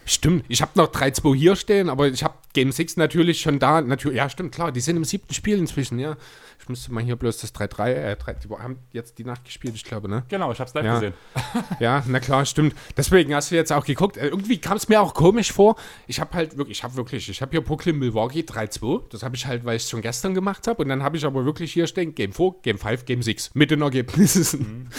Stimmt, 0.05 0.45
ich 0.49 0.61
habe 0.61 0.71
noch 0.75 0.91
3-2 0.91 1.35
hier 1.35 1.55
stehen, 1.55 1.89
aber 1.89 2.07
ich 2.07 2.23
habe 2.23 2.35
Game 2.53 2.71
6 2.71 2.97
natürlich 2.97 3.41
schon 3.41 3.59
da. 3.59 3.81
Natürlich, 3.81 4.17
ja, 4.17 4.29
stimmt, 4.29 4.53
klar, 4.53 4.71
die 4.71 4.81
sind 4.81 4.97
im 4.97 5.05
siebten 5.05 5.33
Spiel 5.33 5.57
inzwischen, 5.57 5.99
ja. 5.99 6.17
Ich 6.63 6.69
müsste 6.69 6.93
mal 6.93 7.03
hier 7.03 7.17
bloß 7.17 7.39
das 7.39 7.53
3-3, 7.53 7.89
äh, 7.91 8.15
3, 8.15 8.35
die 8.35 8.47
haben 8.49 8.77
jetzt 8.93 9.17
die 9.17 9.25
Nacht 9.25 9.43
gespielt, 9.43 9.75
ich 9.75 9.83
glaube, 9.83 10.07
ne? 10.07 10.23
Genau, 10.29 10.49
ich 10.53 10.61
hab's 10.61 10.73
live 10.73 10.85
Ja. 10.85 10.93
gesehen. 10.93 11.13
Ja, 11.81 12.01
na 12.07 12.21
klar, 12.21 12.45
stimmt. 12.45 12.73
Deswegen 12.95 13.35
hast 13.35 13.51
du 13.51 13.55
jetzt 13.55 13.73
auch 13.73 13.83
geguckt. 13.83 14.15
Äh, 14.15 14.27
Irgendwie 14.27 14.57
kam 14.59 14.77
es 14.77 14.87
mir 14.87 15.01
auch 15.01 15.13
komisch 15.13 15.51
vor. 15.51 15.75
Ich 16.07 16.21
habe 16.21 16.33
halt 16.33 16.55
wirklich, 16.57 16.77
ich 16.77 16.83
habe 16.85 16.95
wirklich, 16.95 17.27
ich 17.27 17.41
habe 17.41 17.51
hier 17.51 17.59
Brooklyn 17.61 17.99
Milwaukee 17.99 18.43
3-2. 18.43 19.09
Das 19.09 19.23
habe 19.23 19.35
ich 19.35 19.45
halt, 19.45 19.65
weil 19.65 19.75
ich 19.75 19.83
es 19.83 19.89
schon 19.89 19.99
gestern 20.01 20.33
gemacht 20.33 20.65
habe. 20.67 20.81
Und 20.83 20.87
dann 20.87 21.03
habe 21.03 21.17
ich 21.17 21.25
aber 21.25 21.43
wirklich 21.43 21.73
hier 21.73 21.85
stehen, 21.85 22.15
Game 22.15 22.31
4, 22.31 22.55
Game 22.61 22.77
5, 22.77 23.03
Game 23.03 23.21
6 23.21 23.51
mit 23.55 23.69
den 23.69 23.81
Ergebnissen. 23.81 24.89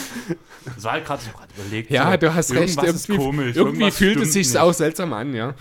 Das 0.67 0.85
war 0.85 0.93
halt 0.93 1.07
gerade, 1.07 1.23
grad 1.35 1.49
überlegt. 1.57 1.91
Ja, 1.91 2.11
so, 2.11 2.17
du 2.19 2.35
hast 2.35 2.51
recht. 2.53 2.77
irgendwas 2.77 2.95
ist 2.95 3.09
komisch. 3.09 3.57
irgendwie 3.57 3.91
fühlt 3.91 4.19
es 4.21 4.35
sich 4.35 4.49
nicht. 4.49 4.59
auch 4.59 4.75
seltsam 4.75 5.15
an, 5.15 5.33
ja. 5.33 5.55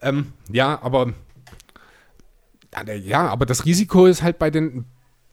Ähm, 0.00 0.32
ja, 0.50 0.80
aber 0.82 1.12
ja, 3.02 3.28
aber 3.28 3.44
das 3.44 3.66
Risiko 3.66 4.06
ist 4.06 4.22
halt 4.22 4.38
bei 4.38 4.50
den 4.50 4.86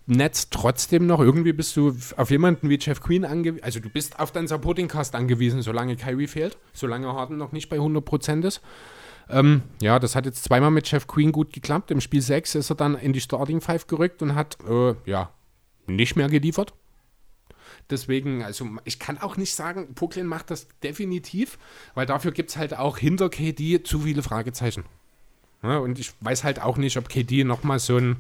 Nets 0.09 0.49
trotzdem 0.49 1.05
noch, 1.05 1.19
irgendwie 1.19 1.53
bist 1.53 1.77
du 1.77 1.95
auf 2.17 2.31
jemanden 2.31 2.69
wie 2.69 2.79
Jeff 2.79 3.01
Queen 3.01 3.25
angewiesen, 3.25 3.63
also 3.63 3.79
du 3.79 3.89
bist 3.89 4.19
auf 4.19 4.31
deinen 4.31 4.47
Supporting 4.47 4.87
Cast 4.87 5.15
angewiesen, 5.15 5.61
solange 5.61 5.95
Kyrie 5.95 6.27
fehlt, 6.27 6.57
solange 6.73 7.07
Harden 7.07 7.37
noch 7.37 7.51
nicht 7.51 7.69
bei 7.69 7.77
100% 7.77 8.45
ist. 8.45 8.61
Ähm, 9.29 9.61
ja, 9.81 9.99
das 9.99 10.15
hat 10.15 10.25
jetzt 10.25 10.43
zweimal 10.43 10.71
mit 10.71 10.91
Jeff 10.91 11.05
Queen 11.05 11.31
gut 11.31 11.53
geklappt. 11.53 11.91
Im 11.91 12.01
Spiel 12.01 12.21
6 12.21 12.55
ist 12.55 12.71
er 12.71 12.75
dann 12.75 12.95
in 12.95 13.13
die 13.13 13.21
Starting 13.21 13.61
Five 13.61 13.85
gerückt 13.85 14.23
und 14.23 14.33
hat, 14.33 14.57
äh, 14.67 14.95
ja, 15.05 15.29
nicht 15.85 16.15
mehr 16.15 16.29
geliefert. 16.29 16.73
Deswegen, 17.89 18.43
also 18.43 18.67
ich 18.85 18.99
kann 18.99 19.19
auch 19.19 19.37
nicht 19.37 19.55
sagen, 19.55 19.93
Brooklyn 19.93 20.27
macht 20.27 20.51
das 20.51 20.67
definitiv, 20.83 21.57
weil 21.95 22.05
dafür 22.05 22.31
gibt 22.31 22.49
es 22.49 22.57
halt 22.57 22.77
auch 22.77 22.97
hinter 22.97 23.29
KD 23.29 23.83
zu 23.83 23.99
viele 24.01 24.23
Fragezeichen. 24.23 24.85
Ja, 25.63 25.77
und 25.77 25.99
ich 25.99 26.13
weiß 26.21 26.43
halt 26.43 26.61
auch 26.61 26.77
nicht, 26.77 26.97
ob 26.97 27.09
KD 27.09 27.43
nochmal 27.43 27.79
so 27.79 27.97
ein 27.97 28.17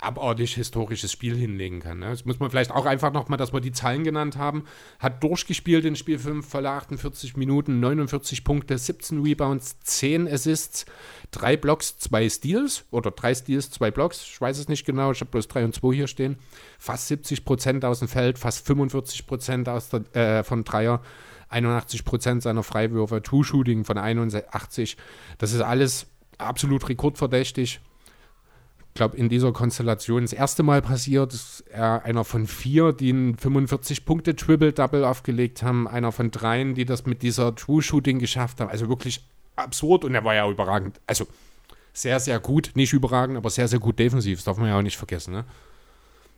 abartig 0.00 0.54
historisches 0.54 1.10
Spiel 1.10 1.36
hinlegen 1.36 1.80
kann. 1.80 1.98
Ne? 1.98 2.10
Das 2.10 2.24
muss 2.24 2.38
man 2.38 2.50
vielleicht 2.50 2.70
auch 2.70 2.86
einfach 2.86 3.12
nochmal, 3.12 3.36
dass 3.36 3.52
wir 3.52 3.60
die 3.60 3.72
Zahlen 3.72 4.04
genannt 4.04 4.36
haben. 4.36 4.64
Hat 4.98 5.22
durchgespielt 5.22 5.84
in 5.84 5.96
Spiel 5.96 6.18
5, 6.18 6.46
volle 6.46 6.70
48 6.70 7.36
Minuten, 7.36 7.80
49 7.80 8.44
Punkte, 8.44 8.78
17 8.78 9.22
Rebounds, 9.22 9.80
10 9.80 10.28
Assists, 10.28 10.86
3 11.32 11.56
Blocks, 11.56 11.98
2 11.98 12.28
Steals 12.28 12.84
oder 12.90 13.10
3 13.10 13.34
Steals, 13.34 13.70
2 13.70 13.90
Blocks. 13.90 14.22
Ich 14.22 14.40
weiß 14.40 14.58
es 14.58 14.68
nicht 14.68 14.86
genau, 14.86 15.10
ich 15.10 15.20
habe 15.20 15.30
bloß 15.30 15.48
3 15.48 15.64
und 15.64 15.74
2 15.74 15.94
hier 15.94 16.06
stehen. 16.06 16.36
Fast 16.78 17.08
70 17.08 17.44
Prozent 17.44 17.84
aus 17.84 17.98
dem 17.98 18.08
Feld, 18.08 18.38
fast 18.38 18.64
45 18.66 19.26
Prozent 19.26 19.68
aus 19.68 19.90
der, 19.90 20.16
äh, 20.16 20.44
von 20.44 20.64
Dreier. 20.64 21.02
81 21.50 22.04
Prozent 22.04 22.42
seiner 22.42 22.62
Freiwürfe, 22.62 23.22
Two-Shooting 23.22 23.84
von 23.84 23.98
81. 23.98 24.96
Das 25.38 25.52
ist 25.52 25.62
alles 25.62 26.06
absolut 26.36 26.88
rekordverdächtig. 26.88 27.80
Glaube, 28.98 29.16
in 29.16 29.28
dieser 29.28 29.52
Konstellation 29.52 30.22
das 30.22 30.32
erste 30.32 30.64
Mal 30.64 30.82
passiert, 30.82 31.32
er 31.70 32.04
einer 32.04 32.24
von 32.24 32.48
vier, 32.48 32.92
die 32.92 33.10
einen 33.10 33.36
45-Punkte-Triple-Double 33.36 35.04
aufgelegt 35.04 35.62
haben, 35.62 35.86
einer 35.86 36.10
von 36.10 36.32
dreien, 36.32 36.74
die 36.74 36.84
das 36.84 37.06
mit 37.06 37.22
dieser 37.22 37.54
True-Shooting 37.54 38.18
geschafft 38.18 38.60
haben. 38.60 38.68
Also 38.68 38.88
wirklich 38.88 39.24
absurd 39.54 40.04
und 40.04 40.16
er 40.16 40.24
war 40.24 40.34
ja 40.34 40.50
überragend. 40.50 41.00
Also 41.06 41.28
sehr, 41.92 42.18
sehr 42.18 42.40
gut, 42.40 42.72
nicht 42.74 42.92
überragend, 42.92 43.36
aber 43.36 43.50
sehr, 43.50 43.68
sehr 43.68 43.78
gut 43.78 44.00
defensiv, 44.00 44.38
das 44.38 44.46
darf 44.46 44.56
man 44.56 44.68
ja 44.68 44.76
auch 44.76 44.82
nicht 44.82 44.96
vergessen. 44.96 45.32
Ne? 45.32 45.44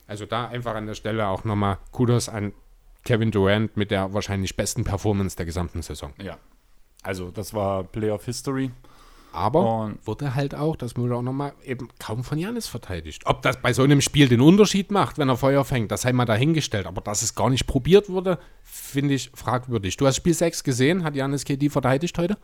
Also 0.07 0.27
da 0.27 0.49
einfach 0.49 0.75
an 0.75 0.85
der 0.85 0.95
Stelle 0.95 1.29
auch 1.29 1.45
nochmal 1.45 1.79
Kudos 1.93 2.29
an 2.29 2.53
Kevin 3.05 3.31
Durant 3.31 3.75
mit 3.75 3.91
der 3.91 4.13
wahrscheinlich 4.13 4.55
besten 4.55 4.85
Performance 4.85 5.35
der 5.35 5.47
gesamten 5.47 5.81
Saison. 5.81 6.13
Ja. 6.23 6.37
Also, 7.03 7.31
das 7.31 7.55
war 7.55 7.85
Playoff 7.85 8.27
History. 8.27 8.71
Aber 9.33 9.85
Und- 9.85 10.07
wurde 10.07 10.35
halt 10.35 10.55
auch, 10.57 10.75
das 10.75 10.97
muss 10.97 11.11
auch 11.13 11.23
nochmal 11.23 11.53
eben 11.65 11.89
kaum 12.01 12.25
von 12.25 12.37
Janis 12.39 12.67
verteidigt. 12.67 13.23
Ob 13.27 13.43
das 13.43 13.59
bei 13.61 13.73
so 13.73 13.83
einem 13.85 14.01
Spiel 14.01 14.29
den 14.29 14.41
Unterschied 14.41 14.91
macht, 14.91 15.19
wenn 15.19 15.29
er 15.29 15.37
Feuer 15.37 15.65
fängt, 15.65 15.93
das 15.93 16.03
sei 16.03 16.13
mal 16.13 16.25
dahingestellt. 16.25 16.87
Aber 16.87 17.01
dass 17.01 17.23
es 17.23 17.35
gar 17.37 17.49
nicht 17.49 17.67
probiert 17.67 18.09
wurde, 18.09 18.39
finde 18.65 19.15
ich 19.15 19.31
fragwürdig. 19.35 19.97
Du 19.97 20.07
hast 20.07 20.17
Spiel 20.17 20.35
6 20.35 20.65
gesehen, 20.65 21.05
hat 21.05 21.15
Janis 21.15 21.45
KD 21.45 21.69
verteidigt 21.69 22.19
heute? 22.19 22.37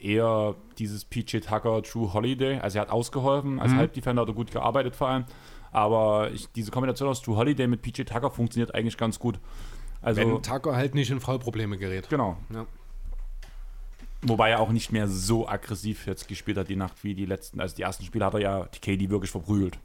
Eher 0.00 0.54
dieses 0.78 1.04
PJ 1.04 1.38
Tucker 1.40 1.82
True 1.82 2.12
Holiday. 2.12 2.58
Also, 2.58 2.78
er 2.78 2.82
hat 2.82 2.90
ausgeholfen. 2.90 3.58
Als 3.58 3.72
Halbdefender 3.74 4.22
hat 4.22 4.28
er 4.28 4.34
gut 4.34 4.50
gearbeitet 4.50 4.94
vor 4.96 5.08
allem. 5.08 5.24
Aber 5.72 6.30
ich, 6.32 6.48
diese 6.52 6.70
Kombination 6.70 7.08
aus 7.08 7.22
True 7.22 7.36
Holiday 7.36 7.66
mit 7.66 7.82
PJ 7.82 8.02
Tucker 8.04 8.30
funktioniert 8.30 8.74
eigentlich 8.74 8.96
ganz 8.96 9.18
gut. 9.18 9.38
Also, 10.02 10.20
Wenn 10.20 10.42
Tucker 10.42 10.76
halt 10.76 10.94
nicht 10.94 11.10
in 11.10 11.20
Foulprobleme 11.20 11.78
gerät. 11.78 12.08
genau. 12.10 12.36
Ja. 12.52 12.66
Wobei 14.26 14.50
er 14.50 14.60
auch 14.60 14.70
nicht 14.70 14.90
mehr 14.90 15.06
so 15.06 15.46
aggressiv 15.46 16.06
jetzt 16.06 16.28
gespielt 16.28 16.56
hat 16.56 16.68
die 16.68 16.76
Nacht 16.76 17.04
wie 17.04 17.14
die 17.14 17.26
letzten. 17.26 17.60
Also 17.60 17.76
die 17.76 17.82
ersten 17.82 18.04
Spiele 18.04 18.24
hat 18.24 18.34
er 18.34 18.40
ja 18.40 18.64
die 18.66 18.78
KD 18.80 19.10
wirklich 19.10 19.30
verprügelt. 19.30 19.78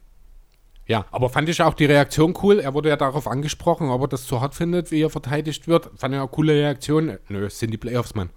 Ja, 0.86 1.04
aber 1.12 1.28
fand 1.28 1.48
ich 1.48 1.62
auch 1.62 1.74
die 1.74 1.84
Reaktion 1.84 2.34
cool. 2.42 2.58
Er 2.58 2.74
wurde 2.74 2.88
ja 2.88 2.96
darauf 2.96 3.28
angesprochen, 3.28 3.90
ob 3.90 4.00
er 4.02 4.08
das 4.08 4.24
zu 4.24 4.40
hart 4.40 4.54
findet, 4.54 4.90
wie 4.90 5.02
er 5.02 5.10
verteidigt 5.10 5.68
wird. 5.68 5.90
Fand 5.96 6.14
ich 6.14 6.20
auch 6.20 6.30
coole 6.30 6.52
Reaktion. 6.54 7.18
Nö, 7.28 7.46
es 7.46 7.58
sind 7.58 7.70
die 7.70 7.78
Playoffs, 7.78 8.14
Mann. 8.14 8.30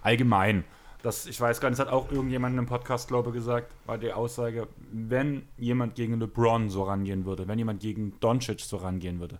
Allgemein. 0.00 0.64
Das, 1.02 1.26
ich 1.26 1.40
weiß 1.40 1.60
gar 1.60 1.68
nicht, 1.68 1.78
das 1.78 1.86
hat 1.86 1.92
auch 1.92 2.10
irgendjemand 2.10 2.56
im 2.58 2.66
Podcast, 2.66 3.08
glaube 3.08 3.30
ich, 3.30 3.34
gesagt, 3.34 3.72
war 3.86 3.98
die 3.98 4.12
Aussage, 4.12 4.68
wenn 4.92 5.48
jemand 5.58 5.96
gegen 5.96 6.18
LeBron 6.18 6.70
so 6.70 6.84
rangehen 6.84 7.24
würde, 7.24 7.48
wenn 7.48 7.58
jemand 7.58 7.80
gegen 7.80 8.18
Doncic 8.20 8.60
so 8.60 8.76
rangehen 8.76 9.18
würde, 9.18 9.38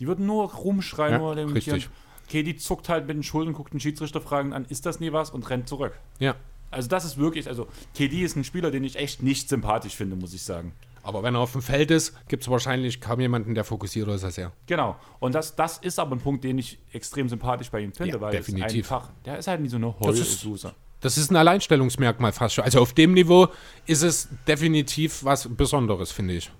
die 0.00 0.06
würden 0.06 0.26
nur 0.26 0.50
rumschreien, 0.50 1.12
Ja, 1.12 1.18
nur 1.18 1.34
dem 1.36 1.52
richtig. 1.52 1.86
Okay, 1.86 1.94
die 2.32 2.56
zuckt 2.56 2.88
halt 2.88 3.06
mit 3.06 3.16
den 3.16 3.22
Schultern, 3.22 3.54
guckt 3.54 3.72
den 3.72 3.80
Schiedsrichter 3.80 4.20
fragen 4.20 4.52
an, 4.52 4.64
ist 4.68 4.86
das 4.86 5.00
nie 5.00 5.12
was 5.12 5.30
und 5.30 5.48
rennt 5.50 5.68
zurück. 5.68 5.92
Ja. 6.18 6.34
Also 6.70 6.88
das 6.88 7.04
ist 7.04 7.18
wirklich, 7.18 7.48
also 7.48 7.68
KD 7.94 8.22
ist 8.22 8.36
ein 8.36 8.44
Spieler, 8.44 8.70
den 8.70 8.82
ich 8.82 8.96
echt 8.96 9.22
nicht 9.22 9.48
sympathisch 9.48 9.94
finde, 9.94 10.16
muss 10.16 10.34
ich 10.34 10.42
sagen. 10.42 10.72
Aber 11.04 11.22
wenn 11.22 11.34
er 11.34 11.40
auf 11.40 11.52
dem 11.52 11.60
Feld 11.62 11.90
ist, 11.90 12.14
gibt 12.28 12.42
es 12.42 12.48
wahrscheinlich 12.48 13.00
kaum 13.00 13.20
jemanden, 13.20 13.54
der 13.54 13.62
fokussierter 13.64 14.14
ist 14.14 14.24
als 14.24 14.38
er. 14.38 14.52
Genau. 14.66 14.96
Und 15.20 15.34
das, 15.34 15.54
das 15.54 15.76
ist 15.78 15.98
aber 15.98 16.16
ein 16.16 16.20
Punkt, 16.20 16.42
den 16.44 16.56
ich 16.58 16.78
extrem 16.92 17.28
sympathisch 17.28 17.70
bei 17.70 17.80
ihm 17.80 17.92
finde, 17.92 18.14
Ja, 18.14 18.20
weil 18.20 18.32
definitiv. 18.32 18.90
einfach, 18.90 19.10
der 19.24 19.38
ist 19.38 19.46
halt 19.46 19.60
nicht 19.60 19.70
so 19.70 19.76
eine 19.76 19.94
Heulsuse. 20.00 20.74
Das 21.02 21.18
ist 21.18 21.30
ein 21.30 21.36
Alleinstellungsmerkmal 21.36 22.32
fast 22.32 22.54
schon. 22.54 22.64
Also 22.64 22.80
auf 22.80 22.94
dem 22.94 23.12
Niveau 23.12 23.48
ist 23.84 24.02
es 24.02 24.28
definitiv 24.48 25.22
was 25.22 25.46
Besonderes, 25.54 26.10
finde 26.10 26.34
ich. 26.34 26.50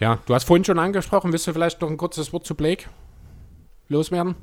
Ja. 0.00 0.18
du 0.26 0.34
hast 0.34 0.44
vorhin 0.44 0.64
schon 0.64 0.78
angesprochen. 0.78 1.30
Willst 1.32 1.46
du 1.46 1.52
vielleicht 1.52 1.82
noch 1.82 1.90
ein 1.90 1.98
kurzes 1.98 2.32
Wort 2.32 2.46
zu 2.46 2.54
Blake 2.54 2.86
loswerden? 3.88 4.34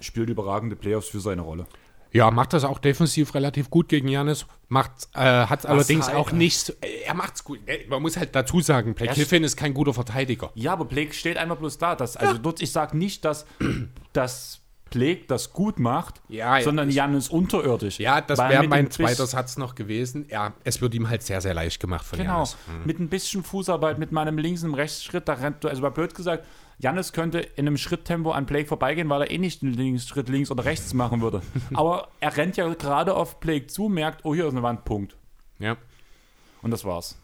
Spielt 0.00 0.28
überragende 0.28 0.76
Playoffs 0.76 1.08
für 1.08 1.20
seine 1.20 1.42
Rolle. 1.42 1.66
Ja, 2.12 2.30
macht 2.30 2.52
das 2.52 2.64
auch 2.64 2.78
defensiv 2.78 3.34
relativ 3.34 3.68
gut 3.68 3.88
gegen 3.88 4.08
Janis. 4.08 4.46
Macht, 4.68 5.08
äh, 5.14 5.18
hat 5.20 5.66
allerdings 5.66 6.06
halt, 6.06 6.16
auch 6.16 6.30
ja. 6.30 6.36
nicht. 6.36 6.70
äh, 6.80 7.02
Er 7.04 7.14
macht's 7.14 7.44
gut. 7.44 7.58
Äh, 7.66 7.86
Man 7.88 8.00
muss 8.00 8.16
halt 8.16 8.34
dazu 8.34 8.60
sagen, 8.60 8.94
Blake 8.94 9.10
Er 9.10 9.16
Griffin 9.16 9.44
ist 9.44 9.56
kein 9.56 9.74
guter 9.74 9.92
Verteidiger. 9.92 10.50
Ja, 10.54 10.72
aber 10.72 10.84
Blake 10.86 11.12
steht 11.12 11.36
einfach 11.36 11.56
bloß 11.56 11.78
da. 11.78 11.94
Dass, 11.94 12.16
also 12.16 12.38
dort, 12.38 12.62
ich 12.62 12.72
sage 12.72 12.96
nicht, 12.96 13.24
dass, 13.24 13.44
dass 14.12 14.60
Blake 14.90 15.24
das 15.26 15.52
gut 15.52 15.78
macht, 15.78 16.22
Ja, 16.28 16.56
ja, 16.58 16.64
sondern 16.64 16.88
ich- 16.88 16.94
Jan 16.94 17.14
ist 17.14 17.28
unterirdisch. 17.30 17.98
Ja, 17.98 18.20
das 18.20 18.38
wäre 18.38 18.66
mein 18.68 18.90
zweiter 18.90 19.26
Satz 19.26 19.56
noch 19.58 19.74
gewesen. 19.74 20.26
Ja, 20.30 20.54
es 20.64 20.80
wird 20.80 20.94
ihm 20.94 21.10
halt 21.10 21.22
sehr, 21.22 21.40
sehr 21.40 21.54
leicht 21.54 21.80
gemacht 21.80 22.06
von 22.06 22.18
Genau. 22.18 22.34
Janis. 22.34 22.56
Mit 22.84 22.98
ein 23.00 23.08
bisschen 23.08 23.42
Fußarbeit, 23.42 23.98
mit 23.98 24.12
meinem 24.12 24.38
Links- 24.38 24.62
und 24.62 24.74
Rechtsschritt, 24.74 25.28
da 25.28 25.34
rennt 25.34 25.64
du, 25.64 25.68
also 25.68 25.82
mal 25.82 25.90
blöd 25.90 26.14
gesagt, 26.14 26.46
Jannis 26.78 27.12
könnte 27.12 27.38
in 27.38 27.66
einem 27.66 27.78
Schritttempo 27.78 28.32
an 28.32 28.46
Blake 28.46 28.66
vorbeigehen, 28.66 29.08
weil 29.08 29.22
er 29.22 29.30
eh 29.30 29.38
nicht 29.38 29.62
einen 29.62 29.72
links, 29.72 30.06
Schritt 30.06 30.28
links 30.28 30.50
oder 30.50 30.64
rechts 30.64 30.92
machen 30.92 31.22
würde. 31.22 31.40
Aber 31.74 32.08
er 32.20 32.36
rennt 32.36 32.56
ja 32.56 32.68
gerade 32.74 33.14
auf 33.14 33.40
Blake 33.40 33.66
zu, 33.66 33.88
merkt, 33.88 34.24
oh, 34.24 34.34
hier 34.34 34.46
ist 34.46 34.52
eine 34.52 34.62
Wand, 34.62 34.84
Punkt. 34.84 35.16
Ja. 35.58 35.76
Und 36.62 36.70
das 36.70 36.84
war's. 36.84 37.16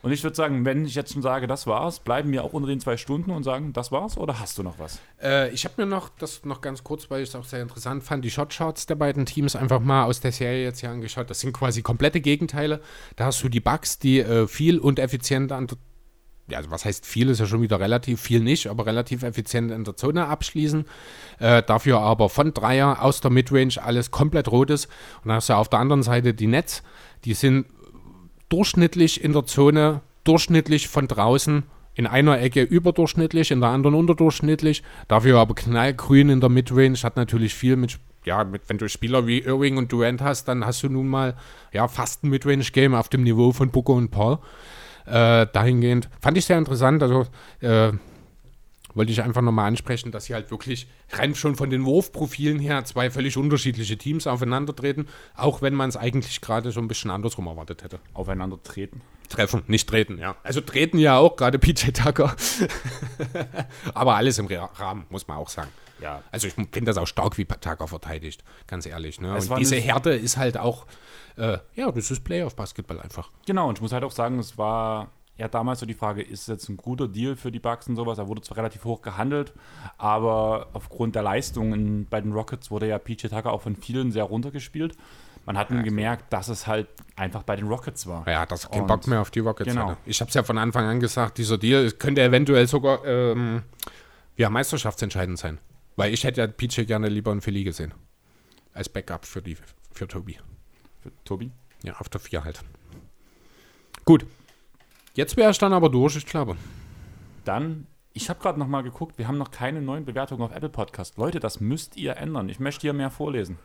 Und 0.00 0.12
ich 0.12 0.22
würde 0.22 0.36
sagen, 0.36 0.64
wenn 0.64 0.84
ich 0.84 0.94
jetzt 0.94 1.12
schon 1.12 1.22
sage, 1.22 1.46
das 1.48 1.66
war's, 1.66 1.98
bleiben 1.98 2.30
wir 2.30 2.44
auch 2.44 2.52
unter 2.52 2.68
den 2.68 2.78
zwei 2.80 2.96
Stunden 2.96 3.32
und 3.32 3.42
sagen, 3.42 3.72
das 3.72 3.90
war's 3.90 4.16
oder 4.16 4.38
hast 4.38 4.56
du 4.56 4.62
noch 4.62 4.78
was? 4.78 5.00
Äh, 5.20 5.50
ich 5.50 5.64
habe 5.64 5.74
mir 5.78 5.86
noch, 5.86 6.08
das 6.08 6.44
noch 6.44 6.60
ganz 6.60 6.84
kurz, 6.84 7.10
weil 7.10 7.22
ich 7.22 7.30
es 7.30 7.34
auch 7.34 7.44
sehr 7.44 7.62
interessant 7.62 8.04
fand, 8.04 8.24
die 8.24 8.30
Shotcharts 8.30 8.86
der 8.86 8.94
beiden 8.94 9.26
Teams 9.26 9.56
einfach 9.56 9.80
mal 9.80 10.04
aus 10.04 10.20
der 10.20 10.30
Serie 10.30 10.62
jetzt 10.62 10.80
hier 10.80 10.90
angeschaut. 10.90 11.28
Das 11.28 11.40
sind 11.40 11.52
quasi 11.52 11.82
komplette 11.82 12.20
Gegenteile. 12.20 12.80
Da 13.16 13.26
hast 13.26 13.42
du 13.42 13.48
die 13.48 13.60
Bucks, 13.60 13.98
die 13.98 14.20
äh, 14.20 14.46
viel 14.46 14.78
und 14.78 15.00
effizient 15.00 15.50
an 15.50 15.66
also 16.54 16.70
was 16.70 16.84
heißt 16.84 17.06
viel, 17.06 17.28
ist 17.28 17.40
ja 17.40 17.46
schon 17.46 17.62
wieder 17.62 17.80
relativ 17.80 18.20
viel 18.20 18.40
nicht, 18.40 18.68
aber 18.68 18.86
relativ 18.86 19.22
effizient 19.22 19.70
in 19.70 19.84
der 19.84 19.96
Zone 19.96 20.26
abschließen. 20.26 20.84
Äh, 21.38 21.62
dafür 21.62 22.00
aber 22.00 22.28
von 22.28 22.54
Dreier 22.54 23.02
aus 23.02 23.20
der 23.20 23.30
Midrange 23.30 23.82
alles 23.82 24.10
komplett 24.10 24.50
rot 24.50 24.70
ist. 24.70 24.86
Und 25.22 25.28
dann 25.28 25.36
hast 25.36 25.48
du 25.48 25.54
auf 25.54 25.68
der 25.68 25.78
anderen 25.78 26.02
Seite 26.02 26.34
die 26.34 26.46
Nets, 26.46 26.82
die 27.24 27.34
sind 27.34 27.66
durchschnittlich 28.48 29.22
in 29.22 29.32
der 29.32 29.44
Zone, 29.44 30.00
durchschnittlich 30.24 30.88
von 30.88 31.06
draußen, 31.08 31.64
in 31.94 32.06
einer 32.06 32.40
Ecke 32.40 32.62
überdurchschnittlich, 32.62 33.50
in 33.50 33.60
der 33.60 33.70
anderen 33.70 33.96
unterdurchschnittlich. 33.96 34.84
Dafür 35.08 35.40
aber 35.40 35.54
knallgrün 35.54 36.30
in 36.30 36.40
der 36.40 36.48
Midrange, 36.48 36.96
hat 37.02 37.16
natürlich 37.16 37.54
viel 37.54 37.74
mit, 37.76 37.98
ja, 38.24 38.44
mit, 38.44 38.62
wenn 38.68 38.78
du 38.78 38.88
Spieler 38.88 39.26
wie 39.26 39.40
Irving 39.40 39.76
und 39.76 39.90
Durant 39.90 40.20
hast, 40.20 40.46
dann 40.46 40.64
hast 40.64 40.82
du 40.84 40.88
nun 40.88 41.08
mal 41.08 41.34
ja, 41.72 41.88
fast 41.88 42.22
ein 42.22 42.30
Midrange-Game 42.30 42.94
auf 42.94 43.08
dem 43.08 43.24
Niveau 43.24 43.52
von 43.52 43.70
Booker 43.70 43.94
und 43.94 44.10
Paul. 44.10 44.38
Äh, 45.10 45.46
dahingehend 45.52 46.08
fand 46.20 46.36
ich 46.38 46.44
sehr 46.44 46.58
interessant, 46.58 47.02
also 47.02 47.26
äh, 47.60 47.92
wollte 48.94 49.12
ich 49.12 49.22
einfach 49.22 49.42
nochmal 49.42 49.68
ansprechen, 49.68 50.10
dass 50.10 50.24
sie 50.24 50.34
halt 50.34 50.50
wirklich 50.50 50.88
rein 51.12 51.34
schon 51.34 51.54
von 51.56 51.70
den 51.70 51.84
Wurfprofilen 51.84 52.58
her 52.58 52.84
zwei 52.84 53.10
völlig 53.10 53.36
unterschiedliche 53.36 53.96
Teams 53.96 54.26
aufeinandertreten, 54.26 55.08
auch 55.36 55.62
wenn 55.62 55.74
man 55.74 55.88
es 55.88 55.96
eigentlich 55.96 56.40
gerade 56.40 56.72
so 56.72 56.80
ein 56.80 56.88
bisschen 56.88 57.10
andersrum 57.10 57.46
erwartet 57.46 57.84
hätte. 57.84 58.00
Aufeinander 58.14 58.60
treten. 58.62 59.00
Treffen, 59.28 59.62
nicht 59.66 59.88
treten, 59.88 60.18
ja. 60.18 60.36
Also 60.42 60.60
treten 60.62 60.98
ja 60.98 61.18
auch, 61.18 61.36
gerade 61.36 61.58
PJ 61.58 61.90
Tucker. 61.92 62.34
Aber 63.94 64.14
alles 64.16 64.38
im 64.38 64.46
Ra- 64.46 64.70
Rahmen, 64.76 65.04
muss 65.10 65.28
man 65.28 65.36
auch 65.36 65.48
sagen. 65.50 65.68
Ja. 66.00 66.22
Also 66.30 66.46
ich 66.46 66.54
finde 66.54 66.82
das 66.82 66.96
auch 66.98 67.06
stark, 67.06 67.38
wie 67.38 67.44
Tucker 67.44 67.88
verteidigt, 67.88 68.44
ganz 68.66 68.86
ehrlich. 68.86 69.20
Ne? 69.20 69.34
Und 69.34 69.58
diese 69.58 69.76
Härte 69.76 70.10
ist 70.10 70.36
halt 70.36 70.58
auch, 70.58 70.86
äh, 71.36 71.58
ja, 71.74 71.90
das 71.90 72.10
ist 72.10 72.24
Playoff-Basketball 72.24 73.00
einfach. 73.00 73.30
Genau, 73.46 73.68
und 73.68 73.78
ich 73.78 73.82
muss 73.82 73.92
halt 73.92 74.04
auch 74.04 74.10
sagen, 74.12 74.38
es 74.38 74.58
war 74.58 75.10
ja 75.36 75.48
damals 75.48 75.80
so 75.80 75.86
die 75.86 75.94
Frage, 75.94 76.22
ist 76.22 76.42
es 76.42 76.46
jetzt 76.48 76.68
ein 76.68 76.76
guter 76.76 77.06
Deal 77.08 77.36
für 77.36 77.52
die 77.52 77.60
Bucks 77.60 77.86
und 77.88 77.96
sowas? 77.96 78.18
Er 78.18 78.28
wurde 78.28 78.42
zwar 78.42 78.58
relativ 78.58 78.84
hoch 78.84 79.02
gehandelt, 79.02 79.52
aber 79.96 80.68
aufgrund 80.72 81.14
der 81.14 81.22
Leistungen 81.22 82.06
bei 82.08 82.20
den 82.20 82.32
Rockets 82.32 82.70
wurde 82.70 82.88
ja 82.88 82.98
PJ 82.98 83.28
Tucker 83.28 83.52
auch 83.52 83.62
von 83.62 83.76
vielen 83.76 84.10
sehr 84.10 84.24
runtergespielt. 84.24 84.96
Man 85.46 85.56
hat 85.56 85.70
nun 85.70 85.82
gemerkt, 85.82 86.30
dass 86.30 86.48
es 86.48 86.66
halt 86.66 86.88
einfach 87.16 87.42
bei 87.42 87.56
den 87.56 87.68
Rockets 87.68 88.06
war. 88.06 88.28
Ja, 88.28 88.44
das 88.44 88.70
kein 88.70 88.82
Und- 88.82 88.86
Bock 88.88 89.06
mehr 89.06 89.22
auf 89.22 89.30
die 89.30 89.38
Rockets 89.38 89.70
genau. 89.70 89.90
hatte. 89.90 89.96
Ich 90.04 90.20
habe 90.20 90.28
es 90.28 90.34
ja 90.34 90.42
von 90.42 90.58
Anfang 90.58 90.84
an 90.84 91.00
gesagt, 91.00 91.38
dieser 91.38 91.56
Deal 91.56 91.90
könnte 91.92 92.20
eventuell 92.22 92.66
sogar 92.66 93.02
ähm, 93.06 93.62
ja, 94.36 94.50
meisterschaftsentscheidend 94.50 95.38
sein. 95.38 95.58
Weil 95.98 96.14
ich 96.14 96.22
hätte 96.22 96.40
ja 96.40 96.46
PJ 96.46 96.82
gerne 96.84 97.08
lieber 97.08 97.32
in 97.32 97.40
Philly 97.40 97.64
gesehen. 97.64 97.92
Als 98.72 98.88
Backup 98.88 99.26
für, 99.26 99.42
die, 99.42 99.56
für 99.90 100.06
Tobi. 100.06 100.38
Für 101.02 101.10
Tobi? 101.24 101.50
Ja, 101.82 101.96
auf 101.98 102.08
der 102.08 102.20
4 102.20 102.44
halt. 102.44 102.60
Gut. 104.04 104.24
Jetzt 105.14 105.36
wäre 105.36 105.50
ich 105.50 105.58
dann 105.58 105.72
aber 105.72 105.88
durch, 105.88 106.14
ich 106.14 106.24
glaube. 106.24 106.56
Dann, 107.44 107.88
ich 108.12 108.30
habe 108.30 108.38
gerade 108.40 108.60
noch 108.60 108.68
mal 108.68 108.82
geguckt, 108.82 109.18
wir 109.18 109.26
haben 109.26 109.38
noch 109.38 109.50
keine 109.50 109.82
neuen 109.82 110.04
Bewertungen 110.04 110.40
auf 110.42 110.52
Apple 110.54 110.68
Podcast. 110.68 111.16
Leute, 111.16 111.40
das 111.40 111.58
müsst 111.58 111.96
ihr 111.96 112.16
ändern. 112.16 112.48
Ich 112.48 112.60
möchte 112.60 112.82
hier 112.82 112.92
mehr 112.92 113.10
vorlesen. 113.10 113.58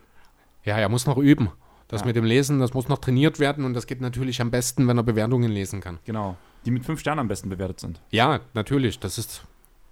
Ja, 0.64 0.80
er 0.80 0.90
muss 0.90 1.06
noch 1.06 1.18
üben. 1.20 1.52
Das 1.88 2.02
Ja. 2.02 2.08
mit 2.08 2.16
dem 2.16 2.26
Lesen, 2.26 2.58
das 2.60 2.74
muss 2.74 2.88
noch 2.88 2.98
trainiert 2.98 3.40
werden 3.40 3.64
und 3.64 3.76
das 3.76 3.86
geht 3.86 4.02
natürlich 4.02 4.42
am 4.42 4.50
besten, 4.50 4.88
wenn 4.88 4.98
er 4.98 5.04
Bewertungen 5.04 5.52
lesen 5.52 5.82
kann. 5.82 6.00
Genau. 6.06 6.36
Die 6.66 6.72
mit 6.72 6.84
fünf 6.84 7.00
Sternen 7.00 7.20
am 7.20 7.28
besten 7.28 7.50
bewertet 7.50 7.80
sind. 7.80 8.02
Ja, 8.10 8.40
natürlich. 8.56 9.00
Das 9.00 9.20
ist. 9.20 9.44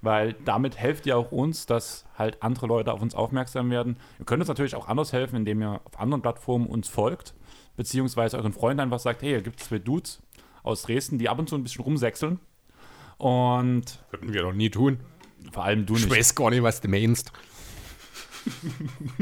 Weil 0.03 0.33
damit 0.45 0.77
helft 0.77 1.05
ihr 1.05 1.15
auch 1.17 1.31
uns, 1.31 1.65
dass 1.67 2.05
halt 2.17 2.41
andere 2.41 2.65
Leute 2.67 2.91
auf 2.91 3.01
uns 3.01 3.13
aufmerksam 3.13 3.69
werden. 3.69 3.97
Ihr 4.19 4.25
könnt 4.25 4.41
uns 4.41 4.47
natürlich 4.47 4.75
auch 4.75 4.87
anders 4.87 5.13
helfen, 5.13 5.35
indem 5.35 5.61
ihr 5.61 5.79
auf 5.83 5.99
anderen 5.99 6.21
Plattformen 6.23 6.65
uns 6.65 6.87
folgt, 6.89 7.35
beziehungsweise 7.77 8.37
euren 8.37 8.51
Freunden 8.53 8.79
einfach 8.79 8.99
sagt, 8.99 9.21
hey, 9.21 9.29
hier 9.29 9.41
gibt 9.41 9.61
es 9.61 9.67
zwei 9.67 9.77
Dudes 9.79 10.21
aus 10.63 10.81
Dresden, 10.83 11.19
die 11.19 11.29
ab 11.29 11.37
und 11.37 11.49
zu 11.49 11.55
ein 11.55 11.63
bisschen 11.63 11.83
rumsechseln. 11.83 12.39
Und 13.19 14.03
Würden 14.09 14.33
wir 14.33 14.41
doch 14.41 14.53
nie 14.53 14.71
tun. 14.71 14.99
vor 15.51 15.65
allem 15.65 15.85
du 15.85 15.95
Ich 15.95 16.05
nicht. 16.07 16.17
weiß 16.17 16.33
gar 16.33 16.49
nicht, 16.49 16.63
was 16.63 16.81
du 16.81 16.87
meinst. 16.87 17.31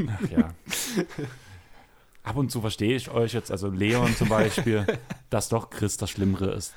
Ach, 0.08 0.30
ja. 0.30 0.54
Ab 2.22 2.36
und 2.36 2.50
zu 2.50 2.60
verstehe 2.62 2.96
ich 2.96 3.10
euch 3.10 3.32
jetzt, 3.34 3.50
also 3.50 3.68
Leon 3.68 4.14
zum 4.16 4.28
Beispiel, 4.28 4.86
dass 5.30 5.48
doch 5.50 5.68
Chris 5.70 5.96
das 5.98 6.10
Schlimmere 6.10 6.52
ist. 6.52 6.74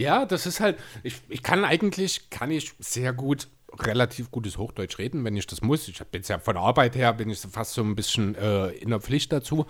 Ja, 0.00 0.24
das 0.24 0.46
ist 0.46 0.60
halt, 0.60 0.78
ich, 1.02 1.20
ich 1.28 1.42
kann 1.42 1.62
eigentlich, 1.62 2.30
kann 2.30 2.50
ich 2.50 2.72
sehr 2.78 3.12
gut, 3.12 3.48
relativ 3.78 4.30
gutes 4.30 4.56
Hochdeutsch 4.56 4.98
reden, 4.98 5.24
wenn 5.26 5.36
ich 5.36 5.46
das 5.46 5.60
muss. 5.60 5.88
Ich 5.88 6.00
habe 6.00 6.08
jetzt 6.14 6.28
ja 6.28 6.38
von 6.38 6.54
der 6.54 6.62
Arbeit 6.62 6.96
her, 6.96 7.12
bin 7.12 7.28
ich 7.28 7.38
fast 7.38 7.74
so 7.74 7.82
ein 7.82 7.94
bisschen 7.94 8.34
äh, 8.34 8.68
in 8.68 8.88
der 8.88 9.00
Pflicht 9.00 9.30
dazu. 9.30 9.66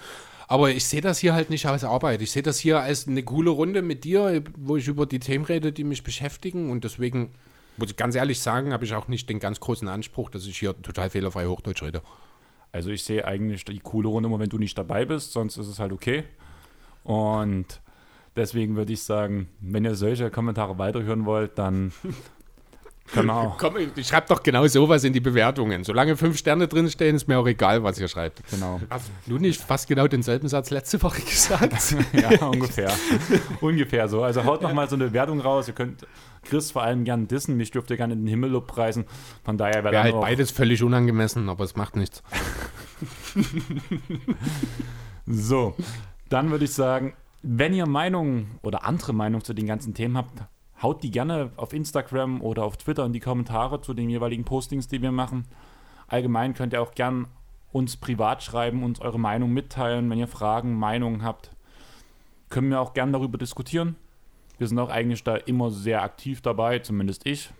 Aber 0.46 0.70
ich 0.70 0.86
sehe 0.86 1.00
das 1.00 1.18
hier 1.18 1.34
halt 1.34 1.50
nicht 1.50 1.66
als 1.66 1.82
Arbeit. 1.82 2.22
Ich 2.22 2.30
sehe 2.30 2.44
das 2.44 2.60
hier 2.60 2.78
als 2.80 3.08
eine 3.08 3.24
coole 3.24 3.50
Runde 3.50 3.82
mit 3.82 4.04
dir, 4.04 4.44
wo 4.56 4.76
ich 4.76 4.86
über 4.86 5.04
die 5.04 5.18
Themen 5.18 5.44
rede, 5.44 5.72
die 5.72 5.82
mich 5.82 6.04
beschäftigen. 6.04 6.70
Und 6.70 6.84
deswegen, 6.84 7.32
muss 7.76 7.90
ich 7.90 7.96
ganz 7.96 8.14
ehrlich 8.14 8.38
sagen, 8.38 8.72
habe 8.72 8.84
ich 8.84 8.94
auch 8.94 9.08
nicht 9.08 9.28
den 9.28 9.40
ganz 9.40 9.58
großen 9.58 9.88
Anspruch, 9.88 10.30
dass 10.30 10.46
ich 10.46 10.56
hier 10.56 10.80
total 10.80 11.10
fehlerfrei 11.10 11.46
Hochdeutsch 11.46 11.82
rede. 11.82 12.02
Also 12.70 12.90
ich 12.90 13.02
sehe 13.02 13.24
eigentlich 13.24 13.64
die 13.64 13.80
coole 13.80 14.08
Runde 14.08 14.28
immer, 14.28 14.38
wenn 14.38 14.48
du 14.48 14.58
nicht 14.58 14.78
dabei 14.78 15.04
bist, 15.04 15.32
sonst 15.32 15.56
ist 15.56 15.66
es 15.66 15.80
halt 15.80 15.92
okay. 15.92 16.22
Und 17.02 17.80
deswegen 18.36 18.76
würde 18.76 18.92
ich 18.92 19.02
sagen, 19.02 19.48
wenn 19.60 19.84
ihr 19.84 19.94
solche 19.94 20.30
Kommentare 20.30 20.78
weiterhören 20.78 21.24
wollt, 21.26 21.58
dann 21.58 21.92
auch. 23.28 23.58
Komm, 23.58 23.74
ich 23.96 24.06
schreibe 24.06 24.28
doch 24.28 24.42
genau 24.42 24.66
sowas 24.66 25.04
in 25.04 25.12
die 25.12 25.20
Bewertungen. 25.20 25.84
Solange 25.84 26.16
fünf 26.16 26.38
Sterne 26.38 26.68
drinstehen, 26.68 27.16
ist 27.16 27.26
mir 27.26 27.38
auch 27.38 27.46
egal, 27.46 27.82
was 27.82 27.98
ihr 27.98 28.08
schreibt. 28.08 28.42
Genau. 28.50 28.80
Hast 28.88 29.10
du 29.26 29.38
nicht 29.38 29.60
fast 29.60 29.88
genau 29.88 30.06
denselben 30.06 30.48
Satz 30.48 30.70
letzte 30.70 31.02
Woche 31.02 31.22
gesagt? 31.22 31.74
Ja, 32.12 32.46
ungefähr. 32.46 32.92
ungefähr 33.60 34.08
so. 34.08 34.22
Also 34.22 34.44
haut 34.44 34.62
noch 34.62 34.72
mal 34.72 34.88
so 34.88 34.96
eine 34.96 35.12
Wertung 35.12 35.40
raus. 35.40 35.68
Ihr 35.68 35.74
könnt 35.74 36.06
Chris 36.44 36.70
vor 36.70 36.82
allem 36.82 37.04
gern 37.04 37.28
dissen. 37.28 37.56
Mich 37.56 37.70
dürft 37.70 37.90
ihr 37.90 37.96
gerne 37.96 38.12
in 38.14 38.20
den 38.20 38.28
Himmel 38.28 38.50
lobpreisen. 38.50 39.04
Von 39.44 39.58
daher 39.58 39.82
wäre 39.84 39.92
dann 39.92 40.04
halt 40.04 40.14
auch, 40.14 40.20
beides 40.20 40.50
völlig 40.50 40.82
unangemessen, 40.82 41.48
aber 41.48 41.64
es 41.64 41.76
macht 41.76 41.96
nichts. 41.96 42.22
so, 45.26 45.74
dann 46.28 46.50
würde 46.50 46.64
ich 46.64 46.74
sagen, 46.74 47.14
wenn 47.42 47.72
ihr 47.72 47.86
Meinungen 47.86 48.58
oder 48.62 48.84
andere 48.84 49.12
Meinungen 49.12 49.44
zu 49.44 49.54
den 49.54 49.66
ganzen 49.66 49.94
Themen 49.94 50.16
habt, 50.16 50.42
haut 50.82 51.02
die 51.02 51.10
gerne 51.10 51.50
auf 51.56 51.72
Instagram 51.72 52.40
oder 52.42 52.64
auf 52.64 52.76
Twitter 52.76 53.04
in 53.04 53.12
die 53.12 53.20
Kommentare 53.20 53.80
zu 53.80 53.94
den 53.94 54.10
jeweiligen 54.10 54.44
Postings, 54.44 54.88
die 54.88 55.02
wir 55.02 55.12
machen. 55.12 55.46
Allgemein 56.06 56.54
könnt 56.54 56.72
ihr 56.72 56.82
auch 56.82 56.94
gern 56.94 57.28
uns 57.72 57.96
privat 57.96 58.42
schreiben, 58.42 58.82
uns 58.82 59.00
eure 59.00 59.18
Meinung 59.18 59.52
mitteilen, 59.52 60.10
wenn 60.10 60.18
ihr 60.18 60.26
Fragen, 60.26 60.74
Meinungen 60.74 61.22
habt. 61.22 61.50
Können 62.48 62.70
wir 62.70 62.80
auch 62.80 62.94
gern 62.94 63.12
darüber 63.12 63.38
diskutieren. 63.38 63.96
Wir 64.58 64.66
sind 64.66 64.78
auch 64.78 64.90
eigentlich 64.90 65.22
da 65.24 65.36
immer 65.36 65.70
sehr 65.70 66.02
aktiv 66.02 66.42
dabei, 66.42 66.80
zumindest 66.80 67.26
ich. 67.26 67.50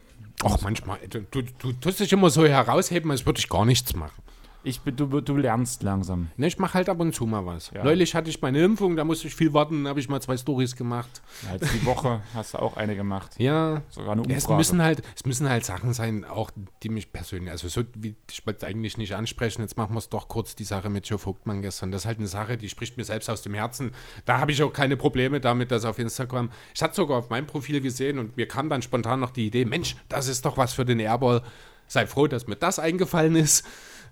Ach, 0.45 0.61
manchmal, 0.63 0.99
du, 1.09 1.23
du, 1.23 1.43
du 1.43 1.73
tust 1.73 2.01
dich 2.01 2.13
immer 2.13 2.29
so 2.31 2.45
herausheben, 2.45 3.11
als 3.11 3.25
würde 3.25 3.39
ich 3.39 3.49
gar 3.49 3.65
nichts 3.65 3.95
machen. 3.95 4.23
Ich, 4.63 4.81
du, 4.81 5.07
du 5.23 5.37
lernst 5.37 5.83
langsam. 5.83 6.29
Ne, 6.37 6.47
ich 6.47 6.59
mache 6.59 6.75
halt 6.75 6.91
ab 6.91 7.01
und 7.01 7.15
zu 7.15 7.25
mal 7.25 7.47
was. 7.47 7.71
Ja. 7.75 7.83
Neulich 7.83 8.15
hatte 8.15 8.29
ich 8.29 8.43
meine 8.43 8.63
Impfung, 8.63 8.95
da 8.95 9.05
musste 9.05 9.27
ich 9.27 9.35
viel 9.35 9.55
warten, 9.55 9.85
da 9.85 9.91
habe 9.91 10.01
ich 10.01 10.09
mal 10.11 10.21
zwei 10.21 10.37
Stories 10.37 10.77
gemacht. 10.77 11.23
Ja, 11.47 11.55
Jetzt 11.55 11.73
die 11.73 11.87
Woche 11.87 12.21
hast 12.35 12.53
du 12.53 12.59
auch 12.59 12.77
eine 12.77 12.95
gemacht. 12.95 13.37
Ja, 13.39 13.81
Sogar 13.89 14.13
eine 14.13 14.23
Ja, 14.29 14.37
es 14.37 14.45
Umfrage. 14.45 14.59
müssen 14.59 14.83
halt, 14.83 15.03
es 15.17 15.25
müssen 15.25 15.49
halt 15.49 15.65
Sachen 15.65 15.95
sein, 15.95 16.27
auch 16.27 16.51
die 16.83 16.91
mich 16.91 17.11
persönlich, 17.11 17.51
also 17.51 17.69
so 17.69 17.83
wie 17.95 18.15
ich 18.31 18.47
wollte 18.47 18.59
es 18.59 18.65
eigentlich 18.71 18.99
nicht 18.99 19.15
ansprechen, 19.15 19.63
jetzt 19.63 19.79
machen 19.79 19.95
wir 19.95 19.99
es 19.99 20.11
doch 20.11 20.29
kurz, 20.29 20.55
die 20.55 20.65
Sache 20.65 20.91
mit 20.91 21.07
Joe 21.09 21.19
Vogtmann 21.19 21.63
gestern. 21.63 21.91
Das 21.91 22.03
ist 22.03 22.07
halt 22.07 22.19
eine 22.19 22.27
Sache, 22.29 22.59
die 22.59 22.69
spricht 22.69 22.99
mir 22.99 23.05
selbst 23.05 23.31
aus 23.31 23.41
dem 23.41 23.55
Herzen. 23.55 23.93
Da 24.27 24.41
habe 24.41 24.53
ich 24.53 24.63
auch 24.63 24.73
keine 24.75 24.99
Probleme 24.99 25.41
damit, 25.41 25.71
dass 25.71 25.87
auf 25.87 25.99
Instagram, 25.99 26.51
ich 26.75 26.83
hatte 26.83 26.97
sogar 26.97 27.17
auf 27.19 27.31
meinem 27.31 27.47
Profil 27.47 27.81
gesehen 27.81 28.19
und 28.19 28.37
mir 28.37 28.47
kam 28.47 28.69
dann 28.69 28.83
spontan 28.83 29.21
noch 29.21 29.31
die 29.31 29.47
Idee, 29.47 29.65
Mensch, 29.65 29.97
das 30.11 30.29
ist 30.29 30.45
doch 30.45 30.59
was 30.59 30.75
für 30.75 30.85
den 30.85 31.01
Airball. 31.01 31.43
Sei 31.87 32.07
froh, 32.07 32.27
dass 32.29 32.47
mir 32.47 32.57
das 32.57 32.79
eingefallen 32.79 33.35
ist. 33.37 33.65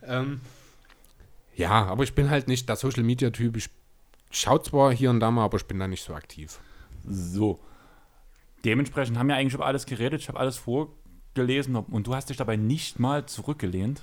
Ähm, 0.08 0.40
ja, 1.54 1.84
aber 1.86 2.04
ich 2.04 2.14
bin 2.14 2.30
halt 2.30 2.48
nicht 2.48 2.68
der 2.68 2.76
Social 2.76 3.02
Media 3.02 3.30
Typ. 3.30 3.56
Ich 3.56 3.68
schaue 4.30 4.62
zwar 4.62 4.92
hier 4.92 5.10
und 5.10 5.20
da 5.20 5.30
mal, 5.30 5.44
aber 5.44 5.56
ich 5.58 5.66
bin 5.66 5.78
da 5.78 5.88
nicht 5.88 6.04
so 6.04 6.14
aktiv. 6.14 6.58
So. 7.06 7.60
Dementsprechend 8.64 9.18
haben 9.18 9.28
wir 9.28 9.36
eigentlich 9.36 9.54
über 9.54 9.66
alles 9.66 9.86
geredet. 9.86 10.20
Ich 10.20 10.28
habe 10.28 10.38
alles 10.38 10.56
vorgelesen 10.56 11.76
und 11.76 12.06
du 12.06 12.14
hast 12.14 12.30
dich 12.30 12.36
dabei 12.36 12.56
nicht 12.56 12.98
mal 12.98 13.26
zurückgelehnt. 13.26 14.02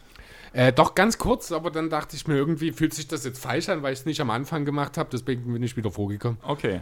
Äh, 0.53 0.72
doch 0.72 0.95
ganz 0.95 1.18
kurz, 1.18 1.52
aber 1.52 1.69
dann 1.69 1.90
dachte 1.90 2.15
ich 2.15 2.27
mir, 2.27 2.36
irgendwie 2.36 2.72
fühlt 2.72 2.94
sich 2.94 3.07
das 3.07 3.26
jetzt 3.26 3.40
falsch 3.40 3.68
an, 3.68 3.84
weil 3.84 3.91
ich 3.91 3.99
es 3.99 4.06
nicht 4.06 4.22
am 4.22 4.30
Anfang 4.30 4.64
gemacht 4.64 4.98
habe. 4.98 5.10
Deswegen 5.11 5.52
bin 5.52 5.61
ich 5.61 5.76
wieder 5.76 5.91
vorgekommen. 5.91 6.38
Okay. 6.44 6.82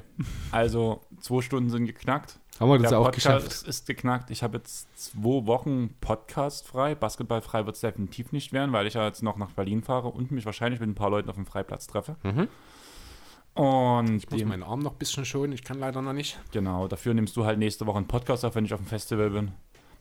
Also 0.51 1.01
zwei 1.19 1.41
Stunden 1.41 1.71
sind 1.71 1.85
geknackt. 1.85 2.39
Haben 2.59 2.69
wir 2.69 2.77
das 2.79 2.89
Der 2.89 2.99
auch 2.99 3.05
Podcast 3.05 3.45
geschafft? 3.45 3.67
ist 3.67 3.87
geknackt. 3.87 4.29
Ich 4.29 4.43
habe 4.43 4.57
jetzt 4.57 4.87
zwei 4.97 5.45
Wochen 5.47 5.89
Podcast 5.99 6.67
frei. 6.67 6.93
Basketballfrei 6.95 7.65
wird 7.65 7.75
es 7.75 7.81
definitiv 7.81 8.31
nicht 8.31 8.53
werden, 8.53 8.71
weil 8.73 8.85
ich 8.87 8.93
ja 8.93 9.05
jetzt 9.05 9.23
noch 9.23 9.37
nach 9.37 9.51
Berlin 9.51 9.81
fahre 9.81 10.09
und 10.09 10.31
mich 10.31 10.45
wahrscheinlich 10.45 10.79
mit 10.79 10.89
ein 10.89 10.95
paar 10.95 11.09
Leuten 11.09 11.29
auf 11.29 11.35
dem 11.35 11.45
Freiplatz 11.47 11.87
treffe. 11.87 12.15
Mhm. 12.23 12.47
Und 13.55 14.17
Ich 14.17 14.29
muss 14.29 14.39
dem- 14.39 14.47
meinen 14.49 14.63
Arm 14.63 14.79
noch 14.79 14.93
ein 14.93 14.97
bisschen 14.97 15.25
schonen. 15.25 15.51
Ich 15.53 15.63
kann 15.63 15.79
leider 15.79 16.01
noch 16.01 16.13
nicht. 16.13 16.39
genau, 16.51 16.87
dafür 16.87 17.13
nimmst 17.13 17.35
du 17.37 17.45
halt 17.45 17.59
nächste 17.59 17.85
Woche 17.85 17.97
einen 17.97 18.07
Podcast 18.07 18.45
auf, 18.45 18.55
wenn 18.55 18.65
ich 18.65 18.73
auf 18.73 18.79
dem 18.79 18.87
Festival 18.87 19.29
bin. 19.31 19.51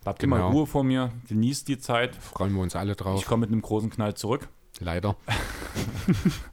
Bleibt 0.02 0.18
Genau. 0.20 0.36
immer 0.36 0.44
Ruhe 0.46 0.66
vor 0.66 0.84
mir, 0.84 1.10
genießt 1.28 1.68
die 1.68 1.78
Zeit. 1.78 2.16
Freuen 2.16 2.52
wir 2.54 2.60
uns 2.62 2.74
alle 2.76 2.92
Ich 2.92 2.96
drauf. 2.98 3.24
komme 3.26 3.42
mit 3.42 3.50
einem 3.52 3.62
großen 3.62 3.88
Knall 3.90 4.14
zurück. 4.14 4.48
Leider. 4.80 5.16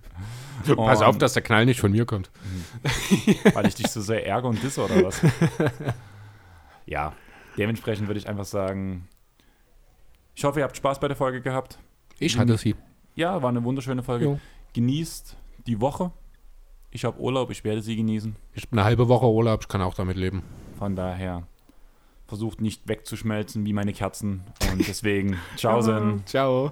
Pass 0.75 1.01
auf, 1.01 1.17
dass 1.17 1.33
der 1.33 1.43
Knall 1.43 1.65
nicht 1.65 1.79
von 1.79 1.91
mir 1.91 2.05
kommt. 2.05 2.29
Weil 3.53 3.67
ich 3.67 3.75
dich 3.75 3.87
so 3.87 4.01
sehr 4.01 4.25
ärgere 4.25 4.49
und 4.49 4.61
disse 4.61 4.83
oder 4.83 5.03
was? 5.03 5.21
ja, 6.85 7.13
dementsprechend 7.57 8.07
würde 8.07 8.19
ich 8.19 8.27
einfach 8.27 8.45
sagen, 8.45 9.07
ich 10.35 10.43
hoffe, 10.43 10.59
ihr 10.59 10.63
habt 10.63 10.77
Spaß 10.77 10.99
bei 10.99 11.07
der 11.07 11.17
Folge 11.17 11.41
gehabt. 11.41 11.79
Ich 12.17 12.37
hatte 12.37 12.57
sie. 12.57 12.75
Ja, 13.15 13.41
war 13.41 13.49
eine 13.49 13.63
wunderschöne 13.63 14.03
Folge. 14.03 14.25
Jo. 14.25 14.39
Genießt 14.73 15.35
die 15.67 15.81
Woche. 15.81 16.11
Ich 16.91 17.05
habe 17.05 17.19
Urlaub, 17.19 17.51
ich 17.51 17.63
werde 17.63 17.81
sie 17.81 17.95
genießen. 17.95 18.35
Ich 18.53 18.63
habe 18.63 18.71
eine 18.73 18.83
halbe 18.83 19.07
Woche 19.07 19.27
Urlaub, 19.27 19.61
ich 19.61 19.67
kann 19.67 19.81
auch 19.81 19.93
damit 19.93 20.17
leben. 20.17 20.43
Von 20.77 20.95
daher 20.95 21.43
versucht 22.27 22.61
nicht 22.61 22.87
wegzuschmelzen 22.87 23.65
wie 23.65 23.73
meine 23.73 23.91
Kerzen. 23.91 24.43
Und 24.71 24.87
deswegen, 24.87 25.37
ciao. 25.57 25.81
Ciao. 26.25 26.71